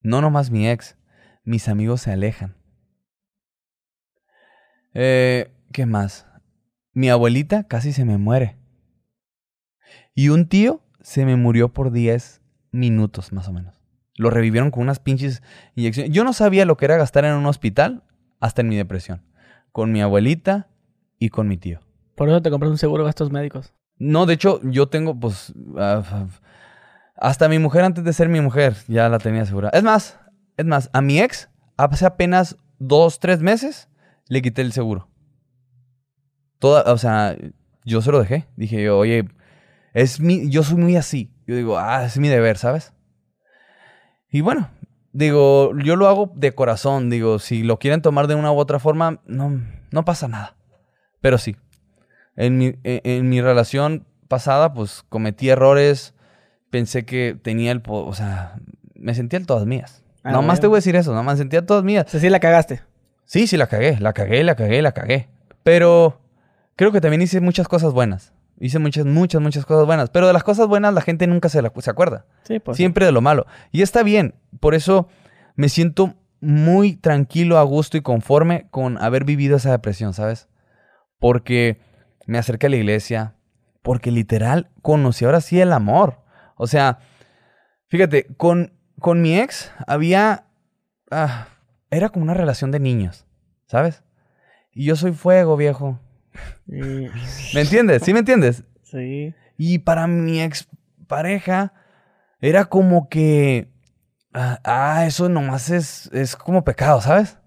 No 0.02 0.22
nomás 0.22 0.50
mi 0.52 0.70
ex. 0.70 0.98
Mis 1.44 1.68
amigos 1.68 2.02
se 2.02 2.12
alejan. 2.12 2.56
Eh, 4.94 5.52
¿Qué 5.72 5.86
más? 5.86 6.26
Mi 7.00 7.10
abuelita 7.10 7.64
casi 7.64 7.94
se 7.94 8.04
me 8.04 8.18
muere. 8.18 8.58
Y 10.14 10.28
un 10.28 10.50
tío 10.50 10.82
se 11.00 11.24
me 11.24 11.38
murió 11.38 11.72
por 11.72 11.94
10 11.94 12.42
minutos 12.74 13.32
más 13.32 13.48
o 13.48 13.54
menos. 13.54 13.82
Lo 14.18 14.30
revivieron 14.30 14.70
con 14.70 14.84
unas 14.84 15.00
pinches 15.00 15.42
inyecciones. 15.76 16.12
Yo 16.12 16.26
no 16.26 16.34
sabía 16.34 16.66
lo 16.66 16.76
que 16.76 16.84
era 16.84 16.98
gastar 16.98 17.24
en 17.24 17.36
un 17.36 17.46
hospital 17.46 18.04
hasta 18.42 18.64
en 18.64 18.68
mi 18.68 18.76
depresión. 18.76 19.24
Con 19.72 19.94
mi 19.94 20.02
abuelita 20.02 20.68
y 21.20 21.30
con 21.30 21.48
mi 21.48 21.56
tío. 21.56 21.80
Por 22.16 22.28
eso 22.28 22.42
te 22.42 22.50
compras 22.52 22.70
un 22.70 22.78
seguro 22.78 23.04
de 23.04 23.08
gastos 23.08 23.32
médicos. 23.32 23.74
No, 23.98 24.26
de 24.26 24.34
hecho, 24.34 24.60
yo 24.64 24.90
tengo, 24.90 25.18
pues, 25.18 25.54
hasta 27.16 27.48
mi 27.48 27.60
mujer 27.60 27.86
antes 27.86 28.04
de 28.04 28.12
ser 28.12 28.28
mi 28.28 28.42
mujer, 28.42 28.76
ya 28.90 29.08
la 29.08 29.20
tenía 29.20 29.46
segura. 29.46 29.70
Es 29.70 29.84
más, 29.84 30.20
es 30.58 30.66
más, 30.66 30.90
a 30.92 31.00
mi 31.02 31.22
ex, 31.22 31.50
hace 31.78 32.06
apenas 32.06 32.58
dos, 32.78 33.22
tres 33.22 33.40
meses, 33.40 33.88
le 34.28 34.42
quité 34.42 34.64
el 34.64 34.74
seguro. 34.74 35.09
Toda, 36.60 36.92
o 36.92 36.98
sea, 36.98 37.36
yo 37.86 38.02
se 38.02 38.12
lo 38.12 38.20
dejé. 38.20 38.46
Dije 38.56 38.84
yo, 38.84 38.98
oye, 38.98 39.28
es 39.94 40.20
mi, 40.20 40.50
yo 40.50 40.64
soy 40.64 40.78
muy 40.78 40.96
así. 40.96 41.32
Yo 41.48 41.56
digo, 41.56 41.78
ah, 41.80 42.06
es 42.06 42.18
mi 42.18 42.28
deber, 42.28 42.58
¿sabes? 42.58 42.94
Y 44.32 44.42
bueno, 44.42 44.70
digo, 45.12 45.74
yo 45.80 45.96
lo 45.96 46.08
hago 46.08 46.32
de 46.36 46.54
corazón. 46.54 47.10
Digo, 47.10 47.40
si 47.40 47.64
lo 47.64 47.80
quieren 47.80 48.02
tomar 48.02 48.28
de 48.28 48.36
una 48.36 48.52
u 48.52 48.58
otra 48.58 48.80
forma, 48.80 49.22
no, 49.26 49.62
no 49.92 50.06
pasa 50.06 50.28
nada. 50.28 50.56
Pero 51.22 51.38
sí, 51.38 51.56
en 52.36 52.58
mi, 52.58 52.66
en, 52.84 53.02
en 53.04 53.30
mi 53.30 53.42
relación 53.42 54.06
pasada, 54.28 54.74
pues 54.74 55.04
cometí 55.10 55.50
errores. 55.50 56.14
Pensé 56.70 57.04
que 57.04 57.36
tenía 57.42 57.72
el... 57.72 57.82
O 57.88 58.14
sea, 58.14 58.60
me 58.94 59.16
sentía 59.16 59.40
en 59.40 59.46
todas 59.46 59.66
mías. 59.66 60.04
Ah, 60.24 60.32
Nomás 60.32 60.46
bueno. 60.46 60.62
te 60.62 60.68
voy 60.68 60.76
a 60.76 60.80
decir 60.80 60.96
eso, 60.96 61.14
nomás 61.14 61.36
me 61.36 61.40
sentía 61.40 61.60
en 61.60 61.66
todas 61.66 61.84
mías. 61.84 62.06
O 62.06 62.10
sea, 62.10 62.20
sí 62.20 62.30
la 62.30 62.40
cagaste. 62.40 62.82
Sí, 63.26 63.48
sí, 63.48 63.58
la 63.58 63.68
cagué, 63.68 63.98
la 64.00 64.14
cagué, 64.14 64.44
la 64.44 64.56
cagué, 64.56 64.82
la 64.82 64.92
cagué. 64.92 65.30
Pero 65.64 66.20
creo 66.80 66.94
que 66.94 67.02
también 67.02 67.22
hice 67.22 67.42
muchas 67.42 67.68
cosas 67.68 67.92
buenas. 67.92 68.32
Hice 68.58 68.80
muchas, 68.80 69.06
muchas, 69.06 69.42
muchas 69.42 69.66
cosas 69.66 69.86
buenas. 69.86 70.10
Pero 70.12 70.28
de 70.28 70.32
las 70.34 70.46
cosas 70.46 70.68
buenas 70.68 70.94
la 70.94 71.02
gente 71.02 71.28
nunca 71.28 71.50
se, 71.50 71.62
la- 71.62 71.74
se 71.78 71.90
acuerda. 71.90 72.26
Sí, 72.44 72.60
pues. 72.62 72.78
Siempre 72.78 73.06
de 73.06 73.12
lo 73.12 73.20
malo. 73.20 73.46
Y 73.74 73.82
está 73.82 74.02
bien. 74.02 74.36
Por 74.62 74.76
eso 74.76 75.10
me 75.56 75.68
siento 75.68 76.16
muy 76.40 76.96
tranquilo, 76.96 77.58
a 77.58 77.64
gusto 77.64 77.98
y 77.98 78.02
conforme 78.02 78.70
con 78.72 78.98
haber 78.98 79.26
vivido 79.26 79.58
esa 79.58 79.72
depresión, 79.72 80.14
¿sabes? 80.14 80.48
Porque 81.20 81.82
me 82.28 82.38
acerqué 82.38 82.68
a 82.68 82.70
la 82.70 82.78
iglesia, 82.78 83.36
porque 83.82 84.10
literal 84.10 84.70
conocí 84.82 85.26
ahora 85.26 85.42
sí 85.42 85.60
el 85.60 85.74
amor. 85.74 86.22
O 86.56 86.66
sea, 86.66 87.00
fíjate, 87.90 88.26
con, 88.38 88.72
con 89.00 89.22
mi 89.22 89.38
ex 89.38 89.70
había... 89.86 90.46
ah, 91.12 91.48
era 91.92 92.08
como 92.08 92.24
una 92.24 92.34
relación 92.36 92.72
de 92.72 92.80
niños, 92.80 93.26
¿sabes? 93.68 94.02
Y 94.72 94.86
yo 94.86 94.96
soy 94.96 95.12
fuego, 95.12 95.58
viejo. 95.58 96.00
Y- 96.68 97.08
¿Me 97.54 97.62
entiendes? 97.62 98.04
¿Sí 98.04 98.14
me 98.14 98.20
entiendes? 98.20 98.64
Sí. 98.84 99.34
Y 99.58 99.80
para 99.80 100.08
mi 100.08 100.42
ex 100.42 100.68
pareja 101.08 101.74
era 102.42 102.66
como 102.66 103.10
que, 103.10 103.70
ah, 104.34 104.60
ah, 104.64 105.06
eso 105.06 105.28
nomás 105.30 105.70
es, 105.70 106.10
es 106.14 106.36
como 106.36 106.64
pecado, 106.64 107.02
¿sabes? 107.02 107.38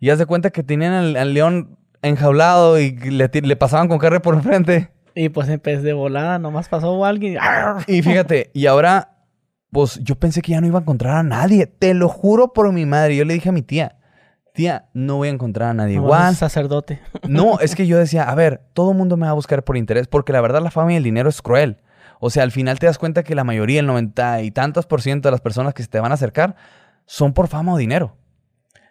Y 0.00 0.10
haz 0.10 0.18
de 0.18 0.26
cuenta 0.26 0.50
que 0.50 0.62
tenían 0.62 0.92
al, 0.92 1.16
al 1.16 1.34
león 1.34 1.76
enjaulado 2.02 2.78
y 2.78 2.92
le, 2.92 3.28
le 3.32 3.56
pasaban 3.56 3.88
con 3.88 3.98
carne 3.98 4.20
por 4.20 4.34
enfrente. 4.34 4.90
Y 5.14 5.30
pues 5.30 5.48
en 5.48 5.60
vez 5.64 5.82
de 5.82 5.92
volada, 5.92 6.38
nomás 6.38 6.68
pasó 6.68 7.04
alguien. 7.04 7.38
Y 7.88 8.02
fíjate, 8.02 8.52
y 8.54 8.66
ahora, 8.66 9.16
pues 9.72 9.98
yo 10.04 10.14
pensé 10.14 10.40
que 10.42 10.52
ya 10.52 10.60
no 10.60 10.68
iba 10.68 10.78
a 10.78 10.82
encontrar 10.82 11.16
a 11.16 11.22
nadie. 11.24 11.66
Te 11.66 11.92
lo 11.94 12.08
juro 12.08 12.52
por 12.52 12.72
mi 12.72 12.86
madre. 12.86 13.16
Yo 13.16 13.24
le 13.24 13.34
dije 13.34 13.48
a 13.48 13.52
mi 13.52 13.62
tía, 13.62 13.97
tía, 14.58 14.88
no 14.92 15.18
voy 15.18 15.28
a 15.28 15.30
encontrar 15.30 15.68
a 15.68 15.74
nadie. 15.74 15.94
Nomás 15.94 16.08
Igual, 16.08 16.28
un 16.30 16.34
sacerdote. 16.34 17.00
No, 17.28 17.60
es 17.60 17.76
que 17.76 17.86
yo 17.86 17.96
decía, 17.96 18.24
a 18.24 18.34
ver, 18.34 18.60
todo 18.72 18.90
el 18.90 18.98
mundo 18.98 19.16
me 19.16 19.26
va 19.26 19.30
a 19.30 19.34
buscar 19.34 19.62
por 19.62 19.76
interés, 19.76 20.08
porque 20.08 20.32
la 20.32 20.40
verdad 20.40 20.60
la 20.60 20.72
fama 20.72 20.94
y 20.94 20.96
el 20.96 21.04
dinero 21.04 21.28
es 21.28 21.40
cruel. 21.40 21.80
O 22.18 22.28
sea, 22.28 22.42
al 22.42 22.50
final 22.50 22.80
te 22.80 22.86
das 22.86 22.98
cuenta 22.98 23.22
que 23.22 23.36
la 23.36 23.44
mayoría, 23.44 23.78
el 23.78 23.86
90 23.86 24.42
y 24.42 24.50
tantos 24.50 24.84
por 24.86 25.00
ciento 25.00 25.28
de 25.28 25.30
las 25.30 25.40
personas 25.40 25.74
que 25.74 25.84
se 25.84 25.88
te 25.88 26.00
van 26.00 26.10
a 26.10 26.16
acercar 26.16 26.56
son 27.06 27.34
por 27.34 27.46
fama 27.46 27.72
o 27.72 27.76
dinero. 27.76 28.16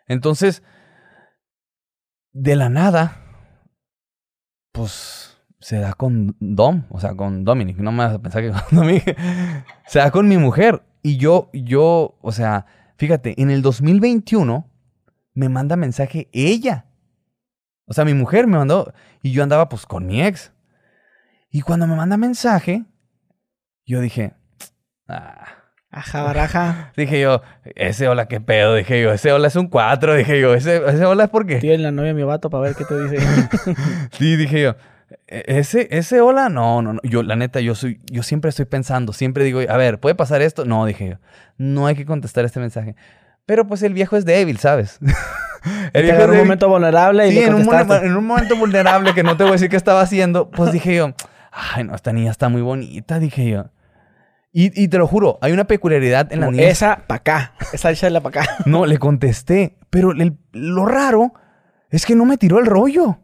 Entonces, 0.07 0.63
de 2.31 2.55
la 2.55 2.69
nada, 2.69 3.17
pues 4.71 5.37
se 5.59 5.79
da 5.79 5.95
con 5.95 6.37
Dom, 6.39 6.85
o 6.89 7.01
sea, 7.01 7.13
con 7.13 7.43
Dominic. 7.43 7.77
No 7.79 7.91
me 7.91 8.05
vas 8.05 8.13
a 8.13 8.19
pensar 8.19 8.41
que 8.41 8.51
con 8.69 8.79
Dominic. 8.79 9.17
Se 9.85 9.99
da 9.99 10.11
con 10.11 10.29
mi 10.29 10.37
mujer. 10.37 10.81
Y 11.03 11.17
yo, 11.17 11.49
yo, 11.51 12.17
o 12.21 12.31
sea, 12.31 12.65
fíjate, 12.95 13.41
en 13.41 13.49
el 13.49 13.61
2021 13.61 14.76
me 15.37 15.49
manda 15.49 15.75
mensaje 15.75 16.29
ella. 16.33 16.85
O 17.85 17.93
sea, 17.93 18.05
mi 18.05 18.15
mujer 18.15 18.47
me 18.47 18.57
mandó 18.57 18.91
y 19.21 19.31
yo 19.31 19.43
andaba 19.43 19.69
pues 19.69 19.85
con 19.85 20.07
mi 20.07 20.23
ex. 20.23 20.51
Y 21.51 21.61
cuando 21.61 21.85
me 21.85 21.95
manda 21.95 22.17
mensaje, 22.17 22.85
yo 23.85 24.01
dije, 24.01 24.33
ah. 25.07 25.45
Ajá, 25.91 26.23
baraja. 26.23 26.91
Dije 26.97 27.21
yo, 27.21 27.41
ese 27.75 28.07
hola, 28.09 28.27
qué 28.27 28.41
pedo. 28.41 28.75
Dije 28.75 29.01
yo, 29.01 29.13
ese 29.13 29.31
hola 29.31 29.47
es 29.47 29.55
un 29.55 29.67
4. 29.67 30.15
Dije 30.15 30.41
yo, 30.41 30.53
ese, 30.53 30.77
ese 30.85 31.05
hola 31.05 31.25
es 31.25 31.29
porque. 31.29 31.57
Tío, 31.59 31.77
la 31.77 31.91
novia 31.91 32.13
mi 32.15 32.23
vato 32.23 32.49
para 32.49 32.63
ver 32.63 32.75
qué 32.75 32.83
te 32.83 32.99
dice. 33.03 33.17
Sí, 34.11 34.35
dije 34.35 34.61
yo, 34.63 34.75
"E- 35.27 35.43
ese, 35.47 35.87
ese 35.91 36.19
hola, 36.19 36.49
no, 36.49 36.81
no, 36.81 36.93
no. 36.93 36.99
Yo, 37.03 37.21
la 37.23 37.35
neta, 37.35 37.61
yo 37.61 37.73
soy, 37.75 38.01
yo 38.11 38.21
siempre 38.23 38.49
estoy 38.49 38.65
pensando, 38.65 39.13
siempre 39.13 39.43
digo, 39.45 39.61
a 39.67 39.77
ver, 39.77 39.99
¿puede 39.99 40.15
pasar 40.15 40.41
esto? 40.41 40.65
No, 40.65 40.85
dije 40.85 41.09
yo, 41.11 41.15
no 41.57 41.85
hay 41.87 41.95
que 41.95 42.05
contestar 42.05 42.43
este 42.43 42.59
mensaje. 42.59 42.95
Pero 43.47 43.65
pues 43.65 43.81
el 43.81 43.93
viejo 43.93 44.15
es 44.15 44.25
débil, 44.25 44.59
¿sabes? 44.59 44.99
Te 45.91 46.01
viejo 46.03 46.21
es 46.21 46.29
un 46.29 46.37
momento 46.37 46.69
vulnerable 46.69 47.27
y 47.27 47.31
Sí, 47.31 47.35
le 47.39 47.45
en 47.47 47.55
un, 47.55 47.91
en 48.03 48.15
un 48.15 48.25
momento 48.25 48.55
vulnerable 48.55 49.13
que 49.15 49.23
no 49.23 49.35
te 49.35 49.43
voy 49.43 49.51
a 49.51 49.53
decir 49.53 49.69
qué 49.69 49.75
estaba 49.75 50.01
haciendo, 50.01 50.51
pues 50.51 50.71
dije 50.71 50.95
yo, 50.95 51.13
ay, 51.51 51.83
no, 51.83 51.95
esta 51.95 52.13
niña 52.13 52.29
está 52.29 52.47
muy 52.49 52.61
bonita, 52.61 53.17
dije 53.19 53.49
yo. 53.49 53.65
Y, 54.53 54.81
y 54.81 54.87
te 54.87 54.97
lo 54.97 55.07
juro, 55.07 55.39
hay 55.41 55.51
una 55.51 55.65
peculiaridad 55.65 56.31
en 56.31 56.41
la 56.41 56.51
niña. 56.51 56.63
Esa 56.67 57.03
pa' 57.07 57.15
acá. 57.15 57.53
Esa 57.73 57.91
échala 57.91 58.21
pa' 58.21 58.29
acá. 58.29 58.43
No, 58.65 58.85
le 58.85 58.97
contesté, 58.97 59.77
pero 59.89 60.11
el- 60.11 60.37
lo 60.51 60.85
raro 60.85 61.33
es 61.89 62.05
que 62.05 62.15
no 62.15 62.25
me 62.25 62.37
tiró 62.37 62.59
el 62.59 62.65
rollo. 62.65 63.19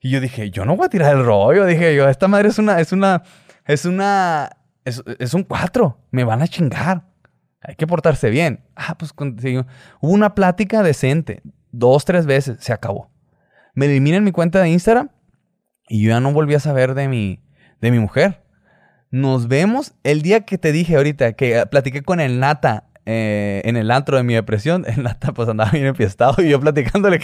Y 0.00 0.10
yo 0.10 0.20
dije, 0.20 0.50
yo 0.50 0.64
no 0.64 0.76
voy 0.76 0.86
a 0.86 0.88
tirar 0.90 1.14
el 1.16 1.24
rollo, 1.24 1.66
dije 1.66 1.94
yo, 1.94 2.08
esta 2.08 2.26
madre 2.28 2.48
es 2.48 2.58
una, 2.58 2.80
es 2.80 2.92
una, 2.92 3.22
es 3.66 3.84
una, 3.84 4.50
es, 4.84 5.02
es 5.18 5.34
un 5.34 5.42
cuatro, 5.44 5.98
me 6.10 6.24
van 6.24 6.42
a 6.42 6.48
chingar. 6.48 7.02
Hay 7.60 7.74
que 7.74 7.86
portarse 7.86 8.30
bien. 8.30 8.64
Ah, 8.74 8.96
pues. 8.98 9.12
Hubo 9.16 9.66
una 10.12 10.34
plática 10.34 10.82
decente, 10.82 11.42
dos, 11.72 12.04
tres 12.04 12.26
veces, 12.26 12.58
se 12.60 12.72
acabó. 12.72 13.10
Me 13.74 13.86
eliminan 13.86 14.24
mi 14.24 14.32
cuenta 14.32 14.60
de 14.60 14.70
Instagram 14.70 15.10
y 15.88 16.02
yo 16.02 16.10
ya 16.10 16.20
no 16.20 16.32
volví 16.32 16.54
a 16.54 16.60
saber 16.60 16.94
de 16.94 17.08
mi, 17.08 17.40
de 17.80 17.90
mi 17.90 17.98
mujer. 17.98 18.42
Nos 19.10 19.48
vemos 19.48 19.94
el 20.04 20.22
día 20.22 20.40
que 20.42 20.56
te 20.56 20.72
dije 20.72 20.96
ahorita 20.96 21.32
que 21.32 21.66
platiqué 21.66 22.02
con 22.02 22.20
el 22.20 22.38
Nata 22.40 22.90
eh, 23.06 23.62
en 23.64 23.76
el 23.76 23.90
antro 23.90 24.16
de 24.16 24.22
mi 24.22 24.34
depresión. 24.34 24.84
El 24.88 25.02
Nata 25.02 25.32
pues 25.32 25.48
andaba 25.48 25.70
bien 25.72 25.86
enfiestado 25.86 26.42
y 26.42 26.48
yo 26.48 26.60
platicándole. 26.60 27.20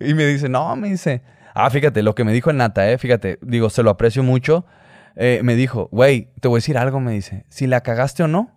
Y 0.00 0.14
me 0.14 0.26
dice, 0.26 0.48
no, 0.48 0.74
me 0.76 0.90
dice... 0.90 1.22
Ah, 1.54 1.70
fíjate, 1.70 2.02
lo 2.02 2.16
que 2.16 2.24
me 2.24 2.32
dijo 2.32 2.50
el 2.50 2.56
Nata, 2.56 2.90
eh, 2.90 2.98
fíjate, 2.98 3.38
digo, 3.40 3.70
se 3.70 3.84
lo 3.84 3.90
aprecio 3.90 4.24
mucho. 4.24 4.66
Eh, 5.14 5.40
me 5.44 5.54
dijo, 5.54 5.88
güey, 5.92 6.32
te 6.40 6.48
voy 6.48 6.56
a 6.56 6.58
decir 6.58 6.76
algo, 6.76 6.98
me 6.98 7.12
dice. 7.12 7.44
Si 7.48 7.68
la 7.68 7.80
cagaste 7.82 8.24
o 8.24 8.28
no, 8.28 8.50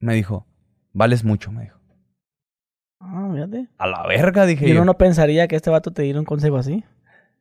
me 0.00 0.14
dijo, 0.14 0.46
vales 0.92 1.24
mucho, 1.24 1.50
me 1.52 1.62
dijo. 1.64 1.78
Ah, 3.00 3.30
fíjate. 3.32 3.68
A 3.78 3.86
la 3.86 4.06
verga, 4.06 4.44
dije 4.46 4.66
Y 4.66 4.68
yo. 4.70 4.74
uno 4.76 4.84
no 4.84 4.98
pensaría 4.98 5.46
que 5.48 5.56
este 5.56 5.70
vato 5.70 5.92
te 5.92 6.02
diera 6.02 6.18
un 6.18 6.24
consejo 6.24 6.56
así. 6.56 6.84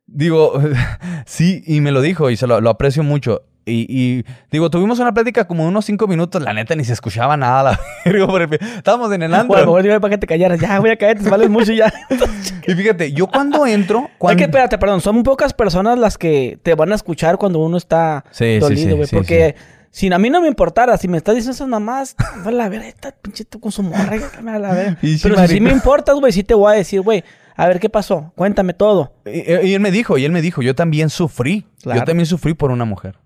Digo, 0.06 0.54
sí, 1.26 1.64
y 1.66 1.82
me 1.82 1.92
lo 1.92 2.02
dijo 2.02 2.30
y 2.30 2.38
se 2.38 2.48
lo, 2.48 2.62
lo 2.62 2.70
aprecio 2.70 3.04
mucho. 3.04 3.42
Y, 3.70 3.86
y, 3.90 4.24
digo, 4.50 4.70
tuvimos 4.70 5.00
una 5.00 5.14
plática 5.14 5.46
como 5.46 5.64
de 5.64 5.70
unos 5.70 5.84
cinco 5.84 6.08
minutos, 6.08 6.42
la 6.42 6.54
neta 6.54 6.74
ni 6.74 6.86
se 6.86 6.94
escuchaba 6.94 7.36
nada, 7.36 7.72
la 7.72 7.80
verga, 8.06 8.26
por 8.26 8.42
el- 8.42 8.54
Estábamos 8.54 9.12
en 9.12 9.24
el 9.24 9.34
antro. 9.34 9.66
Bueno, 9.66 9.84
dime 9.84 10.00
para 10.00 10.12
que 10.12 10.18
te 10.20 10.28
callaras. 10.28 10.58
Ya, 10.62 10.80
voy 10.80 10.92
a 10.92 10.96
caer, 10.96 11.22
te 11.22 11.30
vales 11.30 11.50
mucho 11.50 11.74
ya. 11.74 11.92
Y 12.68 12.74
fíjate, 12.74 13.12
yo 13.12 13.28
cuando 13.28 13.66
entro, 13.66 14.06
Es 14.06 14.12
cuando... 14.18 14.38
que 14.38 14.44
espérate, 14.46 14.78
perdón. 14.78 15.02
Son 15.02 15.22
pocas 15.24 15.54
personas 15.54 15.98
las 16.00 16.18
que 16.18 16.60
te 16.64 16.76
van 16.76 16.92
a 16.94 16.96
escuchar 16.96 17.38
cuando 17.38 17.60
uno 17.60 17.76
está 17.78 18.24
Sí, 18.32 18.46
sí, 18.56 18.60
dolido, 18.60 18.90
sí, 18.90 18.96
güey. 18.96 19.08
sí, 19.08 19.16
porque 19.16 19.56
si 19.92 20.12
a 20.12 20.18
mí 20.18 20.30
no 20.30 20.42
me 20.42 20.48
importara, 20.48 20.98
si 20.98 21.08
me 21.08 21.18
estás 21.18 21.36
diciendo 21.36 21.56
esas 21.56 21.68
mamás, 21.68 22.16
a 22.46 22.52
la 22.52 22.70
ver, 22.70 22.84
esta 22.84 23.12
pinche 23.12 23.46
tú 23.46 23.60
con 23.60 23.72
su 23.72 23.84
morra, 23.84 24.18
a 24.38 24.60
la 24.60 24.74
ver. 24.74 24.98
Y 25.02 25.18
sí, 25.18 25.20
Pero 25.24 25.36
si 25.48 25.56
sí 25.56 25.62
me 25.62 25.72
importas, 25.72 26.16
güey, 26.16 26.32
sí 26.32 26.44
te 26.44 26.54
voy 26.54 26.74
a 26.74 26.76
decir, 26.76 27.02
güey, 27.02 27.24
a 27.56 27.68
ver 27.68 27.80
qué 27.80 27.90
pasó. 27.90 28.32
Cuéntame 28.36 28.74
todo. 28.74 29.14
Y, 29.26 29.40
y 29.68 29.74
él 29.74 29.80
me 29.80 29.92
dijo, 29.92 30.18
y 30.18 30.26
él 30.26 30.32
me 30.32 30.42
dijo, 30.42 30.62
yo 30.62 30.76
también 30.76 31.10
sufrí. 31.10 31.66
Claro. 31.82 32.02
Yo 32.02 32.06
también 32.06 32.26
sufrí 32.26 32.54
por 32.54 32.72
una 32.72 32.86
mujer. 32.86 33.18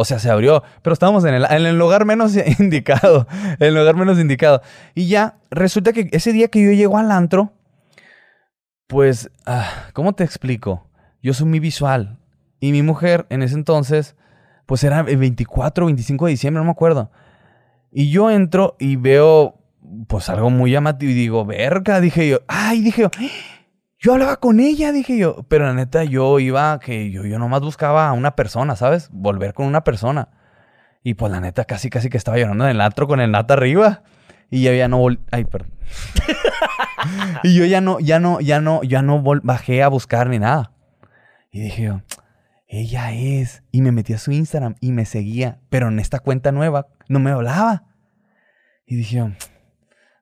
O 0.00 0.04
sea, 0.04 0.20
se 0.20 0.30
abrió, 0.30 0.62
pero 0.82 0.94
estábamos 0.94 1.24
en 1.24 1.34
el, 1.34 1.44
en 1.50 1.66
el 1.66 1.76
lugar 1.76 2.04
menos 2.04 2.32
indicado. 2.60 3.26
En 3.58 3.66
el 3.66 3.74
lugar 3.74 3.96
menos 3.96 4.20
indicado. 4.20 4.62
Y 4.94 5.08
ya, 5.08 5.38
resulta 5.50 5.92
que 5.92 6.08
ese 6.12 6.32
día 6.32 6.46
que 6.46 6.62
yo 6.62 6.70
llego 6.70 6.98
al 6.98 7.10
antro, 7.10 7.52
pues, 8.86 9.28
ah, 9.44 9.88
¿cómo 9.94 10.12
te 10.12 10.22
explico? 10.22 10.86
Yo 11.20 11.34
soy 11.34 11.48
muy 11.48 11.58
visual. 11.58 12.18
Y 12.60 12.70
mi 12.70 12.82
mujer, 12.82 13.26
en 13.28 13.42
ese 13.42 13.56
entonces, 13.56 14.14
pues 14.68 14.84
era 14.84 15.00
el 15.00 15.16
24 15.16 15.82
o 15.82 15.86
25 15.86 16.26
de 16.26 16.30
diciembre, 16.30 16.60
no 16.60 16.66
me 16.66 16.72
acuerdo. 16.72 17.10
Y 17.90 18.10
yo 18.10 18.30
entro 18.30 18.76
y 18.78 18.96
veo, 18.96 19.54
pues 20.08 20.28
algo 20.28 20.50
muy 20.50 20.70
llamativo. 20.70 21.10
Y 21.10 21.14
digo, 21.14 21.46
verga, 21.46 22.02
dije 22.02 22.28
yo. 22.28 22.40
Ay, 22.48 22.82
dije 22.82 23.00
yo. 23.00 23.10
Yo 23.98 24.12
hablaba 24.12 24.36
con 24.36 24.60
ella, 24.60 24.92
dije 24.92 25.16
yo. 25.16 25.46
Pero 25.48 25.64
la 25.64 25.72
neta, 25.72 26.04
yo 26.04 26.38
iba, 26.38 26.78
que 26.80 27.10
yo, 27.10 27.24
yo 27.24 27.38
nomás 27.38 27.62
buscaba 27.62 28.10
a 28.10 28.12
una 28.12 28.36
persona, 28.36 28.76
¿sabes? 28.76 29.08
Volver 29.10 29.54
con 29.54 29.64
una 29.64 29.84
persona. 29.84 30.28
Y 31.02 31.14
pues 31.14 31.32
la 31.32 31.40
neta, 31.40 31.64
casi, 31.64 31.88
casi 31.88 32.10
que 32.10 32.18
estaba 32.18 32.36
llorando 32.36 32.64
en 32.64 32.72
el 32.72 32.82
antro 32.82 33.08
con 33.08 33.20
el 33.20 33.30
nata 33.30 33.54
arriba. 33.54 34.02
Y 34.50 34.64
yo 34.64 34.74
ya 34.74 34.86
no 34.86 34.98
vol... 34.98 35.20
Ay, 35.30 35.46
perdón. 35.46 35.72
y 37.42 37.56
yo 37.56 37.64
ya 37.64 37.80
no, 37.80 38.00
ya 38.00 38.20
no, 38.20 38.42
ya 38.42 38.60
no, 38.60 38.82
ya 38.82 39.00
no 39.00 39.22
bajé 39.42 39.82
a 39.82 39.88
buscar 39.88 40.28
ni 40.28 40.38
nada. 40.38 40.72
Y 41.50 41.62
dije 41.62 41.84
yo, 41.84 42.02
ella 42.68 43.12
es. 43.12 43.62
Y 43.72 43.80
me 43.80 43.92
metí 43.92 44.12
a 44.12 44.18
su 44.18 44.30
Instagram 44.30 44.76
y 44.80 44.92
me 44.92 45.06
seguía. 45.06 45.60
Pero 45.70 45.88
en 45.88 45.98
esta 45.98 46.20
cuenta 46.20 46.52
nueva 46.52 46.88
no 47.08 47.18
me 47.18 47.30
hablaba. 47.30 47.84
Y 48.86 48.96
dije 48.96 49.34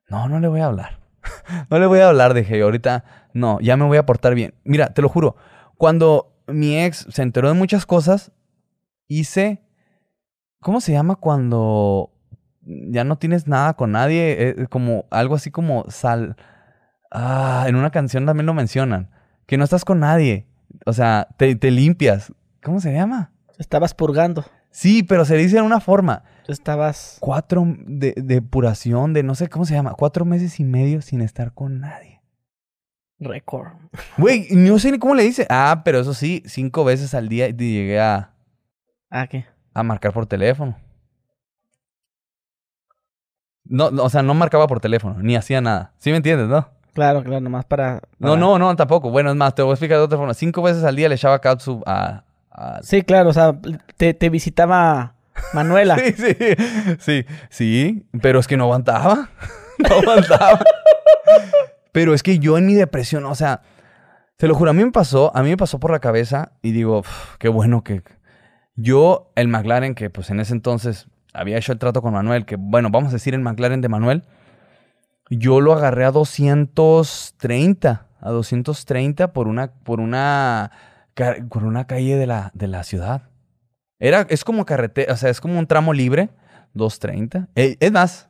no, 0.09 0.29
no 0.29 0.39
le 0.39 0.49
voy 0.49 0.61
a 0.61 0.67
hablar. 0.67 1.01
no 1.71 1.79
le 1.79 1.87
voy 1.87 1.99
a 1.99 2.09
hablar, 2.09 2.33
dije. 2.33 2.63
Ahorita, 2.63 3.05
no, 3.35 3.61
ya 3.61 3.77
me 3.77 3.85
voy 3.85 3.99
a 3.99 4.07
portar 4.07 4.35
bien. 4.35 4.55
Mira, 4.65 4.95
te 4.95 5.03
lo 5.03 5.09
juro. 5.09 5.37
Cuando 5.77 6.41
mi 6.47 6.79
ex 6.79 7.07
se 7.11 7.23
enteró 7.23 7.49
de 7.49 7.55
muchas 7.55 7.85
cosas, 7.85 8.33
hice... 9.09 9.63
¿Cómo 10.61 10.81
se 10.81 10.93
llama 10.93 11.17
cuando 11.17 12.13
ya 12.63 13.05
no 13.05 13.19
tienes 13.19 13.47
nada 13.47 13.75
con 13.75 13.93
nadie? 13.93 14.37
Eh, 14.39 14.67
como 14.69 15.07
algo 15.11 15.35
así 15.35 15.51
como 15.51 15.85
sal... 15.91 16.37
Ah, 17.11 17.67
en 17.69 17.77
una 17.77 17.91
canción 17.91 18.27
también 18.27 18.47
lo 18.47 18.55
mencionan. 18.55 19.11
Que 19.47 19.59
no 19.59 19.65
estás 19.65 19.85
con 19.85 20.01
nadie. 20.01 20.47
O 20.87 20.93
sea, 20.93 21.29
te, 21.37 21.55
te 21.57 21.71
limpias. 21.71 22.33
¿Cómo 22.63 22.81
se 22.81 22.93
llama? 22.93 23.33
Estabas 23.59 23.93
purgando. 23.93 24.45
Sí, 24.71 25.03
pero 25.03 25.25
se 25.25 25.37
dice 25.37 25.57
de 25.57 25.63
una 25.63 25.81
forma. 25.81 26.23
Estabas. 26.49 27.17
Cuatro 27.21 27.65
de, 27.87 28.13
de 28.17 28.23
depuración, 28.37 29.13
de 29.13 29.23
no 29.23 29.35
sé 29.35 29.49
cómo 29.49 29.65
se 29.65 29.75
llama. 29.75 29.95
Cuatro 29.95 30.25
meses 30.25 30.61
y 30.61 30.65
medio 30.65 31.03
sin 31.03 31.21
estar 31.23 31.53
con 31.53 31.81
nadie. 31.81 32.23
Récord. 33.19 33.73
Güey, 34.19 34.49
no 34.53 34.79
sé 34.79 34.93
ni 34.93 34.99
cómo 34.99 35.15
le 35.15 35.23
dice. 35.23 35.47
Ah, 35.49 35.83
pero 35.85 35.99
eso 36.01 36.13
sí, 36.15 36.43
cinco 36.47 36.85
veces 36.85 37.15
al 37.15 37.29
día 37.29 37.49
llegué 37.49 37.99
a, 37.99 38.35
Ah, 39.11 39.27
¿qué? 39.27 39.47
a 39.73 39.83
marcar 39.83 40.13
por 40.13 40.27
teléfono. 40.27 40.77
No, 43.65 43.91
no, 43.91 44.05
o 44.05 44.11
sea, 44.11 44.23
no 44.23 44.35
marcaba 44.35 44.67
por 44.69 44.81
teléfono, 44.81 45.21
ni 45.23 45.35
hacía 45.35 45.61
nada. 45.61 45.95
¿Sí 45.99 46.11
me 46.11 46.19
entiendes, 46.19 46.49
no? 46.49 46.69
Claro, 46.97 47.23
claro, 47.23 47.41
nomás 47.41 47.65
para... 47.67 48.01
No, 48.19 48.31
para- 48.31 48.41
no, 48.41 48.59
no, 48.59 48.75
tampoco. 48.75 49.11
Bueno, 49.11 49.31
es 49.31 49.37
más, 49.37 49.55
te 49.55 49.63
voy 49.63 49.71
a 49.71 49.75
explicar 49.75 49.99
de 49.99 50.05
otra 50.05 50.19
forma. 50.19 50.35
Cinco 50.35 50.63
veces 50.63 50.83
al 50.83 50.97
día 50.97 51.09
le 51.09 51.15
echaba 51.15 51.39
katsu 51.41 51.83
a... 51.87 52.25
a- 52.51 52.81
Sí, 52.83 53.03
claro, 53.03 53.29
o 53.31 53.33
sea, 53.33 53.55
te, 53.97 54.15
te 54.15 54.31
visitaba 54.31 55.15
Manuela. 55.53 55.97
Sí, 56.05 56.13
sí, 56.17 56.35
sí, 56.99 57.27
sí, 57.51 58.07
pero 58.23 58.41
es 58.41 58.49
que 58.49 58.57
no 58.57 58.65
aguantaba, 58.65 59.29
no 59.79 59.95
aguantaba. 59.95 60.59
Pero 61.93 62.15
es 62.15 62.23
que 62.23 62.39
yo 62.39 62.59
en 62.59 62.67
mi 62.67 62.75
depresión, 62.75 63.25
o 63.27 63.35
sea, 63.35 63.61
te 64.37 64.49
lo 64.49 64.55
juro, 64.55 64.71
a 64.71 64.75
mí 64.75 64.85
me 64.85 64.91
pasó, 64.93 65.31
a 65.37 65.43
mí 65.43 65.51
me 65.51 65.57
pasó 65.57 65.79
por 65.79 65.91
la 65.91 65.99
cabeza 66.01 66.53
y 66.63 66.73
digo, 66.73 67.01
"Uf, 67.01 67.37
qué 67.39 67.49
bueno 67.49 67.83
que 67.85 68.03
yo, 68.75 69.31
el 69.35 69.49
McLaren, 69.49 69.95
que 69.95 70.11
pues 70.11 70.31
en 70.31 70.41
ese 70.41 70.53
entonces 70.53 71.09
había 71.33 71.57
hecho 71.59 71.73
el 71.73 71.79
trato 71.79 72.03
con 72.03 72.13
Manuel, 72.13 72.45
que 72.47 72.57
bueno, 72.57 72.89
vamos 72.91 73.11
a 73.11 73.13
decir 73.13 73.35
el 73.35 73.41
McLaren 73.41 73.81
de 73.81 73.89
Manuel, 73.89 74.23
yo 75.31 75.61
lo 75.61 75.73
agarré 75.73 76.05
a 76.05 76.11
230, 76.11 78.07
a 78.21 78.31
230 78.31 79.33
por 79.33 79.49
una, 79.49 79.73
por 79.73 80.01
una, 80.01 80.71
por 81.49 81.65
una 81.65 81.87
calle 81.87 82.17
de 82.17 82.27
la, 82.27 82.51
de 82.55 82.69
la 82.69 82.85
ciudad. 82.85 83.31
Era, 83.99 84.27
es 84.29 84.45
como 84.45 84.65
carretera, 84.65 85.13
o 85.13 85.17
sea, 85.17 85.31
es 85.31 85.41
como 85.41 85.59
un 85.59 85.67
tramo 85.67 85.93
libre, 85.93 86.31
230. 86.75 87.49
Eh, 87.55 87.77
es 87.81 87.93
más, 87.93 88.29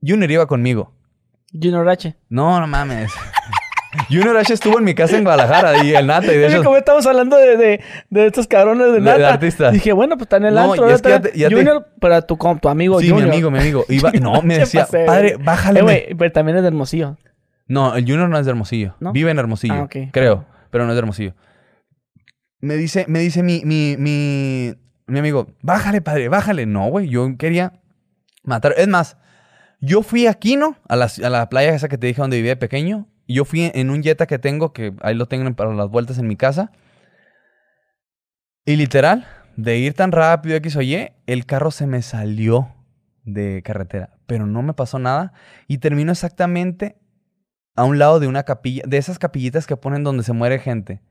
Junior 0.00 0.30
iba 0.30 0.46
conmigo. 0.46 0.92
Junior 1.52 1.88
H. 1.88 2.16
No, 2.28 2.60
no 2.60 2.66
mames. 2.66 3.12
Junior 4.08 4.36
H 4.36 4.52
estuvo 4.52 4.78
en 4.78 4.84
mi 4.84 4.94
casa 4.94 5.16
en 5.16 5.24
Guadalajara 5.24 5.84
y 5.84 5.94
el 5.94 6.06
Nata 6.06 6.32
y 6.32 6.36
de 6.38 6.46
hecho... 6.48 6.62
como 6.64 6.76
estamos 6.76 7.06
hablando 7.06 7.36
de, 7.36 7.56
de, 7.56 7.80
de 8.10 8.26
estos 8.26 8.46
cabrones 8.46 8.86
de 8.86 8.92
De- 8.92 9.00
de 9.00 9.04
nata. 9.04 9.32
artistas. 9.34 9.72
Dije, 9.72 9.92
bueno, 9.92 10.16
pues 10.16 10.26
está 10.26 10.36
en 10.38 10.46
el 10.46 10.54
No, 10.54 10.72
antro. 10.72 10.88
y 10.88 10.92
es 10.92 11.00
que 11.02 11.08
otra 11.08 11.10
ya 11.10 11.18
vez. 11.22 11.32
te- 11.32 11.38
ya 11.38 11.48
te- 11.48 11.54
Junior, 11.54 11.88
pero 12.00 12.22
tu, 12.22 12.36
tu 12.60 12.68
amigo 12.68 13.00
Sí, 13.00 13.08
Junior. 13.08 13.28
mi 13.28 13.34
amigo, 13.34 13.50
mi 13.50 13.58
amigo. 13.58 13.84
Iba, 13.88 14.10
no, 14.12 14.42
me 14.42 14.58
decía, 14.58 14.86
padre, 15.06 15.36
bájale. 15.38 15.80
Eh, 15.80 15.82
güey, 15.82 16.14
pero 16.14 16.32
también 16.32 16.56
es 16.56 16.62
de 16.62 16.68
Hermosillo. 16.68 17.16
No, 17.66 17.94
el 17.96 18.04
Junior 18.04 18.28
no 18.28 18.38
es 18.38 18.44
de 18.44 18.50
Hermosillo. 18.50 18.94
¿No? 19.00 19.12
Vive 19.12 19.30
en 19.30 19.38
Hermosillo. 19.38 19.74
Ah, 19.74 19.82
ok. 19.84 19.96
Creo, 20.12 20.44
pero 20.70 20.84
no 20.84 20.90
es 20.90 20.96
de 20.96 21.00
Hermosillo. 21.00 21.34
Me 22.60 22.76
dice, 22.76 23.04
me 23.08 23.18
dice 23.20 23.42
mi, 23.42 23.62
mi, 23.64 23.96
mi, 23.98 24.74
mi 25.06 25.18
amigo, 25.18 25.48
bájale, 25.62 26.00
padre, 26.00 26.28
bájale. 26.28 26.66
No, 26.66 26.88
güey, 26.88 27.08
yo 27.08 27.28
quería 27.38 27.74
matar. 28.42 28.74
Es 28.76 28.88
más, 28.88 29.16
yo 29.80 30.02
fui 30.02 30.26
a 30.26 30.34
Quino, 30.34 30.76
a 30.88 30.96
la, 30.96 31.08
a 31.22 31.28
la 31.30 31.48
playa 31.48 31.74
esa 31.74 31.88
que 31.88 31.98
te 31.98 32.06
dije 32.06 32.20
donde 32.20 32.36
vivía 32.38 32.52
de 32.52 32.56
pequeño. 32.56 33.06
Y 33.26 33.34
Yo 33.34 33.44
fui 33.44 33.70
en 33.74 33.90
un 33.90 34.02
Jetta 34.02 34.26
que 34.26 34.38
tengo, 34.38 34.72
que 34.72 34.92
ahí 35.02 35.14
lo 35.14 35.26
tengo 35.26 35.52
para 35.54 35.72
las 35.74 35.88
vueltas 35.88 36.18
en 36.18 36.26
mi 36.28 36.36
casa. 36.36 36.70
Y 38.64 38.76
literal, 38.76 39.26
de 39.56 39.78
ir 39.78 39.94
tan 39.94 40.12
rápido 40.12 40.56
X 40.56 40.76
o 40.76 40.82
Y, 40.82 41.10
el 41.26 41.46
carro 41.46 41.70
se 41.70 41.86
me 41.86 42.02
salió 42.02 42.74
de 43.24 43.62
carretera. 43.62 44.16
Pero 44.26 44.46
no 44.46 44.62
me 44.62 44.72
pasó 44.72 44.98
nada. 44.98 45.32
Y 45.68 45.78
termino 45.78 46.12
exactamente 46.12 46.96
a 47.76 47.84
un 47.84 47.98
lado 47.98 48.20
de 48.20 48.26
una 48.26 48.44
capilla, 48.44 48.82
de 48.86 48.96
esas 48.98 49.18
capillitas 49.18 49.66
que 49.66 49.76
ponen 49.76 50.02
donde 50.04 50.22
se 50.22 50.32
muere 50.32 50.58
gente. 50.58 51.02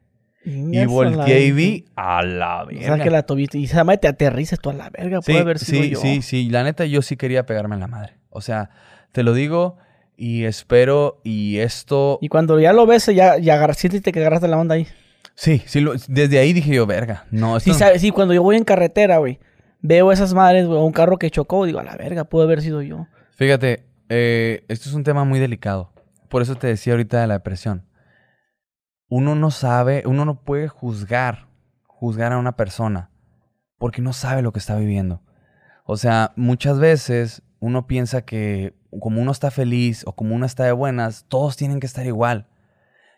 Y 0.45 0.77
Eso, 0.77 0.89
volteé 0.89 1.41
y 1.45 1.49
la- 1.49 1.55
vi 1.55 1.85
a 1.95 2.21
la 2.23 2.63
O 2.63 2.65
verga. 2.67 2.81
sea, 2.95 2.99
que 3.03 3.09
la 3.09 3.23
tuviste. 3.25 3.57
Y 3.59 3.67
se 3.67 3.75
llama 3.75 3.95
te 3.97 4.07
aterrices 4.07 4.59
tú 4.59 4.69
a 4.71 4.73
la 4.73 4.89
verga. 4.89 5.21
Sí, 5.21 5.31
Puede 5.31 5.41
haber 5.41 5.59
sido 5.59 5.83
sí, 5.83 5.89
yo. 5.91 5.99
sí, 6.01 6.21
sí. 6.21 6.49
La 6.49 6.63
neta, 6.63 6.85
yo 6.85 7.01
sí 7.01 7.15
quería 7.17 7.45
pegarme 7.45 7.75
en 7.75 7.81
la 7.81 7.87
madre. 7.87 8.17
O 8.29 8.41
sea, 8.41 8.69
te 9.11 9.23
lo 9.23 9.33
digo 9.33 9.77
y 10.17 10.43
espero 10.45 11.19
y 11.23 11.57
esto... 11.59 12.19
Y 12.21 12.29
cuando 12.29 12.59
ya 12.59 12.73
lo 12.73 12.85
ves, 12.85 13.05
ya, 13.07 13.37
ya 13.37 13.73
siéntete 13.73 14.11
que 14.11 14.19
agarraste 14.19 14.47
la 14.47 14.57
onda 14.57 14.75
ahí. 14.75 14.87
Sí, 15.35 15.61
sí, 15.65 15.81
lo- 15.81 15.93
desde 16.07 16.39
ahí 16.39 16.53
dije 16.53 16.73
yo, 16.73 16.85
verga. 16.85 17.25
No, 17.31 17.57
esto 17.57 17.73
Sí, 17.73 17.79
sabes, 17.79 18.01
sí, 18.01 18.11
cuando 18.11 18.33
yo 18.33 18.43
voy 18.43 18.55
en 18.55 18.63
carretera, 18.63 19.17
güey, 19.17 19.39
veo 19.81 20.11
esas 20.11 20.33
madres, 20.33 20.67
güey, 20.67 20.79
un 20.79 20.91
carro 20.91 21.17
que 21.17 21.31
chocó, 21.31 21.65
digo, 21.65 21.79
a 21.79 21.83
la 21.83 21.95
verga, 21.97 22.23
pudo 22.25 22.43
haber 22.43 22.61
sido 22.61 22.81
yo. 22.81 23.07
Fíjate, 23.35 23.85
eh, 24.09 24.63
esto 24.67 24.89
es 24.89 24.95
un 24.95 25.03
tema 25.03 25.23
muy 25.25 25.39
delicado. 25.39 25.91
Por 26.29 26.41
eso 26.41 26.55
te 26.55 26.67
decía 26.67 26.93
ahorita 26.93 27.19
de 27.21 27.27
la 27.27 27.33
depresión. 27.35 27.85
Uno 29.09 29.35
no 29.35 29.51
sabe, 29.51 30.03
uno 30.05 30.25
no 30.25 30.41
puede 30.43 30.67
juzgar, 30.67 31.47
juzgar 31.85 32.33
a 32.33 32.37
una 32.37 32.55
persona 32.55 33.09
porque 33.77 34.01
no 34.01 34.13
sabe 34.13 34.41
lo 34.41 34.51
que 34.53 34.59
está 34.59 34.75
viviendo. 34.77 35.21
O 35.85 35.97
sea, 35.97 36.31
muchas 36.35 36.79
veces 36.79 37.43
uno 37.59 37.85
piensa 37.85 38.23
que 38.23 38.73
como 38.99 39.21
uno 39.21 39.31
está 39.31 39.51
feliz 39.51 40.03
o 40.05 40.13
como 40.15 40.35
uno 40.35 40.45
está 40.45 40.63
de 40.63 40.71
buenas, 40.71 41.25
todos 41.27 41.57
tienen 41.57 41.79
que 41.79 41.87
estar 41.87 42.05
igual. 42.05 42.47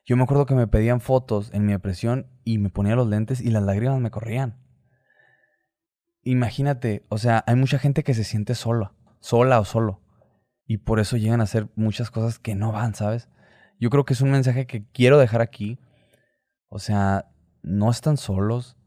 Yo 0.06 0.18
me 0.18 0.24
acuerdo 0.24 0.46
que 0.46 0.56
me 0.56 0.68
pedían 0.68 1.02
fotos 1.02 1.50
en 1.54 1.66
mi 1.66 1.72
depresión 1.72 2.28
y 2.44 2.60
me 2.60 2.70
ponía 2.70 2.96
los 2.96 3.08
lentes 3.08 3.42
y 3.42 3.50
las 3.50 3.64
lágrimas 3.64 4.00
me 4.00 4.12
corrían. 4.12 4.56
Imagínate, 6.22 7.06
o 7.10 7.18
sea, 7.18 7.44
hay 7.48 7.56
mucha 7.56 7.80
gente 7.80 8.04
que 8.04 8.14
se 8.14 8.24
siente 8.24 8.56
sola, 8.56 8.94
sola 9.20 9.60
o 9.60 9.66
solo. 9.66 10.02
Y 10.68 10.78
por 10.78 11.00
eso 11.00 11.18
llegan 11.18 11.42
a 11.42 11.46
hacer 11.46 11.70
muchas 11.76 12.12
cosas 12.12 12.40
que 12.40 12.56
no 12.56 12.72
van, 12.72 12.96
¿sabes? 12.96 13.30
Yo 13.80 13.90
creo 13.90 14.06
que 14.06 14.14
es 14.14 14.22
un 14.22 14.32
mensaje 14.32 14.66
que 14.66 14.86
quiero 14.92 15.20
dejar 15.20 15.42
aquí. 15.42 15.80
O 16.68 16.80
sea, 16.80 17.32
no 17.62 17.90
están 17.90 18.18
solos. 18.18 18.78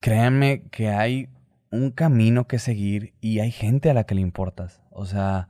Créanme 0.00 0.68
que 0.70 0.88
hay 0.88 1.28
un 1.70 1.90
camino 1.90 2.46
que 2.46 2.58
seguir 2.58 3.14
y 3.20 3.40
hay 3.40 3.50
gente 3.50 3.90
a 3.90 3.94
la 3.94 4.04
que 4.04 4.14
le 4.14 4.20
importas. 4.20 4.80
O 4.90 5.06
sea, 5.06 5.48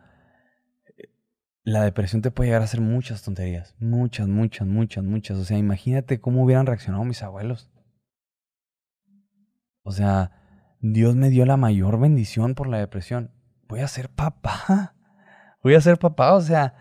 la 1.62 1.82
depresión 1.82 2.22
te 2.22 2.30
puede 2.30 2.48
llegar 2.48 2.62
a 2.62 2.64
hacer 2.64 2.80
muchas 2.80 3.22
tonterías. 3.22 3.74
Muchas, 3.78 4.26
muchas, 4.26 4.66
muchas, 4.66 5.04
muchas. 5.04 5.38
O 5.38 5.44
sea, 5.44 5.58
imagínate 5.58 6.20
cómo 6.20 6.42
hubieran 6.42 6.66
reaccionado 6.66 7.04
mis 7.04 7.22
abuelos. 7.22 7.70
O 9.82 9.92
sea, 9.92 10.32
Dios 10.80 11.14
me 11.16 11.30
dio 11.30 11.44
la 11.46 11.56
mayor 11.56 11.98
bendición 12.00 12.54
por 12.54 12.68
la 12.68 12.78
depresión. 12.78 13.30
Voy 13.68 13.80
a 13.80 13.88
ser 13.88 14.08
papá. 14.08 14.94
Voy 15.62 15.74
a 15.74 15.80
ser 15.80 15.98
papá. 15.98 16.32
O 16.34 16.40
sea, 16.40 16.74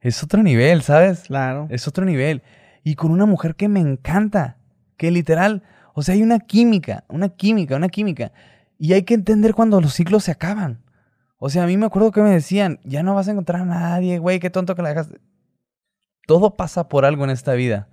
es 0.00 0.22
otro 0.22 0.42
nivel, 0.42 0.82
¿sabes? 0.82 1.24
Claro. 1.24 1.66
Es 1.70 1.86
otro 1.86 2.04
nivel. 2.04 2.42
Y 2.82 2.96
con 2.96 3.12
una 3.12 3.26
mujer 3.26 3.54
que 3.54 3.68
me 3.68 3.80
encanta. 3.80 4.58
Que 4.96 5.10
literal, 5.10 5.62
o 5.94 6.02
sea, 6.02 6.14
hay 6.14 6.22
una 6.22 6.40
química, 6.40 7.04
una 7.08 7.28
química, 7.30 7.76
una 7.76 7.88
química. 7.88 8.32
Y 8.82 8.94
hay 8.94 9.04
que 9.04 9.14
entender 9.14 9.54
cuando 9.54 9.80
los 9.80 9.94
ciclos 9.94 10.24
se 10.24 10.32
acaban. 10.32 10.82
O 11.38 11.48
sea, 11.48 11.62
a 11.62 11.66
mí 11.68 11.76
me 11.76 11.86
acuerdo 11.86 12.10
que 12.10 12.20
me 12.20 12.30
decían, 12.30 12.80
ya 12.82 13.04
no 13.04 13.14
vas 13.14 13.28
a 13.28 13.30
encontrar 13.30 13.62
a 13.62 13.64
nadie, 13.64 14.18
güey, 14.18 14.40
qué 14.40 14.50
tonto 14.50 14.74
que 14.74 14.82
la 14.82 14.88
dejaste. 14.88 15.20
Todo 16.26 16.56
pasa 16.56 16.88
por 16.88 17.04
algo 17.04 17.22
en 17.22 17.30
esta 17.30 17.52
vida. 17.52 17.86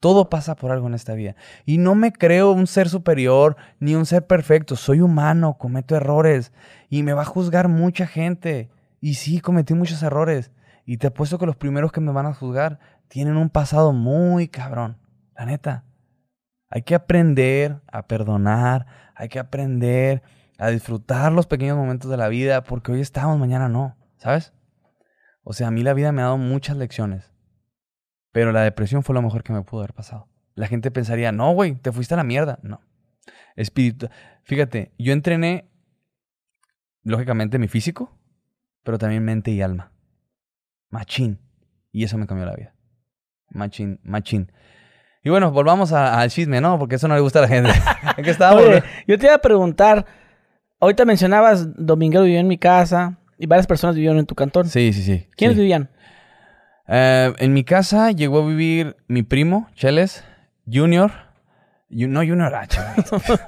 Todo 0.00 0.28
pasa 0.28 0.54
por 0.54 0.70
algo 0.70 0.86
en 0.86 0.92
esta 0.92 1.14
vida. 1.14 1.34
Y 1.64 1.78
no 1.78 1.94
me 1.94 2.12
creo 2.12 2.52
un 2.52 2.66
ser 2.66 2.90
superior 2.90 3.56
ni 3.80 3.94
un 3.94 4.04
ser 4.04 4.26
perfecto. 4.26 4.76
Soy 4.76 5.00
humano, 5.00 5.56
cometo 5.56 5.96
errores. 5.96 6.52
Y 6.90 7.04
me 7.04 7.14
va 7.14 7.22
a 7.22 7.24
juzgar 7.24 7.68
mucha 7.68 8.06
gente. 8.06 8.68
Y 9.00 9.14
sí, 9.14 9.40
cometí 9.40 9.72
muchos 9.72 10.02
errores. 10.02 10.50
Y 10.84 10.98
te 10.98 11.06
apuesto 11.06 11.38
que 11.38 11.46
los 11.46 11.56
primeros 11.56 11.90
que 11.90 12.02
me 12.02 12.12
van 12.12 12.26
a 12.26 12.34
juzgar 12.34 12.80
tienen 13.08 13.38
un 13.38 13.48
pasado 13.48 13.94
muy 13.94 14.48
cabrón. 14.48 14.98
La 15.34 15.46
neta. 15.46 15.84
Hay 16.74 16.82
que 16.82 16.96
aprender 16.96 17.80
a 17.86 18.08
perdonar. 18.08 18.86
Hay 19.14 19.28
que 19.28 19.38
aprender 19.38 20.24
a 20.58 20.70
disfrutar 20.70 21.30
los 21.30 21.46
pequeños 21.46 21.76
momentos 21.76 22.10
de 22.10 22.16
la 22.16 22.26
vida. 22.26 22.64
Porque 22.64 22.90
hoy 22.90 23.00
estamos, 23.00 23.38
mañana 23.38 23.68
no. 23.68 23.96
¿Sabes? 24.16 24.52
O 25.44 25.52
sea, 25.52 25.68
a 25.68 25.70
mí 25.70 25.84
la 25.84 25.94
vida 25.94 26.10
me 26.10 26.20
ha 26.20 26.24
dado 26.24 26.38
muchas 26.38 26.76
lecciones. 26.76 27.32
Pero 28.32 28.50
la 28.50 28.62
depresión 28.62 29.04
fue 29.04 29.14
lo 29.14 29.22
mejor 29.22 29.44
que 29.44 29.52
me 29.52 29.62
pudo 29.62 29.82
haber 29.82 29.94
pasado. 29.94 30.28
La 30.56 30.66
gente 30.66 30.90
pensaría, 30.90 31.30
no, 31.30 31.52
güey, 31.52 31.76
te 31.76 31.92
fuiste 31.92 32.14
a 32.14 32.16
la 32.16 32.24
mierda. 32.24 32.58
No. 32.64 32.80
Espíritu. 33.54 34.08
Fíjate, 34.42 34.92
yo 34.98 35.12
entrené, 35.12 35.70
lógicamente, 37.04 37.60
mi 37.60 37.68
físico, 37.68 38.18
pero 38.82 38.98
también 38.98 39.24
mente 39.24 39.52
y 39.52 39.62
alma. 39.62 39.92
Machín. 40.90 41.38
Y 41.92 42.02
eso 42.02 42.18
me 42.18 42.26
cambió 42.26 42.46
la 42.46 42.56
vida. 42.56 42.74
Machín, 43.50 44.00
machín. 44.02 44.50
Y 45.24 45.30
bueno, 45.30 45.50
volvamos 45.50 45.92
a- 45.92 46.20
al 46.20 46.30
chisme, 46.30 46.60
¿no? 46.60 46.78
Porque 46.78 46.96
eso 46.96 47.08
no 47.08 47.14
le 47.14 47.20
gusta 47.22 47.38
a 47.40 47.42
la 47.42 47.48
gente. 47.48 47.70
¿En 48.16 48.24
qué 48.24 48.30
estábamos? 48.30 48.64
Oye, 48.64 48.82
yo 49.08 49.18
te 49.18 49.26
iba 49.26 49.34
a 49.34 49.38
preguntar, 49.38 50.04
ahorita 50.80 51.04
mencionabas, 51.06 51.66
Dominguero 51.76 52.24
vivió 52.24 52.38
en 52.40 52.46
mi 52.48 52.58
casa 52.58 53.18
y 53.38 53.46
varias 53.46 53.66
personas 53.66 53.96
vivieron 53.96 54.18
en 54.18 54.26
tu 54.26 54.34
cantón. 54.34 54.68
Sí, 54.68 54.92
sí, 54.92 55.02
sí. 55.02 55.26
¿Quiénes 55.36 55.56
sí. 55.56 55.62
vivían? 55.62 55.88
Eh, 56.86 57.32
en 57.38 57.52
mi 57.54 57.64
casa 57.64 58.10
llegó 58.12 58.42
a 58.42 58.46
vivir 58.46 58.96
mi 59.08 59.22
primo, 59.22 59.68
Cheles, 59.74 60.22
Junior. 60.70 61.10
Ju- 61.90 62.08
no, 62.08 62.20
Junior 62.20 62.54
H. 62.54 62.78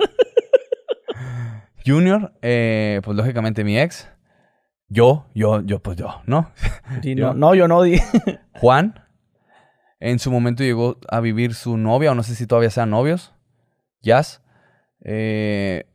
junior, 1.84 2.32
eh, 2.42 3.00
pues 3.04 3.16
lógicamente 3.16 3.64
mi 3.64 3.78
ex. 3.78 4.08
Yo, 4.88 5.26
yo, 5.34 5.62
yo, 5.62 5.80
pues 5.80 5.96
yo, 5.96 6.22
¿no? 6.26 6.50
Sí, 7.02 7.14
Yo. 7.16 7.28
no, 7.28 7.34
no, 7.34 7.54
yo 7.54 7.68
no. 7.68 7.82
di- 7.82 8.00
Juan. 8.54 8.94
En 10.00 10.18
su 10.18 10.30
momento 10.30 10.62
llegó 10.62 10.98
a 11.08 11.20
vivir 11.20 11.54
su 11.54 11.76
novia, 11.76 12.12
o 12.12 12.14
no 12.14 12.22
sé 12.22 12.34
si 12.34 12.46
todavía 12.46 12.70
sean 12.70 12.90
novios. 12.90 13.32
Jazz. 14.02 14.42
Eh, 15.02 15.86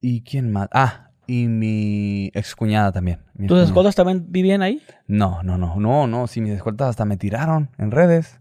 ¿Y 0.00 0.22
quién 0.22 0.50
más? 0.50 0.68
Ah, 0.72 1.10
y 1.26 1.46
mi 1.46 2.30
excuñada 2.34 2.90
también. 2.92 3.20
mi 3.34 3.46
¿Tus 3.46 3.60
escoltas 3.60 3.94
también 3.94 4.26
vivían 4.30 4.62
ahí? 4.62 4.80
No, 5.06 5.42
no, 5.42 5.58
no, 5.58 5.76
no, 5.76 6.06
no. 6.06 6.26
Si 6.26 6.40
mis 6.40 6.52
escoltas 6.54 6.88
hasta 6.90 7.04
me 7.04 7.16
tiraron 7.16 7.70
en 7.78 7.90
redes. 7.90 8.40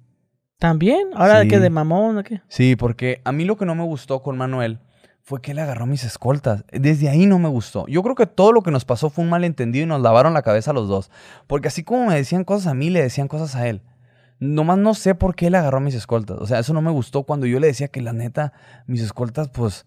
¿También? 0.57 1.09
¿Ahora 1.14 1.41
Sí. 1.43 1.48
que 1.48 1.59
de 1.59 1.69
mamón 1.69 2.17
o 2.17 2.23
qué? 2.23 2.41
Sí, 2.48 2.75
porque 2.75 3.22
a 3.25 3.31
mí 3.31 3.45
lo 3.45 3.57
que 3.57 3.65
no 3.65 3.75
me 3.75 3.83
gustó 3.83 4.22
con 4.22 4.38
Manuel 4.38 4.80
fue 5.22 5.41
que 5.41 5.51
él 5.51 5.59
agarró 5.59 5.85
mis 5.85 6.03
escoltas. 6.03 6.65
Desde 6.72 7.09
ahí 7.09 7.25
no 7.27 7.39
me 7.39 7.48
gustó. 7.49 7.85
Yo 7.88 8.01
creo 8.03 8.15
que 8.15 8.25
todo 8.25 8.51
lo 8.51 8.61
que 8.61 8.72
nos 8.72 8.83
pasó 8.85 9.09
fue 9.09 9.23
un 9.23 9.30
malentendido 9.30 9.83
y 9.83 9.88
nos 9.88 10.01
lavaron 10.01 10.33
la 10.33 10.41
cabeza 10.41 10.72
a 10.72 10.73
los 10.73 10.88
dos. 10.88 11.11
Porque 11.48 11.67
así 11.67 11.83
como 11.83 12.07
me 12.07 12.15
decían 12.15 12.43
cosas 12.43 12.67
a 12.67 12.73
mí, 12.73 12.89
le 12.89 13.01
decían 13.01 13.27
cosas 13.27 13.56
a 13.56 13.67
él. 13.67 13.81
Nomás 14.39 14.77
no 14.77 14.93
sé 14.93 15.15
por 15.15 15.35
qué 15.35 15.47
él 15.47 15.55
agarró 15.55 15.79
mis 15.79 15.95
escoltas. 15.95 16.37
O 16.39 16.45
sea, 16.45 16.59
eso 16.59 16.73
no 16.73 16.81
me 16.81 16.91
gustó 16.91 17.23
cuando 17.23 17.45
yo 17.45 17.59
le 17.59 17.67
decía 17.67 17.89
que 17.89 18.01
la 18.01 18.13
neta, 18.13 18.53
mis 18.87 19.01
escoltas, 19.01 19.49
pues, 19.49 19.85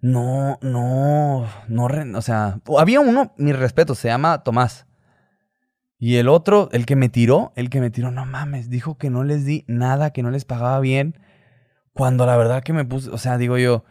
no, 0.00 0.58
no, 0.62 1.46
no, 1.68 1.88
o 2.16 2.22
sea, 2.22 2.60
había 2.78 3.00
uno, 3.00 3.34
mi 3.36 3.52
respeto, 3.52 3.94
se 3.94 4.08
llama 4.08 4.42
Tomás. 4.42 4.86
Y 5.98 6.16
el 6.16 6.28
otro, 6.28 6.70
el 6.72 6.86
que 6.86 6.96
me 6.96 7.10
tiró, 7.10 7.52
el 7.56 7.68
que 7.68 7.80
me 7.80 7.90
tiró, 7.90 8.10
no 8.10 8.24
mames, 8.24 8.70
dijo 8.70 8.96
que 8.96 9.10
no 9.10 9.24
les 9.24 9.44
di 9.44 9.64
nada, 9.68 10.10
que 10.10 10.22
no 10.22 10.30
les 10.30 10.46
pagaba 10.46 10.80
bien. 10.80 11.18
Cuando 11.92 12.24
la 12.24 12.36
verdad 12.36 12.62
que 12.62 12.72
me 12.72 12.86
puse, 12.86 13.10
o 13.10 13.18
sea, 13.18 13.36
digo 13.36 13.58
yo, 13.58 13.84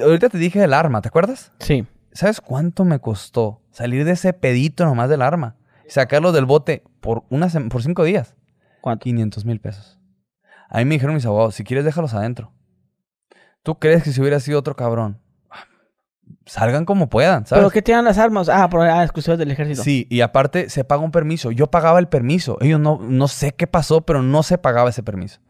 Ahorita 0.00 0.28
te 0.28 0.38
dije 0.38 0.58
del 0.58 0.74
arma, 0.74 1.00
¿te 1.00 1.08
acuerdas? 1.08 1.52
Sí. 1.60 1.86
¿Sabes 2.12 2.40
cuánto 2.40 2.84
me 2.84 2.98
costó 2.98 3.62
salir 3.70 4.04
de 4.04 4.12
ese 4.12 4.32
pedito 4.32 4.84
nomás 4.84 5.08
del 5.08 5.22
arma? 5.22 5.56
Sacarlo 5.86 6.32
del 6.32 6.46
bote 6.46 6.82
por, 7.00 7.24
una 7.30 7.48
por 7.68 7.82
cinco 7.82 8.04
días. 8.04 8.34
¿Cuánto? 8.80 9.04
500 9.04 9.44
mil 9.44 9.60
pesos. 9.60 9.98
A 10.68 10.78
mí 10.78 10.84
me 10.84 10.94
dijeron 10.94 11.14
mis 11.14 11.26
abogados, 11.26 11.54
si 11.54 11.64
quieres 11.64 11.84
déjalos 11.84 12.14
adentro. 12.14 12.52
¿Tú 13.62 13.78
crees 13.78 14.02
que 14.02 14.12
si 14.12 14.20
hubiera 14.20 14.40
sido 14.40 14.58
otro 14.58 14.76
cabrón? 14.76 15.20
Salgan 16.44 16.84
como 16.84 17.08
puedan, 17.08 17.46
¿sabes? 17.46 17.60
¿Pero 17.60 17.70
qué 17.70 17.82
tienen 17.82 18.04
las 18.04 18.18
armas? 18.18 18.48
Ah, 18.48 18.68
por, 18.68 18.82
ah, 18.82 19.02
exclusivas 19.02 19.38
del 19.38 19.50
ejército. 19.50 19.82
Sí, 19.82 20.06
y 20.10 20.20
aparte 20.20 20.70
se 20.70 20.84
paga 20.84 21.02
un 21.02 21.10
permiso. 21.10 21.50
Yo 21.50 21.68
pagaba 21.68 21.98
el 21.98 22.08
permiso. 22.08 22.58
Ellos 22.60 22.80
no, 22.80 22.98
no 23.00 23.28
sé 23.28 23.52
qué 23.52 23.66
pasó, 23.66 24.02
pero 24.02 24.22
no 24.22 24.42
se 24.42 24.58
pagaba 24.58 24.90
ese 24.90 25.02
permiso. 25.02 25.40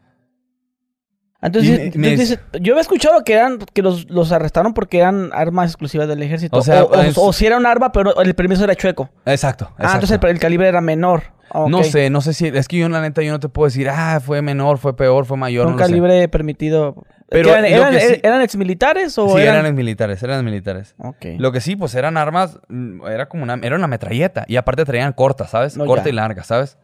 Entonces, 1.41 2.39
yo 2.59 2.73
había 2.73 2.81
escuchado 2.81 3.23
que 3.23 3.33
eran 3.33 3.59
que 3.59 3.81
los, 3.81 4.09
los, 4.09 4.33
arrestaron 4.33 4.73
porque 4.73 4.99
eran 4.99 5.29
armas 5.33 5.69
exclusivas 5.69 6.07
del 6.07 6.21
ejército. 6.21 6.57
O, 6.57 6.61
sea, 6.61 6.83
o, 6.83 7.31
si 7.31 7.45
era 7.45 7.57
un 7.57 7.65
arma, 7.65 7.93
pero 7.93 8.21
el 8.21 8.35
permiso 8.35 8.65
era 8.65 8.75
chueco. 8.75 9.09
Exacto. 9.25 9.71
Ah, 9.77 9.93
entonces 9.93 10.19
el, 10.21 10.39
calibre 10.39 10.67
era 10.67 10.81
menor. 10.81 11.23
No 11.53 11.83
sé, 11.83 12.09
no 12.09 12.21
sé 12.21 12.33
si. 12.33 12.47
Es 12.47 12.67
que 12.67 12.77
yo, 12.77 12.89
la 12.89 13.01
neta, 13.01 13.21
yo 13.21 13.31
no 13.31 13.39
te 13.39 13.49
puedo 13.49 13.67
decir, 13.67 13.89
ah, 13.89 14.19
fue 14.23 14.41
menor, 14.41 14.77
fue 14.77 14.95
peor, 14.95 15.25
fue 15.25 15.37
mayor. 15.37 15.67
un 15.67 15.75
calibre 15.75 16.27
permitido. 16.27 17.03
Pero 17.29 17.51
eran, 17.51 17.65
eran, 17.65 17.93
eran, 18.23 18.41
exmilitares 18.41 19.15
o 19.19 19.37
sí, 19.37 19.43
eran... 19.43 19.63
exmilitares, 19.65 20.23
eran 20.23 20.39
exmilitares. 20.39 20.95
Okay. 20.97 21.37
Lo 21.37 21.51
que 21.51 21.61
sí, 21.61 21.75
pues 21.75 21.93
eran 21.93 22.17
armas, 22.17 22.59
mm, 22.69 23.05
era 23.05 23.29
como 23.29 23.43
una, 23.43 23.59
era 23.61 23.75
una 23.75 23.85
metralleta. 23.85 24.45
Y 24.47 24.55
aparte 24.55 24.83
traían 24.83 25.13
cortas, 25.13 25.51
¿sabes? 25.51 25.77
Corta 25.77 26.09
y 26.09 26.11
larga, 26.11 26.43
¿sabes? 26.43 26.77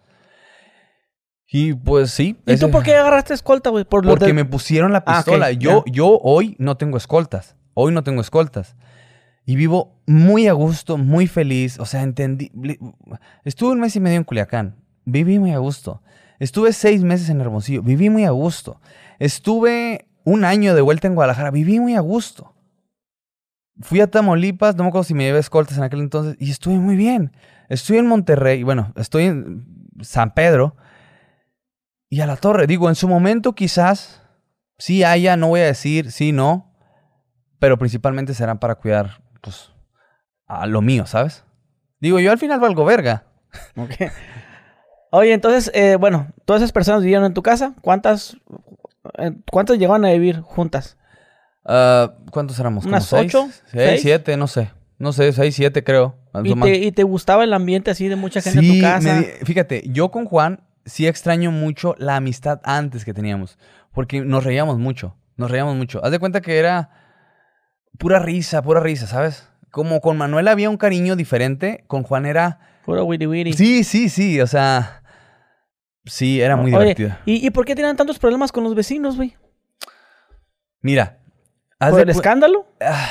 Y 1.48 1.74
pues 1.74 2.12
sí. 2.12 2.38
¿Y 2.46 2.58
tú 2.58 2.70
por 2.70 2.84
qué 2.84 2.96
agarraste 2.96 3.34
escolta, 3.34 3.70
güey? 3.70 3.86
Por 3.86 4.06
porque 4.06 4.34
me 4.34 4.46
pusieron 4.46 4.92
la 4.92 5.04
ah, 5.06 5.18
pistola. 5.18 5.52
yo, 5.52 5.84
yo 5.88 6.20
hoy 6.22 6.56
no 6.60 6.78
tengo 6.78 6.98
escoltas. 6.98 7.56
Hoy 7.74 7.92
no 7.92 8.04
tengo 8.04 8.22
escoltas. 8.22 8.76
Y 9.46 9.56
vivo 9.56 10.02
muy 10.08 10.48
a 10.48 10.54
gusto, 10.54 10.98
muy 10.98 11.28
feliz. 11.28 11.80
O 11.80 11.86
sea, 11.86 12.02
entendí. 12.02 12.52
Estuve 13.44 13.72
un 13.72 13.80
mes 13.80 13.96
y 13.96 14.00
medio 14.00 14.18
en 14.18 14.24
Culiacán. 14.24 14.76
Viví 15.06 15.40
muy 15.40 15.52
a 15.52 15.60
gusto. 15.60 16.02
Estuve 16.40 16.74
seis 16.74 17.04
meses 17.04 17.30
en 17.30 17.42
Hermosillo. 17.42 17.84
Viví 17.84 18.10
muy 18.10 18.26
a 18.26 18.32
gusto. 18.32 18.82
Estuve 19.20 20.08
un 20.24 20.46
año 20.46 20.74
de 20.74 20.82
vuelta 20.82 21.08
en 21.08 21.16
Guadalajara. 21.16 21.52
Viví 21.52 21.80
muy 21.80 21.96
a 21.96 22.00
gusto. 22.00 22.56
Fui 23.82 24.00
a 24.00 24.08
Tamaulipas, 24.08 24.76
no 24.76 24.84
me 24.84 24.90
acuerdo 24.90 25.04
si 25.04 25.14
me 25.14 25.26
llevé 25.26 25.40
escoltas 25.40 25.78
en 25.78 25.84
aquel 25.84 26.00
entonces, 26.00 26.38
y 26.40 26.50
estuve 26.50 26.76
muy 26.76 26.96
bien. 26.96 27.34
Estoy 27.68 27.98
en 27.98 28.08
Monterrey, 28.08 28.64
bueno, 28.64 28.94
estoy 28.96 29.26
en 29.26 29.66
San 30.02 30.34
Pedro, 30.34 30.78
y 32.10 32.22
a 32.22 32.28
la 32.28 32.38
torre. 32.38 32.68
Digo, 32.68 32.88
en 32.88 32.96
su 32.96 33.10
momento 33.10 33.54
quizás 33.54 34.22
sí 34.78 35.04
haya, 35.04 35.36
no 35.36 35.50
voy 35.50 35.60
a 35.60 35.66
decir 35.66 36.12
sí, 36.12 36.32
no, 36.32 36.74
pero 37.60 37.78
principalmente 37.78 38.34
serán 38.34 38.60
para 38.60 38.76
cuidar, 38.76 39.22
pues, 39.46 39.70
a 40.48 40.66
lo 40.66 40.82
mío, 40.82 41.06
¿sabes? 41.06 41.44
Digo, 42.00 42.20
yo 42.20 42.32
al 42.32 42.40
final 42.40 42.60
valgo 42.60 42.84
verga. 42.84 43.26
Oye, 45.12 45.34
entonces, 45.34 45.72
eh, 45.74 45.96
bueno, 45.98 46.28
todas 46.46 46.62
esas 46.62 46.72
personas 46.72 47.02
vivieron 47.02 47.26
en 47.26 47.34
tu 47.34 47.44
casa. 47.44 47.74
¿Cuántas, 47.82 48.38
eh, 49.20 49.32
cuántas 49.50 49.78
llegaban 49.78 50.04
a 50.04 50.12
vivir 50.12 50.42
juntas? 50.42 50.98
Ah, 51.64 52.16
¿Cuántos 52.32 52.60
éramos? 52.60 52.86
¿Unas 52.86 53.14
ocho? 53.14 53.48
Seis, 53.72 54.02
siete, 54.02 54.36
no 54.36 54.48
sé. 54.48 54.72
No 54.98 55.14
sé, 55.14 55.32
seis, 55.32 55.56
siete 55.56 55.84
creo. 55.84 56.16
¿Y 56.44 56.60
te, 56.60 56.78
¿Y 56.80 56.92
te, 56.92 57.04
gustaba 57.04 57.44
el 57.44 57.54
ambiente 57.54 57.92
así 57.92 58.08
de 58.08 58.16
mucha 58.16 58.42
gente 58.42 58.60
en 58.60 58.76
tu 58.76 58.82
casa? 58.82 59.24
fíjate, 59.44 59.84
yo 59.88 60.10
con 60.10 60.26
Juan 60.26 60.62
sí 60.86 61.08
extraño 61.08 61.52
mucho 61.52 61.96
la 61.98 62.16
amistad 62.16 62.60
antes 62.64 63.06
que 63.06 63.14
teníamos. 63.14 63.58
Porque 63.94 64.22
nos 64.22 64.44
reíamos 64.44 64.80
mucho. 64.80 65.16
Nos 65.38 65.52
reíamos 65.52 65.76
mucho. 65.76 66.04
Haz 66.04 66.12
de 66.12 66.20
cuenta 66.20 66.42
que 66.42 66.58
era 66.58 67.05
pura 67.98 68.20
risa, 68.20 68.62
pura 68.62 68.80
risa, 68.80 69.08
¿sabes? 69.08 69.50
Como 69.72 70.02
con 70.02 70.18
Manuel 70.18 70.48
había 70.48 70.70
un 70.70 70.78
cariño 70.78 71.16
diferente, 71.16 71.84
con 71.88 72.04
Juan 72.04 72.26
era. 72.26 72.60
Puro 72.86 73.04
witty 73.06 73.28
witty. 73.28 73.54
Sí, 73.54 73.84
sí, 73.84 74.10
sí. 74.10 74.40
O 74.42 74.48
sea. 74.48 75.04
Sí, 76.06 76.40
era 76.40 76.56
muy 76.56 76.72
divertido. 76.72 77.18
¿y, 77.26 77.46
¿y, 77.46 77.50
por 77.50 77.66
qué 77.66 77.74
tienen 77.76 77.96
tantos 77.96 78.20
problemas 78.20 78.52
con 78.52 78.64
los 78.64 78.76
vecinos, 78.76 79.16
güey? 79.16 79.36
Mira. 80.82 81.18
¿Por 81.80 82.00
el 82.00 82.10
escándalo? 82.10 82.68
Ah, 82.80 83.10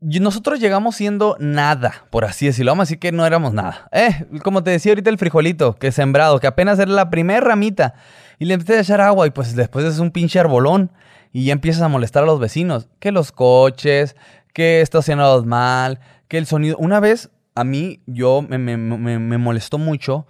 nosotros 0.00 0.60
llegamos 0.60 0.96
siendo 0.96 1.36
nada, 1.40 2.04
por 2.10 2.24
así 2.24 2.46
decirlo. 2.46 2.72
Vamos 2.72 2.82
a 2.82 2.86
decir 2.86 2.98
que 2.98 3.12
no 3.12 3.24
éramos 3.24 3.54
nada. 3.54 3.88
Eh, 3.92 4.26
como 4.42 4.62
te 4.62 4.70
decía 4.70 4.92
ahorita 4.92 5.10
el 5.10 5.18
frijolito, 5.18 5.74
que 5.76 5.92
sembrado, 5.92 6.40
que 6.40 6.46
apenas 6.46 6.78
era 6.78 6.90
la 6.90 7.08
primera 7.08 7.40
ramita. 7.40 7.94
Y 8.38 8.44
le 8.44 8.54
empecé 8.54 8.76
a 8.76 8.80
echar 8.80 9.00
agua 9.00 9.26
y 9.26 9.30
pues 9.30 9.56
después 9.56 9.84
es 9.84 9.98
un 9.98 10.10
pinche 10.10 10.38
arbolón. 10.38 10.90
Y 11.34 11.44
ya 11.44 11.52
empiezas 11.52 11.82
a 11.82 11.88
molestar 11.88 12.22
a 12.22 12.26
los 12.26 12.40
vecinos. 12.40 12.88
Que 12.98 13.12
los 13.12 13.30
coches, 13.30 14.16
que 14.54 14.80
estacionados 14.80 15.44
mal, 15.44 16.00
que 16.28 16.38
el 16.38 16.46
sonido. 16.46 16.78
Una 16.78 17.00
vez 17.00 17.30
a 17.54 17.64
mí, 17.64 18.02
yo 18.06 18.40
me, 18.40 18.58
me 18.58 19.38
molestó 19.38 19.76
mucho 19.76 20.26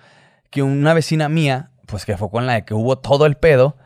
que 0.50 0.64
una 0.64 0.94
vecina 0.94 1.28
mía, 1.28 1.70
pues 1.86 2.04
que 2.04 2.16
fue 2.16 2.30
con 2.30 2.46
la 2.46 2.54
de 2.54 2.64
que 2.64 2.74
hubo 2.74 2.98
todo 2.98 3.26
el 3.26 3.36
pedo, 3.36 3.76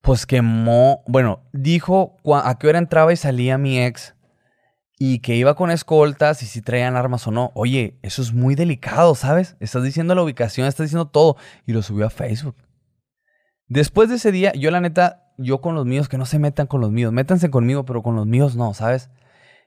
pues 0.00 0.26
quemó, 0.26 1.02
bueno, 1.06 1.42
dijo 1.52 2.16
a 2.32 2.58
qué 2.58 2.68
hora 2.68 2.78
entraba 2.78 3.12
y 3.12 3.16
salía 3.16 3.58
mi 3.58 3.78
ex 3.78 4.14
y 4.98 5.20
que 5.20 5.36
iba 5.36 5.54
con 5.54 5.70
escoltas 5.70 6.42
y 6.42 6.46
si 6.46 6.60
traían 6.62 6.96
armas 6.96 7.26
o 7.26 7.30
no. 7.30 7.52
Oye, 7.54 7.98
eso 8.02 8.20
es 8.22 8.32
muy 8.32 8.54
delicado, 8.54 9.14
¿sabes? 9.14 9.56
Estás 9.60 9.84
diciendo 9.84 10.14
la 10.14 10.22
ubicación, 10.22 10.66
estás 10.66 10.86
diciendo 10.86 11.08
todo. 11.08 11.36
Y 11.66 11.72
lo 11.72 11.82
subió 11.82 12.06
a 12.06 12.10
Facebook. 12.10 12.56
Después 13.66 14.08
de 14.08 14.16
ese 14.16 14.32
día, 14.32 14.52
yo 14.54 14.70
la 14.70 14.80
neta, 14.80 15.27
yo 15.38 15.60
con 15.60 15.74
los 15.74 15.86
míos, 15.86 16.08
que 16.08 16.18
no 16.18 16.26
se 16.26 16.38
metan 16.38 16.66
con 16.66 16.80
los 16.80 16.90
míos. 16.90 17.12
Métanse 17.12 17.50
conmigo, 17.50 17.84
pero 17.84 18.02
con 18.02 18.16
los 18.16 18.26
míos 18.26 18.56
no, 18.56 18.74
¿sabes? 18.74 19.10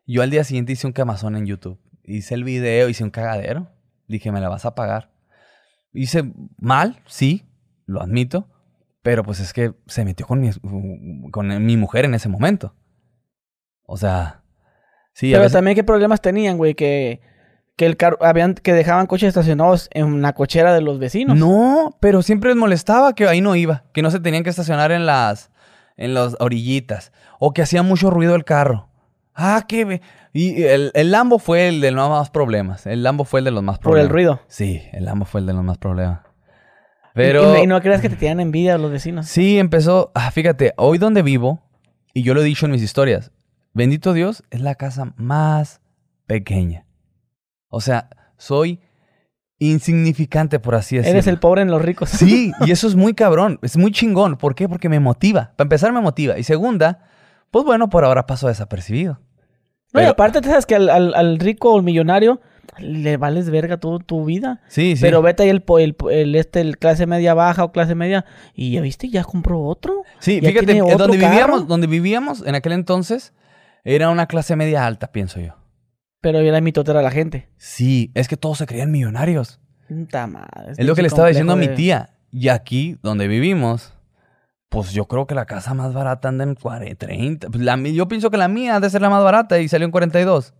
Yo 0.06 0.22
al 0.22 0.30
día 0.30 0.44
siguiente 0.44 0.74
hice 0.74 0.86
un 0.86 0.94
camazón 0.94 1.36
en 1.36 1.46
YouTube. 1.46 1.80
Hice 2.04 2.36
el 2.36 2.44
video, 2.44 2.90
hice 2.90 3.04
un 3.04 3.10
cagadero. 3.10 3.68
Dije, 4.08 4.32
me 4.32 4.42
la 4.42 4.50
vas 4.50 4.66
a 4.66 4.76
pagar. 4.76 5.12
Hice 5.94 6.32
mal, 6.58 7.02
sí, 7.06 7.50
lo 7.86 8.02
admito. 8.02 8.48
Pero 9.02 9.24
pues 9.24 9.40
es 9.40 9.54
que 9.54 9.74
se 9.88 10.06
metió 10.06 10.28
con 10.28 10.42
mi, 10.42 10.52
con 11.32 11.66
mi 11.66 11.78
mujer 11.78 12.06
en 12.06 12.14
ese 12.14 12.30
momento. 12.30 12.76
O 13.84 13.98
sea, 13.98 14.42
pero 15.20 15.50
también 15.50 15.76
qué 15.76 15.84
problemas 15.84 16.22
tenían, 16.22 16.58
güey, 16.58 16.74
que, 16.74 17.22
que, 17.76 17.86
el 17.86 17.98
habían, 18.22 18.56
que 18.56 18.74
dejaban 18.74 19.08
coches 19.08 19.30
estacionados 19.30 19.90
en 19.92 20.22
la 20.22 20.34
cochera 20.34 20.74
de 20.74 20.82
los 20.82 21.00
vecinos. 21.00 21.38
No, 21.38 21.98
pero 22.00 22.22
siempre 22.22 22.50
les 22.50 22.58
molestaba 22.58 23.14
que 23.14 23.28
ahí 23.28 23.42
no 23.42 23.56
iba, 23.56 23.84
que 23.94 24.02
no 24.02 24.12
se 24.12 24.20
tenían 24.20 24.44
que 24.44 24.50
estacionar 24.50 24.92
en 24.92 25.06
las, 25.06 25.51
en 26.04 26.14
las 26.14 26.36
orillitas, 26.40 27.12
o 27.40 27.54
que 27.54 27.62
hacía 27.62 27.84
mucho 27.84 28.10
ruido 28.10 28.36
el 28.36 28.44
carro. 28.44 28.90
Ah, 29.34 29.66
qué... 29.68 30.02
Y 30.34 30.64
el, 30.64 30.92
el, 30.94 31.12
Lambo 31.12 31.40
fue 31.40 31.68
el 31.68 31.82
de 31.82 31.92
los 31.92 32.10
más 32.10 32.30
problemas. 32.30 32.86
El 32.86 33.04
Lambo 33.04 33.26
fue 33.26 33.42
el 33.42 33.46
de 33.46 33.52
los 33.52 33.64
más 33.64 33.80
problemas. 33.80 34.08
¿Por 34.08 34.10
el 34.10 34.14
ruido? 34.14 34.42
Sí, 34.48 34.82
el 34.94 35.06
Lambo 35.06 35.26
fue 35.26 35.42
el 35.42 35.48
de 35.48 35.54
los 35.54 35.64
más 35.64 35.78
problemas. 35.78 36.22
Pero... 37.14 37.62
¿Y, 37.62 37.68
no 37.68 37.82
creas 37.82 38.02
que 38.02 38.10
te 38.10 38.16
tienen 38.16 38.40
envidia 38.40 38.78
los 38.78 38.92
vecinos? 38.92 39.28
Sí, 39.28 39.60
empezó... 39.60 40.12
Ah, 40.16 40.32
fíjate, 40.32 40.74
hoy 40.78 40.98
donde 40.98 41.22
vivo, 41.22 41.62
y 42.14 42.24
yo 42.24 42.34
lo 42.34 42.42
he 42.42 42.46
dicho 42.46 42.66
en 42.66 42.72
mis 42.72 42.82
historias, 42.82 43.32
Bendito 43.74 44.12
Dios, 44.12 44.44
es 44.50 44.62
la 44.62 44.76
casa 44.76 45.14
más 45.16 45.82
pequeña. 46.28 46.86
O 47.70 47.80
sea, 47.80 48.10
soy 48.38 48.82
insignificante, 49.62 50.60
por 50.60 50.74
así 50.74 50.98
decirlo. 50.98 51.14
Eres 51.14 51.28
el 51.28 51.38
pobre 51.38 51.62
en 51.62 51.70
los 51.70 51.82
ricos. 51.82 52.10
Sí, 52.10 52.52
y 52.66 52.72
eso 52.72 52.88
es 52.88 52.96
muy 52.96 53.14
cabrón, 53.14 53.60
es 53.62 53.78
muy 53.78 53.92
chingón. 53.92 54.36
¿Por 54.38 54.56
qué? 54.56 54.68
Porque 54.68 54.90
me 54.90 55.00
motiva. 55.00 55.54
Para 55.56 55.66
empezar, 55.66 55.94
me 55.94 56.02
motiva. 56.02 56.40
Y 56.40 56.44
segunda, 56.44 57.06
pues 57.52 57.64
bueno, 57.64 57.90
por 57.90 58.04
ahora 58.04 58.26
paso 58.26 58.48
desapercibido. 58.48 59.20
No, 59.94 60.02
y 60.02 60.06
aparte, 60.06 60.42
te 60.42 60.50
sabes 60.50 60.66
que 60.66 60.76
al, 60.76 61.38
rico 61.38 61.74
o 61.74 61.82
millonario 61.82 62.42
le 62.80 63.18
vales 63.18 63.52
verga 63.52 63.78
toda 63.78 64.00
tu 64.00 64.26
vida. 64.26 64.62
Sí, 64.68 64.96
sí. 64.96 65.02
Pero 65.02 65.22
vete 65.22 65.44
ahí 65.44 65.50
el, 65.50 65.64
el, 66.10 66.36
este, 66.36 66.62
el 66.62 66.80
clase 66.80 67.06
media 67.06 67.34
baja 67.36 67.64
o 67.64 67.72
clase 67.72 67.94
media 67.94 68.26
y 68.56 68.72
ya 68.72 68.82
viste, 68.82 69.10
ya 69.10 69.24
compró 69.24 69.62
otro. 69.62 70.04
Sí, 70.20 70.40
fíjate, 70.42 70.80
donde 70.80 71.18
vivíamos, 71.18 71.68
donde 71.68 71.88
vivíamos 71.88 72.44
en 72.48 72.56
aquel 72.56 72.72
entonces, 72.72 73.34
era 73.84 74.10
una 74.10 74.26
clase 74.26 74.56
media 74.56 74.88
alta, 74.88 75.12
pienso 75.12 75.40
yo. 75.40 75.61
Pero 76.22 76.40
era 76.40 76.62
mitotera 76.62 77.00
a 77.00 77.04
la 77.04 77.12
gente. 77.12 77.50
Sí, 77.58 78.12
es 78.14 78.28
que 78.28 78.38
todos 78.38 78.60
se 78.60 78.66
creían 78.68 78.92
millonarios. 78.92 79.60
Puta 79.88 80.28
madre, 80.28 80.72
es 80.78 80.86
lo 80.86 80.96
que 80.96 81.02
le 81.02 81.08
estaba 81.08 81.28
diciendo 81.28 81.54
a 81.54 81.56
mi 81.58 81.68
tía. 81.68 82.12
Y 82.32 82.48
aquí, 82.50 82.98
donde 83.04 83.28
vivimos, 83.28 83.94
Pues 84.70 84.94
yo 84.94 85.06
creo 85.06 85.28
que 85.28 85.36
la 85.36 85.46
casa 85.46 85.74
más 85.74 85.94
barata 85.94 86.30
anda 86.30 86.46
en 86.46 86.56
40, 86.56 86.96
30. 87.08 87.50
Pues 87.50 87.62
la, 87.62 87.76
yo 87.78 88.08
pienso 88.08 88.30
que 88.32 88.38
la 88.38 88.48
mía 88.48 88.78
ha 88.78 88.80
de 88.80 88.90
ser 88.90 89.02
la 89.02 89.10
más 89.10 89.22
barata 89.22 89.60
y 89.60 89.68
salió 89.68 89.84
en 89.86 89.92
42. 89.92 90.54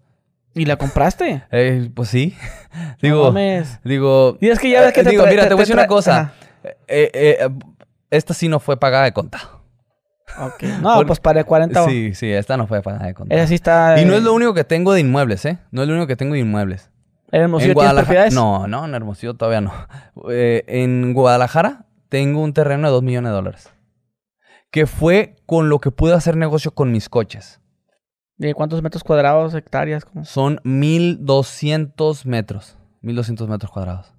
¿Y 0.54 0.66
la 0.66 0.76
compraste? 0.76 1.44
Eh, 1.52 1.90
pues 1.94 2.10
sí. 2.10 2.36
No 2.74 2.96
digo, 3.02 3.24
mames. 3.32 3.80
digo. 3.86 4.38
Y 4.42 4.50
es 4.50 4.60
que 4.60 4.70
ya 4.70 4.82
ves 4.82 4.92
que 4.92 5.00
eh, 5.00 5.04
te 5.06 5.10
digo, 5.12 5.26
mira, 5.28 5.44
te, 5.44 5.48
te- 5.50 5.54
voy 5.54 5.62
a 5.62 5.64
decir 5.64 5.76
una 5.76 5.88
cosa. 5.88 6.34
Eh, 6.90 7.48
esta 8.10 8.34
sí 8.34 8.50
no 8.50 8.60
fue 8.60 8.76
pagada 8.78 9.06
de 9.06 9.14
contado. 9.14 9.61
Ok. 10.40 10.64
No, 10.82 11.06
pues 11.06 11.20
para 11.20 11.44
40. 11.44 11.86
Sí, 11.86 12.14
sí, 12.14 12.32
esta 12.32 12.58
no 12.58 12.68
fue 12.68 12.78
de 12.78 13.14
contado. 13.14 13.26
Esa 13.30 13.48
sí 13.48 13.56
está. 13.56 14.02
Y 14.02 14.06
no 14.06 14.14
es 14.14 14.22
eh, 14.22 14.24
lo 14.24 14.34
único 14.34 14.54
que 14.54 14.64
tengo 14.64 14.94
de 14.94 15.00
inmuebles, 15.02 15.46
¿eh? 15.46 15.60
No 15.72 15.82
es 15.82 15.88
lo 15.88 15.94
único 15.94 16.08
que 16.08 16.16
tengo 16.16 16.34
de 16.34 16.40
inmuebles. 16.40 16.90
¿En 17.32 17.44
Hermosillo 17.44 17.72
en 17.72 17.76
tienes 17.76 17.76
Guadalajara. 17.76 18.06
propiedades? 18.06 18.34
No, 18.34 18.68
no, 18.68 18.86
en 18.86 18.94
Hermosillo 18.96 19.34
todavía 19.36 19.62
no. 19.62 19.72
Eh, 20.30 20.64
en 20.68 21.14
Guadalajara 21.14 21.86
tengo 22.10 22.42
un 22.42 22.54
terreno 22.54 22.88
de 22.88 22.94
2 22.94 23.04
millones 23.04 23.32
de 23.32 23.36
dólares. 23.36 23.70
Que 24.70 24.86
fue 24.86 25.36
con 25.46 25.70
lo 25.70 25.80
que 25.80 25.92
pude 25.92 26.14
hacer 26.14 26.36
negocio 26.38 26.72
con 26.72 26.92
mis 26.92 27.10
coches. 27.10 27.62
¿De 28.38 28.54
cuántos 28.54 28.82
metros 28.82 29.04
cuadrados, 29.04 29.54
hectáreas? 29.54 30.04
cómo? 30.06 30.26
Son 30.26 30.60
1200 30.64 32.26
metros. 32.26 32.78
1200 33.02 33.48
metros 33.48 33.72
cuadrados. 33.72 34.14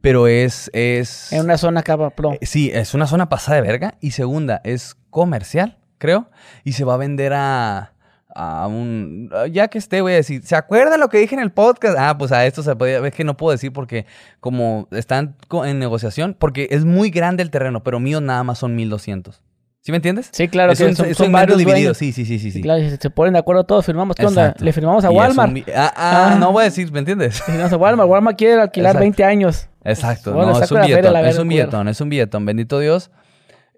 Pero 0.00 0.26
es. 0.26 0.70
es 0.72 1.32
En 1.32 1.42
una 1.42 1.56
zona 1.58 1.80
acá, 1.80 1.96
eh, 2.40 2.46
Sí, 2.46 2.70
es 2.72 2.94
una 2.94 3.06
zona 3.06 3.28
pasada 3.28 3.56
de 3.56 3.62
verga. 3.62 3.94
Y 4.00 4.10
segunda, 4.10 4.60
es 4.64 4.96
comercial, 5.10 5.78
creo. 5.98 6.28
Y 6.64 6.72
se 6.72 6.84
va 6.84 6.94
a 6.94 6.98
vender 6.98 7.32
a. 7.34 7.92
A 8.36 8.66
un. 8.66 9.30
Ya 9.52 9.68
que 9.68 9.78
esté, 9.78 10.00
voy 10.00 10.12
a 10.12 10.16
decir. 10.16 10.42
¿Se 10.44 10.56
acuerdan 10.56 10.98
lo 10.98 11.08
que 11.08 11.18
dije 11.18 11.36
en 11.36 11.40
el 11.40 11.52
podcast? 11.52 11.96
Ah, 11.96 12.18
pues 12.18 12.32
a 12.32 12.44
esto 12.44 12.64
se 12.64 12.74
podía. 12.74 13.06
Es 13.06 13.14
que 13.14 13.22
no 13.22 13.36
puedo 13.36 13.52
decir 13.52 13.72
porque, 13.72 14.06
como 14.40 14.88
están 14.90 15.36
en 15.64 15.78
negociación, 15.78 16.34
porque 16.36 16.66
es 16.72 16.84
muy 16.84 17.10
grande 17.10 17.44
el 17.44 17.50
terreno, 17.50 17.84
pero 17.84 18.00
mío 18.00 18.20
nada 18.20 18.42
más 18.42 18.58
son 18.58 18.74
1200. 18.74 19.43
¿Sí 19.84 19.92
me 19.92 19.96
entiendes? 19.96 20.30
Sí, 20.32 20.48
claro, 20.48 20.72
es 20.72 20.78
que 20.78 20.86
un, 20.86 20.96
son, 20.96 21.06
es 21.10 21.16
son 21.18 21.26
un 21.26 21.32
varios 21.34 21.58
dividido. 21.58 21.92
Sí, 21.92 22.12
sí, 22.12 22.24
sí, 22.24 22.38
sí. 22.38 22.50
Sí, 22.50 22.62
claro, 22.62 22.82
se 22.98 23.10
ponen 23.10 23.34
de 23.34 23.40
acuerdo 23.40 23.64
todos, 23.64 23.84
firmamos. 23.84 24.16
¿Qué 24.16 24.24
onda? 24.24 24.54
Le 24.58 24.72
firmamos 24.72 25.04
a 25.04 25.10
un 25.10 25.16
Walmart. 25.16 25.56
ah, 25.76 25.92
ah, 25.94 26.30
Ah. 26.32 26.36
no 26.40 26.52
voy 26.52 26.62
a 26.62 26.64
decir, 26.64 26.90
¿me 26.90 27.00
entiendes? 27.00 27.38
Le 27.40 27.44
firmamos 27.44 27.72
a 27.74 27.76
Walmart. 27.76 28.08
Walmart 28.08 28.38
quiere 28.38 28.62
alquilar 28.62 28.92
Exacto. 28.92 29.00
20 29.00 29.24
años. 29.24 29.68
Exacto, 29.84 30.32
Bueno, 30.32 30.52
no, 30.52 30.62
es 30.62 30.70
un 30.70 30.78
feria, 30.78 30.96
billetón, 30.96 31.26
es 31.26 31.38
un 31.38 31.48
billetón, 31.48 31.88
es 31.88 32.00
un 32.00 32.08
billetón, 32.08 32.46
bendito 32.46 32.78
Dios. 32.78 33.10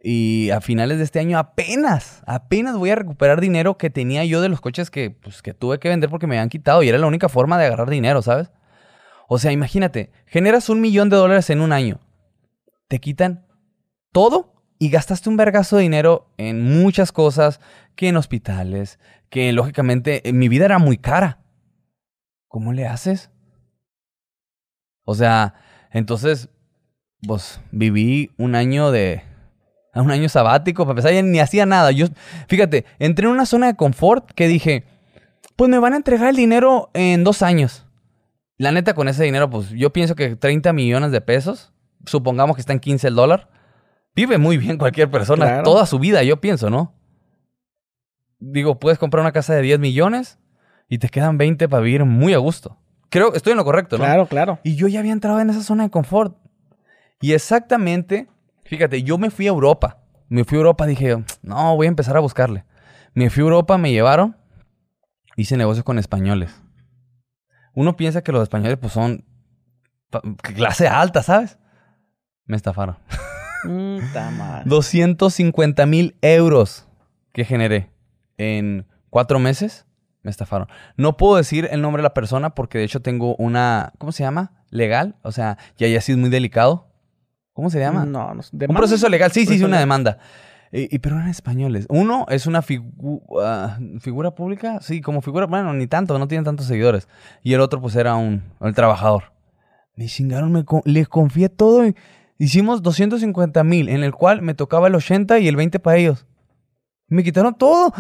Y 0.00 0.50
a 0.50 0.60
finales 0.60 0.98
de 0.98 1.04
este 1.04 1.18
año 1.18 1.38
apenas, 1.40 2.22
apenas 2.24 2.76
voy 2.76 2.90
a 2.90 2.94
recuperar 2.94 3.40
dinero 3.40 3.76
que 3.76 3.90
tenía 3.90 4.24
yo 4.24 4.40
de 4.40 4.48
los 4.48 4.60
coches 4.60 4.88
que, 4.92 5.10
pues, 5.10 5.42
que 5.42 5.54
tuve 5.54 5.80
que 5.80 5.88
vender 5.88 6.08
porque 6.08 6.28
me 6.28 6.36
habían 6.36 6.50
quitado 6.50 6.84
y 6.84 6.88
era 6.88 6.98
la 6.98 7.08
única 7.08 7.28
forma 7.28 7.58
de 7.58 7.66
agarrar 7.66 7.90
dinero, 7.90 8.22
¿sabes? 8.22 8.52
O 9.26 9.40
sea, 9.40 9.50
imagínate, 9.50 10.12
generas 10.26 10.68
un 10.68 10.80
millón 10.80 11.10
de 11.10 11.16
dólares 11.16 11.50
en 11.50 11.60
un 11.60 11.72
año, 11.72 11.98
te 12.86 13.00
quitan 13.00 13.44
todo 14.12 14.55
y 14.78 14.90
gastaste 14.90 15.28
un 15.28 15.36
vergazo 15.36 15.76
de 15.76 15.82
dinero 15.82 16.28
en 16.36 16.62
muchas 16.62 17.12
cosas, 17.12 17.60
que 17.94 18.08
en 18.08 18.16
hospitales, 18.16 18.98
que 19.30 19.52
lógicamente 19.52 20.28
eh, 20.28 20.32
mi 20.32 20.48
vida 20.48 20.66
era 20.66 20.78
muy 20.78 20.98
cara. 20.98 21.38
¿Cómo 22.48 22.72
le 22.72 22.86
haces? 22.86 23.30
O 25.04 25.14
sea, 25.14 25.54
entonces, 25.90 26.48
pues 27.26 27.60
viví 27.70 28.30
un 28.36 28.54
año 28.54 28.90
de. 28.90 29.22
Un 29.96 30.10
año 30.10 30.28
sabático, 30.28 30.84
para 30.84 31.00
empezar, 31.00 31.24
ni 31.24 31.38
hacía 31.38 31.64
nada. 31.64 31.90
Yo, 31.90 32.08
fíjate, 32.48 32.84
entré 32.98 33.24
en 33.24 33.32
una 33.32 33.46
zona 33.46 33.68
de 33.68 33.76
confort 33.76 34.30
que 34.32 34.46
dije, 34.46 34.84
pues 35.56 35.70
me 35.70 35.78
van 35.78 35.94
a 35.94 35.96
entregar 35.96 36.28
el 36.28 36.36
dinero 36.36 36.90
en 36.92 37.24
dos 37.24 37.40
años. 37.40 37.86
La 38.58 38.72
neta, 38.72 38.92
con 38.92 39.08
ese 39.08 39.24
dinero, 39.24 39.48
pues 39.48 39.70
yo 39.70 39.94
pienso 39.94 40.14
que 40.14 40.36
30 40.36 40.74
millones 40.74 41.12
de 41.12 41.22
pesos, 41.22 41.72
supongamos 42.04 42.56
que 42.56 42.60
está 42.60 42.74
en 42.74 42.80
15 42.80 43.08
el 43.08 43.14
dólar, 43.14 43.48
vive 44.16 44.38
muy 44.38 44.56
bien 44.56 44.78
cualquier 44.78 45.10
persona, 45.10 45.44
Claro. 45.46 45.62
toda 45.62 45.86
su 45.86 45.98
vida, 46.00 46.22
yo 46.24 46.40
pienso, 46.40 46.70
¿no? 46.70 46.94
Digo, 48.38 48.78
puedes 48.78 48.98
comprar 48.98 49.20
una 49.20 49.32
casa 49.32 49.54
de 49.54 49.62
10 49.62 49.78
millones 49.78 50.38
y 50.88 50.98
te 50.98 51.08
quedan 51.08 51.38
20 51.38 51.68
para 51.68 51.82
vivir 51.82 52.04
muy 52.04 52.34
a 52.34 52.38
gusto. 52.38 52.78
Creo 53.08 53.30
que 53.30 53.36
estoy 53.36 53.52
en 53.52 53.58
lo 53.58 53.64
correcto, 53.64 53.98
¿no? 53.98 54.04
Claro, 54.04 54.26
claro. 54.26 54.58
Y 54.64 54.74
yo 54.74 54.88
ya 54.88 54.98
había 55.00 55.12
entrado 55.12 55.38
en 55.40 55.50
esa 55.50 55.62
zona 55.62 55.84
de 55.84 55.90
confort. 55.90 56.36
Y 57.20 57.32
exactamente, 57.32 58.28
fíjate, 58.64 59.02
yo 59.02 59.16
me 59.18 59.30
fui 59.30 59.46
a 59.46 59.50
Europa. 59.50 60.02
Me 60.28 60.44
fui 60.44 60.56
a 60.56 60.60
Europa, 60.60 60.86
dije, 60.86 61.16
no, 61.42 61.76
voy 61.76 61.86
a 61.86 61.88
empezar 61.88 62.16
a 62.16 62.20
buscarle. 62.20 62.64
Me 63.14 63.30
fui 63.30 63.42
a 63.42 63.44
Europa, 63.44 63.78
me 63.78 63.92
llevaron, 63.92 64.36
hice 65.36 65.56
negocios 65.56 65.84
con 65.84 65.98
españoles. 65.98 66.54
Uno 67.74 67.96
piensa 67.96 68.22
que 68.22 68.32
los 68.32 68.42
españoles 68.42 68.78
pues 68.78 68.92
son 68.92 69.24
clase 70.42 70.88
alta, 70.88 71.22
¿sabes? 71.22 71.58
Me 72.44 72.56
estafaron. 72.56 72.96
Mm, 73.64 73.98
ta 74.12 74.30
madre. 74.30 74.62
250 74.66 75.86
mil 75.86 76.16
euros 76.22 76.86
que 77.32 77.44
generé 77.44 77.90
en 78.38 78.86
cuatro 79.10 79.38
meses. 79.38 79.84
Me 80.22 80.30
estafaron. 80.30 80.66
No 80.96 81.16
puedo 81.16 81.36
decir 81.36 81.68
el 81.70 81.80
nombre 81.80 82.00
de 82.00 82.04
la 82.04 82.14
persona 82.14 82.50
porque 82.50 82.78
de 82.78 82.84
hecho 82.84 83.00
tengo 83.00 83.36
una, 83.36 83.92
¿cómo 83.98 84.10
se 84.12 84.24
llama? 84.24 84.52
Legal. 84.70 85.14
O 85.22 85.30
sea, 85.30 85.56
ya 85.76 85.86
ya 85.86 86.00
sí 86.00 86.12
es 86.12 86.18
muy 86.18 86.30
delicado. 86.30 86.88
¿Cómo 87.52 87.70
se 87.70 87.78
llama? 87.78 88.04
No, 88.04 88.34
no. 88.34 88.42
Un 88.68 88.74
proceso 88.76 89.08
legal. 89.08 89.30
Sí, 89.32 89.46
sí, 89.46 89.58
sí, 89.58 89.64
una 89.64 89.78
demanda. 89.78 90.18
Y, 90.72 90.94
y- 90.94 90.98
pero 90.98 91.16
eran 91.16 91.28
españoles. 91.28 91.86
Uno 91.88 92.26
es 92.28 92.46
una 92.46 92.60
figu- 92.60 93.22
ah, 93.42 93.78
figura 94.00 94.32
pública. 94.34 94.80
Sí, 94.82 95.00
como 95.00 95.22
figura, 95.22 95.46
bueno, 95.46 95.72
ni 95.72 95.86
tanto, 95.86 96.18
no 96.18 96.26
tienen 96.28 96.44
tantos 96.44 96.66
seguidores. 96.66 97.08
Y 97.44 97.54
el 97.54 97.60
otro 97.60 97.80
pues 97.80 97.94
era 97.94 98.16
un, 98.16 98.42
el 98.60 98.74
trabajador. 98.74 99.32
Me 99.94 100.06
chingaron, 100.06 100.50
me 100.52 100.64
les 100.84 101.08
confié 101.08 101.48
todo. 101.48 101.86
y 101.86 101.94
hicimos 102.38 102.82
250 102.82 103.62
mil, 103.64 103.88
en 103.88 104.02
el 104.04 104.12
cual 104.12 104.42
me 104.42 104.54
tocaba 104.54 104.88
el 104.88 104.94
80 104.94 105.38
y 105.40 105.48
el 105.48 105.56
20 105.56 105.78
para 105.80 105.96
ellos. 105.96 106.26
Me 107.08 107.22
quitaron 107.24 107.54
todo. 107.54 107.92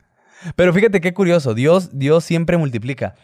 pero 0.56 0.72
fíjate 0.72 1.00
qué 1.00 1.12
curioso. 1.14 1.54
Dios, 1.54 1.90
Dios 1.98 2.24
siempre 2.24 2.56
multiplica. 2.56 3.14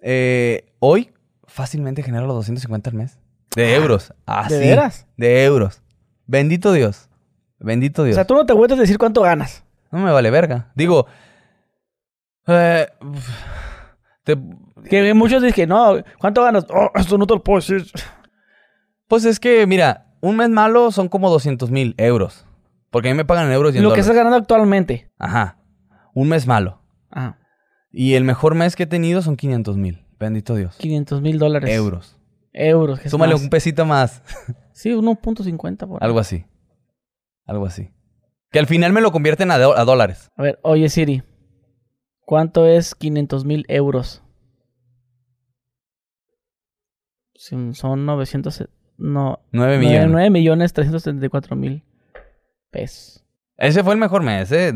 Eh, 0.00 0.72
hoy 0.78 1.12
fácilmente 1.46 2.02
genero 2.02 2.26
los 2.26 2.36
250 2.36 2.90
al 2.90 2.96
mes. 2.96 3.18
De 3.56 3.74
euros. 3.74 4.14
Así. 4.26 4.54
¿De 4.54 4.60
veras? 4.60 5.06
De 5.16 5.44
euros. 5.44 5.82
Bendito 6.26 6.72
Dios. 6.72 7.08
Bendito 7.58 8.02
O 8.02 8.04
Dios. 8.04 8.14
sea, 8.14 8.26
tú 8.26 8.34
no 8.34 8.46
te 8.46 8.52
vuelves 8.52 8.78
a 8.78 8.80
decir 8.82 8.96
cuánto 8.96 9.22
ganas. 9.22 9.64
No 9.90 9.98
me 9.98 10.12
vale 10.12 10.30
verga. 10.30 10.70
Digo. 10.76 11.06
eh, 12.46 12.86
te- 14.24 14.38
Que 14.88 15.12
muchos 15.14 15.42
dicen, 15.42 15.68
no, 15.68 15.96
¿cuánto 16.18 16.42
ganas? 16.42 16.64
Oh, 16.70 16.90
esto 16.94 17.18
no 17.18 17.26
te 17.26 17.34
lo 17.34 17.42
puedo 17.42 17.58
decir. 17.60 17.84
Pues 19.10 19.24
es 19.24 19.40
que, 19.40 19.66
mira, 19.66 20.06
un 20.20 20.36
mes 20.36 20.50
malo 20.50 20.92
son 20.92 21.08
como 21.08 21.30
200 21.30 21.72
mil 21.72 21.96
euros. 21.98 22.46
Porque 22.90 23.08
a 23.08 23.12
mí 23.12 23.16
me 23.16 23.24
pagan 23.24 23.46
en 23.46 23.52
euros 23.52 23.74
y 23.74 23.78
en 23.78 23.82
Lo 23.82 23.92
que 23.92 24.00
estás 24.00 24.14
ganando 24.14 24.36
actualmente. 24.36 25.10
Ajá. 25.18 25.58
Un 26.14 26.28
mes 26.28 26.46
malo. 26.46 26.80
Ajá. 27.10 27.36
Y 27.90 28.14
el 28.14 28.22
mejor 28.22 28.54
mes 28.54 28.76
que 28.76 28.84
he 28.84 28.86
tenido 28.86 29.20
son 29.20 29.36
500 29.36 29.76
mil. 29.76 30.06
Bendito 30.20 30.54
Dios. 30.54 30.76
500 30.76 31.22
mil 31.22 31.40
dólares. 31.40 31.68
Euros. 31.70 32.18
Euros. 32.52 33.00
Súmale 33.06 33.34
un 33.34 33.50
pesito 33.50 33.84
más. 33.84 34.22
Sí, 34.72 34.88
1.50 34.92 35.86
por. 35.86 36.02
Algo 36.02 36.20
así. 36.20 36.46
Algo 37.44 37.66
así. 37.66 37.90
Que 38.50 38.60
al 38.60 38.66
final 38.66 38.94
me 38.94 39.02
lo 39.02 39.12
convierten 39.12 39.50
a, 39.50 39.56
a 39.56 39.84
dólares. 39.84 40.30
A 40.36 40.42
ver, 40.42 40.58
oye 40.62 40.88
Siri. 40.88 41.22
¿Cuánto 42.24 42.64
es 42.64 42.94
500 42.94 43.44
mil 43.44 43.66
euros? 43.68 44.22
Son 47.34 48.06
900... 48.06 48.70
No, 49.00 49.40
9 49.52 49.78
9, 49.78 49.78
millones. 49.78 50.30
millones 50.30 50.72
374 50.74 51.56
mil 51.56 51.82
pesos. 52.70 53.24
Ese 53.56 53.82
fue 53.82 53.94
el 53.94 53.98
mejor 53.98 54.22
mes, 54.22 54.50
¿eh? 54.52 54.72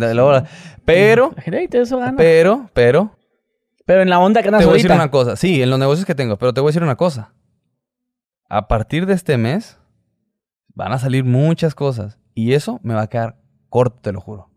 Pero, 0.85 1.33
La 1.37 1.43
gente, 1.43 1.59
"Ay, 1.59 1.69
te 1.69 1.81
eso 1.81 1.99
gana. 1.99 2.17
pero, 2.17 2.69
pero, 2.73 3.17
Pero 3.87 4.01
en 4.03 4.09
la 4.09 4.19
onda 4.19 4.41
que 4.43 4.47
ganas 4.47 4.61
Te 4.61 4.67
voy 4.67 4.75
a 4.75 4.77
decir 4.77 4.91
una 4.93 5.11
cosa. 5.11 5.37
Sí, 5.37 5.63
en 5.63 5.69
los 5.71 5.79
negocios 5.79 6.07
que 6.07 6.15
tengo, 6.15 6.39
pero 6.39 6.55
te 6.55 6.61
voy 6.63 6.69
a 6.69 6.71
decir 6.71 6.83
una 6.83 6.97
cosa. 6.97 7.35
A 8.49 8.67
partir 8.67 9.05
de 9.07 9.13
este 9.13 9.37
mes 9.37 9.79
van 10.75 10.93
a 10.93 10.99
salir 10.99 11.25
muchas 11.25 11.75
cosas 11.75 12.19
y 12.35 12.55
eso 12.55 12.81
me 12.83 12.95
va 12.95 13.03
a 13.03 13.07
quedar 13.09 13.37
corto, 13.69 14.01
te 14.01 14.13
lo 14.13 14.21
juro. 14.23 14.51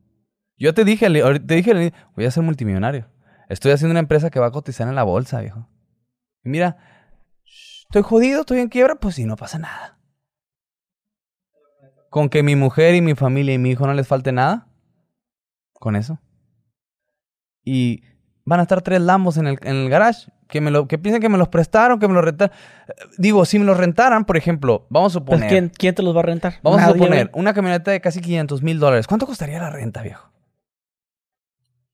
Yo 0.58 0.74
te 0.74 0.86
dije, 0.86 1.08
te 1.10 1.56
dije, 1.56 1.94
voy 2.16 2.26
a 2.26 2.32
ser 2.32 2.44
multimillonario. 2.44 3.08
Estoy 3.50 3.72
haciendo 3.74 3.92
una 3.92 4.00
empresa 4.00 4.30
que 4.30 4.40
va 4.40 4.48
a 4.48 4.52
cotizar 4.52 4.88
en 4.88 4.96
la 4.96 5.04
bolsa, 5.04 5.42
viejo. 5.42 5.68
Y 6.44 6.50
mira, 6.50 6.78
estoy 7.90 8.03
jodido, 8.03 8.41
estoy 8.41 8.59
en 8.59 8.69
quiebra, 8.69 8.95
pues 8.95 9.16
sí, 9.16 9.25
no 9.25 9.35
pasa 9.35 9.59
nada. 9.59 9.98
Con 12.09 12.30
que 12.30 12.41
mi 12.43 12.56
mujer 12.56 12.95
y 12.95 13.01
mi 13.01 13.16
familia 13.16 13.53
y 13.53 13.57
mi 13.57 13.72
hijo 13.72 13.85
no 13.85 13.93
les 13.93 14.07
falte 14.07 14.32
nada, 14.32 14.67
con 15.74 15.95
eso. 15.95 16.19
Y 17.64 18.03
van 18.45 18.59
a 18.61 18.64
estar 18.64 18.82
tres 18.82 19.01
lambos 19.01 19.38
en 19.38 19.48
el, 19.48 19.59
en 19.64 19.75
el 19.75 19.90
garage. 19.90 20.32
Que, 20.48 20.61
me 20.61 20.72
lo, 20.72 20.88
que 20.88 20.98
piensen 20.98 21.22
que 21.22 21.27
me 21.27 21.38
los 21.38 21.49
prestaron, 21.49 21.99
que 21.99 22.07
me 22.07 22.14
los 22.14 22.24
rentaron. 22.24 22.56
Digo, 23.17 23.43
si 23.43 23.59
me 23.59 23.66
los 23.66 23.75
rentaran, 23.75 24.24
por 24.24 24.38
ejemplo, 24.38 24.88
vamos 24.90 25.14
a 25.14 25.19
Pues, 25.19 25.40
suponer. 25.40 25.49
¿quién, 25.49 25.69
quién 25.77 25.93
te 25.93 26.01
los 26.01 26.16
va 26.16 26.22
a 26.22 26.24
rentar? 26.24 26.56
Vamos 26.64 26.82
a 26.82 26.88
suponer 26.93 27.30
una 27.33 27.53
camioneta 27.53 27.91
de 27.91 27.99
casi 27.99 28.22
500 28.22 28.64
mil 28.64 28.80
dólares. 28.80 29.06
¿Cuánto 29.07 29.25
costaría 29.27 29.59
la 29.59 29.69
renta, 29.69 30.01
viejo? 30.01 30.32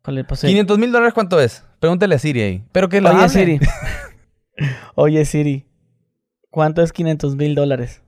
Híjole, 0.03 0.23
pues, 0.25 0.41
sí. 0.41 0.47
500 0.47 0.77
mil 0.77 0.91
dólares, 0.91 1.15
¿cuánto 1.15 1.39
es? 1.41 1.65
Pregúntale 1.80 2.13
a 2.13 2.19
Siri 2.19 2.41
ahí. 2.41 2.63
Pero 2.72 2.88
que 2.89 3.01
la 3.01 3.09
Oye 3.09 3.19
hable. 3.19 3.30
Siri. 3.30 3.59
Oye 4.95 5.25
Siri. 5.25 5.65
¿Cuánto 6.53 6.83
es 6.83 6.93
500 6.93 7.35
mil 7.35 7.56
dólares? 7.56 8.03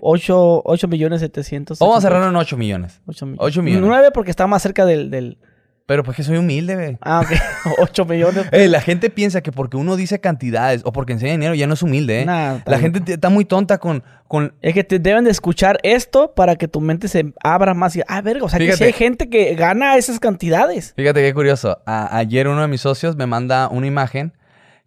8, 0.00 0.62
8 0.64 0.88
millones 0.88 1.20
700. 1.20 1.78
Vamos 1.78 1.98
a 1.98 2.00
cerrarlo 2.00 2.28
en 2.28 2.34
8 2.34 2.56
millones. 2.56 3.00
8 3.06 3.24
millones. 3.24 3.38
8 3.40 3.62
millones. 3.62 3.86
9 3.88 4.08
porque 4.12 4.30
está 4.32 4.48
más 4.48 4.62
cerca 4.62 4.84
del... 4.84 5.10
del... 5.12 5.38
Pero 5.86 6.02
porque 6.02 6.24
soy 6.24 6.38
humilde, 6.38 6.74
güey. 6.74 6.98
Ah, 7.00 7.20
ok. 7.20 7.30
8 7.78 8.04
millones. 8.06 8.46
Eh, 8.50 8.66
la 8.66 8.80
gente 8.80 9.10
piensa 9.10 9.42
que 9.42 9.52
porque 9.52 9.76
uno 9.76 9.94
dice 9.94 10.18
cantidades 10.20 10.82
o 10.84 10.92
porque 10.92 11.12
enseña 11.12 11.32
dinero 11.34 11.54
ya 11.54 11.68
no 11.68 11.74
es 11.74 11.82
humilde, 11.84 12.22
¿eh? 12.22 12.24
Nah, 12.26 12.58
la 12.66 12.80
gente 12.80 13.12
está 13.12 13.28
muy 13.28 13.44
tonta 13.44 13.78
con... 13.78 14.02
con 14.26 14.54
Es 14.60 14.74
que 14.74 14.82
te 14.82 14.98
deben 14.98 15.22
de 15.22 15.30
escuchar 15.30 15.78
esto 15.84 16.34
para 16.34 16.56
que 16.56 16.66
tu 16.66 16.80
mente 16.80 17.06
se 17.06 17.32
abra 17.44 17.72
más 17.74 17.94
y... 17.94 18.02
Ah, 18.08 18.22
verga, 18.22 18.44
o 18.46 18.48
sea 18.48 18.58
que 18.58 18.64
Fíjate. 18.64 18.78
sí 18.78 18.84
hay 18.86 18.92
gente 18.92 19.30
que 19.30 19.54
gana 19.54 19.96
esas 19.96 20.18
cantidades. 20.18 20.94
Fíjate 20.96 21.22
qué 21.22 21.32
curioso. 21.32 21.78
A- 21.86 22.16
ayer 22.16 22.48
uno 22.48 22.60
de 22.62 22.66
mis 22.66 22.80
socios 22.80 23.14
me 23.14 23.26
manda 23.26 23.68
una 23.68 23.86
imagen 23.86 24.32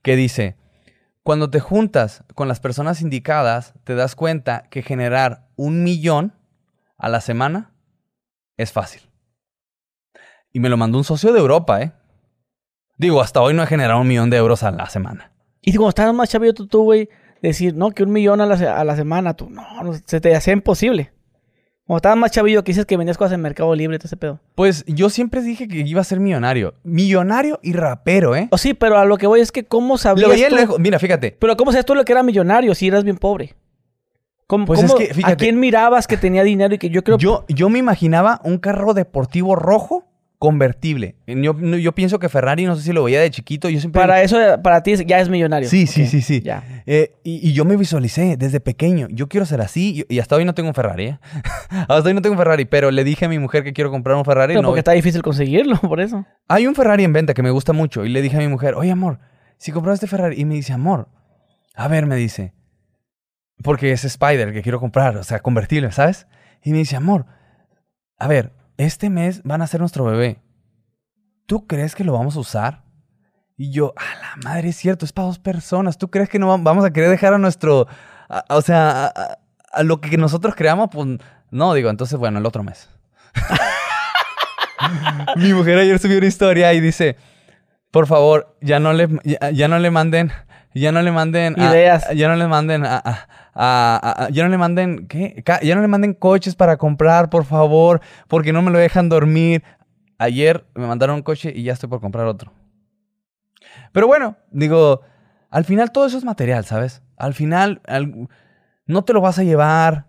que 0.02 0.18
dice, 0.18 0.58
cuando 1.26 1.50
te 1.50 1.60
juntas 1.60 2.24
con 2.36 2.48
las 2.48 2.60
personas 2.60 3.02
indicadas, 3.02 3.74
te 3.84 3.96
das 3.96 4.16
cuenta 4.16 4.68
que 4.70 4.84
generar 4.84 5.48
un 5.56 5.84
millón 5.84 6.34
a 7.00 7.10
la 7.10 7.20
semana 7.20 7.72
es 8.58 8.72
fácil. 8.72 9.02
Y 10.54 10.60
me 10.60 10.70
lo 10.70 10.78
mandó 10.78 11.00
un 11.00 11.04
socio 11.04 11.34
de 11.34 11.40
Europa, 11.40 11.82
¿eh? 11.82 11.94
Digo, 13.00 13.22
hasta 13.22 13.42
hoy 13.42 13.56
no 13.56 13.64
he 13.64 13.66
generado 13.66 14.02
un 14.02 14.08
millón 14.08 14.30
de 14.30 14.38
euros 14.38 14.62
a 14.62 14.70
la 14.70 14.88
semana. 14.88 15.32
Y 15.62 15.72
cuando 15.74 15.90
estabas 15.90 16.14
más 16.14 16.30
chavillo 16.30 16.54
tú, 16.54 16.84
güey, 16.84 17.10
decir, 17.42 17.76
no, 17.76 17.90
que 17.90 18.04
un 18.04 18.12
millón 18.12 18.40
a 18.40 18.46
la, 18.46 18.56
se- 18.56 18.68
a 18.68 18.84
la 18.84 18.96
semana, 18.96 19.34
tú, 19.34 19.50
no, 19.50 19.64
no, 19.82 19.94
se 20.06 20.22
te 20.22 20.36
hacía 20.36 20.54
imposible. 20.54 21.12
Cuando 21.86 21.98
estabas 21.98 22.18
más 22.18 22.32
chavillo 22.32 22.64
que 22.64 22.72
dices 22.72 22.86
que 22.88 22.98
vendías 22.98 23.18
cosas 23.18 23.34
en 23.34 23.42
Mercado 23.42 23.76
Libre 23.76 24.00
todo 24.00 24.08
ese 24.08 24.18
pedo. 24.18 24.40
Pues 24.56 24.84
yo 24.88 25.10
siempre 25.12 25.42
dije 25.42 25.68
que 25.68 25.78
iba 25.82 26.02
a 26.02 26.04
ser 26.04 26.20
millonario. 26.20 26.74
Millonario 26.84 27.60
y 27.62 27.74
rapero, 27.74 28.36
¿eh? 28.36 28.48
O 28.52 28.58
sí, 28.58 28.74
pero 28.74 28.98
a 28.98 29.06
lo 29.06 29.18
que 29.18 29.28
voy 29.28 29.40
es 29.42 29.52
que 29.52 29.66
cómo 29.66 29.98
sabías 30.00 30.28
Lo 30.28 30.34
veía 30.34 30.50
tú- 30.50 30.56
lejos. 30.56 30.80
Mira, 30.80 30.98
fíjate. 30.98 31.38
Pero 31.40 31.56
¿cómo 31.56 31.72
sabías 31.72 31.86
tú 31.86 31.94
lo 31.94 32.04
que 32.04 32.12
era 32.14 32.24
millonario 32.24 32.74
si 32.74 32.88
eras 32.88 33.04
bien 33.04 33.18
pobre? 33.18 33.56
¿Cómo, 34.48 34.66
Pues 34.66 34.82
es 34.84 34.94
que, 34.94 35.14
fíjate. 35.14 35.34
¿A 35.34 35.38
quién 35.38 35.60
mirabas 35.60 36.08
que 36.08 36.18
tenía 36.18 36.44
dinero 36.44 36.74
y 36.74 36.78
que 36.80 36.90
yo 36.90 37.04
creo... 37.04 37.18
Yo, 37.20 37.46
yo 37.50 37.70
me 37.70 37.78
imaginaba 37.80 38.42
un 38.44 38.58
carro 38.58 38.94
deportivo 38.96 39.56
rojo 39.56 40.06
convertible. 40.46 41.16
Yo, 41.26 41.92
pienso 41.96 42.20
que 42.20 42.30
Ferrari, 42.30 42.66
no 42.66 42.76
sé 42.76 42.84
si 42.84 42.94
lo 42.94 43.04
veía 43.04 43.20
de 43.20 43.32
chiquito, 43.32 43.68
yo 43.68 43.80
siempre... 43.80 44.00
Para 44.00 44.22
eso, 44.22 44.38
para 44.62 44.84
ti 44.84 44.94
ya 45.08 45.20
es 45.20 45.28
millonario. 45.28 45.68
Sí, 45.68 45.88
sí, 45.88 46.06
sí, 46.06 46.22
sí. 46.22 46.42
Ya. 46.42 46.84
Eh, 46.86 47.16
y, 47.24 47.50
y 47.50 47.54
yo 47.54 47.66
me 47.66 47.76
visualicé 47.76 48.38
desde 48.38 48.60
pequeño. 48.60 49.08
Yo 49.10 49.28
quiero 49.28 49.48
ser 49.48 49.62
así. 49.62 50.06
Y, 50.08 50.16
y 50.16 50.20
hasta 50.20 50.36
hoy 50.36 50.46
no 50.46 50.54
tengo 50.54 50.70
un 50.70 50.76
Ferrari, 50.76 51.06
¿eh? 51.08 51.20
hasta 51.70 52.04
hoy 52.04 52.14
no 52.14 52.22
tengo 52.22 52.34
un 52.34 52.38
Ferrari, 52.38 52.66
pero 52.66 52.92
le 52.92 53.04
dije 53.04 53.26
a 53.26 53.30
mi 53.30 53.40
mujer 53.40 53.64
que 53.64 53.74
quiero 53.74 53.90
comprar 53.90 54.16
un 54.18 54.24
Ferrari. 54.24 54.54
Pero 54.54 54.62
no- 54.62 54.68
porque 54.68 54.82
está 54.82 54.92
difícil 54.92 55.24
conseguirlo, 55.24 55.78
por 55.82 56.00
eso. 56.00 56.24
Hay 56.48 56.68
un 56.68 56.76
Ferrari 56.76 57.04
en 57.04 57.14
venta 57.14 57.34
que 57.34 57.42
me 57.42 57.50
gusta 57.50 57.74
mucho. 57.74 58.06
Y 58.06 58.10
le 58.10 58.22
dije 58.22 58.38
a 58.38 58.40
mi 58.40 58.48
mujer, 58.48 58.76
oye, 58.76 58.92
amor, 58.92 59.18
si 59.58 59.72
compras 59.72 59.96
este 59.96 60.06
Ferrari. 60.06 60.40
Y 60.40 60.46
me 60.46 60.54
dice, 60.54 60.74
amor, 60.74 61.10
a 61.74 61.88
ver, 61.88 62.06
me 62.06 62.18
dice, 62.18 62.54
porque 63.64 63.92
es 63.92 64.06
Spider 64.06 64.54
que 64.54 64.62
quiero 64.62 64.80
comprar, 64.80 65.18
o 65.18 65.24
sea, 65.24 65.40
convertible, 65.40 65.92
¿sabes? 65.92 66.28
Y 66.64 66.72
me 66.72 66.78
dice, 66.78 66.96
amor, 66.96 67.26
a 68.20 68.28
ver, 68.28 68.52
este 68.78 69.10
mes 69.10 69.42
van 69.44 69.62
a 69.62 69.68
ser 69.68 69.80
nuestro 69.80 70.04
bebé. 70.06 70.42
¿Tú 71.46 71.68
crees 71.68 71.96
que 71.96 72.04
lo 72.04 72.14
vamos 72.14 72.36
a 72.36 72.40
usar? 72.40 72.84
Y 73.58 73.72
yo, 73.72 73.94
a 73.96 74.20
la 74.20 74.36
madre, 74.44 74.70
es 74.70 74.76
cierto, 74.76 75.06
es 75.06 75.14
para 75.14 75.28
dos 75.28 75.40
personas. 75.40 75.98
¿Tú 75.98 76.10
crees 76.10 76.28
que 76.30 76.40
no 76.40 76.48
va- 76.48 76.58
vamos 76.58 76.84
a 76.84 76.92
querer 76.92 77.10
dejar 77.10 77.34
a 77.34 77.38
nuestro, 77.38 77.88
a- 78.28 78.44
a- 78.50 78.56
o 78.58 78.62
sea, 78.62 79.06
a, 79.72 79.84
lo 79.84 80.02
que 80.02 80.18
nosotros 80.18 80.56
creamos? 80.56 80.90
Pues 80.92 81.20
no, 81.52 81.74
digo, 81.74 81.90
entonces, 81.90 82.18
bueno, 82.20 82.40
el 82.40 82.46
otro 82.46 82.64
mes. 82.64 82.90
Mi 85.38 85.54
mujer 85.54 85.78
ayer 85.80 86.00
subió 86.00 86.18
una 86.18 86.28
historia 86.28 86.74
y 86.74 86.80
dice, 86.80 87.18
por 87.92 88.08
favor, 88.08 88.58
ya 88.62 88.80
no 88.80 88.94
le, 88.94 89.08
ya, 89.24 89.50
ya 89.52 89.68
no 89.68 89.80
le 89.80 89.90
manden, 89.90 90.32
ya 90.74 90.92
no 90.92 91.02
le 91.02 91.12
manden 91.12 91.60
a- 91.60 91.72
Ideas. 91.72 92.08
ya 92.16 92.28
no 92.28 92.36
le 92.36 92.48
manden 92.48 92.86
a, 92.86 93.28
ya 93.56 94.44
no 94.44 94.50
le 94.50 94.58
manden, 94.58 95.08
Ya 95.10 95.76
no 95.76 95.82
le 95.82 95.88
manden 95.88 96.14
coches 96.14 96.56
para 96.56 96.78
comprar, 96.78 97.30
por 97.30 97.46
favor, 97.46 98.02
porque 98.28 98.52
no 98.54 98.62
me 98.62 98.72
lo 98.72 98.78
dejan 98.80 99.10
dormir. 99.10 99.64
Ayer 100.18 100.66
me 100.76 100.88
mandaron 100.88 101.18
un 101.18 101.22
coche 101.24 101.52
y 101.56 101.64
ya 101.64 101.74
estoy 101.74 101.90
por 101.90 102.02
comprar 102.02 102.26
otro. 102.26 102.52
Pero 103.92 104.08
bueno, 104.08 104.38
digo, 104.52 105.02
al 105.50 105.66
final 105.66 105.92
todo 105.92 106.06
eso 106.06 106.18
es 106.18 106.24
material, 106.26 106.66
¿sabes? 106.66 107.02
Al 107.18 107.34
final 107.34 107.82
al- 107.86 108.28
no 108.86 109.04
te 109.04 109.14
lo 109.14 109.22
vas 109.22 109.40
a 109.40 109.44
llevar. 109.44 110.08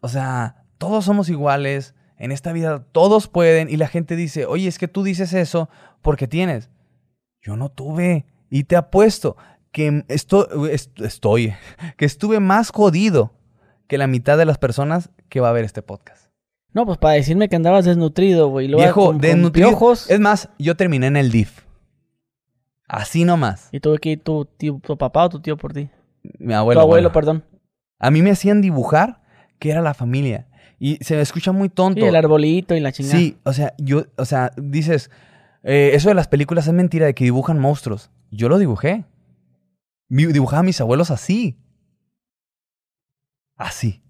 O 0.00 0.08
sea, 0.08 0.64
todos 0.78 1.04
somos 1.04 1.28
iguales. 1.28 1.94
En 2.16 2.30
esta 2.32 2.52
vida 2.52 2.84
todos 2.92 3.28
pueden. 3.28 3.68
Y 3.68 3.76
la 3.76 3.88
gente 3.88 4.16
dice, 4.16 4.46
oye, 4.46 4.68
es 4.68 4.78
que 4.78 4.88
tú 4.88 5.02
dices 5.02 5.32
eso 5.34 5.68
porque 6.02 6.28
tienes. 6.28 6.70
Yo 7.42 7.56
no 7.56 7.70
tuve. 7.70 8.26
Y 8.50 8.64
te 8.64 8.76
apuesto 8.76 9.36
que 9.74 10.04
esto- 10.06 10.66
est- 10.68 11.00
estoy, 11.00 11.52
que 11.98 12.04
estuve 12.04 12.38
más 12.38 12.70
jodido 12.70 13.32
que 13.88 13.98
la 13.98 14.06
mitad 14.06 14.38
de 14.38 14.44
las 14.44 14.56
personas 14.56 15.10
que 15.28 15.40
va 15.40 15.48
a 15.48 15.52
ver 15.52 15.64
este 15.64 15.82
podcast. 15.82 16.28
No, 16.72 16.86
pues 16.86 16.96
para 16.98 17.14
decirme 17.14 17.48
que 17.48 17.56
andabas 17.56 17.84
desnutrido, 17.84 18.48
güey. 18.48 18.68
Viejo, 18.68 19.06
con- 19.06 19.14
con 19.16 19.20
desnutrido. 19.20 19.70
piojos, 19.70 20.08
Es 20.10 20.20
más, 20.20 20.48
yo 20.60 20.76
terminé 20.76 21.08
en 21.08 21.16
el 21.16 21.30
DIF. 21.32 21.64
Así 22.88 23.24
nomás. 23.24 23.68
Y 23.72 23.80
tuve 23.80 23.98
que 23.98 24.10
ir 24.10 24.22
tu, 24.22 24.44
tío, 24.44 24.78
tu 24.82 24.96
papá 24.96 25.24
o 25.24 25.28
tu 25.28 25.40
tío 25.40 25.56
por 25.56 25.72
ti. 25.72 25.88
Mi 26.38 26.54
abuelo. 26.54 26.80
tu 26.80 26.82
abuelo, 26.82 27.08
bueno. 27.08 27.12
perdón. 27.12 27.44
A 27.98 28.10
mí 28.10 28.22
me 28.22 28.30
hacían 28.30 28.60
dibujar 28.60 29.22
que 29.58 29.70
era 29.70 29.80
la 29.82 29.94
familia. 29.94 30.46
Y 30.78 30.96
se 31.02 31.16
me 31.16 31.22
escucha 31.22 31.52
muy 31.52 31.68
tonto. 31.68 32.00
Y 32.00 32.08
el 32.08 32.16
arbolito 32.16 32.74
y 32.74 32.80
la 32.80 32.92
chingada. 32.92 33.18
Sí, 33.18 33.38
o 33.44 33.52
sea, 33.52 33.74
yo, 33.78 34.04
o 34.16 34.24
sea, 34.24 34.52
dices, 34.56 35.10
eh, 35.62 35.90
eso 35.94 36.08
de 36.10 36.14
las 36.14 36.28
películas 36.28 36.66
es 36.66 36.72
mentira, 36.74 37.06
de 37.06 37.14
que 37.14 37.24
dibujan 37.24 37.58
monstruos. 37.58 38.10
Yo 38.30 38.48
lo 38.48 38.58
dibujé. 38.58 39.04
Dibujaba 40.08 40.60
a 40.60 40.64
mis 40.64 40.80
abuelos 40.80 41.10
así. 41.10 41.58
Así. 43.56 44.02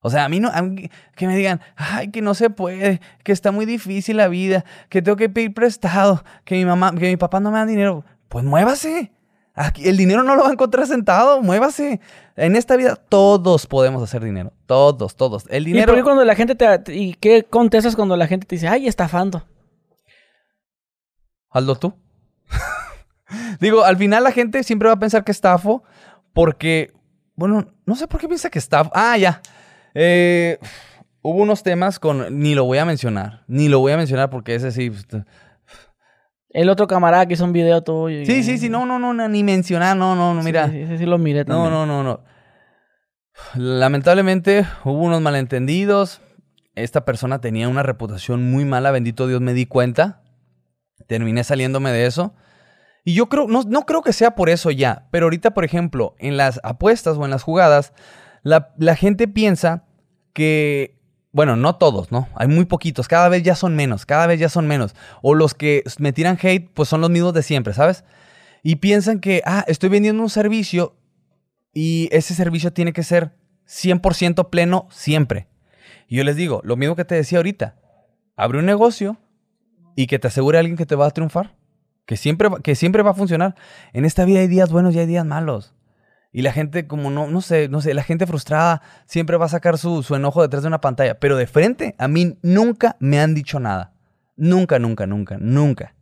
O 0.00 0.10
sea, 0.10 0.24
a 0.24 0.28
mí 0.28 0.38
no, 0.38 0.50
a 0.52 0.62
mí 0.62 0.88
que 1.16 1.26
me 1.26 1.36
digan, 1.36 1.60
ay, 1.74 2.10
que 2.12 2.22
no 2.22 2.34
se 2.34 2.48
puede, 2.48 3.00
que 3.24 3.32
está 3.32 3.50
muy 3.50 3.66
difícil 3.66 4.18
la 4.18 4.28
vida, 4.28 4.64
que 4.88 5.02
tengo 5.02 5.16
que 5.16 5.28
pedir 5.28 5.52
prestado, 5.52 6.22
que 6.44 6.54
mi 6.54 6.64
mamá, 6.64 6.94
que 6.94 7.08
mi 7.08 7.16
papá 7.16 7.40
no 7.40 7.50
me 7.50 7.58
da 7.58 7.66
dinero. 7.66 8.04
Pues 8.28 8.44
muévase. 8.44 9.12
Aquí, 9.58 9.88
el 9.88 9.96
dinero 9.96 10.22
no 10.22 10.36
lo 10.36 10.42
va 10.42 10.50
a 10.50 10.52
encontrar 10.52 10.86
sentado, 10.86 11.42
muévase. 11.42 12.00
En 12.36 12.56
esta 12.56 12.76
vida 12.76 12.94
todos 12.94 13.66
podemos 13.66 14.02
hacer 14.02 14.22
dinero. 14.22 14.52
Todos, 14.66 15.16
todos. 15.16 15.44
El 15.48 15.66
¿Y 15.66 15.72
dinero. 15.72 15.94
qué 15.94 16.02
cuando 16.02 16.24
la 16.24 16.34
gente 16.34 16.54
te... 16.54 16.94
¿Y 16.94 17.14
qué 17.14 17.42
contestas 17.42 17.96
cuando 17.96 18.16
la 18.16 18.26
gente 18.26 18.46
te 18.46 18.56
dice, 18.56 18.68
ay, 18.68 18.86
estafando? 18.86 19.44
Hazlo 21.50 21.74
tú. 21.76 21.94
Digo, 23.60 23.84
al 23.84 23.96
final 23.96 24.24
la 24.24 24.32
gente 24.32 24.62
siempre 24.62 24.88
va 24.88 24.94
a 24.94 24.98
pensar 24.98 25.24
que 25.24 25.32
estafo 25.32 25.82
porque, 26.32 26.92
bueno, 27.34 27.66
no 27.84 27.96
sé 27.96 28.06
por 28.06 28.20
qué 28.20 28.28
piensa 28.28 28.50
que 28.50 28.58
estafo. 28.58 28.90
Ah, 28.94 29.16
ya. 29.16 29.40
Eh, 29.94 30.58
hubo 31.22 31.42
unos 31.42 31.62
temas 31.62 31.98
con, 31.98 32.38
ni 32.40 32.54
lo 32.54 32.64
voy 32.64 32.78
a 32.78 32.84
mencionar, 32.84 33.42
ni 33.48 33.68
lo 33.68 33.80
voy 33.80 33.92
a 33.92 33.96
mencionar 33.96 34.30
porque 34.30 34.54
ese 34.54 34.70
sí. 34.70 34.90
pues, 34.90 35.06
El 36.50 36.68
otro 36.68 36.86
camarada 36.86 37.26
que 37.26 37.34
hizo 37.34 37.44
un 37.44 37.52
video 37.52 37.82
tuyo. 37.82 38.24
Sí, 38.26 38.42
sí, 38.42 38.58
sí, 38.58 38.68
no, 38.68 38.86
no, 38.86 38.98
no, 38.98 39.12
no, 39.12 39.28
ni 39.28 39.42
mencionar, 39.42 39.96
no, 39.96 40.14
no, 40.14 40.34
no, 40.34 40.42
mira. 40.42 40.68
Sí, 40.70 40.78
ese 40.80 40.98
sí 40.98 41.06
lo 41.06 41.18
miré 41.18 41.44
No, 41.44 41.64
también. 41.64 41.72
no, 41.72 41.86
no, 41.86 42.02
no. 42.02 42.20
Lamentablemente 43.54 44.66
hubo 44.84 45.02
unos 45.04 45.20
malentendidos. 45.20 46.20
Esta 46.74 47.04
persona 47.04 47.40
tenía 47.40 47.68
una 47.68 47.82
reputación 47.82 48.50
muy 48.50 48.64
mala, 48.64 48.90
bendito 48.90 49.26
Dios 49.26 49.40
me 49.40 49.54
di 49.54 49.66
cuenta. 49.66 50.22
Terminé 51.06 51.44
saliéndome 51.44 51.90
de 51.90 52.06
eso. 52.06 52.34
Y 53.06 53.14
yo 53.14 53.28
creo, 53.28 53.46
no, 53.46 53.62
no 53.62 53.86
creo 53.86 54.02
que 54.02 54.12
sea 54.12 54.34
por 54.34 54.50
eso 54.50 54.72
ya, 54.72 55.06
pero 55.12 55.26
ahorita, 55.26 55.54
por 55.54 55.64
ejemplo, 55.64 56.16
en 56.18 56.36
las 56.36 56.58
apuestas 56.64 57.16
o 57.16 57.24
en 57.24 57.30
las 57.30 57.44
jugadas, 57.44 57.92
la, 58.42 58.96
gente 58.96 59.28
piensa 59.28 59.84
que, 60.32 60.98
bueno, 61.30 61.54
no 61.54 61.76
todos, 61.76 62.10
¿no? 62.10 62.28
Hay 62.34 62.48
muy 62.48 62.64
poquitos, 62.64 63.06
cada 63.06 63.28
vez 63.28 63.44
ya 63.44 63.54
son 63.54 63.76
menos, 63.76 64.06
cada 64.06 64.26
vez 64.26 64.40
ya 64.40 64.48
son 64.48 64.66
menos. 64.66 64.96
O 65.22 65.36
los 65.36 65.54
que 65.54 65.84
me 66.00 66.12
tiran 66.12 66.36
hate, 66.42 66.68
pues 66.74 66.88
son 66.88 67.00
los 67.00 67.08
mismos 67.08 67.32
de 67.32 67.44
siempre, 67.44 67.74
¿sabes? 67.74 68.02
Y 68.64 68.76
piensan 68.76 69.20
que, 69.20 69.40
ah, 69.46 69.64
estoy 69.68 69.88
vendiendo 69.88 70.20
un 70.20 70.28
servicio 70.28 70.96
y 71.72 72.08
ese 72.10 72.34
servicio 72.34 72.72
tiene 72.72 72.92
que 72.92 73.04
ser 73.04 73.36
100% 73.68 74.50
pleno 74.50 74.88
siempre. 74.90 75.46
Y 76.08 76.16
yo 76.16 76.24
les 76.24 76.34
digo, 76.34 76.60
lo 76.64 76.74
mismo 76.74 76.96
que 76.96 77.04
te 77.04 77.14
decía 77.14 77.38
ahorita, 77.38 77.76
abre 78.34 78.58
un 78.58 78.66
negocio 78.66 79.16
y 79.94 80.08
que 80.08 80.18
te 80.18 80.26
asegure 80.26 80.58
alguien 80.58 80.76
que 80.76 80.86
te 80.86 80.96
va 80.96 81.06
a 81.06 81.12
triunfar, 81.12 81.54
que 82.06 82.16
siempre, 82.16 82.48
que 82.62 82.74
siempre 82.74 83.02
va 83.02 83.10
a 83.10 83.14
funcionar. 83.14 83.54
En 83.92 84.04
esta 84.04 84.24
vida 84.24 84.40
hay 84.40 84.48
días 84.48 84.70
buenos 84.70 84.94
y 84.94 84.98
hay 85.00 85.06
días 85.06 85.26
malos. 85.26 85.74
Y 86.32 86.42
la 86.42 86.52
gente, 86.52 86.86
como 86.86 87.10
no, 87.10 87.28
no 87.28 87.40
sé, 87.40 87.68
no 87.68 87.80
sé, 87.80 87.94
la 87.94 88.02
gente 88.02 88.26
frustrada 88.26 88.82
siempre 89.06 89.36
va 89.36 89.46
a 89.46 89.50
sacar 89.50 89.78
su, 89.78 90.02
su 90.02 90.14
enojo 90.14 90.42
detrás 90.42 90.62
de 90.62 90.68
una 90.68 90.80
pantalla. 90.80 91.18
Pero 91.18 91.36
de 91.36 91.46
frente, 91.46 91.94
a 91.98 92.08
mí 92.08 92.36
nunca 92.42 92.96
me 93.00 93.20
han 93.20 93.34
dicho 93.34 93.58
nada. 93.58 93.94
Nunca, 94.36 94.78
nunca, 94.78 95.06
nunca, 95.06 95.38
nunca. 95.40 95.94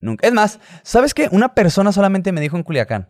Nunca. 0.00 0.26
Es 0.26 0.32
más, 0.32 0.58
¿sabes 0.82 1.14
qué? 1.14 1.28
Una 1.30 1.54
persona 1.54 1.92
solamente 1.92 2.32
me 2.32 2.40
dijo 2.40 2.56
en 2.56 2.64
Culiacán. 2.64 3.06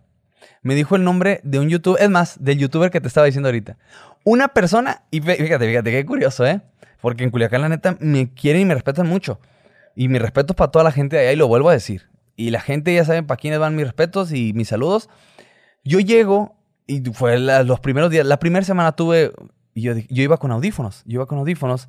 Me 0.60 0.74
dijo 0.74 0.94
el 0.94 1.04
nombre 1.04 1.40
de 1.42 1.58
un 1.58 1.70
youtuber, 1.70 2.02
es 2.02 2.10
más, 2.10 2.36
del 2.42 2.58
youtuber 2.58 2.90
que 2.90 3.00
te 3.00 3.08
estaba 3.08 3.24
diciendo 3.24 3.48
ahorita. 3.48 3.78
Una 4.24 4.48
persona, 4.48 5.04
y 5.10 5.20
fí- 5.22 5.36
fíjate, 5.36 5.66
fíjate, 5.66 5.90
qué 5.90 6.04
curioso, 6.04 6.44
¿eh? 6.46 6.60
Porque 7.00 7.24
en 7.24 7.30
Culiacán, 7.30 7.62
la 7.62 7.68
neta, 7.70 7.96
me 7.98 8.34
quieren 8.34 8.62
y 8.62 8.64
me 8.66 8.74
respetan 8.74 9.06
mucho. 9.08 9.40
Y 9.96 10.08
mi 10.08 10.18
respeto 10.18 10.52
es 10.52 10.56
para 10.56 10.70
toda 10.70 10.84
la 10.84 10.92
gente 10.92 11.16
de 11.16 11.22
allá 11.22 11.32
y 11.32 11.36
lo 11.36 11.48
vuelvo 11.48 11.70
a 11.70 11.72
decir. 11.72 12.10
Y 12.36 12.50
la 12.50 12.60
gente 12.60 12.94
ya 12.94 13.04
saben 13.04 13.26
para 13.26 13.38
quiénes 13.38 13.58
van 13.60 13.76
mis 13.76 13.84
respetos 13.84 14.32
y 14.32 14.52
mis 14.54 14.68
saludos. 14.68 15.08
Yo 15.84 16.00
llego 16.00 16.56
y 16.86 17.00
fue 17.12 17.38
la- 17.38 17.62
los 17.62 17.80
primeros 17.80 18.10
días, 18.10 18.26
la 18.26 18.38
primera 18.38 18.64
semana 18.64 18.92
tuve 18.92 19.32
yo, 19.74 19.94
yo 19.96 20.22
iba 20.22 20.36
con 20.36 20.50
audífonos, 20.52 21.02
yo 21.06 21.14
iba 21.14 21.26
con 21.26 21.38
audífonos 21.38 21.88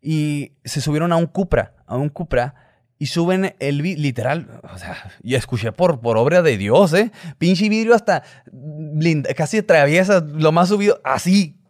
y 0.00 0.52
se 0.64 0.80
subieron 0.80 1.12
a 1.12 1.16
un 1.16 1.26
Cupra, 1.26 1.74
a 1.86 1.96
un 1.96 2.08
Cupra 2.08 2.54
y 2.98 3.06
suben 3.06 3.54
el 3.60 3.78
literal, 3.78 4.60
o 4.72 4.78
sea, 4.78 4.96
y 5.22 5.34
escuché 5.34 5.72
por, 5.72 6.00
por 6.00 6.16
obra 6.16 6.42
de 6.42 6.56
Dios, 6.56 6.92
¿eh? 6.94 7.10
Pinche 7.38 7.68
vidrio 7.68 7.94
hasta 7.94 8.22
blind- 8.52 9.32
casi 9.34 9.58
atraviesa 9.58 10.20
lo 10.20 10.52
más 10.52 10.68
subido, 10.68 11.00
así, 11.04 11.60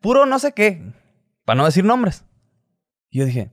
puro 0.00 0.26
no 0.26 0.38
sé 0.38 0.52
qué, 0.52 0.82
para 1.44 1.56
no 1.58 1.64
decir 1.66 1.84
nombres. 1.84 2.24
Y 3.10 3.18
yo 3.20 3.24
dije, 3.26 3.50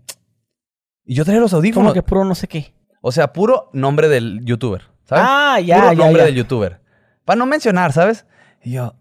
y 1.05 1.15
yo 1.15 1.23
traía 1.25 1.39
los 1.39 1.53
audífonos, 1.53 1.89
Como 1.89 1.93
que 1.93 2.03
puro 2.03 2.25
no 2.25 2.35
sé 2.35 2.47
qué. 2.47 2.73
O 3.01 3.11
sea, 3.11 3.33
puro 3.33 3.69
nombre 3.73 4.07
del 4.09 4.43
youtuber, 4.45 4.83
¿sabes? 5.05 5.23
Ah, 5.27 5.59
ya, 5.59 5.75
puro 5.81 5.93
ya, 5.93 5.97
nombre 6.03 6.19
ya. 6.21 6.25
del 6.25 6.35
youtuber. 6.35 6.81
Para 7.25 7.37
no 7.37 7.45
mencionar, 7.45 7.93
¿sabes? 7.93 8.25
Y 8.63 8.71
yo. 8.73 8.95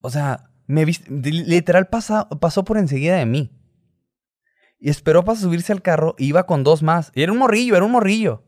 O 0.00 0.10
sea, 0.10 0.50
me 0.66 0.84
vis- 0.84 1.04
de- 1.08 1.30
literal 1.32 1.88
pasa- 1.88 2.28
pasó 2.28 2.64
por 2.64 2.78
enseguida 2.78 3.16
de 3.16 3.26
mí. 3.26 3.50
Y 4.78 4.88
esperó 4.88 5.24
para 5.24 5.38
subirse 5.38 5.72
al 5.72 5.82
carro. 5.82 6.14
e 6.18 6.24
iba 6.24 6.46
con 6.46 6.64
dos 6.64 6.82
más. 6.82 7.12
Y 7.14 7.22
era 7.22 7.32
un 7.32 7.38
morrillo, 7.38 7.76
era 7.76 7.84
un 7.84 7.92
morrillo. 7.92 8.44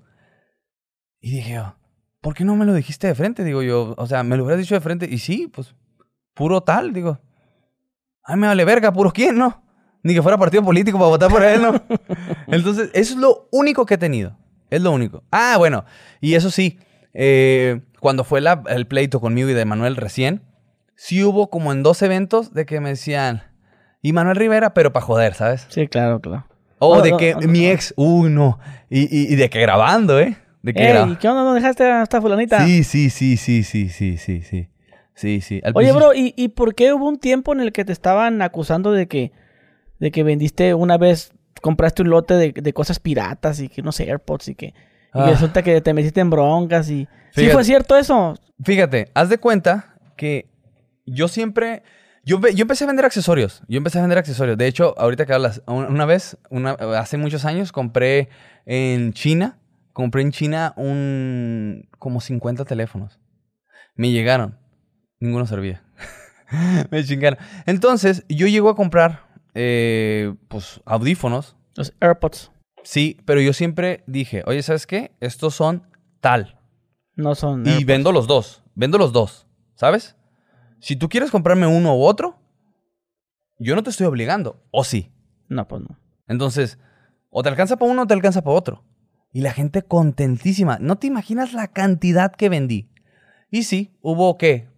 Y 1.20 1.30
dije 1.36 1.54
yo, 1.54 1.76
¿por 2.20 2.34
qué 2.34 2.44
no 2.44 2.56
me 2.56 2.64
lo 2.64 2.72
dijiste 2.74 3.06
de 3.06 3.14
frente? 3.14 3.44
Digo 3.44 3.62
yo, 3.62 3.94
o 3.98 4.06
sea, 4.06 4.22
me 4.22 4.36
lo 4.36 4.44
hubieras 4.44 4.60
dicho 4.60 4.74
de 4.74 4.80
frente. 4.80 5.06
Y 5.10 5.18
sí, 5.18 5.48
pues, 5.52 5.74
puro 6.34 6.62
tal, 6.62 6.92
digo. 6.94 7.20
Ay, 8.24 8.36
me 8.36 8.46
vale 8.46 8.64
verga, 8.64 8.92
puro 8.92 9.12
quién, 9.12 9.36
¿no? 9.36 9.62
Ni 10.02 10.14
que 10.14 10.22
fuera 10.22 10.36
partido 10.38 10.64
político 10.64 10.98
para 10.98 11.08
votar 11.10 11.30
por 11.30 11.42
él, 11.44 11.62
¿no? 11.62 11.72
Entonces, 12.48 12.90
eso 12.92 13.14
es 13.14 13.18
lo 13.20 13.48
único 13.52 13.86
que 13.86 13.94
he 13.94 13.98
tenido. 13.98 14.36
Es 14.70 14.80
lo 14.82 14.90
único. 14.92 15.22
Ah, 15.30 15.56
bueno. 15.58 15.84
Y 16.20 16.34
eso 16.34 16.50
sí, 16.50 16.78
eh, 17.14 17.80
cuando 18.00 18.24
fue 18.24 18.40
la- 18.40 18.62
el 18.68 18.86
pleito 18.86 19.20
conmigo 19.20 19.48
y 19.48 19.54
de 19.54 19.64
Manuel 19.64 19.96
recién, 19.96 20.42
sí 20.96 21.22
hubo 21.22 21.50
como 21.50 21.72
en 21.72 21.82
dos 21.82 22.02
eventos 22.02 22.52
de 22.54 22.66
que 22.66 22.80
me 22.80 22.88
decían, 22.90 23.42
y 24.00 24.12
Manuel 24.12 24.36
Rivera, 24.36 24.74
pero 24.74 24.92
para 24.92 25.04
joder, 25.04 25.34
¿sabes? 25.34 25.66
Sí, 25.68 25.86
claro, 25.88 26.20
claro. 26.20 26.46
O 26.78 26.96
No, 26.96 27.02
de 27.02 27.10
no, 27.10 27.16
que 27.16 27.34
no, 27.34 27.40
mi 27.46 27.68
ex, 27.68 27.94
uy, 27.96 28.28
no. 28.30 28.58
Y, 28.90 29.02
y- 29.02 29.32
y 29.32 29.36
de 29.36 29.48
que 29.50 29.60
grabando, 29.60 30.18
¿eh? 30.18 30.36
De 30.62 30.72
que 30.74 30.82
Ey, 30.84 30.92
gra- 30.92 31.18
¿qué 31.18 31.28
onda? 31.28 31.44
¿No 31.44 31.54
dejaste 31.54 31.84
a 31.84 32.02
esta 32.02 32.20
fulanita? 32.20 32.64
Sí, 32.66 32.82
sí, 32.82 33.10
sí, 33.10 33.36
sí, 33.36 33.62
sí, 33.62 33.88
sí, 33.88 34.16
sí, 34.18 34.42
sí. 34.42 34.68
Sí, 35.14 35.40
sí. 35.42 35.60
Al 35.62 35.72
Oye, 35.76 35.88
principio- 35.92 36.08
bro, 36.08 36.14
¿y, 36.14 36.34
¿y 36.36 36.48
por 36.48 36.74
qué 36.74 36.92
hubo 36.94 37.06
un 37.08 37.18
tiempo 37.18 37.52
en 37.52 37.60
el 37.60 37.72
que 37.72 37.84
te 37.84 37.92
estaban 37.92 38.40
acusando 38.42 38.90
de 38.92 39.06
que, 39.06 39.30
de 40.02 40.10
que 40.10 40.22
vendiste 40.24 40.74
una 40.74 40.98
vez, 40.98 41.32
compraste 41.62 42.02
un 42.02 42.10
lote 42.10 42.34
de, 42.34 42.52
de 42.52 42.72
cosas 42.72 42.98
piratas 42.98 43.60
y 43.60 43.68
que, 43.68 43.82
no 43.82 43.92
sé, 43.92 44.04
AirPods 44.08 44.48
y 44.48 44.54
que, 44.56 44.66
y 44.66 44.72
Ah. 45.12 45.26
resulta 45.30 45.62
que 45.62 45.80
te 45.80 45.94
metiste 45.94 46.20
en 46.20 46.30
broncas 46.30 46.90
y... 46.90 47.04
¿Sí 47.30 47.40
Fíjate. 47.42 47.52
fue 47.54 47.64
cierto 47.64 47.96
eso? 47.96 48.34
Fíjate, 48.64 49.10
haz 49.14 49.28
de 49.28 49.38
cuenta 49.38 49.94
que 50.16 50.50
yo 51.06 51.28
siempre. 51.28 51.82
Yo, 52.24 52.38
yo 52.40 52.62
empecé 52.62 52.84
a 52.84 52.86
vender 52.88 53.04
accesorios. 53.04 53.62
Yo 53.68 53.78
empecé 53.78 53.98
a 53.98 54.02
vender 54.02 54.18
accesorios. 54.18 54.56
De 54.58 54.66
hecho, 54.66 54.94
ahorita 54.98 55.24
que 55.26 55.32
hablas, 55.32 55.62
un- 55.66 55.86
una 55.86 56.04
vez, 56.04 56.36
una- 56.50 56.72
hace 56.98 57.16
muchos 57.16 57.44
años, 57.44 57.72
compré 57.72 58.28
en 58.66 59.12
China. 59.12 59.58
Compré 59.92 60.22
en 60.22 60.30
China 60.32 60.72
un. 60.76 61.88
como 61.98 62.20
50 62.20 62.64
teléfonos. 62.64 63.18
Me 63.94 64.10
llegaron. 64.10 64.58
Ninguno 65.20 65.46
servía. 65.46 65.82
Me 66.90 67.04
chingaron. 67.04 67.38
Entonces, 67.66 68.24
yo 68.28 68.46
llego 68.46 68.68
a 68.70 68.76
comprar. 68.76 69.31
Eh, 69.54 70.34
pues 70.48 70.80
audífonos. 70.84 71.56
Los 71.74 71.94
AirPods 72.00 72.50
Sí, 72.84 73.18
pero 73.24 73.40
yo 73.40 73.52
siempre 73.52 74.02
dije, 74.06 74.42
oye, 74.46 74.62
¿sabes 74.62 74.86
qué? 74.86 75.12
Estos 75.20 75.54
son 75.54 75.86
tal. 76.20 76.58
no 77.14 77.34
son... 77.34 77.64
Y 77.64 77.68
AirPods. 77.68 77.86
vendo 77.86 78.12
los 78.12 78.26
dos. 78.26 78.62
Vendo 78.74 78.98
los 78.98 79.12
dos. 79.12 79.46
¿Sabes? 79.74 80.16
Si 80.80 80.96
tú 80.96 81.08
quieres 81.08 81.30
comprarme 81.30 81.66
uno 81.66 81.96
u 81.96 82.02
otro, 82.02 82.38
yo 83.58 83.76
no 83.76 83.82
te 83.82 83.90
estoy 83.90 84.06
obligando. 84.06 84.62
O 84.70 84.84
sí. 84.84 85.12
No, 85.48 85.68
pues 85.68 85.82
no. 85.82 85.98
Entonces, 86.26 86.78
o 87.30 87.42
te 87.42 87.48
alcanza 87.48 87.76
para 87.76 87.90
uno 87.90 88.02
o 88.02 88.06
te 88.06 88.14
alcanza 88.14 88.42
para 88.42 88.56
otro. 88.56 88.84
Y 89.32 89.40
la 89.40 89.52
gente 89.52 89.82
contentísima. 89.82 90.78
No 90.80 90.96
te 90.96 91.06
imaginas 91.06 91.52
la 91.52 91.68
cantidad 91.68 92.32
que 92.32 92.48
vendí. 92.48 92.90
Y 93.50 93.62
sí, 93.62 93.96
hubo, 94.00 94.36
¿qué? 94.38 94.68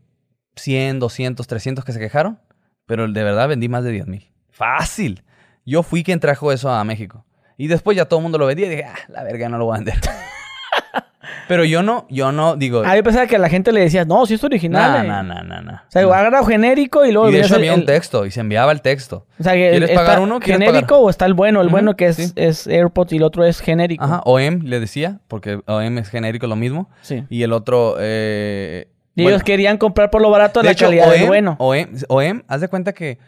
100, 0.56 1.00
200, 1.00 1.46
300 1.46 1.84
que 1.84 1.92
se 1.92 1.98
quejaron. 1.98 2.40
Pero 2.86 3.10
de 3.10 3.24
verdad 3.24 3.48
vendí 3.48 3.68
más 3.68 3.82
de 3.82 3.92
10 3.92 4.06
mil. 4.06 4.33
Fácil. 4.54 5.22
Yo 5.66 5.82
fui 5.82 6.04
quien 6.04 6.20
trajo 6.20 6.52
eso 6.52 6.70
a 6.70 6.84
México. 6.84 7.24
Y 7.56 7.66
después 7.66 7.96
ya 7.96 8.04
todo 8.04 8.20
el 8.20 8.22
mundo 8.22 8.38
lo 8.38 8.46
vendía 8.46 8.66
y 8.66 8.70
dije, 8.70 8.84
ah, 8.84 8.94
la 9.08 9.24
verga, 9.24 9.48
no 9.48 9.58
lo 9.58 9.64
voy 9.66 9.74
a 9.74 9.78
vender. 9.78 9.94
pero 11.48 11.64
yo 11.64 11.82
no, 11.82 12.06
yo 12.08 12.30
no, 12.30 12.54
digo... 12.56 12.82
Ah, 12.84 12.96
yo 12.96 13.02
pensaba 13.02 13.26
que 13.26 13.34
a 13.34 13.38
la 13.40 13.48
gente 13.48 13.72
le 13.72 13.80
decías, 13.80 14.06
no, 14.06 14.26
si 14.26 14.34
es 14.34 14.44
original. 14.44 14.92
No, 14.92 14.98
eh". 14.98 15.08
no, 15.08 15.22
no, 15.22 15.42
no, 15.42 15.62
no. 15.62 15.72
O 15.72 15.90
sea, 15.90 16.02
agarra 16.02 16.44
genérico 16.44 17.04
y 17.04 17.10
luego... 17.10 17.30
Y 17.30 17.32
de 17.32 17.40
hecho 17.40 17.56
había 17.56 17.74
un 17.74 17.84
texto 17.84 18.26
y 18.26 18.30
se 18.30 18.40
enviaba 18.40 18.70
el 18.70 18.80
texto. 18.80 19.26
O 19.40 19.42
sea, 19.42 19.54
que 19.54 19.70
¿Quieres 19.70 19.90
pagar 19.90 20.20
uno? 20.20 20.38
¿Quieres 20.38 20.64
genérico 20.64 20.98
o 20.98 21.10
está 21.10 21.26
el 21.26 21.34
bueno. 21.34 21.60
El 21.60 21.68
bueno 21.68 21.96
que 21.96 22.06
es, 22.06 22.16
sí. 22.16 22.32
es 22.36 22.68
AirPods 22.68 23.12
y 23.12 23.16
el 23.16 23.24
otro 23.24 23.44
es 23.44 23.60
genérico. 23.60 24.04
Ajá, 24.04 24.20
OEM 24.24 24.62
le 24.64 24.78
decía, 24.78 25.18
porque 25.26 25.60
OEM 25.66 25.98
es 25.98 26.10
genérico 26.10 26.46
lo 26.46 26.56
mismo. 26.56 26.88
Sí. 27.02 27.24
Y 27.28 27.42
el 27.42 27.52
otro... 27.52 27.96
Eh, 27.98 28.86
Y 29.16 29.26
ellos 29.26 29.42
querían 29.42 29.78
comprar 29.78 30.10
por 30.10 30.22
lo 30.22 30.30
barato 30.30 30.60
de 30.60 30.68
la 30.68 30.74
calidad 30.74 31.10
del 31.10 31.26
bueno. 31.26 31.56
OEM, 31.58 31.96
OEM, 32.08 32.42
haz 32.46 32.60
de 32.60 32.68
cuenta 32.68 32.92
que 32.92 33.18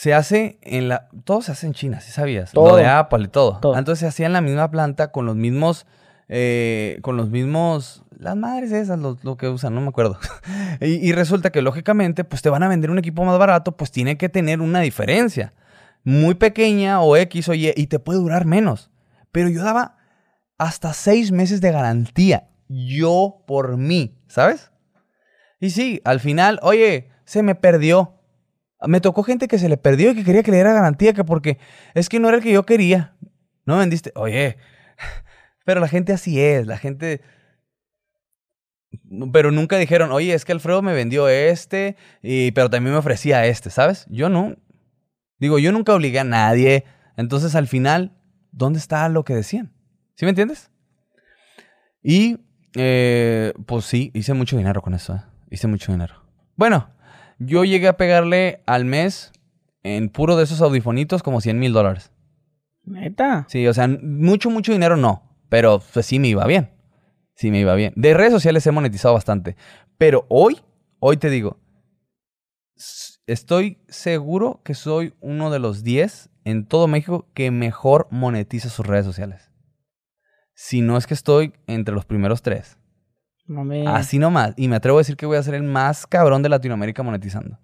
se 0.00 0.14
hace 0.14 0.58
en 0.62 0.88
la... 0.88 1.10
Todo 1.24 1.42
se 1.42 1.52
hace 1.52 1.66
en 1.66 1.74
China, 1.74 2.00
¿sí 2.00 2.10
sabías? 2.10 2.52
Todo. 2.52 2.70
Lo 2.70 2.76
de 2.76 2.86
Apple 2.86 3.24
y 3.24 3.28
todo. 3.28 3.58
Todo. 3.60 3.76
Entonces 3.76 4.00
se 4.00 4.06
hacía 4.06 4.24
en 4.24 4.32
la 4.32 4.40
misma 4.40 4.70
planta 4.70 5.12
con 5.12 5.26
los 5.26 5.36
mismos... 5.36 5.86
eh, 6.26 6.98
con 7.02 7.18
los 7.18 7.28
mismos... 7.28 8.02
Las 8.18 8.34
madres 8.34 8.72
esas, 8.72 8.98
lo, 8.98 9.18
lo 9.22 9.36
que 9.36 9.50
usan, 9.50 9.74
no 9.74 9.82
me 9.82 9.88
acuerdo. 9.88 10.18
y, 10.80 11.06
y 11.06 11.12
resulta 11.12 11.50
que 11.50 11.60
lógicamente, 11.60 12.24
pues 12.24 12.40
te 12.40 12.48
van 12.48 12.62
a 12.62 12.68
vender 12.68 12.90
un 12.90 12.98
equipo 12.98 13.26
más 13.26 13.38
barato, 13.38 13.76
pues 13.76 13.90
tiene 13.90 14.16
que 14.16 14.30
tener 14.30 14.62
una 14.62 14.80
diferencia. 14.80 15.52
Muy 16.02 16.34
pequeña 16.34 17.02
o 17.02 17.14
X 17.18 17.50
o 17.50 17.52
Y 17.52 17.70
y 17.76 17.86
te 17.88 17.98
puede 17.98 18.20
durar 18.20 18.46
menos. 18.46 18.90
Pero 19.32 19.50
yo 19.50 19.62
daba 19.62 19.98
hasta 20.56 20.94
seis 20.94 21.30
meses 21.30 21.60
de 21.60 21.72
garantía. 21.72 22.48
Yo 22.68 23.44
por 23.46 23.76
mí, 23.76 24.16
¿sabes? 24.28 24.72
Y 25.60 25.68
sí, 25.68 26.00
al 26.04 26.20
final, 26.20 26.58
oye, 26.62 27.10
se 27.26 27.42
me 27.42 27.54
perdió. 27.54 28.14
Me 28.86 29.00
tocó 29.00 29.22
gente 29.22 29.48
que 29.48 29.58
se 29.58 29.68
le 29.68 29.76
perdió 29.76 30.10
y 30.10 30.14
que 30.14 30.24
quería 30.24 30.42
que 30.42 30.50
le 30.50 30.58
diera 30.58 30.72
garantía, 30.72 31.12
que 31.12 31.24
porque 31.24 31.58
es 31.94 32.08
que 32.08 32.18
no 32.18 32.28
era 32.28 32.38
el 32.38 32.42
que 32.42 32.52
yo 32.52 32.64
quería. 32.64 33.14
No 33.66 33.76
vendiste. 33.78 34.12
Oye, 34.14 34.56
pero 35.64 35.80
la 35.80 35.88
gente 35.88 36.12
así 36.12 36.40
es, 36.40 36.66
la 36.66 36.78
gente... 36.78 37.20
Pero 39.32 39.52
nunca 39.52 39.76
dijeron, 39.76 40.10
oye, 40.10 40.34
es 40.34 40.44
que 40.44 40.52
Alfredo 40.52 40.82
me 40.82 40.92
vendió 40.92 41.28
este, 41.28 41.96
y, 42.22 42.50
pero 42.52 42.70
también 42.70 42.92
me 42.92 42.98
ofrecía 42.98 43.46
este, 43.46 43.70
¿sabes? 43.70 44.06
Yo 44.08 44.28
no. 44.28 44.56
Digo, 45.38 45.60
yo 45.60 45.70
nunca 45.70 45.94
obligué 45.94 46.18
a 46.18 46.24
nadie. 46.24 46.84
Entonces, 47.16 47.54
al 47.54 47.68
final, 47.68 48.16
¿dónde 48.50 48.80
está 48.80 49.08
lo 49.08 49.24
que 49.24 49.34
decían? 49.34 49.72
¿Sí 50.16 50.24
me 50.24 50.30
entiendes? 50.30 50.70
Y, 52.02 52.38
eh, 52.74 53.52
pues 53.66 53.84
sí, 53.84 54.10
hice 54.12 54.34
mucho 54.34 54.56
dinero 54.56 54.82
con 54.82 54.94
eso. 54.94 55.14
¿eh? 55.14 55.22
Hice 55.50 55.68
mucho 55.68 55.92
dinero. 55.92 56.14
Bueno, 56.56 56.90
yo 57.40 57.64
llegué 57.64 57.88
a 57.88 57.96
pegarle 57.96 58.62
al 58.66 58.84
mes 58.84 59.32
en 59.82 60.10
puro 60.10 60.36
de 60.36 60.44
esos 60.44 60.60
audifonitos 60.60 61.22
como 61.22 61.40
100 61.40 61.58
mil 61.58 61.72
dólares. 61.72 62.12
Neta. 62.84 63.46
Sí, 63.48 63.66
o 63.66 63.74
sea, 63.74 63.88
mucho, 63.88 64.50
mucho 64.50 64.72
dinero 64.72 64.96
no. 64.96 65.22
Pero 65.48 65.82
pues 65.92 66.06
sí 66.06 66.18
me 66.18 66.28
iba 66.28 66.46
bien. 66.46 66.70
Sí 67.34 67.50
me 67.50 67.58
iba 67.60 67.74
bien. 67.74 67.92
De 67.96 68.14
redes 68.14 68.32
sociales 68.32 68.66
he 68.66 68.70
monetizado 68.70 69.14
bastante. 69.14 69.56
Pero 69.96 70.26
hoy, 70.28 70.60
hoy 70.98 71.16
te 71.16 71.30
digo, 71.30 71.58
estoy 73.26 73.78
seguro 73.88 74.60
que 74.62 74.74
soy 74.74 75.14
uno 75.20 75.50
de 75.50 75.58
los 75.58 75.82
10 75.82 76.30
en 76.44 76.66
todo 76.66 76.88
México 76.88 77.26
que 77.32 77.50
mejor 77.50 78.06
monetiza 78.10 78.68
sus 78.68 78.86
redes 78.86 79.06
sociales. 79.06 79.50
Si 80.54 80.82
no 80.82 80.98
es 80.98 81.06
que 81.06 81.14
estoy 81.14 81.54
entre 81.66 81.94
los 81.94 82.04
primeros 82.04 82.42
tres. 82.42 82.76
Mami. 83.50 83.84
Así 83.86 84.18
nomás. 84.18 84.54
Y 84.56 84.68
me 84.68 84.76
atrevo 84.76 84.98
a 84.98 85.00
decir 85.00 85.16
que 85.16 85.26
voy 85.26 85.36
a 85.36 85.42
ser 85.42 85.54
el 85.54 85.62
más 85.64 86.06
cabrón 86.06 86.42
de 86.42 86.48
Latinoamérica 86.48 87.02
monetizando. 87.02 87.58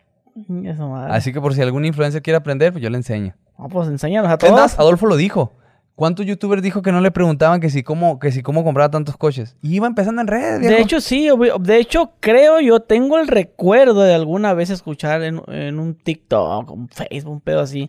Eso, 0.65 0.89
madre. 0.89 1.15
Así 1.15 1.33
que 1.33 1.41
por 1.41 1.55
si 1.55 1.63
algún 1.63 1.85
influencer 1.85 2.21
quiere 2.23 2.37
aprender, 2.37 2.73
pues 2.73 2.83
yo 2.83 2.91
le 2.91 2.97
enseño. 2.97 3.35
No, 3.59 3.69
pues 3.69 3.89
enséñanos 3.89 4.31
a 4.31 4.35
Es 4.35 4.39
todos. 4.39 4.53
más, 4.53 4.79
Adolfo 4.79 5.07
lo 5.07 5.17
dijo. 5.17 5.55
¿Cuántos 5.95 6.27
youtubers 6.27 6.61
dijo 6.61 6.83
que 6.83 6.93
no 6.93 7.01
le 7.01 7.11
preguntaban 7.11 7.59
que 7.59 7.71
si 7.71 7.83
cómo, 7.83 8.19
que 8.19 8.31
si 8.31 8.43
cómo 8.43 8.63
compraba 8.65 8.91
tantos 8.91 9.17
coches? 9.17 9.57
Y 9.63 9.77
iba 9.77 9.87
empezando 9.87 10.21
en 10.21 10.27
redes, 10.27 10.61
De 10.61 10.79
hecho, 10.79 11.01
sí. 11.01 11.31
De 11.61 11.79
hecho, 11.79 12.13
creo 12.21 12.61
yo 12.61 12.81
tengo 12.81 13.19
el 13.19 13.29
recuerdo 13.29 14.03
de 14.03 14.15
alguna 14.15 14.53
vez 14.53 14.69
escuchar 14.69 15.23
en, 15.23 15.41
en 15.49 15.79
un 15.79 15.95
TikTok, 15.95 16.71
un 16.71 16.89
Facebook, 16.91 17.33
un 17.33 17.41
pedo 17.41 17.61
así, 17.61 17.87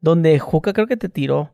donde 0.00 0.36
Juca 0.40 0.72
creo 0.72 0.88
que 0.88 0.96
te 0.96 1.08
tiró. 1.08 1.52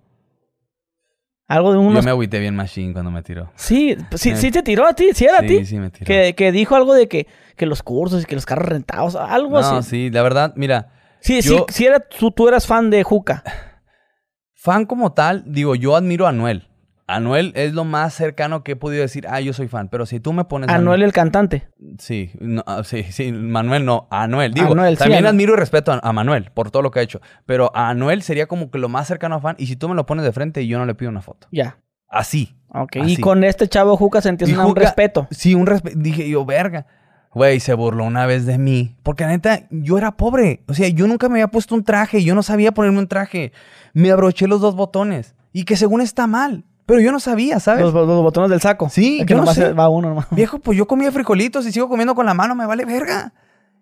Algo 1.55 1.71
de 1.73 1.77
Yo 1.77 1.83
unos... 1.83 2.05
me 2.05 2.11
agüité 2.11 2.39
bien 2.41 2.57
machine 2.57 2.93
cuando 2.95 3.11
me 3.11 3.23
tiró. 3.23 3.51
Sí, 3.57 3.97
sí, 4.15 4.35
sí 4.37 4.51
te 4.51 4.63
tiró 4.63 4.87
a 4.87 4.95
ti, 4.95 5.11
sí 5.13 5.25
era 5.27 5.39
a 5.39 5.41
sí, 5.43 5.47
ti. 5.49 5.67
sí 5.67 5.79
me 5.79 5.91
tiró. 5.91 6.07
Que, 6.07 6.35
que 6.35 6.51
dijo 6.51 6.77
algo 6.77 6.95
de 6.95 7.09
que, 7.09 7.27
que 7.57 7.67
los 7.67 7.83
cursos 7.83 8.23
y 8.23 8.25
que 8.25 8.35
los 8.35 8.47
carros 8.47 8.69
rentados, 8.69 9.17
algo 9.17 9.61
no, 9.61 9.77
así. 9.79 9.91
sí, 9.91 10.11
la 10.11 10.23
verdad, 10.23 10.55
mira, 10.57 10.89
Sí, 11.21 11.41
yo- 11.43 11.67
sí, 11.69 11.75
sí 11.75 11.87
era, 11.87 12.01
tú, 12.01 12.31
tú 12.31 12.49
eras 12.49 12.67
fan 12.67 12.89
de 12.91 13.03
Juca. 13.03 13.43
fan 14.55 14.87
como 14.87 15.13
tal, 15.13 15.45
digo, 15.47 15.75
yo 15.75 15.95
admiro 15.97 16.27
a 16.27 16.31
Anuel. 16.31 16.69
Anuel 17.15 17.53
es 17.55 17.73
lo 17.73 17.85
más 17.85 18.15
cercano 18.15 18.63
que 18.63 18.73
he 18.73 18.77
podido 18.77 19.03
decir, 19.03 19.27
ah, 19.29 19.41
yo 19.41 19.53
soy 19.53 19.69
fan. 19.69 19.89
Pero 19.89 20.07
si 20.07 20.21
tú 20.21 20.33
me 20.33 20.45
pones... 20.45 20.69
Anuel 20.71 21.03
el 21.03 21.13
cantante. 21.13 21.69
Sí, 21.99 22.31
no, 22.41 22.63
ah, 22.67 22.83
sí, 22.85 23.05
sí, 23.05 23.33
Manuel 23.33 23.85
no, 23.85 24.09
Anuel. 24.11 24.55
Digo, 24.55 24.73
Anuel, 24.73 24.97
sí, 24.97 25.05
también 25.05 25.27
admiro 25.27 25.55
y 25.55 25.57
respeto 25.57 25.93
a, 25.93 26.01
a 26.03 26.13
Manuel 26.13 26.51
por 26.53 26.71
todo 26.71 26.83
lo 26.83 26.91
que 26.91 27.01
ha 27.01 27.03
hecho. 27.03 27.21
Pero 27.47 27.71
a 27.75 27.89
Anuel 27.91 28.23
sería 28.23 28.47
como 28.47 28.71
que 28.71 28.79
lo 28.79 28.89
más 28.89 29.07
cercano 29.07 29.37
a 29.37 29.41
fan. 29.41 29.57
Y 29.59 29.67
si 29.67 29.77
tú 29.77 29.89
me 29.89 29.95
lo 29.95 30.07
pones 30.07 30.25
de 30.25 30.33
frente, 30.33 30.67
yo 30.67 30.79
no 30.79 30.87
le 30.87 30.95
pido 30.95 31.11
una 31.11 31.21
foto. 31.23 31.49
Ya. 31.53 31.79
Así. 32.09 32.57
Ok. 32.69 32.97
Así. 33.01 33.13
Y 33.13 33.17
con 33.19 33.45
este 33.45 33.69
chavo 33.69 33.97
Juca 33.97 34.21
sentías 34.21 34.51
un 34.51 34.57
Juca- 34.57 34.81
respeto. 34.83 35.29
Sí, 35.31 35.55
un 35.55 35.67
respeto. 35.67 35.99
Dije 35.99 36.29
yo, 36.29 36.45
verga. 36.45 36.87
Güey, 37.35 37.61
se 37.61 37.73
burló 37.73 38.05
una 38.05 38.27
vez 38.27 38.45
de 38.45 38.59
mí. 38.59 38.97
Porque 39.03 39.25
la 39.25 39.31
neta, 39.31 39.63
yo 39.71 39.97
era 39.97 40.19
pobre. 40.19 40.65
O 40.69 40.75
sea, 40.75 40.89
yo 40.89 41.07
nunca 41.07 41.29
me 41.29 41.35
había 41.37 41.49
puesto 41.49 41.75
un 41.75 41.83
traje. 41.85 42.23
Yo 42.23 42.35
no 42.35 42.43
sabía 42.43 42.73
ponerme 42.73 42.99
un 42.99 43.09
traje. 43.09 43.53
Me 43.95 44.11
abroché 44.11 44.47
los 44.47 44.61
dos 44.61 44.77
botones. 44.77 45.35
Y 45.51 45.65
que 45.65 45.77
según 45.77 46.03
está 46.03 46.27
mal. 46.27 46.65
Pero 46.87 47.01
yo 47.01 47.13
no 47.13 47.21
sabía, 47.21 47.61
¿sabes? 47.61 47.83
Los, 47.83 47.95
los 47.95 48.23
botones 48.23 48.51
del 48.51 48.61
saco. 48.61 48.89
Sí, 48.89 49.21
que 49.25 49.33
yo 49.33 49.37
no 49.37 49.43
nomás 49.43 49.55
sé. 49.57 49.73
va 49.73 49.89
uno 49.89 50.09
nomás. 50.09 50.27
Viejo, 50.33 50.59
pues 50.59 50.77
yo 50.77 50.87
comía 50.87 51.13
frijolitos 51.13 51.67
y 51.67 51.73
sigo 51.73 51.89
comiendo 51.89 52.15
con 52.15 52.27
la 52.27 52.35
mano. 52.35 52.55
Me 52.55 52.67
vale 52.67 52.85
verga. 52.85 53.33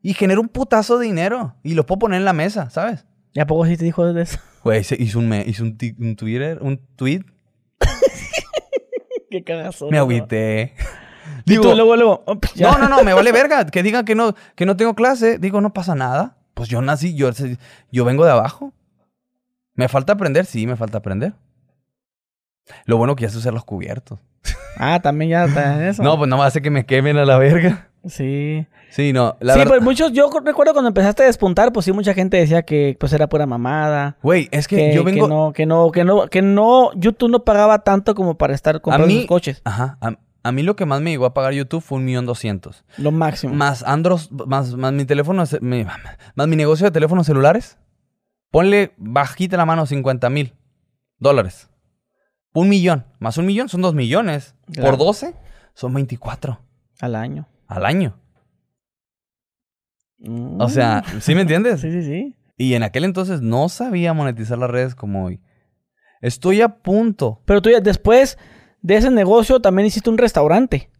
Y 0.03 0.15
genero 0.15 0.41
un 0.41 0.49
putazo 0.49 0.99
de 0.99 1.07
dinero. 1.07 1.55
Y 1.63 1.75
lo 1.75 1.87
puedo 1.87 1.99
poner 2.01 2.19
en 2.19 2.25
la 2.25 2.33
mesa, 2.33 2.71
¿sabes? 2.71 3.07
¿Y 3.33 3.41
a 3.41 3.47
poco 3.47 3.67
sí 3.67 3.77
te 3.77 3.85
dijo 3.85 4.13
de 4.13 4.23
eso? 4.23 4.39
Güey, 4.65 4.85
hizo 4.99 5.19
un, 5.19 5.29
me- 5.29 5.45
hizo 5.47 5.63
un, 5.63 5.77
Twitter, 6.17 6.59
un 6.61 6.79
tweet. 6.97 7.23
Qué 9.31 9.45
cagazo. 9.45 9.89
Me 9.91 9.99
agüité. 9.99 10.75
Y 11.47 11.57
tú 11.57 11.75
luego, 11.75 11.97
luego. 11.97 12.23
oh, 12.27 12.39
pues. 12.39 12.57
No, 12.61 12.77
no, 12.79 12.89
no, 12.89 13.03
me 13.03 13.15
vale 13.15 13.33
verga. 13.33 13.65
Que 13.67 13.83
digan 13.83 14.05
que 14.05 14.15
no, 14.15 14.35
que 14.57 14.67
no 14.67 14.77
tengo 14.77 14.95
clase. 14.95 15.39
Digo, 15.39 15.61
no 15.61 15.73
pasa 15.73 15.95
nada. 15.95 16.37
Pues 16.55 16.69
yo 16.69 16.83
nací, 16.83 17.15
yo, 17.15 17.31
yo 17.91 18.05
vengo 18.05 18.25
de 18.25 18.33
abajo. 18.33 18.73
¿Me 19.75 19.89
falta 19.89 20.13
aprender? 20.13 20.45
Sí, 20.45 20.67
me 20.67 20.77
falta 20.77 20.99
aprender. 20.99 21.33
Lo 22.85 22.97
bueno 22.97 23.17
que 23.17 23.23
ya 23.25 23.31
sé 23.31 23.39
usar 23.39 23.53
los 23.55 23.65
cubiertos. 23.65 24.19
Ah, 24.77 25.01
también 25.03 25.31
ya 25.31 25.45
está 25.45 25.75
en 25.77 25.83
eso. 25.85 26.03
No, 26.03 26.17
pues 26.17 26.29
no 26.31 26.43
hace 26.43 26.63
que 26.63 26.71
me 26.71 26.87
quemen 26.87 27.17
a 27.19 27.25
la 27.25 27.37
verga. 27.39 27.89
Sí. 28.07 28.67
Sí, 28.91 29.13
no, 29.13 29.37
la 29.41 29.53
sí, 29.53 29.59
verdad. 29.59 29.73
pues 29.75 29.83
muchos, 29.83 30.13
yo 30.13 30.31
recuerdo 30.45 30.73
cuando 30.73 30.89
empezaste 30.89 31.23
a 31.23 31.27
despuntar, 31.27 31.73
pues 31.73 31.85
sí, 31.85 31.93
mucha 31.93 32.13
gente 32.15 32.39
decía 32.39 32.63
que 32.63 32.97
pues 32.99 33.13
era 33.13 33.29
pura 33.29 33.47
mamada. 33.47 34.17
Güey, 34.23 34.49
es 34.51 34.67
que, 34.67 34.77
Que, 34.77 34.95
yo 34.95 35.05
vengo. 35.05 35.27
que 35.27 35.29
no, 35.29 35.53
que 35.53 35.67
no, 35.67 35.91
que 35.93 36.05
no, 36.05 36.27
que 36.29 36.43
no, 36.43 36.91
YouTube 36.95 37.31
no 37.31 37.45
pagaba 37.45 37.81
tanto 37.85 38.15
como 38.15 38.37
para 38.39 38.55
estar 38.55 38.81
comprando 38.81 39.07
mí- 39.07 39.19
sus 39.21 39.27
coches. 39.27 39.61
Ajá. 39.65 39.99
A, 40.01 40.15
a 40.43 40.53
mí 40.53 40.63
lo 40.63 40.75
que 40.75 40.87
más 40.87 41.03
me 41.03 41.11
llegó 41.11 41.27
a 41.27 41.35
pagar 41.35 41.53
YouTube 41.53 41.83
fue 41.83 41.99
un 41.99 42.05
millón 42.07 42.27
doscientos. 42.27 42.85
Lo 42.97 43.13
máximo. 43.13 43.55
Más 43.55 43.83
Andros, 43.85 44.31
más, 44.33 44.75
más 44.75 44.93
mi 44.93 45.05
teléfono, 45.05 45.45
mi- 45.61 45.85
más 46.35 46.49
mi 46.49 46.57
negocio 46.57 46.87
de 46.87 46.91
teléfonos 46.91 47.27
celulares. 47.27 47.79
Ponle 48.51 48.93
bajita 48.97 49.57
la 49.57 49.67
mano 49.67 49.87
50 49.87 50.31
mil 50.31 50.55
dólares. 51.19 51.70
Un 52.53 52.69
millón. 52.69 53.05
Más 53.19 53.39
un 53.39 53.47
millón 53.47 53.69
son 53.69 53.83
dos 53.83 53.95
millones. 53.95 54.55
Claro. 54.73 54.91
Por 54.91 54.99
12 54.99 55.35
son 55.75 55.95
24 55.95 56.61
Al 57.01 57.15
año. 57.15 57.49
al 57.67 57.87
año. 57.87 58.17
Mm. 60.19 60.61
O 60.61 60.69
sea, 60.69 61.03
¿sí 61.21 61.35
me 61.35 61.43
entiendes? 61.43 61.81
Sí, 61.81 61.91
sí, 61.91 62.03
sí. 62.03 62.37
Y 62.57 62.75
en 62.75 62.83
aquel 62.83 63.05
entonces 63.05 63.41
no 63.41 63.69
sabía 63.69 64.13
monetizar 64.13 64.59
las 64.59 64.71
redes 64.71 64.95
como 64.95 65.25
hoy. 65.25 65.41
Estoy 66.21 66.61
a 66.61 66.69
punto 66.69 67.41
Pero 67.47 67.63
tú 67.63 67.71
ya 67.71 67.81
después 67.81 68.37
de 68.83 68.97
ese 68.97 69.11
negocio 69.11 69.61
también 69.61 69.87
hiciste 69.87 70.11
un 70.11 70.19
restaurante. 70.19 70.91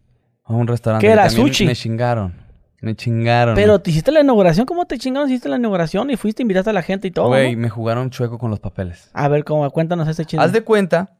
a 0.43 0.53
un 0.53 0.67
restaurante. 0.67 1.05
¿Qué 1.05 1.09
que 1.09 1.13
era, 1.13 1.29
sushi? 1.29 1.65
Me 1.65 1.75
chingaron. 1.75 2.33
Me 2.81 2.95
chingaron. 2.95 3.53
Pero 3.53 3.79
te 3.79 3.91
hiciste 3.91 4.11
la 4.11 4.21
inauguración. 4.21 4.65
¿Cómo 4.65 4.87
te 4.87 4.97
chingaron? 4.97 5.29
Hiciste 5.29 5.49
la 5.49 5.57
inauguración 5.57 6.09
y 6.09 6.17
fuiste, 6.17 6.41
invitaste 6.41 6.71
a 6.71 6.73
la 6.73 6.81
gente 6.81 7.07
y 7.07 7.11
todo. 7.11 7.27
Güey, 7.27 7.55
¿no? 7.55 7.61
me 7.61 7.69
jugaron 7.69 8.09
chueco 8.09 8.39
con 8.39 8.49
los 8.49 8.59
papeles. 8.59 9.11
A 9.13 9.27
ver, 9.27 9.43
cómo, 9.43 9.69
cuéntanos 9.69 10.07
ese 10.07 10.25
chisme. 10.25 10.43
Haz 10.43 10.51
de 10.51 10.63
cuenta 10.63 11.19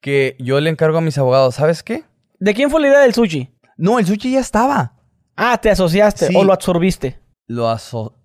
que 0.00 0.36
yo 0.38 0.60
le 0.60 0.70
encargo 0.70 0.98
a 0.98 1.02
mis 1.02 1.18
abogados, 1.18 1.54
¿sabes 1.56 1.82
qué? 1.82 2.04
¿De 2.38 2.54
quién 2.54 2.70
fue 2.70 2.80
la 2.80 2.88
idea 2.88 3.00
del 3.00 3.14
sushi? 3.14 3.50
No, 3.76 3.98
el 3.98 4.06
sushi 4.06 4.32
ya 4.32 4.40
estaba. 4.40 4.94
Ah, 5.36 5.58
te 5.60 5.70
asociaste 5.70 6.28
Sí. 6.28 6.34
o 6.36 6.44
lo 6.44 6.52
absorbiste. 6.52 7.18
Lo 7.46 7.68
aso... 7.68 8.16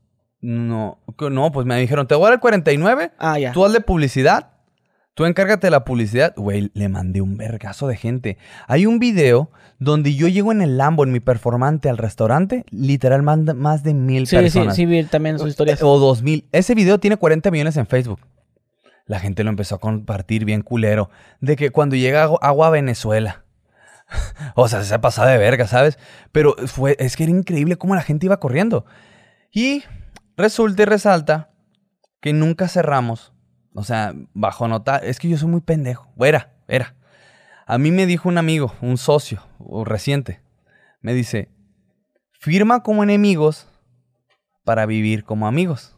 No, 0.41 0.99
que- 1.17 1.29
no, 1.31 1.51
pues 1.51 1.65
me 1.65 1.79
dijeron, 1.79 2.07
te 2.07 2.13
voy 2.13 2.23
a 2.25 2.27
dar 2.27 2.33
el 2.35 2.39
49, 2.39 3.11
Ah, 3.17 3.39
ya. 3.39 3.51
tú 3.51 3.65
hazle 3.65 3.81
publicidad, 3.81 4.51
tú 5.15 5.25
encárgate 5.25 5.67
de 5.67 5.71
la 5.71 5.83
publicidad. 5.85 6.33
Güey, 6.37 6.69
le 6.75 6.87
mandé 6.87 7.21
un 7.21 7.35
vergazo 7.37 7.87
de 7.87 7.95
gente. 7.95 8.37
Hay 8.67 8.85
un 8.85 8.99
video 8.99 9.49
donde 9.79 10.13
yo 10.13 10.27
llego 10.27 10.51
en 10.51 10.61
el 10.61 10.77
Lambo, 10.77 11.03
en 11.03 11.11
mi 11.13 11.19
performante 11.19 11.89
al 11.89 11.97
restaurante, 11.97 12.63
literal 12.69 13.23
manda 13.23 13.53
más 13.55 13.81
de 13.81 13.93
mil 13.95 14.27
Sí, 14.27 14.35
sí, 14.35 14.41
personas. 14.43 14.75
sí, 14.75 14.85
vi 14.85 15.03
también 15.05 15.39
sus 15.39 15.49
historias. 15.49 15.81
O 15.81 15.97
dos 15.97 16.21
mil. 16.21 16.47
Ese 16.51 16.75
video 16.75 16.99
tiene 16.99 17.17
40 17.17 17.49
millones 17.49 17.75
en 17.77 17.87
Facebook. 17.87 18.19
La 19.05 19.19
gente 19.19 19.43
lo 19.43 19.49
empezó 19.49 19.75
a 19.75 19.79
compartir 19.79 20.45
bien 20.45 20.61
culero. 20.61 21.09
De 21.39 21.55
que 21.55 21.69
cuando 21.69 21.95
llega 21.95 22.25
agu- 22.27 22.39
agua 22.41 22.67
a 22.67 22.71
Venezuela. 22.71 23.45
o 24.55 24.67
sea, 24.67 24.83
se 24.83 24.93
ha 24.93 25.01
pasado 25.01 25.29
de 25.29 25.37
verga, 25.37 25.67
¿sabes? 25.67 25.97
Pero 26.31 26.55
fue, 26.67 26.95
es 26.99 27.15
que 27.15 27.23
era 27.23 27.31
increíble 27.31 27.77
cómo 27.77 27.95
la 27.95 28.01
gente 28.01 28.25
iba 28.25 28.39
corriendo. 28.39 28.85
Y 29.51 29.83
resulta 30.37 30.81
y 30.81 30.85
resalta 30.85 31.51
que 32.21 32.33
nunca 32.33 32.67
cerramos. 32.67 33.33
O 33.73 33.83
sea, 33.83 34.13
bajo 34.33 34.67
nota. 34.67 34.97
Es 34.97 35.19
que 35.19 35.29
yo 35.29 35.37
soy 35.37 35.49
muy 35.49 35.61
pendejo. 35.61 36.11
Era, 36.19 36.53
era. 36.67 36.95
A 37.67 37.77
mí 37.77 37.91
me 37.91 38.05
dijo 38.05 38.29
un 38.29 38.37
amigo, 38.37 38.73
un 38.81 38.97
socio 38.97 39.41
reciente. 39.85 40.41
Me 41.01 41.13
dice, 41.13 41.49
firma 42.39 42.83
como 42.83 43.03
enemigos 43.03 43.67
para 44.63 44.85
vivir 44.85 45.23
como 45.23 45.47
amigos. 45.47 45.94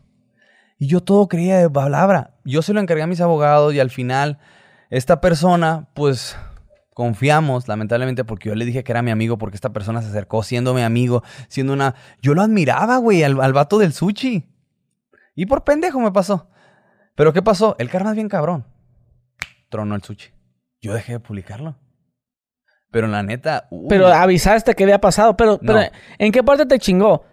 Y 0.78 0.88
yo 0.88 1.02
todo 1.02 1.28
creía 1.28 1.58
de 1.58 1.70
palabra. 1.70 2.36
Yo 2.44 2.62
se 2.62 2.74
lo 2.74 2.80
encargué 2.80 3.04
a 3.04 3.08
mis 3.08 3.22
abogados 3.22 3.74
y 3.74 3.80
al 3.80 3.90
final 3.90 4.40
esta 4.90 5.22
persona, 5.22 5.88
pues 5.94 6.38
confiamos, 6.94 7.68
lamentablemente, 7.68 8.24
porque 8.24 8.50
yo 8.50 8.56
le 8.56 8.66
dije 8.66 8.84
que 8.84 8.92
era 8.92 9.02
mi 9.02 9.12
amigo, 9.12 9.38
porque 9.38 9.56
esta 9.56 9.74
persona 9.74 10.02
se 10.02 10.10
acercó 10.10 10.44
siendo 10.44 10.74
mi 10.74 10.82
amigo, 10.82 11.24
siendo 11.48 11.74
una... 11.74 11.96
Yo 12.22 12.34
lo 12.34 12.42
admiraba, 12.42 12.98
güey, 12.98 13.24
al, 13.24 13.40
al 13.42 13.54
vato 13.54 13.78
del 13.78 13.94
sushi. 13.94 14.50
Y 15.36 15.46
por 15.46 15.64
pendejo 15.64 16.00
me 16.00 16.12
pasó. 16.12 16.50
Pero 17.16 17.34
¿qué 17.34 17.42
pasó? 17.42 17.76
El 17.80 17.90
karma 17.90 18.12
es 18.12 18.16
bien 18.16 18.30
cabrón. 18.30 18.66
Tronó 19.70 19.96
el 19.96 20.04
sushi. 20.04 20.30
Yo 20.82 20.94
dejé 20.94 21.14
de 21.14 21.20
publicarlo. 21.20 21.76
Pero 22.92 23.08
la 23.08 23.22
neta... 23.22 23.68
uy, 23.70 23.88
Pero 23.90 24.08
avisaste 24.08 24.74
que 24.74 24.84
había 24.84 25.02
pasado. 25.02 25.36
Pero, 25.36 25.60
pero. 25.60 25.80
¿en 26.18 26.32
qué 26.32 26.44
parte 26.44 26.66
te 26.66 26.80
chingó? 26.80 27.26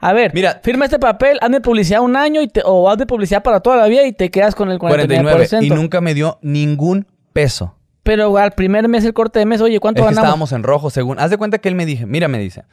A 0.00 0.12
ver, 0.12 0.32
Mira. 0.32 0.60
firma 0.62 0.84
este 0.84 0.98
papel, 0.98 1.38
hazme 1.40 1.60
publicidad 1.60 2.00
un 2.02 2.16
año 2.16 2.40
y 2.40 2.48
te, 2.48 2.62
o 2.64 2.88
hazme 2.88 3.06
publicidad 3.06 3.42
para 3.42 3.60
toda 3.60 3.76
la 3.76 3.86
vida 3.88 4.04
y 4.06 4.12
te 4.12 4.30
quedas 4.30 4.54
con 4.54 4.70
el 4.70 4.78
49%. 4.78 4.80
49 4.80 5.48
y 5.62 5.70
nunca 5.70 6.00
me 6.00 6.14
dio 6.14 6.38
ningún 6.42 7.06
peso. 7.32 7.74
Pero 8.04 8.36
al 8.38 8.52
primer 8.52 8.88
mes, 8.88 9.04
el 9.04 9.12
corte 9.12 9.38
de 9.40 9.46
mes, 9.46 9.60
oye, 9.60 9.80
¿cuánto 9.80 10.00
Es 10.00 10.04
que 10.04 10.14
ganamos? 10.14 10.24
estábamos 10.26 10.52
en 10.52 10.62
rojo, 10.62 10.90
según. 10.90 11.18
Haz 11.18 11.30
de 11.30 11.36
cuenta 11.36 11.58
que 11.58 11.68
él 11.68 11.74
me 11.74 11.84
dije, 11.84 12.06
mira, 12.06 12.28
me 12.28 12.38
dice, 12.38 12.64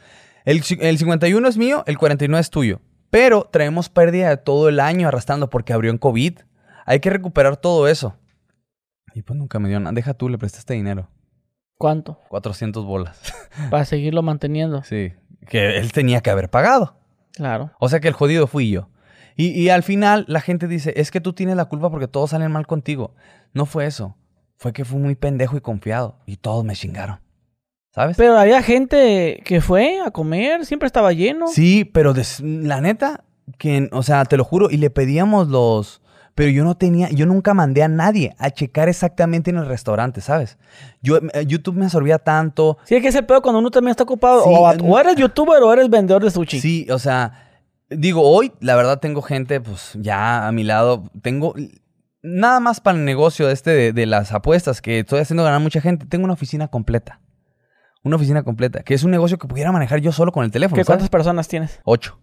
el, 0.44 0.62
el 0.80 0.98
51 0.98 1.48
es 1.48 1.58
mío, 1.58 1.82
el 1.86 1.98
49 1.98 2.40
es 2.40 2.50
tuyo. 2.50 2.80
Pero 3.10 3.48
traemos 3.50 3.88
pérdida 3.88 4.28
de 4.28 4.36
todo 4.36 4.68
el 4.68 4.80
año 4.80 5.08
arrastrando 5.08 5.50
porque 5.50 5.72
abrió 5.72 5.90
en 5.90 5.98
COVID. 5.98 6.38
Hay 6.86 7.00
que 7.00 7.10
recuperar 7.10 7.56
todo 7.56 7.88
eso. 7.88 8.16
Y 9.14 9.22
pues 9.22 9.38
nunca 9.38 9.58
me 9.58 9.68
dio 9.68 9.80
nada. 9.80 9.92
Deja 9.92 10.14
tú, 10.14 10.28
le 10.28 10.38
prestaste 10.38 10.74
dinero. 10.74 11.08
¿Cuánto? 11.78 12.20
400 12.28 12.84
bolas. 12.84 13.20
Para 13.70 13.84
seguirlo 13.84 14.22
manteniendo. 14.22 14.82
sí. 14.84 15.12
Que 15.48 15.78
él 15.78 15.92
tenía 15.92 16.22
que 16.22 16.30
haber 16.30 16.48
pagado. 16.50 16.96
Claro. 17.36 17.70
O 17.78 17.88
sea 17.88 18.00
que 18.00 18.08
el 18.08 18.14
jodido 18.14 18.48
fui 18.48 18.70
yo. 18.70 18.88
Y, 19.36 19.50
y 19.50 19.68
al 19.68 19.82
final 19.84 20.24
la 20.26 20.40
gente 20.40 20.66
dice, 20.66 20.94
es 20.96 21.10
que 21.12 21.20
tú 21.20 21.32
tienes 21.34 21.54
la 21.56 21.66
culpa 21.66 21.90
porque 21.90 22.08
todos 22.08 22.30
salen 22.30 22.50
mal 22.50 22.66
contigo. 22.66 23.14
No 23.52 23.66
fue 23.66 23.86
eso. 23.86 24.16
Fue 24.56 24.72
que 24.72 24.84
fui 24.84 24.98
muy 24.98 25.14
pendejo 25.14 25.56
y 25.56 25.60
confiado. 25.60 26.18
Y 26.26 26.36
todos 26.38 26.64
me 26.64 26.74
chingaron. 26.74 27.20
¿Sabes? 27.94 28.16
Pero 28.16 28.36
había 28.38 28.62
gente 28.62 29.40
que 29.44 29.60
fue 29.60 30.00
a 30.04 30.10
comer, 30.10 30.66
siempre 30.66 30.86
estaba 30.86 31.12
lleno. 31.12 31.46
Sí, 31.48 31.84
pero 31.84 32.12
des- 32.14 32.40
la 32.40 32.80
neta, 32.80 33.24
que, 33.58 33.88
o 33.92 34.02
sea, 34.02 34.24
te 34.24 34.36
lo 34.36 34.44
juro, 34.44 34.70
y 34.70 34.76
le 34.78 34.90
pedíamos 34.90 35.48
los... 35.48 36.02
Pero 36.36 36.50
yo 36.50 36.64
no 36.64 36.76
tenía, 36.76 37.08
yo 37.08 37.24
nunca 37.24 37.54
mandé 37.54 37.82
a 37.82 37.88
nadie 37.88 38.36
a 38.38 38.50
checar 38.50 38.90
exactamente 38.90 39.48
en 39.50 39.56
el 39.56 39.64
restaurante, 39.64 40.20
¿sabes? 40.20 40.58
Yo, 41.00 41.16
eh, 41.16 41.46
YouTube 41.46 41.76
me 41.76 41.86
absorbía 41.86 42.18
tanto. 42.18 42.76
Sí, 42.84 42.94
es 42.94 43.00
que 43.00 43.08
es 43.08 43.14
el 43.14 43.24
peor 43.24 43.40
cuando 43.40 43.58
uno 43.58 43.70
también 43.70 43.92
está 43.92 44.02
ocupado. 44.02 44.44
Sí, 44.44 44.50
o, 44.52 44.70
eh, 44.70 44.76
o 44.82 44.98
eres 45.00 45.16
youtuber 45.16 45.62
o 45.62 45.72
eres 45.72 45.88
vendedor 45.88 46.22
de 46.22 46.30
sushi. 46.30 46.60
Sí, 46.60 46.86
o 46.90 46.98
sea, 46.98 47.62
digo, 47.88 48.20
hoy 48.20 48.52
la 48.60 48.76
verdad 48.76 49.00
tengo 49.00 49.22
gente, 49.22 49.62
pues 49.62 49.92
ya 49.94 50.46
a 50.46 50.52
mi 50.52 50.62
lado, 50.62 51.10
tengo 51.22 51.54
nada 52.22 52.60
más 52.60 52.80
para 52.82 52.98
el 52.98 53.06
negocio 53.06 53.48
este 53.48 53.70
de, 53.70 53.92
de 53.94 54.04
las 54.04 54.32
apuestas 54.32 54.82
que 54.82 54.98
estoy 54.98 55.20
haciendo 55.20 55.42
ganar 55.42 55.60
mucha 55.60 55.80
gente, 55.80 56.04
tengo 56.04 56.24
una 56.24 56.34
oficina 56.34 56.68
completa. 56.68 57.22
Una 58.02 58.16
oficina 58.16 58.42
completa, 58.42 58.82
que 58.82 58.92
es 58.92 59.04
un 59.04 59.10
negocio 59.10 59.38
que 59.38 59.48
pudiera 59.48 59.72
manejar 59.72 60.00
yo 60.00 60.12
solo 60.12 60.32
con 60.32 60.44
el 60.44 60.50
teléfono. 60.50 60.78
¿Qué. 60.82 60.84
¿Cuántas 60.84 61.08
personas 61.08 61.48
tienes? 61.48 61.80
Ocho. 61.84 62.20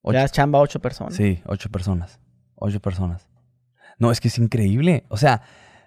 Ocho. 0.00 0.16
Ya 0.16 0.28
chamba 0.28 0.60
ocho 0.60 0.78
personas. 0.78 1.16
Sí, 1.16 1.42
ocho 1.44 1.70
personas. 1.70 2.20
Ocho 2.60 2.80
personas. 2.80 3.28
No, 3.98 4.10
es 4.10 4.20
que 4.20 4.28
es 4.28 4.38
increíble. 4.38 5.04
O 5.08 5.16
sea, 5.16 5.42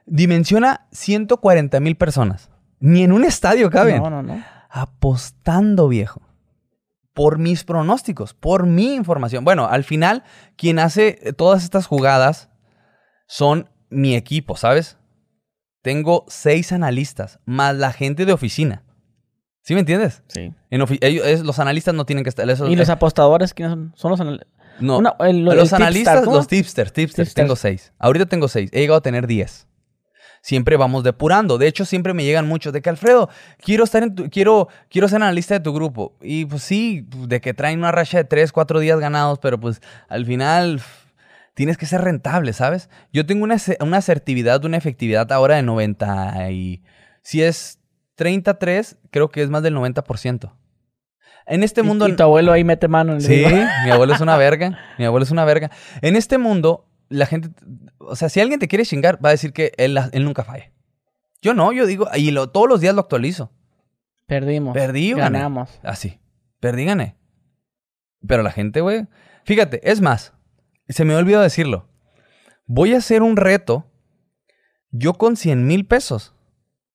dimensiona 0.06 0.88
140 0.92 1.80
mil 1.80 1.96
personas. 1.96 2.50
Ni 2.80 3.04
en 3.04 3.12
un 3.12 3.24
estadio 3.24 3.70
caben. 3.70 4.02
No, 4.02 4.10
no, 4.10 4.24
no. 4.24 4.44
Apostando, 4.70 5.88
viejo. 5.88 6.22
Por 7.14 7.38
mis 7.40 7.64
pronósticos, 7.64 8.34
por 8.34 8.66
mi 8.66 8.96
información. 8.96 9.44
Bueno, 9.44 9.68
al 9.68 9.84
final, 9.84 10.24
quien 10.56 10.80
hace 10.80 11.34
todas 11.38 11.64
estas 11.64 11.86
jugadas 11.88 12.50
son 13.28 13.70
mi 13.90 14.16
equipo, 14.16 14.56
¿sabes? 14.56 14.98
tengo 15.84 16.26
seis 16.28 16.72
analistas, 16.74 17.40
más 17.46 17.76
la 17.76 17.92
gente 17.92 18.26
de 18.28 18.34
oficina. 18.34 18.84
¿Sí 19.64 19.74
me 19.74 19.80
entiendes? 19.80 20.22
Sí. 20.28 20.54
En 20.70 20.84
ellos- 21.02 21.40
los 21.42 21.58
analistas 21.58 21.96
no 21.96 22.06
tienen 22.06 22.24
que 22.24 22.30
estar. 22.30 22.48
esos- 22.48 22.70
¿Y 22.70 22.76
los 22.76 22.88
eh, 22.88 22.92
apostadores 22.92 23.56
quiénes 23.56 23.72
son? 23.72 23.92
Son 23.96 24.12
los 24.12 24.22
analistas. 24.22 24.48
No, 24.82 24.98
Una- 24.98 25.16
el- 25.22 25.44
los 25.46 25.56
tipster, 25.56 25.76
analistas, 25.82 26.24
¿cómo? 26.26 26.36
los 26.38 26.48
tipsters, 26.48 26.92
tipsters, 26.94 27.34
tengo 27.34 27.56
seis. 27.56 27.94
Ahorita 28.00 28.26
tengo 28.26 28.48
seis. 28.48 28.70
He 28.74 28.80
llegado 28.82 28.98
a 28.98 29.02
tener 29.02 29.28
diez. 29.28 29.68
Siempre 30.44 30.76
vamos 30.76 31.04
depurando. 31.04 31.58
De 31.60 31.68
hecho, 31.68 31.86
siempre 31.86 32.14
me 32.16 32.24
llegan 32.24 32.48
muchos 32.48 32.74
de 32.74 32.82
que 32.82 32.90
Alfredo, 32.90 33.30
quiero 33.64 33.84
estar 33.84 34.02
en 34.02 34.16
tu, 34.16 34.30
quiero, 34.30 34.70
quiero 34.90 35.08
ser 35.08 35.18
analista 35.22 35.54
de 35.54 35.60
tu 35.60 35.72
grupo. 35.72 36.16
Y 36.20 36.46
pues 36.46 36.64
sí, 36.64 37.06
de 37.28 37.40
que 37.42 37.54
traen 37.54 37.78
una 37.80 37.92
racha 37.92 38.18
de 38.18 38.24
tres, 38.24 38.52
cuatro 38.52 38.80
días 38.80 39.00
ganados, 39.00 39.38
pero 39.40 39.60
pues 39.60 39.82
al 40.10 40.26
final 40.26 40.82
tienes 41.54 41.78
que 41.78 41.86
ser 41.86 42.02
rentable, 42.02 42.54
¿sabes? 42.54 42.90
Yo 43.14 43.26
tengo 43.28 43.44
una, 43.44 43.58
una 43.82 43.98
asertividad, 43.98 44.66
una 44.66 44.78
efectividad 44.78 45.32
ahora 45.32 45.58
de 45.58 45.62
90 45.64 46.50
y 46.52 46.82
si 47.22 47.44
es 47.44 47.78
33, 48.16 48.98
creo 49.12 49.30
que 49.30 49.44
es 49.44 49.50
más 49.52 49.62
del 49.62 49.76
90%. 49.76 50.52
En 51.46 51.64
este 51.64 51.84
mundo 51.84 52.08
Y, 52.08 52.16
tu 52.16 52.24
abuelo 52.24 52.52
ahí 52.52 52.64
mete 52.64 52.88
mano 52.88 53.14
en 53.14 53.18
el 53.18 53.24
Sí, 53.24 53.46
mi 53.86 53.92
abuelo 53.92 54.14
es 54.14 54.22
una 54.22 54.38
verga. 54.38 54.78
Mi 54.98 55.06
abuelo 55.06 55.24
es 55.24 55.32
una 55.32 55.46
verga. 55.46 55.72
En 56.02 56.16
este 56.16 56.38
mundo, 56.38 56.88
la 57.10 57.26
gente. 57.26 57.50
O 57.98 58.16
sea, 58.16 58.30
si 58.30 58.40
alguien 58.40 58.60
te 58.60 58.68
quiere 58.68 58.86
chingar, 58.86 59.24
va 59.24 59.30
a 59.30 59.32
decir 59.32 59.54
que 59.54 59.72
él, 59.78 59.98
él 60.12 60.24
nunca 60.24 60.44
falla. 60.44 60.72
Yo 61.42 61.54
no, 61.54 61.72
yo 61.72 61.86
digo, 61.86 62.08
y 62.16 62.32
lo, 62.32 62.50
todos 62.50 62.70
los 62.70 62.82
días 62.82 62.94
lo 62.94 63.02
actualizo. 63.02 63.52
Perdimos. 64.28 64.74
Perdí. 64.74 65.14
Ganamos. 65.14 65.80
Así. 65.84 66.20
Perdí, 66.60 66.86
gané. 66.86 67.18
Pero 68.26 68.44
la 68.44 68.52
gente, 68.52 68.82
güey. 68.82 69.08
Fíjate, 69.44 69.82
es 69.90 70.02
más, 70.02 70.34
se 70.88 71.06
me 71.06 71.16
olvidó 71.16 71.42
decirlo. 71.42 71.90
Voy 72.66 72.94
a 72.94 73.00
hacer 73.00 73.24
un 73.24 73.36
reto. 73.36 73.88
Yo 74.92 75.14
con 75.16 75.36
100 75.36 75.66
mil 75.66 75.86
pesos. 75.86 76.34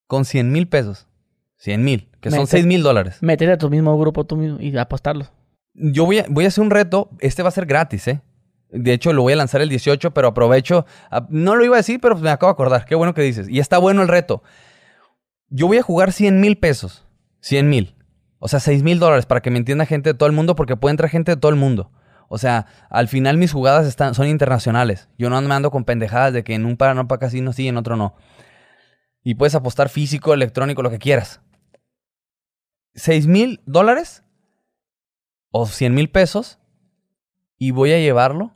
Con 0.07 0.25
100 0.25 0.53
mil 0.53 0.69
pesos. 0.69 1.09
100 1.57 1.85
mil, 1.85 2.09
que 2.31 2.31
son 2.37 2.41
Mete- 2.41 2.51
6 2.51 2.67
mil 2.67 2.83
dólares. 2.83 3.19
Meter 3.21 3.51
a 3.51 3.59
tu 3.59 3.71
mismo 3.71 3.97
grupo 3.99 4.25
tú 4.25 4.37
mismo 4.37 4.59
y 4.61 4.77
apostarlos. 4.77 5.33
Yo 5.75 6.05
voy 6.07 6.19
a, 6.21 6.27
voy 6.29 6.45
a 6.45 6.49
hacer 6.49 6.63
un 6.63 6.71
reto. 6.71 7.11
Este 7.21 7.43
va 7.43 7.49
a 7.49 7.53
ser 7.53 7.67
gratis, 7.67 8.09
¿eh? 8.09 8.21
De 8.71 8.93
hecho, 8.93 9.13
lo 9.13 9.23
voy 9.23 9.33
a 9.33 9.37
lanzar 9.37 9.61
el 9.61 9.69
18, 9.69 10.13
pero 10.13 10.29
aprovecho. 10.29 10.87
a- 11.11 11.27
no 11.31 11.55
lo 11.57 11.65
iba 11.65 11.77
a 11.77 11.79
decir, 11.79 12.01
pero 12.01 12.17
me 12.17 12.31
acabo 12.31 12.51
de 12.51 12.55
acordar. 12.55 12.85
Qué 12.85 12.95
bueno 12.95 13.15
que 13.15 13.23
dices. 13.23 13.49
Y 13.49 13.61
está 13.61 13.79
bueno 13.79 14.03
el 14.03 14.09
reto. 14.09 14.43
Yo 15.49 15.67
voy 15.69 15.79
a 15.79 15.83
jugar 15.83 16.13
100 16.13 16.41
mil 16.41 16.57
pesos. 16.59 17.07
100 17.41 17.69
mil. 17.69 17.95
O 18.39 18.49
sea, 18.49 18.61
6 18.61 18.83
mil 18.83 18.99
dólares 18.99 19.25
para 19.27 19.41
que 19.41 19.51
me 19.51 19.59
entienda 19.59 19.87
gente 19.87 20.11
de 20.11 20.15
todo 20.15 20.27
el 20.29 20.35
mundo, 20.35 20.57
porque 20.57 20.77
puede 20.77 20.91
entrar 20.93 21.09
gente 21.09 21.33
de 21.33 21.37
todo 21.37 21.51
el 21.51 21.57
mundo. 21.57 21.91
O 22.29 22.39
sea, 22.39 22.67
al 22.91 23.07
final 23.07 23.37
mis 23.37 23.53
jugadas 23.53 23.87
están, 23.87 24.15
son 24.15 24.27
internacionales. 24.27 25.09
Yo 25.17 25.31
no 25.31 25.41
me 25.41 25.55
ando 25.55 25.71
con 25.71 25.85
pendejadas 25.85 26.33
de 26.33 26.43
que 26.43 26.55
en 26.55 26.67
un 26.67 26.77
par 26.77 26.97
no 26.97 27.07
para 27.07 27.21
casino 27.21 27.53
sí, 27.53 27.69
en 27.69 27.77
otro 27.77 27.95
no. 27.97 28.17
Y 29.23 29.35
puedes 29.37 29.55
apostar 29.55 29.89
físico, 29.89 30.35
electrónico, 30.35 30.83
lo 30.83 30.91
que 30.91 30.99
quieras. 30.99 31.41
6 32.97 33.27
mil 33.27 33.63
dólares 33.67 34.25
o 35.51 35.67
100 35.67 35.95
mil 35.95 36.11
pesos 36.11 36.59
y 37.59 37.71
voy 37.71 37.93
a 37.93 37.99
llevarlo 37.99 38.55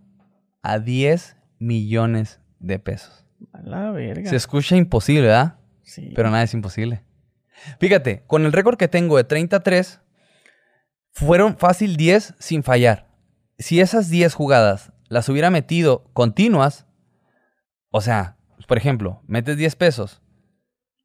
a 0.62 0.78
10 0.78 1.36
millones 1.58 2.40
de 2.58 2.78
pesos. 2.78 3.24
A 3.52 3.62
la 3.62 3.90
verga. 3.90 4.28
Se 4.28 4.36
escucha 4.36 4.76
imposible, 4.76 5.28
¿verdad? 5.28 5.58
Sí. 5.82 6.12
Pero 6.14 6.30
nada 6.30 6.42
es 6.42 6.54
imposible. 6.54 7.04
Fíjate, 7.78 8.24
con 8.26 8.44
el 8.44 8.52
récord 8.52 8.76
que 8.76 8.88
tengo 8.88 9.16
de 9.16 9.24
33, 9.24 10.00
fueron 11.12 11.56
fácil 11.56 11.96
10 11.96 12.34
sin 12.38 12.62
fallar. 12.62 13.08
Si 13.58 13.80
esas 13.80 14.08
10 14.08 14.34
jugadas 14.34 14.92
las 15.08 15.28
hubiera 15.28 15.50
metido 15.50 16.04
continuas, 16.12 16.86
o 17.90 18.00
sea, 18.00 18.38
por 18.66 18.78
ejemplo, 18.78 19.22
metes 19.26 19.56
10 19.56 19.76
pesos. 19.76 20.22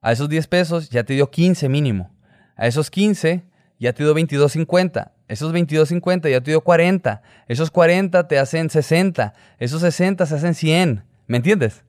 A 0.01 0.11
esos 0.11 0.29
10 0.29 0.47
pesos 0.47 0.89
ya 0.89 1.03
te 1.03 1.13
dio 1.13 1.31
15 1.31 1.67
mínimo. 1.67 2.14
A 2.55 2.67
esos 2.67 2.89
15 2.89 3.43
ya 3.79 3.93
te 3.93 4.03
dio 4.03 4.13
22.50. 4.15 5.11
Esos 5.27 5.53
22.50 5.53 6.29
ya 6.29 6.41
te 6.41 6.51
dio 6.51 6.61
40. 6.61 7.21
Esos 7.47 7.71
40 7.71 8.27
te 8.27 8.39
hacen 8.39 8.69
60. 8.69 9.33
Esos 9.59 9.81
60 9.81 10.25
se 10.25 10.35
hacen 10.35 10.53
100. 10.53 11.03
¿Me 11.27 11.37
entiendes? 11.37 11.83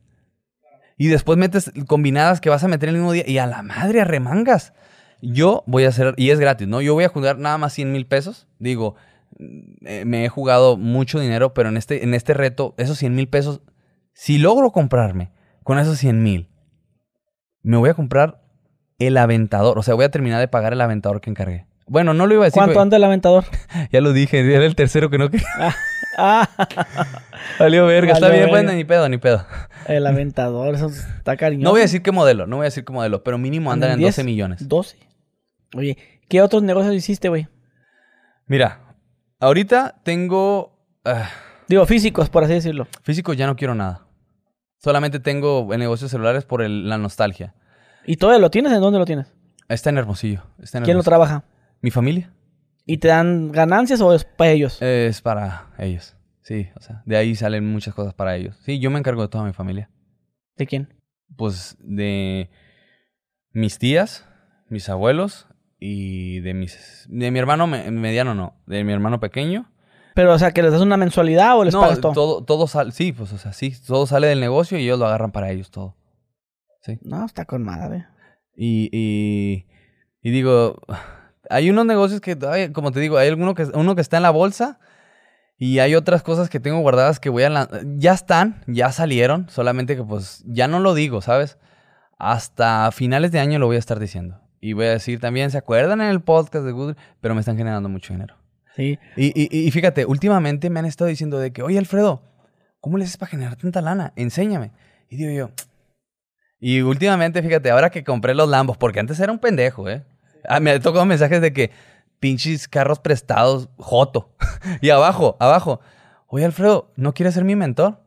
Y 0.96 1.08
después 1.08 1.38
metes 1.38 1.70
combinadas 1.86 2.40
que 2.40 2.48
vas 2.48 2.64
a 2.64 2.68
meter 2.68 2.88
el 2.88 2.96
mismo 2.96 3.12
día. 3.12 3.24
Y 3.26 3.38
a 3.38 3.46
la 3.46 3.62
madre, 3.62 4.00
a 4.00 4.04
remangas. 4.04 4.72
Yo 5.22 5.64
voy 5.66 5.84
a 5.84 5.88
hacer, 5.88 6.14
y 6.16 6.30
es 6.30 6.40
gratis, 6.40 6.68
¿no? 6.68 6.80
Yo 6.80 6.94
voy 6.94 7.04
a 7.04 7.08
jugar 7.08 7.38
nada 7.38 7.58
más 7.58 7.72
100 7.74 7.92
mil 7.92 8.06
pesos. 8.06 8.48
Digo, 8.58 8.96
eh, 9.84 10.04
me 10.04 10.24
he 10.24 10.28
jugado 10.28 10.76
mucho 10.76 11.20
dinero, 11.20 11.54
pero 11.54 11.68
en 11.68 11.76
este, 11.76 12.04
en 12.04 12.14
este 12.14 12.34
reto, 12.34 12.74
esos 12.78 12.98
100 12.98 13.14
mil 13.14 13.28
pesos, 13.28 13.60
si 14.12 14.38
logro 14.38 14.72
comprarme 14.72 15.32
con 15.62 15.78
esos 15.78 15.98
100 15.98 16.22
mil, 16.22 16.48
me 17.62 17.76
voy 17.76 17.90
a 17.90 17.94
comprar 17.94 18.45
el 18.99 19.16
aventador. 19.16 19.78
O 19.78 19.83
sea, 19.83 19.94
voy 19.94 20.05
a 20.05 20.10
terminar 20.10 20.41
de 20.41 20.49
pagar 20.49 20.73
el 20.73 20.81
aventador 20.81 21.20
que 21.20 21.31
encargué. 21.31 21.66
Bueno, 21.89 22.15
no 22.15 22.26
lo 22.26 22.34
iba 22.34 22.42
a 22.42 22.47
decir. 22.47 22.60
¿Cuánto 22.60 22.81
anda 22.81 22.97
el 22.97 23.05
aventador? 23.05 23.44
Ya 23.92 24.00
lo 24.00 24.12
dije, 24.12 24.41
era 24.55 24.65
el 24.65 24.75
tercero 24.75 25.08
que 25.10 25.18
no 25.18 25.31
quería. 25.31 25.47
ah, 26.18 26.49
Valió 27.58 27.86
verga. 27.86 28.15
Está 28.15 28.28
bien, 28.31 28.50
verga. 28.50 28.73
ni 28.73 28.84
pedo, 28.84 29.08
ni 29.08 29.18
pedo. 29.18 29.47
el 29.86 30.07
aventador. 30.07 30.75
Eso 30.75 30.89
está 30.89 31.36
cariñoso. 31.36 31.65
No 31.65 31.70
voy 31.70 31.81
a 31.81 31.84
decir 31.84 32.02
qué 32.02 32.10
modelo, 32.12 32.47
no 32.47 32.57
voy 32.57 32.65
a 32.65 32.68
decir 32.68 32.84
qué 32.84 32.92
modelo, 32.92 33.23
pero 33.23 33.39
mínimo 33.39 33.70
andan 33.70 33.92
en 33.92 33.99
10, 33.99 34.16
12 34.16 34.25
millones. 34.25 34.68
12. 34.68 34.97
Oye, 35.76 35.97
¿qué 36.28 36.42
otros 36.42 36.62
negocios 36.62 36.94
hiciste, 36.94 37.28
güey? 37.28 37.47
Mira, 38.47 38.81
ahorita 39.41 40.00
tengo... 40.02 40.78
ah, 41.05 41.28
Digo, 41.68 41.84
físicos, 41.86 42.28
por 42.31 42.44
así 42.44 42.52
decirlo. 42.55 42.86
físico 43.02 43.33
ya 43.33 43.47
no 43.47 43.57
quiero 43.57 43.75
nada. 43.75 44.07
Solamente 44.78 45.18
tengo 45.20 45.66
negocios 45.76 46.10
celulares 46.10 46.44
por 46.44 46.62
el- 46.62 46.89
la 46.89 46.97
nostalgia. 46.99 47.55
¿Y 48.07 48.17
todavía 48.17 48.41
lo 48.41 48.51
tienes? 48.51 48.73
¿En 48.73 48.81
dónde 48.81 48.99
lo 48.99 49.05
tienes? 49.05 49.33
Está 49.68 49.91
en 49.91 49.99
Hermosillo. 49.99 50.43
Está 50.62 50.78
en 50.78 50.85
¿Quién 50.85 50.97
lo 50.97 51.02
trabaja? 51.02 51.44
Mi 51.81 51.91
familia. 51.91 52.33
¿Y 52.85 52.99
te 52.99 53.09
dan 53.09 53.51
ganancias 53.51 54.01
o 54.01 54.15
es 54.15 54.25
para 54.25 54.51
ellos? 54.52 54.81
Es 54.81 55.20
para 55.20 55.70
ellos. 55.78 56.17
Sí, 56.43 56.68
o 56.76 56.81
sea, 56.81 57.02
de 57.05 57.17
ahí 57.17 57.35
salen 57.35 57.67
muchas 57.70 57.93
cosas 57.94 58.15
para 58.15 58.36
ellos. 58.36 58.57
Sí, 58.65 58.78
yo 58.78 58.91
me 58.91 58.99
encargo 59.01 59.23
de 59.23 59.28
toda 59.28 59.43
mi 59.44 59.52
familia. 59.52 59.91
¿De 60.57 60.67
quién? 60.67 60.94
Pues 61.36 61.76
de 61.81 62.49
mis 63.52 63.78
tías, 63.81 64.25
mis 64.68 64.89
abuelos 64.89 65.49
y 65.81 66.39
de 66.41 66.55
mis... 66.55 67.07
De 67.10 67.33
mi 67.33 67.39
hermano 67.41 67.67
me- 67.67 67.91
mediano 67.91 68.35
no, 68.36 68.55
de 68.67 68.85
mi 68.85 68.93
hermano 68.93 69.18
pequeño 69.18 69.68
Pero, 70.15 70.33
o 70.35 70.39
sea, 70.39 70.52
que 70.52 70.62
les 70.62 70.70
das 70.73 70.81
una 70.83 70.97
mensualidad 70.97 71.59
o 71.59 71.65
les 71.65 71.75
no, 71.75 71.81
pagas 71.81 72.01
todo. 72.01 72.12
todo, 72.12 72.44
todo 72.44 72.67
sale, 72.68 72.93
sí, 72.93 73.12
pues, 73.12 73.33
o 73.33 73.39
sea, 73.39 73.52
sí, 73.52 73.75
todo 73.85 74.07
sale 74.07 74.28
del 74.28 74.39
negocio 74.41 74.78
y 74.78 74.85
ellos 74.85 75.01
lo 75.01 75.07
agarran 75.07 75.33
para 75.33 75.51
ellos 75.51 75.73
todo. 75.73 75.97
Sí. 76.86 76.98
No, 77.02 77.26
está 77.26 77.44
con 77.44 77.62
madre. 77.65 78.06
Y, 78.55 78.89
y, 78.92 79.66
y 80.23 80.31
digo, 80.31 80.81
hay 81.50 81.68
unos 81.68 81.84
negocios 81.84 82.20
que, 82.20 82.39
ay, 82.48 82.70
como 82.73 82.92
te 82.92 83.00
digo, 83.00 83.18
hay 83.18 83.28
alguno 83.28 83.55
que, 83.55 83.65
uno 83.74 83.94
que 83.97 84.00
está 84.00 84.16
en 84.18 84.23
la 84.23 84.31
bolsa 84.31 84.78
y 85.58 85.81
hay 85.81 85.94
otras 85.97 86.23
cosas 86.23 86.48
que 86.48 86.60
tengo 86.60 86.78
guardadas 86.81 87.18
que 87.20 87.28
voy 87.28 87.42
a 87.42 87.50
lanzar. 87.50 87.82
Ya 87.97 88.12
están, 88.15 88.62
ya 88.68 88.92
salieron, 88.92 89.48
solamente 89.50 89.97
que 89.97 90.05
pues 90.05 90.44
ya 90.47 90.68
no 90.68 90.78
lo 90.81 90.94
digo, 90.94 91.20
¿sabes? 91.23 91.58
Hasta 92.18 92.90
finales 92.92 93.32
de 93.32 93.40
año 93.40 93.58
lo 93.58 93.66
voy 93.66 93.76
a 93.76 93.81
estar 93.81 93.98
diciendo. 93.98 94.40
Y 94.60 94.73
voy 94.73 94.86
a 94.86 94.90
decir 94.92 95.20
también, 95.20 95.50
¿se 95.50 95.58
acuerdan 95.58 96.00
en 96.00 96.08
el 96.08 96.23
podcast 96.23 96.65
de 96.65 96.73
Google? 96.73 96.97
Pero 97.20 97.34
me 97.34 97.40
están 97.40 97.56
generando 97.56 97.89
mucho 97.89 98.15
dinero. 98.15 98.36
Sí. 98.74 98.98
Y, 99.16 99.26
y- 99.34 99.66
y 99.66 99.70
fíjate, 99.70 100.05
últimamente 100.06 100.70
me 100.70 100.78
han 100.81 100.86
estado 100.86 101.08
diciendo 101.08 101.39
de 101.39 101.52
que, 101.52 101.62
oye 101.62 101.78
Alfredo, 101.78 102.23
¿cómo 102.81 102.97
le 102.97 103.05
haces 103.05 103.16
para 103.16 103.31
generar 103.31 103.56
tanta 103.56 103.81
lana? 103.81 104.12
Enséñame. 104.16 104.73
Y 105.08 105.16
digo 105.16 105.32
yo, 105.32 105.50
y 106.59 106.81
últimamente, 106.81 107.43
fíjate, 107.43 107.70
ahora 107.70 107.91
que 107.91 108.05
compré 108.05 108.35
los 108.35 108.49
Lambos, 108.49 108.76
porque 108.76 109.01
antes 109.01 109.20
era 109.20 109.33
un 109.33 109.39
pendejo, 109.39 109.89
¿eh? 109.89 110.05
Ah, 110.49 110.60
me 110.60 110.78
tocado 110.81 111.05
mensajes 111.05 111.41
de 111.41 111.52
que 111.52 111.70
pinches 112.18 112.68
carros 112.68 112.99
prestados, 112.99 113.68
joto. 113.76 114.35
y 114.81 114.91
abajo, 114.91 115.36
abajo, 115.41 115.81
oye 116.28 116.44
Alfredo, 116.44 116.93
¿no 116.97 117.12
quieres 117.12 117.35
ser 117.35 117.44
mi 117.44 117.57
mentor? 117.57 118.01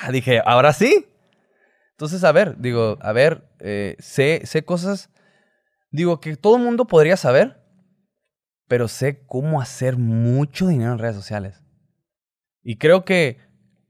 Ah, 0.00 0.10
dije, 0.10 0.40
ahora 0.44 0.72
sí. 0.72 1.06
Entonces, 1.92 2.22
a 2.22 2.32
ver, 2.32 2.56
digo, 2.58 2.96
a 3.00 3.12
ver, 3.12 3.50
eh, 3.58 3.96
sé, 3.98 4.42
sé 4.44 4.64
cosas, 4.64 5.10
digo, 5.90 6.20
que 6.20 6.36
todo 6.36 6.56
el 6.56 6.62
mundo 6.62 6.86
podría 6.86 7.16
saber, 7.16 7.60
pero 8.68 8.86
sé 8.86 9.24
cómo 9.26 9.60
hacer 9.60 9.96
mucho 9.96 10.68
dinero 10.68 10.92
en 10.92 10.98
redes 10.98 11.16
sociales. 11.16 11.64
Y 12.62 12.76
creo 12.76 13.04
que 13.04 13.38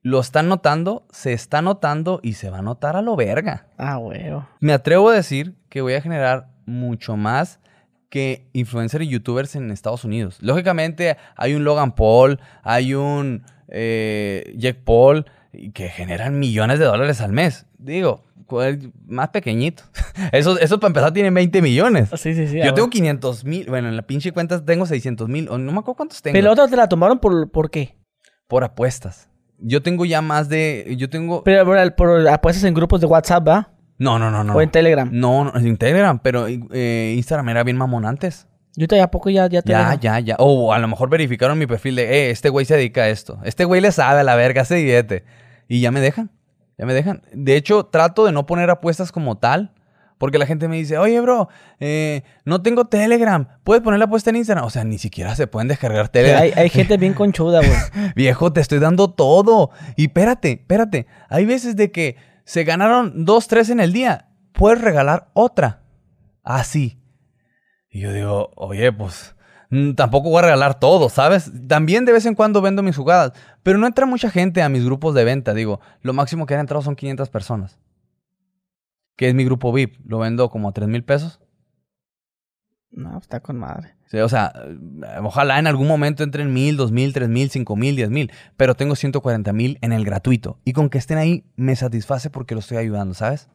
lo 0.08 0.20
están 0.20 0.48
notando, 0.48 1.06
se 1.10 1.32
está 1.32 1.62
notando 1.62 2.20
y 2.22 2.34
se 2.34 2.50
va 2.50 2.58
a 2.58 2.62
notar 2.62 2.96
a 2.96 3.02
lo 3.02 3.14
verga. 3.16 3.66
Ah, 3.76 3.98
huevo. 3.98 4.48
Me 4.60 4.72
atrevo 4.72 5.10
a 5.10 5.14
decir 5.14 5.54
que 5.68 5.80
voy 5.80 5.94
a 5.94 6.00
generar 6.00 6.48
mucho 6.66 7.16
más 7.16 7.60
que 8.08 8.48
influencers 8.52 9.04
y 9.04 9.08
youtubers 9.08 9.54
en 9.56 9.70
Estados 9.70 10.04
Unidos. 10.04 10.38
Lógicamente 10.40 11.16
hay 11.36 11.54
un 11.54 11.64
Logan 11.64 11.94
Paul, 11.94 12.40
hay 12.62 12.94
un 12.94 13.44
eh, 13.68 14.54
Jack 14.56 14.78
Paul 14.84 15.26
que 15.74 15.88
generan 15.88 16.38
millones 16.38 16.78
de 16.78 16.86
dólares 16.86 17.20
al 17.20 17.32
mes. 17.32 17.66
Digo, 17.78 18.24
cuál- 18.46 18.92
más 19.06 19.28
pequeñito. 19.28 19.82
Esos, 20.32 20.60
esos 20.60 20.78
para 20.78 20.88
empezar 20.88 21.12
tienen 21.12 21.32
20 21.34 21.62
millones. 21.62 22.08
Sí, 22.16 22.34
sí, 22.34 22.48
sí. 22.48 22.56
Yo 22.56 22.74
tengo 22.74 22.86
huevo. 22.86 22.90
500 22.90 23.44
mil, 23.44 23.66
bueno, 23.68 23.88
en 23.88 23.96
la 23.96 24.02
pinche 24.02 24.32
cuenta 24.32 24.64
tengo 24.64 24.84
600 24.86 25.28
mil, 25.28 25.44
no 25.46 25.58
me 25.58 25.70
acuerdo 25.78 25.94
cuántos 25.94 26.22
tengo. 26.22 26.32
Pero 26.32 26.46
la 26.46 26.52
otra 26.52 26.66
te 26.68 26.76
la 26.76 26.88
tomaron 26.88 27.18
por, 27.18 27.50
¿por 27.50 27.70
qué? 27.70 27.96
Por 28.48 28.64
apuestas. 28.64 29.28
Yo 29.60 29.82
tengo 29.82 30.04
ya 30.04 30.22
más 30.22 30.48
de, 30.48 30.94
yo 30.96 31.10
tengo, 31.10 31.42
Pero 31.42 31.64
por, 31.64 31.94
por 31.94 32.28
apuestas 32.28 32.64
en 32.64 32.74
grupos 32.74 33.00
de 33.00 33.06
WhatsApp, 33.06 33.46
¿va? 33.48 33.70
No, 33.98 34.18
no, 34.18 34.30
no, 34.30 34.44
no. 34.44 34.54
O 34.54 34.60
en 34.60 34.70
Telegram. 34.70 35.08
No, 35.12 35.44
no, 35.44 35.56
en 35.56 35.76
Telegram, 35.76 36.18
pero 36.20 36.46
eh, 36.48 37.14
Instagram 37.16 37.48
era 37.48 37.64
bien 37.64 37.76
mamón 37.76 38.06
antes. 38.06 38.46
Yo 38.76 38.86
te 38.86 39.00
a 39.00 39.10
poco 39.10 39.28
ya, 39.28 39.48
ya 39.48 39.60
te 39.60 39.72
Ya, 39.72 39.94
ya, 40.00 40.20
ya. 40.20 40.36
O 40.38 40.72
a 40.72 40.78
lo 40.78 40.86
mejor 40.86 41.10
verificaron 41.10 41.58
mi 41.58 41.66
perfil 41.66 41.96
de, 41.96 42.04
eh, 42.04 42.30
este 42.30 42.48
güey 42.48 42.64
se 42.64 42.76
dedica 42.76 43.02
a 43.02 43.08
esto. 43.08 43.40
Este 43.42 43.64
güey 43.64 43.80
le 43.80 43.90
sabe 43.90 44.20
a 44.20 44.22
la 44.22 44.36
verga, 44.36 44.64
se 44.64 44.76
divierte. 44.76 45.24
Y 45.66 45.80
ya 45.80 45.90
me 45.90 46.00
dejan. 46.00 46.30
Ya 46.78 46.86
me 46.86 46.94
dejan. 46.94 47.22
De 47.32 47.56
hecho, 47.56 47.86
trato 47.86 48.24
de 48.24 48.30
no 48.30 48.46
poner 48.46 48.70
apuestas 48.70 49.10
como 49.10 49.36
tal. 49.36 49.72
Porque 50.18 50.38
la 50.38 50.46
gente 50.46 50.68
me 50.68 50.76
dice, 50.76 50.98
oye, 50.98 51.20
bro, 51.20 51.48
eh, 51.78 52.22
no 52.44 52.60
tengo 52.60 52.86
Telegram. 52.86 53.46
¿Puedes 53.62 53.82
poner 53.82 53.98
la 53.98 54.06
apuesta 54.06 54.30
en 54.30 54.36
Instagram? 54.36 54.64
O 54.64 54.70
sea, 54.70 54.84
ni 54.84 54.98
siquiera 54.98 55.34
se 55.36 55.46
pueden 55.46 55.68
descargar 55.68 56.08
Telegram. 56.08 56.42
Hay, 56.42 56.52
hay 56.54 56.68
gente 56.68 56.96
bien 56.96 57.14
conchuda, 57.14 57.60
güey. 57.60 58.12
Viejo, 58.16 58.52
te 58.52 58.60
estoy 58.60 58.80
dando 58.80 59.10
todo. 59.10 59.70
Y 59.96 60.06
espérate, 60.06 60.52
espérate. 60.52 61.06
Hay 61.28 61.46
veces 61.46 61.76
de 61.76 61.92
que 61.92 62.16
se 62.44 62.64
ganaron 62.64 63.24
dos, 63.24 63.46
tres 63.46 63.70
en 63.70 63.78
el 63.78 63.92
día. 63.92 64.28
Puedes 64.52 64.80
regalar 64.80 65.30
otra. 65.34 65.82
Así. 66.42 66.98
y 67.90 68.00
yo 68.00 68.12
digo, 68.12 68.50
oye, 68.56 68.90
pues 68.90 69.36
mm, 69.70 69.92
tampoco 69.92 70.30
voy 70.30 70.38
a 70.38 70.42
regalar 70.42 70.80
todo, 70.80 71.10
¿sabes? 71.10 71.52
También 71.68 72.06
de 72.06 72.12
vez 72.12 72.24
en 72.24 72.34
cuando 72.34 72.62
vendo 72.62 72.82
mis 72.82 72.96
jugadas. 72.96 73.32
Pero 73.62 73.78
no 73.78 73.86
entra 73.86 74.06
mucha 74.06 74.30
gente 74.30 74.62
a 74.62 74.68
mis 74.68 74.84
grupos 74.84 75.14
de 75.14 75.24
venta. 75.24 75.52
Digo, 75.54 75.80
lo 76.00 76.12
máximo 76.14 76.46
que 76.46 76.54
han 76.54 76.60
entrado 76.60 76.82
son 76.82 76.96
500 76.96 77.28
personas. 77.28 77.78
Que 79.18 79.28
es 79.28 79.34
mi 79.34 79.44
grupo 79.44 79.72
VIP. 79.72 79.96
Lo 80.06 80.20
vendo 80.20 80.48
como 80.48 80.70
a 80.70 80.72
3 80.72 80.88
mil 80.88 81.04
pesos. 81.04 81.40
No, 82.90 83.18
está 83.18 83.40
con 83.40 83.58
madre. 83.58 83.94
Sí, 84.06 84.18
o 84.18 84.28
sea, 84.28 84.52
ojalá 85.22 85.58
en 85.58 85.66
algún 85.66 85.86
momento 85.86 86.22
entren 86.22 86.52
mil, 86.54 86.78
dos 86.78 86.92
mil, 86.92 87.12
tres 87.12 87.28
mil, 87.28 87.50
cinco 87.50 87.76
mil, 87.76 87.94
diez 87.94 88.08
mil, 88.08 88.30
pero 88.56 88.74
tengo 88.74 88.96
140 88.96 89.52
mil 89.52 89.76
en 89.82 89.92
el 89.92 90.04
gratuito. 90.06 90.58
Y 90.64 90.72
con 90.72 90.88
que 90.88 90.96
estén 90.96 91.18
ahí 91.18 91.44
me 91.56 91.76
satisface 91.76 92.30
porque 92.30 92.54
lo 92.54 92.60
estoy 92.60 92.78
ayudando, 92.78 93.12
¿sabes? 93.12 93.50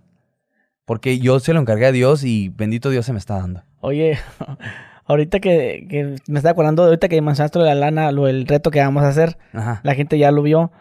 Porque 0.85 1.17
yo 1.17 1.39
se 1.39 1.53
lo 1.53 1.61
encargué 1.61 1.87
a 1.87 1.91
Dios 1.91 2.23
y 2.23 2.49
bendito 2.49 2.91
Dios 2.91 3.05
se 3.05 3.13
me 3.13 3.19
está 3.19 3.39
dando. 3.39 3.63
Oye, 3.79 4.19
ahorita 5.05 5.39
que, 5.39 5.87
que 5.89 6.17
me 6.27 6.37
está 6.37 6.51
acordando, 6.51 6.83
ahorita 6.83 7.07
que 7.09 7.19
mencionaste 7.21 7.57
lo 7.57 7.65
de 7.65 7.73
la 7.73 7.79
lana, 7.89 8.11
lo 8.11 8.25
del 8.25 8.45
reto 8.45 8.69
que 8.69 8.81
vamos 8.81 9.03
a 9.03 9.07
hacer, 9.07 9.37
Ajá. 9.53 9.79
la 9.83 9.95
gente 9.95 10.19
ya 10.19 10.29
lo 10.29 10.43
vio. 10.43 10.71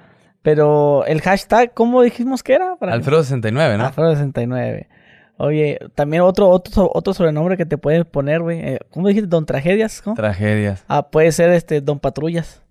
Pero 0.43 1.05
el 1.07 1.21
hashtag, 1.21 1.73
¿cómo 1.73 2.03
dijimos 2.03 2.43
que 2.43 2.55
era? 2.55 2.77
Para 2.77 2.93
que- 2.93 2.99
Alfredo69, 3.05 3.79
¿no? 3.79 3.85
Alfredo69. 3.93 4.89
Oye, 5.39 5.79
también 5.95 6.23
otro, 6.23 6.49
otro, 6.51 6.91
otro 6.93 7.15
sobrenombre 7.15 7.57
que 7.57 7.65
te 7.67 7.79
puedes 7.79 8.05
poner, 8.05 8.41
güey. 8.43 8.61
Eh, 8.61 8.79
¿Cómo 8.91 9.09
dijiste? 9.09 9.29
¿Don 9.29 9.47
Tragedias? 9.47 10.03
¿Cómo? 10.03 10.15
Tragedias. 10.15 10.85
ah, 10.89 11.09
puede 11.11 11.33
ser 11.33 11.51
este 11.51 11.81
Don 11.81 11.99
Patrullas. 12.01 12.63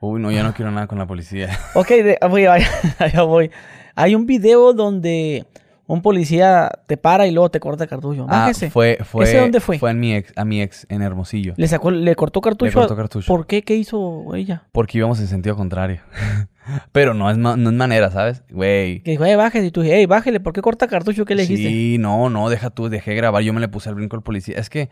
Uy, 0.00 0.20
no, 0.20 0.30
ya 0.30 0.42
no 0.42 0.54
quiero 0.54 0.70
nada 0.70 0.86
con 0.86 0.98
la 0.98 1.06
policía. 1.06 1.50
Ok, 1.74 1.88
de, 1.88 2.18
ah, 2.20 2.26
voy, 2.26 2.46
vaya, 2.46 2.68
allá 2.98 3.22
voy. 3.22 3.50
Hay 3.94 4.14
un 4.14 4.24
video 4.26 4.72
donde 4.72 5.46
un 5.86 6.00
policía 6.02 6.70
te 6.86 6.96
para 6.96 7.26
y 7.26 7.32
luego 7.32 7.50
te 7.50 7.60
corta 7.60 7.84
el 7.84 7.90
cartucho. 7.90 8.24
Ah, 8.28 8.42
Bájese. 8.42 8.70
fue, 8.70 8.98
fue, 9.04 9.24
¿Ese 9.24 9.38
dónde 9.38 9.60
fue? 9.60 9.78
Fue 9.78 9.90
a 9.90 9.94
mi 9.94 10.14
ex, 10.14 10.32
a 10.36 10.44
mi 10.44 10.62
ex 10.62 10.86
en 10.88 11.02
Hermosillo. 11.02 11.52
Le 11.56 11.68
sacó, 11.68 11.90
le 11.90 12.14
cortó 12.14 12.40
cartucho. 12.40 12.70
Le 12.70 12.72
cortó 12.86 12.96
cartucho. 12.96 13.26
¿Por 13.26 13.46
qué? 13.46 13.62
¿Qué 13.62 13.74
hizo 13.74 14.34
ella? 14.34 14.62
Porque 14.72 14.98
íbamos 14.98 15.20
en 15.20 15.26
sentido 15.26 15.54
contrario. 15.56 16.00
Pero 16.92 17.14
no 17.14 17.30
es, 17.30 17.38
ma- 17.38 17.56
no 17.56 17.70
es 17.70 17.76
manera, 17.76 18.10
¿sabes? 18.10 18.42
Güey. 18.50 19.02
Que 19.02 19.12
dijo, 19.12 19.24
eh, 19.24 19.36
bájese. 19.36 19.66
Y 19.66 19.70
tú 19.70 19.80
dijiste, 19.82 19.98
hey, 20.00 20.06
bájele, 20.06 20.40
¿por 20.40 20.52
qué 20.52 20.60
corta 20.62 20.86
cartucho? 20.88 21.24
¿Qué 21.24 21.34
le 21.34 21.42
dijiste? 21.42 21.68
Sí, 21.68 21.96
no, 21.98 22.28
no, 22.30 22.48
deja 22.50 22.70
tú, 22.70 22.88
dejé 22.88 23.14
grabar, 23.14 23.42
yo 23.42 23.52
me 23.52 23.60
le 23.60 23.68
puse 23.68 23.88
al 23.88 23.94
brinco 23.94 24.16
al 24.16 24.22
policía. 24.22 24.56
Es 24.58 24.70
que 24.70 24.90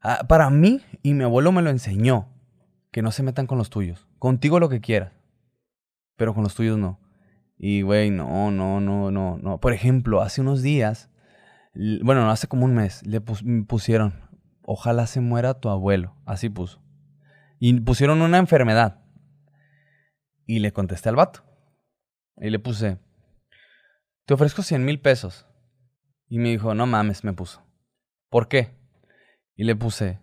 ah, 0.00 0.24
para 0.28 0.50
mí, 0.50 0.80
y 1.02 1.14
mi 1.14 1.24
abuelo 1.24 1.52
me 1.52 1.62
lo 1.62 1.70
enseñó, 1.70 2.28
que 2.90 3.02
no 3.02 3.10
se 3.12 3.22
metan 3.22 3.46
con 3.46 3.58
los 3.58 3.70
tuyos. 3.70 4.06
Contigo 4.18 4.60
lo 4.60 4.68
que 4.68 4.80
quieras, 4.80 5.12
pero 6.16 6.34
con 6.34 6.42
los 6.42 6.54
tuyos 6.54 6.78
no. 6.78 7.00
Y, 7.58 7.82
güey, 7.82 8.10
no, 8.10 8.50
no, 8.50 8.80
no, 8.80 9.10
no, 9.10 9.38
no. 9.38 9.58
Por 9.60 9.72
ejemplo, 9.72 10.20
hace 10.20 10.40
unos 10.40 10.62
días, 10.62 11.10
bueno, 12.02 12.28
hace 12.30 12.48
como 12.48 12.64
un 12.64 12.74
mes, 12.74 13.06
le 13.06 13.20
pus- 13.20 13.44
pusieron, 13.66 14.14
ojalá 14.62 15.06
se 15.06 15.20
muera 15.20 15.54
tu 15.54 15.68
abuelo. 15.68 16.16
Así 16.26 16.48
puso. 16.48 16.82
Y 17.60 17.78
pusieron 17.80 18.20
una 18.20 18.38
enfermedad. 18.38 18.98
Y 20.46 20.58
le 20.58 20.72
contesté 20.72 21.08
al 21.08 21.16
vato. 21.16 21.42
Y 22.36 22.50
le 22.50 22.58
puse, 22.58 22.98
te 24.24 24.34
ofrezco 24.34 24.62
100 24.62 24.84
mil 24.84 25.00
pesos. 25.00 25.46
Y 26.28 26.38
me 26.38 26.50
dijo, 26.50 26.74
no 26.74 26.86
mames, 26.86 27.24
me 27.24 27.32
puso. 27.32 27.62
¿Por 28.30 28.48
qué? 28.48 28.70
Y 29.54 29.64
le 29.64 29.76
puse, 29.76 30.20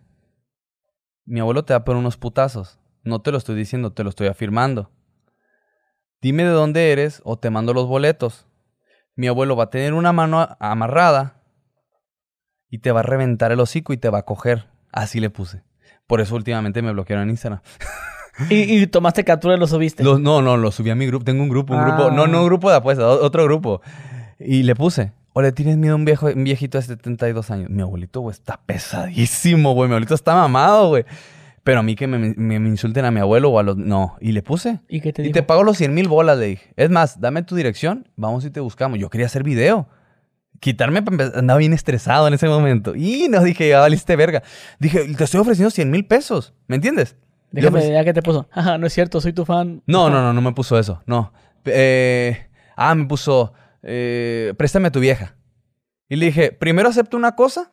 mi 1.24 1.40
abuelo 1.40 1.64
te 1.64 1.72
va 1.72 1.78
a 1.78 1.84
poner 1.84 2.00
unos 2.00 2.16
putazos. 2.16 2.80
No 3.04 3.22
te 3.22 3.30
lo 3.30 3.38
estoy 3.38 3.54
diciendo, 3.54 3.92
te 3.92 4.02
lo 4.02 4.10
estoy 4.10 4.26
afirmando. 4.26 4.90
Dime 6.20 6.42
de 6.42 6.50
dónde 6.50 6.92
eres 6.92 7.22
o 7.24 7.38
te 7.38 7.50
mando 7.50 7.72
los 7.72 7.86
boletos. 7.86 8.46
Mi 9.14 9.28
abuelo 9.28 9.56
va 9.56 9.64
a 9.64 9.70
tener 9.70 9.94
una 9.94 10.12
mano 10.12 10.56
amarrada 10.58 11.42
y 12.68 12.78
te 12.78 12.92
va 12.92 13.00
a 13.00 13.04
reventar 13.04 13.52
el 13.52 13.60
hocico 13.60 13.92
y 13.92 13.96
te 13.96 14.10
va 14.10 14.18
a 14.18 14.24
coger. 14.24 14.66
Así 14.92 15.20
le 15.20 15.30
puse. 15.30 15.62
Por 16.06 16.20
eso 16.20 16.34
últimamente 16.34 16.82
me 16.82 16.92
bloquearon 16.92 17.24
en 17.24 17.30
Instagram. 17.30 17.62
Y, 18.48 18.54
y 18.82 18.86
tomaste 18.86 19.24
captura 19.24 19.54
y 19.56 19.58
lo 19.58 19.66
subiste. 19.66 20.02
No, 20.02 20.18
no, 20.18 20.56
lo 20.56 20.70
subí 20.70 20.90
a 20.90 20.94
mi 20.94 21.06
grupo. 21.06 21.24
Tengo 21.24 21.42
un 21.42 21.48
grupo, 21.48 21.74
un 21.74 21.80
Ah. 21.80 21.84
grupo. 21.86 22.10
No, 22.10 22.26
no 22.26 22.40
un 22.40 22.46
grupo 22.46 22.70
de 22.70 22.76
apuestas, 22.76 23.04
otro 23.06 23.44
grupo. 23.44 23.82
Y 24.38 24.62
le 24.62 24.74
puse, 24.74 25.12
o 25.32 25.42
le 25.42 25.52
tienes 25.52 25.76
miedo 25.76 25.94
a 25.94 25.96
un, 25.96 26.04
viejo, 26.04 26.26
un 26.26 26.44
viejito 26.44 26.78
de 26.78 26.82
72 26.84 27.50
años. 27.50 27.68
Mi 27.70 27.82
abuelito, 27.82 28.20
güey, 28.20 28.32
está 28.32 28.60
pesadísimo, 28.64 29.74
güey. 29.74 29.88
Mi 29.88 29.94
abuelito 29.94 30.14
está 30.14 30.34
mamado, 30.34 30.88
güey. 30.88 31.04
Pero 31.62 31.80
a 31.80 31.82
mí 31.82 31.94
que 31.94 32.06
me, 32.06 32.18
me- 32.18 32.58
me 32.58 32.68
insulten 32.70 33.04
a 33.04 33.10
mi 33.10 33.20
abuelo 33.20 33.50
o 33.50 33.58
a 33.58 33.62
los... 33.62 33.76
No, 33.76 34.16
y 34.20 34.32
le 34.32 34.42
puse. 34.42 34.80
¿Y 34.88 35.00
qué 35.02 35.12
te 35.12 35.20
Y 35.20 35.24
dijo? 35.26 35.34
te 35.34 35.42
pago 35.42 35.62
los 35.62 35.76
100 35.76 35.92
mil 35.92 36.08
bolas, 36.08 36.38
le 36.38 36.46
dije. 36.46 36.72
Es 36.76 36.88
más, 36.88 37.20
dame 37.20 37.42
tu 37.42 37.54
dirección, 37.54 38.08
vamos 38.16 38.44
y 38.46 38.50
te 38.50 38.60
buscamos. 38.60 38.98
Yo 38.98 39.10
quería 39.10 39.26
hacer 39.26 39.42
video. 39.42 39.86
Quitarme, 40.58 41.02
andaba 41.34 41.58
bien 41.58 41.72
estresado 41.74 42.26
en 42.28 42.34
ese 42.34 42.46
momento. 42.48 42.94
Y 42.96 43.28
no 43.30 43.42
dije, 43.42 43.68
ya 43.68 43.80
valiste 43.80 44.16
verga. 44.16 44.42
Dije, 44.78 45.04
te 45.14 45.24
estoy 45.24 45.40
ofreciendo 45.40 45.70
100 45.70 45.90
mil 45.90 46.06
pesos. 46.06 46.54
¿Me 46.66 46.76
entiendes? 46.76 47.16
Déjame, 47.52 47.90
ya 47.90 48.04
que 48.04 48.12
te 48.12 48.22
puso. 48.22 48.48
Ajá, 48.52 48.78
no 48.78 48.86
es 48.86 48.92
cierto, 48.92 49.20
soy 49.20 49.32
tu 49.32 49.44
fan. 49.44 49.82
no, 49.86 50.10
no, 50.10 50.22
no, 50.22 50.32
no 50.32 50.40
me 50.40 50.52
puso 50.52 50.78
eso. 50.78 51.02
No. 51.06 51.32
Eh, 51.64 52.48
ah, 52.76 52.94
me 52.94 53.06
puso, 53.06 53.52
eh, 53.82 54.54
préstame 54.56 54.88
a 54.88 54.92
tu 54.92 55.00
vieja. 55.00 55.36
Y 56.08 56.16
le 56.16 56.26
dije, 56.26 56.52
primero 56.52 56.88
acepto 56.88 57.16
una 57.16 57.34
cosa 57.36 57.72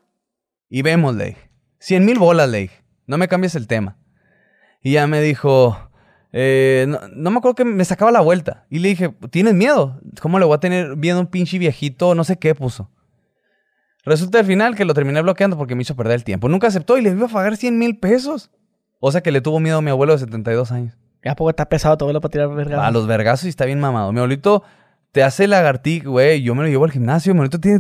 y 0.70 0.82
vemos, 0.82 1.16
le 1.16 1.26
dije. 1.26 1.50
100 1.80 2.06
mil 2.06 2.20
bolas, 2.20 2.50
le 2.50 2.60
dije. 2.60 2.84
No 3.06 3.18
me 3.18 3.28
cambies 3.28 3.56
el 3.56 3.68
tema. 3.68 3.98
Y 4.82 4.94
ya 4.94 5.08
me 5.08 5.22
dijo, 5.22 5.78
eh, 6.32 6.86
no, 6.88 7.00
no 7.16 7.32
me 7.32 7.38
acuerdo 7.38 7.56
que 7.56 7.66
me 7.66 7.86
sacaba 7.86 8.12
la 8.12 8.22
vuelta. 8.22 8.66
Y 8.70 8.80
le 8.80 8.90
dije, 8.90 9.16
¿tienes 9.32 9.54
miedo? 9.54 10.00
¿Cómo 10.22 10.40
le 10.40 10.46
voy 10.46 10.56
a 10.56 10.60
tener 10.60 10.96
miedo 10.98 11.18
a 11.18 11.22
un 11.22 11.28
pinche 11.28 11.58
viejito? 11.58 12.16
No 12.16 12.24
sé 12.24 12.38
qué 12.38 12.54
puso. 12.54 12.92
Resulta 14.08 14.40
al 14.40 14.46
final 14.46 14.76
que 14.76 14.86
lo 14.86 14.94
terminé 14.94 15.22
bloqueando 15.22 15.58
porque 15.58 15.76
me 15.76 15.82
hizo 15.82 15.96
perder 15.96 16.16
el 16.16 16.24
tiempo. 16.24 16.48
Nunca 16.48 16.68
aceptó 16.68 16.98
y 16.98 17.02
le 17.02 17.10
iba 17.10 17.26
a 17.26 17.30
pagar 17.30 17.58
100 17.58 17.78
mil 17.78 18.00
pesos. 18.00 18.52
O 19.00 19.12
sea 19.12 19.22
que 19.22 19.32
le 19.32 19.42
tuvo 19.42 19.60
miedo 19.60 19.78
a 19.78 19.82
mi 19.82 19.90
abuelo 19.92 20.14
de 20.14 20.20
72 20.20 20.72
años. 20.72 20.98
Ya 21.24 21.36
poco 21.36 21.50
está 21.50 21.66
pesado 21.68 21.98
tu 21.98 22.06
abuelo 22.06 22.22
para 22.22 22.32
tirar 22.32 22.50
verga. 22.54 22.86
A 22.86 22.92
los 22.92 23.06
vergazos 23.08 23.46
y 23.46 23.50
está 23.50 23.66
bien 23.66 23.80
mamado. 23.80 24.12
Mi 24.12 24.20
abuelito 24.20 24.64
te 25.12 25.24
hace 25.24 25.48
lagartija, 25.48 26.08
güey. 26.10 26.42
Yo 26.42 26.56
me 26.56 26.64
lo 26.64 26.70
llevo 26.70 26.86
al 26.86 26.92
gimnasio. 26.92 27.34
Mi 27.34 27.40
abuelito 27.40 27.60
tiene... 27.60 27.80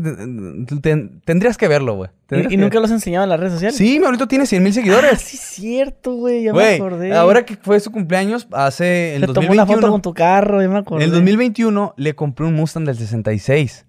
ten- 0.81 1.21
tendrías 1.23 1.55
que 1.57 1.67
verlo, 1.67 1.95
güey. 1.95 2.09
¿Y, 2.49 2.57
nunca 2.57 2.79
los 2.79 2.91
enseñaba 2.91 3.23
en 3.23 3.29
las 3.29 3.39
redes 3.39 3.53
sociales? 3.53 3.77
Sí, 3.77 3.91
mi 3.99 4.05
abuelito 4.05 4.27
tiene 4.27 4.45
100 4.45 4.63
mil 4.63 4.71
Ah, 4.71 4.73
seguidores. 4.73 5.21
sí, 5.21 5.37
es 5.37 5.41
cierto, 5.43 6.15
güey. 6.15 6.43
Ya 6.43 6.53
me 6.53 6.75
acordé. 6.75 7.13
ahora 7.13 7.45
que 7.45 7.55
fue 7.55 7.79
su 7.79 7.91
cumpleaños, 7.91 8.47
hace 8.51 9.15
el 9.15 9.21
Te 9.21 9.27
tomó 9.27 9.51
una 9.51 9.63
2021. 9.65 9.81
foto 9.81 9.91
con 9.91 10.01
tu 10.01 10.13
carro, 10.13 10.61
ya 10.61 10.67
me 10.69 10.79
acordé. 10.79 11.03
En 11.03 11.09
el 11.09 11.15
2021 11.15 11.93
le 11.95 12.15
compré 12.15 12.45
un 12.45 12.53
Mustang 12.55 12.85
del 12.85 12.97
66. 12.97 13.85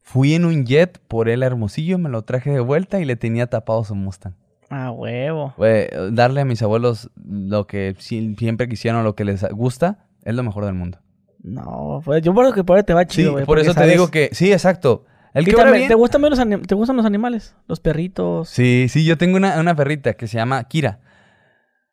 Fui 0.00 0.34
en 0.34 0.44
un 0.44 0.64
jet 0.64 0.98
por 1.08 1.28
el 1.28 1.42
Hermosillo, 1.42 1.98
me 1.98 2.08
lo 2.10 2.22
traje 2.22 2.50
de 2.50 2.60
vuelta 2.60 3.00
y 3.00 3.04
le 3.04 3.16
tenía 3.16 3.46
tapado 3.48 3.84
su 3.84 3.94
Mustang. 3.94 4.34
Ah, 4.76 4.90
huevo. 4.90 5.54
Güey, 5.56 5.86
darle 6.10 6.40
a 6.40 6.44
mis 6.44 6.60
abuelos 6.62 7.10
lo 7.24 7.66
que 7.66 7.94
si- 7.98 8.34
siempre 8.36 8.68
quisieron, 8.68 9.04
lo 9.04 9.14
que 9.14 9.24
les 9.24 9.42
gusta, 9.50 10.06
es 10.24 10.34
lo 10.34 10.42
mejor 10.42 10.64
del 10.64 10.74
mundo. 10.74 10.98
No, 11.42 12.00
pues 12.04 12.22
yo 12.22 12.34
creo 12.34 12.52
que 12.52 12.64
por 12.64 12.76
ahí 12.78 12.82
te 12.82 12.94
va 12.94 13.02
Sí, 13.02 13.08
chido, 13.08 13.44
por 13.44 13.58
eso 13.58 13.74
te 13.74 13.86
digo 13.86 14.10
que... 14.10 14.30
Sí, 14.32 14.52
exacto. 14.52 15.04
El 15.34 15.44
que 15.44 15.54
bien- 15.54 15.88
¿te, 15.88 15.94
gustan 15.94 16.22
los 16.22 16.38
anim- 16.40 16.66
¿Te 16.66 16.74
gustan 16.74 16.96
los 16.96 17.04
animales? 17.06 17.54
Los 17.68 17.80
perritos. 17.80 18.48
Sí, 18.48 18.86
sí, 18.88 19.04
yo 19.04 19.18
tengo 19.18 19.36
una, 19.36 19.60
una 19.60 19.74
perrita 19.74 20.14
que 20.14 20.26
se 20.26 20.36
llama 20.38 20.62
Kira. 20.64 21.00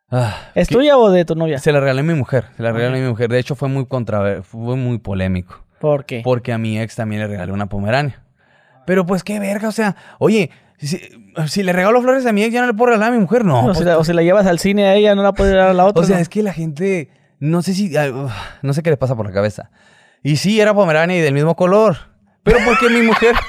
Ah, 0.10 0.52
¿Es 0.56 0.68
tuya 0.68 0.98
o 0.98 1.10
de 1.10 1.24
tu 1.26 1.36
novia? 1.36 1.58
Se 1.60 1.72
la 1.72 1.80
regalé 1.80 2.02
a 2.02 2.04
mi 2.04 2.14
mujer, 2.14 2.46
se 2.58 2.64
la 2.64 2.72
regalé 2.72 2.98
a 2.98 3.02
mi 3.02 3.08
mujer. 3.08 3.30
De 3.30 3.40
hecho, 3.40 3.56
fue 3.56 3.70
muy 3.70 3.86
contra, 3.86 4.44
fue 4.44 4.76
muy 4.76 5.00
polémico. 5.00 5.66
¿Por 5.80 6.06
qué? 6.06 6.22
Porque 6.24 6.52
a 6.54 6.58
mi 6.58 6.80
ex 6.80 6.96
también 6.96 7.22
le 7.22 7.28
regalé 7.28 7.52
una 7.52 7.68
pomerania. 7.68 8.22
Pero 8.86 9.06
pues 9.06 9.24
qué 9.24 9.40
verga, 9.40 9.70
o 9.70 9.72
sea, 9.72 9.96
oye, 10.20 10.50
si, 10.88 11.00
si 11.48 11.64
le 11.64 11.74
regalo 11.74 12.02
flores 12.02 12.26
a 12.26 12.32
mi 12.34 12.44
ex, 12.44 12.54
ya 12.54 12.62
no 12.62 12.68
le 12.68 12.74
puedo 12.74 12.92
regalar 12.92 13.10
a 13.10 13.16
mi 13.16 13.20
mujer, 13.22 13.46
no. 13.46 13.60
o, 13.62 13.66
pues, 13.68 13.78
si 13.80 13.84
la, 13.84 13.98
o 13.98 14.04
si 14.04 14.14
la 14.14 14.22
llevas 14.24 14.46
al 14.46 14.60
cine 14.60 14.86
a 14.86 14.96
ella, 14.96 15.16
no 15.16 15.24
la 15.24 15.34
puedes 15.34 15.54
dar 15.54 15.70
a 15.70 15.74
la 15.74 15.86
otra. 15.88 16.04
o 16.04 16.06
sea, 16.06 16.18
¿no? 16.18 16.22
es 16.22 16.30
que 16.30 16.44
la 16.44 16.54
gente, 16.54 17.10
no 17.40 17.62
sé 17.62 17.74
si, 17.74 17.92
no 18.62 18.74
sé 18.74 18.84
qué 18.84 18.90
les 18.90 19.00
pasa 19.00 19.16
por 19.16 19.26
la 19.26 19.32
cabeza. 19.34 19.72
Y 20.24 20.36
sí, 20.36 20.60
era 20.62 20.74
pomerania 20.74 21.18
y 21.18 21.22
del 21.22 21.34
mismo 21.34 21.56
color. 21.56 21.98
Pero 22.44 22.58
porque 22.66 22.90
mi 22.90 23.02
mujer, 23.02 23.36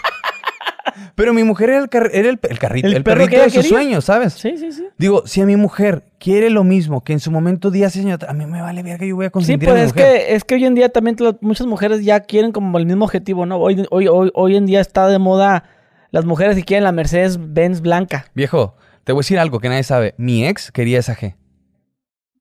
Pero 1.14 1.32
mi 1.34 1.42
mujer 1.44 1.70
era 1.70 1.78
el, 1.78 1.88
car- 1.88 2.10
era 2.12 2.28
el, 2.28 2.38
el 2.42 2.58
carrito, 2.58 2.86
El 2.88 2.94
el, 2.96 3.02
perro 3.04 3.24
que 3.26 3.36
perrito 3.36 3.42
de 3.44 3.50
sus 3.62 3.68
sueños, 3.68 4.04
¿sabes? 4.04 4.32
Sí, 4.34 4.56
sí, 4.56 4.72
sí. 4.72 4.84
Digo, 4.98 5.22
si 5.26 5.40
a 5.40 5.46
mi 5.46 5.56
mujer 5.56 6.04
quiere 6.18 6.50
lo 6.50 6.64
mismo 6.64 7.02
que 7.04 7.12
en 7.12 7.20
su 7.20 7.30
momento 7.30 7.70
día 7.70 7.88
sí, 7.90 8.00
señor, 8.00 8.18
a 8.28 8.32
mí 8.32 8.46
me 8.46 8.60
vale 8.62 8.82
ver 8.82 8.98
que 8.98 9.08
yo 9.08 9.16
voy 9.16 9.26
a 9.26 9.28
Sí, 9.28 9.32
consentir 9.32 9.68
pues 9.68 9.76
a 9.78 9.82
mi 9.82 9.86
es 9.86 9.94
mujer. 9.94 10.26
que, 10.26 10.34
es 10.34 10.44
que 10.44 10.54
hoy 10.54 10.64
en 10.64 10.74
día 10.74 10.88
también 10.90 11.16
muchas 11.40 11.66
mujeres 11.66 12.04
ya 12.04 12.20
quieren 12.20 12.52
como 12.52 12.78
el 12.78 12.86
mismo 12.86 13.04
objetivo, 13.04 13.46
¿no? 13.46 13.56
Hoy, 13.56 13.86
hoy, 13.90 14.06
hoy, 14.08 14.30
hoy 14.34 14.56
en 14.56 14.66
día 14.66 14.80
está 14.80 15.06
de 15.08 15.18
moda 15.18 15.64
las 16.12 16.24
mujeres 16.24 16.54
que 16.56 16.62
quieren 16.62 16.84
la 16.84 16.92
Mercedes 16.92 17.38
Benz 17.52 17.80
blanca. 17.80 18.26
Viejo, 18.34 18.76
te 19.02 19.12
voy 19.12 19.18
a 19.20 19.22
decir 19.22 19.38
algo 19.40 19.58
que 19.58 19.68
nadie 19.68 19.82
sabe. 19.82 20.14
Mi 20.18 20.46
ex 20.46 20.70
quería 20.70 21.00
esa 21.00 21.16
G. 21.16 21.36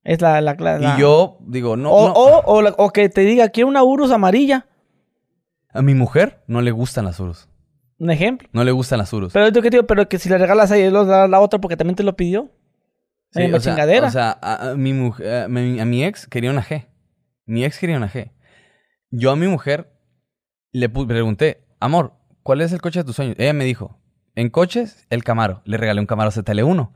Es 0.04 0.20
la... 0.20 0.40
la, 0.40 0.54
la- 0.54 0.78
la- 0.78 0.96
Y 0.96 1.00
yo 1.00 1.38
digo, 1.40 1.76
no, 1.76 1.90
o, 1.90 2.08
no. 2.08 2.14
o, 2.14 2.60
o, 2.60 2.84
o 2.84 2.90
que 2.90 3.08
te 3.08 3.22
diga, 3.22 3.48
quiero 3.48 3.68
una 3.68 3.82
Urus 3.82 4.12
amarilla. 4.12 4.66
A 5.72 5.82
mi 5.82 5.94
mujer 5.94 6.42
no 6.46 6.60
le 6.60 6.70
gustan 6.70 7.04
las 7.06 7.18
Urus. 7.18 7.48
Un 7.98 8.10
ejemplo. 8.10 8.48
No 8.52 8.62
le 8.64 8.72
gustan 8.72 8.98
las 8.98 9.12
Urus. 9.12 9.32
Pero 9.32 9.48
yo 9.48 9.62
que 9.62 9.70
te 9.70 9.76
digo, 9.78 9.86
pero 9.86 10.08
que 10.08 10.18
si 10.18 10.28
le 10.28 10.36
regalas 10.38 10.70
a 10.70 10.76
ella, 10.76 10.90
la, 11.04 11.26
la 11.28 11.40
otra 11.40 11.60
porque 11.60 11.76
también 11.76 11.96
te 11.96 12.02
lo 12.02 12.14
pidió. 12.14 12.50
Sí, 13.30 13.46
la 13.48 13.56
o 13.56 13.60
sea, 13.60 13.72
chingadera. 13.72 14.08
o 14.08 14.10
sea, 14.10 14.38
a, 14.42 14.70
a 14.70 14.74
mi 14.74 14.92
mujer, 14.92 15.44
a, 15.44 15.48
mi, 15.48 15.80
a 15.80 15.84
mi 15.86 16.04
ex 16.04 16.26
quería 16.26 16.50
una 16.50 16.62
G. 16.62 16.86
Mi 17.46 17.64
ex 17.64 17.78
quería 17.78 17.96
una 17.96 18.10
G. 18.10 18.30
Yo 19.10 19.30
a 19.30 19.36
mi 19.36 19.46
mujer 19.46 19.92
le 20.72 20.88
pregunté, 20.88 21.64
amor, 21.80 22.14
¿cuál 22.42 22.60
es 22.60 22.72
el 22.72 22.80
coche 22.80 23.00
de 23.00 23.04
tus 23.04 23.16
sueños? 23.16 23.36
Ella 23.38 23.52
me 23.52 23.64
dijo, 23.64 23.98
en 24.34 24.50
coches, 24.50 25.06
el 25.10 25.24
Camaro. 25.24 25.62
Le 25.64 25.76
regalé 25.76 26.00
un 26.00 26.06
Camaro 26.06 26.30
ZL1. 26.30 26.92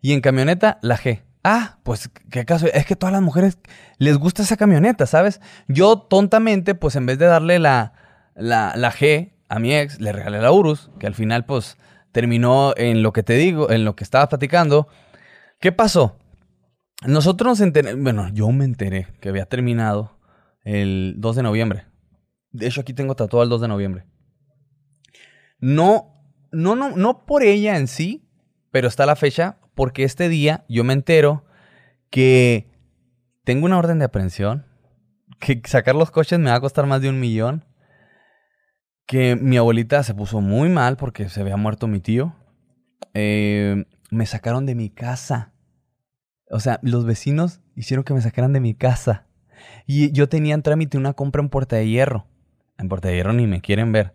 Y 0.00 0.12
en 0.12 0.20
camioneta, 0.20 0.78
la 0.82 0.98
G. 0.98 1.22
Ah, 1.42 1.78
pues, 1.82 2.10
¿qué 2.30 2.44
caso? 2.44 2.66
Es 2.66 2.86
que 2.86 2.96
todas 2.96 3.12
las 3.12 3.22
mujeres 3.22 3.58
les 3.98 4.18
gusta 4.18 4.42
esa 4.42 4.56
camioneta, 4.56 5.06
¿sabes? 5.06 5.40
Yo, 5.68 5.98
tontamente, 5.98 6.74
pues, 6.74 6.96
en 6.96 7.06
vez 7.06 7.18
de 7.18 7.26
darle 7.26 7.58
la, 7.58 7.94
la, 8.34 8.74
la 8.76 8.92
G 8.92 9.32
a 9.48 9.58
mi 9.58 9.74
ex, 9.74 10.00
le 10.00 10.12
regalé 10.12 10.40
la 10.40 10.52
Urus, 10.52 10.90
que 10.98 11.06
al 11.06 11.14
final, 11.14 11.44
pues, 11.44 11.76
terminó 12.12 12.74
en 12.76 13.02
lo 13.02 13.12
que 13.12 13.22
te 13.22 13.34
digo, 13.34 13.70
en 13.70 13.84
lo 13.84 13.96
que 13.96 14.04
estaba 14.04 14.28
platicando. 14.28 14.88
¿Qué 15.60 15.72
pasó? 15.72 16.18
Nosotros 17.06 17.48
nos 17.48 17.60
enteramos, 17.60 18.02
bueno, 18.02 18.28
yo 18.28 18.50
me 18.52 18.64
enteré 18.64 19.08
que 19.20 19.28
había 19.28 19.46
terminado 19.46 20.18
el 20.62 21.14
2 21.18 21.36
de 21.36 21.42
noviembre. 21.42 21.86
De 22.52 22.66
hecho, 22.66 22.80
aquí 22.80 22.94
tengo 22.94 23.14
tatuado 23.16 23.42
el 23.42 23.48
2 23.50 23.60
de 23.62 23.68
noviembre. 23.68 24.06
No, 25.58 26.14
no, 26.52 26.76
no, 26.76 26.96
no 26.96 27.24
por 27.26 27.42
ella 27.42 27.76
en 27.76 27.88
sí, 27.88 28.28
pero 28.70 28.88
está 28.88 29.06
la 29.06 29.16
fecha, 29.16 29.58
porque 29.74 30.04
este 30.04 30.28
día 30.28 30.64
yo 30.68 30.84
me 30.84 30.92
entero 30.92 31.44
que 32.10 32.68
tengo 33.44 33.66
una 33.66 33.78
orden 33.78 33.98
de 33.98 34.06
aprehensión, 34.06 34.66
que 35.38 35.60
sacar 35.64 35.94
los 35.94 36.10
coches 36.10 36.38
me 36.38 36.50
va 36.50 36.56
a 36.56 36.60
costar 36.60 36.86
más 36.86 37.00
de 37.00 37.08
un 37.08 37.20
millón, 37.20 37.64
que 39.06 39.36
mi 39.36 39.56
abuelita 39.56 40.02
se 40.02 40.14
puso 40.14 40.40
muy 40.40 40.68
mal 40.68 40.96
porque 40.96 41.28
se 41.28 41.40
había 41.40 41.56
muerto 41.56 41.86
mi 41.86 42.00
tío. 42.00 42.34
Eh, 43.12 43.84
me 44.10 44.26
sacaron 44.26 44.66
de 44.66 44.74
mi 44.74 44.90
casa. 44.90 45.52
O 46.50 46.60
sea, 46.60 46.78
los 46.82 47.04
vecinos 47.04 47.60
hicieron 47.74 48.04
que 48.04 48.14
me 48.14 48.22
sacaran 48.22 48.52
de 48.52 48.60
mi 48.60 48.74
casa. 48.74 49.26
Y 49.86 50.10
yo 50.12 50.28
tenía 50.28 50.54
en 50.54 50.62
trámite 50.62 50.96
una 50.96 51.12
compra 51.12 51.42
en 51.42 51.48
Puerta 51.48 51.76
de 51.76 51.88
Hierro. 51.88 52.26
En 52.78 52.88
Puerta 52.88 53.08
de 53.08 53.16
Hierro 53.16 53.32
ni 53.32 53.46
me 53.46 53.60
quieren 53.60 53.92
ver. 53.92 54.14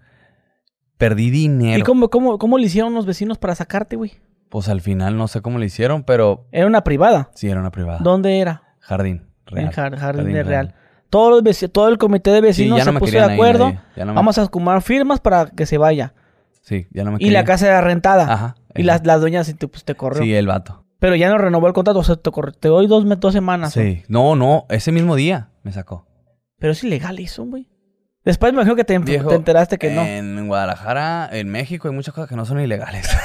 Perdí 1.00 1.32
dinero. 1.32 1.80
¿Y 1.80 1.82
cómo, 1.82 2.10
cómo, 2.10 2.38
cómo 2.38 2.58
le 2.60 2.68
hicieron 2.68 2.94
los 2.94 3.08
vecinos 3.08 3.40
para 3.40 3.56
sacarte, 3.56 3.96
güey? 3.96 4.12
Pues 4.50 4.70
al 4.70 4.82
final 4.82 5.18
no 5.18 5.28
sé 5.28 5.42
cómo 5.42 5.58
le 5.58 5.66
hicieron, 5.66 6.04
pero 6.04 6.46
Era 6.52 6.68
una 6.68 6.84
privada. 6.84 7.32
sí 7.34 7.50
era 7.50 7.60
una 7.60 7.72
privada. 7.72 8.00
¿Dónde 8.04 8.40
era? 8.40 8.76
Jardín. 8.80 9.26
Real. 9.48 9.66
En 9.68 9.72
Jar- 9.72 9.96
Jardín, 9.98 10.34
de 10.34 10.44
Real. 10.44 10.76
Todos 11.10 11.42
los 11.44 11.72
todo 11.72 11.88
el 11.88 11.98
comité 11.98 12.30
de 12.32 12.38
Sí, 12.40 12.44
vecinos 12.44 12.78
ya 12.80 12.84
se 12.84 12.90
no 12.90 12.94
me 12.96 13.00
puso 13.00 13.12
querían 13.14 13.30
de 13.30 13.34
acuerdo. 13.34 13.66
nadie. 13.66 13.80
Ya 13.96 14.06
no 14.06 14.12
me- 14.12 14.16
Vamos 14.18 14.38
a 14.38 14.44
acumular 14.44 14.82
firmas 14.82 15.20
para 15.20 15.48
que 15.48 15.66
se 15.66 15.78
vaya. 15.80 16.14
Sí, 16.62 16.86
ya 16.92 17.04
no 17.06 17.12
me 17.12 17.18
Y 17.18 17.26
la 17.32 17.40
querían. 17.40 17.46
casa 17.46 17.68
era 17.68 17.82
rentada. 17.82 18.32
Ajá. 18.32 18.56
Y 18.76 18.84
las, 18.84 19.06
las 19.06 19.22
dueñas 19.22 19.52
te, 19.58 19.68
pues, 19.68 19.84
te 19.86 19.96
corrió. 19.96 20.22
Sí, 20.22 20.34
el 20.36 20.46
vato. 20.48 20.86
Pero 21.00 21.16
ya 21.16 21.30
no 21.30 21.38
renovó 21.38 21.66
el 21.68 21.74
contrato. 21.74 22.00
O 22.00 22.04
sea, 22.04 22.18
te, 22.18 22.30
corrió. 22.30 22.52
te 22.52 22.68
doy 22.68 22.86
dos, 22.88 23.06
dos 23.20 23.34
semanas. 23.34 23.72
Sí. 23.74 24.04
No, 24.10 24.36
no, 24.36 24.66
ese 24.70 24.92
mismo 24.92 25.16
día 25.16 25.50
me 25.64 25.72
sacó. 25.72 26.06
Pero 26.60 26.74
es 26.74 26.84
ilegal 26.84 27.18
eso, 27.20 27.46
güey. 27.46 27.70
Después 28.26 28.52
me 28.52 28.58
imagino 28.58 28.76
que 28.76 28.84
te, 28.84 28.98
Viejo, 29.00 29.30
te 29.30 29.36
enteraste 29.36 29.78
que 29.78 29.92
no. 29.92 30.02
En 30.04 30.48
Guadalajara, 30.48 31.30
en 31.32 31.50
México, 31.50 31.88
hay 31.88 31.94
muchas 31.94 32.14
cosas 32.14 32.30
que 32.30 32.36
no 32.36 32.46
son 32.46 32.60
ilegales. 32.60 33.10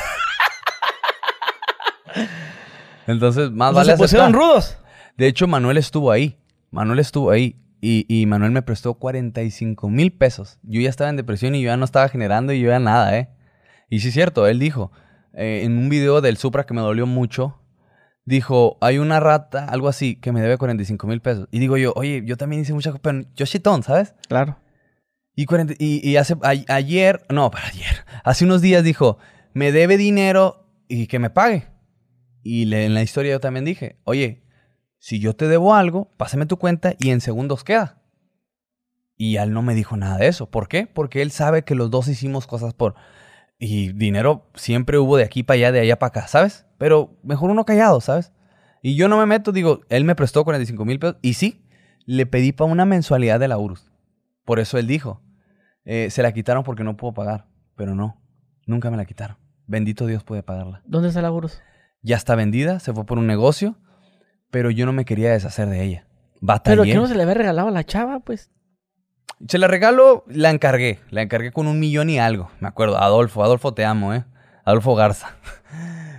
Entonces, 3.07 3.51
más 3.51 3.71
O 3.71 3.75
sea, 3.75 3.83
vale 3.83 3.93
se 3.93 3.99
pusieron 3.99 4.27
aceptar. 4.29 4.49
rudos. 4.49 4.79
De 5.17 5.27
hecho, 5.27 5.47
Manuel 5.47 5.77
estuvo 5.77 6.11
ahí. 6.11 6.39
Manuel 6.71 6.99
estuvo 7.01 7.31
ahí. 7.31 7.61
Y, 7.81 8.07
y 8.09 8.25
Manuel 8.27 8.51
me 8.53 8.63
prestó 8.63 8.95
45 8.95 9.91
mil 9.91 10.13
pesos. 10.13 10.59
Yo 10.63 10.81
ya 10.81 10.89
estaba 10.89 11.11
en 11.11 11.17
depresión 11.17 11.55
y 11.55 11.61
yo 11.61 11.67
ya 11.67 11.77
no 11.77 11.85
estaba 11.85 12.09
generando 12.09 12.53
y 12.55 12.61
yo 12.61 12.71
ya 12.71 12.79
nada, 12.79 13.17
¿eh? 13.19 13.29
Y 13.91 14.01
sí 14.01 14.09
es 14.09 14.15
cierto, 14.15 14.47
él 14.47 14.59
dijo, 14.59 14.91
eh, 15.35 15.61
en 15.65 15.77
un 15.77 15.91
video 15.91 16.23
del 16.23 16.39
Supra 16.39 16.65
que 16.65 16.73
me 16.73 16.81
dolió 16.81 17.07
mucho, 17.07 17.61
dijo, 18.25 18.79
hay 18.81 18.97
una 18.97 19.21
rata, 19.21 19.67
algo 19.67 19.89
así, 19.89 20.17
que 20.17 20.33
me 20.33 20.41
debe 20.41 20.57
45 20.57 21.07
mil 21.07 21.21
pesos. 21.21 21.47
Y 21.51 21.59
digo 21.59 21.77
yo, 21.77 21.93
oye, 21.95 22.23
yo 22.25 22.39
también 22.39 22.63
hice 22.63 22.73
muchas 22.73 22.93
cosas, 22.93 23.03
pero 23.03 23.21
yo 23.37 23.45
chitón, 23.45 23.83
¿sabes? 23.83 24.15
Claro. 24.29 24.57
Y, 25.35 25.47
40 25.47 25.75
y, 25.79 26.09
y 26.09 26.17
hace, 26.17 26.37
ayer, 26.43 27.27
no, 27.29 27.51
para 27.51 27.67
ayer, 27.69 28.05
hace 28.23 28.45
unos 28.45 28.63
días 28.63 28.85
dijo, 28.85 29.19
me 29.53 29.73
debe 29.73 29.97
dinero 29.97 30.69
y 30.89 31.07
que 31.07 31.19
me 31.19 31.31
pague. 31.31 31.67
Y 32.43 32.73
en 32.75 32.95
la 32.95 33.03
historia 33.03 33.33
yo 33.33 33.41
también 33.41 33.65
dije, 33.65 33.99
oye, 34.05 34.45
si 34.99 35.19
yo 35.19 35.35
te 35.35 35.49
debo 35.49 35.75
algo, 35.75 36.11
pásame 36.17 36.47
tu 36.47 36.59
cuenta 36.59 36.95
y 36.99 37.11
en 37.11 37.21
segundos 37.21 37.65
queda. 37.65 38.03
Y 39.17 39.37
él 39.37 39.53
no 39.53 39.63
me 39.63 39.75
dijo 39.75 39.97
nada 39.97 40.19
de 40.19 40.29
eso. 40.29 40.51
¿Por 40.51 40.69
qué? 40.69 40.87
Porque 40.87 41.23
él 41.23 41.31
sabe 41.31 41.63
que 41.63 41.75
los 41.75 41.91
dos 41.91 42.09
hicimos 42.09 42.47
cosas 42.47 42.75
por... 42.75 42.95
Y 43.59 43.93
dinero 43.93 44.51
siempre 44.55 44.99
hubo 44.99 45.17
de 45.17 45.25
aquí 45.25 45.43
para 45.43 45.57
allá, 45.57 45.73
de 45.73 45.81
allá 45.81 45.99
para 45.99 46.09
acá, 46.09 46.27
¿sabes? 46.27 46.67
Pero 46.77 47.17
mejor 47.23 47.51
uno 47.51 47.65
callado, 47.65 48.01
¿sabes? 48.01 48.33
Y 48.83 48.97
yo 48.97 49.09
no 49.09 49.17
me 49.17 49.27
meto, 49.27 49.53
digo, 49.53 49.81
él 49.89 50.05
me 50.05 50.15
prestó 50.15 50.45
45 50.45 50.85
mil 50.85 50.99
pesos 50.99 51.17
y 51.23 51.35
sí, 51.35 51.65
le 52.05 52.27
pedí 52.27 52.53
para 52.53 52.71
una 52.71 52.85
mensualidad 52.85 53.39
de 53.41 53.49
la 53.49 53.57
URUS. 53.57 53.91
Por 54.45 54.61
eso 54.61 54.79
él 54.79 54.87
dijo, 54.87 55.23
eh, 55.85 56.09
se 56.11 56.23
la 56.23 56.33
quitaron 56.33 56.65
porque 56.65 56.85
no 56.85 56.97
puedo 56.97 57.15
pagar. 57.15 57.47
Pero 57.77 57.95
no, 57.95 58.21
nunca 58.67 58.91
me 58.91 58.97
la 58.97 59.05
quitaron. 59.05 59.37
Bendito 59.67 60.07
Dios 60.07 60.23
puede 60.25 60.43
pagarla. 60.43 60.83
¿Dónde 60.85 61.09
está 61.09 61.23
la 61.23 61.33
Urus? 61.33 61.61
Ya 62.03 62.17
está 62.17 62.35
vendida, 62.35 62.81
se 62.81 62.93
fue 62.93 63.07
por 63.07 63.19
un 63.19 63.27
negocio, 63.27 63.77
pero 64.51 64.71
yo 64.71 64.87
no 64.87 64.93
me 64.93 65.05
quería 65.05 65.33
deshacer 65.33 65.69
de 65.69 65.83
ella. 65.83 66.07
Batallé. 66.41 66.77
Pero 66.77 66.85
que 66.85 66.95
no 66.95 67.07
se 67.07 67.15
le 67.15 67.23
había 67.23 67.35
regalado 67.35 67.69
a 67.69 67.71
la 67.71 67.85
chava, 67.85 68.21
pues. 68.21 68.51
Se 69.49 69.59
la 69.59 69.67
regalo, 69.67 70.25
la 70.29 70.51
encargué. 70.51 71.01
La 71.11 71.23
encargué 71.23 71.51
con 71.51 71.67
un 71.67 71.81
millón 71.81 72.11
y 72.11 72.19
algo. 72.19 72.51
Me 72.61 72.69
acuerdo. 72.69 72.99
Adolfo, 72.99 73.43
Adolfo 73.43 73.73
te 73.73 73.85
amo, 73.85 74.15
¿eh? 74.15 74.25
Adolfo 74.65 74.95
Garza. 74.95 75.37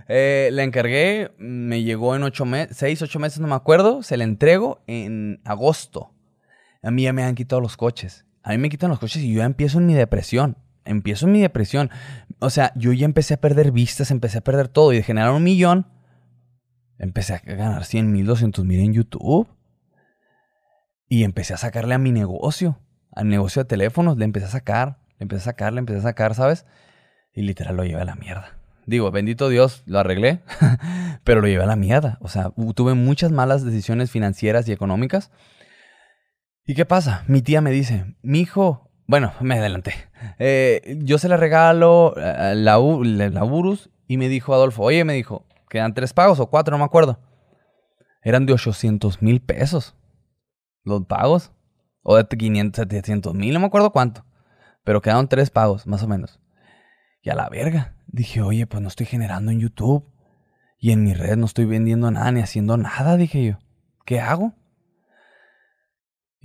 Eh, 0.08 0.50
la 0.52 0.62
encargué, 0.62 1.32
me 1.40 1.82
llegó 1.82 2.16
en 2.16 2.22
ocho 2.22 2.46
meses, 2.46 2.78
seis, 2.78 3.02
ocho 3.02 3.18
meses, 3.18 3.40
no 3.40 3.48
me 3.48 3.56
acuerdo. 3.56 4.04
Se 4.04 4.18
la 4.18 4.24
entrego 4.24 4.84
en 4.86 5.42
agosto. 5.46 6.12
A 6.86 6.92
mí 6.92 7.02
ya 7.02 7.14
me 7.14 7.24
han 7.24 7.34
quitado 7.34 7.62
los 7.62 7.78
coches. 7.78 8.26
A 8.44 8.52
mí 8.52 8.60
me 8.60 8.70
quitan 8.70 8.92
los 8.92 9.00
coches 9.00 9.24
y 9.24 9.34
yo 9.34 9.40
ya 9.40 9.46
empiezo 9.46 9.80
en 9.80 9.88
mi 9.88 9.96
depresión. 9.96 10.56
Empiezo 10.86 11.26
en 11.26 11.32
mi 11.32 11.42
depresión. 11.42 11.90
O 12.38 12.52
sea, 12.52 12.72
yo 12.76 12.94
ya 12.94 13.06
empecé 13.06 13.34
a 13.34 13.42
perder 13.42 13.72
vistas, 13.72 14.12
empecé 14.12 14.38
a 14.38 14.42
perder 14.42 14.68
todo. 14.68 14.94
Y 14.94 14.98
de 14.98 15.04
generar 15.04 15.32
un 15.32 15.44
millón, 15.44 15.88
empecé 17.00 17.34
a 17.34 17.40
ganar 17.40 17.86
100 17.86 18.12
mil, 18.12 18.28
200 18.28 18.64
mil 18.66 18.80
en 18.82 18.94
YouTube. 18.94 19.48
Y 21.10 21.24
empecé 21.24 21.56
a 21.56 21.58
sacarle 21.58 21.96
a 21.96 21.98
mi 21.98 22.12
negocio, 22.12 22.80
al 23.12 23.30
negocio 23.30 23.64
de 23.64 23.68
teléfonos. 23.68 24.18
Le 24.18 24.26
empecé 24.26 24.46
a 24.46 24.50
sacar, 24.50 25.00
le 25.18 25.24
empecé 25.24 25.42
a 25.42 25.46
sacar, 25.46 25.74
le 25.74 25.80
empecé 25.80 26.00
a 26.00 26.04
sacar, 26.04 26.36
¿sabes? 26.36 26.68
Y 27.34 27.42
literal 27.42 27.76
lo 27.78 27.84
llevé 27.84 28.02
a 28.02 28.06
la 28.06 28.16
mierda. 28.16 28.60
Digo, 28.86 29.10
bendito 29.10 29.50
Dios, 29.50 29.82
lo 29.88 29.98
arreglé, 29.98 30.42
pero 31.24 31.42
lo 31.42 31.48
llevé 31.48 31.64
a 31.64 31.68
la 31.68 31.76
mierda. 31.76 32.20
O 32.22 32.28
sea, 32.28 32.52
tuve 32.76 32.94
muchas 32.94 33.32
malas 33.32 33.66
decisiones 33.66 34.12
financieras 34.12 34.68
y 34.68 34.72
económicas. 34.72 35.32
¿Y 36.66 36.74
qué 36.76 36.86
pasa? 36.86 37.24
Mi 37.28 37.42
tía 37.42 37.62
me 37.62 37.72
dice, 37.72 38.16
mi 38.22 38.40
hijo, 38.40 38.90
bueno, 39.08 39.34
me 39.42 39.60
adelanté. 39.60 39.94
Eh, 40.40 41.00
yo 41.04 41.18
se 41.18 41.30
le 41.30 41.38
regalo 41.38 42.16
eh, 42.18 42.56
la, 42.56 42.78
la, 42.78 43.30
la 43.30 43.44
Urus 43.44 43.90
y 44.08 44.18
me 44.18 44.30
dijo 44.30 44.54
Adolfo, 44.54 44.84
oye, 44.84 45.04
me 45.04 45.14
dijo, 45.14 45.46
quedan 45.70 45.94
tres 45.94 46.14
pagos 46.14 46.40
o 46.40 46.48
cuatro, 46.48 46.72
no 46.72 46.80
me 46.80 46.86
acuerdo. 46.86 47.20
Eran 48.24 48.48
de 48.48 48.54
800 48.54 49.22
mil 49.22 49.42
pesos 49.42 49.96
los 50.86 51.06
pagos. 51.06 51.52
O 52.08 52.16
de 52.16 52.28
500, 52.28 52.84
700 52.84 53.34
mil, 53.34 53.54
no 53.54 53.60
me 53.60 53.66
acuerdo 53.66 53.92
cuánto. 53.92 54.26
Pero 54.84 55.02
quedaron 55.02 55.28
tres 55.28 55.50
pagos, 55.50 55.88
más 55.88 56.04
o 56.04 56.08
menos. 56.08 56.40
Y 57.24 57.32
a 57.32 57.36
la 57.36 57.50
verga. 57.50 57.96
Dije, 58.06 58.42
oye, 58.42 58.68
pues 58.68 58.82
no 58.82 58.88
estoy 58.88 59.08
generando 59.08 59.52
en 59.52 59.60
YouTube. 59.60 60.06
Y 60.78 60.92
en 60.92 61.04
mi 61.04 61.16
red 61.16 61.36
no 61.38 61.48
estoy 61.48 61.66
vendiendo 61.66 62.12
nada 62.12 62.32
ni 62.32 62.42
haciendo 62.42 62.78
nada, 62.78 63.18
dije 63.18 63.44
yo. 63.44 63.58
¿Qué 64.06 64.20
hago? 64.20 64.54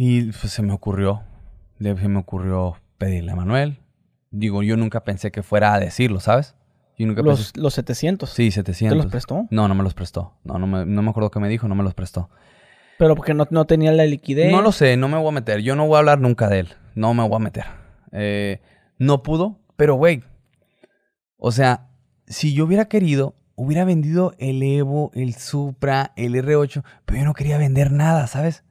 Y 0.02 0.32
pues 0.32 0.50
se 0.50 0.62
me 0.62 0.72
ocurrió. 0.72 1.24
Se 1.78 2.08
me 2.08 2.18
ocurrió 2.18 2.78
pedirle 2.96 3.32
a 3.32 3.36
Manuel. 3.36 3.80
Digo, 4.30 4.62
yo 4.62 4.78
nunca 4.78 5.04
pensé 5.04 5.30
que 5.30 5.42
fuera 5.42 5.74
a 5.74 5.78
decirlo, 5.78 6.20
¿sabes? 6.20 6.54
Yo 6.96 7.06
nunca 7.06 7.20
Los, 7.20 7.52
pensé. 7.52 7.60
los 7.60 7.74
700. 7.74 8.30
Sí, 8.30 8.46
¿Te 8.46 8.50
700. 8.52 8.96
los 8.96 9.06
prestó? 9.08 9.46
No, 9.50 9.68
no 9.68 9.74
me 9.74 9.82
los 9.82 9.92
prestó. 9.92 10.38
No, 10.42 10.58
no 10.58 10.66
me, 10.66 10.86
no 10.86 11.02
me 11.02 11.10
acuerdo 11.10 11.30
qué 11.30 11.38
me 11.38 11.50
dijo, 11.50 11.68
no 11.68 11.74
me 11.74 11.82
los 11.82 11.92
prestó. 11.92 12.30
Pero 12.96 13.14
porque 13.14 13.34
no, 13.34 13.46
no 13.50 13.66
tenía 13.66 13.92
la 13.92 14.06
liquidez. 14.06 14.50
No 14.50 14.62
lo 14.62 14.72
sé, 14.72 14.96
no 14.96 15.06
me 15.08 15.18
voy 15.18 15.28
a 15.28 15.32
meter. 15.32 15.60
Yo 15.60 15.76
no 15.76 15.86
voy 15.86 15.96
a 15.96 15.98
hablar 15.98 16.18
nunca 16.18 16.48
de 16.48 16.60
él. 16.60 16.68
No 16.94 17.12
me 17.12 17.22
voy 17.28 17.36
a 17.36 17.40
meter. 17.40 17.64
Eh, 18.12 18.62
no 18.96 19.22
pudo, 19.22 19.58
pero 19.76 19.96
güey, 19.96 20.24
O 21.36 21.52
sea, 21.52 21.90
si 22.26 22.54
yo 22.54 22.64
hubiera 22.64 22.86
querido, 22.86 23.34
hubiera 23.54 23.84
vendido 23.84 24.32
el 24.38 24.62
Evo, 24.62 25.10
el 25.12 25.34
Supra, 25.34 26.12
el 26.16 26.36
R8, 26.36 26.84
pero 27.04 27.18
yo 27.18 27.24
no 27.26 27.34
quería 27.34 27.58
vender 27.58 27.92
nada, 27.92 28.26
¿sabes? 28.28 28.64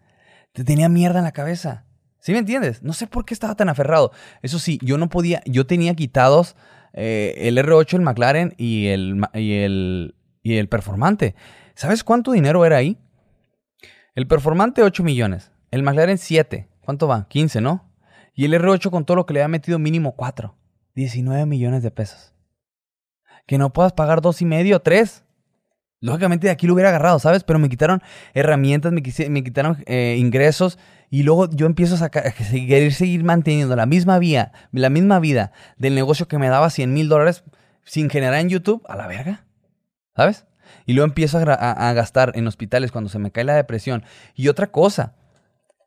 Te 0.54 0.64
tenía 0.64 0.90
mierda 0.90 1.20
en 1.20 1.26
la 1.26 1.32
cabeza. 1.32 1.86
¿Sí 2.20 2.32
me 2.34 2.40
entiendes? 2.40 2.84
No 2.84 2.94
sé 2.94 3.08
por 3.08 3.26
qué 3.26 3.34
estaba 3.34 3.56
tan 3.56 3.70
aferrado. 3.70 4.12
Eso 4.42 4.60
sí, 4.60 4.80
yo 4.82 4.98
no 4.98 5.10
podía, 5.10 5.42
yo 5.46 5.66
tenía 5.66 5.96
quitados 5.96 6.56
eh, 6.94 7.34
el 7.38 7.58
R8, 7.58 7.94
el 7.94 8.02
McLaren 8.02 8.56
y 8.58 8.88
el, 8.88 9.22
y 9.34 9.54
el, 9.60 10.16
y 10.44 10.58
el 10.58 10.68
Performante. 10.68 11.36
¿Sabes 11.76 12.04
cuánto 12.04 12.32
dinero 12.32 12.66
era 12.66 12.78
ahí? 12.78 12.98
El 14.16 14.28
Performante 14.28 14.84
8 14.84 15.04
millones, 15.04 15.52
el 15.72 15.84
McLaren 15.84 16.18
7. 16.18 16.68
¿Cuánto 16.82 17.08
va? 17.08 17.28
15, 17.30 17.62
¿no? 17.62 17.90
Y 18.34 18.46
el 18.46 18.54
R8 18.54 18.90
con 18.90 19.06
todo 19.06 19.16
lo 19.16 19.26
que 19.26 19.34
le 19.34 19.42
había 19.42 19.50
metido 19.50 19.80
mínimo 19.80 20.16
4. 20.16 20.56
19 20.96 21.46
millones 21.46 21.84
de 21.84 21.92
pesos. 21.92 22.34
Que 23.46 23.58
no 23.58 23.72
puedas 23.72 23.94
pagar 23.94 24.22
dos 24.22 24.42
y 24.42 24.46
medio, 24.46 24.82
tres. 24.82 25.24
Lógicamente 26.02 26.48
de 26.48 26.52
aquí 26.52 26.66
lo 26.66 26.74
hubiera 26.74 26.90
agarrado, 26.90 27.20
¿sabes? 27.20 27.44
Pero 27.44 27.60
me 27.60 27.68
quitaron 27.68 28.02
herramientas, 28.34 28.94
me, 28.94 29.02
quitaron 29.02 29.84
eh, 29.86 30.16
ingresos 30.18 30.80
y 31.10 31.24
luego 31.24 31.50
yo 31.50 31.66
empiezo 31.66 31.96
a, 31.96 31.98
sacar, 31.98 32.32
seguir, 32.34 33.24
manteniendo 33.24 33.76
la 33.76 33.86
misma 33.86 34.18
vía, 34.18 34.54
la 34.72 34.90
misma 34.90 35.20
vida 35.20 35.52
del 35.78 35.96
negocio 35.96 36.28
que 36.28 36.38
me 36.38 36.48
daba 36.48 36.70
100 36.70 36.94
mil 36.94 37.10
dólares 37.10 37.44
sin 37.84 38.10
generar 38.10 38.40
en 38.40 38.50
YouTube, 38.50 38.84
a 38.88 38.96
la 38.96 39.08
verga, 39.08 39.46
¿sabes? 40.16 40.46
Y 40.86 40.94
luego 40.94 41.08
empiezo 41.08 41.40
a, 41.40 41.94
gastar 41.94 42.32
en 42.36 42.48
hospitales 42.48 42.92
cuando 42.92 43.10
se 43.10 43.20
me 43.20 43.32
cae 43.32 43.44
la 43.44 43.56
depresión. 43.56 44.04
Y 44.36 44.48
otra 44.48 44.68
cosa, 44.68 45.16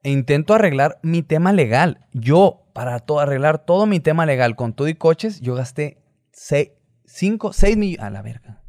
intento 0.02 0.54
arreglar 0.54 0.98
mi 1.02 1.22
tema 1.22 1.52
legal. 1.52 2.06
Yo, 2.12 2.66
para 2.72 2.96
arreglar 3.20 3.64
todo 3.64 3.86
mi 3.86 4.00
tema 4.00 4.26
legal 4.26 4.56
con 4.56 4.74
todo 4.74 4.88
y 4.88 4.94
coches, 4.94 5.40
yo 5.40 5.54
gasté 5.54 6.02
6, 6.32 6.72
5, 7.06 7.52
6 7.52 7.76
millones, 7.76 8.04
a 8.04 8.10
la 8.10 8.22
verga 8.22 8.61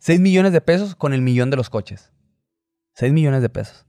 6 0.00 0.20
millones 0.20 0.52
de 0.52 0.60
pesos 0.60 0.94
con 0.94 1.12
el 1.12 1.22
millón 1.22 1.50
de 1.50 1.56
los 1.56 1.70
coches. 1.70 2.12
6 2.94 3.12
millones 3.12 3.42
de 3.42 3.48
pesos. 3.48 3.86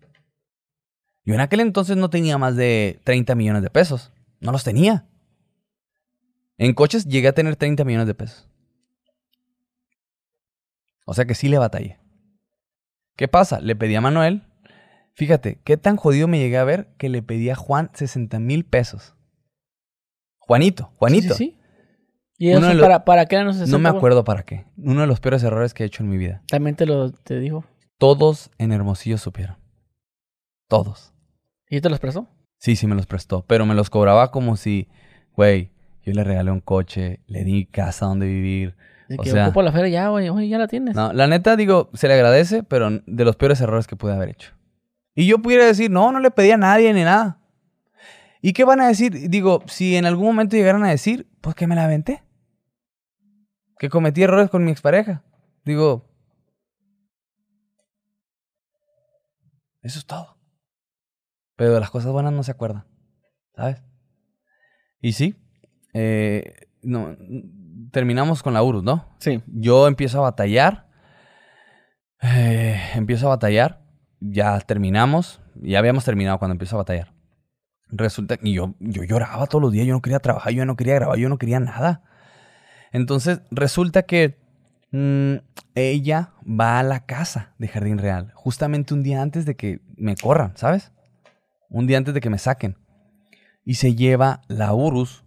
Yo 1.25 1.33
en 1.33 1.39
aquel 1.39 1.61
entonces 1.61 1.97
no 1.97 2.09
tenía 2.09 2.37
más 2.37 2.55
de 2.55 2.99
30 3.03 3.35
millones 3.35 3.63
de 3.63 3.69
pesos. 3.69 4.11
No 4.39 4.51
los 4.51 4.63
tenía. 4.63 5.07
En 6.57 6.73
coches 6.73 7.05
llegué 7.05 7.29
a 7.29 7.33
tener 7.33 7.55
30 7.55 7.83
millones 7.85 8.07
de 8.07 8.13
pesos. 8.13 8.47
O 11.05 11.13
sea 11.13 11.25
que 11.25 11.35
sí 11.35 11.47
le 11.47 11.57
batallé. 11.57 11.99
¿Qué 13.15 13.27
pasa? 13.27 13.59
Le 13.59 13.75
pedí 13.75 13.95
a 13.95 14.01
Manuel. 14.01 14.43
Fíjate, 15.13 15.59
qué 15.63 15.77
tan 15.77 15.95
jodido 15.95 16.27
me 16.27 16.39
llegué 16.39 16.57
a 16.57 16.63
ver 16.63 16.93
que 16.97 17.09
le 17.09 17.21
pedí 17.21 17.49
a 17.49 17.55
Juan 17.55 17.91
60 17.93 18.39
mil 18.39 18.65
pesos. 18.65 19.15
Juanito, 20.39 20.91
Juanito. 20.97 21.35
sí. 21.35 21.57
¿Y 22.43 22.51
eso 22.51 22.77
para, 22.81 23.05
para 23.05 23.25
qué 23.25 23.41
no 23.41 23.53
No 23.53 23.79
me 23.79 23.87
acuerdo 23.87 24.25
para 24.25 24.43
qué. 24.43 24.65
Uno 24.75 24.99
de 24.99 25.07
los 25.07 25.21
peores 25.21 25.41
errores 25.43 25.73
que 25.73 25.83
he 25.83 25.85
hecho 25.85 26.03
en 26.03 26.09
mi 26.09 26.17
vida. 26.17 26.41
¿También 26.47 26.75
te 26.75 26.85
lo 26.85 27.13
te 27.13 27.39
dijo? 27.39 27.63
Todos 27.97 28.51
en 28.57 28.73
Hermosillo 28.73 29.17
supieron. 29.17 29.55
Todos. 30.67 31.13
¿Y 31.69 31.79
te 31.79 31.89
los 31.89 31.99
prestó? 31.99 32.27
Sí, 32.57 32.75
sí 32.75 32.85
me 32.85 32.95
los 32.95 33.05
prestó. 33.05 33.45
Pero 33.47 33.65
me 33.65 33.75
los 33.75 33.89
cobraba 33.89 34.29
como 34.31 34.57
si, 34.57 34.89
güey, 35.37 35.71
yo 36.01 36.11
le 36.11 36.25
regalé 36.25 36.51
un 36.51 36.59
coche, 36.59 37.21
le 37.27 37.45
di 37.45 37.65
casa 37.65 38.07
donde 38.07 38.25
vivir. 38.25 38.75
De 39.07 39.15
o 39.19 39.23
que 39.23 39.29
sea, 39.29 39.45
ocupo 39.45 39.61
la 39.61 39.71
feria 39.71 39.87
ya, 39.87 40.09
güey, 40.09 40.49
ya 40.49 40.57
la 40.57 40.67
tienes. 40.67 40.97
No, 40.97 41.13
la 41.13 41.27
neta, 41.27 41.55
digo, 41.55 41.91
se 41.93 42.09
le 42.09 42.15
agradece, 42.15 42.63
pero 42.63 42.89
de 42.89 43.23
los 43.23 43.37
peores 43.37 43.61
errores 43.61 43.87
que 43.87 43.95
pude 43.95 44.11
haber 44.11 44.27
hecho. 44.27 44.51
Y 45.15 45.27
yo 45.27 45.41
pudiera 45.41 45.65
decir, 45.65 45.89
no, 45.89 46.11
no 46.11 46.19
le 46.19 46.29
pedí 46.29 46.51
a 46.51 46.57
nadie 46.57 46.93
ni 46.93 47.05
nada. 47.05 47.39
¿Y 48.41 48.51
qué 48.51 48.65
van 48.65 48.81
a 48.81 48.89
decir? 48.89 49.29
Digo, 49.29 49.63
si 49.67 49.95
en 49.95 50.05
algún 50.05 50.25
momento 50.25 50.57
llegaran 50.57 50.83
a 50.83 50.89
decir, 50.89 51.29
pues 51.39 51.55
que 51.55 51.67
me 51.67 51.75
la 51.75 51.85
aventé. 51.85 52.21
Que 53.77 53.89
cometí 53.89 54.23
errores 54.23 54.49
con 54.49 54.63
mi 54.63 54.71
expareja. 54.71 55.23
Digo, 55.65 56.09
eso 59.81 59.99
es 59.99 60.05
todo. 60.05 60.37
Pero 61.55 61.73
de 61.73 61.79
las 61.79 61.89
cosas 61.89 62.11
buenas 62.11 62.33
no 62.33 62.43
se 62.43 62.51
acuerdan, 62.51 62.85
¿sabes? 63.55 63.83
Y 65.01 65.13
sí, 65.13 65.35
eh, 65.93 66.67
no, 66.81 67.15
terminamos 67.91 68.43
con 68.43 68.53
la 68.53 68.63
URUS, 68.63 68.83
¿no? 68.83 69.05
Sí. 69.19 69.41
Yo 69.47 69.87
empiezo 69.87 70.19
a 70.19 70.21
batallar. 70.21 70.87
Eh, 72.21 72.81
empiezo 72.95 73.27
a 73.27 73.29
batallar. 73.29 73.81
Ya 74.19 74.59
terminamos. 74.61 75.41
Ya 75.55 75.79
habíamos 75.79 76.05
terminado 76.05 76.39
cuando 76.39 76.53
empiezo 76.53 76.75
a 76.75 76.79
batallar. 76.79 77.13
Resulta 77.89 78.37
que 78.37 78.51
yo, 78.51 78.73
yo 78.79 79.03
lloraba 79.03 79.45
todos 79.45 79.61
los 79.61 79.71
días, 79.71 79.85
yo 79.85 79.93
no 79.93 80.01
quería 80.01 80.19
trabajar, 80.19 80.51
yo 80.51 80.65
no 80.65 80.75
quería 80.75 80.95
grabar, 80.95 81.17
yo 81.19 81.29
no 81.29 81.37
quería 81.37 81.59
nada. 81.59 82.01
Entonces 82.93 83.41
resulta 83.49 84.03
que 84.03 84.37
mm, 84.91 85.37
ella 85.75 86.33
va 86.47 86.79
a 86.79 86.83
la 86.83 87.05
casa 87.05 87.53
de 87.57 87.67
Jardín 87.67 87.97
Real, 87.97 88.31
justamente 88.35 88.93
un 88.93 89.03
día 89.03 89.21
antes 89.21 89.45
de 89.45 89.55
que 89.55 89.81
me 89.97 90.15
corran, 90.15 90.55
¿sabes? 90.55 90.91
Un 91.69 91.87
día 91.87 91.97
antes 91.97 92.13
de 92.13 92.21
que 92.21 92.29
me 92.29 92.37
saquen. 92.37 92.77
Y 93.65 93.75
se 93.75 93.95
lleva 93.95 94.41
la 94.47 94.73
Urus 94.73 95.25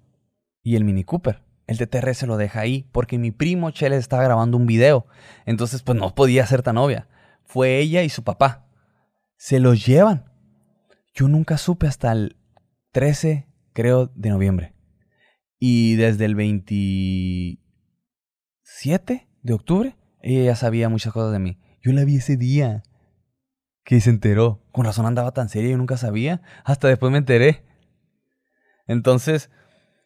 y 0.62 0.76
el 0.76 0.84
Mini 0.84 1.04
Cooper. 1.04 1.42
El 1.66 1.78
TTR 1.78 2.14
se 2.14 2.28
lo 2.28 2.36
deja 2.36 2.60
ahí 2.60 2.88
porque 2.92 3.18
mi 3.18 3.32
primo 3.32 3.72
Chele 3.72 3.96
estaba 3.96 4.22
grabando 4.22 4.56
un 4.56 4.66
video. 4.66 5.06
Entonces, 5.44 5.82
pues 5.82 5.98
no 5.98 6.14
podía 6.14 6.46
ser 6.46 6.62
tan 6.62 6.78
obvia. 6.78 7.08
Fue 7.44 7.78
ella 7.78 8.04
y 8.04 8.08
su 8.08 8.22
papá. 8.22 8.68
Se 9.36 9.58
los 9.58 9.84
llevan. 9.84 10.30
Yo 11.12 11.26
nunca 11.26 11.58
supe 11.58 11.88
hasta 11.88 12.12
el 12.12 12.36
13, 12.92 13.48
creo, 13.72 14.12
de 14.14 14.30
noviembre. 14.30 14.75
Y 15.58 15.96
desde 15.96 16.26
el 16.26 16.34
27 16.34 19.28
de 19.42 19.52
octubre, 19.52 19.96
ella 20.20 20.44
ya 20.44 20.56
sabía 20.56 20.88
muchas 20.88 21.12
cosas 21.12 21.32
de 21.32 21.38
mí. 21.38 21.58
Yo 21.82 21.92
la 21.92 22.04
vi 22.04 22.16
ese 22.16 22.36
día 22.36 22.82
que 23.84 24.00
se 24.00 24.10
enteró. 24.10 24.62
Con 24.72 24.84
razón 24.84 25.06
andaba 25.06 25.32
tan 25.32 25.48
seria, 25.48 25.70
yo 25.70 25.78
nunca 25.78 25.96
sabía. 25.96 26.42
Hasta 26.64 26.88
después 26.88 27.12
me 27.12 27.18
enteré. 27.18 27.64
Entonces, 28.86 29.50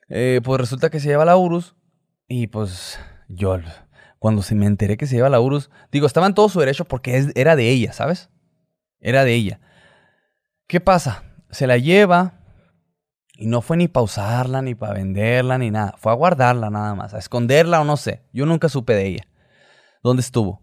eh, 0.08 0.40
pues 0.44 0.60
resulta 0.60 0.90
que 0.90 1.00
se 1.00 1.08
lleva 1.08 1.24
la 1.24 1.36
Urus. 1.36 1.74
Y 2.28 2.46
pues 2.46 3.00
yo, 3.28 3.58
cuando 4.18 4.42
se 4.42 4.54
me 4.54 4.66
enteré 4.66 4.96
que 4.96 5.06
se 5.06 5.16
lleva 5.16 5.30
la 5.30 5.40
Urus, 5.40 5.70
digo, 5.90 6.06
estaba 6.06 6.26
en 6.26 6.34
todo 6.34 6.48
su 6.48 6.60
derecho 6.60 6.84
porque 6.84 7.32
era 7.34 7.56
de 7.56 7.70
ella, 7.70 7.92
¿sabes? 7.92 8.30
Era 9.00 9.24
de 9.24 9.34
ella. 9.34 9.60
¿Qué 10.66 10.80
pasa? 10.80 11.24
Se 11.50 11.66
la 11.66 11.78
lleva, 11.78 12.39
y 13.40 13.46
no 13.46 13.62
fue 13.62 13.78
ni 13.78 13.88
para 13.88 14.04
usarla, 14.04 14.60
ni 14.60 14.74
para 14.74 14.92
venderla, 14.92 15.56
ni 15.56 15.70
nada. 15.70 15.94
Fue 15.96 16.12
a 16.12 16.14
guardarla 16.14 16.68
nada 16.68 16.94
más, 16.94 17.14
a 17.14 17.18
esconderla 17.18 17.80
o 17.80 17.84
no 17.84 17.96
sé. 17.96 18.22
Yo 18.34 18.44
nunca 18.44 18.68
supe 18.68 18.94
de 18.94 19.06
ella. 19.06 19.26
¿Dónde 20.02 20.20
estuvo? 20.20 20.60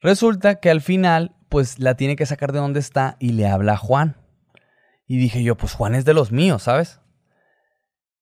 Resulta 0.00 0.56
que 0.56 0.70
al 0.70 0.80
final, 0.80 1.36
pues 1.50 1.78
la 1.78 1.96
tiene 1.96 2.16
que 2.16 2.24
sacar 2.24 2.52
de 2.52 2.58
donde 2.58 2.80
está 2.80 3.16
y 3.20 3.32
le 3.32 3.46
habla 3.46 3.74
a 3.74 3.76
Juan. 3.76 4.16
Y 5.06 5.18
dije 5.18 5.42
yo, 5.42 5.58
pues 5.58 5.74
Juan 5.74 5.94
es 5.94 6.06
de 6.06 6.14
los 6.14 6.32
míos, 6.32 6.62
¿sabes? 6.62 7.00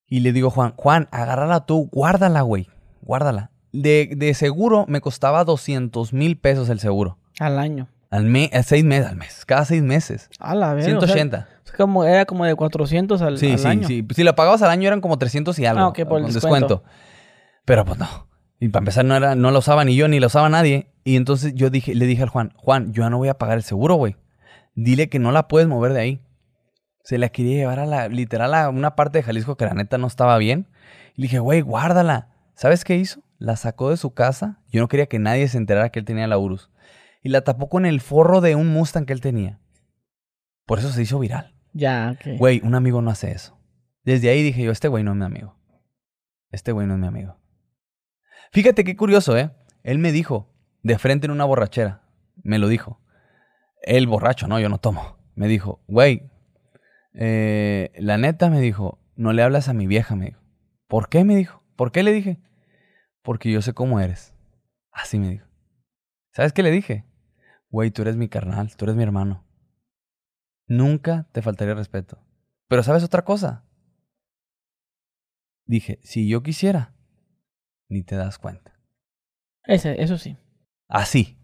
Y 0.07 0.19
le 0.19 0.33
digo, 0.33 0.49
Juan, 0.49 0.73
Juan, 0.75 1.07
agárrala 1.11 1.65
tú, 1.65 1.89
guárdala, 1.89 2.41
güey, 2.41 2.67
guárdala. 3.01 3.51
De, 3.71 4.11
de 4.13 4.33
seguro 4.33 4.85
me 4.89 4.99
costaba 4.99 5.45
200 5.45 6.11
mil 6.11 6.37
pesos 6.37 6.67
el 6.69 6.81
seguro. 6.81 7.17
Al 7.39 7.57
año. 7.57 7.87
Al 8.09 8.25
mes, 8.25 8.53
a 8.53 8.63
seis 8.63 8.83
meses, 8.83 9.07
al 9.07 9.15
mes, 9.15 9.45
cada 9.45 9.63
seis 9.63 9.83
meses. 9.83 10.29
A 10.39 10.53
la 10.53 10.73
vez. 10.73 10.83
180. 10.83 11.47
Como, 11.85 12.03
era 12.03 12.25
como 12.25 12.45
de 12.45 12.55
400 12.55 13.21
al, 13.21 13.37
sí, 13.37 13.57
sí, 13.57 13.83
Sí, 13.85 14.07
Si 14.13 14.23
la 14.23 14.35
pagabas 14.35 14.61
al 14.61 14.69
año 14.69 14.87
eran 14.87 15.01
como 15.01 15.17
300 15.17 15.57
y 15.59 15.65
algo. 15.65 15.81
Ah, 15.81 15.87
ok, 15.87 16.01
por 16.07 16.21
el 16.21 16.31
descuento. 16.31 16.83
Pero 17.65 17.85
pues 17.85 17.97
no. 17.97 18.27
Y 18.59 18.67
para 18.69 18.81
empezar, 18.81 19.05
no, 19.05 19.15
era, 19.15 19.35
no 19.35 19.51
lo 19.51 19.59
usaba 19.59 19.85
ni 19.85 19.95
yo, 19.95 20.07
ni 20.07 20.19
lo 20.19 20.27
usaba 20.27 20.49
nadie. 20.49 20.91
Y 21.03 21.15
entonces 21.15 21.53
yo 21.55 21.69
dije, 21.69 21.95
le 21.95 22.05
dije 22.05 22.23
al 22.23 22.29
Juan, 22.29 22.53
Juan, 22.57 22.91
yo 22.91 23.03
ya 23.03 23.09
no 23.09 23.17
voy 23.17 23.29
a 23.29 23.37
pagar 23.37 23.57
el 23.57 23.63
seguro, 23.63 23.95
güey. 23.95 24.17
Dile 24.75 25.09
que 25.09 25.19
no 25.19 25.31
la 25.31 25.47
puedes 25.47 25.67
mover 25.67 25.93
de 25.93 26.01
ahí. 26.01 26.21
Se 27.03 27.17
la 27.17 27.29
quería 27.29 27.55
llevar 27.55 27.79
a 27.79 27.85
la, 27.85 28.07
literal, 28.09 28.53
a 28.53 28.69
una 28.69 28.95
parte 28.95 29.19
de 29.19 29.23
Jalisco 29.23 29.55
que 29.55 29.65
la 29.65 29.73
neta 29.73 29.97
no 29.97 30.07
estaba 30.07 30.37
bien. 30.37 30.67
Y 31.15 31.21
le 31.21 31.23
dije, 31.23 31.39
güey, 31.39 31.61
guárdala. 31.61 32.29
¿Sabes 32.53 32.83
qué 32.83 32.97
hizo? 32.97 33.21
La 33.37 33.55
sacó 33.55 33.89
de 33.89 33.97
su 33.97 34.13
casa. 34.13 34.59
Yo 34.69 34.81
no 34.81 34.89
quería 34.89 35.07
que 35.07 35.19
nadie 35.19 35.47
se 35.47 35.57
enterara 35.57 35.89
que 35.89 35.99
él 35.99 36.05
tenía 36.05 36.27
la 36.27 36.37
Urus. 36.37 36.69
Y 37.23 37.29
la 37.29 37.41
tapó 37.41 37.69
con 37.69 37.85
el 37.85 38.01
forro 38.01 38.41
de 38.41 38.55
un 38.55 38.67
Mustang 38.67 39.05
que 39.05 39.13
él 39.13 39.21
tenía. 39.21 39.59
Por 40.65 40.79
eso 40.79 40.91
se 40.91 41.01
hizo 41.01 41.17
viral. 41.17 41.55
Ya, 41.73 42.15
ok. 42.15 42.37
Güey, 42.37 42.61
un 42.63 42.75
amigo 42.75 43.01
no 43.01 43.11
hace 43.11 43.31
eso. 43.31 43.59
Desde 44.03 44.29
ahí 44.29 44.43
dije 44.43 44.63
yo, 44.63 44.71
este 44.71 44.87
güey 44.87 45.03
no 45.03 45.11
es 45.11 45.17
mi 45.17 45.25
amigo. 45.25 45.55
Este 46.51 46.71
güey 46.71 46.87
no 46.87 46.95
es 46.95 46.99
mi 46.99 47.07
amigo. 47.07 47.37
Fíjate 48.51 48.83
qué 48.83 48.95
curioso, 48.95 49.37
¿eh? 49.37 49.51
Él 49.83 49.99
me 49.99 50.11
dijo, 50.11 50.51
de 50.81 50.97
frente 50.97 51.27
en 51.27 51.31
una 51.31 51.45
borrachera, 51.45 52.03
me 52.43 52.57
lo 52.57 52.67
dijo. 52.67 53.01
Él 53.81 54.07
borracho, 54.07 54.47
¿no? 54.47 54.59
Yo 54.59 54.69
no 54.69 54.79
tomo. 54.79 55.17
Me 55.35 55.47
dijo, 55.47 55.83
güey, 55.87 56.29
eh, 57.13 57.91
la 57.97 58.17
neta 58.17 58.49
me 58.49 58.59
dijo, 58.59 58.99
no 59.15 59.33
le 59.33 59.43
hablas 59.43 59.69
a 59.69 59.73
mi 59.73 59.87
vieja, 59.87 60.15
me 60.15 60.27
dijo. 60.27 60.41
¿Por 60.87 61.09
qué? 61.09 61.23
Me 61.23 61.35
dijo. 61.35 61.63
¿Por 61.75 61.91
qué 61.91 62.03
le 62.03 62.11
dije? 62.11 62.39
Porque 63.21 63.51
yo 63.51 63.61
sé 63.61 63.73
cómo 63.73 63.99
eres. 63.99 64.35
Así 64.91 65.19
me 65.19 65.29
dijo. 65.29 65.47
¿Sabes 66.31 66.53
qué 66.53 66.63
le 66.63 66.71
dije? 66.71 67.05
Güey, 67.69 67.91
tú 67.91 68.01
eres 68.01 68.15
mi 68.15 68.27
carnal, 68.27 68.75
tú 68.75 68.85
eres 68.85 68.95
mi 68.95 69.03
hermano. 69.03 69.45
Nunca 70.69 71.27
te 71.31 71.41
faltaría 71.41 71.73
respeto. 71.73 72.19
Pero 72.67 72.83
¿sabes 72.83 73.03
otra 73.03 73.23
cosa? 73.23 73.65
Dije, 75.65 75.99
si 76.03 76.29
yo 76.29 76.43
quisiera, 76.43 76.93
ni 77.89 78.03
te 78.03 78.15
das 78.15 78.37
cuenta. 78.37 78.79
Ese, 79.63 80.01
eso 80.01 80.19
sí. 80.19 80.37
Así. 80.87 81.39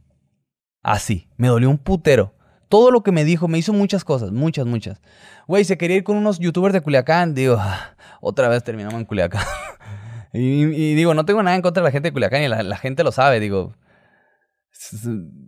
Así. 0.84 1.28
Me 1.38 1.48
dolió 1.48 1.72
un 1.72 1.80
putero. 1.80 2.36
Todo 2.70 2.92
lo 2.92 3.02
que 3.02 3.12
me 3.12 3.24
dijo, 3.24 3.48
me 3.48 3.58
hizo 3.58 3.74
muchas 3.74 4.04
cosas, 4.04 4.32
muchas, 4.32 4.68
muchas. 4.68 5.02
Güey, 5.48 5.66
se 5.66 5.78
quería 5.78 5.98
ir 5.98 6.04
con 6.04 6.18
unos 6.18 6.38
youtubers 6.38 6.74
de 6.74 6.82
Culiacán. 6.82 7.34
Digo, 7.34 7.58
ah, 7.60 7.96
otra 8.22 8.48
vez 8.48 8.64
terminamos 8.64 9.00
en 9.00 9.06
Culiacán. 9.06 9.44
y, 10.34 10.64
y 10.64 10.94
digo, 10.94 11.16
no 11.16 11.26
tengo 11.26 11.42
nada 11.42 11.56
en 11.56 11.64
contra 11.64 11.82
de 11.82 11.86
la 11.86 11.92
gente 11.92 12.10
de 12.10 12.14
Culiacán 12.14 12.44
y 12.44 12.48
la, 12.48 12.62
la 12.62 12.78
gente 12.78 13.04
lo 13.04 13.12
sabe, 13.12 13.40
digo. 13.40 13.76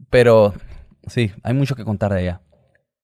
Pero 0.10 0.56
sí, 1.06 1.32
hay 1.44 1.54
mucho 1.54 1.76
que 1.76 1.86
contar 1.86 2.12
de 2.14 2.20
allá. 2.22 2.42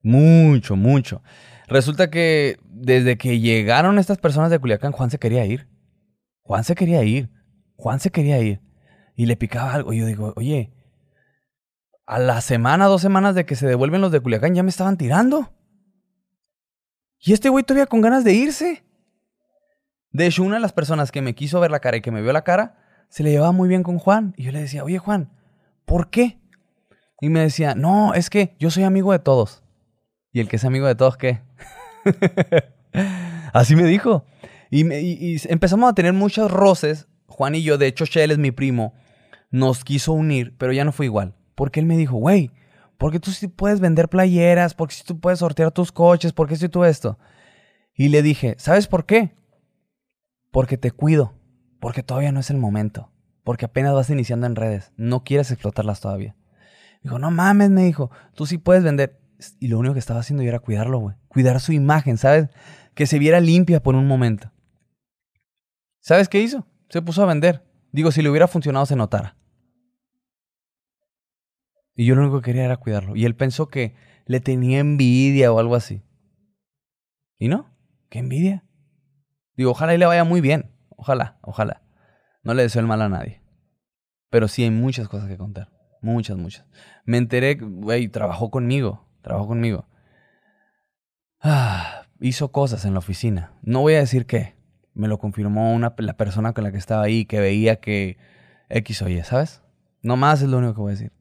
Mucho, 0.03 0.75
mucho. 0.75 1.23
Resulta 1.67 2.11
que 2.11 2.59
desde 2.65 3.17
que 3.17 3.39
llegaron 3.39 3.97
estas 3.97 4.17
personas 4.17 4.51
de 4.51 4.59
Culiacán, 4.59 4.91
Juan 4.91 5.09
se 5.09 5.17
quería 5.17 5.45
ir. 5.45 5.67
Juan 6.41 6.63
se 6.65 6.75
quería 6.75 7.03
ir. 7.03 7.31
Juan 7.77 7.99
se 7.99 8.11
quería 8.11 8.39
ir. 8.39 8.61
Y 9.15 9.25
le 9.25 9.37
picaba 9.37 9.73
algo. 9.73 9.93
Y 9.93 9.99
yo 9.99 10.05
digo, 10.05 10.33
oye, 10.35 10.73
a 12.05 12.19
la 12.19 12.41
semana, 12.41 12.87
dos 12.87 13.01
semanas 13.01 13.33
de 13.33 13.45
que 13.45 13.55
se 13.55 13.65
devuelven 13.65 14.01
los 14.01 14.11
de 14.11 14.19
Culiacán, 14.19 14.53
ya 14.53 14.61
me 14.61 14.69
estaban 14.69 14.97
tirando. 14.97 15.53
Y 17.19 17.31
este 17.31 17.47
güey 17.47 17.63
todavía 17.63 17.85
con 17.85 18.01
ganas 18.01 18.25
de 18.25 18.33
irse. 18.33 18.83
De 20.11 20.27
hecho, 20.27 20.43
una 20.43 20.55
de 20.55 20.61
las 20.61 20.73
personas 20.73 21.11
que 21.11 21.21
me 21.21 21.33
quiso 21.33 21.61
ver 21.61 21.71
la 21.71 21.79
cara 21.79 21.97
y 21.97 22.01
que 22.01 22.11
me 22.11 22.21
vio 22.21 22.33
la 22.33 22.43
cara, 22.43 22.75
se 23.07 23.23
le 23.23 23.31
llevaba 23.31 23.53
muy 23.53 23.69
bien 23.69 23.83
con 23.83 23.97
Juan. 23.99 24.33
Y 24.35 24.43
yo 24.43 24.51
le 24.51 24.59
decía, 24.59 24.83
oye 24.83 24.99
Juan, 24.99 25.31
¿por 25.85 26.09
qué? 26.09 26.39
Y 27.21 27.29
me 27.29 27.39
decía, 27.39 27.73
no, 27.73 28.13
es 28.13 28.29
que 28.29 28.55
yo 28.59 28.69
soy 28.69 28.83
amigo 28.83 29.13
de 29.13 29.19
todos. 29.19 29.62
¿Y 30.33 30.39
el 30.39 30.49
que 30.49 30.55
es 30.55 30.65
amigo 30.65 30.87
de 30.87 30.95
todos 30.95 31.15
qué? 31.15 31.41
Así 33.53 33.75
me 33.75 33.83
dijo. 33.83 34.25
Y, 34.71 34.81
empezamos 35.51 35.89
a 35.89 35.93
tener 35.93 36.13
muchos 36.13 36.51
roces, 36.51 37.07
Juan 37.27 37.53
y 37.53 37.61
yo. 37.61 37.77
De 37.77 37.85
hecho, 37.85 38.05
Shell 38.05 38.31
es 38.31 38.39
mi 38.39 38.49
primo. 38.49 38.95
Nos 39.51 39.83
quiso 39.83 40.11
unir, 40.13 40.55
pero 40.57 40.73
ya 40.73 40.83
no 40.83 40.91
fue 40.91 41.05
igual. 41.05 41.35
Porque 41.53 41.79
él 41.79 41.85
me 41.85 41.95
dijo, 41.95 42.17
güey, 42.17 42.49
porque 42.97 43.19
tú 43.19 43.29
sí 43.29 43.47
puedes 43.47 43.79
vender 43.79 44.09
playeras, 44.09 44.73
porque 44.73 44.95
si 44.95 45.03
tú 45.03 45.19
puedes 45.19 45.37
sortear 45.37 45.71
tus 45.71 45.91
coches, 45.91 46.33
porque 46.33 46.55
si 46.55 46.67
tú 46.67 46.83
esto. 46.83 47.19
Y 47.93 48.09
le 48.09 48.23
dije, 48.23 48.55
¿sabes 48.57 48.87
por 48.87 49.05
qué? 49.05 49.35
Porque 50.49 50.79
te 50.79 50.89
cuido, 50.89 51.35
porque 51.79 52.01
todavía 52.01 52.31
no 52.31 52.39
es 52.39 52.49
el 52.49 52.57
momento, 52.57 53.11
porque 53.43 53.65
apenas 53.65 53.93
vas 53.93 54.09
iniciando 54.09 54.47
en 54.47 54.55
redes, 54.55 54.93
no 54.97 55.23
quieres 55.23 55.51
explotarlas 55.51 55.99
todavía. 55.99 56.35
Dijo, 57.03 57.19
no 57.19 57.29
mames, 57.29 57.69
me 57.69 57.83
dijo, 57.83 58.09
tú 58.33 58.47
sí 58.47 58.57
puedes 58.57 58.83
vender. 58.83 59.19
Y 59.59 59.67
lo 59.67 59.79
único 59.79 59.93
que 59.93 59.99
estaba 59.99 60.19
haciendo 60.19 60.43
yo 60.43 60.49
era 60.49 60.59
cuidarlo, 60.59 60.99
güey. 60.99 61.15
Cuidar 61.27 61.59
su 61.59 61.71
imagen, 61.71 62.17
¿sabes? 62.17 62.49
Que 62.93 63.05
se 63.05 63.19
viera 63.19 63.39
limpia 63.39 63.81
por 63.81 63.95
un 63.95 64.07
momento. 64.07 64.51
¿Sabes 65.99 66.29
qué 66.29 66.41
hizo? 66.41 66.67
Se 66.89 67.01
puso 67.01 67.23
a 67.23 67.25
vender. 67.25 67.63
Digo, 67.91 68.11
si 68.11 68.21
le 68.21 68.29
hubiera 68.29 68.47
funcionado, 68.47 68.85
se 68.85 68.95
notara. 68.95 69.37
Y 71.95 72.05
yo 72.05 72.15
lo 72.15 72.21
único 72.21 72.41
que 72.41 72.45
quería 72.45 72.65
era 72.65 72.77
cuidarlo. 72.77 73.15
Y 73.15 73.25
él 73.25 73.35
pensó 73.35 73.67
que 73.67 73.95
le 74.25 74.39
tenía 74.39 74.79
envidia 74.79 75.51
o 75.51 75.59
algo 75.59 75.75
así. 75.75 76.03
¿Y 77.37 77.47
no? 77.47 77.75
¿Qué 78.09 78.19
envidia? 78.19 78.65
Digo, 79.55 79.71
ojalá 79.71 79.93
y 79.93 79.97
le 79.97 80.05
vaya 80.05 80.23
muy 80.23 80.41
bien. 80.41 80.71
Ojalá, 80.89 81.39
ojalá. 81.41 81.83
No 82.43 82.53
le 82.53 82.63
deseo 82.63 82.81
el 82.81 82.87
mal 82.87 83.01
a 83.01 83.09
nadie. 83.09 83.41
Pero 84.29 84.47
sí 84.47 84.63
hay 84.63 84.71
muchas 84.71 85.07
cosas 85.07 85.27
que 85.27 85.37
contar. 85.37 85.71
Muchas, 86.01 86.37
muchas. 86.37 86.65
Me 87.05 87.17
enteré, 87.17 87.55
güey, 87.55 88.09
trabajó 88.09 88.49
conmigo. 88.49 89.02
Trabajó 89.23 89.47
conmigo. 89.47 89.87
Ah, 91.41 92.05
hizo 92.19 92.51
cosas 92.51 92.85
en 92.85 92.93
la 92.93 92.99
oficina. 92.99 93.53
No 93.63 93.81
voy 93.81 93.95
a 93.95 93.99
decir 93.99 94.25
qué. 94.25 94.55
Me 94.93 95.07
lo 95.07 95.17
confirmó 95.17 95.73
una, 95.73 95.95
la 95.97 96.17
persona 96.17 96.53
con 96.53 96.63
la 96.63 96.71
que 96.71 96.77
estaba 96.77 97.03
ahí, 97.03 97.25
que 97.25 97.39
veía 97.39 97.77
que 97.77 98.17
X 98.69 99.01
o 99.01 99.09
Y, 99.09 99.23
¿sabes? 99.23 99.63
No 100.01 100.17
más 100.17 100.41
es 100.41 100.49
lo 100.49 100.57
único 100.57 100.75
que 100.75 100.81
voy 100.81 100.91
a 100.91 100.95
decir. 100.95 101.11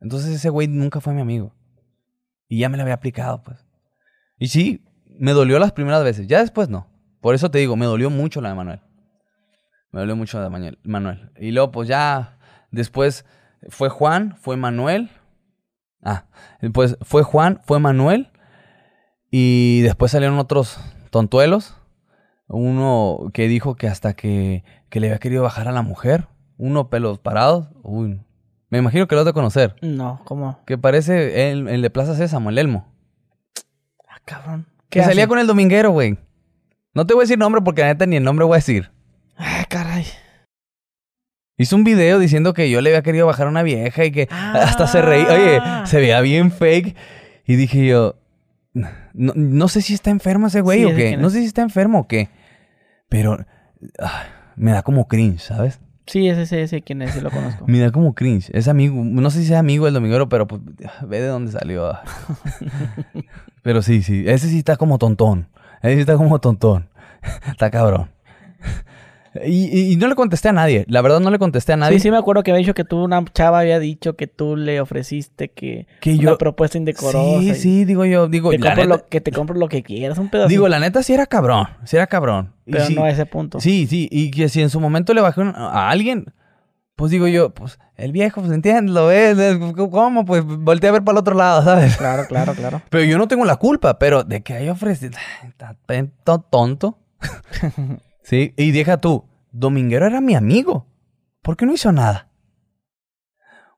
Entonces 0.00 0.30
ese 0.30 0.50
güey 0.50 0.68
nunca 0.68 1.00
fue 1.00 1.14
mi 1.14 1.20
amigo. 1.20 1.54
Y 2.48 2.58
ya 2.60 2.68
me 2.68 2.76
lo 2.76 2.82
había 2.82 2.94
aplicado, 2.94 3.42
pues. 3.42 3.66
Y 4.38 4.48
sí, 4.48 4.84
me 5.18 5.32
dolió 5.32 5.58
las 5.58 5.72
primeras 5.72 6.04
veces. 6.04 6.26
Ya 6.26 6.40
después 6.40 6.68
no. 6.68 6.88
Por 7.20 7.34
eso 7.34 7.50
te 7.50 7.58
digo, 7.58 7.76
me 7.76 7.86
dolió 7.86 8.10
mucho 8.10 8.40
la 8.40 8.50
de 8.50 8.54
Manuel. 8.54 8.80
Me 9.92 10.00
dolió 10.00 10.16
mucho 10.16 10.38
la 10.38 10.48
de 10.48 10.76
Manuel. 10.84 11.32
Y 11.38 11.50
luego, 11.50 11.70
pues 11.70 11.88
ya, 11.88 12.38
después 12.70 13.24
fue 13.68 13.88
Juan, 13.88 14.36
fue 14.36 14.56
Manuel. 14.56 15.10
Ah, 16.02 16.24
pues 16.72 16.96
fue 17.02 17.22
Juan, 17.22 17.60
fue 17.64 17.78
Manuel. 17.78 18.30
Y 19.30 19.80
después 19.82 20.12
salieron 20.12 20.38
otros 20.38 20.78
tontuelos. 21.10 21.76
Uno 22.48 23.30
que 23.32 23.46
dijo 23.46 23.76
que 23.76 23.86
hasta 23.86 24.14
que, 24.14 24.64
que 24.88 24.98
le 24.98 25.08
había 25.08 25.18
querido 25.18 25.42
bajar 25.42 25.68
a 25.68 25.72
la 25.72 25.82
mujer. 25.82 26.26
Uno 26.58 26.90
pelos 26.90 27.18
parados. 27.18 27.68
Uy, 27.82 28.20
me 28.70 28.78
imagino 28.78 29.06
que 29.06 29.14
lo 29.14 29.20
has 29.20 29.26
de 29.26 29.32
conocer. 29.32 29.76
No, 29.82 30.20
¿cómo? 30.24 30.58
Que 30.66 30.76
parece 30.76 31.50
el, 31.50 31.68
el 31.68 31.82
de 31.82 31.90
Plaza 31.90 32.14
Sésamo, 32.16 32.50
el 32.50 32.58
Elmo. 32.58 32.92
Ah, 34.08 34.20
cabrón. 34.24 34.66
Que 34.88 35.04
salía 35.04 35.28
con 35.28 35.38
el 35.38 35.46
dominguero, 35.46 35.90
güey. 35.90 36.18
No 36.92 37.06
te 37.06 37.14
voy 37.14 37.22
a 37.22 37.24
decir 37.24 37.38
nombre 37.38 37.62
porque 37.62 37.82
la 37.82 37.88
neta 37.88 38.06
ni 38.06 38.16
el 38.16 38.24
nombre 38.24 38.44
voy 38.44 38.54
a 38.54 38.56
decir. 38.56 38.90
Ah, 39.36 39.64
caray. 39.68 40.04
Hizo 41.60 41.76
un 41.76 41.84
video 41.84 42.18
diciendo 42.18 42.54
que 42.54 42.70
yo 42.70 42.80
le 42.80 42.88
había 42.88 43.02
querido 43.02 43.26
bajar 43.26 43.46
a 43.46 43.50
una 43.50 43.62
vieja 43.62 44.02
y 44.06 44.10
que 44.12 44.28
hasta 44.30 44.86
se 44.86 45.02
reía. 45.02 45.28
Oye, 45.28 45.58
Ah. 45.62 45.82
se 45.84 45.98
veía 45.98 46.20
bien 46.22 46.50
fake. 46.52 46.96
Y 47.46 47.56
dije 47.56 47.86
yo, 47.86 48.16
no, 48.72 49.32
no 49.34 49.68
sé 49.68 49.82
si 49.82 49.92
está 49.92 50.10
enfermo 50.10 50.46
ese 50.46 50.62
güey 50.62 50.78
Sí, 50.80 50.84
o 50.86 50.96
qué. 50.96 51.16
No 51.18 51.26
es. 51.26 51.34
sé 51.34 51.40
si 51.40 51.44
está 51.46 51.60
enfermo 51.60 51.98
o 52.00 52.08
qué. 52.08 52.30
Pero 53.10 53.44
ah, 53.98 54.22
me 54.56 54.70
da 54.72 54.82
como 54.82 55.06
cringe, 55.06 55.40
¿sabes? 55.42 55.80
Sí, 56.06 56.28
ese, 56.30 56.42
ese, 56.42 56.62
ese, 56.62 56.80
quién 56.82 57.02
es, 57.02 57.12
sí 57.12 57.20
lo 57.20 57.30
conozco. 57.30 57.66
Me 57.68 57.78
da 57.78 57.90
como 57.92 58.14
cringe. 58.14 58.48
Es 58.54 58.66
amigo, 58.66 59.02
no 59.04 59.30
sé 59.30 59.40
si 59.40 59.46
sea 59.48 59.58
amigo 59.58 59.84
del 59.84 59.92
dominguero, 59.94 60.30
pero 60.30 60.46
pues 60.46 60.62
ve 61.06 61.20
de 61.20 61.26
dónde 61.26 61.52
salió. 61.52 61.92
pero 63.62 63.82
sí, 63.82 64.02
sí. 64.02 64.24
Ese 64.26 64.48
sí 64.48 64.58
está 64.58 64.76
como 64.76 64.96
tontón. 64.98 65.48
Ese 65.82 65.94
sí 65.96 66.00
está 66.00 66.16
como 66.16 66.40
tontón. 66.40 66.88
está 67.50 67.70
cabrón. 67.70 68.10
Y, 69.44 69.92
y- 69.92 69.96
no 69.96 70.08
le 70.08 70.16
contesté 70.16 70.48
a 70.48 70.52
nadie. 70.52 70.84
La 70.88 71.02
verdad 71.02 71.20
no 71.20 71.30
le 71.30 71.38
contesté 71.38 71.72
a 71.72 71.76
nadie. 71.76 71.98
Sí, 71.98 72.02
sí 72.04 72.10
me 72.10 72.16
acuerdo 72.16 72.42
que 72.42 72.50
había 72.50 72.58
dicho 72.58 72.74
que 72.74 72.84
tú, 72.84 73.04
una 73.04 73.24
chava 73.32 73.60
había 73.60 73.78
dicho 73.78 74.16
que 74.16 74.26
tú 74.26 74.56
le 74.56 74.80
ofreciste 74.80 75.50
que, 75.52 75.86
Que 76.00 76.14
una 76.14 76.22
yo- 76.22 76.38
propuesta 76.38 76.78
indecorosa. 76.78 77.40
Sí, 77.40 77.54
sí, 77.54 77.84
digo 77.84 78.04
yo, 78.04 78.26
digo, 78.28 78.50
Te 78.50 78.58
la 78.58 78.74
neta, 78.74 78.88
lo, 78.88 79.06
que 79.06 79.20
te 79.20 79.30
compro 79.30 79.56
lo 79.56 79.68
que 79.68 79.82
quieras, 79.84 80.18
un 80.18 80.30
pedazo. 80.30 80.48
digo, 80.48 80.66
la 80.68 80.80
neta 80.80 81.02
sí 81.04 81.12
era 81.14 81.26
cabrón, 81.26 81.68
sí 81.84 81.96
era 81.96 82.08
cabrón. 82.08 82.52
Pero 82.64 82.84
sí, 82.86 82.94
no 82.96 83.04
a 83.04 83.10
ese 83.10 83.24
punto. 83.24 83.60
Sí, 83.60 83.86
sí, 83.86 84.08
y 84.10 84.30
que 84.32 84.48
si 84.48 84.62
en 84.62 84.70
su 84.70 84.80
momento 84.80 85.14
le 85.14 85.20
bajé 85.20 85.42
a 85.54 85.90
alguien, 85.90 86.32
pues 86.96 87.12
digo 87.12 87.28
yo, 87.28 87.50
pues 87.54 87.78
el 87.96 88.10
viejo, 88.12 88.40
pues 88.40 88.50
ves, 89.06 89.38
es- 89.38 89.58
¿cómo? 89.90 90.24
Pues 90.24 90.44
volteé 90.44 90.88
a 90.88 90.92
ver 90.92 91.04
para 91.04 91.14
el 91.14 91.18
otro 91.20 91.36
lado, 91.36 91.62
¿sabes? 91.62 91.96
Claro, 91.96 92.24
claro, 92.28 92.52
claro. 92.54 92.82
Pero 92.90 93.04
yo 93.04 93.16
no 93.16 93.28
tengo 93.28 93.44
la 93.44 93.56
culpa, 93.56 93.98
pero 93.98 94.24
de 94.24 94.42
que 94.42 94.54
haya 94.54 94.72
ofrecido, 94.72 95.16
tonto. 96.50 96.98
sí, 98.30 98.54
y 98.56 98.70
deja 98.70 98.96
tú, 98.98 99.24
Dominguero 99.52 100.06
era 100.06 100.20
mi 100.20 100.34
amigo, 100.34 100.86
¿por 101.42 101.56
qué 101.56 101.66
no 101.66 101.74
hizo 101.74 101.92
nada? 101.92 102.28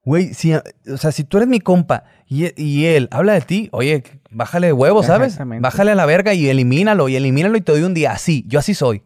Güey, 0.05 0.35
si, 0.35 0.53
o 0.55 0.97
sea, 0.97 1.13
si 1.13 1.25
tú 1.25 1.37
eres 1.37 1.49
mi 1.49 1.61
compa 1.61 2.05
y, 2.27 2.61
y 2.61 2.87
él 2.87 3.09
habla 3.13 3.35
de 3.35 3.41
ti, 3.41 3.69
oye, 3.73 4.03
bájale 4.31 4.69
de 4.69 4.73
huevos, 4.73 5.07
¿sabes? 5.07 5.39
Bájale 5.61 5.93
a 5.93 5.95
la 5.95 6.07
verga 6.07 6.35
y 6.35 6.49
elimínalo, 6.49 7.09
y 7.09 7.17
elimínalo 7.17 7.57
y 7.57 7.61
te 7.61 7.73
doy 7.73 7.83
un 7.83 7.95
día 7.95 8.13
así. 8.13 8.45
Yo 8.49 8.59
así 8.59 8.75
soy. 8.75 9.05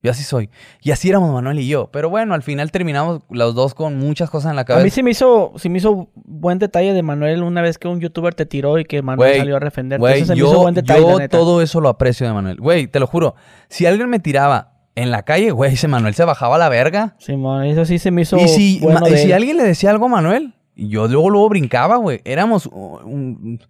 Yo 0.00 0.12
así 0.12 0.22
soy. 0.22 0.48
Y 0.80 0.92
así 0.92 1.08
éramos 1.08 1.32
Manuel 1.34 1.58
y 1.58 1.66
yo. 1.66 1.90
Pero 1.90 2.08
bueno, 2.08 2.34
al 2.34 2.42
final 2.44 2.70
terminamos 2.70 3.22
los 3.30 3.54
dos 3.56 3.74
con 3.74 3.98
muchas 3.98 4.30
cosas 4.30 4.50
en 4.50 4.56
la 4.56 4.62
A 4.62 4.64
cabeza. 4.64 4.84
mí 4.84 4.90
sí 4.90 5.02
me 5.02 5.10
hizo, 5.10 5.52
sí 5.56 5.68
me 5.68 5.78
hizo 5.78 6.08
buen 6.14 6.60
detalle 6.60 6.92
de 6.92 7.02
Manuel 7.02 7.42
una 7.42 7.62
vez 7.62 7.78
que 7.78 7.88
un 7.88 7.98
youtuber 8.00 8.32
te 8.34 8.46
tiró 8.46 8.78
y 8.78 8.84
que 8.84 9.02
Manuel 9.02 9.38
salió 9.38 9.56
a 9.56 9.60
defenderte. 9.60 10.00
Güey, 10.00 10.18
Eso 10.18 10.26
se 10.26 10.32
me 10.34 10.38
yo, 10.38 10.50
hizo 10.52 10.60
buen 10.62 10.74
detalle, 10.74 11.00
yo 11.00 11.18
neta. 11.18 11.36
todo 11.36 11.62
eso 11.62 11.80
lo 11.80 11.88
aprecio 11.88 12.26
de 12.28 12.32
Manuel. 12.32 12.58
Güey, 12.60 12.86
te 12.86 13.00
lo 13.00 13.08
juro. 13.08 13.34
Si 13.68 13.86
alguien 13.86 14.08
me 14.08 14.20
tiraba 14.20 14.74
en 14.94 15.10
la 15.10 15.24
calle, 15.24 15.50
güey, 15.50 15.74
ese 15.74 15.88
Manuel 15.88 16.14
se 16.14 16.24
bajaba 16.24 16.54
a 16.54 16.58
la 16.58 16.68
verga. 16.68 17.16
Simón, 17.18 17.64
eso 17.64 17.84
sí 17.84 17.98
se 17.98 18.12
me 18.12 18.22
hizo 18.22 18.36
Y 18.36 18.46
si, 18.48 18.78
bueno 18.80 19.06
y 19.08 19.10
de 19.10 19.18
si 19.18 19.26
él. 19.26 19.32
alguien 19.32 19.56
le 19.56 19.64
decía 19.64 19.90
algo 19.90 20.06
a 20.06 20.08
Manuel, 20.10 20.54
yo 20.76 21.08
luego, 21.08 21.28
luego 21.30 21.48
brincaba, 21.48 21.96
güey. 21.96 22.20
Éramos 22.24 22.66
un- 22.66 23.02
un- 23.04 23.60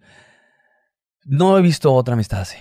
No 1.25 1.57
he 1.57 1.61
visto 1.63 1.91
otra 1.93 2.13
amistad 2.13 2.41
así. 2.41 2.57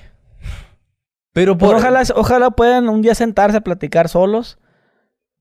Pero 1.33 1.57
Pues 1.57 1.71
por... 1.71 1.79
ojalá, 1.79 2.03
ojalá 2.15 2.51
puedan 2.51 2.89
un 2.89 3.03
día 3.03 3.15
sentarse 3.15 3.59
a 3.59 3.61
platicar 3.61 4.09
solos. 4.09 4.59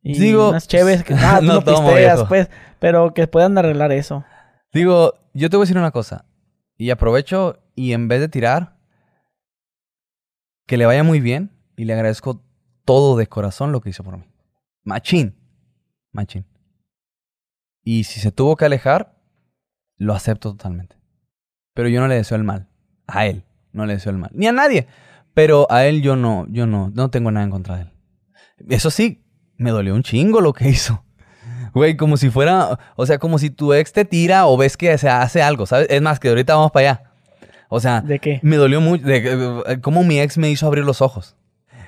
Y 0.02 0.18
Digo, 0.20 0.50
unas 0.50 0.68
chéves 0.68 1.04
que 1.04 1.14
ah, 1.14 1.40
no 1.44 1.56
no, 1.56 1.64
pisteas, 1.64 2.24
pues, 2.26 2.50
pero 2.80 3.14
que 3.14 3.28
puedan 3.28 3.58
arreglar 3.58 3.92
eso. 3.92 4.24
Digo, 4.72 5.16
yo 5.34 5.50
te 5.50 5.58
voy 5.58 5.64
a 5.64 5.66
decir 5.66 5.78
una 5.78 5.92
cosa. 5.92 6.26
Y 6.78 6.92
aprovecho 6.92 7.60
y 7.76 7.94
en 7.94 8.08
vez 8.08 8.20
de 8.20 8.30
tirar, 8.30 8.78
que 10.68 10.78
le 10.78 10.86
vaya 10.86 11.04
muy 11.04 11.20
bien 11.20 11.52
y 11.76 11.86
le 11.86 11.94
agradezco 11.94 12.44
todo 12.86 13.18
de 13.18 13.28
corazón 13.28 13.72
lo 13.72 13.82
que 13.82 13.90
hizo 13.90 14.04
por 14.04 14.18
mí. 14.18 14.26
Machín. 14.84 15.36
Machín. 16.12 16.46
Y 17.84 18.04
si 18.04 18.20
se 18.20 18.32
tuvo 18.32 18.56
que 18.56 18.66
alejar, 18.66 19.16
lo 19.98 20.14
acepto 20.14 20.52
totalmente. 20.52 20.98
Pero 21.74 21.90
yo 21.90 22.02
no 22.02 22.08
le 22.08 22.16
deseo 22.16 22.38
el 22.38 22.44
mal. 22.44 22.68
A 23.08 23.26
él 23.26 23.44
no 23.72 23.86
le 23.86 23.94
deseo 23.94 24.12
el 24.12 24.18
mal. 24.18 24.32
Ni 24.34 24.48
a 24.48 24.52
nadie. 24.52 24.88
Pero 25.38 25.68
a 25.70 25.86
él 25.86 26.02
yo 26.02 26.16
no, 26.16 26.48
yo 26.50 26.66
no, 26.66 26.92
no 26.96 27.12
tengo 27.12 27.30
nada 27.30 27.44
en 27.44 27.52
contra 27.52 27.76
de 27.76 27.82
él. 27.84 27.92
Eso 28.70 28.90
sí, 28.90 29.22
me 29.58 29.70
dolió 29.70 29.94
un 29.94 30.02
chingo 30.02 30.42
lo 30.42 30.52
que 30.52 30.68
hizo. 30.68 31.04
Güey, 31.76 31.96
como 31.96 32.18
si 32.18 32.32
fuera, 32.32 32.80
o 32.96 33.06
sea, 33.06 33.20
como 33.20 33.38
si 33.38 33.52
tu 33.52 33.72
ex 33.72 33.94
te 33.94 34.04
tira 34.04 34.48
o 34.48 34.58
ves 34.58 34.78
que 34.78 34.98
se 34.98 35.08
hace 35.10 35.44
algo, 35.44 35.68
¿sabes? 35.68 35.86
Es 35.92 36.02
más, 36.02 36.20
que 36.20 36.30
ahorita 36.30 36.56
vamos 36.56 36.72
para 36.72 36.90
allá. 36.90 37.04
O 37.70 37.80
sea, 37.80 38.02
¿De 38.02 38.18
qué? 38.18 38.40
me 38.42 38.56
dolió 38.56 38.82
mucho, 38.82 39.06
de, 39.06 39.62
eh, 39.68 39.80
cómo 39.80 40.04
mi 40.04 40.20
ex 40.20 40.40
me 40.40 40.50
hizo 40.50 40.66
abrir 40.66 40.84
los 40.84 41.04
ojos. 41.04 41.36